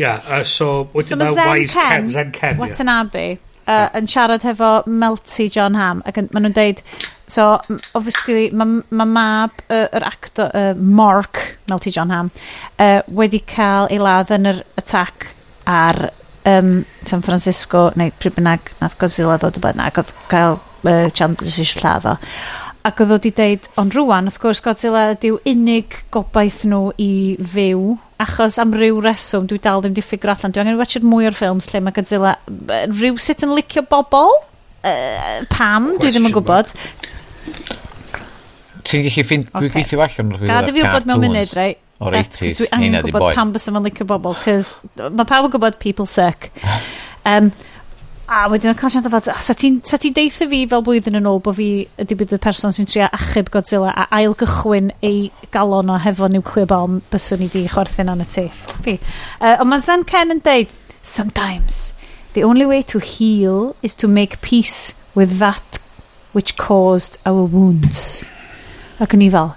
Ia, 0.00 0.14
uh, 0.16 0.42
so... 0.48 0.70
So 1.04 1.20
mae 1.20 1.66
Zen 1.68 2.32
Ken, 2.32 2.56
Watanabe, 2.62 3.26
uh, 3.66 3.88
yn 3.98 4.08
siarad 4.10 4.46
hefo 4.46 4.70
Melty 4.86 5.48
John 5.52 5.78
Ham 5.78 6.02
ac 6.06 6.20
yn, 6.22 6.30
maen 6.34 6.48
nhw'n 6.48 6.56
deud 6.56 6.82
so 7.30 7.56
obviously 7.98 8.50
mae 8.54 8.82
ma 8.94 9.06
mab 9.10 9.64
uh, 9.68 9.86
yr 9.96 10.06
actor 10.06 10.52
uh, 10.54 10.74
Mark 10.74 11.58
Melty 11.70 11.92
John 11.94 12.14
Ham 12.14 12.30
uh, 12.78 13.00
wedi 13.08 13.42
cael 13.46 13.90
ei 13.90 13.98
ladd 14.02 14.30
yn 14.36 14.52
yr 14.52 14.62
attack 14.78 15.32
ar 15.66 16.10
um, 16.46 16.84
San 17.04 17.24
Francisco 17.26 17.90
neu 17.98 18.14
pryd 18.20 18.38
bynnag 18.38 18.70
nath 18.80 18.96
Godzilla 19.00 19.38
ddod 19.42 19.58
y 19.58 19.64
bynnag 19.66 19.98
oedd 20.02 20.14
cael 20.30 20.60
uh, 20.86 21.08
Chandler's 21.10 21.58
eisiau 21.58 21.82
lladd 21.82 22.08
o. 22.12 22.16
Ac 22.86 23.00
oedd 23.02 23.10
o 23.10 23.16
wedi 23.18 23.32
deud, 23.34 23.64
ond 23.80 23.94
rwan, 23.96 24.28
wrth 24.30 24.38
gwrs, 24.42 24.60
Godzilla 24.62 25.08
ydyw 25.16 25.40
unig 25.50 25.96
gobaith 26.14 26.60
nhw 26.68 26.92
i 27.02 27.12
fyw. 27.54 27.96
Achos 28.22 28.60
am 28.62 28.74
ryw 28.76 29.00
reswm, 29.02 29.48
dwi 29.50 29.58
dal 29.62 29.82
ddim 29.82 29.96
di 29.96 30.04
ffigur 30.04 30.30
allan. 30.36 30.54
Dwi 30.54 30.62
angen 30.62 30.78
watchad 30.78 31.06
mwy 31.06 31.26
o'r 31.26 31.36
ffilms 31.36 31.66
lle 31.72 31.82
mae 31.82 31.96
Godzilla 31.96 32.36
rhyw 32.46 33.18
sut 33.22 33.42
yn 33.42 33.56
licio 33.58 33.82
bobl. 33.90 34.36
Uh, 34.86 35.42
pam, 35.50 35.96
dwi 35.98 36.12
ddim 36.14 36.30
yn 36.30 36.36
gwybod. 36.36 36.70
Ti'n 38.86 39.02
gallu 39.08 39.26
ffind, 39.26 39.50
okay. 39.50 39.66
dwi'n 39.66 39.74
gweithio 39.74 40.06
allan. 40.06 40.30
rhywbeth 40.36 40.54
Gad 40.54 40.70
i 40.70 40.76
fi 40.76 40.86
wybod 40.86 41.10
mewn 41.10 41.26
munud, 41.26 41.58
rai. 41.58 41.72
Right? 41.72 41.82
o'r 42.02 42.16
80s. 42.18 42.58
Dwi 42.60 42.68
angen 42.76 42.98
gwybod 43.06 43.30
pam 43.36 43.52
bys 43.54 43.70
yma'n 43.70 43.86
licio 43.88 44.06
bobl, 44.08 44.36
cos 44.42 44.74
mae 45.00 45.28
pawb 45.28 45.48
yn 45.48 45.54
gwybod 45.54 45.78
people 45.82 46.08
suck. 46.10 46.50
Um, 47.26 47.50
A 48.26 48.48
wedyn 48.50 48.72
yn 48.72 48.74
oedd 48.74 48.80
Clash 48.80 48.96
fel, 49.06 49.42
sa 49.44 49.54
ti'n 49.54 49.76
ti 49.86 50.10
deitha 50.10 50.48
fi 50.50 50.64
fel 50.66 50.82
blwyddyn 50.82 51.18
yn 51.20 51.28
ôl 51.30 51.38
bod 51.44 51.54
fi 51.60 51.68
ydy 52.02 52.16
bydd 52.18 52.32
y 52.34 52.38
person 52.42 52.74
sy'n 52.74 52.88
trio 52.90 53.06
achub 53.14 53.52
Godzilla 53.54 53.92
a 53.94 54.08
ail 54.18 54.34
gychwyn 54.34 54.88
ei 55.06 55.28
galon 55.54 55.92
o 55.94 55.98
hefo 56.02 56.26
nuclear 56.32 56.66
bomb 56.72 57.04
byswn 57.12 57.44
i 57.46 57.48
di 57.52 57.62
chwerthin 57.70 58.10
yn 58.10 58.24
y 58.24 58.26
tu. 58.32 58.48
Fi. 58.82 58.96
Uh, 59.38 59.54
ond 59.60 59.70
mae 59.70 59.84
Zan 59.84 60.02
Ken 60.10 60.34
yn 60.34 60.42
deud, 60.42 60.74
Sometimes, 61.06 61.94
the 62.32 62.42
only 62.42 62.66
way 62.66 62.82
to 62.82 62.98
heal 62.98 63.76
is 63.80 63.94
to 63.94 64.08
make 64.08 64.42
peace 64.42 64.92
with 65.14 65.38
that 65.38 65.78
which 66.32 66.56
caused 66.56 67.18
our 67.24 67.44
wounds. 67.46 68.26
Ac 68.98 69.14
yn 69.14 69.22
i 69.22 69.30
fel, 69.30 69.54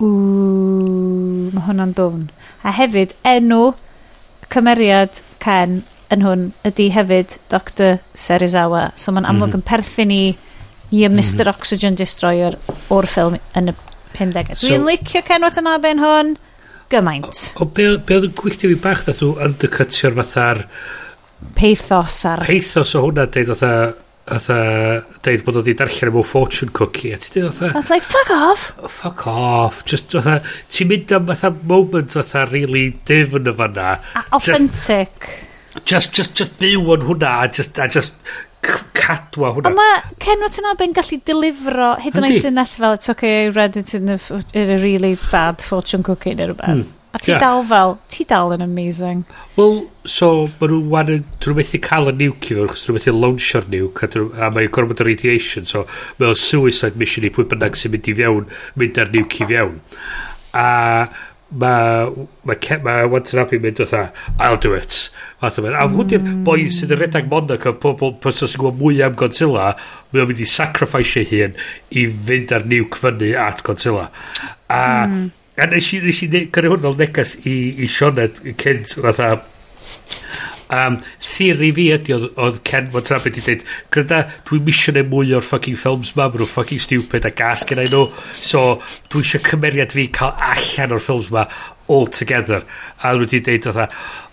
ww, 0.00 1.52
mae 1.52 1.66
hwnna'n 1.68 1.92
dwn. 1.92 2.24
A 2.64 2.72
hefyd, 2.72 3.12
enw 3.28 3.74
cymeriad 4.48 5.20
Ken 5.44 5.82
yn 6.14 6.24
hwn 6.24 6.44
ydy 6.68 6.88
hefyd 6.94 7.36
Dr 7.52 7.98
Serizawa. 8.16 8.90
So 8.96 9.12
mae'n 9.12 9.28
amlwg 9.28 9.52
mm 9.52 9.60
-hmm. 9.60 9.62
yn 9.62 9.68
perthyn 9.68 10.14
i, 10.14 10.24
i 10.90 11.04
y 11.04 11.08
Mr 11.08 11.12
mm 11.12 11.40
-hmm. 11.44 11.54
Oxygen 11.54 11.98
Destroyer 11.98 12.58
o'r 12.88 13.06
ffilm 13.06 13.38
yn 13.58 13.72
y 13.72 13.76
50. 14.16 14.56
So, 14.56 14.66
Dwi'n 14.66 14.86
licio 14.88 15.22
Ken 15.26 15.44
Watanabe 15.44 15.92
yn 15.92 16.02
hwn 16.02 16.34
gymaint. 16.92 17.44
O, 17.56 17.64
o 17.64 17.68
be, 17.68 17.90
be 17.98 18.18
oedd 18.18 18.30
yn 18.30 18.36
gwylltio 18.38 18.72
fi 18.72 18.80
bach 18.88 19.06
nath 19.06 19.22
nhw 19.22 19.36
undercutio'r 19.48 20.18
fatha'r... 20.22 20.64
Peithos 21.54 22.24
ar... 22.26 22.42
Peithos 22.46 22.96
o 22.98 23.04
hwnna 23.04 23.28
deud 23.30 23.54
oedd 23.54 23.64
Fatha, 24.28 24.56
deud 25.24 25.42
bod 25.46 25.56
oedd 25.56 25.70
i 25.72 25.74
darllen 25.78 26.10
am 26.10 26.18
o 26.20 26.22
fortune 26.26 26.72
cookie. 26.76 27.14
A 27.16 27.20
ti 27.20 27.30
dweud 27.32 27.48
atha... 27.48 27.70
That's 27.72 27.88
like, 27.88 28.04
fuck 28.04 28.28
off! 28.34 28.66
Oh, 28.76 28.90
fuck 28.92 29.26
off. 29.30 29.78
Just 29.88 30.12
atha, 30.18 30.42
ti'n 30.68 30.90
mynd 30.90 31.14
am 31.16 31.30
fatha 31.30 31.54
moment 31.70 32.16
atha 32.20 32.44
really 32.50 32.90
difn 33.08 33.48
o 33.48 33.54
fanna. 33.56 33.94
A 34.12 34.24
authentic. 34.36 35.30
Just, 35.30 35.47
just, 35.84 36.14
just, 36.14 36.34
just 36.34 36.58
byw 36.60 36.94
yn 36.96 37.08
hwnna 37.08 37.32
a 37.44 37.48
just, 37.48 37.78
a 37.78 37.88
just 37.88 38.18
cadwa 38.96 39.54
hwnna. 39.56 39.70
Ond 39.70 39.78
mae 39.78 40.50
Cenwat 40.52 40.84
yn 40.84 40.94
gallu 40.96 41.20
delifro 41.30 41.94
hyd 42.02 42.18
yn 42.18 42.28
oed 42.28 42.38
llinell 42.44 42.70
fel 42.74 42.98
it's 42.98 43.10
okay 43.12 43.46
I 43.46 43.50
read 43.54 43.76
it 43.80 43.94
in 43.94 44.08
a, 44.12 44.18
in 44.52 44.72
a 44.74 44.78
really 44.82 45.16
bad 45.30 45.62
fortune 45.64 46.06
cookie 46.06 46.34
neu 46.34 46.52
rhywbeth. 46.52 46.84
Hmm. 46.84 46.94
A 47.16 47.18
ti 47.18 47.30
yeah. 47.32 47.40
dal 47.40 47.62
fel, 47.64 47.94
ti 48.12 48.24
dal 48.28 48.52
yn 48.52 48.60
amazing. 48.60 49.22
Wel, 49.56 49.78
so, 50.04 50.50
maen 50.60 50.74
nhw 50.74 50.90
wan 50.92 51.12
yn, 51.14 51.22
dyn 51.40 51.54
nhw 51.54 51.56
methu 51.56 51.80
cael 51.80 52.10
y 52.10 52.14
nuke 52.18 52.52
i 52.52 52.58
fod, 52.58 52.68
chos 52.74 52.82
dyn 52.84 52.92
nhw 52.92 52.98
methu 52.98 53.14
launcher 53.16 53.68
nuke, 53.72 54.10
a, 54.12 54.50
mae'n 54.52 54.68
gorfod 54.76 55.00
radiation, 55.08 55.64
so 55.68 55.86
mae 56.18 56.28
o'n 56.28 56.38
suicide 56.38 57.00
mission 57.00 57.24
i 57.24 57.32
pwy 57.32 57.48
bynnag 57.48 57.80
sy'n 57.80 57.94
mynd 57.94 58.12
i 58.12 58.16
fewn, 58.18 58.52
mynd 58.76 59.00
ar 59.00 59.14
nuke 59.14 59.40
i 59.40 59.48
fewn. 59.48 59.80
A 60.52 60.68
mae 61.50 62.08
ma, 62.44 62.54
ma 62.54 62.78
ma 62.84 62.94
Watson 63.08 63.40
Abbey 63.40 63.58
mynd 63.62 63.80
otha 63.80 64.10
I'll 64.36 64.58
do 64.60 64.74
it 64.76 65.08
fath 65.40 65.56
o 65.56 65.64
mynd 65.64 65.78
a 65.78 65.86
hwnnw'r 65.88 66.20
mm. 66.20 66.42
boi 66.44 66.68
sydd 66.74 66.92
yn 66.92 67.00
redag 67.00 67.30
Monaco 67.30 67.72
pobl 67.84 68.12
person 68.20 68.50
sy'n 68.50 68.60
gwybod 68.60 68.82
mwy 68.82 69.00
am 69.06 69.16
Godzilla 69.16 69.70
mae 70.12 70.22
o'n 70.24 70.28
mynd 70.28 70.42
i 70.44 70.48
sacrifice 70.52 71.22
ei 71.22 71.30
hun 71.30 71.56
i 71.88 72.04
fynd 72.28 72.52
ar 72.52 72.68
niwc 72.68 73.00
fyny 73.00 73.32
at 73.40 73.64
Godzilla 73.64 74.10
a 74.68 74.82
mm. 75.06 75.24
a 75.56 75.70
nes 75.72 75.92
i, 75.96 76.02
nes 76.04 76.20
i 76.26 76.28
gyrru 76.36 76.74
hwn 76.74 76.84
fel 76.84 77.00
negas 77.00 77.38
i, 77.44 77.56
i 77.80 77.88
Sioned 77.88 78.42
cynt 78.60 78.98
fatha 78.98 79.30
Um, 80.68 80.98
theori 81.24 81.70
fi 81.72 81.86
ydi 81.94 82.12
oedd, 82.12 82.26
oedd 82.36 82.60
Ken 82.68 82.90
Montrab 82.92 83.24
wedi 83.24 83.40
dweud, 83.44 83.64
gyda 83.94 84.18
dwi'n 84.48 84.66
misio 84.66 84.92
neu 84.92 85.06
mwy 85.08 85.32
o'r 85.38 85.46
fucking 85.46 85.78
films 85.80 86.12
ma, 86.16 86.26
maen 86.28 86.42
nhw 86.42 86.50
fucking 86.50 86.82
stupid 86.84 87.24
a 87.24 87.32
gas 87.32 87.64
gen 87.68 87.80
i 87.80 87.88
nhw, 87.88 88.04
so 88.36 88.82
dwi 89.08 89.24
eisiau 89.24 89.46
cymeriad 89.48 89.96
fi 89.96 90.08
cael 90.18 90.36
allan 90.50 90.96
o'r 90.98 91.04
films 91.04 91.30
ma, 91.32 91.46
all 91.88 92.06
together. 92.06 92.62
A 93.02 93.12
nhw 93.12 93.24
wedi 93.24 93.40
deud 93.44 93.66
fatha 93.68 93.88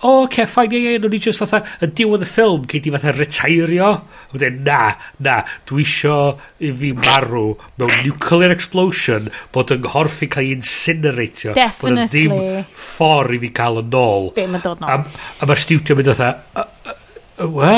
o 0.06 0.10
oh, 0.10 0.24
okay, 0.26 0.46
fine 0.50 0.76
ie 0.76 0.80
ie 0.82 0.92
yeah. 0.92 1.02
nhw 1.02 1.10
ni 1.14 1.20
just 1.24 1.42
fatha 1.42 1.62
yn 1.86 1.94
diwedd 1.98 2.26
y 2.26 2.30
ffilm 2.30 2.66
gei 2.70 2.82
di 2.84 2.92
fatha 2.94 3.14
retairio 3.16 3.92
a 3.92 4.36
dweud 4.36 4.60
na 4.68 4.80
na 5.26 5.38
dwi 5.70 5.86
isio 5.86 6.18
i 6.60 6.72
fi 6.82 6.92
marw 7.00 7.46
mewn 7.80 7.96
nuclear 8.04 8.54
explosion 8.54 9.32
bod 9.56 9.74
yng 9.76 9.86
nghorff 9.88 10.22
i 10.26 10.30
cael 10.36 10.50
ei 10.50 10.58
incineratio 10.58 11.56
definitely. 11.58 12.28
bod 12.28 12.44
ddim 12.44 12.74
ffordd 12.86 13.38
i 13.38 13.42
fi 13.46 13.54
cael 13.62 13.82
yn 13.82 13.98
ôl. 14.02 14.30
Be 14.36 14.48
mae'n 14.52 14.66
dod 14.66 14.84
nôl? 14.84 14.92
A, 14.92 15.24
a 15.40 15.48
mae'r 15.50 15.64
studio 15.64 15.98
mynd 15.98 16.12
fatha 16.12 16.34
we 17.56 17.72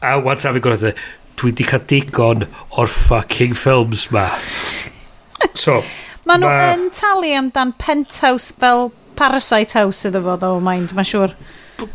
a 0.00 0.14
wan 0.20 0.38
tam 0.40 0.60
i 0.60 0.62
gwrdd 0.64 0.92
dwi 1.40 1.56
di 1.56 1.64
cael 1.64 1.84
digon 1.88 2.46
o'r 2.76 2.92
fucking 2.92 3.56
films 3.56 4.10
ma. 4.12 4.28
So 5.56 5.80
Mae 6.28 6.40
nhw 6.40 6.50
Ma... 6.50 6.68
yn 6.74 6.88
talu 6.94 7.32
amdan 7.38 7.72
penthouse 7.80 8.52
fel 8.60 8.90
Parasite 9.20 9.76
House 9.78 10.08
iddo 10.08 10.22
fo, 10.24 10.36
though, 10.40 10.60
mind, 10.64 10.94
mae'n 10.96 11.08
siŵr. 11.08 11.34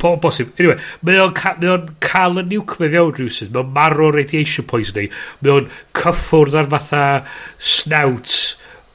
Po, 0.02 0.16
bosib. 0.22 0.52
Anyway, 0.58 0.78
mae 1.06 1.22
o'n 1.22 1.34
ca, 1.38 1.54
mae 1.62 1.72
on 1.76 1.90
cael 2.02 2.42
y 2.42 2.46
niwcme 2.50 2.90
fewn 2.94 3.12
rhywsyd. 3.18 3.52
Mae 3.54 3.62
o'n 3.62 3.74
marw 3.76 4.12
radiation 4.16 4.66
poisoning. 4.70 5.14
Mae 5.46 5.54
o'n 5.54 5.68
cyffwrdd 5.98 6.58
ar 6.62 6.70
fatha 6.72 7.04
snout 7.74 8.38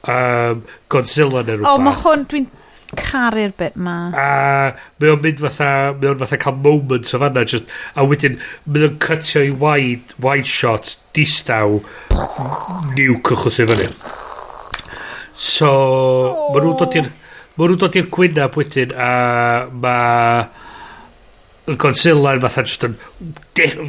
um, 0.07 0.65
Godzilla 0.91 1.45
neu 1.45 1.61
rhywbeth. 1.61 1.69
O, 1.71 1.77
mae 1.85 2.01
hwn, 2.03 2.25
dwi'n 2.31 2.49
caru'r 2.99 3.53
bit 3.59 3.77
ma. 3.79 3.95
A 4.11 4.27
mae 4.99 5.13
o'n 5.13 5.21
mynd 5.23 5.43
fatha, 5.45 5.69
mae 5.95 6.11
o'n 6.11 6.19
fatha 6.23 6.41
cael 6.43 6.59
moments 6.65 7.15
o 7.15 7.21
fanna, 7.23 7.45
just, 7.47 7.71
a 7.95 8.03
wedyn 8.07 8.39
mae 8.67 8.89
o'n 8.89 8.99
cytio 9.05 9.45
i 9.47 9.53
wide, 9.63 10.19
wide 10.23 10.49
shot, 10.49 10.97
distaw, 11.15 11.79
niwc 12.97 13.31
o 13.31 13.39
chwthu 13.45 13.69
fyny. 13.71 13.87
So, 15.41 15.69
oh. 15.71 16.49
mae 16.53 16.61
nhw'n 16.61 16.77
dod 16.81 16.99
i'r... 17.01 17.07
Ma 17.57 17.65
nhw'n 17.67 17.79
dod 17.81 17.95
i'r 17.97 18.11
gwynaf 18.13 18.59
wedyn 18.59 18.93
a 18.93 19.07
mae 19.71 20.43
Godzilla 21.77 22.33
Yn 22.35 22.41
fatha 22.41 22.63
just 22.65 22.83
yn 22.87 22.95
jumpio 23.55 23.83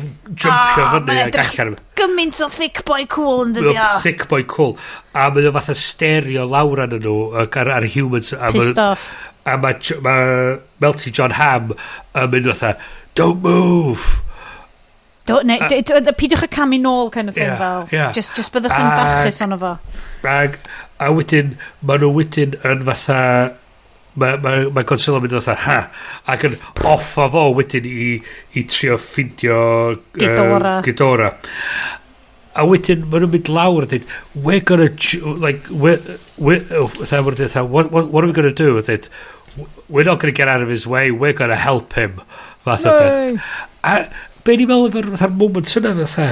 oh, 0.53 0.99
fyny 1.07 1.23
ac 1.23 1.33
gallan. 1.35 1.77
Gymaint 1.99 2.43
o 2.45 2.49
thick 2.53 2.83
boy 2.89 3.07
cool 3.11 3.47
yn 3.47 3.55
dydio. 3.57 3.87
Thick 4.05 4.27
boy 4.31 4.45
cool. 4.49 4.74
A 5.16 5.31
mae 5.33 5.45
nhw 5.45 5.55
fatha 5.57 5.77
stereo 5.79 6.45
lawr 6.51 6.85
yn 6.87 6.99
nhw 7.01 7.16
ar, 7.41 7.73
ar 7.79 7.89
humans. 7.95 8.35
A 8.37 8.53
Pissed 8.55 8.77
ma, 8.77 8.91
off. 8.93 9.09
A 9.49 9.57
mae 9.61 9.97
ma 10.05 10.16
Melty 10.85 11.15
John 11.15 11.37
Ham 11.39 11.73
yn 11.73 12.29
mynd 12.35 12.53
fatha, 12.53 12.77
don't 13.19 13.43
move. 13.45 14.20
Don't, 15.24 15.47
ne, 15.47 15.57
uh, 15.62 16.15
pidwch 16.19 16.45
y 16.45 16.51
camu 16.51 16.81
nôl 16.83 17.11
kind 17.15 17.31
of 17.31 17.37
thing 17.37 17.47
yeah, 17.47 17.59
fel. 17.59 17.89
Yeah. 17.95 18.12
Just, 18.12 18.35
just 18.37 18.53
byddwch 18.53 18.74
yn 18.74 18.89
barchus 18.99 19.39
ono 19.47 19.59
fo. 19.61 19.77
Ag, 20.29 20.59
a 21.07 21.11
wedyn, 21.15 21.57
ma 21.87 21.99
nhw 22.01 22.12
wedyn 22.16 22.57
yn 22.69 22.85
fatha, 22.89 23.19
mae 24.20 24.39
ma, 24.45 24.55
ma 24.77 24.85
Godzilla 24.89 25.20
yn 25.20 25.27
mynd 25.27 25.37
fatha 25.39 25.57
ha, 25.65 25.79
ac 26.35 26.47
yn 26.49 26.59
off 26.89 27.15
o 27.20 27.29
fo 27.33 27.49
wedyn 27.57 27.89
i, 27.89 28.07
i 28.59 28.65
trio 28.69 28.99
ffindio 29.01 29.59
Gidora. 30.19 30.79
Uh, 30.79 30.87
Gidora. 30.87 31.33
A 32.53 32.66
wedyn, 32.69 33.07
ma 33.09 33.23
nhw'n 33.23 33.33
mynd 33.33 33.53
lawr 33.53 33.87
a 33.87 33.91
dweud, 33.91 34.09
we're 34.35 34.61
gonna, 34.61 34.91
like, 35.41 35.70
we're, 35.70 36.19
we're, 36.37 36.65
uh, 36.77 37.65
what, 37.65 37.93
what, 37.93 38.11
what 38.12 38.24
are 38.24 38.27
we 38.27 38.33
gonna 38.37 38.53
do? 38.53 38.77
A 38.79 38.83
dweud, 38.83 39.09
we're 39.89 40.05
not 40.05 40.20
gonna 40.20 40.33
get 40.33 40.49
out 40.49 40.62
of 40.62 40.69
his 40.69 40.87
way, 40.87 41.11
we're 41.11 41.33
gonna 41.33 41.57
help 41.57 41.95
him. 41.95 42.20
Fath 42.65 42.87
o 42.87 42.99
beth. 42.99 43.43
A 43.83 43.95
be 44.47 44.57
ni'n 44.59 44.69
meddwl 44.70 44.91
efo'r 44.91 45.35
moment 45.39 45.70
yna 45.79 45.95
fatha, 46.03 46.27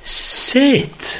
sut? 0.00 1.10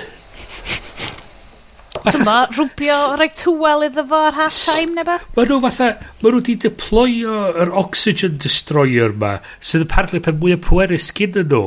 Dyma, 2.06 2.34
rwbio 2.54 2.96
rhaid 3.18 3.32
tŵel 3.40 3.84
iddo 3.88 4.04
fo 4.06 4.18
ar 4.28 4.36
half 4.36 4.54
time 4.54 4.94
neu 4.94 5.06
beth? 5.06 5.24
Mae 5.34 5.48
nhw 5.48 5.56
fatha, 5.64 5.88
mae 6.20 6.30
nhw 6.30 6.38
wedi 6.38 6.54
deployo 6.62 7.38
yr 7.64 7.72
oxygen 7.82 8.36
destroyer 8.42 9.14
ma, 9.22 9.32
sydd 9.58 9.86
yn 9.86 9.90
parlu 9.90 10.20
pen 10.22 10.38
o 10.38 10.58
pwerus 10.66 11.08
gyn 11.16 11.34
nhw. 11.40 11.62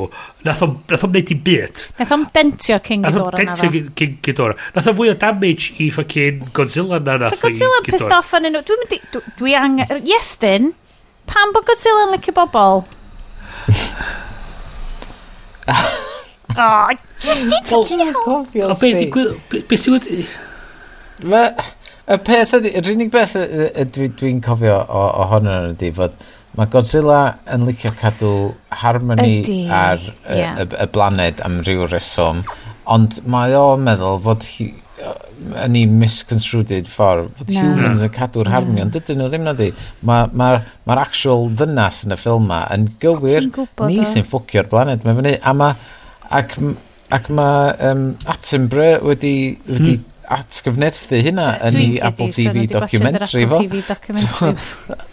Nath 0.46 0.62
o'n 0.64 1.12
neud 1.12 1.32
i 1.34 1.36
byd. 1.48 1.82
Nath 1.98 2.14
o'n 2.16 2.24
dentio 2.36 2.78
King 2.86 3.04
Ghidorah 3.04 3.36
na 3.36 3.42
fo. 3.42 3.50
Nath 3.50 3.64
o'n 3.66 3.74
bentio 3.74 3.96
King 4.00 4.14
Ghidorah. 4.24 4.62
Nath 4.76 4.88
o'n 4.92 4.98
fwy 5.00 5.12
o 5.12 5.16
damage 5.26 5.74
i 5.76 5.90
fucking 5.94 6.46
Godzilla 6.56 7.02
na 7.04 7.18
nath 7.24 7.36
so 7.36 7.42
Godzilla 7.44 7.82
yn 7.82 7.90
pissed 7.90 8.16
off 8.16 8.32
yn 8.38 8.48
nhw. 8.48 8.64
Dwi'n 8.70 8.84
mynd 8.84 8.96
i, 8.96 9.02
dwi 9.42 9.58
angen, 9.60 10.08
Iestyn, 10.14 10.72
pam 11.28 11.52
bod 11.56 11.68
Godzilla 11.68 12.08
yn 12.08 12.16
licio 12.16 12.36
bobl? 12.40 12.86
Oh, 16.56 16.88
just 17.20 17.42
did 17.42 17.68
ffocin 17.68 18.02
hell. 18.04 18.46
O, 18.70 18.74
be 18.80 18.94
digwydd? 18.96 19.68
Be 19.68 19.78
sy'n 19.78 19.98
wedi... 19.98 20.24
Y 22.10 22.16
peth 22.26 22.56
ydy, 22.58 22.72
yr 22.74 22.88
unig 22.90 23.10
beth 23.14 23.36
dwi'n 23.94 24.40
cofio 24.42 24.80
ohono 24.90 25.52
nhw 25.52 25.74
ydy 25.76 25.92
fod 25.94 26.16
mae 26.58 26.66
Godzilla 26.72 27.20
yn 27.54 27.68
licio 27.68 27.92
cadw 28.00 28.30
harmony 28.82 29.36
ydy. 29.44 29.58
ar 29.70 30.00
y, 30.02 30.38
yeah. 30.40 30.58
y, 30.58 30.66
y 30.74 30.86
blaned 30.90 31.42
am 31.46 31.60
ryw 31.62 31.86
reswm, 31.86 32.42
ond 32.90 33.20
mae 33.30 33.54
o'n 33.54 33.84
meddwl 33.86 34.18
fod 34.24 34.46
hi, 34.56 34.66
yn 35.64 35.76
ei 35.78 35.86
misconstrued 35.88 36.90
ffordd 36.90 37.30
bod 37.38 37.52
no. 37.54 37.62
humans 37.62 38.02
yn 38.04 38.12
cadw'r 38.16 38.50
harmony 38.52 38.82
ond 38.84 38.96
dydyn 38.96 39.22
nhw 39.22 39.30
ddim 39.30 39.46
na 39.46 39.54
di 39.56 39.70
mae'r 40.06 40.34
ma, 40.36 40.50
ma 40.88 40.98
actual 41.00 41.48
ddynas 41.54 42.02
yn 42.06 42.16
y 42.16 42.18
ffilm 42.20 42.50
ma 42.50 42.60
yn 42.74 42.90
gywir 43.02 43.48
ni 43.86 44.02
sy'n 44.10 44.26
ffwcio'r 44.28 44.68
blaned 44.72 45.06
mae 45.06 45.16
fyny 45.20 45.38
a 45.40 45.54
mae 45.56 45.78
Ac, 46.30 46.56
ac 47.10 47.28
mae 47.34 47.74
um, 47.90 48.04
Attenborough 48.30 49.06
wedi, 49.10 49.34
wedi 49.66 49.96
mm. 49.96 50.04
atgyfnerthu 50.36 51.22
hynna 51.26 51.52
yn 51.68 51.78
ei 51.80 52.00
Apple 52.06 52.30
TV 52.34 52.66
documentary 52.70 53.48
fo. 53.50 54.54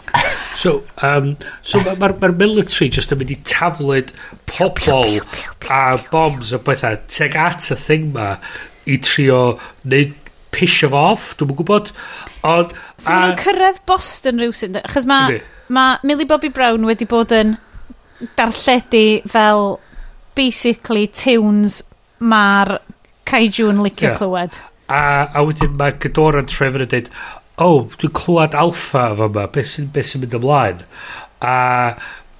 So, 0.57 0.71
um, 1.05 1.35
so 1.61 1.77
mae'r 1.85 1.99
ma, 1.99 2.07
ma, 2.17 2.29
military 2.33 2.87
just 2.89 3.11
yn 3.13 3.19
mynd 3.19 3.29
i 3.29 3.35
taflid 3.45 4.09
pobl 4.49 5.19
a 5.69 5.81
bombs 6.09 6.49
a 6.49 6.57
bethau 6.57 6.97
teg 7.13 7.37
at 7.37 7.67
y 7.69 7.77
thing 7.77 8.07
ma 8.15 8.31
i 8.89 8.97
trio 9.05 9.59
neud 9.85 10.15
pisio 10.55 10.89
fo 10.89 11.03
off, 11.11 11.27
dwi'n 11.37 11.53
gwybod. 11.59 11.91
Ond... 12.41 12.73
So 12.97 13.13
mae'n 13.13 13.27
nhw'n 13.27 13.43
cyrraedd 13.43 13.83
Boston 13.89 14.41
rhywsyn, 14.41 14.79
achos 14.81 15.05
mae 15.09 15.37
ma 15.69 15.85
Millie 16.07 16.25
Bobby 16.25 16.49
Brown 16.53 16.87
wedi 16.89 17.05
bod 17.09 17.35
yn 17.35 17.53
darlledu 18.39 19.05
fel 19.29 19.77
basically 20.37 21.07
tunes 21.09 21.81
mae'r 22.19 22.77
kaiju 23.27 23.71
yn 23.73 23.81
licio 23.85 24.11
yeah. 24.11 24.19
clywed. 24.19 24.61
A, 24.87 25.01
a 25.35 25.43
wedyn 25.45 25.75
mae 25.79 25.97
Gadoran 25.99 26.47
Trevor 26.49 26.85
yn 26.85 26.93
dweud, 26.93 27.09
o, 27.57 27.65
oh, 27.65 27.81
dwi'n 27.97 28.13
clywed 28.15 28.55
alfa 28.57 29.09
fo 29.17 29.27
yma, 29.31 29.47
beth 29.53 29.73
sy'n 29.73 29.89
be 29.93 30.05
sy 30.05 30.21
mynd 30.21 30.37
ymlaen? 30.37 30.85
A 31.43 31.57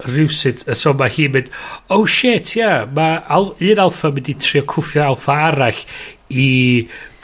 rhywsyd, 0.06 0.64
so 0.78 0.94
mae 0.98 1.12
hi'n 1.14 1.34
mynd, 1.34 1.52
oh 1.94 2.06
shit, 2.06 2.54
ia, 2.56 2.62
yeah, 2.62 2.88
mae 2.94 3.20
al, 3.34 3.52
un 3.58 3.84
alfa 3.88 4.14
mynd 4.14 4.32
i 4.32 4.38
trio 4.40 4.64
cwffio 4.70 5.08
alfa 5.10 5.38
arall 5.50 5.84
i 6.30 6.48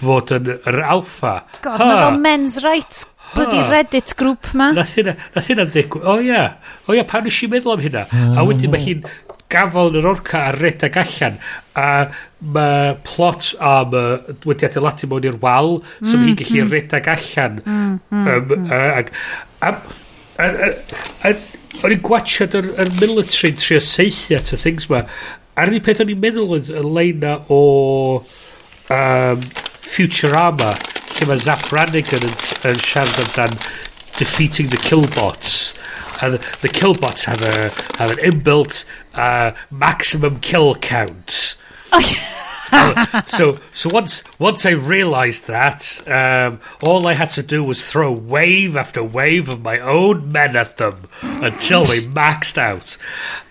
fod 0.04 0.34
yn 0.36 0.52
yr 0.56 0.80
alfa. 0.84 1.36
God, 1.64 1.80
mae 1.80 2.00
fel 2.02 2.22
men's 2.24 2.60
rights 2.66 3.06
bloody 3.34 3.62
Reddit 3.70 4.14
grŵp 4.20 4.52
ma. 4.58 4.72
Nath 4.76 4.98
hynna, 4.98 5.16
nath 5.36 5.50
hynna 5.50 5.68
ddigwyd. 5.70 6.06
O 6.10 6.18
ia, 6.24 6.44
o 6.88 6.98
ia, 6.98 7.06
pan 7.10 7.26
nes 7.26 7.40
i 7.46 7.50
meddwl 7.52 7.76
am 7.76 7.84
hynna? 7.84 8.04
A 8.34 8.46
wedyn 8.48 8.74
mae 8.74 8.84
hi'n 8.84 9.06
gafel 9.54 9.92
yn 9.92 10.00
yr 10.02 10.10
orca 10.10 10.48
a 10.50 10.54
redag 10.56 10.98
allan 11.02 11.40
a 11.80 11.88
mae 12.56 12.94
plot 13.08 13.54
am 13.64 13.96
uh, 13.98 14.18
wedi 14.48 14.68
adeiladu 14.68 15.10
mewn 15.12 15.30
i'r 15.30 15.40
wal 15.44 15.76
so 16.02 16.18
mae 16.18 16.32
hi'n 16.32 16.40
gallu 16.42 16.64
mm-hmm. 16.64 16.68
mm. 16.68 16.74
redeg 16.76 17.12
allan. 17.16 17.60
Mm, 17.66 18.00
mm, 18.10 18.28
um, 18.34 19.12
ag 19.64 21.44
o'n 21.84 21.94
i'n 21.96 22.04
gwachod 22.06 22.58
yr, 22.58 22.70
yr 22.80 22.92
military 23.00 23.54
yn 23.54 23.60
trio 23.62 23.80
seithi 23.84 24.38
at 24.38 24.54
y 24.54 24.60
things 24.60 24.90
ma. 24.92 25.04
A'r 25.60 25.74
un 25.74 25.86
peth 25.86 26.02
o'n 26.04 26.12
i'n 26.14 26.22
meddwl 26.22 26.58
yn 26.60 26.90
leina 26.96 27.38
o 27.54 27.62
um, 28.22 29.48
Futurama 29.94 30.74
lle 31.14 31.30
mae 31.30 31.42
Zap 31.42 31.66
Brannigan 31.70 32.26
yn, 32.26 32.36
yn 32.70 32.80
siarad 32.82 33.20
amdan 33.26 33.58
defeating 34.18 34.68
the 34.68 34.78
killbots. 34.78 35.78
And 36.22 36.36
the, 36.36 36.58
the 36.62 36.70
killbots 36.70 37.26
have 37.26 37.42
a 37.42 37.70
have 37.98 38.12
an 38.12 38.18
inbuilt 38.18 38.86
uh, 39.14 39.54
maximum 39.72 40.40
kill 40.40 40.76
count. 40.76 41.56
Uh, 42.76 43.22
so 43.28 43.60
so 43.72 43.88
once 43.94 44.24
once 44.40 44.66
I 44.66 44.72
realised 44.72 45.46
that, 45.46 46.02
um, 46.08 46.60
all 46.82 47.08
I 47.08 47.14
had 47.14 47.30
to 47.32 47.44
do 47.44 47.64
was 47.64 47.88
throw 47.88 48.12
wave 48.12 48.76
after 48.76 49.04
wave 49.04 49.48
of 49.48 49.62
my 49.62 49.80
own 49.80 50.32
men 50.32 50.56
at 50.56 50.78
them 50.78 51.08
until 51.22 51.86
they 51.86 52.00
maxed 52.22 52.58
out. 52.58 52.98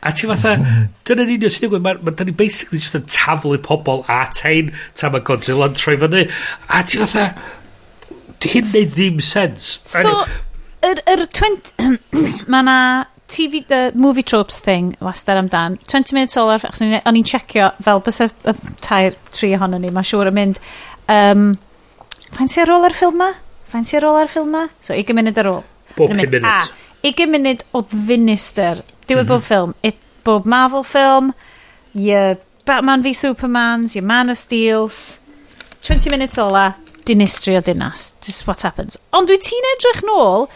A 0.02 0.12
ti 0.12 0.26
fatha, 0.26 0.90
dyna'n 1.06 1.30
union 1.30 1.54
sy'n 1.54 1.68
digwydd, 1.68 1.84
mae 1.86 2.00
ma, 2.02 2.10
da 2.10 2.26
ni 2.26 2.34
basically 2.34 2.82
just 2.82 2.98
yn 2.98 3.06
taflu 3.06 3.60
pobl 3.62 4.02
at 4.10 4.42
ein 4.48 4.72
tan 4.98 5.14
mae 5.14 5.22
Godzilla'n 5.22 5.78
troi 5.78 5.94
fyny. 6.02 6.24
A 6.66 6.82
ti 6.82 6.98
fatha, 7.04 7.28
hyn 8.42 8.66
neud 8.72 8.96
ddim 8.96 9.22
sens. 9.22 9.78
So, 9.86 10.24
yr, 10.86 11.02
yr 11.14 11.26
20... 11.26 11.72
mae 12.52 12.66
na 12.66 12.78
TV, 13.32 13.62
the 13.66 13.92
movie 13.94 14.22
tropes 14.22 14.60
thing 14.60 14.94
wastad 15.00 15.40
amdan. 15.40 15.78
20 15.88 16.12
minutes 16.12 16.36
all 16.36 16.52
achos 16.52 16.82
O'n 16.82 17.18
i'n 17.18 17.28
checio 17.28 17.70
fel 17.82 18.02
bys 18.04 18.20
y 18.20 18.28
tair, 18.84 19.16
tri 19.32 19.54
ohono 19.56 19.80
ni, 19.80 19.92
mae'n 19.94 20.08
siŵr 20.08 20.30
yn 20.32 20.36
mynd. 20.36 20.60
Um, 21.12 21.52
Fain 22.32 22.48
si 22.48 22.62
ar 22.62 22.70
ôl 22.72 22.86
ar 22.86 22.94
ffilm 22.96 23.18
ma? 23.20 23.32
Si 23.72 23.96
ar 23.96 24.06
ôl 24.08 24.20
ar 24.20 24.30
ffilm 24.30 24.52
ma? 24.54 24.66
So, 24.80 24.94
20 24.96 25.16
munud 25.16 25.40
ar 25.40 25.50
ôl. 25.50 25.62
Bob 25.96 26.12
5 26.12 26.20
munud. 26.20 26.46
A, 26.48 26.60
20 27.04 27.32
munud 27.32 27.64
o 27.72 27.82
ddinister. 27.88 28.80
Diwedd 29.06 29.26
mm 29.26 29.28
-hmm. 29.28 29.28
bob 29.28 29.42
ffilm. 29.48 29.74
It, 29.82 29.98
bob 30.24 30.46
Marvel 30.46 30.84
ffilm. 30.84 31.32
Your 31.94 32.38
Batman 32.64 33.02
v 33.02 33.12
Supermans. 33.12 33.96
Your 33.96 34.06
Man 34.06 34.30
of 34.30 34.38
Steels. 34.38 35.18
20 35.82 36.10
minutes 36.10 36.38
ola. 36.38 36.74
Dinistri 37.04 37.56
o 37.56 37.60
dinas. 37.60 38.14
This 38.20 38.40
is 38.40 38.46
what 38.46 38.62
happens. 38.62 38.98
Ond 39.12 39.28
dwi 39.28 39.38
ti'n 39.38 39.68
edrych 39.74 40.02
nôl 40.08 40.48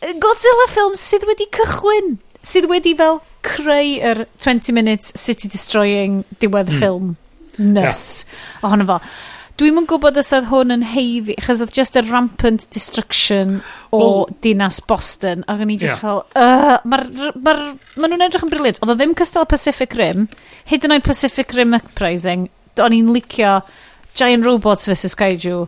Godzilla 0.00 0.66
ffilm 0.70 0.94
sydd 0.96 1.26
wedi 1.28 1.46
cychwyn, 1.52 2.14
sydd 2.40 2.68
wedi 2.70 2.94
fel 2.96 3.20
creu 3.44 3.98
yr 4.10 4.24
20 4.40 4.72
minutes 4.76 5.12
city 5.16 5.48
destroying 5.48 6.22
diwedd 6.40 6.70
mm. 6.72 6.78
ffilm 6.78 7.12
nys 7.60 8.00
yeah. 8.24 8.64
ohono 8.64 8.86
fo. 8.88 8.96
Dwi'm 9.60 9.82
yn 9.82 9.86
gwybod 9.90 10.16
os 10.16 10.30
oedd 10.32 10.46
hwn 10.48 10.72
yn 10.72 10.84
heiddi, 10.94 11.34
achos 11.36 11.60
oedd 11.60 11.74
just 11.76 11.98
a 12.00 12.02
rampant 12.06 12.64
destruction 12.72 13.58
o 13.90 13.98
well, 14.00 14.22
dinas 14.40 14.78
Boston, 14.80 15.44
ac 15.52 15.60
o'n 15.60 15.74
i 15.74 15.76
just 15.82 16.00
yeah. 16.00 16.00
fel, 16.00 16.22
uh, 16.32 16.78
mae'r 16.88 17.36
ma, 17.44 17.54
ma 18.00 18.08
nhw'n 18.08 18.24
edrych 18.24 18.46
yn 18.46 18.54
briliant. 18.54 18.80
Oedd 18.80 18.94
o 18.94 18.96
ddim 18.96 19.12
cystal 19.20 19.44
Pacific 19.50 19.98
Rim, 20.00 20.30
hyd 20.70 20.88
yn 20.88 20.96
oed 20.96 21.04
Pacific 21.04 21.52
Rim 21.58 21.76
Uprising, 21.76 22.48
o'n 22.80 22.96
i'n 22.96 23.12
licio 23.12 23.58
Giant 24.16 24.48
Robots 24.48 24.88
vs 24.88 25.18
Kaiju. 25.20 25.66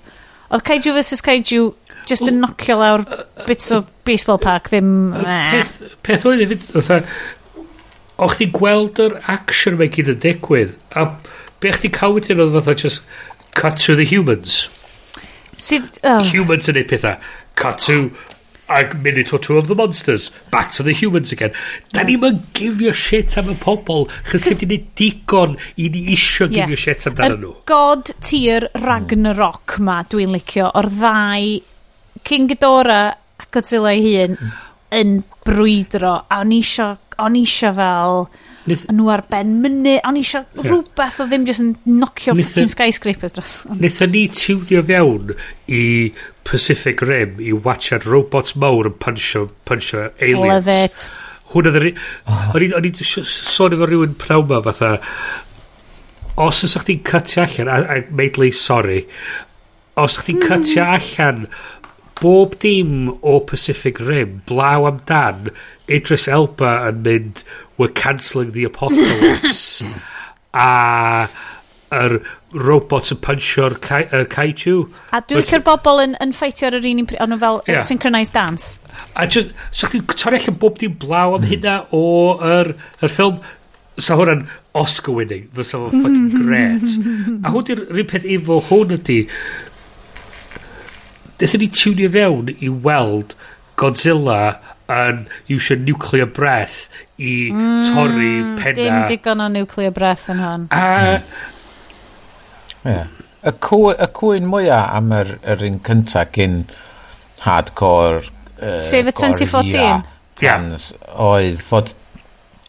Oedd 0.48 0.66
Kaiju 0.70 0.96
vs 0.96 1.20
Kaiju 1.28 1.68
Just 2.08 2.28
yn 2.28 2.40
nocio 2.42 2.78
lawr 2.80 3.04
bits 3.46 3.70
o 3.74 3.82
baseball 4.06 4.40
park, 4.42 4.70
ddim... 4.72 5.12
Peth, 5.22 5.78
peth 6.06 6.26
oedd 6.28 6.42
hefyd, 6.44 7.06
o 8.22 8.28
chdi 8.32 8.48
gweld 8.54 9.00
yr 9.02 9.18
action 9.32 9.78
mae 9.80 9.90
gyd 9.92 10.12
yn 10.14 10.20
digwydd, 10.22 10.76
a 10.98 11.08
be 11.62 11.72
chdi 11.76 11.92
cael 11.94 12.16
wedyn 12.16 12.42
oedd 12.42 12.56
fatha 12.58 12.76
just 12.84 13.02
cut 13.58 13.78
to 13.86 13.96
the 13.98 14.06
humans. 14.08 14.66
Sydd... 15.56 15.98
Oh. 16.02 16.22
Humans 16.32 16.70
yn 16.72 16.80
ei 16.80 16.88
pethau. 16.88 17.18
Cut 17.58 17.82
to 17.86 18.10
a 18.72 18.94
minute 18.94 19.32
or 19.32 19.38
two 19.38 19.58
of 19.58 19.68
the 19.68 19.74
monsters. 19.74 20.30
Back 20.50 20.72
to 20.72 20.82
the 20.82 20.92
humans 20.92 21.32
again. 21.32 21.52
Da 21.92 22.04
ni'n 22.06 22.22
mynd 22.22 22.46
gifio 22.56 22.94
shit 22.96 23.36
am 23.40 23.50
y 23.52 23.56
pobol 23.60 24.08
chys 24.30 24.48
ydy 24.54 24.68
ni 24.70 24.78
digon 24.98 25.58
i 25.76 25.90
ni 25.92 26.06
isio 26.14 26.48
gifio 26.50 26.72
yeah. 26.72 26.84
shit 26.86 27.06
amdano 27.10 27.38
nhw. 27.42 27.52
God 27.68 28.14
tir 28.24 28.68
hmm. 28.70 28.86
Ragnarok 28.86 29.76
ma, 29.84 30.00
dwi'n 30.08 30.32
licio, 30.34 30.70
o'r 30.72 30.88
ddau 30.94 31.52
King 32.24 32.50
Ghidorah 32.50 33.12
a 33.12 33.48
Godzilla 33.52 33.92
ei 33.94 34.04
hun 34.06 34.38
yn 34.92 35.20
brwydro 35.46 36.14
a 36.28 36.40
o'n 36.42 36.54
isio, 36.54 36.92
o'n 37.22 37.36
isio 37.40 37.72
fel... 37.76 38.26
Nith... 38.62 38.84
nhw 38.94 39.08
ar 39.10 39.24
ben 39.26 39.56
myny, 39.58 39.96
o'n 40.06 40.18
isio 40.20 40.44
yeah. 40.44 40.66
rhywbeth 40.68 41.16
o 41.18 41.24
ddim 41.26 41.46
jyst 41.48 41.64
yn 41.64 41.72
nocio 41.98 42.36
Nith... 42.38 42.52
fucking 42.52 42.70
skyscrapers 42.70 43.34
dros. 43.34 43.56
Nitha 43.74 44.06
ni 44.06 44.28
tiwnio 44.30 44.84
fewn 44.86 45.32
i 45.66 45.82
Pacific 46.46 47.02
Rim 47.02 47.40
i 47.42 47.50
watchad 47.56 48.06
robots 48.06 48.54
mawr 48.54 48.92
yn 48.92 48.98
punchio, 49.02 49.48
punchio 49.66 50.10
aliens. 50.20 50.52
Love 50.52 50.76
it. 50.84 51.06
Hwna 51.52 51.72
ddyn 51.74 51.88
ni 51.90 51.94
O'n 52.78 52.86
i'n 52.86 53.00
sôn 53.02 53.74
efo 53.74 53.88
rhywun 53.88 54.14
pnawn 54.20 54.46
ma 54.52 54.62
fatha... 54.68 54.94
Os 56.40 56.62
ys 56.64 56.78
chdi'n 56.80 57.02
cytio 57.04 57.42
allan, 57.42 57.68
a, 57.68 57.80
a 57.92 58.14
meidlu 58.16 58.46
sorry, 58.56 59.02
os 60.00 60.14
chdi'n 60.22 60.38
mm. 60.38 60.46
cytio 60.48 60.86
allan 60.86 61.42
bob 62.20 62.58
dim 62.62 63.08
o 63.22 63.40
Pacific 63.40 64.00
Rim 64.00 64.42
blaw 64.46 64.86
amdan 64.90 65.50
Idris 65.88 66.28
Elba 66.28 66.74
yn 66.90 67.02
mynd 67.06 67.42
we're 67.78 67.88
cancelling 67.88 68.52
the 68.52 68.64
apocalypse 68.64 69.82
a 70.54 71.28
yr 71.92 72.18
robot 72.52 73.10
yn 73.12 73.20
puncho'r 73.24 73.76
kai, 73.84 74.02
er 74.16 74.26
kaiju. 74.32 74.86
A 75.12 75.20
dwi'n 75.28 75.46
cael 75.48 75.64
bobl 75.66 76.02
yn, 76.04 76.14
yn 76.24 76.34
ffeitio 76.36 76.68
ar 76.68 76.76
yr 76.78 76.88
un 76.88 77.02
un 77.04 77.16
o'n 77.26 77.40
fel 77.40 77.60
yeah. 77.68 77.84
synchronised 77.84 78.34
dance. 78.36 78.78
A 79.16 79.26
just, 79.26 79.54
so 79.70 79.88
chdi'n 79.90 80.06
torri 80.12 80.40
allan 80.40 80.58
bob 80.60 80.78
dim 80.80 80.96
blaw 81.00 81.36
am 81.36 81.42
mm. 81.42 81.50
hynna 81.52 81.76
o 81.96 82.04
yr, 82.48 82.74
yr 83.00 83.12
ffilm, 83.12 83.40
so 84.00 84.16
hwnna'n 84.20 84.46
Oscar 84.78 85.18
winning, 85.18 85.48
fysa 85.56 85.80
fo 85.80 85.90
fucking 85.92 86.30
great. 86.42 86.96
a 87.44 87.52
hwn 87.52 87.68
di'r 87.68 87.84
rhywun 87.90 88.10
peth 88.12 88.28
efo 88.38 88.60
hwn 88.70 88.96
ydi, 88.96 89.18
Dethon 91.42 91.58
ni 91.64 91.66
tiwnio 91.74 92.10
fewn 92.14 92.52
i 92.54 92.68
weld 92.70 93.32
Godzilla 93.80 94.60
yn 94.92 95.24
iwsio 95.50 95.74
nuclear 95.82 96.28
breath 96.30 96.84
i 97.18 97.50
mm, 97.50 97.88
torri 97.88 98.34
penna. 98.60 98.76
Dim 98.76 98.98
digon 99.10 99.42
o 99.42 99.48
nuclear 99.50 99.94
breath 99.96 100.28
yn 100.30 100.38
hon. 100.42 100.68
A... 100.70 101.18
Yeah. 102.84 103.10
Y, 103.42 103.50
cw, 103.66 103.90
y 103.90 104.08
cwyn 104.14 104.46
mwyaf 104.50 104.94
am 105.00 105.10
yr, 105.16 105.34
yr 105.54 105.66
un 105.66 105.82
cyntaf 105.86 106.30
gyn 106.36 106.62
hardcore... 107.42 108.22
Uh, 108.60 108.78
Sef 108.78 109.10
y 109.10 109.14
2014? 109.18 110.06
Fans, 110.38 110.88
yeah. 110.94 111.12
Oedd 111.26 111.62
fod... 111.66 111.94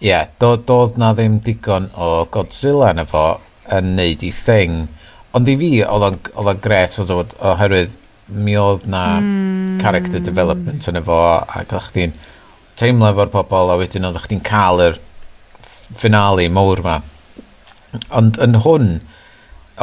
Ie, 0.01 0.09
yeah, 0.09 0.29
do, 0.41 0.55
doedd 0.57 0.97
na 0.99 1.13
ddim 1.13 1.37
digon 1.45 1.91
o 1.93 2.25
Godzilla 2.33 2.89
yn 2.95 3.05
efo 3.05 3.27
yn 3.71 3.93
neud 3.99 4.25
i 4.25 4.33
thing. 4.33 4.87
Ond 5.37 5.49
i 5.49 5.55
fi, 5.61 5.75
oedd 5.85 6.23
o'n 6.33 6.63
gret 6.65 6.97
oedd 7.05 7.37
oherwydd 7.37 7.99
mi 8.27 8.55
oedd 8.57 8.85
na 8.87 9.03
mm. 9.19 9.79
character 9.81 10.21
development 10.23 10.87
yn 10.89 10.99
efo 11.01 11.17
ac 11.41 11.73
oedd 11.73 11.89
chdi'n 11.89 12.13
teimlo 12.79 13.09
efo'r 13.11 13.33
pobol 13.33 13.73
a 13.73 13.79
wedyn 13.81 14.07
oedd 14.07 14.21
chdi'n 14.23 14.43
cael 14.47 14.83
yr 14.87 15.01
finale 15.99 16.47
mowr 16.49 16.81
ma 16.85 16.99
ond 18.15 18.39
yn 18.41 18.61
hwn 18.63 18.89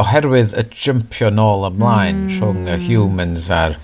oherwydd 0.00 0.56
y 0.58 0.64
jumpio 0.72 1.30
nôl 1.34 1.68
ymlaen 1.68 2.26
mm. 2.26 2.40
rhwng 2.40 2.66
y 2.70 2.80
humans 2.88 3.50
a'r 3.54 3.78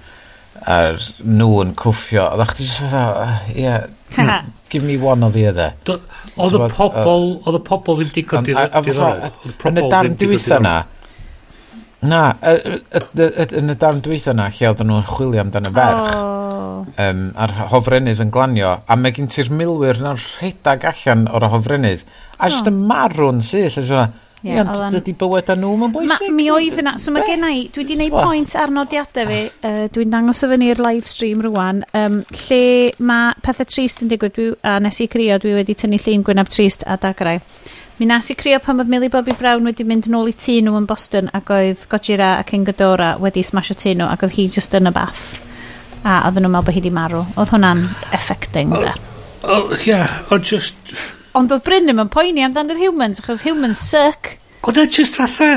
a'r 0.67 0.99
nhw 1.23 1.51
yn 1.63 1.73
cwffio 1.79 2.25
oedd 2.33 2.51
chdi 2.55 2.67
jyst 2.67 2.83
fatha 2.83 3.55
yeah 3.55 3.87
hmm, 4.17 4.51
give 4.73 4.87
me 4.87 4.97
one 4.97 5.23
or 5.27 5.31
the 5.35 5.47
other 5.51 5.75
oedd 5.87 6.57
y 6.57 6.69
pobol 6.75 7.29
oedd 7.45 7.61
y 7.61 7.63
pobol 7.69 8.01
ddim 8.01 8.13
digon 8.17 8.49
diddorol 8.49 9.27
oedd 9.29 9.83
y 9.85 9.89
darn 9.93 10.17
ddim 10.17 10.21
digon 10.23 10.41
diddorol 10.41 10.96
Na, 12.07 12.23
y- 12.43 12.81
y- 12.95 13.31
y- 13.43 13.47
yn 13.61 13.73
y 13.73 13.77
darn 13.81 14.03
dweitha 14.05 14.35
na, 14.37 14.49
lle 14.53 14.69
oedden 14.71 14.91
nhw'n 14.91 15.07
chwilio 15.09 15.41
amdano 15.43 15.73
ferch, 15.75 16.13
Oh. 16.17 16.85
um, 17.03 17.23
a'r 17.41 17.55
hofrennydd 17.73 18.21
yn 18.27 18.31
glanio, 18.35 18.75
a 18.87 18.97
mae 19.01 19.13
gen 19.17 19.31
ti'r 19.33 19.49
milwyr 19.51 19.99
na'n 20.05 20.21
rhedag 20.21 20.85
allan 20.93 21.27
o'r 21.33 21.49
hofrennydd, 21.55 22.05
a 22.39 22.51
jyst 22.53 22.69
y 22.69 22.75
marw'n 22.77 23.41
syth, 23.43 23.79
a 23.81 23.83
jyst 23.83 24.23
Ie, 24.47 24.53
yeah, 24.53 24.69
oedd 24.69 24.83
o'n- 24.85 24.93
dydy 24.93 25.15
bywyd 25.19 25.49
â 25.51 25.55
nhw 25.59 25.71
mae'n 25.81 25.91
Ma, 25.91 25.95
bwysig. 25.97 26.35
mi 26.37 26.45
oedd 26.53 26.77
yna, 26.83 26.93
so 27.03 27.11
mae 27.11 27.25
Be? 27.25 27.31
gen 27.33 27.47
i, 27.49 27.63
dwi 27.73 27.83
wedi 27.83 27.97
gwneud 27.97 28.13
T'mo'? 28.13 28.27
pwynt 28.29 28.55
ar 28.61 28.71
nodiadau 28.77 29.27
fi, 29.33 29.39
uh, 29.65 29.79
dwi'n 29.97 30.13
dangos 30.13 30.43
o 30.45 30.51
fyny'r 30.53 30.83
live 30.85 31.09
stream 31.09 31.41
rwan, 31.43 31.81
um, 31.97 32.21
lle 32.45 32.93
mae 33.01 33.33
pethau 33.43 33.67
trist 33.67 34.05
yn 34.05 34.13
digwydd, 34.13 34.37
dwi, 34.37 34.51
a 34.63 34.77
nes 34.85 35.01
i 35.03 35.09
crio, 35.11 35.39
dwi 35.43 35.57
wedi 35.57 35.75
tynnu 35.75 35.99
llun 36.05 36.23
gwynaf 36.29 36.53
trist 36.53 36.85
a 36.87 36.99
dagrau. 37.01 37.41
Mi 37.99 38.05
nas 38.05 38.27
i 38.29 38.35
crio 38.37 38.59
pan 38.61 38.77
oedd 38.83 38.91
Millie 38.93 39.09
Bobby 39.09 39.33
Brown 39.41 39.65
wedi 39.65 39.85
mynd 39.89 40.05
yn 40.11 40.17
ôl 40.19 40.27
i 40.29 40.35
tŷ 40.37 40.59
nhw 40.67 40.75
yn 40.77 40.87
Boston 40.89 41.31
ac 41.37 41.49
oedd 41.55 41.87
Gojira 41.89 42.35
a 42.37 42.43
King 42.45 42.67
Ghidorah 42.69 43.17
wedi 43.25 43.41
smasho 43.41 43.73
tŷ 43.73 43.95
nhw 43.97 44.09
ac 44.13 44.27
oedd 44.27 44.35
hi 44.37 44.45
just 44.53 44.77
yn 44.77 44.91
y 44.91 44.93
bath. 44.93 45.23
A 46.05 46.19
oedd 46.29 46.37
nhw'n 46.37 46.53
meddwl 46.53 46.67
bod 46.67 46.77
hi 46.77 46.83
wedi 46.83 46.93
marw. 46.93 47.23
Oedd 47.41 47.55
hwnna'n 47.55 47.81
effecting, 48.19 48.75
da. 48.75 48.93
O, 49.41 49.49
oh, 49.49 49.73
oh, 49.73 49.87
yeah, 49.89 50.19
o 50.29 50.37
just... 50.37 50.77
Ond 51.41 51.55
oedd 51.57 51.65
Bryn 51.65 51.89
ddim 51.89 52.05
yn 52.05 52.13
poeni 52.13 52.45
amdan 52.45 52.75
yr 52.75 52.83
humans, 52.83 53.23
achos 53.25 53.47
humans 53.49 53.81
suck. 53.81 54.35
Oedd 54.69 54.83
oh, 54.83 54.85
just 54.85 55.17
fatha... 55.17 55.55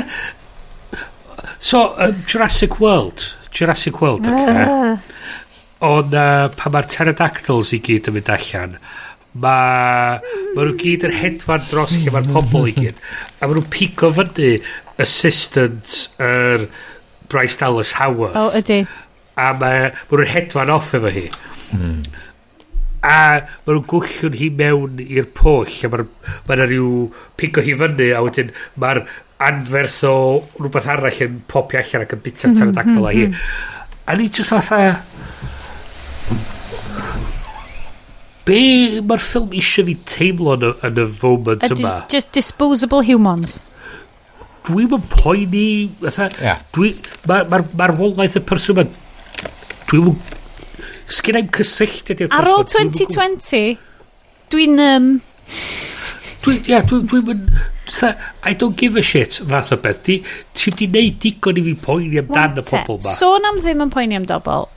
So, 1.60 1.90
um, 2.00 2.16
Jurassic 2.24 2.80
World. 2.80 3.26
Jurassic 3.52 4.00
World, 4.00 4.24
okay. 4.24 4.64
Ah. 4.64 4.96
Uh. 4.96 5.20
Ond 5.90 6.16
pa 6.56 6.72
mae'r 6.72 6.88
pterodactyls 6.88 7.70
i 7.76 7.84
gyd 7.84 8.08
yn 8.08 8.16
mynd 8.16 8.32
allan 8.32 8.80
Mae... 9.38 10.18
ma 10.56 10.64
nhw 10.64 10.74
gyd 10.80 11.06
yn 11.06 11.14
hedfan 11.14 11.62
dros 11.68 11.94
lle 11.94 12.14
mae'r 12.14 12.30
pobl 12.34 12.70
i 12.70 12.74
gyd. 12.74 13.02
A 13.38 13.46
mae 13.46 13.56
nhw'n 13.56 13.68
pico 13.70 14.10
fyny 14.16 14.56
assistant 15.00 15.94
yr 16.18 16.64
er 16.64 16.66
Bryce 17.30 17.60
Dallas 17.60 17.94
Howard. 18.00 18.34
O, 18.34 18.48
oh, 18.48 18.58
ydy. 18.58 18.82
A 19.38 19.52
mae 19.54 19.90
ma 19.92 20.18
nhw'n 20.18 20.32
hedfan 20.34 20.74
off 20.74 20.92
efo 20.98 21.12
hi. 21.14 21.28
Mm. 21.76 22.02
A 23.06 23.16
mae 23.46 23.74
nhw'n 23.76 23.86
gwyllio'n 23.94 24.38
hi 24.40 24.50
mewn 24.58 25.02
i'r 25.06 25.30
pwll. 25.38 25.70
A 25.86 25.92
mae 25.92 26.04
yna 26.04 26.38
ma 26.48 26.60
rhyw 26.64 26.94
pico 27.40 27.64
hi 27.64 27.76
fyny. 27.78 28.10
A 28.16 28.24
wedyn 28.26 28.50
mae'r 28.82 29.04
anferth 29.40 30.02
o 30.10 30.16
rhywbeth 30.58 30.90
arall 30.92 31.22
yn 31.24 31.38
popio 31.48 31.80
allan 31.80 32.04
ac 32.04 32.16
yn 32.16 32.24
bita 32.26 32.48
mm 32.48 32.50
-hmm, 32.50 32.58
pterodactyl 32.58 33.06
a 33.06 33.14
hi. 33.14 33.28
Hmm. 33.30 33.38
A 34.10 34.18
ni 34.18 34.26
jyst 34.28 34.50
fatha 34.50 34.96
be 38.48 38.60
mae'r 39.04 39.22
ffilm 39.22 39.54
eisiau 39.56 39.88
fi 39.88 39.96
teimlo 40.08 40.56
yn 40.56 40.66
y, 40.68 40.72
yn 40.88 41.00
y 41.02 41.06
foment 41.22 41.66
yma? 41.68 41.78
Dis, 41.80 41.94
just 42.14 42.32
disposable 42.36 43.02
humans. 43.06 43.60
Dwi'n 44.68 44.90
mynd 44.92 45.08
poeni... 45.12 45.66
Yeah. 46.02 46.60
Mae'r 46.76 47.00
ma, 47.28 47.40
ma, 47.48 47.62
ma 47.80 47.90
wolaeth 47.98 48.38
y 48.40 48.44
person 48.46 48.84
yma... 48.84 48.86
Dwi'n 49.90 50.08
mynd... 50.10 50.38
Sgyn 51.10 51.40
i'n 51.40 51.50
cysylltiad 51.56 52.24
i'r 52.26 52.34
Ar 52.36 52.48
ôl 52.52 52.64
2020, 52.68 53.76
dwi'n... 54.54 54.80
Um... 54.86 55.12
Dwi'n... 56.44 56.64
Ia, 56.70 56.82
dwi'n 56.86 57.06
dwi 57.10 57.22
mynd... 57.28 57.52
I 58.44 58.54
don't 58.54 58.76
give 58.76 58.96
a 58.96 59.02
shit 59.02 59.40
fath 59.48 59.72
o 59.74 59.76
beth. 59.82 60.04
Ti'n 60.06 60.22
ti 60.54 60.70
di 60.78 60.86
neud 60.92 61.18
digon 61.22 61.58
i 61.58 61.64
fi 61.66 61.74
poeni 61.88 62.20
amdan 62.22 62.60
y 62.60 62.64
pobl 62.68 63.00
ma 63.02 63.14
Sôn 63.16 63.48
am 63.48 63.58
ddim 63.64 63.82
yn 63.84 63.92
poeni 63.92 64.18
am 64.18 64.28
dobl. 64.30 64.68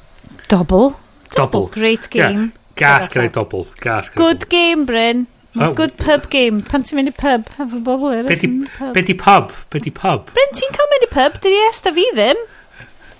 Dobl? 0.49 0.93
Dobl. 1.37 1.69
Great 1.75 2.09
game. 2.09 2.49
Yeah. 2.49 2.62
Gas 2.79 3.09
gyda'i 3.13 3.31
dobl. 3.33 3.67
Gas 3.81 4.09
Good 4.17 4.49
game, 4.49 4.85
Bryn. 4.89 5.27
Oh. 5.55 5.73
Good 5.77 5.97
pub 6.01 6.29
game. 6.33 6.63
Pan 6.65 6.81
ti'n 6.81 6.97
mynd 6.97 7.11
i 7.11 7.13
pub, 7.13 7.45
hefo 7.59 7.81
bobl 7.85 8.15
eraill. 8.15 8.31
Be 8.95 9.03
di 9.05 9.13
pub? 9.13 9.53
Be 9.69 9.83
di 9.83 9.93
pub? 9.93 10.31
Bryn, 10.33 10.55
ti'n 10.57 10.73
cael 10.73 10.89
mynd 10.95 11.05
i 11.05 11.11
pub? 11.13 11.37
Dwi 11.43 11.53
di 11.53 11.59
esta 11.67 11.93
fi 11.93 12.07
ddim. 12.15 12.41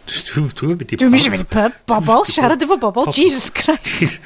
Dwi'n 0.09 0.49
mynd 0.49 0.81
i 0.81 0.97
pub. 0.97 1.03
Dwi'n 1.03 1.13
mynd 1.13 1.45
i 1.45 1.51
pub. 1.53 1.77
Bobl, 1.91 2.25
siarad 2.30 2.65
efo 2.65 2.80
bobl. 2.81 3.13
Jesus 3.13 3.51
Christ. 3.53 4.17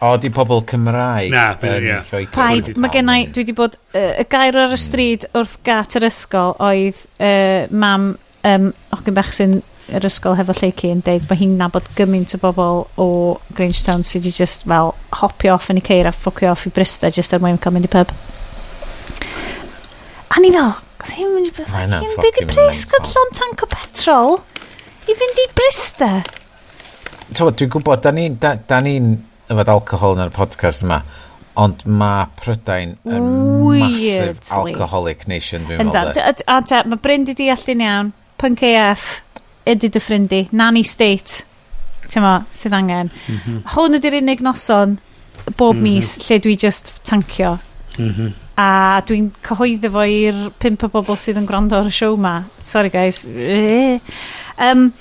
O, 0.00 0.14
di 0.20 0.30
pobl 0.32 0.62
Cymraeg. 0.68 1.32
Na, 1.32 1.54
ie. 1.60 1.72
yeah. 1.84 2.04
Paid, 2.32 2.72
mae 2.80 2.92
gennau, 2.92 3.26
dwi 3.32 3.44
wedi 3.44 3.56
bod, 3.56 3.80
uh, 3.92 4.12
y 4.20 4.24
gair 4.32 4.56
ar 4.60 4.72
y 4.72 4.78
stryd 4.80 5.26
wrth 5.32 5.58
gat 5.64 5.96
yr 5.96 6.06
ysgol 6.08 6.54
oedd 6.60 7.02
uh, 7.20 7.68
mam 7.72 8.14
um, 8.48 8.70
hogyn 8.94 9.16
bach 9.16 9.32
sy'n 9.36 9.58
yr 9.96 10.06
ysgol 10.06 10.36
hefo 10.38 10.54
Lleici 10.58 10.90
yn 10.92 11.02
deud 11.06 11.26
bod 11.28 11.40
hi'n 11.40 11.56
nabod 11.60 11.86
gymaint 11.96 12.34
o 12.36 12.40
bobl 12.42 12.84
o 13.00 13.06
Grangetown 13.56 14.04
sydd 14.06 14.26
wedi 14.26 14.42
just 14.42 14.66
fel 14.70 14.92
hopio 15.20 15.54
off 15.56 15.70
yn 15.72 15.80
y 15.80 15.84
ceir 15.86 16.08
a 16.08 16.12
ffocio 16.14 16.52
off 16.52 16.66
i 16.68 16.72
Brista 16.74 17.10
just 17.14 17.34
er 17.34 17.42
mwyn 17.42 17.58
cael 17.62 17.74
mynd 17.76 17.88
i 17.88 17.92
pub. 17.92 18.12
A 20.30 20.42
ni 20.42 20.52
fel, 20.54 20.76
sy'n 21.10 21.32
mynd 21.34 21.50
i 21.50 21.54
pub. 21.56 22.20
Be 22.22 22.34
di 22.38 22.46
pres 22.50 22.84
gydlon 22.90 23.34
tank 23.38 23.64
o 23.66 23.70
petrol 23.70 24.38
i 25.10 25.16
fynd 25.18 25.42
i 25.44 25.48
Brista? 25.58 26.12
Tywod, 27.30 27.56
dwi'n 27.58 27.72
gwybod, 27.74 28.04
da 28.04 28.14
ni'n 28.14 28.38
da, 28.42 28.54
da 28.68 28.78
ni 28.82 28.96
yfod 29.50 29.72
alcohol 29.74 30.16
yn 30.16 30.24
yr 30.26 30.32
podcast 30.34 30.84
yma, 30.86 31.00
ond 31.60 31.82
mae 31.86 32.26
Prydain 32.38 32.94
yn 33.06 33.26
massive 33.74 34.54
alcoholic 34.54 35.26
nation, 35.30 35.66
dwi'n 35.66 35.90
meddwl. 35.90 36.44
A 36.46 36.60
mae 36.86 37.02
Bryn 37.02 37.26
di 37.26 37.34
deall 37.38 37.66
iawn, 37.74 38.12
punk 38.40 38.62
AF, 38.66 39.20
ydy 39.68 39.90
dy 39.92 40.00
ffrindi, 40.00 40.40
nanny 40.56 40.84
state, 40.86 41.44
ti'n 42.08 42.24
ma, 42.24 42.40
sydd 42.52 42.76
angen. 42.76 43.10
Mm 43.10 43.40
-hmm. 43.44 43.62
Hwn 43.74 43.98
ydy'r 43.98 44.20
unig 44.20 44.40
noson 44.44 44.98
bob 45.56 45.76
mm 45.76 45.80
-hmm. 45.80 45.82
mis 45.82 46.18
lle 46.28 46.38
dwi 46.38 46.56
just 46.56 46.92
tancio. 47.04 47.58
Mm 47.98 48.10
-hmm. 48.10 48.32
A 48.56 49.00
dwi'n 49.06 49.30
cyhoeddi 49.42 49.90
fo 49.90 50.02
i'r 50.04 50.50
pimp 50.58 50.84
o 50.84 50.88
bobl 50.88 51.16
sydd 51.16 51.38
yn 51.40 51.46
gwrando 51.46 51.78
ar 51.78 51.86
y 51.86 51.94
siow 51.94 52.16
ma. 52.16 52.42
Sorry 52.62 52.90
guys. 52.90 53.24
Um, 54.58 54.92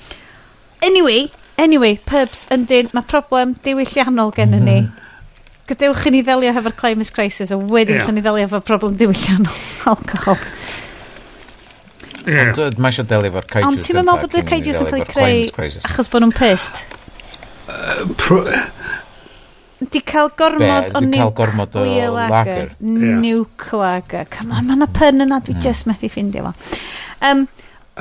anyway, 0.81 1.29
anyway, 1.57 1.99
pubs, 2.05 2.45
yndyn, 2.51 2.89
mae 2.93 3.03
problem 3.03 3.55
diwylliannol 3.63 4.31
gen 4.35 4.49
mm 4.49 4.59
-hmm. 4.59 4.63
ni. 4.63 4.81
Mhm. 4.81 4.91
Gadewch 5.67 6.07
i 6.07 6.11
ni 6.11 6.23
ddelio 6.23 6.53
hefo'r 6.53 6.75
climate 6.75 7.11
crisis 7.13 7.51
a 7.51 7.57
wedyn 7.57 7.99
yeah. 7.99 8.11
ni 8.11 8.21
ddelio 8.21 8.47
hefo'r 8.47 8.63
problem 8.65 8.95
diwylliannol 8.97 9.59
alcohol. 9.85 10.37
Yeah. 12.25 12.51
Ond 12.65 12.79
mae 12.81 12.91
eisiau 12.91 13.07
delio 13.09 13.31
efo'r 13.31 13.47
kaijus. 13.49 13.67
Ond 13.69 13.83
ti'n 13.85 13.99
meddwl 13.99 14.23
bod 14.23 14.37
y 14.39 14.43
kaijus 14.47 14.81
yn 14.83 14.89
cael 14.91 15.25
ei 15.27 15.45
creu 15.55 15.79
achos 15.87 16.11
bod 16.11 16.25
nhw'n 16.25 16.35
pissed? 16.35 16.83
Di 19.79 20.01
cael 20.03 20.31
gormod 20.35 20.91
o 20.97 21.01
nuclear 21.05 22.11
lager. 22.11 22.73
Nuke 22.83 23.79
lager. 23.79 24.27
Come 24.33 24.57
on, 24.57 24.67
mae'n 24.67 24.83
y 24.83 24.89
pun 24.99 25.25
yna 25.25 25.39
dwi 25.45 25.55
just 25.63 25.87
methu 25.87 26.09
ffindio 26.11 26.49
fo. 26.49 26.79
Um, 27.29 27.45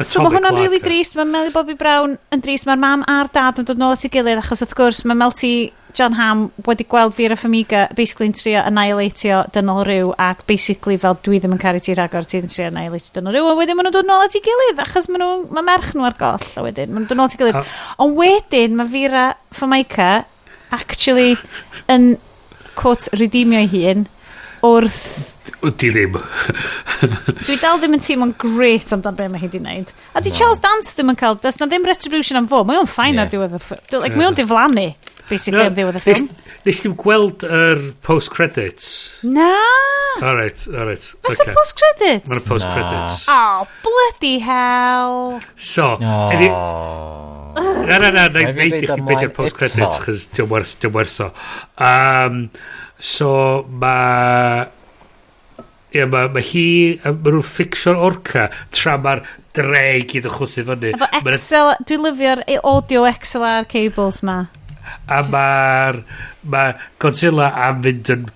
So 0.07 0.23
mae 0.23 0.31
hwnna'n 0.37 0.55
rili 0.55 0.69
really 0.69 0.81
drist, 0.83 1.17
mae 1.19 1.27
Melly 1.27 1.51
Bobby 1.55 1.75
Brown 1.79 2.15
yn 2.35 2.43
drist, 2.45 2.67
mae'r 2.69 2.79
mam 2.79 3.03
a'r 3.11 3.31
dad 3.35 3.59
yn 3.63 3.67
dod 3.67 3.81
nôl 3.81 3.97
at 3.97 4.05
ei 4.07 4.13
gilydd 4.13 4.41
achos 4.43 4.63
wrth 4.63 4.77
gwrs 4.79 5.01
mae 5.09 5.19
Melty 5.19 5.53
John 5.97 6.15
Ham 6.19 6.45
wedi 6.67 6.85
gweld 6.87 7.17
Vera 7.17 7.37
Famiga 7.39 7.87
basically 7.97 8.29
yn 8.29 8.37
trio 8.37 8.61
annihilatio 8.63 9.41
dynol 9.55 9.83
rhyw 9.89 10.13
ac 10.23 10.45
basically 10.51 10.99
fel 11.01 11.17
dwi 11.25 11.41
ddim 11.41 11.57
yn 11.57 11.63
caru 11.63 11.81
ti 11.83 11.97
rhagor, 11.97 12.29
ti 12.29 12.43
yn 12.43 12.53
trio 12.53 12.69
annihilatio 12.69 13.17
dynol 13.17 13.35
rhyw 13.35 13.51
a 13.51 13.57
wedyn 13.59 13.79
maen 13.79 13.89
nhw'n 13.89 13.97
dod 13.97 14.11
nôl 14.11 14.27
at 14.27 14.37
ei 14.39 14.45
gilydd 14.45 14.83
achos 14.85 15.09
maen 15.11 15.25
nhw, 15.25 15.33
mae 15.57 15.67
merch 15.67 15.95
nhw 15.97 16.07
ar 16.07 16.19
goll 16.21 16.47
a 16.61 16.67
wedyn 16.69 16.93
maen 16.93 17.07
nhw'n 17.07 17.11
dod 17.11 17.19
nôl 17.19 17.31
at 17.31 17.39
ei 17.39 17.43
gilydd. 17.43 17.59
Uh, 17.59 17.75
ond 18.05 18.21
wedyn 18.21 18.79
mae 18.79 18.93
Vera 18.93 19.25
Famiga 19.57 20.13
actually 20.79 21.35
yn 21.91 22.13
quote 22.79 23.11
redeemio 23.19 23.65
ei 23.65 23.73
hun 23.73 24.07
wrth 24.69 25.35
Ydy 25.59 25.89
ddim. 25.91 26.15
Dwi 27.43 27.57
dal 27.59 27.81
ddim 27.81 27.97
yn 27.97 28.03
teimlo'n 28.03 28.35
great 28.39 28.93
amdan 28.95 29.17
be 29.19 29.27
mae 29.31 29.43
hi 29.43 29.49
di 29.51 29.59
wneud. 29.59 29.91
A 30.15 30.23
di 30.23 30.31
no. 30.31 30.37
Charles 30.39 30.61
Dance 30.63 30.95
ddim 30.95 31.11
yn 31.11 31.19
cael, 31.19 31.39
does 31.43 31.59
na 31.59 31.67
ddim 31.67 31.87
retribution 31.89 32.39
am 32.39 32.47
fo, 32.51 32.63
mae 32.69 32.79
o'n 32.79 32.87
ffain 32.87 33.17
yeah. 33.17 33.25
ar 33.25 33.33
diwedd 33.33 33.57
y 33.59 33.61
ffilm. 33.65 33.83
Like, 34.05 34.15
mae 34.15 34.29
o'n 34.29 34.39
diflannu, 34.39 34.85
basically, 35.27 35.59
no, 35.59 35.67
am 35.73 35.75
diwedd 35.75 35.99
y 35.99 36.05
ffilm. 36.05 36.31
Nes 36.69 36.85
ti'n 36.85 36.95
gweld 37.01 37.43
yr 37.49 37.83
uh, 37.89 37.91
post-credits? 38.07 38.87
Na! 39.27 39.51
Alright, 40.23 40.63
alright. 40.71 41.11
Oes 41.27 41.43
okay. 41.43 41.59
post-credits? 41.59 42.31
Mae'n 42.31 42.47
post-credits. 42.47 43.27
Oh, 43.35 43.67
bloody 43.83 44.39
hell! 44.47 45.43
So, 45.59 45.97
oh. 45.99 46.31
any... 46.39 46.53
Na, 47.59 47.99
na, 47.99 48.15
na, 48.15 48.31
na, 48.31 48.47
neud 48.55 48.79
i 48.79 48.87
chdi 48.87 49.03
beidio 49.03 49.35
post-credits, 49.35 50.03
chys 50.07 50.31
ti'n 50.39 50.47
werth 50.95 51.23
o. 51.27 51.33
Um, 51.83 52.45
so, 53.03 53.31
mae 53.83 54.69
Ie, 55.97 56.05
mae 56.05 56.29
ma 56.33 56.41
hi, 56.45 56.65
mae 57.01 57.33
nhw'n 57.33 57.45
ffixio'r 57.49 58.01
orca 58.11 58.49
tra 58.77 58.99
mae'r 59.01 59.23
dre 59.57 59.85
i 60.01 60.07
gyd 60.09 60.29
yn 60.29 60.35
chwthu 60.35 60.65
fyny. 60.69 60.93
Efo 60.93 61.33
Excel, 61.33 61.75
dwi'n 61.89 62.05
lyfio'r 62.05 62.43
e, 62.45 62.59
audio 62.61 63.07
XLR 63.09 63.69
cables 63.71 64.21
ma. 64.27 64.43
A 65.09 65.23
mae'r 65.33 66.03
ma 66.53 66.67
Godzilla 67.01 67.53
am 67.65 67.81
fynd 67.87 68.13
yn 68.13 68.29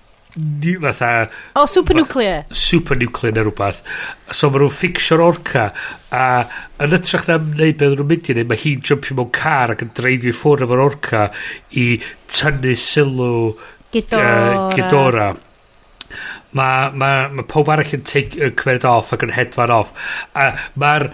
fatha... 0.81 1.27
O, 1.53 1.67
supernuclear. 1.69 2.45
Supernuclear 2.49 3.35
neu 3.37 3.45
rhywbeth. 3.45 3.83
So 4.33 4.49
mae 4.49 4.63
nhw'n 4.63 4.73
ffixio'r 4.73 5.21
orca 5.21 5.69
a 6.09 6.25
yn 6.81 6.97
ytrach 6.97 7.29
na 7.29 7.37
wneud 7.37 7.77
beth 7.77 7.93
nhw'n 7.99 8.09
mynd 8.09 8.29
i 8.29 8.37
wneud, 8.39 8.49
mae 8.49 8.61
hi'n 8.65 8.81
jumpio 8.81 9.19
mewn 9.19 9.33
car 9.35 9.75
ac 9.75 9.85
yn 9.85 9.93
dreifio 9.93 10.33
ffwrdd 10.41 10.65
efo'r 10.65 10.85
orca 10.89 11.27
i 11.77 11.87
tynnu 12.33 12.73
sylw 12.89 13.33
Gidora. 13.93 14.33
Uh, 14.33 14.69
Gidora 14.73 15.33
mae 16.57 16.91
ma, 16.97 17.13
ma 17.33 17.45
pob 17.49 17.71
arall 17.73 17.95
yn 17.97 18.05
teig, 18.07 18.37
yn 18.37 18.53
cymryd 18.59 18.85
off 18.89 19.13
ac 19.15 19.25
yn 19.25 19.33
hedfan 19.35 19.73
off. 19.73 19.93
A 20.37 20.53
mae'r 20.79 21.09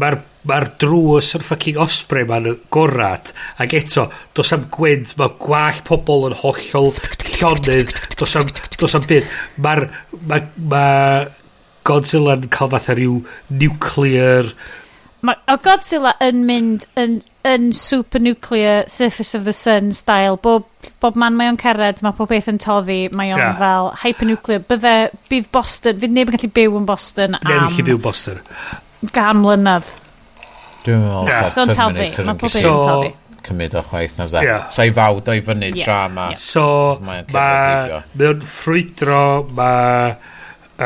mae'r 0.00 0.20
mae'r 0.48 0.68
drws 0.80 1.34
yr 1.36 1.44
ffucking 1.44 1.80
osprey 1.82 2.24
ma'n 2.28 2.48
gorad. 2.72 3.32
Ac 3.60 3.74
eto 3.76 4.06
dos 4.36 4.54
am 4.56 4.68
gwynt 4.72 5.16
mae 5.20 5.34
gwall 5.42 5.82
pobl 5.86 6.30
yn 6.30 6.38
hollol 6.42 6.94
llonydd. 7.34 7.92
Dos 8.20 8.36
am, 8.40 8.48
dos 8.80 8.96
am 8.96 9.04
byd. 9.10 9.28
Mae'r 9.60 9.86
mae 10.30 10.48
ma 10.70 10.86
Godzilla'n 11.88 12.50
cael 12.52 12.68
fatha 12.74 12.94
rhyw 12.94 13.22
nuclear 13.56 14.50
mae 15.26 15.38
o 15.50 15.56
Godzilla 15.60 16.14
yn 16.24 16.44
mynd 16.48 16.86
yn, 17.00 17.20
yn 17.46 17.70
supernuclear 17.76 18.88
surface 18.90 19.34
of 19.36 19.46
the 19.48 19.54
sun 19.56 19.92
style. 19.96 20.38
Bob, 20.40 20.68
bob 21.02 21.16
man 21.20 21.36
mae 21.38 21.50
o'n 21.52 21.58
cered, 21.60 22.02
mae 22.04 22.16
pob 22.16 22.30
beth 22.32 22.50
yn 22.52 22.60
toddi, 22.62 23.02
mae 23.12 23.34
o'n 23.34 23.42
yeah. 23.42 23.58
fel 23.60 23.90
hypernuclear. 24.04 24.64
Bydde, 24.70 24.94
bydd 25.32 25.50
Boston, 25.54 25.98
fydd 26.02 26.14
neb 26.16 26.32
yn 26.32 26.38
gallu 26.38 26.54
byw 26.60 26.78
yn 26.80 26.86
Boston 26.88 27.40
am... 27.40 27.44
Neb 27.48 27.56
yn 27.56 27.66
gallu 27.68 27.88
byw 27.90 28.04
Boston. 28.10 28.44
gan 29.08 29.40
mlynedd. 29.40 29.88
Dwi'n 30.84 31.02
meddwl 31.02 31.28
yeah. 31.28 31.48
so 31.52 31.64
Terminator 31.68 32.28
yn 32.28 32.38
gysi. 32.40 32.62
So, 32.64 32.94
cymryd 33.44 33.76
o 33.76 33.82
chwaith 33.88 34.16
na 34.18 34.26
fydda. 34.28 34.44
Yeah. 34.44 34.68
Sa'i 34.72 34.92
fawd 34.96 35.28
o'i 35.32 35.42
fyny 35.44 35.70
yeah. 35.70 35.82
tra 35.84 35.98
ma. 36.12 36.30
Yeah. 36.32 36.40
So, 36.40 36.64
mae'n 37.04 37.28
ma, 37.32 37.44
ma 38.20 38.32
ffrwydro, 38.44 39.24
mae 39.56 40.14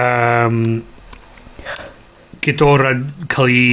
um, 0.01 0.59
Gidoran 2.45 3.07
cael 3.33 3.51
ei 3.51 3.69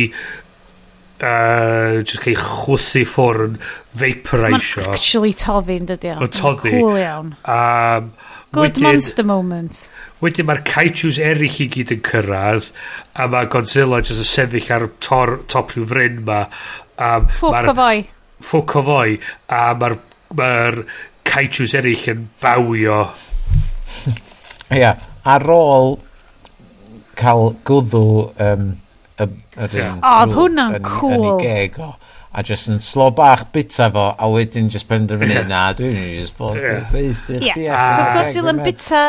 uh, 1.23 2.01
just 2.03 2.21
cael 2.23 2.33
ei 2.35 2.39
chwthu 2.39 3.03
ffwr 3.07 3.45
yn 3.45 3.57
vaporisio. 3.97 4.85
Mae'n 4.85 4.95
actually 4.95 5.33
toddi'n 5.37 5.89
dydi 5.89 6.13
o. 6.13 6.19
Mae'n 6.21 6.35
toddi. 6.35 6.73
Cool 6.75 6.99
iawn. 7.01 7.33
Um, 7.45 8.11
Good 8.51 8.75
wedyn, 8.75 8.87
monster 8.87 9.27
moment. 9.27 9.83
Wedyn 10.21 10.49
mae'r 10.49 10.63
kaijus 10.67 11.19
eraill 11.21 11.61
i 11.63 11.69
gyd 11.71 11.93
yn 11.95 12.01
cyrraedd 12.05 12.71
a 13.17 13.27
mae 13.31 13.49
Godzilla 13.51 14.01
jyst 14.03 14.21
yn 14.25 14.29
sefyll 14.31 14.73
ar 14.75 14.87
tor, 15.03 15.37
top 15.51 15.75
rhyw 15.75 15.87
fryn 15.89 16.19
ma. 16.27 16.43
Um, 16.97 17.29
ffwc 17.31 17.71
o 17.71 17.77
foi. 17.77 18.03
Ffwc 18.41 18.75
o 18.77 18.85
foi. 18.89 19.17
A 19.49 19.63
mae'r 19.79 19.97
ma 20.37 20.51
kaijus 21.27 21.75
eraill 21.79 22.07
yn 22.15 22.27
bawio. 22.43 23.01
Ia. 24.71 24.77
yeah. 24.81 25.07
Ar 25.27 25.45
ôl 25.53 25.99
cael 27.19 27.51
gwddw 27.67 28.05
um, 28.41 28.71
y, 29.21 29.27
y 29.57 29.67
ring. 29.73 29.99
O, 29.99 30.13
oedd 30.21 30.33
hwnna'n 30.37 30.77
cool. 30.85 31.15
Yn, 31.17 31.27
ei 31.31 31.67
geg 31.69 31.79
o. 31.83 31.91
A 32.31 32.39
just 32.47 32.69
yn 32.71 32.77
slo 32.79 33.09
bach 33.11 33.41
bita 33.51 33.89
fo, 33.91 34.05
a 34.15 34.27
wedyn 34.31 34.69
just 34.71 34.87
penderfynu, 34.87 35.41
na, 35.49 35.65
dwi'n 35.75 35.97
just 36.15 36.37
fod 36.37 36.55
yeah. 36.55 36.77
seithi 36.87 37.41
chdi. 37.41 37.65
Yeah. 37.65 37.89
So 37.91 38.05
Godzilla 38.15 38.53
yn 38.53 38.61
bita 38.63 39.01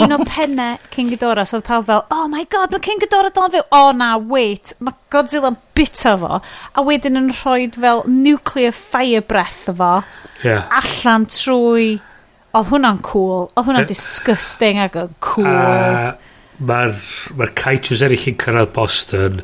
un 0.00 0.16
o 0.16 0.18
penne 0.24 0.68
King 0.94 1.10
Ghidorah, 1.12 1.44
so 1.44 1.58
oedd 1.58 1.66
pawb 1.66 1.84
fel, 1.90 2.06
oh 2.16 2.30
my 2.32 2.46
god, 2.48 2.72
mae 2.72 2.80
King 2.86 3.02
Ghidorah 3.02 3.34
dal 3.36 3.52
fyw. 3.52 3.66
Oh, 3.76 3.90
na, 3.92 4.14
wait, 4.16 4.72
mae 4.80 4.96
Godzilla 5.12 5.52
yn 5.52 5.58
bita 5.76 6.14
fo, 6.22 6.40
a 6.40 6.86
wedyn 6.86 7.20
yn 7.20 7.28
rhoi 7.34 7.68
fel 7.76 8.00
nuclear 8.08 8.72
fire 8.72 9.20
breath 9.20 9.68
fo, 9.68 9.98
yeah. 10.40 10.64
allan 10.80 11.28
trwy... 11.28 12.00
Oedd 12.52 12.66
hwnna'n 12.68 12.98
cool. 13.00 13.46
Oedd 13.56 13.64
hwnna'n 13.64 13.86
disgusting 13.88 14.76
ac 14.76 14.96
yn 15.00 15.12
cool. 15.24 15.46
Uh, 15.48 16.10
mae'r 16.60 16.98
ma 17.38 17.48
kaijus 17.58 18.02
eraill 18.04 18.28
yn 18.32 18.40
cyrraedd 18.42 18.74
Boston 18.76 19.40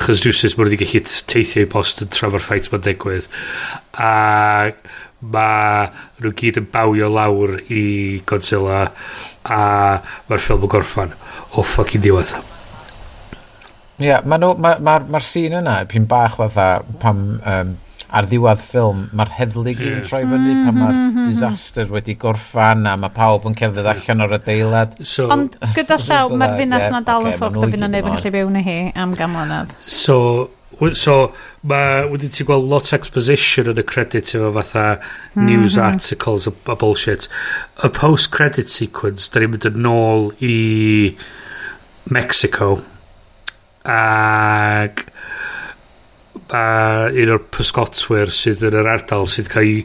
chys 0.00 0.22
rhywsys 0.24 0.56
mae 0.56 0.64
nhw 0.64 0.70
wedi 0.70 0.80
gallu 0.80 1.02
teithio 1.28 1.66
i 1.66 1.68
Boston 1.70 2.08
tra 2.12 2.30
mae'r 2.32 2.44
ffait 2.44 2.70
mae'n 2.72 2.86
digwydd. 2.86 3.26
A 4.00 4.72
mae 5.20 5.90
nhw 6.22 6.32
gyd 6.40 6.62
yn 6.62 6.70
bawio 6.72 7.10
lawr 7.12 7.58
i 7.68 7.82
Godzilla 8.28 8.86
a 9.44 9.60
mae'r 10.30 10.40
ffilm 10.46 10.64
yn 10.64 10.72
gorffan. 10.72 11.12
O 11.50 11.60
oh, 11.60 11.66
ffocin 11.66 12.04
diwedd. 12.04 12.32
Ie, 14.00 14.08
yeah, 14.08 14.24
mae'r 14.24 14.40
ma, 14.40 14.54
ma, 14.56 14.74
ma, 14.80 14.96
ma 15.04 15.20
sîn 15.20 15.58
yna, 15.60 15.82
pyn 15.90 16.08
bach 16.08 16.38
fatha 16.40 16.70
pam 17.02 17.24
um, 17.44 17.76
ar 18.10 18.26
ddiwedd 18.26 18.62
ffilm, 18.64 19.04
mae'r 19.16 19.32
heddlu 19.36 19.72
yeah. 19.72 19.98
yn 20.00 20.06
troi 20.06 20.22
fyny 20.26 20.52
pan 20.64 20.76
mae'r 20.76 20.94
mm-hmm, 20.94 21.10
mm-hmm. 21.10 21.26
disaster 21.30 21.90
wedi 21.94 22.16
gorffan 22.18 22.88
a 22.90 22.96
mae 22.98 23.12
pawb 23.14 23.46
yn 23.46 23.56
cerdded 23.58 23.86
allan 23.92 24.24
o'r 24.26 24.36
adeilad. 24.40 24.96
So, 25.06 25.28
Ond 25.30 25.58
gyda 25.76 25.98
llaw, 26.02 26.32
mae'r 26.40 26.56
ddinas 26.58 26.88
yna 26.90 27.02
dal 27.06 27.28
yn 27.30 27.36
ffwc 27.36 27.60
da 27.60 27.68
fi 27.70 27.80
na 27.80 27.90
neb 27.92 28.08
yn 28.08 28.16
gallu 28.16 28.32
byw 28.34 28.50
na 28.56 28.64
hi 28.66 28.78
am 28.98 29.14
gamlynedd. 29.18 29.74
So, 29.86 30.16
so 30.98 31.16
mae 31.70 32.06
wedi 32.10 32.32
ti 32.34 32.46
gweld 32.48 32.66
lot 32.72 32.90
exposition 32.96 33.70
yn 33.70 33.82
y 33.82 33.86
credit 33.86 34.34
efo 34.34 34.50
fatha 34.58 34.86
mm-hmm. 34.96 35.46
news 35.46 35.78
articles 35.78 36.48
a, 36.50 36.54
a 36.66 36.78
bullshit. 36.80 37.28
Y 37.84 37.92
post-credit 38.00 38.72
sequence, 38.72 39.30
da 39.30 39.44
ni'n 39.44 39.54
mynd 39.54 39.70
yn 39.70 39.92
ôl 39.92 40.32
i 40.42 40.56
Mexico. 42.10 42.80
Ac 43.86 45.06
a 46.56 46.64
un 47.10 47.32
o'r 47.36 47.44
pysgotwyr 47.54 48.32
sydd 48.34 48.64
yn 48.66 48.76
yr 48.80 48.90
ardal 48.94 49.28
sydd 49.30 49.50
cael 49.52 49.68
ei 49.68 49.84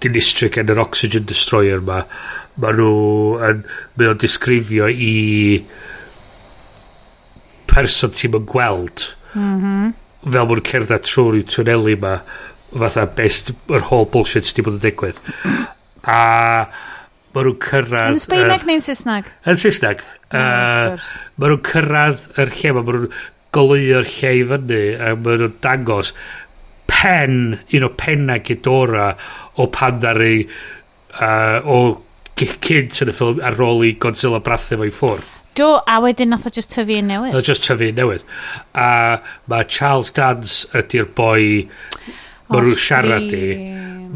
dinistrio 0.00 0.50
gan 0.52 0.72
yr 0.72 0.80
oxygen 0.80 1.26
destroyer 1.28 1.82
ma 1.84 2.02
ma 2.60 2.72
nhw 2.76 2.92
yn 3.48 3.64
mae 3.96 4.10
o'n 4.10 4.20
disgrifio 4.20 4.88
i 4.90 5.14
person 7.70 8.14
ti'n 8.16 8.38
yn 8.40 8.46
gweld 8.50 9.10
mm 9.34 9.56
-hmm. 9.62 9.90
fel 10.36 10.48
mwyn 10.50 10.64
cerdded 10.70 11.08
trwy'r 11.08 11.36
rhyw 11.36 11.48
twnneli 11.54 11.98
ma 12.04 12.14
fatha 12.70 13.06
best 13.18 13.52
yr 13.68 13.86
whole 13.90 14.08
bullshit 14.14 14.48
sydd 14.48 14.60
wedi 14.60 14.66
bod 14.68 14.78
yn 14.78 14.84
digwydd 14.86 15.20
a 16.16 16.20
ma 17.34 17.44
nhw'n 17.44 17.60
cyrraedd 17.66 18.16
yn 18.16 18.24
Sbaeneg 18.24 18.66
neu'n 18.68 18.84
Saesneg? 18.84 19.28
yn 19.46 19.60
Saesneg 19.60 20.02
mm, 20.02 20.40
uh, 20.40 21.10
ma 21.36 21.50
nhw'n 21.50 21.62
cyrraedd 21.70 22.26
yr 22.42 22.56
lle 22.56 22.74
ma 22.76 22.84
ma 22.86 22.96
nhw'n 22.96 23.12
goleuo'r 23.54 24.06
lle 24.18 24.34
i 24.40 24.44
fyny 24.52 24.84
a 24.98 25.14
maen 25.16 25.44
nhw'n 25.44 25.58
dangos 25.64 26.14
pen, 26.90 27.58
un 27.76 27.86
o 27.86 27.90
penna 27.96 28.38
gedora 28.44 29.10
o 29.60 29.66
pan 29.72 30.00
ddari 30.02 30.44
uh, 30.44 31.60
o 31.64 31.80
cynt 32.40 33.02
yn 33.04 33.12
y 33.12 33.14
ffilm 33.14 33.42
ar 33.44 33.58
ôl 33.60 33.84
i 33.86 33.92
Godzilla 34.00 34.40
brathu 34.44 34.78
fo'i 34.80 34.92
ffwr. 34.94 35.22
Do, 35.58 35.68
a 35.82 35.98
wedyn 36.00 36.30
nath 36.32 36.46
o 36.48 36.52
just 36.54 36.70
tyfu 36.72 36.96
yn 37.00 37.10
newydd. 37.10 37.34
Nath 37.34 37.42
o 37.42 37.46
just 37.46 37.66
tyfu 37.66 37.90
un 37.90 37.98
newydd. 37.98 38.26
A 38.78 38.90
mae 39.50 39.66
Charles 39.68 40.12
Dance 40.16 40.68
ydy'r 40.78 41.08
boi 41.16 41.66
mae 42.48 42.62
nhw'n 42.62 42.78
siarad 42.78 43.34
i. 43.36 43.46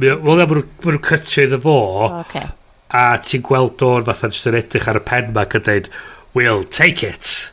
Wel, 0.00 0.22
mae 0.24 0.46
nhw'n 0.46 1.00
cytio 1.08 1.48
iddo 1.48 1.60
fo. 1.64 1.78
Okay. 2.22 2.46
A 2.94 3.06
ti'n 3.20 3.44
gweld 3.44 3.82
o'n 3.84 4.06
fatha'n 4.06 4.34
just 4.34 4.48
yn 4.50 4.60
edrych 4.60 4.88
ar 4.90 5.00
y 5.02 5.04
pen 5.04 5.32
ma 5.34 5.44
yn 5.44 5.66
dweud, 5.66 5.90
we'll 6.38 6.64
take 6.64 7.02
it 7.06 7.50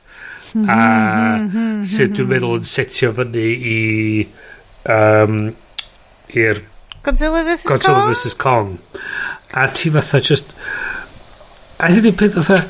a 0.51 0.57
hmm, 0.57 0.65
hmm, 0.67 1.49
hmm, 1.53 1.83
sydd 1.87 2.15
dwi'n 2.17 2.31
meddwl 2.33 2.57
yn 2.59 2.67
setio 2.67 3.13
fyny 3.17 3.45
i 3.71 3.77
um, 4.91 5.37
i'r 6.35 6.65
Godzilla 7.01 7.41
vs 7.47 7.63
Kong? 7.65 7.77
Godzilla 7.79 8.07
vs 8.11 8.35
Kong. 8.37 8.75
A 9.57 9.67
ti 9.73 9.89
fatha 9.89 10.19
just 10.21 10.53
a 11.81 11.89
hyn 11.89 12.11
yn 12.11 12.17
peth 12.19 12.37
fatha 12.37 12.61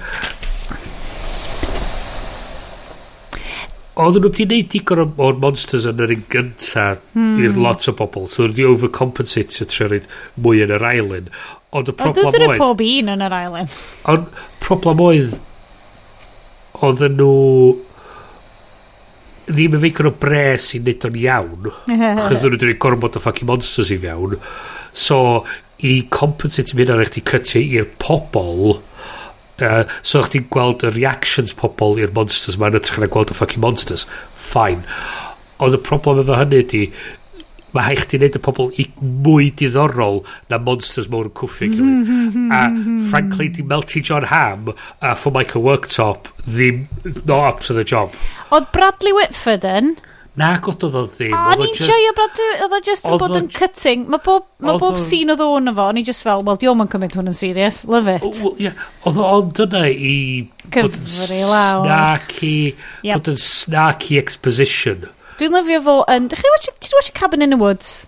oedden 4.01 4.23
nhw 4.23 4.29
wedi 4.31 4.45
gwneud 4.45 4.69
digon 4.71 5.01
o'r 5.25 5.39
monsters 5.41 5.85
yn 5.89 5.99
yr 6.01 6.13
un 6.15 6.23
gynta 6.31 6.85
mm. 7.11 7.33
i'r 7.43 7.59
lot 7.59 7.87
o 7.91 7.93
bobl 7.97 8.29
so 8.31 8.47
wedi 8.47 8.65
overcompensate 8.65 9.67
trwy 9.67 9.99
trio 9.99 9.99
mwy 10.41 10.63
yn 10.65 10.73
yr 10.77 10.85
island. 10.93 11.31
Ond 11.75 11.91
y 11.91 11.95
problem 11.99 12.29
oedd 12.31 12.39
ond 12.47 12.61
pob 12.61 12.83
un 12.85 13.11
yn 13.13 13.25
yr 13.27 13.35
island. 13.41 13.79
ond 14.13 14.43
problem 14.63 15.03
oedd 15.09 15.35
oedden 16.81 17.17
nhw 17.19 17.33
ddim 19.51 19.75
yn 19.77 19.83
feicr 19.83 20.09
o 20.09 20.13
bres 20.21 20.69
i 20.75 20.81
wneud 20.81 21.07
o'n 21.07 21.17
iawn. 21.21 21.71
Chos 22.27 22.43
nhw'n 22.43 22.59
dwi'n 22.61 22.79
gormod 22.81 23.17
o 23.17 23.23
ffocin 23.23 23.49
monsters 23.49 23.91
i 23.93 23.99
fewn. 24.01 24.37
So, 24.91 25.17
i 25.87 25.95
compensate 26.13 26.73
i 26.73 26.79
mynd 26.79 26.93
ar 26.93 27.03
eich 27.03 27.13
di 27.15 27.23
cytu 27.25 27.61
i'r 27.61 27.87
pobol, 28.01 28.77
uh, 29.61 29.83
so 30.01 30.21
eich 30.21 30.31
di'n 30.35 30.49
gweld 30.53 30.85
y 30.87 30.93
reactions 30.93 31.55
pobol 31.57 31.99
i'r 32.01 32.13
monsters 32.15 32.59
ma'n 32.61 32.77
ytrach 32.79 33.01
na 33.01 33.09
gweld 33.11 33.33
y 33.33 33.37
ffocin 33.37 33.65
monsters. 33.65 34.05
Fine. 34.35 34.85
Ond 35.61 35.77
y 35.77 35.81
problem 35.85 36.23
efo 36.23 36.37
hynny 36.37 36.63
ydi, 36.63 36.85
mae 37.75 37.87
haich 37.87 38.05
chdi 38.05 38.19
wneud 38.19 38.37
y 38.37 38.43
pobl 38.43 38.69
i 38.81 38.87
mwy 38.99 39.49
diddorol 39.59 40.21
na 40.51 40.59
monsters 40.61 41.09
mowr 41.11 41.29
yn 41.29 41.35
cwffio 41.39 41.71
gilydd. 41.71 42.37
a 42.51 42.61
frankly, 43.11 43.49
di 43.49 43.63
Melty 43.63 44.03
John 44.03 44.27
Ham 44.31 44.71
a 44.99 45.15
for 45.15 45.33
Michael 45.35 45.65
Worktop 45.67 46.31
ddim 46.45 46.85
not 47.25 47.47
up 47.47 47.59
to 47.67 47.73
the 47.77 47.85
job. 47.87 48.15
Oedd 48.51 48.71
Bradley 48.75 49.15
Whitford 49.15 49.67
yn? 49.67 49.95
Na, 50.39 50.53
god 50.63 50.83
oedd 50.87 50.95
o 50.95 51.01
ddim. 51.11 51.33
O, 51.35 51.55
ni'n 51.59 51.73
i'n 51.73 51.87
joio 51.89 52.11
Bradley, 52.15 52.51
oedd 52.63 52.75
o 52.77 52.81
just 52.87 53.07
yn 53.07 53.17
bod 53.19 53.35
yn 53.35 53.49
cutting. 53.51 54.05
Mae 54.11 54.23
bob, 54.23 54.45
ma 54.63 54.77
bob 54.79 54.99
sîn 55.03 55.33
oedd 55.33 55.43
o'n 55.43 55.71
efo, 55.73 55.87
o'n 55.91 55.99
just 56.07 56.23
fel, 56.23 56.43
well, 56.47 56.59
diolch 56.59 56.85
yn 56.85 56.91
cymryd 56.93 57.17
hwn 57.19 57.31
yn 57.33 57.35
serious, 57.35 57.81
love 57.91 58.11
it. 58.11 58.23
Well, 58.39 58.55
yeah. 58.59 58.85
Oedd 59.03 59.19
o'n 59.19 59.51
dyna 59.59 59.87
i... 59.91 60.13
Cyfri 60.71 61.41
lawr. 61.49 61.83
snarky, 61.83 62.53
yep. 63.03 63.19
bod 63.19 63.33
yn 63.33 63.41
snarky 63.43 64.21
exposition. 64.21 65.09
Dwi'n 65.39 65.55
lyfio 65.55 65.81
fo 65.85 65.97
yn... 66.11 66.27
Dych 66.31 66.43
chi'n 66.43 66.55
watch, 66.55 66.69
ti 66.79 66.95
watch 66.97 67.13
Cabin 67.17 67.45
in 67.45 67.55
the 67.55 67.59
Woods? 67.61 68.07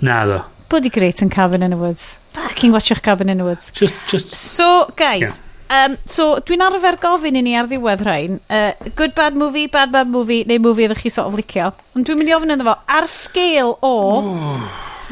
Na, 0.00 0.22
ddo. 0.28 0.42
Bloody 0.70 0.90
great 0.94 1.22
yn 1.24 1.30
Cabin 1.30 1.62
in 1.66 1.74
the 1.74 1.80
Woods. 1.80 2.18
Fucking 2.32 2.72
watchwch 2.72 3.02
Cabin 3.02 3.28
in 3.28 3.38
the 3.38 3.44
Woods. 3.44 3.70
Just, 3.74 3.94
just... 4.08 4.30
So, 4.30 4.92
guys, 4.96 5.38
yeah. 5.38 5.46
Um, 5.70 5.96
so, 6.04 6.40
dwi'n 6.42 6.64
arfer 6.66 6.96
gofyn 6.98 7.36
i 7.38 7.44
ni 7.46 7.52
ar 7.54 7.68
ddiwedd 7.70 8.00
rhain. 8.02 8.40
Uh, 8.50 8.72
good 8.98 9.14
bad 9.14 9.36
movie, 9.38 9.68
bad 9.70 9.92
bad 9.94 10.08
movie, 10.10 10.42
neu 10.50 10.58
movie 10.58 10.88
ydych 10.88 11.04
chi 11.04 11.12
sort 11.14 11.30
of 11.30 11.36
licio. 11.38 11.68
Ond 11.94 12.08
dwi'n 12.08 12.18
mynd 12.18 12.30
i 12.32 12.34
ofyn 12.34 12.54
iddo 12.56 12.66
fo, 12.66 12.74
ar 12.90 13.06
sgêl 13.10 13.70
o 13.70 13.92
oh. 13.94 14.64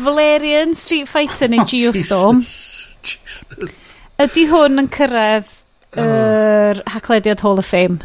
Valerian, 0.02 0.74
Street 0.74 1.06
Fighter 1.06 1.52
neu 1.52 1.62
oh, 1.62 1.68
Geostorm, 1.70 2.42
Jesus. 2.42 3.38
Jesus. 3.46 3.78
ydy 4.26 4.48
hwn 4.50 4.82
yn 4.82 4.90
cyrraedd 4.98 5.46
oh. 5.46 6.02
yr 6.02 6.82
er. 6.82 6.82
Haclediad 6.90 7.46
Hall 7.46 7.62
of 7.62 7.70
Fame? 7.70 8.02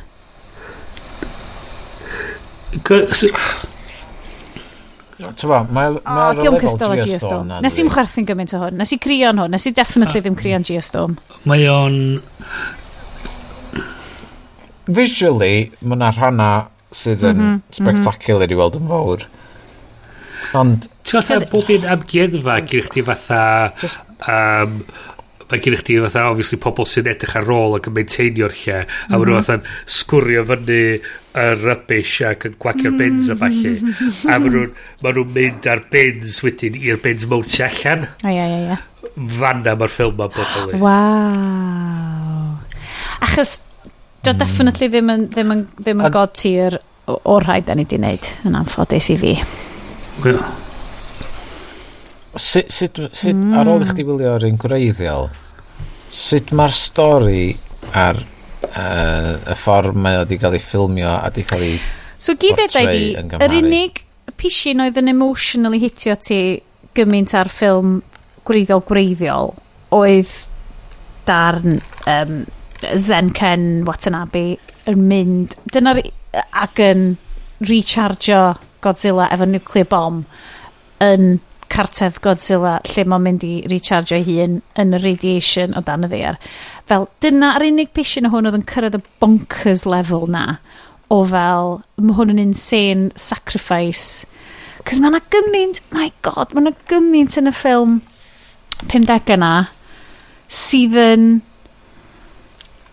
Tyfa, 5.24 5.60
mae'r 5.72 6.00
ma 6.04 6.30
oh, 6.32 6.40
diolch 6.40 6.64
cystal 6.66 6.94
o 6.94 6.98
Geostorm. 7.00 7.52
Nes 7.64 7.78
i'n 7.80 7.92
chwerthu'n 7.94 8.28
gymaint 8.28 8.54
o 8.58 8.62
hwn. 8.64 8.80
Nes 8.80 8.92
i 8.96 9.00
crio'n 9.02 9.40
hwn. 9.40 9.54
Nes 9.54 9.68
i 9.70 9.74
definitely 9.76 10.20
uh, 10.20 10.26
ddim 10.26 10.38
crio'n 10.40 10.66
Geostorm. 10.68 11.16
Mae 11.50 11.68
o'n... 11.72 12.00
Visually, 14.84 15.70
mae 15.80 15.96
yna 15.96 16.10
rhanna 16.12 16.50
sydd 16.94 17.24
yn 17.24 17.38
mhm, 17.40 17.54
mhm. 17.62 17.78
spectacular 17.78 18.52
i 18.52 18.60
weld 18.60 18.76
yn 18.82 18.90
fawr. 18.92 19.24
Ond... 20.60 20.90
Ti'n 21.04 21.24
gwybod 21.24 21.50
bob 21.54 21.72
un 21.78 21.90
amgueddfa 21.96 22.60
gyda 22.68 22.90
chdi 22.90 23.06
fatha... 23.08 23.44
Just... 23.82 24.04
Um, 24.24 24.82
mae 25.54 25.62
gen 25.62 25.78
i 25.78 25.82
chdi 25.82 26.00
fatha 26.08 26.26
obviously 26.32 26.58
pobl 26.62 26.88
sy'n 26.90 27.12
edrych 27.14 27.36
ar 27.38 27.52
ôl 27.54 27.78
ac 27.78 27.90
yn 27.92 27.98
maintainio'r 28.00 28.56
lle 28.64 28.80
a 28.80 28.84
mm 28.84 28.88
-hmm. 28.88 29.12
maen 29.12 29.28
nhw 29.28 29.36
mhm. 29.36 29.44
fatha'n 29.44 29.68
sgwrio 30.00 30.46
fyny 30.50 30.80
y 31.44 31.46
rubbish 31.60 32.16
ac 32.30 32.48
yn 32.50 32.58
gwacio'r 32.58 32.96
mhm. 32.96 33.04
bins 33.04 33.30
a 33.30 33.38
falle 33.38 33.76
a 33.78 34.40
maen 34.40 34.50
nhw'n 34.58 34.74
ma 35.06 35.14
nhw 35.14 35.28
mynd 35.38 35.70
ar 35.70 35.86
bins 35.94 36.42
wedyn 36.46 36.80
i'r 36.82 36.98
bins 37.06 37.30
mewn 37.30 37.46
tu 37.46 37.62
allan. 37.68 38.10
O 38.26 38.34
ia 38.34 38.50
ia 38.50 38.66
ia 38.66 38.82
fanna 39.14 39.76
mae'r 39.78 39.94
ffilm 39.94 40.18
ma'n 40.18 40.34
bodoli 40.34 40.80
waw. 40.82 42.58
Achos 43.28 43.60
do 44.24 44.34
mm. 44.34 44.40
definitely 44.40 44.90
ddim 44.90 45.14
yn 45.14 45.30
ddim 45.30 45.56
yn, 45.56 45.64
ddim 45.80 46.04
yn 46.04 46.14
god 46.16 46.36
tir 46.40 46.80
o'r 47.08 47.48
rhaid 47.48 47.68
da 47.68 47.78
ni 47.78 47.86
di 47.90 48.00
wneud 48.00 48.30
yn 48.48 48.60
anffodus 48.60 49.12
i 49.14 49.20
fi. 49.20 49.34
Yeah 50.24 50.44
sut, 52.36 52.72
sut, 52.74 53.02
sut 53.12 53.34
mm. 53.36 53.58
ar 53.60 53.70
ôl 53.72 53.86
i 53.86 53.90
chdi 53.92 54.06
wylio 54.08 54.36
ar 54.38 54.46
un 54.48 54.60
gwreiddiol, 54.62 55.28
sut 56.14 56.54
mae'r 56.56 56.76
stori 56.78 57.46
ar 57.94 58.22
uh, 58.22 59.52
y 59.52 59.58
ffordd 59.60 60.00
mae 60.00 60.22
wedi 60.24 60.40
cael 60.42 60.58
ei 60.58 60.64
ffilmio 60.64 61.12
a 61.12 61.20
wedi 61.28 61.46
cael 61.50 61.68
ei 61.68 61.78
So 62.24 62.38
gyd 62.40 62.62
e 62.64 62.70
yn 62.72 62.88
di, 62.88 63.38
yr 63.44 63.54
unig 63.58 64.04
pisin 64.40 64.80
oedd 64.80 64.98
yn 65.02 65.12
emotionally 65.12 65.82
hitio 65.82 66.16
ti 66.16 66.40
gymaint 66.96 67.34
ar 67.36 67.50
ffilm 67.52 67.98
gwreiddiol 68.48 68.84
gwreiddiol 68.88 69.52
oedd 69.94 70.32
darn 71.28 71.82
um, 72.10 72.44
Zen 73.00 73.32
Ken 73.36 73.84
Watanabe 73.88 74.46
yn 74.90 75.04
mynd 75.10 75.58
dyna'r 75.76 76.02
ac 76.64 76.80
yn 76.84 77.14
rechargio 77.64 78.54
Godzilla 78.84 79.30
efo 79.32 79.48
nuclear 79.48 79.88
bomb 79.92 81.04
yn 81.04 81.38
cartedd 81.72 82.20
Godzilla 82.24 82.78
lle 82.90 83.06
mae'n 83.08 83.26
mynd 83.26 83.44
i 83.48 83.54
rechargeo'i 83.72 84.24
hun 84.28 84.60
yn 84.80 84.96
y 84.98 85.02
radiation 85.04 85.76
o 85.78 85.84
dan 85.86 86.08
y 86.08 86.12
ddeir. 86.12 86.40
Fel, 86.90 87.08
dyna 87.24 87.54
dyna'r 87.54 87.68
unig 87.70 87.94
pishin 87.96 88.28
o 88.28 88.34
hwn 88.34 88.50
oedd 88.50 88.60
yn 88.60 88.68
cyrraedd 88.70 89.00
y 89.00 89.04
bonkers 89.22 89.86
level 89.90 90.28
na 90.32 90.58
o 91.14 91.22
fel, 91.30 91.80
mae 92.02 92.18
hwn 92.18 92.34
yn 92.34 92.42
insane 92.48 93.12
sacrifice. 93.20 94.28
Cys 94.84 95.00
mae 95.00 95.14
yna 95.14 95.22
gymaint, 95.34 95.82
my 95.96 96.10
god, 96.26 96.54
mae 96.54 96.66
yna 96.66 96.76
gymaint 96.90 97.38
yn 97.40 97.52
y 97.52 97.56
ffilm 97.56 98.00
50 98.92 99.36
yna 99.38 99.54
sydd 100.54 100.98
yn 101.00 101.28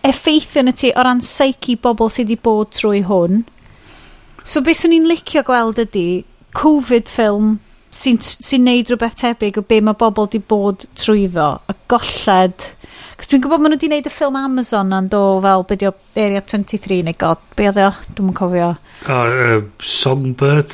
effeithio 0.07 0.63
yn 0.63 0.71
y 0.71 0.75
ti 0.77 0.91
o 0.95 1.03
ran 1.05 1.21
psyche 1.23 1.77
bobl 1.81 2.09
sydd 2.09 2.31
wedi 2.31 2.43
bod 2.45 2.71
trwy 2.77 3.03
hwn. 3.07 3.43
So 4.43 4.63
beth 4.65 4.81
swn 4.81 4.95
i'n 4.97 5.09
licio 5.09 5.43
gweld 5.45 5.81
ydy 5.83 6.23
Covid 6.57 7.09
ffilm 7.11 7.59
sy'n 7.91 8.21
sy 8.23 8.59
neud 8.61 8.91
rhywbeth 8.91 9.17
tebyg 9.19 9.59
o 9.59 9.65
be 9.67 9.81
mae 9.83 9.97
bobl 9.99 10.27
wedi 10.27 10.39
bod 10.53 10.85
trwyddo 10.99 11.49
y 11.71 11.75
golled. 11.91 12.69
Cos 13.19 13.29
dwi'n 13.29 13.43
gwybod 13.43 13.61
maen 13.61 13.75
nhw 13.75 13.79
wedi 13.79 13.91
neud 13.91 14.07
y 14.07 14.13
ffilm 14.13 14.39
Amazon 14.39 14.95
yn 14.97 15.11
do 15.11 15.21
fel 15.43 15.67
be 15.67 15.77
di 15.81 15.89
o 15.89 15.93
Area 16.15 16.41
23 16.41 17.03
neu 17.07 17.19
god. 17.19 17.43
Be 17.59 17.67
oedd 17.69 17.81
e 17.81 17.85
o? 17.89 17.91
Dwi'n 18.15 18.33
cofio. 18.37 18.71
Uh, 19.03 19.11
uh, 19.11 19.61
Songbird? 19.83 20.73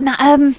Na 0.00 0.16
um, 0.32 0.50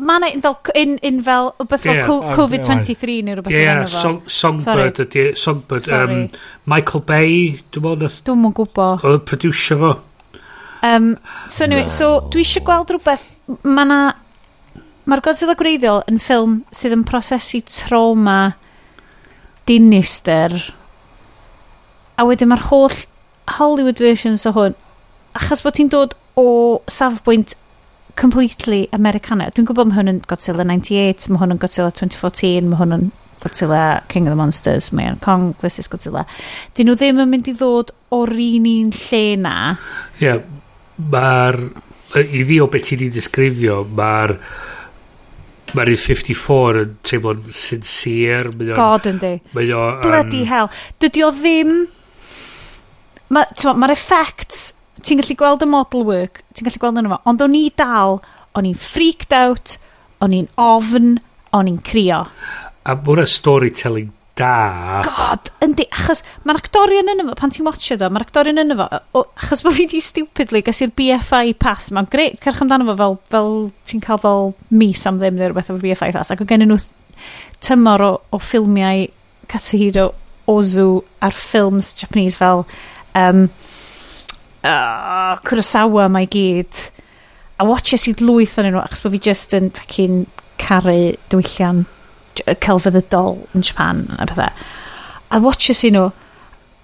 mae 0.00 0.20
yna 0.20 0.30
un 0.34 0.44
fel 0.44 0.56
un, 0.82 0.94
un 1.08 1.18
fel 1.24 1.50
beth 1.64 1.82
fel 1.84 1.98
yeah. 1.98 2.30
Covid-23 2.36 3.18
neu 3.26 3.36
rhywbeth 3.38 3.56
yeah, 3.56 3.82
yeah. 3.82 3.90
Song, 3.90 4.22
Songbird 4.30 5.00
ydy 5.04 5.26
e, 5.30 5.34
Songbird 5.38 5.90
um, 5.96 6.14
Michael 6.70 7.04
Bay 7.08 7.34
dwi'n 7.72 7.86
mwyn 7.86 8.06
dwi'n 8.06 8.40
mwyn 8.44 8.56
gwybod 8.56 9.04
oedd 9.08 9.26
producer 9.28 9.80
fo. 9.80 9.92
Um, 10.86 11.12
so 11.52 11.66
anyway 11.66 11.88
so 11.92 12.12
dwi 12.32 12.44
eisiau 12.44 12.64
gweld 12.64 12.94
rhywbeth 12.94 13.26
mae 13.66 13.88
na 13.88 14.00
Mae'r 15.08 15.22
Godzilla 15.24 15.56
gwreiddiol 15.56 16.02
yn 16.10 16.18
ffilm 16.20 16.58
sydd 16.76 16.96
yn 16.98 17.06
prosesu 17.08 17.62
trauma 17.70 18.54
dinister. 19.68 20.52
A 22.20 22.26
wedyn 22.28 22.50
mae'r 22.50 22.66
holl 22.68 22.98
Hollywood 23.56 24.02
versions 24.02 24.44
o 24.46 24.52
hwn, 24.54 24.76
achos 25.38 25.64
bod 25.64 25.78
ti'n 25.78 25.90
dod 25.92 26.14
o 26.38 26.46
safbwynt 26.90 27.56
completely 28.20 28.88
Americana. 28.92 29.48
Dwi'n 29.54 29.68
gwybod 29.70 29.88
mae 29.88 29.98
hwn 30.00 30.12
yn 30.12 30.20
Godzilla 30.28 30.66
98, 30.66 31.30
mae 31.30 31.40
hwn 31.40 31.56
yn 31.56 31.62
Godzilla 31.62 31.90
2014, 31.96 32.68
mae 32.68 32.80
hwn 32.80 32.96
yn 32.98 33.06
Godzilla 33.40 33.84
King 34.12 34.28
of 34.28 34.34
the 34.34 34.38
Monsters, 34.38 34.90
mae 34.92 35.08
o'n 35.10 35.20
Kong 35.24 35.54
vs 35.62 35.88
Godzilla. 35.90 36.26
Dyn 36.76 36.90
nhw 36.90 36.98
ddim 37.00 37.22
yn 37.24 37.30
mynd 37.32 37.48
i 37.48 37.54
ddod 37.56 37.94
o'r 38.12 38.34
un 38.36 38.68
un 38.68 38.90
lle 38.96 39.22
na. 39.40 39.54
Ie, 40.18 40.26
yeah, 40.26 40.42
mae'r... 41.12 41.62
I 42.10 42.40
fi 42.42 42.56
o 42.58 42.66
beth 42.66 42.88
ti'n 42.88 43.04
ei 43.06 43.12
disgrifio, 43.14 43.84
mae'r 43.96 44.34
Mae'r 45.76 45.92
54 45.94 46.80
yn 46.80 46.92
teimlo'n 47.06 47.46
sincere. 47.54 48.52
God 48.74 49.08
yn 49.10 49.20
di. 49.22 49.32
Mae 49.54 49.72
o... 49.76 49.86
Bloody 50.02 50.44
um, 50.44 50.50
hell. 50.50 50.70
Dydy 51.02 51.24
o 51.26 51.32
ddim... 51.36 51.74
Mae'r 53.30 53.74
ma 53.78 53.90
effects... 53.94 54.70
Ti'n 55.00 55.16
gallu 55.22 55.32
gweld 55.38 55.62
y 55.64 55.66
model 55.70 56.02
work, 56.04 56.42
ti'n 56.52 56.66
gallu 56.66 56.80
gweld 56.82 56.98
yn 57.00 57.06
yma, 57.08 57.16
ond 57.30 57.40
o'n 57.40 57.54
i 57.56 57.70
dal, 57.72 58.18
o'n 58.52 58.66
i'n 58.68 58.76
freaked 58.76 59.32
out, 59.32 59.78
o'n 60.20 60.34
i'n 60.36 60.50
ofn, 60.60 61.14
o'n 61.56 61.70
i'n 61.70 61.78
crio. 61.80 62.18
A 62.84 62.92
mae 62.98 63.06
hwnna 63.06 63.24
storytelling 63.24 64.10
da. 64.40 65.00
God, 65.06 65.50
yndi, 65.64 65.86
achos 65.94 66.22
mae'r 66.48 66.60
actorion 66.60 67.12
yn 67.12 67.22
yma, 67.24 67.36
pan 67.38 67.52
ti'n 67.54 67.66
watcho 67.68 67.98
do, 68.00 68.08
mae'r 68.12 68.26
actorion 68.26 68.62
yn 68.62 68.74
yma, 68.74 68.88
o, 69.14 69.24
achos 69.40 69.62
bod 69.64 69.76
fi 69.76 69.86
di 69.90 70.00
stupidly 70.04 70.64
gysgu'r 70.66 70.94
BFI 70.98 71.54
pass, 71.60 71.92
mae'n 71.94 72.08
greit, 72.12 72.40
cerch 72.44 72.64
amdano 72.64 72.88
fo 72.88 72.96
fel, 73.00 73.18
fel 73.34 73.52
ti'n 73.90 74.02
cael 74.04 74.22
fel 74.24 74.50
mis 74.82 75.04
am 75.08 75.20
ddim 75.20 75.38
neu 75.38 75.50
rhywbeth 75.50 75.70
efo 75.70 75.80
BFI 75.82 76.10
pass, 76.16 76.32
ac 76.34 76.42
o 76.42 76.48
gen 76.48 76.66
nhw 76.66 76.80
tymor 77.64 78.06
o, 78.06 78.12
o 78.32 78.40
ffilmiau 78.40 79.06
Katsuhiro 79.50 80.10
Ozu 80.50 81.02
ar 81.22 81.34
ffilms 81.36 81.92
Japanese 81.98 82.38
fel 82.38 82.64
um, 83.14 83.44
uh, 84.64 85.36
Kurosawa 85.46 86.08
mae 86.10 86.26
gyd 86.30 86.88
a 87.60 87.66
watches 87.68 88.08
i 88.08 88.14
lwyth 88.22 88.58
yn 88.62 88.70
nhw 88.72 88.82
achos 88.82 89.04
bod 89.04 89.14
fi 89.14 89.22
just 89.30 89.54
yn 89.56 89.70
fucking 89.76 90.24
caru 90.60 91.12
diwylliant 91.32 91.99
celfyddydol 92.46 93.38
yn 93.54 93.66
Japan 93.66 94.06
a 94.18 94.26
pethau. 94.30 94.50
A 95.30 95.40
watches 95.42 95.82
sy'n 95.82 95.96
nhw. 95.96 96.10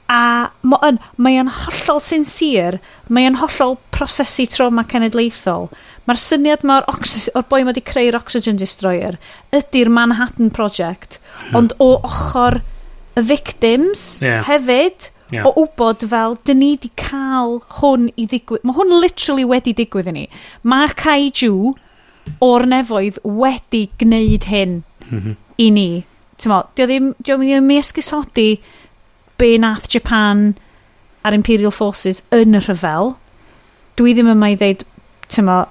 A 0.06 0.52
mae 0.62 1.40
o'n 1.40 1.50
hollol 1.50 2.00
sincere, 2.04 2.78
mae 3.10 3.26
o'n 3.26 3.40
hollol 3.40 3.74
prosesu 3.94 4.46
trauma 4.52 4.84
cenedlaethol. 4.86 5.66
Mae'r 6.06 6.20
syniad 6.22 6.62
ma 6.62 6.78
o'r, 6.84 7.02
o'r 7.34 7.46
boi 7.50 7.64
ma 7.64 7.72
wedi 7.72 7.82
creu'r 7.82 8.18
Oxygen 8.18 8.60
Destroyer 8.60 9.18
ydy'r 9.56 9.90
Manhattan 9.90 10.52
Project, 10.54 11.18
hmm. 11.48 11.56
ond 11.58 11.74
o 11.82 11.96
ochr 12.06 12.60
y 13.16 13.24
victims 13.26 14.20
yeah. 14.22 14.44
hefyd, 14.46 15.08
yeah. 15.34 15.48
o 15.48 15.54
wybod 15.56 16.04
fel, 16.06 16.36
dyn 16.46 16.62
ni 16.62 16.70
wedi 16.76 16.92
cael 17.00 17.58
hwn 17.80 18.10
i 18.14 18.28
ddigwydd. 18.30 18.62
Mae 18.62 18.78
hwn 18.78 18.94
literally 19.02 19.48
wedi 19.48 19.74
digwydd 19.74 20.12
i 20.12 20.14
ni. 20.14 20.24
Mae 20.62 20.94
Kaiju 20.94 21.74
o'r 22.44 22.66
nefoedd 22.70 23.18
wedi 23.24 23.86
gwneud 23.98 24.46
hyn. 24.50 24.78
Mm 25.08 25.18
-hmm 25.18 25.34
i 25.62 25.70
ni. 25.72 26.04
Tymo, 26.40 26.62
di 26.76 26.84
o 26.84 26.88
ddim, 26.88 27.12
dio 27.24 27.38
ddim 27.40 27.70
i 27.72 27.80
esgusodi 27.80 28.48
be 29.40 29.56
nath 29.60 29.88
Japan 29.92 30.50
a'r 31.24 31.36
Imperial 31.36 31.74
Forces 31.74 32.22
yn 32.34 32.56
y 32.56 32.62
rhyfel. 32.62 33.14
Dwi 33.96 34.14
ddim 34.16 34.32
yma 34.34 34.52
i 34.52 34.58
ddeud, 34.60 34.84
tymo, 35.32 35.62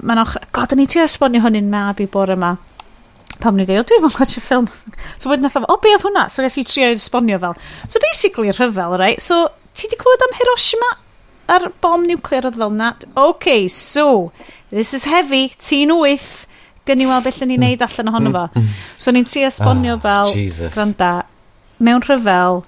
mae'n 0.00 0.22
och... 0.22 0.36
God, 0.56 0.74
o'n 0.74 0.84
i 0.84 0.88
ti 0.90 1.00
esbonio 1.02 1.42
hwnnw'n 1.44 1.70
mab 1.72 2.02
i 2.02 2.08
bore 2.10 2.36
yma 2.36 2.56
pam 3.40 3.56
ni 3.56 3.64
dweud, 3.64 3.86
dwi'n 3.88 4.04
gweld 4.04 4.36
y 4.36 4.42
ffilm. 4.44 4.68
So 5.20 5.30
wedyn 5.30 5.46
nath 5.46 5.56
o, 5.56 5.64
o 5.64 5.78
be 5.80 5.94
oedd 5.94 6.04
hwnna? 6.04 6.26
So 6.32 6.44
nes 6.44 6.58
i 6.60 6.64
trio 6.68 6.90
esbonio 6.92 7.40
fel. 7.40 7.56
So 7.88 8.02
basically 8.02 8.52
rhyfel, 8.52 8.98
right? 9.00 9.22
So 9.24 9.46
ti 9.72 9.88
di 9.88 9.98
clywed 10.00 10.26
am 10.26 10.36
Hiroshima 10.36 10.90
a'r 11.50 11.70
bom 11.82 12.04
nuclear 12.06 12.46
oedd 12.48 12.58
fel 12.60 12.74
na? 12.76 12.92
OK, 13.18 13.66
so, 13.72 14.30
this 14.70 14.92
is 14.94 15.08
heavy, 15.10 15.48
ti'n 15.58 15.92
wyth, 15.96 16.46
gen 16.90 17.04
i 17.04 17.08
weld 17.08 17.26
beth 17.26 17.40
ni'n 17.44 17.54
mm. 17.56 17.66
neud 17.66 17.86
allan 17.86 18.12
ohono 18.12 18.32
mm. 18.32 18.36
fo. 18.36 18.60
Mm. 18.60 18.82
So 18.98 19.14
ni'n 19.14 19.28
tri 19.30 19.46
esbonio 19.48 19.96
oh, 19.96 20.02
fel, 20.04 20.34
Jesus. 20.36 20.74
granda, 20.74 21.14
mewn 21.80 22.04
rhyfel, 22.06 22.62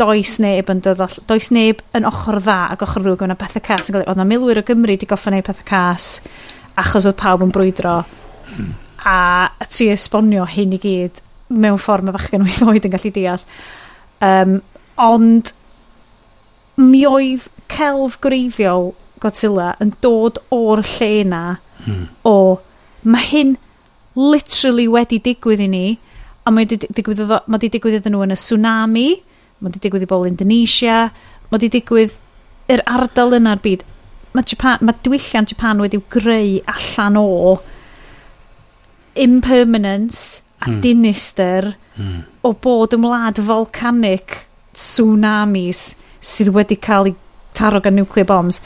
does 0.00 0.38
neb 0.42 0.70
yn 0.72 0.80
dod 0.82 1.02
all, 1.04 1.18
does 1.28 1.50
neb 1.54 1.82
yn 1.94 2.06
ochr 2.08 2.40
dda 2.42 2.58
ac 2.74 2.82
ochr 2.86 3.04
rwg 3.04 3.26
yna 3.26 3.36
pethau 3.38 3.62
cas. 3.64 3.90
Yn 3.90 3.98
cael 3.98 4.08
oedd 4.08 4.20
na 4.20 4.26
milwyr 4.28 4.62
o 4.62 4.66
Gymru 4.66 4.96
di 4.98 5.08
goffa 5.10 5.32
neud 5.34 5.46
pethau 5.46 5.68
cas 5.68 6.08
achos 6.80 7.06
oedd 7.06 7.18
pawb 7.20 7.44
yn 7.46 7.52
brwydro. 7.54 8.00
Hmm. 8.50 8.72
A 9.04 9.66
tri 9.68 9.90
esbonio 9.94 10.46
hyn 10.50 10.74
i 10.74 10.80
gyd 10.82 11.20
mewn 11.54 11.78
ffordd 11.78 12.06
mae 12.06 12.16
fachgen 12.16 12.46
wyth 12.46 12.62
oed 12.66 12.88
yn 12.88 12.94
gallu 12.94 13.12
deall. 13.14 13.44
Um, 14.24 14.58
ond 14.98 15.52
mi 16.80 17.04
oedd 17.06 17.48
celf 17.70 18.18
gwreiddiol 18.24 18.92
Godzilla 19.22 19.72
yn 19.80 19.94
dod 20.04 20.40
o'r 20.52 20.82
lle 20.84 21.12
na 21.28 21.44
hmm. 21.84 22.08
o 22.28 22.36
mae 23.04 23.28
hyn 23.30 23.54
literally 24.16 24.86
wedi 24.90 25.20
digwydd 25.22 25.62
i 25.64 25.68
ni, 25.70 25.86
a 26.44 26.52
mae 26.52 26.64
wedi 26.64 26.86
digwydd, 26.86 27.22
mae 27.28 27.56
wedi 27.56 27.72
digwydd 27.76 27.98
iddyn 28.00 28.14
nhw 28.14 28.26
yn 28.26 28.34
y 28.34 28.38
tsunami, 28.38 29.08
mae 29.58 29.70
wedi 29.70 29.82
digwydd 29.86 30.06
i 30.06 30.10
bobl 30.10 30.30
Indonesia, 30.30 30.98
mae 31.48 31.56
wedi 31.56 31.72
digwydd 31.78 32.16
yr 32.72 32.82
ardal 32.88 33.36
yna'r 33.38 33.62
byd. 33.64 33.84
Mae, 34.34 34.46
Japan, 34.50 34.82
mae 34.82 34.98
diwylliant 35.04 35.52
Japan 35.52 35.82
wedi 35.82 36.00
greu 36.10 36.58
allan 36.70 37.18
o 37.20 37.28
impermanence 39.14 40.42
a 40.60 40.70
mm. 40.70 40.80
dinister 40.82 41.74
mm. 41.96 42.22
o 42.42 42.50
bod 42.52 42.96
yn 42.96 43.04
wlad 43.06 43.38
volcanic 43.46 44.40
tsunamis 44.74 45.92
sydd 46.24 46.50
wedi 46.54 46.78
cael 46.82 47.12
eu 47.12 47.16
taro 47.54 47.80
gan 47.80 47.94
nuclear 47.94 48.26
bombs. 48.26 48.60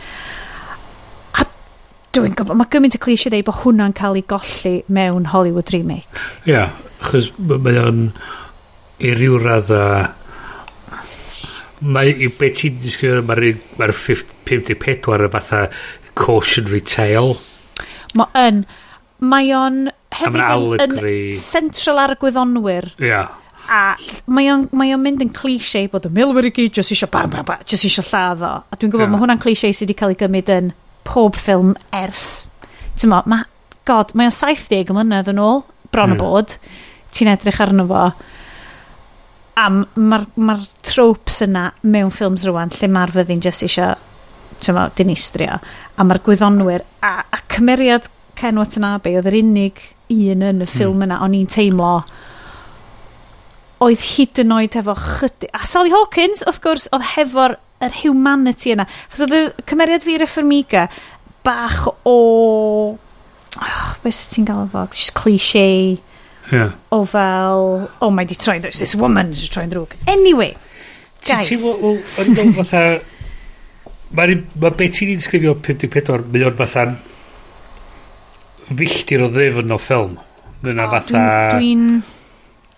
Dwi'n 2.17 2.35
gwybod, 2.39 2.57
mae 2.57 2.71
gymaint 2.73 2.97
y 2.97 3.01
cliché 3.03 3.33
dweud 3.33 3.47
bod 3.49 3.61
hwnna'n 3.63 3.97
cael 3.97 4.17
ei 4.17 4.25
golli 4.29 4.75
mewn 4.89 5.29
Hollywood 5.35 5.73
remake. 5.75 6.09
Ia, 6.49 6.53
yeah, 6.53 6.79
achos 7.03 7.31
mae 7.39 7.77
o'n 7.83 8.07
i 9.05 9.13
ryw 9.15 9.39
radda 9.43 9.83
mae 11.81 12.11
i 12.11 12.29
beth 12.35 12.63
ti'n 12.63 12.79
disgrifio 12.83 13.23
mae'r 13.27 13.61
mae 13.79 13.93
54 13.95 15.27
yn 15.29 15.35
fatha 15.35 15.61
cautionary 16.19 16.81
tale 16.83 17.37
mae 18.19 18.49
yn 18.49 18.65
mae 19.19 19.53
o'n 19.55 19.85
hefyd 20.15 20.83
yn, 20.83 20.97
yn 20.97 21.37
central 21.39 22.01
ar 22.03 22.15
y 22.15 22.19
gwyddonwyr 22.23 22.91
yeah. 23.03 23.31
a 23.71 23.83
mae 24.27 24.51
o'n 24.53 24.67
mae 24.79 24.95
o'n 24.97 25.05
mynd 25.05 25.23
yn 25.27 25.33
cliché 25.35 25.85
bod 25.93 26.09
y 26.09 26.13
milwyr 26.15 26.51
i 26.51 26.55
gyd 26.55 26.81
jyst 26.81 26.97
eisiau 26.97 27.13
bam 27.15 27.31
bam 27.35 27.47
bam 27.47 27.63
jyst 27.67 27.87
eisiau 27.87 28.11
lladd 28.11 28.45
o 28.47 28.53
a 28.59 28.79
dwi'n 28.79 28.95
gwybod 28.95 29.07
yeah. 29.07 29.15
mae 29.15 29.23
hwnna'n 29.23 29.43
cliché 29.43 29.71
sydd 29.71 29.87
wedi 29.87 29.99
cael 30.01 30.15
ei 30.15 30.21
gymryd 30.25 30.55
yn 30.57 30.75
pob 31.09 31.39
ffilm 31.39 31.75
ers. 31.97 32.49
Ti'n 32.99 33.13
mo, 33.13 33.23
mae... 33.31 33.47
god, 33.89 34.13
mae 34.19 34.29
o'n 34.29 34.35
70 34.35 34.93
mlynedd 34.93 35.31
yn 35.33 35.41
ôl, 35.43 35.63
bron 35.93 36.13
mm. 36.13 36.19
y 36.19 36.21
bod. 36.21 36.57
Ti'n 37.15 37.33
edrych 37.33 37.63
arno 37.65 37.87
fo. 37.89 38.05
A 39.59 39.71
mae'r 39.73 40.29
ma 40.39 40.59
tropes 40.87 41.41
yna 41.47 41.71
mewn 41.89 42.13
ffilms 42.15 42.45
rwan 42.47 42.71
lle 42.77 42.91
mae'r 42.93 43.15
fyddin 43.17 43.43
jyst 43.43 43.65
ti'n 44.59 44.77
mo, 44.77 44.87
dinistrio. 44.99 45.59
A 45.97 46.07
mae'r 46.07 46.23
gwyddonwyr 46.27 46.85
a, 47.07 47.13
a 47.25 47.43
cymeriad 47.55 48.09
Ken 48.39 48.59
Watanabe 48.61 49.17
oedd 49.19 49.27
yr 49.31 49.41
unig 49.41 49.81
un 50.15 50.45
yn 50.47 50.63
y 50.63 50.65
mm. 50.65 50.71
ffilm 50.71 50.99
mm. 50.99 51.09
yna 51.09 51.23
o'n 51.25 51.37
i'n 51.39 51.51
teimlo 51.51 51.93
oedd 53.85 54.03
hyd 54.03 54.43
yn 54.43 54.55
oed 54.57 54.77
efo 54.81 54.95
chydig... 54.99 55.51
A 55.55 55.67
Sally 55.71 55.93
Hawkins, 55.95 56.43
wrth 56.47 56.61
gwrs, 56.65 56.89
oedd 56.95 57.05
hefo'r 57.15 57.55
yr 57.85 57.95
humanity 58.03 58.75
yna. 58.75 58.87
Chos 59.13 59.25
oedd 59.27 59.37
y 59.37 59.43
cymeriad 59.69 60.05
fi 60.05 60.17
i'r 60.19 60.27
Formiga 60.31 60.89
bach 61.47 61.87
o... 62.07 62.17
Oh, 63.59 63.93
Beth 64.05 64.23
ti'n 64.33 64.47
gael 64.47 64.69
fo? 64.71 64.85
Just 64.93 65.15
cliché. 65.19 65.99
Yeah. 66.53 66.75
O 66.95 67.03
fel, 67.09 67.89
oh 68.01 68.11
mae 68.15 68.29
di 68.29 68.37
troi'n 68.39 68.63
drwg, 68.65 68.79
this 68.81 68.95
woman 68.97 69.35
is 69.35 69.49
troi'n 69.53 69.73
drwg. 69.73 69.97
Anyway, 70.09 70.55
guys. 71.27 71.51
Ti'n 71.51 71.61
meddwl, 71.61 71.99
yn 72.23 72.31
meddwl 72.33 72.55
fatha, 72.63 72.83
mae 74.17 74.39
ma 74.63 74.71
beth 74.73 74.97
ti'n 74.97 75.13
ni'n 75.13 75.21
54, 75.27 76.25
mae 76.33 76.47
o'n 76.49 76.57
fatha 76.57 76.87
filltir 78.69 79.27
o 79.27 79.29
ddefn 79.35 79.77
o 79.77 79.81
ffilm. 79.83 80.17
Dyna 80.65 80.89
fatha... 80.95 81.27
Dwi'n... 81.57 81.85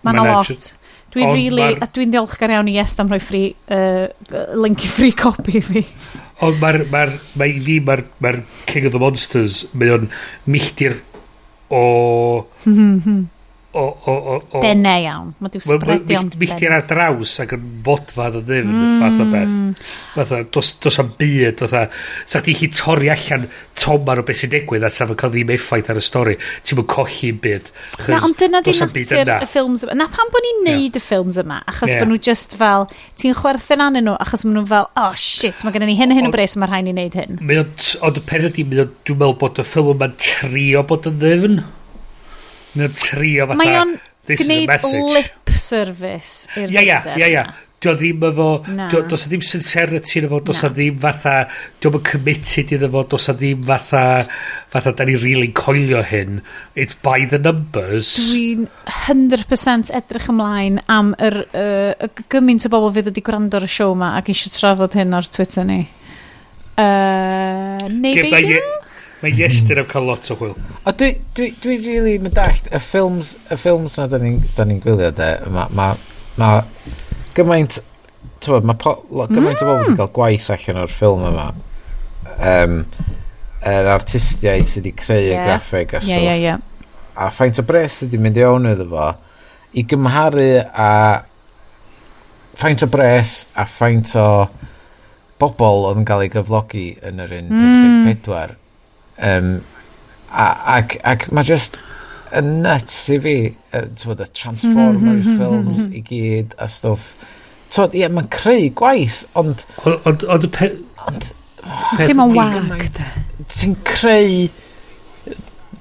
Mae'n 0.01 0.19
a 0.19 0.27
lot. 0.27 0.71
Dwi'n 1.11 1.33
really, 1.35 1.73
a 1.75 1.87
dwi'n 1.91 2.13
ddiolchgar 2.13 2.53
iawn 2.55 2.69
i 2.71 2.77
Yes 2.77 2.95
am 3.01 3.09
rhoi 3.11 3.19
free, 3.19 3.51
uh, 3.73 4.07
link 4.55 4.85
i 4.85 4.91
free 4.91 5.15
copy 5.17 5.59
fi. 5.65 5.83
Ond 6.45 6.61
mae'r, 6.61 6.85
mae'r, 6.93 7.11
mae 7.39 7.51
i 7.57 7.59
fi, 7.65 7.77
mae'r 7.83 8.05
mae 8.23 8.43
King 8.69 8.87
of 8.87 8.95
the 8.95 9.01
Monsters, 9.01 9.65
mae 9.75 9.91
o'n 9.97 10.07
milltir 10.47 11.01
o... 11.67 11.83
Mhm, 12.65 12.95
mhm 13.01 13.21
o... 13.73 13.83
o, 13.83 14.13
o, 14.13 14.35
o 14.57 14.61
Dene 14.63 14.93
iawn. 15.05 15.31
Mae 15.39 15.51
dwi'n 15.53 15.63
sbredio'n 15.65 16.29
dene. 16.31 16.39
Michdi'n 16.41 16.75
ar 16.75 16.85
draws 16.89 17.33
ac 17.43 17.55
yn 17.55 17.67
fodfad 17.85 18.37
o 18.39 18.41
ddim, 18.45 18.69
mm. 18.71 19.01
fath 19.03 19.21
o 19.23 19.27
beth. 19.31 19.51
Mm. 19.51 19.73
Fath 20.15 20.33
o, 20.35 20.39
dos, 20.57 20.71
dos 20.83 20.99
am 21.03 21.11
byd, 21.19 21.63
fath 21.63 21.77
o, 21.79 21.83
sa 22.33 22.41
chdi 22.43 22.55
chi 22.59 22.69
torri 22.75 23.11
allan 23.13 23.47
tomar 23.79 24.21
o 24.21 24.25
beth 24.27 24.41
sy'n 24.41 24.53
digwydd 24.53 24.85
a 24.87 24.91
sa 24.93 25.07
fo'n 25.09 25.19
cael 25.19 25.33
ddim 25.35 25.53
effaith 25.55 25.91
ar 25.93 26.01
y 26.01 26.05
stori. 26.05 26.37
Ti'n 26.67 26.81
mynd 26.81 26.91
colli 26.91 27.31
yn 27.31 27.41
byd. 27.45 27.71
Na, 28.07 28.21
ond 28.27 28.39
dyna 28.41 28.63
di 28.65 28.75
natur 28.75 29.33
y 29.37 29.49
ffilms 29.55 29.85
yma. 29.87 29.97
Na 30.01 30.09
pam 30.11 30.31
bod 30.33 30.47
ni'n 30.47 30.63
neud 30.67 30.99
y 30.99 31.03
ffilms 31.03 31.39
yma, 31.41 31.61
achos 31.71 31.91
yeah. 31.91 32.03
bod 32.03 32.11
nhw 32.11 32.21
just 32.29 32.57
fel, 32.59 32.87
ti'n 33.19 33.35
chwerthu'n 33.39 33.85
anu 33.87 34.05
nhw, 34.05 34.17
achos 34.23 34.45
maen 34.47 34.59
nhw 34.59 34.67
fel, 34.71 34.89
oh 34.99 35.11
shit, 35.19 35.63
mae 35.65 35.75
gennym 35.75 35.91
ni 35.91 35.99
hyn 35.99 36.13
a 36.13 36.19
hyn 36.19 36.29
o 36.29 36.33
bres, 36.35 36.57
mae 36.59 36.69
rhaid 36.71 36.89
ni 36.89 36.95
wneud 36.95 37.19
hyn. 37.19 37.39
Ond 38.01 38.19
y 38.19 38.25
pen 38.27 38.49
ydy, 38.51 38.67
dwi'n 38.67 39.21
meddwl 39.21 39.37
bod 39.41 39.61
y 39.61 39.67
ffilm 39.67 39.93
yma'n 39.95 40.17
trio 40.19 40.83
bod 40.87 41.07
yn 41.09 41.21
ddefn. 41.21 41.61
Mae'n 42.75 42.95
trio 42.95 43.49
fatha... 43.49 43.59
Mae 43.59 43.75
o'n 43.81 43.97
gwneud 44.29 44.87
lip 45.15 45.51
service 45.57 46.47
i'r 46.55 46.71
Ie, 46.71 46.85
ie, 46.85 47.01
ie, 47.17 47.27
ie. 47.33 47.43
Dio 47.81 47.95
ddim 47.97 48.21
efo... 48.27 48.47
Does 49.09 49.23
ddim 49.25 49.41
sincerity 49.41 50.19
yn 50.19 50.27
efo, 50.27 50.39
does 50.45 50.61
ddim 50.69 50.99
fatha... 51.01 51.33
Dio 51.81 51.89
ddim 51.89 52.03
committed 52.05 52.73
iddo 52.77 52.91
fo, 52.93 53.01
does 53.15 53.25
ddim 53.33 53.63
fatha... 53.65 54.03
Fatha, 54.71 54.93
da 54.95 55.07
ni 55.09 55.17
really 55.19 55.49
coelio 55.57 56.03
hyn. 56.05 56.43
It's 56.75 56.93
by 56.93 57.25
the 57.31 57.41
numbers. 57.41 58.13
Dwi'n 58.29 58.67
100% 59.07 59.91
edrych 59.97 60.29
ymlaen 60.31 60.77
am 60.93 61.15
yr... 61.17 61.41
Uh, 61.51 62.21
gymaint 62.31 62.69
o 62.69 62.71
bobl 62.71 62.93
fydd 62.99 63.09
wedi 63.11 63.25
gwrando 63.25 63.59
ar 63.59 63.65
y 63.65 63.71
siow 63.73 63.97
ma 63.97 64.13
ac 64.19 64.29
eisiau 64.31 64.53
trafod 64.59 64.99
hyn 65.01 65.17
ar 65.17 65.27
Twitter 65.33 65.65
ni. 65.67 65.81
Uh, 66.77 67.89
neu 67.89 68.21
beidio? 68.21 68.61
Mae 69.21 69.37
Iestyn 69.37 69.77
am 69.77 69.85
cael 69.89 70.07
lot 70.09 70.29
o 70.33 70.35
hwyl. 70.39 70.55
A 70.89 70.91
dwi, 70.97 71.11
dwi, 71.37 71.51
dwi 71.61 71.77
really 71.83 72.15
yn 72.17 72.31
dallt, 72.33 72.65
y 72.73 72.79
ffilms, 72.81 73.35
y 73.53 73.57
ffilms 73.59 73.99
na 73.99 74.07
da 74.09 74.17
ni'n 74.21 74.39
ni 74.65 74.77
gwylio 74.81 75.11
de, 75.13 75.27
mae 75.53 75.69
ma, 75.77 75.89
ma 76.41 76.49
gymaint, 77.37 77.77
tywed, 78.41 78.65
mae 78.65 78.79
gymaint 78.81 79.61
mm. 79.61 79.61
o 79.61 79.67
bobl 79.67 79.83
wedi 79.83 79.97
cael 79.99 80.13
gwaith 80.15 80.47
allan 80.55 80.79
o'r 80.81 80.95
ffilm 80.95 81.25
yma. 81.29 81.47
Um, 82.31 82.79
yr 83.61 83.83
er 83.83 83.89
artistiaid 83.93 84.65
sydd 84.65 84.87
wedi 84.87 84.95
creu 84.97 85.21
yeah. 85.21 85.35
y 85.35 85.45
graffeg 85.45 85.93
a 85.93 86.01
stwff. 86.01 86.15
Yeah, 86.15 86.25
yeah, 86.31 86.39
yeah. 86.41 86.95
A 87.21 87.29
ffaint 87.29 87.61
o 87.61 87.65
bres 87.67 87.99
sydd 87.99 88.09
wedi 88.09 88.23
mynd 88.25 88.39
i 88.41 88.47
own 88.47 88.65
iddo 88.71 88.87
fo, 88.89 89.11
i 89.77 89.83
gymharu 89.91 90.47
a 90.65 90.89
ffaint 92.57 92.81
o 92.87 92.89
bres 92.89 93.35
a 93.53 93.67
ffaint 93.69 94.15
o 94.17 94.25
bobl 95.41 95.85
oedd 95.91 96.01
yn 96.01 96.09
cael 96.09 96.25
ei 96.25 96.33
gyflogi 96.33 96.87
yn 97.05 97.21
yr 97.21 97.37
un 97.37 97.53
mm. 97.53 98.09
14 98.09 98.57
Um, 99.21 99.53
a, 100.31 100.47
ac, 100.77 100.97
ac 101.05 101.27
mae 101.35 101.45
just 101.45 101.81
yn 102.37 102.61
nuts 102.63 102.95
i 103.11 103.19
fi, 103.21 103.35
uh, 103.75 103.83
y 103.83 104.27
Transformers 104.31 105.01
mm-hmm, 105.01 105.19
mm-hmm, 105.19 105.37
films 105.37 105.83
mm-hmm. 105.83 105.99
i 105.99 106.03
gyd 106.07 106.55
a 106.57 106.67
stwff. 106.71 107.13
Tywed, 107.71 107.95
ie, 107.95 108.03
yeah, 108.03 108.11
mae'n 108.11 108.27
creu 108.31 108.71
gwaith, 108.75 109.21
ond... 109.39 109.63
Ond 109.87 110.47
y 110.47 110.51
pe... 110.51 110.73
Ond... 111.07 111.29
Ti'n 112.01 112.17
ma'n 112.19 112.35
wag. 112.35 112.99
Ti'n 113.51 113.77
creu... 113.87 114.49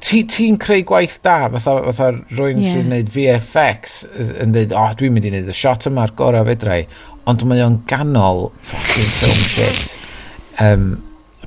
Ti'n 0.00 0.28
ti 0.32 0.46
creu 0.60 0.84
gwaith 0.88 1.18
da, 1.26 1.50
fatha, 1.52 1.74
fatha 1.90 2.12
rwy'n 2.38 2.62
yeah. 2.62 2.76
sy'n 2.76 2.88
neud 2.94 3.10
VFX 3.12 3.98
yn 4.40 4.54
dweud, 4.54 4.72
oh, 4.72 4.94
dwi'n 4.96 5.12
mynd 5.12 5.28
i 5.28 5.32
neud 5.34 5.50
y 5.52 5.56
shot 5.56 5.84
yma'r 5.90 6.14
gorau 6.16 6.46
fedrau, 6.48 6.86
ond 7.28 7.44
mae 7.46 7.60
o'n 7.66 7.82
ganol 7.90 8.48
fucking 8.70 9.12
film 9.18 9.44
shit. 9.50 9.92
Um, 10.62 10.88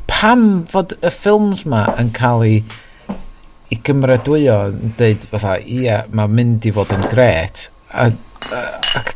pam 0.10 0.64
fod 0.72 0.96
y 1.00 1.12
ffilms 1.14 1.66
ma 1.70 1.86
yn 2.02 2.12
cael 2.16 2.44
ei 2.48 2.64
i 3.74 3.80
gymrydwyo 3.86 4.58
yn 4.70 4.94
dweud 4.98 5.28
fatha, 5.32 5.56
ia, 5.62 6.04
mae'n 6.14 6.36
mynd 6.38 6.68
i 6.68 6.74
fod 6.76 6.92
yn 6.94 7.06
gret. 7.12 7.68
A, 7.90 8.10
a, 8.10 8.64
ac, 9.00 9.14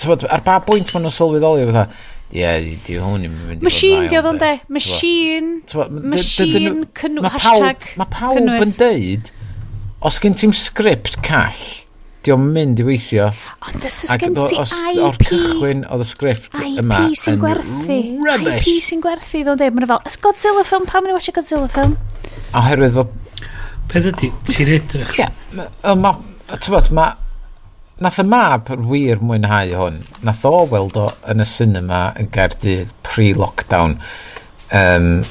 tywod, 0.00 0.26
ar 0.32 0.44
ba 0.46 0.60
bwynt 0.66 0.92
maen 0.94 1.06
nhw'n 1.06 1.16
sylweddoli 1.16 1.66
fatha, 1.70 1.86
ie, 2.34 2.76
di 2.86 2.98
hwn 3.00 3.26
i'n 3.26 3.32
mynd 3.32 3.40
i 3.40 3.56
fod 3.56 3.64
yn 3.64 3.66
Machine 3.70 4.10
diodd 4.12 4.30
ond 4.32 4.44
de. 4.44 4.52
Machine, 4.76 5.50
machine, 6.12 6.84
hashtag 7.26 7.90
Mae 7.98 8.12
pawb 8.12 8.40
yn 8.42 8.76
deud, 8.78 9.32
os 10.06 10.20
gen 10.22 10.38
ti'n 10.38 10.54
sgript 10.54 11.18
call, 11.26 11.66
di 12.26 12.34
o'n 12.34 12.46
mynd 12.52 12.80
i 12.82 12.86
weithio. 12.86 13.28
Ond 13.66 13.86
ys 13.86 14.00
ys 14.06 14.14
gen 14.20 14.34
ti 14.36 14.58
IP. 14.58 15.02
O'r 15.06 15.18
cychwyn 15.22 15.84
oedd 15.86 16.02
y 16.04 16.08
sgrift 16.08 16.56
yma 16.66 17.02
IP 17.06 17.20
sy'n 17.20 17.38
gwerthu. 17.42 17.98
Rubbish. 18.26 18.66
IP 18.66 18.86
sy'n 18.86 19.04
gwerthu 19.04 19.44
ddod 19.46 19.62
e, 19.62 19.68
dim. 19.68 19.78
Mae'n 19.78 19.92
fel, 19.92 20.02
ys 20.10 20.18
Godzilla 20.24 20.64
film, 20.66 20.88
pam 20.90 21.06
yn 21.06 21.14
i 21.14 21.16
watch 21.16 21.34
Godzilla 21.36 21.70
film? 21.72 21.94
Oherwydd 22.56 22.98
fo... 22.98 23.06
Peth 23.86 24.10
ydi, 24.10 24.32
ti'n 24.50 24.72
edrych. 24.80 25.20
Ie, 25.22 25.30
ma... 26.02 26.16
Tybod, 26.52 26.90
ma... 26.96 27.12
Nath 28.02 28.18
y 28.20 28.26
mab 28.28 28.68
wir 28.90 29.22
mwynhau 29.24 29.70
hwn. 29.72 30.02
Nath 30.26 30.42
o 30.44 30.66
weld 30.68 30.98
o 31.00 31.06
yn 31.32 31.40
y 31.40 31.46
cinema 31.48 32.00
yn 32.20 32.26
Gaerdydd 32.34 32.90
pre-lockdown. 33.06 33.96
Um, 34.74 35.22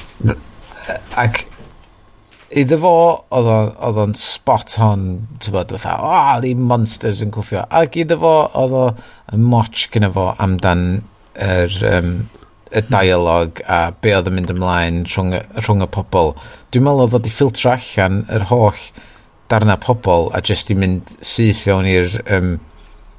ac 1.14 1.44
iddo 2.50 2.78
fo, 2.82 2.94
oedd 3.34 4.00
o'n 4.02 4.14
spot 4.18 4.76
on, 4.82 5.04
ti'n 5.42 5.54
bod, 5.54 5.74
fatha, 5.74 5.96
o, 5.98 6.10
oh, 6.12 6.32
di 6.44 6.54
monsters 6.54 7.22
yn 7.24 7.32
cwffio. 7.34 7.64
Ac 7.74 7.98
iddo 7.98 8.18
fo, 8.22 8.34
oedd 8.62 8.76
o 8.76 8.86
yn 9.34 9.46
motch 9.50 9.88
gyda 9.94 10.12
fo 10.14 10.28
amdan 10.42 10.84
yr, 11.42 11.78
um, 11.90 12.12
y 12.70 12.82
dialog 12.90 13.60
a 13.70 13.80
be 14.02 14.14
oedd 14.16 14.30
yn 14.30 14.38
mynd 14.38 14.52
ymlaen 14.54 15.02
rhwng, 15.10 15.34
rhwng 15.62 15.84
y 15.86 15.90
pobl. 15.96 16.34
Dwi'n 16.74 16.86
meddwl 16.86 17.06
oedd 17.06 17.18
o 17.18 17.22
di 17.22 17.32
ffiltro 17.34 17.74
allan 17.74 18.22
yr 18.32 18.46
holl 18.50 18.86
darna 19.50 19.76
pobl 19.82 20.30
a 20.34 20.42
jyst 20.44 20.72
i 20.74 20.78
mynd 20.78 21.18
syth 21.24 21.64
fewn 21.66 21.88
i'r... 21.90 22.20
Um, 22.26 22.56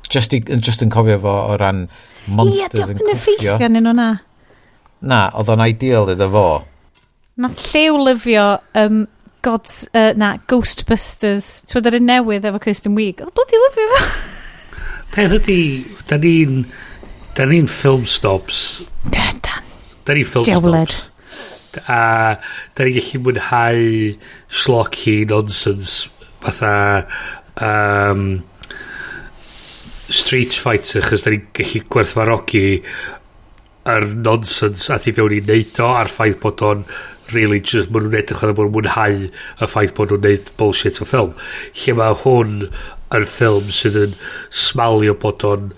just, 0.07 0.33
i, 0.35 0.39
just 0.63 0.83
yn 0.83 0.91
cofio 0.93 1.19
fo 1.23 1.35
o 1.51 1.59
ran 1.59 1.85
monsters 2.27 2.93
yn 2.93 3.01
cwffio. 3.01 3.03
Ie, 3.03 3.03
diolch 3.03 3.03
yn 3.03 3.13
effeithio 3.15 3.71
nyn 3.73 3.87
nhw'na. 3.89 4.09
Na, 5.07 5.21
oedd 5.37 5.51
o'n 5.53 5.67
ideal 5.67 6.09
iddo 6.13 6.29
fo. 6.33 6.47
Na 7.37 7.51
llew 7.53 7.99
lyfio 8.01 8.45
um, 8.81 9.03
Gods, 9.45 9.85
uh, 9.93 10.11
na, 10.17 10.35
Ghostbusters. 10.49 11.49
Ti'n 11.67 11.79
bod 11.79 11.89
ar 11.89 11.97
un 11.99 12.07
newydd 12.09 12.47
efo 12.49 12.61
Kirsten 12.63 12.97
Wiig? 12.97 13.21
Oedd 13.25 13.35
bloody 13.37 13.61
lyfio 13.61 13.87
fo. 13.93 14.01
Peth 15.15 15.37
ydy, 15.39 15.61
da 16.09 16.19
ni'n... 16.21 16.65
Da 17.37 17.45
ni'n 17.45 17.67
film 17.69 18.07
snobs. 18.09 18.81
Da, 19.13 19.27
da. 19.45 19.59
Da 20.07 20.15
ni'n 20.17 20.25
film 20.25 20.47
Diawled. 20.47 20.95
snobs. 20.95 21.13
A 21.85 22.01
da 22.73 22.85
ni'n 22.87 22.97
gallu 22.97 23.19
mwynhau 23.21 23.83
slocky 24.49 25.19
nonsense 25.29 26.09
fatha 26.41 27.05
um, 27.61 28.23
Street 30.09 30.55
Fighter 30.55 31.05
chys 31.05 31.25
da 31.27 31.35
ni'n 31.35 31.45
gallu 31.57 31.83
gwerthfarogi 31.93 32.65
yr 33.87 34.07
nonsense 34.25 34.89
a 34.91 34.97
thi 35.03 35.13
fewn 35.15 35.37
i 35.37 35.43
neud 35.47 35.81
o 35.83 35.91
a'r 35.99 36.09
ffaith 36.11 36.41
bod 36.43 36.63
o'n 36.67 36.83
really 37.35 37.59
just 37.59 37.91
maen 37.91 38.07
nhw'n 38.07 38.19
edrych 38.21 38.43
oedd 38.45 38.57
bod 38.57 38.69
nhw'n 38.69 38.75
mwynhau 38.77 39.19
y 39.27 39.69
ffaith 39.71 39.95
bod 39.97 40.13
nhw'n 40.13 40.27
neud 40.27 40.51
bullshit 40.59 41.01
o 41.03 41.07
ffilm. 41.07 41.33
Lle 41.81 41.97
mae 41.99 42.17
hwn 42.23 42.53
yn 43.17 43.29
ffilm 43.33 43.71
sydd 43.73 43.99
yn 44.03 44.17
smalio 44.65 45.15
bod 45.21 45.45
o'n 45.47 45.71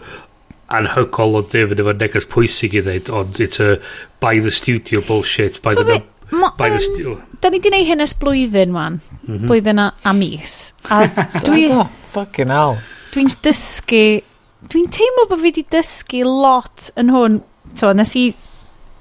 anhygol 0.79 1.39
o 1.39 1.41
defnydd 1.41 1.81
efo 1.83 1.95
neges 1.97 2.29
pwysig 2.29 2.77
i 2.77 2.85
ddeud 2.85 3.09
ond 3.21 3.39
it's 3.41 3.61
a 3.63 3.75
by 4.21 4.37
the 4.37 4.53
studio 4.53 5.01
bullshit 5.07 5.57
by 5.65 5.73
so 5.73 5.83
the 5.83 5.97
Ma, 6.29 6.51
by 6.57 6.67
um, 6.69 6.75
the 6.75 6.81
studio 6.83 7.15
da 7.41 7.49
ni 7.49 7.57
di 7.63 7.71
neud 7.73 7.87
hyn 7.87 8.03
ys 8.05 8.13
blwyddyn 8.21 8.73
man 8.75 8.99
mm 9.01 9.37
-hmm. 9.37 9.47
blwyddyn 9.47 9.79
a, 9.79 9.91
a 10.03 10.13
mis. 10.13 10.73
A 10.89 11.07
dwi 11.45 11.69
oh, 11.73 11.87
fucking 12.13 12.51
hell. 12.53 12.77
dwi'n 13.13 13.31
dysgu 13.45 14.03
dwi'n 14.69 14.89
teimlo 14.93 15.25
bod 15.29 15.41
fi 15.41 15.49
wedi 15.49 15.65
dysgu 15.71 16.23
lot 16.27 16.91
yn 16.99 17.13
hwn. 17.15 17.41
To 17.79 17.93
nes 17.93 18.15
i 18.17 18.25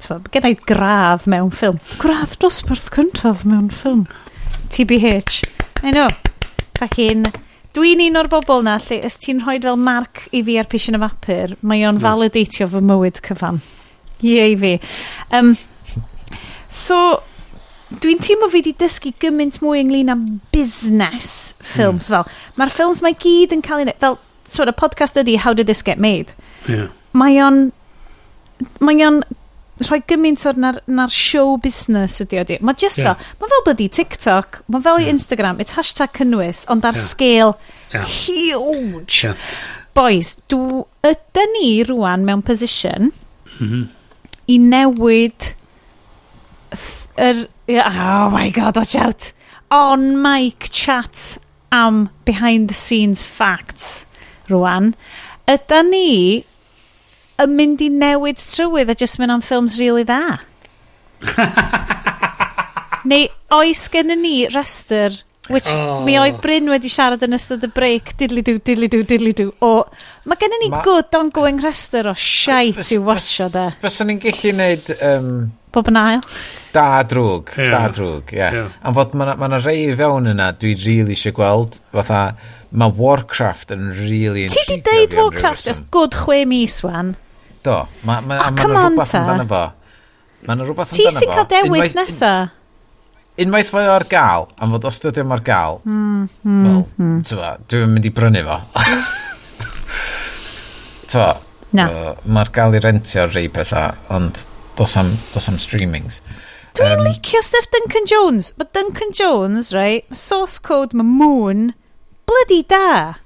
gen 0.06 0.48
i 0.48 0.54
gradd 0.68 1.26
mewn 1.30 1.50
ffilm. 1.54 1.80
Gradd 2.02 2.36
dosbarth 2.42 2.90
cyntaf 2.94 3.44
mewn 3.48 3.68
ffilm. 3.74 4.06
TBH. 4.70 5.44
I 5.82 5.90
know. 5.90 6.08
Fucking... 6.78 7.26
Dwi'n 7.76 8.00
un 8.00 8.16
o'r 8.18 8.26
bobl 8.32 8.62
na 8.64 8.78
lle 8.80 8.96
ys 9.06 9.18
ti'n 9.22 9.42
rhoi 9.44 9.58
fel 9.62 9.76
marc 9.78 10.24
i 10.34 10.40
fi 10.42 10.56
ar 10.58 10.66
pisyn 10.72 10.96
y 10.96 11.00
fapur, 11.02 11.52
mae 11.60 11.84
o'n 11.86 11.98
no. 11.98 12.02
validatio 12.02 12.66
fy 12.72 12.80
mywyd 12.82 13.20
cyfan. 13.22 13.60
Ie 14.24 14.46
i 14.54 14.56
fi. 14.58 14.72
Um, 15.36 15.52
so, 16.74 16.96
dwi'n 18.02 18.22
teimlo 18.24 18.48
fi 18.50 18.62
wedi 18.62 18.72
dysgu 18.80 19.12
gymaint 19.22 19.60
mwy 19.62 19.84
ynglyn 19.84 20.10
am 20.14 20.24
busnes 20.54 21.30
ffilms. 21.60 22.08
Mm. 22.08 22.16
Fel, 22.16 22.40
mae'r 22.58 22.74
ffilms 22.74 23.02
mae 23.04 23.18
gyd 23.20 23.54
yn 23.54 23.62
cael 23.62 23.84
ei... 23.84 23.94
Fel, 24.00 24.18
sort 24.48 24.72
of 24.72 24.78
podcast 24.80 25.20
ydy 25.20 25.36
How 25.36 25.52
Did 25.52 25.68
This 25.68 25.84
Get 25.84 26.00
Made. 26.00 26.34
Yeah. 26.66 26.88
Mae 27.12 27.38
o'n... 27.44 27.68
Mae 28.82 29.04
o'n 29.06 29.22
rhoi 29.82 30.00
gymaint 30.10 30.44
o'r 30.48 30.58
na'r, 30.58 30.80
nar 30.90 31.12
show 31.12 31.56
business 31.62 32.22
ydy 32.24 32.40
o 32.40 32.44
di. 32.48 32.58
Mae 32.64 32.78
just 32.78 33.00
yeah. 33.00 33.14
fel, 33.14 33.36
mae 33.40 33.52
fel 33.52 33.64
byddi 33.68 33.88
TikTok, 33.98 34.62
mae 34.72 34.84
fel 34.84 35.02
yeah. 35.02 35.12
Instagram, 35.14 35.60
it's 35.62 35.76
hashtag 35.78 36.14
cynnwys, 36.18 36.64
ond 36.72 36.86
ar 36.88 36.96
yeah. 36.96 37.04
scale 37.12 37.52
yeah. 37.94 38.06
huge. 38.06 39.22
Yeah. 39.24 39.48
Boys, 39.98 40.36
dw, 40.50 40.84
ydyn 41.06 41.54
ni 41.58 41.70
rwan 41.88 42.26
mewn 42.26 42.42
position 42.46 43.10
mm 43.10 43.68
-hmm. 43.68 43.86
i 44.46 44.58
newid 44.58 45.52
yr... 47.18 47.46
Oh 47.68 48.30
my 48.30 48.50
god, 48.50 48.76
watch 48.76 48.96
out. 48.96 49.32
On 49.70 50.22
mic 50.22 50.70
chat 50.70 51.38
am 51.70 52.08
behind 52.24 52.68
the 52.68 52.74
scenes 52.74 53.24
facts 53.24 54.06
rwan. 54.48 54.94
Ydyn 55.48 55.90
ni 55.90 56.44
yn 57.42 57.54
mynd 57.58 57.82
i 57.84 57.88
newid 57.92 58.40
trywydd 58.42 58.90
a 58.92 58.96
just 58.98 59.18
mynd 59.20 59.36
am 59.36 59.44
ffilms 59.44 59.78
really 59.80 60.04
dda. 60.06 60.38
Neu 63.08 63.28
oes 63.54 63.84
gen 63.92 64.10
ni 64.20 64.48
rester, 64.52 65.14
which 65.48 65.70
oh. 65.76 66.02
mi 66.04 66.18
oedd 66.20 66.40
Bryn 66.42 66.68
wedi 66.72 66.90
siarad 66.92 67.22
yn 67.24 67.36
ystod 67.38 67.64
y 67.64 67.70
break, 67.72 68.16
diddly 68.20 68.42
do, 68.44 68.56
diddly 68.58 68.90
do, 68.92 69.04
diddly 69.06 69.32
do, 69.38 69.48
o... 69.64 69.86
Mae 70.28 70.40
gen 70.40 70.56
ni 70.60 70.72
ma... 70.74 70.82
good 70.84 71.14
ongoing 71.16 71.62
rester 71.64 72.10
o 72.10 72.14
shite 72.18 72.84
i 72.94 72.98
watcho 73.00 73.48
da. 73.54 73.68
Fyswn 73.84 74.12
ni'n 74.12 74.20
gallu 74.24 74.52
neud... 74.58 74.92
Um, 74.98 75.32
Bob 75.72 75.88
yn 75.92 76.00
ail. 76.00 76.22
Da 76.72 77.04
drwg, 77.06 77.54
yeah. 77.60 77.72
da 77.72 77.92
drwg, 77.92 78.34
ie. 78.34 78.40
Yeah. 78.40 78.58
Yeah. 78.58 78.76
Am 78.88 78.96
fod 78.96 79.14
mae 79.14 79.30
yna 79.30 79.38
ma 79.40 79.62
rei 79.62 79.88
fewn 79.96 80.32
yna 80.34 80.50
dwi 80.58 80.74
really 80.82 81.16
eisiau 81.16 81.36
gweld, 81.36 81.78
fatha, 81.94 82.22
mae 82.72 82.92
Warcraft 82.98 83.72
yn 83.76 83.88
really... 84.02 84.48
Ti 84.52 84.66
di 84.68 84.82
deud 84.84 85.16
Warcraft 85.16 85.70
ys 85.70 85.80
good 85.94 86.16
chwe 86.18 86.42
mis 86.48 86.80
wan? 86.84 87.14
Do. 87.68 87.80
Mae 88.08 88.22
ma, 88.24 88.38
oh, 88.40 88.52
ma 88.56 88.68
ah, 88.74 88.86
rhywbeth 88.88 89.16
amdano 89.18 89.48
fo. 89.50 89.64
Mae 90.44 90.54
yna 90.56 90.68
rhywbeth 90.68 90.94
amdano 90.94 90.94
fo. 90.94 91.02
Ti 91.02 91.18
sy'n 91.18 91.34
cael 91.34 91.50
dewis 91.52 91.96
nesa? 91.98 92.32
Unwaith 93.38 93.74
mae 93.76 93.90
ar 93.92 94.06
gael, 94.10 94.48
am 94.58 94.72
fod 94.74 94.86
os 94.88 94.96
dydy 95.04 95.22
ar 95.22 95.42
gael, 95.46 95.76
mm, 95.86 96.22
mm, 96.42 96.62
well, 96.66 96.80
mm. 96.98 97.18
tyfa, 97.28 97.52
dwi'n 97.70 97.92
mynd 97.92 98.08
i 98.08 98.10
brynu 98.10 98.40
fo. 98.48 98.56
tyfa, 101.12 101.28
Na. 101.76 101.84
Uh, 101.92 102.12
mae'r 102.24 102.50
gael 102.56 102.78
i 102.78 102.80
rentio 102.80 103.26
rei 103.28 103.48
pethau, 103.52 103.96
ond 104.14 104.40
dos 104.78 104.96
am, 105.00 105.12
dos 105.34 105.48
am 105.50 105.58
streamings. 105.60 106.22
Dwi'n 106.78 107.02
um, 107.02 107.04
licio 107.06 107.42
stuff 107.44 107.68
Duncan 107.74 108.08
Jones. 108.08 108.52
Mae 108.58 108.70
Duncan 108.76 109.12
Jones, 109.16 109.72
right, 109.76 110.06
source 110.16 110.58
code 110.58 110.96
mae 110.96 111.06
Moon, 111.06 111.72
bloody 112.28 112.62
da. 112.70 113.18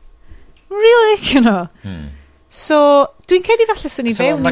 Really 0.72 1.14
licio 1.14 1.34
you 1.34 1.40
know. 1.44 1.68
Hmm. 1.84 2.10
So, 2.52 2.78
dwi'n 3.30 3.44
cedi 3.46 3.64
falle 3.70 3.88
swn 3.88 4.10
i 4.10 4.12
so, 4.12 4.26
fewn. 4.26 4.44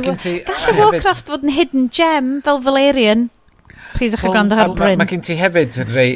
Gall 0.49 0.71
y 0.73 0.77
Warcraft 0.79 1.29
fod 1.29 1.45
yn 1.45 1.53
hidden 1.53 1.91
gem 1.93 2.39
fel 2.47 2.63
Valerian. 2.65 3.27
Please 3.93 4.17
eich 4.17 4.25
gwrando 4.25 4.57
ar 4.57 4.73
Bryn. 4.73 4.97
Mae 4.97 5.11
gen 5.11 5.21
ti 5.27 5.37
hefyd 5.37 5.77
rei, 5.93 6.15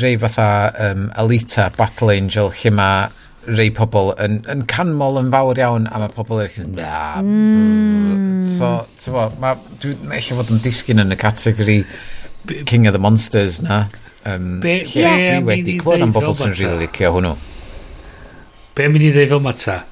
rei 0.00 0.14
fatha 0.22 0.46
um, 0.86 1.10
Alita, 1.20 1.68
Battle 1.76 2.14
Angel, 2.14 2.48
lle 2.62 2.72
mae 2.72 3.10
rei 3.50 3.68
pobl 3.74 4.14
yn, 4.20 4.38
yn 4.48 4.64
canmol 4.70 5.20
yn 5.20 5.28
fawr 5.34 5.60
iawn 5.60 5.90
a 5.90 6.00
mae 6.00 6.14
pobl 6.16 6.40
eraill 6.40 6.64
yn 6.64 6.72
na. 6.78 7.20
Mm. 7.20 8.40
So, 8.46 8.72
ti'n 8.96 9.18
bo, 9.18 9.52
dwi'n 9.84 10.16
eich 10.16 10.32
fod 10.38 10.54
yn 10.54 10.64
disgyn 10.64 11.04
yn 11.04 11.12
y 11.12 11.20
categori 11.20 11.78
King 12.64 12.88
of 12.88 12.96
the 12.96 13.02
Monsters 13.02 13.60
na. 13.60 13.82
Um, 14.24 14.56
be, 14.64 14.78
lle 14.88 15.04
yeah, 15.04 15.36
dwi 15.36 15.44
wedi 15.52 15.76
clywed 15.80 16.08
am 16.08 16.16
bobl 16.16 16.32
sy'n 16.40 16.56
rili 16.56 16.86
licio 16.86 17.12
hwnnw. 17.12 17.36
Be 18.76 18.88
mynd 18.88 19.04
i 19.04 19.12
ddeud 19.12 19.34
fel 19.34 19.44
mata? 19.44 19.82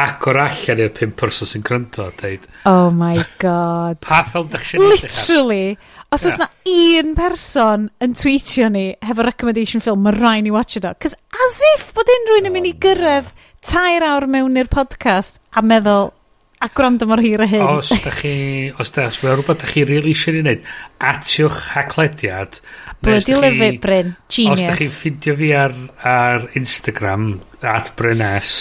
agor 0.00 0.40
allan 0.42 0.82
i'r 0.84 0.92
pum 0.94 1.12
person 1.18 1.48
sy'n 1.48 1.64
gryndo 1.66 2.08
a 2.08 2.14
deud. 2.20 2.48
Oh 2.68 2.90
my 2.90 3.16
god. 3.44 4.00
pa 4.04 4.22
ffilm 4.26 4.50
da 4.52 4.60
chi'n 4.62 4.82
Literally. 4.82 5.76
Os 6.14 6.24
oes 6.26 6.36
yeah. 6.38 6.44
na 6.44 7.04
un 7.04 7.14
person 7.18 7.88
yn 8.04 8.12
tweetio 8.18 8.68
ni 8.70 8.84
hefo 9.02 9.26
recommendation 9.26 9.82
film, 9.82 10.04
mae 10.06 10.14
rhaid 10.14 10.44
ni 10.46 10.52
watch 10.54 10.78
it 10.78 10.86
o. 10.86 10.92
Cos 10.98 11.16
as 11.46 11.62
if 11.74 11.88
bod 11.96 12.10
unrhyw'n 12.18 12.46
yn 12.46 12.52
oh 12.52 12.56
mynd 12.58 12.70
i 12.70 12.74
gyrraedd 12.84 13.32
tair 13.64 14.04
awr 14.06 14.28
mewn 14.30 14.60
i'r 14.60 14.70
podcast 14.70 15.40
a 15.56 15.64
meddwl, 15.64 16.12
a 16.64 16.68
gwrando 16.72 17.08
mor 17.08 17.20
hir 17.20 17.42
a 17.44 17.48
hyn. 17.48 17.66
Os 17.66 17.90
da 18.04 18.12
chi, 18.14 18.34
os 18.80 18.92
da, 18.94 19.08
os 19.10 19.20
mae 19.24 19.34
rhywbeth 19.34 19.64
da 19.64 19.70
chi 19.70 19.84
really 19.88 20.14
eisiau 20.14 20.36
ni 20.36 20.44
wneud, 20.44 20.68
atiwch 21.10 21.58
haclediad, 21.74 22.60
Bloody 23.04 23.36
lyfru, 23.36 23.70
Bryn. 23.82 24.14
Genius. 24.32 24.62
Os 24.62 24.66
da 24.66 24.76
chi'n 24.78 24.92
ffindio 24.92 25.36
fi 25.38 25.50
ar, 25.58 25.74
ar 26.08 26.48
Instagram, 26.58 27.28
at 27.64 27.92
Brynes, 27.98 28.56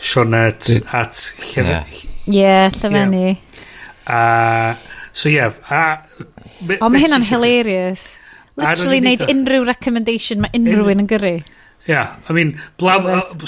Sionet, 0.00 0.68
at 0.92 1.20
Llefeni. 1.52 2.02
Ie, 2.32 2.56
Llefeni. 2.78 3.36
A, 4.08 4.74
so 5.12 5.28
ie. 5.28 5.36
Yeah, 5.36 5.54
a... 5.68 5.82
o, 6.80 6.90
mae 6.90 7.04
hynna'n 7.04 7.26
hilarious. 7.28 8.16
Literally 8.58 9.00
wneud 9.00 9.24
unrhyw 9.32 9.64
recommendation 9.68 10.42
mae 10.44 10.52
unrhyw 10.58 10.92
un 10.92 11.04
yn 11.04 11.08
gyrru. 11.10 11.36
Ia, 11.82 11.92
yeah, 11.92 12.10
I 12.30 12.34
mean, 12.36 12.52
blaw, 12.78 13.00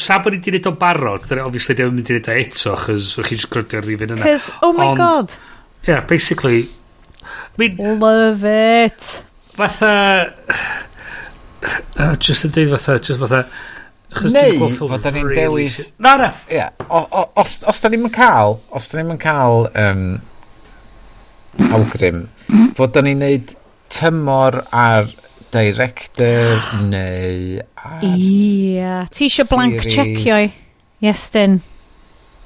sa 0.02 0.18
bod 0.22 0.34
ni 0.34 0.40
wedi 0.40 0.56
gwneud 0.56 0.70
o 0.72 0.76
barod, 0.78 1.28
dyna, 1.28 1.44
obviously 1.46 1.76
ddim 1.78 1.92
yn 1.92 2.00
mynd 2.00 2.10
i 2.10 2.16
wneud 2.16 2.32
o 2.32 2.38
eto, 2.40 2.78
chys 2.86 3.12
o'ch 3.20 3.30
chi'n 3.30 3.44
sgrydio'r 3.44 3.86
rifin 3.86 4.16
yna. 4.16 4.24
Cys, 4.26 4.48
oh 4.64 4.72
my 4.74 4.88
Ond, 4.92 4.98
god. 5.02 5.36
Yeah, 5.86 6.00
basically. 6.08 6.66
I 7.22 7.56
mean, 7.60 7.78
Love 8.00 8.44
it 8.48 9.24
fatha... 9.56 9.92
Uh, 11.96 12.12
just 12.20 12.44
yn 12.44 12.52
dweud 12.54 12.74
fatha, 12.76 12.98
just 12.98 13.22
fatha... 13.22 13.44
Neu, 14.30 14.68
fod 14.78 15.02
da 15.02 15.10
ni'n 15.14 15.32
dewis... 15.34 15.80
Na, 15.98 16.14
na. 16.20 16.30
Yeah. 16.50 16.70
Os, 17.40 17.56
os 17.66 17.82
da 17.82 17.90
ni'n 17.90 18.10
cael, 18.14 18.60
os 18.70 18.90
da 18.92 19.02
ni'n 19.02 19.18
cael 19.18 19.66
um, 19.74 20.04
awgrym, 21.74 22.24
fod 22.78 22.94
da 22.94 23.02
ni'n 23.02 23.22
neud 23.24 23.56
tymor 23.94 24.60
ar 24.70 25.10
director 25.54 26.62
neu 26.86 27.62
ar... 27.78 28.04
Ia. 28.06 29.00
Ti 29.10 29.26
eisiau 29.28 29.50
blank 29.50 29.82
checio 29.86 30.38
i? 30.46 30.52
Yes, 31.04 31.26
Ie. 31.34 31.58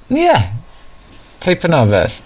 Yeah. 0.09 0.49
Type 1.39 1.69
yna 1.69 1.85
fel. 1.89 2.17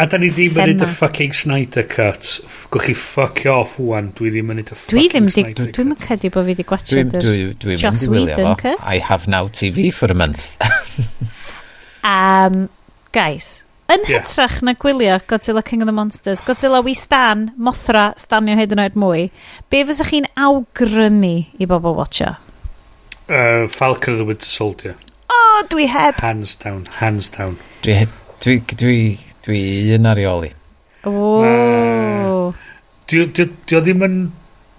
A 0.00 0.06
da 0.08 0.16
ni 0.16 0.30
ddim 0.32 0.56
yn 0.56 0.70
neud 0.72 0.82
y 0.86 0.86
fucking 0.88 1.34
Snyder 1.36 1.84
Cut. 1.84 2.28
Gwch 2.72 2.86
chi 2.86 2.94
fuck 2.96 3.42
off 3.52 3.74
wwan, 3.76 4.08
dwi 4.16 4.30
ddim 4.32 4.52
yn 4.54 4.62
neud 4.62 4.70
y 4.72 4.76
fucking 4.76 4.94
dwi 4.94 5.08
ddim 5.12 5.26
Snyder 5.28 5.66
Cut. 5.66 5.74
Dwi'n 5.76 5.90
yn 5.92 5.98
credu 6.00 6.30
bod 6.32 6.46
fi 6.46 6.54
wedi 6.54 6.64
gwachio 6.68 7.02
dy 7.12 7.74
Joss 7.76 8.06
Whedon 8.08 8.54
cut. 8.62 8.80
I 8.80 9.02
have 9.04 9.28
now 9.28 9.50
TV 9.52 9.90
for 9.92 10.08
a 10.08 10.16
month. 10.16 10.56
um, 12.08 12.70
guys, 13.12 13.50
yn 13.92 14.06
yeah. 14.08 14.22
hytrach 14.24 14.62
na 14.64 14.72
gwylio 14.80 15.18
Godzilla 15.28 15.60
King 15.64 15.84
of 15.84 15.90
the 15.90 15.92
Monsters, 15.92 16.40
Godzilla 16.40 16.80
we 16.82 16.94
stan, 16.96 17.50
Mothra, 17.60 18.06
stanio 18.16 18.56
hyd 18.56 18.72
yn 18.72 18.80
oed 18.86 18.96
mwy, 18.96 19.26
be 19.68 19.82
fysa 19.90 20.06
chi'n 20.08 20.30
awgrymu 20.40 21.34
i 21.60 21.68
bobl 21.68 21.98
watcha? 21.98 22.38
Uh, 23.28 23.68
Falcon 23.68 24.16
of 24.16 24.24
the 24.24 24.28
Winter 24.30 24.48
Soldier. 24.48 24.96
Oh, 25.28 25.60
dwi 25.68 25.84
heb. 25.92 26.16
Hands 26.24 26.56
down, 26.64 26.86
hands 26.96 27.28
down. 27.36 27.60
Dwi, 27.84 28.06
dwi, 28.40 28.56
dwi 28.72 29.04
Dwi 29.42 29.62
un 29.96 30.06
ar 30.06 30.18
reoli. 30.18 30.52
O! 31.08 32.52
Dio 33.10 33.26
ddim 33.82 34.06
yn... 34.06 34.16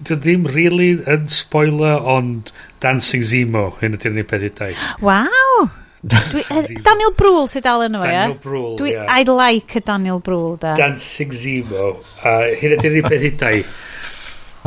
Dio 0.03 0.17
ddim 0.19 0.47
really 0.51 0.97
yn 1.07 1.29
spoiler, 1.31 1.99
ond 1.99 2.51
Dancing 2.83 3.23
Zemo, 3.23 3.69
hyn 3.79 3.95
ydy'r 3.97 4.15
unig 4.15 4.27
peth 4.27 4.45
i 4.47 4.73
Waw! 5.03 5.65
Dwi, 6.03 6.43
Daniel 6.83 7.13
Brühl 7.15 7.45
sydd 7.47 7.63
dal 7.63 7.85
yno 7.85 8.01
fe, 8.03 8.09
Daniel 8.11 8.33
eh? 8.35 8.39
Brühl, 8.43 8.73
Dwi, 8.79 8.91
yeah. 8.91 9.07
I 9.07 9.23
like 9.29 9.79
a 9.79 9.83
Daniel 9.87 10.19
Brühl, 10.23 10.57
da. 10.59 10.73
Dancing 10.79 11.31
Zemo. 11.31 11.93
Uh, 12.19 12.49
hyn 12.59 12.75
ydy'r 12.77 12.97
unig 12.97 13.07
peth 13.07 13.23
i 13.23 13.31
hydau. 13.31 13.61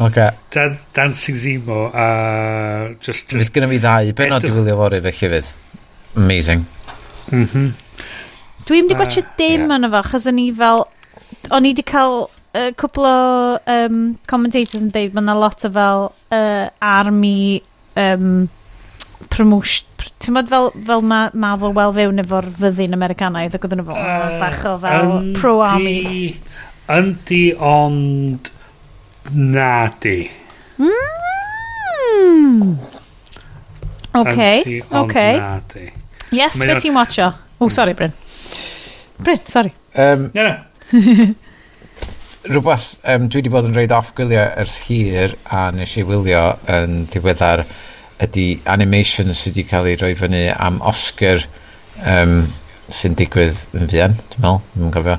Okay. 0.07 0.31
Dan, 0.53 0.77
Dancing 0.97 1.41
Zemo 1.41 1.87
a... 1.89 2.07
Uh, 2.07 2.95
just, 3.01 3.27
just... 3.29 3.41
Fydd 3.41 3.53
gynnu 3.57 3.73
fi 3.75 3.81
ddau 3.85 4.15
benod 4.21 4.45
i 4.45 4.53
wylio 4.53 4.77
fory 4.81 5.01
fe 5.05 5.17
chyfydd. 5.23 5.51
Amazing. 6.21 6.69
Mhm. 7.33 7.49
Mm 7.65 7.86
Dwi'n 8.67 8.89
wedi 8.89 8.99
gwachio 8.99 9.23
dim 9.39 9.67
yeah. 9.67 9.75
anna 9.77 9.91
fo, 9.93 10.03
chas 10.11 10.27
o'n 10.31 10.43
i 10.43 10.49
fel... 10.57 10.85
O'n 11.55 11.67
i 11.67 11.71
wedi 11.71 11.85
cael 11.87 12.17
uh, 12.27 12.71
cwpl 12.81 13.07
o 13.07 13.17
um, 13.71 14.01
commentators 14.31 14.83
yn 14.83 14.91
deud, 14.95 15.15
mae 15.15 15.23
yna 15.23 15.37
lot 15.39 15.67
o 15.67 15.71
fel 15.77 16.09
uh, 16.35 16.67
army 16.83 17.63
um, 17.95 18.49
promotion... 19.31 19.87
Pr 19.97 20.11
Ti'n 20.23 20.33
bod 20.33 20.49
fel, 20.49 20.71
fel 20.89 21.03
ma, 21.05 21.19
Marvel 21.37 21.75
wel 21.77 21.93
fewn 21.93 22.23
efo'r 22.23 22.47
fyddin 22.57 22.97
Americanaidd 22.97 23.55
ac 23.55 23.65
oedden 23.67 23.83
nhw 23.83 23.87
fel 23.91 23.99
uh, 24.01 24.37
bach 24.41 24.63
o 24.67 24.75
fel 24.83 25.11
pro-army. 25.37 26.33
Yndi, 26.97 27.43
ond 27.61 28.51
na 29.35 29.71
di. 30.01 30.19
Mm. 30.81 32.77
Okay, 34.17 34.63
Andy, 34.63 34.83
okay. 35.03 35.93
Yes, 36.33 36.59
beth 36.63 36.81
ti'n 36.83 36.97
watcho? 36.97 37.35
O, 37.61 37.67
oh, 37.67 37.69
sorry, 37.69 37.93
Bryn. 37.99 38.15
Bryn, 39.19 39.43
sorry. 39.45 39.73
Um, 39.95 40.31
na, 40.35 40.43
na. 40.43 40.57
rhywbeth 42.47 42.87
um, 43.11 43.27
dwi 43.27 43.41
wedi 43.41 43.51
bod 43.51 43.67
yn 43.67 43.75
rhaid 43.75 43.95
off 43.95 44.13
gwylio 44.17 44.45
ers 44.63 44.77
hir 44.87 45.35
a 45.51 45.67
nes 45.75 45.97
i 45.99 46.05
wylio 46.07 46.43
yn 46.71 47.07
ddiweddar 47.11 47.65
ydy 48.23 48.47
animation 48.71 49.35
sydd 49.35 49.57
wedi 49.57 49.67
cael 49.71 49.89
ei 49.91 49.99
roi 50.01 50.13
fyny 50.19 50.45
am 50.53 50.79
Oscar 50.87 51.43
um, 52.05 52.37
sy'n 52.93 53.17
digwydd 53.19 53.65
yn 53.75 53.91
fian, 53.91 54.15
dwi'n 54.31 54.45
meddwl, 54.45 54.61
dwi'n 54.77 54.93
gofio. 54.95 55.17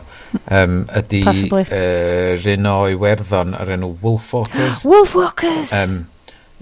Um, 0.53 0.77
ydy 0.95 1.23
uh, 1.27 2.37
rhan 2.39 2.69
o 2.71 2.77
Iwerddon 2.93 3.57
ar 3.57 3.73
enw 3.75 3.91
Wolfwalkers. 4.03 4.85
Wolfwalkers! 4.91 5.75
Um, 5.75 5.99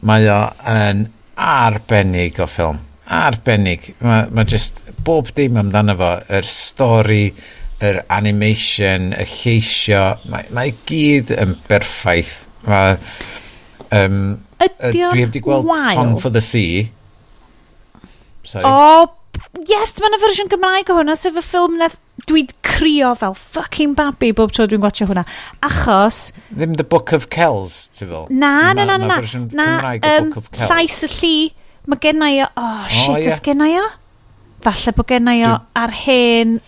mae 0.06 0.26
o 0.32 0.40
yn 0.72 1.08
arbennig 1.36 2.42
o 2.42 2.50
ffilm 2.50 2.82
arbennig. 3.12 3.94
Mae 4.04 4.30
ma 4.34 4.46
just 4.48 4.82
bob 5.06 5.32
dim 5.38 5.60
amdano 5.62 5.96
fo, 6.00 6.12
yr 6.38 6.48
stori, 6.50 7.30
yr 7.86 8.02
animation, 8.14 9.12
y 9.14 9.26
lleisio, 9.30 10.04
mae, 10.32 10.48
mae 10.56 10.76
gyd 10.90 11.34
yn 11.36 11.58
berffaith. 11.70 12.38
Mae... 12.68 12.98
Um, 13.96 14.40
Ydy 14.66 15.04
o'n 15.06 15.14
Dwi 15.14 15.26
wedi 15.28 15.42
gweld 15.44 15.68
wael. 15.68 15.94
Song 15.94 16.16
for 16.18 16.34
the 16.34 16.42
Sea. 16.42 16.88
Sorry. 18.46 18.66
O, 18.66 18.72
oh, 18.72 19.44
yes, 19.70 19.94
mae 20.00 20.10
yna 20.10 20.20
fersiwn 20.24 20.50
Gymraeg 20.52 20.90
o 20.90 20.98
hwnna, 20.98 21.18
sef 21.20 21.38
y 21.38 21.44
ffilm 21.46 21.78
na 21.82 21.92
dwi'n 22.26 22.50
crio 22.66 23.12
fel 23.20 23.36
fucking 23.38 23.94
babi 23.98 24.32
bob 24.36 24.56
tro 24.56 24.66
dwi'n 24.72 24.82
gwachio 24.84 25.10
hwnna. 25.12 25.26
Achos... 25.68 26.32
Ddim 26.56 26.74
The 26.80 26.88
Book 26.88 27.14
of 27.16 27.30
Kells, 27.34 27.86
ti 27.94 28.08
fel? 28.08 28.26
Na, 28.32 28.74
na, 28.74 28.88
na, 28.88 28.98
na. 28.98 29.06
na, 29.06 29.20
fersiwn 29.20 29.52
na, 29.52 29.68
na, 29.68 29.76
na, 29.76 30.00
na, 30.00 30.00
na, 30.00 30.18
na, 30.24 30.72
na, 30.72 30.82
na, 30.82 31.22
na, 31.22 31.65
Mae 31.86 32.02
genna 32.02 32.30
i 32.34 32.40
o... 32.42 32.48
Oh, 32.58 32.86
shit, 32.90 33.10
oh, 33.10 33.20
yeah. 33.20 33.34
os 33.34 33.42
genna 33.46 33.70
i 33.70 33.76
o? 33.80 33.86
Falle 34.66 34.94
bod 34.98 35.10
genna 35.10 35.36
i 35.38 35.44
o 35.46 35.56
ar 35.78 35.94
hen... 36.06 36.60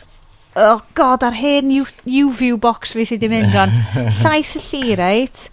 Oh 0.58 0.82
god, 0.98 1.22
ar 1.22 1.36
hen 1.38 1.70
U, 1.76 1.84
U-View 2.26 2.58
box 2.58 2.96
fi 2.98 3.06
sydd 3.06 3.22
wedi 3.22 3.30
mynd 3.30 3.58
on. 3.62 3.74
llais 4.24 4.56
y 4.58 4.62
lli, 4.64 4.96
reit? 4.98 5.48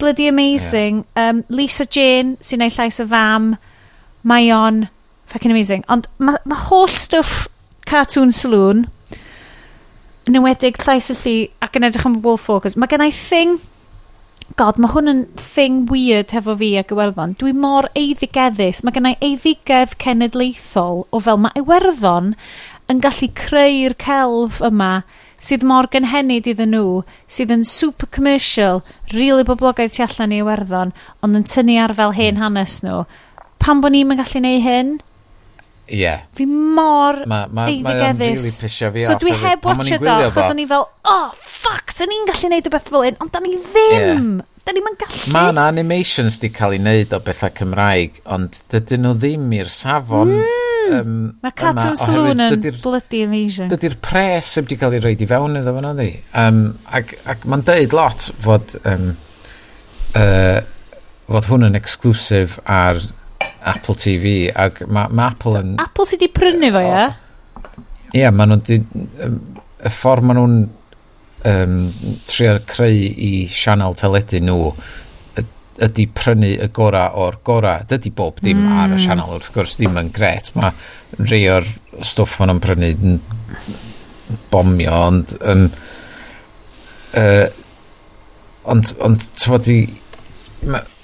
Bloody 0.00 0.28
amazing. 0.28 1.04
Yeah. 1.16 1.30
Um, 1.30 1.44
Lisa 1.48 1.86
Jane 1.88 2.36
sy'n 2.44 2.60
neud 2.64 2.76
llais 2.76 3.00
y 3.00 3.06
fam. 3.08 3.54
Mae 4.28 4.50
o'n 4.52 4.86
fucking 5.32 5.52
amazing. 5.52 5.84
Ond 5.92 6.08
mae 6.20 6.40
ma 6.48 6.58
holl 6.68 6.92
stwff 6.92 7.46
Cartoon 7.88 8.32
Saloon 8.36 8.84
yn 10.28 10.36
enwedig 10.38 10.78
llais 10.84 11.08
y 11.12 11.16
lli 11.22 11.36
ac 11.64 11.76
yn 11.78 11.88
edrych 11.88 12.06
am 12.08 12.20
Wolf 12.24 12.44
Focus. 12.48 12.76
Mae 12.76 12.90
gen 12.90 13.04
i 13.04 13.12
thing 13.16 13.58
god, 14.58 14.78
mae 14.80 14.90
hwn 14.92 15.12
yn 15.12 15.22
thing 15.38 15.84
weird 15.90 16.34
hefo 16.34 16.56
fi 16.60 16.72
ac 16.80 16.92
Iwerddon. 16.94 17.36
Dwi 17.40 17.52
mor 17.56 17.88
eiddigeddus. 17.98 18.82
Mae 18.84 18.96
gennau 18.96 19.18
eiddigedd 19.24 19.96
cenedlaethol 20.02 21.04
o 21.10 21.22
fel 21.24 21.40
mae 21.44 21.60
Iwerddon 21.60 22.34
yn 22.90 23.02
gallu 23.04 23.30
creu'r 23.38 23.94
celf 24.02 24.60
yma 24.66 24.92
sydd 25.40 25.64
mor 25.64 25.88
gynhenid 25.92 26.48
iddyn 26.52 26.74
nhw, 26.74 27.00
sydd 27.30 27.52
yn 27.54 27.62
super 27.64 28.08
commercial, 28.12 28.82
really 29.14 29.46
boblogaidd 29.48 29.94
tu 29.96 30.04
allan 30.04 30.34
i 30.36 30.40
Iwerddon, 30.44 30.92
ond 31.24 31.38
yn 31.38 31.46
tynnu 31.48 31.78
ar 31.80 31.94
fel 31.96 32.12
hen 32.18 32.40
hanes 32.42 32.80
nhw. 32.84 33.04
Pam 33.60 33.80
bod 33.80 33.94
ni'n 33.94 34.16
gallu 34.18 34.42
neud 34.44 34.66
hyn? 34.66 34.98
Ie. 35.90 35.98
Yeah. 35.98 36.22
Fi 36.38 36.46
mor 36.46 37.24
ma, 37.26 37.44
ma, 37.50 37.66
eiddigeddus. 37.70 38.38
Really 38.38 38.52
pisio 38.60 38.92
fi 38.94 39.06
so 39.08 39.16
dwi 39.18 39.34
heb 39.34 39.66
watch 39.66 39.82
watcha 39.82 39.98
do, 39.98 40.14
achos 40.28 40.52
o'n 40.52 40.62
i 40.62 40.68
fel, 40.70 40.86
oh, 41.10 41.26
fuck, 41.34 41.90
sy'n 41.94 42.12
ni'n 42.12 42.30
gallu 42.30 42.52
neud 42.52 42.70
y 42.70 42.72
beth 42.76 42.88
fel 42.92 43.06
un, 43.10 43.20
ond 43.24 43.34
da 43.34 43.42
ni 43.44 43.56
ddim. 43.58 44.32
Yeah. 44.38 44.46
Da 44.66 44.74
ni'n 44.76 44.98
gallu. 45.00 45.22
Mae 45.34 45.52
yna 45.54 45.66
animations 45.72 46.38
di 46.42 46.52
cael 46.54 46.76
ei 46.76 46.82
wneud 46.82 47.14
o 47.16 47.22
bethau 47.26 47.54
Cymraeg, 47.58 48.20
ond 48.36 48.62
dydyn 48.72 49.06
nhw 49.06 49.14
ddim 49.18 49.54
i'r 49.58 49.72
safon. 49.74 50.36
Mm. 50.38 50.66
Um, 50.90 51.14
Mae 51.44 51.54
Cartoon 51.54 51.96
Saloon 51.98 52.42
yn 52.42 52.62
bloody 52.82 53.22
amazing. 53.26 53.70
Dydy'r 53.70 53.98
pres 54.02 54.54
sydd 54.56 54.70
di 54.70 54.78
cael 54.80 54.96
ei 54.96 55.02
roed 55.04 55.22
i 55.22 55.28
fewn 55.30 55.58
iddo 55.60 55.74
fan 55.76 55.90
ydi. 55.92 56.10
Um, 56.38 56.60
ac 56.90 57.16
ac 57.30 57.46
mae'n 57.46 57.66
deud 57.66 57.96
lot 57.96 58.30
fod... 58.46 58.76
Um, 58.84 59.14
uh, 60.18 60.60
fod 61.30 61.46
hwn 61.46 61.68
yn 61.68 61.78
exclusif 61.78 62.58
ar 62.66 62.98
Apple 63.70 63.96
TV 64.00 64.34
ac 64.54 64.82
mae 64.88 65.10
ma 65.12 65.30
Apple 65.30 65.54
so, 65.54 65.62
yn... 65.62 65.74
Apple 65.82 66.06
sydd 66.08 66.24
wedi 66.24 66.32
prynu 66.36 66.70
fo, 66.74 66.82
ie? 66.84 67.04
Ie, 68.10 68.22
yeah, 68.22 68.34
maen 68.34 68.54
nhw'n... 68.54 68.86
Y 69.80 69.92
ffordd 69.92 70.26
maen 70.28 70.40
nhw'n 70.40 70.56
um, 71.50 71.76
trio 72.28 72.56
creu 72.68 73.04
i 73.10 73.32
sianel 73.52 73.96
teledu 73.98 74.42
nhw 74.44 74.72
ydy 75.80 76.04
prynu 76.12 76.50
y 76.60 76.68
gora 76.76 77.06
o'r 77.16 77.38
gora. 77.46 77.78
Dydy 77.88 78.12
bob 78.16 78.40
dim 78.44 78.66
mm. 78.66 78.72
ar 78.82 78.90
y 78.90 78.98
mm. 78.98 79.04
sianel, 79.04 79.36
wrth 79.38 79.52
gwrs, 79.54 79.78
ddim 79.80 79.96
yn 80.00 80.10
gret. 80.16 80.52
Mae 80.58 80.74
rhai 81.22 81.44
o'r 81.54 81.68
stwff 82.04 82.40
maen 82.40 82.52
nhw'n 82.52 82.64
prynu 82.64 82.92
yn 82.96 83.18
bomio, 84.52 84.92
ond... 85.08 85.36
Um, 85.40 85.66
uh, 87.16 87.46
ond, 88.70 88.92
ond, 89.00 89.24
ti'n 89.40 89.88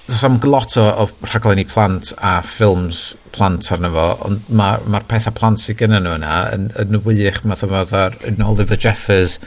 Does 0.06 0.22
am 0.24 0.38
lot 0.44 0.76
o, 0.78 0.84
o 0.86 1.06
rhaglenni 1.26 1.64
plant 1.66 2.12
a 2.22 2.38
ffilms 2.46 3.16
plant 3.34 3.66
arno 3.74 3.90
fo, 3.90 4.04
ond 4.28 4.46
mae'r 4.48 4.84
ma, 4.86 5.00
ma 5.00 5.00
pethau 5.10 5.34
plant 5.34 5.58
sydd 5.58 5.80
gennym 5.80 6.06
nhw 6.06 6.14
yna 6.20 6.36
yn, 6.54 6.68
yn 6.78 7.00
wych, 7.02 7.42
math 7.44 7.64
o 7.66 7.70
fath 7.72 7.94
ar 7.98 8.14
Oliver 8.46 8.78
Jeffers, 8.78 9.40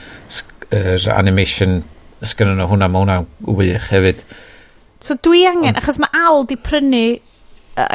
yr 0.76 1.08
animation 1.16 1.80
sgynnym 2.20 2.60
nhw 2.60 2.68
hwnna, 2.74 2.92
mae 2.92 3.06
hwnna'n 3.06 3.30
wych 3.62 3.88
hefyd. 3.94 4.26
So 5.00 5.16
dwi 5.16 5.46
angen, 5.48 5.72
ond, 5.72 5.80
achos 5.80 6.02
mae 6.04 6.12
Al 6.28 6.44
di 6.50 6.60
prynu 6.60 7.06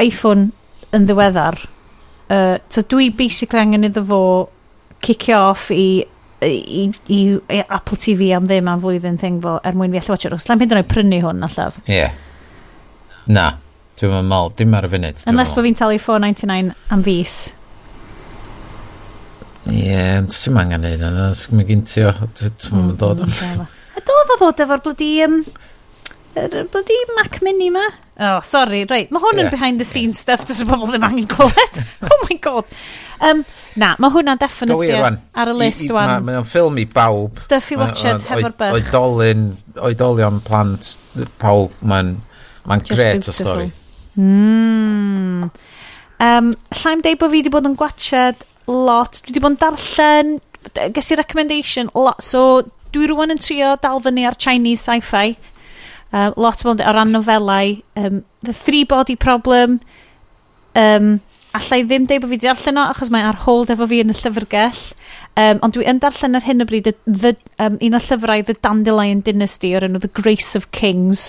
iPhone 0.01 0.49
yn 0.97 1.05
ddiweddar, 1.05 1.61
uh, 2.33 2.57
so 2.73 2.87
dwi 2.89 3.11
basically 3.13 3.61
angen 3.61 3.85
iddo 3.91 4.07
fo 4.09 4.25
kickio 5.05 5.51
off 5.51 5.69
i 5.75 6.01
i, 6.45 6.91
i, 7.09 7.21
i 7.49 7.63
Apple 7.63 7.97
TV 8.01 8.33
am 8.37 8.49
ddim 8.49 8.69
am 8.69 8.81
flwyddyn 8.83 9.21
thing 9.21 9.41
fo 9.45 9.59
er 9.65 9.77
mwyn 9.77 9.93
fi 9.93 10.01
allu 10.01 10.17
watcher 10.17 10.35
os. 10.37 10.49
La'n 10.49 10.61
mynd 10.61 10.75
yn 10.75 10.81
o'i 10.81 10.89
prynu 10.89 11.21
hwn 11.25 11.45
allaf. 11.47 11.79
Ie. 11.85 11.99
Yeah. 12.01 12.21
Na, 13.27 13.51
dwi'n 13.99 14.17
meddwl, 14.29 14.55
dim 14.59 14.75
ar 14.77 14.89
y 14.89 14.91
funud. 14.93 15.23
Unless 15.31 15.55
bod 15.57 15.65
fi'n 15.69 15.79
talu 15.79 16.01
4.99 16.03 16.75
am 16.93 17.05
fus. 17.07 17.37
Ie, 19.73 19.97
ond 20.19 20.35
sy'n 20.35 20.59
angen 20.61 20.83
neud 20.85 21.05
yna, 21.09 21.31
sy'n 21.39 21.57
mynd 21.57 21.95
o, 22.05 22.11
dwi'n 22.37 22.75
mynd 22.77 22.91
mm, 22.91 22.97
dod 23.01 23.23
am. 23.25 23.63
A 23.97 24.03
dyle 24.03 24.25
fo 24.29 24.37
ddod 24.43 24.65
efo'r 24.67 24.83
blydi, 24.85 25.13
um, 25.25 25.39
er, 26.37 26.59
blydi 26.73 26.99
Mac 27.17 27.41
Mini 27.47 27.71
ma. 27.73 27.87
Oh, 28.15 28.43
sorry, 28.47 28.85
reit, 28.87 29.09
mae 29.11 29.25
hwn 29.25 29.41
yn 29.41 29.49
yeah. 29.49 29.55
behind 29.55 29.81
the 29.81 29.87
scenes 29.89 30.21
stuff, 30.21 30.45
dys 30.47 30.61
y 30.63 30.69
bobl 30.69 30.93
ddim 30.93 31.07
angen 31.09 31.31
clywed. 31.31 31.81
oh 32.11 32.19
my 32.29 32.37
god. 32.45 32.69
Um, 33.25 33.41
na, 33.81 33.95
mae 34.03 34.13
hwnna'n 34.15 34.43
definitely 34.43 34.93
ar, 34.95 35.17
ar 35.33 35.51
y 35.51 35.57
list 35.65 35.91
wan. 35.95 36.13
Mae 36.29 36.43
o'n 36.43 36.47
ffilm 36.47 36.79
i 36.79 36.85
bawb. 36.91 37.41
Stuff 37.43 37.73
i 37.73 37.81
watched, 37.81 38.29
hefo'r 38.29 38.55
bychs. 38.61 38.93
Oedolyn, 38.93 39.49
oedolion 39.81 40.45
plant, 40.45 40.95
pawb, 41.43 41.73
mae'n... 41.81 42.19
Mae'n 42.69 42.85
gret 42.89 43.29
o 43.29 43.35
stori. 43.35 43.69
Mm. 44.17 45.51
Um, 46.25 46.53
Llaim 46.81 47.03
deud 47.05 47.19
bod 47.21 47.33
fi 47.33 47.41
wedi 47.43 47.53
bod 47.53 47.69
yn 47.69 47.77
gwachod 47.79 48.45
lot. 48.71 49.21
Dwi 49.21 49.35
wedi 49.35 49.43
bod 49.45 49.57
yn 49.57 49.61
darllen, 49.61 50.33
ges 50.97 51.13
i 51.13 51.19
recommendation 51.21 51.91
lot. 51.99 52.23
So, 52.25 52.63
dwi 52.95 53.11
rwan 53.11 53.35
yn 53.35 53.43
trio 53.43 53.75
dal 53.83 54.01
fyny 54.05 54.25
ar 54.29 54.39
Chinese 54.41 54.87
sci-fi. 54.87 55.35
Uh, 56.15 56.31
lot 56.39 56.63
o 56.63 56.71
bod 56.71 56.81
o 56.81 56.95
ran 56.95 57.13
nofelau. 57.13 57.77
Um, 57.99 58.25
the 58.47 58.55
Three 58.55 58.85
Body 58.85 59.17
Problem. 59.17 59.81
Um, 60.75 61.21
Alla 61.55 61.77
i 61.79 61.85
ddim 61.87 62.09
deud 62.11 62.25
bod 62.25 62.33
fi 62.33 62.35
wedi 62.35 62.49
darllen 62.49 62.81
o, 62.83 62.85
achos 62.91 63.13
mae 63.15 63.23
ar 63.23 63.37
hold 63.45 63.71
efo 63.71 63.87
fi 63.87 64.01
yn 64.03 64.11
y 64.11 64.17
llyfrgell. 64.19 64.81
Um, 65.39 65.61
ond 65.67 65.77
dwi 65.77 65.85
yn 65.91 66.01
darllen 66.03 66.39
ar 66.39 66.47
hyn 66.47 66.65
o 66.65 66.67
bryd 66.67 66.89
the, 67.07 67.35
um, 67.63 67.77
un 67.79 67.95
o 67.95 68.01
llyfrau 68.03 68.43
The 68.47 68.57
Dandelion 68.63 69.23
Dynasty 69.27 69.71
o'r 69.79 69.87
enw 69.87 70.03
The 70.03 70.11
Grace 70.15 70.59
of 70.59 70.73
Kings. 70.75 71.29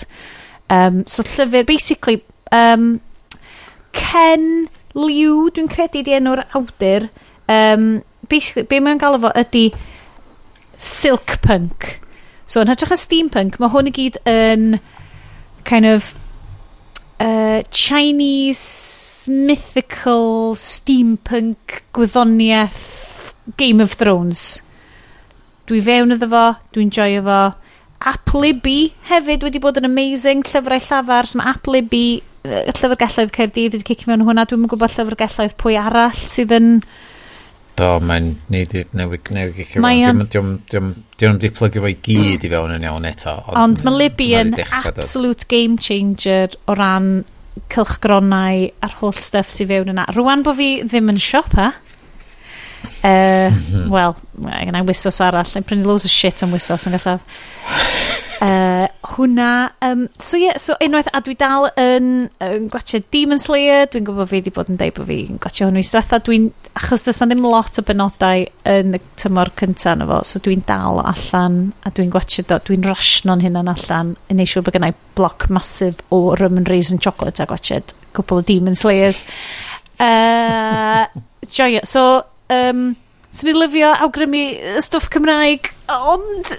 Um, 0.68 1.04
so 1.06 1.22
llyfr, 1.22 1.66
basically, 1.66 2.22
um, 2.52 3.00
Ken 3.92 4.68
Liu, 4.96 5.50
dwi'n 5.54 5.70
credu 5.70 6.02
di 6.04 6.14
enw'r 6.16 6.42
awdur, 6.56 7.08
um, 7.52 8.02
basically, 8.28 8.66
be 8.66 8.80
mae'n 8.82 9.00
gael 9.00 9.18
efo 9.18 9.30
ydy 9.38 9.68
silk 10.76 11.38
punk. 11.44 12.00
So 12.46 12.62
yn 12.62 12.70
hytrach 12.70 12.94
y 12.94 13.00
steampunk, 13.00 13.58
mae 13.60 13.72
hwn 13.72 13.90
i 13.90 13.94
gyd 13.94 14.18
yn 14.30 14.78
kind 15.66 15.88
of 15.90 16.14
uh, 17.20 17.62
Chinese 17.70 19.26
mythical 19.30 20.54
steampunk 20.60 21.82
gwyddoniaeth 21.96 23.34
Game 23.56 23.82
of 23.82 23.96
Thrones. 23.98 24.60
Dwi 25.66 25.80
fewn 25.82 26.14
iddo 26.14 26.28
fo, 26.30 26.44
dwi'n 26.74 26.92
joio 26.94 27.22
fo. 27.26 27.40
Appleby 28.00 28.92
hefyd 29.08 29.44
wedi 29.46 29.60
bod 29.62 29.80
yn 29.80 29.88
amazing 29.88 30.44
llyfrau 30.46 30.82
llafar. 30.82 31.28
So 31.28 31.40
mae 31.40 31.52
Appleby, 31.54 32.06
llyfrgelloedd 32.44 33.34
Caerdydd 33.34 33.76
wedi 33.76 33.86
cicio 33.88 34.12
mewn 34.12 34.26
hwnna. 34.28 34.46
Dwi'n 34.48 34.66
gwybod 34.70 34.94
llyfrgelloedd 34.96 35.56
pwy 35.60 35.78
arall 35.80 36.24
sydd 36.26 36.54
yn... 36.56 36.72
Do, 37.76 37.88
mae'n 38.00 38.30
neud 38.48 38.72
i 38.72 38.86
newid 38.96 39.28
newid 39.28 39.32
newid 39.36 39.56
cicio 39.60 39.84
mewn. 39.84 40.22
Dwi'n 40.32 41.40
ddim 41.40 41.56
plygu 41.56 41.82
fo 41.84 41.90
i 41.92 41.96
gyd 42.08 42.44
i 42.46 42.52
fewn 42.52 42.76
yn 42.76 42.86
iawn 42.88 43.08
eto. 43.08 43.34
Ond, 43.52 43.58
ond 43.62 43.82
mae 43.84 43.98
Libby 44.04 44.30
yn 44.38 44.54
absolute 44.64 45.48
game 45.50 45.76
changer 45.80 46.56
o 46.68 46.76
ran 46.78 47.10
cylchgronau 47.72 48.70
a'r 48.84 48.96
holl 49.00 49.16
stuff 49.16 49.52
sydd 49.52 49.72
fewn 49.72 49.92
yna. 49.92 50.06
Rwan 50.16 50.44
bod 50.46 50.58
fi 50.60 50.70
ddim 50.84 51.12
yn 51.12 51.20
siopa, 51.20 51.72
Uh, 53.06 53.88
Wel, 53.92 54.16
gen 54.42 54.78
i 54.78 54.84
wisos 54.86 55.20
arall. 55.24 55.56
Yn 55.58 55.66
prynu 55.66 55.86
loads 55.86 56.08
o 56.08 56.12
shit 56.12 56.44
am 56.44 56.54
wisos 56.56 56.86
yn 56.88 56.96
gallaf. 56.96 57.24
Uh, 58.36 58.46
eh, 58.46 58.88
hwna, 59.14 59.72
um, 59.80 60.08
so 60.20 60.36
ie, 60.36 60.44
yeah, 60.44 60.58
so 60.60 60.74
unwaith, 60.84 61.08
a 61.16 61.22
dwi 61.24 61.32
dal 61.40 61.70
yn, 61.80 62.26
yn 62.44 62.66
gwachio 62.72 63.00
Demon 63.14 63.40
Slayer, 63.40 63.86
dwi'n 63.88 64.04
gwybod 64.04 64.28
fi 64.28 64.36
wedi 64.36 64.52
bod 64.52 64.68
yn 64.68 64.76
deud 64.80 64.92
bod 64.98 65.08
fi'n 65.08 65.38
gwachio 65.40 65.68
hwnnw 65.70 65.80
i 65.80 65.86
stwetha, 65.86 66.18
dwi'n, 66.26 66.50
achos 66.76 67.06
does 67.06 67.22
na 67.22 67.30
ddim 67.30 67.46
lot 67.48 67.80
o 67.80 67.84
benodau 67.86 68.44
yn 68.74 68.98
y 68.98 69.00
tymor 69.22 69.54
cyntaf 69.56 69.96
na 69.96 70.08
fo, 70.10 70.20
so 70.28 70.42
dwi'n 70.44 70.66
dal 70.68 71.00
allan, 71.00 71.58
a 71.80 71.94
dwi'n 71.96 72.12
gwachio, 72.12 72.44
dwi'n 72.68 72.84
rasio'n 72.84 73.44
hynna'n 73.46 73.72
allan, 73.72 74.12
yn 74.28 74.44
ei 74.44 74.52
siŵr 74.52 74.68
bod 74.68 74.76
gennau 74.76 74.92
i 74.92 75.00
bloc 75.16 75.48
masif 75.56 76.04
o 76.12 76.20
rum 76.36 76.60
and 76.60 76.68
raisin 76.68 77.00
chocolate 77.00 77.40
a 77.40 77.48
gwachio 77.48 77.80
cwpl 78.16 78.42
o 78.42 78.46
Demon 78.52 78.76
Slayers. 78.76 79.24
Uh, 79.96 81.06
joio, 81.48 81.80
so 81.88 82.20
Um, 82.52 82.94
Swn 83.36 83.50
i'n 83.50 83.58
lyfio 83.60 83.88
awgrymu 84.06 84.42
y 84.54 84.80
stwff 84.80 85.10
Cymraeg, 85.12 85.68
ond 85.92 86.52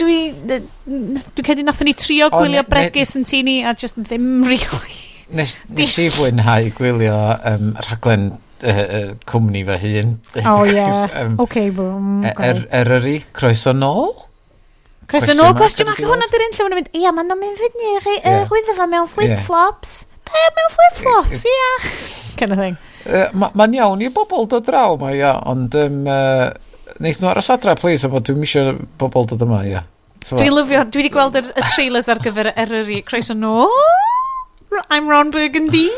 dwi... 0.00 0.16
Dwi'n 0.42 1.46
cedi 1.46 1.62
nath 1.66 1.82
ni 1.86 1.92
trio 1.94 2.26
gwylio 2.32 2.64
bregus 2.66 3.14
yn 3.20 3.26
tini 3.28 3.60
a 3.62 3.74
just 3.78 4.00
ddim 4.00 4.42
really. 4.50 4.96
Nes, 5.34 5.54
nes 5.70 5.94
i 6.02 6.08
fwynhau 6.12 6.72
gwylio 6.74 7.18
um, 7.52 7.70
rhaglen 7.86 8.32
uh, 8.34 8.80
uh, 8.82 9.12
cwmni 9.30 9.62
fy 9.68 9.78
hun. 9.84 10.16
O 10.42 10.56
oh, 10.56 10.64
ie, 10.66 10.74
yeah. 10.80 11.14
um, 11.22 11.36
okay, 11.44 11.68
boom. 11.70 12.24
Mm, 12.24 12.32
e- 12.32 12.48
er, 12.48 12.64
er 12.80 12.92
yri, 12.98 13.18
croeso 13.36 13.76
nôl? 13.76 14.10
Croeso 15.10 15.36
nôl, 15.38 15.52
cwestiwn 15.60 15.92
ac 15.92 16.02
hwnna 16.02 16.26
dyrun 16.32 16.56
lle 16.56 16.64
hwnna'n 16.64 16.80
mynd, 16.80 16.90
ia, 16.98 17.14
ma'n 17.14 17.30
mynd 17.36 17.62
fyny 17.62 17.94
rhwyddo 18.48 18.74
fo 18.80 18.88
mewn 18.90 19.10
flip-flops. 19.12 19.94
Yeah 20.02 20.13
e, 20.34 20.44
mewn 20.58 20.74
flip-flops, 20.74 21.44
ia. 21.50 21.72
kind 22.38 22.52
of 22.52 22.60
thing. 22.60 22.76
Uh, 23.04 23.28
Mae'n 23.36 23.58
ma 23.60 23.66
iawn 23.78 24.04
i 24.04 24.10
bobl 24.12 24.48
dod 24.50 24.66
draw 24.66 24.96
ma, 25.00 25.12
ia, 25.14 25.34
ond 25.50 25.74
um, 25.78 26.00
uh, 26.10 26.48
neith 27.04 27.20
nhw 27.20 27.30
aros 27.32 27.50
adra, 27.54 27.76
please, 27.78 28.06
a 28.06 28.12
bod 28.12 28.26
dwi'n 28.28 28.40
misio 28.42 28.64
bobl 29.00 29.28
dod 29.30 29.44
yma, 29.46 29.62
ia. 29.68 29.84
Dwi 30.24 30.48
lyfio, 30.48 30.86
dwi 30.88 31.04
wedi 31.04 31.12
gweld 31.12 31.36
y, 31.36 31.44
y 31.52 31.64
trailers 31.74 32.08
ar 32.08 32.20
gyfer 32.24 32.50
Eryri, 32.54 33.02
croeso 33.06 33.36
nôl, 33.36 33.72
I'm 34.90 35.08
Ron 35.08 35.30
Burgundy. 35.30 35.88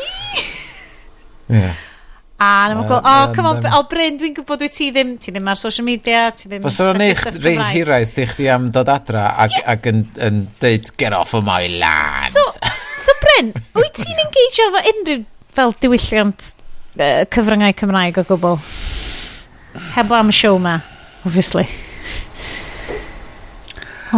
yeah. 1.49 1.75
A 2.37 2.67
na 2.69 2.75
mae'n 2.77 2.85
gweld, 2.85 3.05
oh, 3.09 3.31
come 3.33 3.49
on, 3.49 3.63
o 3.73 3.79
Bryn, 3.89 4.19
dwi'n 4.19 4.35
gwybod 4.37 4.61
wyt 4.61 4.75
ti 4.77 4.91
ddim, 4.93 5.15
ti 5.17 5.31
ddim 5.33 5.47
ar 5.49 5.57
social 5.57 5.87
media, 5.87 6.27
ti 6.37 6.51
ddim... 6.51 6.61
Fos 6.67 6.77
o'n 6.85 7.01
eich 7.01 7.23
reid 7.33 7.63
hiraeth 7.71 8.19
i 8.21 8.27
chdi 8.29 8.49
am 8.53 8.67
dod 8.75 8.91
adra 8.93 9.31
ac, 9.45 9.55
yeah. 9.55 9.71
ac 9.73 9.87
yn, 9.89 10.03
yn, 10.27 10.43
deud, 10.61 10.91
get 11.01 11.15
off 11.17 11.33
of 11.33 11.47
my 11.47 11.65
land. 11.65 12.29
So, 12.35 12.43
So 12.97 13.13
Bryn, 13.21 13.51
wyt 13.77 13.99
ti'n 14.01 14.21
engeidio 14.23 14.69
efo 14.71 14.79
unrhyw 14.91 15.25
fel 15.53 15.73
diwylliant 15.83 16.47
uh, 16.97 17.25
cyfryngau 17.33 17.75
Cymraeg 17.77 18.17
o 18.17 18.23
gwbl? 18.25 18.57
Heb 19.93 20.13
am 20.17 20.31
y 20.33 20.35
show 20.35 20.57
ma, 20.61 20.79
obviously. 21.21 21.67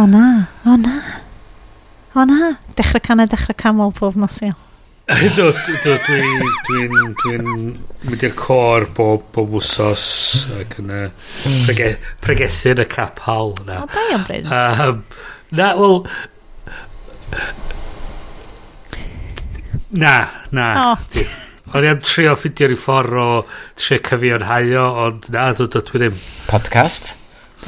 O 0.00 0.06
na, 0.08 0.48
o 0.64 0.78
na. 0.80 0.96
O 2.16 2.24
na, 2.24 2.54
dechrau 2.78 3.04
canau, 3.04 3.28
dechrau 3.28 3.58
camol 3.60 3.92
pob 3.92 4.16
nosil. 4.16 4.56
Do, 5.36 5.50
do, 5.82 5.96
dwi'n 6.06 6.44
dwi 6.68 6.84
dwi 7.20 7.36
mynd 8.06 8.24
i'r 8.24 8.34
cor 8.38 8.86
bob, 8.96 9.26
bob 9.34 9.56
wsos 9.58 10.04
ac 10.56 10.76
yn 10.80 10.92
prege, 11.66 11.90
pregethu'n 12.24 12.80
y 12.80 12.86
capal. 12.88 13.52
O, 13.58 13.84
bai 13.90 14.06
am 14.14 14.24
bryd. 14.24 14.48
Um, 14.48 15.02
na, 15.50 15.72
wel, 15.76 16.04
Na, 19.90 20.30
na. 20.54 20.66
O. 20.92 21.22
O'n 21.74 21.86
i 21.86 21.88
am 21.90 21.98
trio 22.02 22.36
ffidio 22.38 22.68
rhyw 22.70 22.78
ffordd 22.78 23.16
o 23.18 23.24
trio 23.78 23.98
cyfiawnhau 24.06 24.46
haio, 24.46 24.84
ond 25.04 25.24
na, 25.34 25.48
dwi 25.54 25.66
ddim. 25.70 26.20
Podcast? 26.46 27.16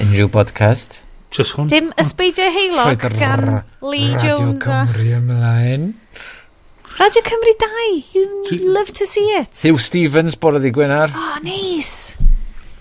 Unrhyw 0.02 0.28
podcast? 0.30 1.00
Just 1.34 1.56
hwn. 1.56 1.70
Dim 1.72 1.90
ysbeidio 1.98 2.46
heilog 2.54 3.02
gan 3.18 3.44
Lee 3.82 4.12
Jones. 4.22 4.62
Radio 4.62 4.84
Cymru 4.92 5.08
ymlaen. 5.18 5.88
Radio 7.00 7.24
Cymru 7.26 7.56
2, 7.64 7.90
you 8.14 8.70
love 8.70 8.92
to 8.92 9.06
see 9.06 9.26
it. 9.40 9.58
Hugh 9.66 9.82
Stevens, 9.82 10.38
bore 10.38 10.62
ddi 10.62 10.70
Gwynar. 10.76 11.10
Oh, 11.16 11.36
neis. 11.42 12.14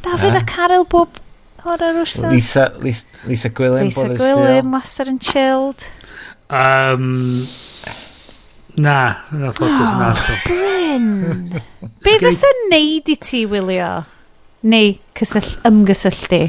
Dafydd 0.05 0.37
a 0.37 0.45
Carol 0.45 0.85
bob 0.89 1.17
hor 1.65 1.81
ar 1.81 1.97
wrth 2.01 2.17
Lisa, 2.29 2.67
Lisa, 2.81 3.21
Lisa 3.29 3.49
Gwilym, 3.49 3.89
bore 3.93 4.13
Lisa 4.13 4.21
Gwilym, 4.21 4.73
wastad 4.77 5.09
yn 5.13 5.21
chilled. 5.21 5.85
Um, 6.49 7.47
Na, 8.77 9.16
na 9.32 9.51
ffodus, 9.51 9.82
ah, 9.83 9.98
na. 10.00 10.14
Bryn! 10.45 11.08
Be 12.06 12.16
fysa 12.22 12.48
neud 12.72 13.09
i 13.11 13.17
ti, 13.19 13.43
Wilio? 13.50 13.91
Neu 14.64 14.93
cysyll, 15.17 15.50
ymgysylltu? 15.67 16.41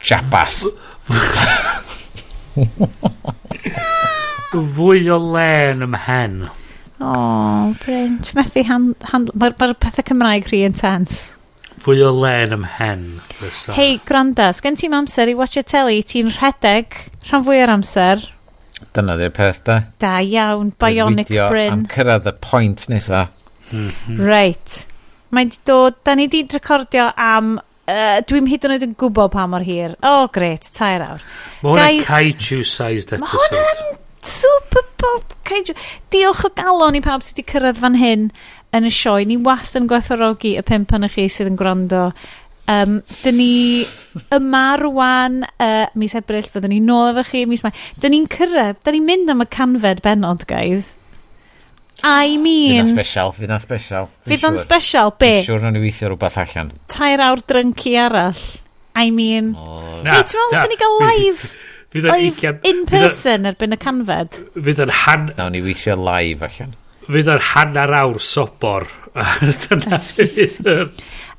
Siapas. 0.00 0.62
Fwy 4.50 5.10
o 5.10 5.18
len 5.32 5.84
ym 5.86 5.98
hen. 6.06 6.40
O, 7.00 7.10
oh, 7.10 7.74
Bryn. 7.82 8.18
Ti'n 8.22 8.38
methu 8.38 8.64
handl... 8.68 9.34
Mae'r 9.34 9.56
ma 9.58 9.72
pethau 9.74 10.06
Cymraeg 10.06 10.50
rhi 10.50 10.64
intense. 10.68 11.36
Fwy 11.80 12.02
o 12.04 12.10
len 12.12 12.52
ym 12.52 12.66
ymhen. 12.66 13.06
Hei, 13.72 13.94
gwranda, 14.06 14.50
sgen 14.56 14.76
ti'n 14.78 14.94
amser 14.98 15.32
i 15.32 15.36
watch 15.38 15.56
y 15.56 15.64
telly, 15.64 16.02
ti'n 16.04 16.28
rhedeg 16.34 16.98
rhan 17.30 17.46
fwy 17.46 17.62
o'r 17.64 17.72
amser, 17.72 18.26
Dyna 18.96 19.16
ddi'r 19.18 19.34
peth 19.34 19.62
da. 19.66 19.80
Da 20.02 20.18
iawn, 20.24 20.72
bionic 20.80 21.30
bryn. 21.30 21.72
am 21.72 21.88
cyrraedd 21.90 22.28
y 22.30 22.36
pwynt 22.42 22.88
nesa. 22.90 23.28
Mm 23.70 23.90
-hmm. 23.90 24.22
Reit. 24.26 24.84
Mae 25.30 25.46
wedi 25.46 25.60
dod, 25.68 26.00
da 26.04 26.14
ni 26.14 26.26
wedi 26.26 26.46
recordio 26.52 27.10
am 27.16 27.58
Uh, 27.90 28.20
dwi'n 28.22 28.46
hyd 28.46 28.62
yn 28.62 28.72
oed 28.76 28.84
yn 28.86 28.92
gwybod 28.94 29.32
pa 29.32 29.48
mor 29.50 29.64
hir. 29.66 29.96
O, 29.98 30.10
oh, 30.10 30.26
gret, 30.30 30.68
tair 30.76 31.02
awr. 31.02 31.22
Mae 31.64 31.72
hwnna'n 31.72 32.04
kaiju-sized 32.06 33.16
episode. 33.16 33.24
Mae 33.24 33.32
hwnna'n 33.34 33.96
super 34.30 34.84
bob 35.00 35.34
kaiju. 35.48 35.74
Diolch 36.14 36.44
o 36.46 36.50
galon 36.54 36.98
i 36.98 37.02
pawb 37.02 37.24
sydd 37.24 37.40
wedi 37.40 37.50
cyrraedd 37.50 37.80
fan 37.82 37.98
hyn 37.98 38.28
yn 38.76 38.86
y 38.86 38.92
sioe. 38.94 39.24
Ni 39.26 39.40
was 39.42 39.74
yn 39.78 39.88
gwerthorogi 39.90 40.54
y 40.60 40.64
pimp 40.66 40.94
yn 40.94 41.08
chi 41.10 41.26
sydd 41.32 41.50
yn 41.50 41.58
gwrando 41.58 42.04
Um, 42.70 43.00
dyn 43.24 43.34
ni 43.40 43.52
yma 44.36 44.64
rwan 44.78 45.42
uh, 45.42 45.88
mis 45.98 46.14
Ebrill, 46.18 46.46
fyddwn 46.46 46.70
ni 46.70 46.80
nôl 46.84 47.10
efo 47.10 47.24
chi 47.32 47.44
mis 47.50 47.64
Mai. 47.66 47.72
Dyn 47.98 48.14
ni'n 48.14 48.28
cyrraedd, 48.30 48.78
dyn 48.86 48.98
ni'n 48.98 49.06
mynd 49.08 49.32
am 49.34 49.42
y 49.42 49.46
canfed 49.50 50.02
benod, 50.04 50.46
guys. 50.50 50.94
I 52.02 52.36
mean... 52.38 52.86
Fydd 52.86 52.94
special, 52.94 53.32
fydd 53.36 53.52
o'n 53.52 53.62
special. 53.62 54.08
Fydd 54.28 54.46
o'n 54.48 54.58
special, 54.60 55.12
be? 55.20 55.32
Fydd 55.40 55.50
siwr 55.50 55.64
na 55.64 55.72
ni 55.74 55.82
weithio 55.82 56.12
rhywbeth 56.12 56.38
allan. 56.40 56.70
Tair 56.92 57.22
awr 57.26 57.42
drynci 57.44 57.96
arall. 58.00 58.44
I 58.96 59.10
mean... 59.14 59.52
Oh. 59.58 60.00
Na, 60.04 60.20
Wait, 60.20 60.30
ti'n 60.30 60.40
meddwl 60.40 60.62
bod 60.62 60.72
ni 60.72 60.78
gael 60.80 60.96
live? 61.02 61.50
Fydd 61.90 62.06
o'n 62.06 62.26
ugen... 62.28 62.60
In 62.70 62.84
person 62.88 63.50
erbyn 63.50 63.76
y 63.76 63.80
canfed. 63.82 64.38
Fydd 64.56 64.84
o'n 64.86 64.94
han... 65.02 65.28
Nawn 65.36 65.56
ni 65.56 65.64
weithio 65.64 65.98
live 65.98 66.46
allan. 66.48 66.76
Fydd 67.10 67.32
o'n 67.34 67.44
hanner 67.50 67.96
awr 68.00 68.22
sobor. 68.24 68.88
Dyna 69.66 70.00
fydd 70.06 70.70
o'n 70.70 70.94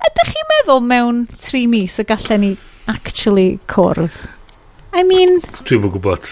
ydych 0.08 0.34
chi'n 0.34 0.52
meddwl 0.56 0.84
mewn 0.90 1.24
tri 1.42 1.66
mis 1.70 1.98
y 2.02 2.06
gallen 2.10 2.46
ni 2.46 2.52
actually 2.92 3.60
cwrdd? 3.72 4.26
I 4.92 5.06
mean... 5.08 5.40
Dwi'n 5.64 5.82
mwyn 5.84 5.94
gwybod. 5.96 6.28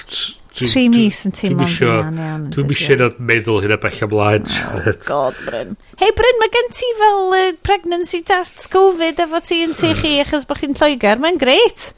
Tri 0.60 0.88
mis 0.92 1.22
yn 1.28 1.36
teimlo'n 1.36 1.76
iawn 1.86 2.18
iawn. 2.20 2.46
Dwi'n 2.52 2.68
misio 2.68 2.98
nad 3.00 3.20
meddwl 3.24 3.62
hyn 3.64 3.76
a 3.76 3.78
bell 3.80 4.02
ymlaen. 4.08 4.48
Oh, 4.76 4.88
god, 5.06 5.38
Bryn. 5.46 5.76
Hei, 6.02 6.10
Bryn, 6.18 6.40
mae 6.42 6.52
gen 6.56 6.72
ti 6.76 6.90
fel 7.00 7.36
uh, 7.38 7.52
pregnancy 7.64 8.20
tests 8.28 8.68
Covid 8.74 9.22
efo 9.24 9.40
ti 9.46 9.62
yn 9.68 9.76
tu 9.78 9.94
chi 10.02 10.18
achos 10.24 10.48
bod 10.50 10.60
chi'n 10.60 10.76
Lloegr. 10.80 11.22
Mae'n 11.24 11.40
greit. 11.40 11.92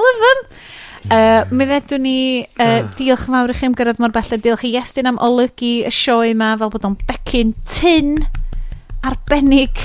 Olyfan. 0.00 0.46
Uh, 1.02 1.42
mi 1.50 1.66
ddedwn 1.66 2.04
ni 2.06 2.18
uh, 2.62 2.78
diolch 2.96 3.26
mawr 3.32 3.50
i 3.50 3.58
chi 3.58 3.66
am 3.66 3.74
gyrraedd 3.76 4.00
mor 4.00 4.14
bella 4.14 4.38
diolch 4.38 4.62
i 4.68 4.70
Iestyn 4.78 5.10
am 5.10 5.18
olygu 5.20 5.74
y 5.82 5.92
sioe 5.92 6.30
yma 6.30 6.54
fel 6.60 6.70
bod 6.72 6.86
o'n 6.86 6.96
becyn 7.08 7.50
tin 7.66 8.14
arbennig 9.02 9.82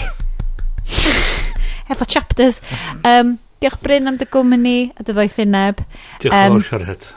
Efo 1.87 2.05
chapters. 2.07 2.61
Um, 3.03 3.37
diolch 3.61 3.79
Bryn 3.83 4.09
am 4.09 4.17
dy 4.19 4.27
gwmni 4.29 4.77
a 4.97 5.05
dy 5.05 5.15
ddoethineb. 5.15 5.81
Diolch 6.21 6.35
um, 6.35 6.57
fawr 6.57 6.67
siarad. 6.67 7.07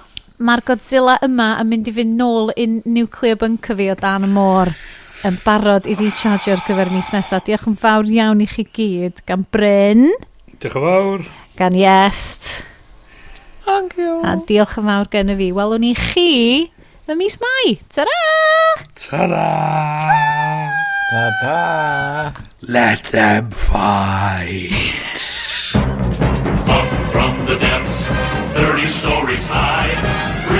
Mae'r 0.41 0.63
Godzilla 0.65 1.19
yma 1.27 1.51
yn 1.61 1.69
mynd 1.69 1.91
i 1.91 1.95
fynd 1.99 2.17
nôl 2.17 2.55
i'n 2.57 2.81
nuclear 2.89 3.37
bunker 3.41 3.77
fi 3.77 3.91
o 3.93 3.97
dan 3.99 4.25
y 4.25 4.31
môr 4.33 4.73
yn 5.29 5.37
barod 5.45 5.85
i 5.85 5.97
recharge 5.99 6.55
ar 6.55 6.65
gyfer 6.65 6.93
mis 6.95 7.11
nesaf. 7.13 7.45
Diolch 7.45 7.69
yn 7.69 7.77
fawr 7.81 8.09
iawn 8.09 8.41
i 8.41 8.49
chi 8.49 8.65
gyd 8.65 9.21
gan 9.29 9.45
Bryn. 9.53 10.09
Diolch 10.57 10.79
yn 10.81 10.87
fawr. 10.89 11.31
Gan 11.61 11.77
Iest. 11.77 12.53
Thank 13.67 13.99
you. 14.01 14.21
A 14.25 14.39
diolch 14.49 14.79
yn 14.81 14.89
fawr 14.89 15.11
gen 15.13 15.35
i 15.35 15.41
fi. 15.43 15.51
Welwn 15.57 15.85
ni 15.85 15.93
chi 15.99 16.31
y 17.11 17.19
mis 17.19 17.41
mai. 17.43 17.75
Ta-ra! 17.93 18.21
Ta-ra! 18.97 19.49
Ta-ra! 20.07 20.80
Ta-da! 21.11 22.33
Let 22.61 23.03
them 23.07 23.51
fight. 23.51 24.71
Up 25.75 26.89
from 27.11 27.47
the 27.47 27.59
depths, 27.59 28.05
30 28.55 28.87
stories 28.87 29.45
high, 29.49 29.91
three 30.47 30.60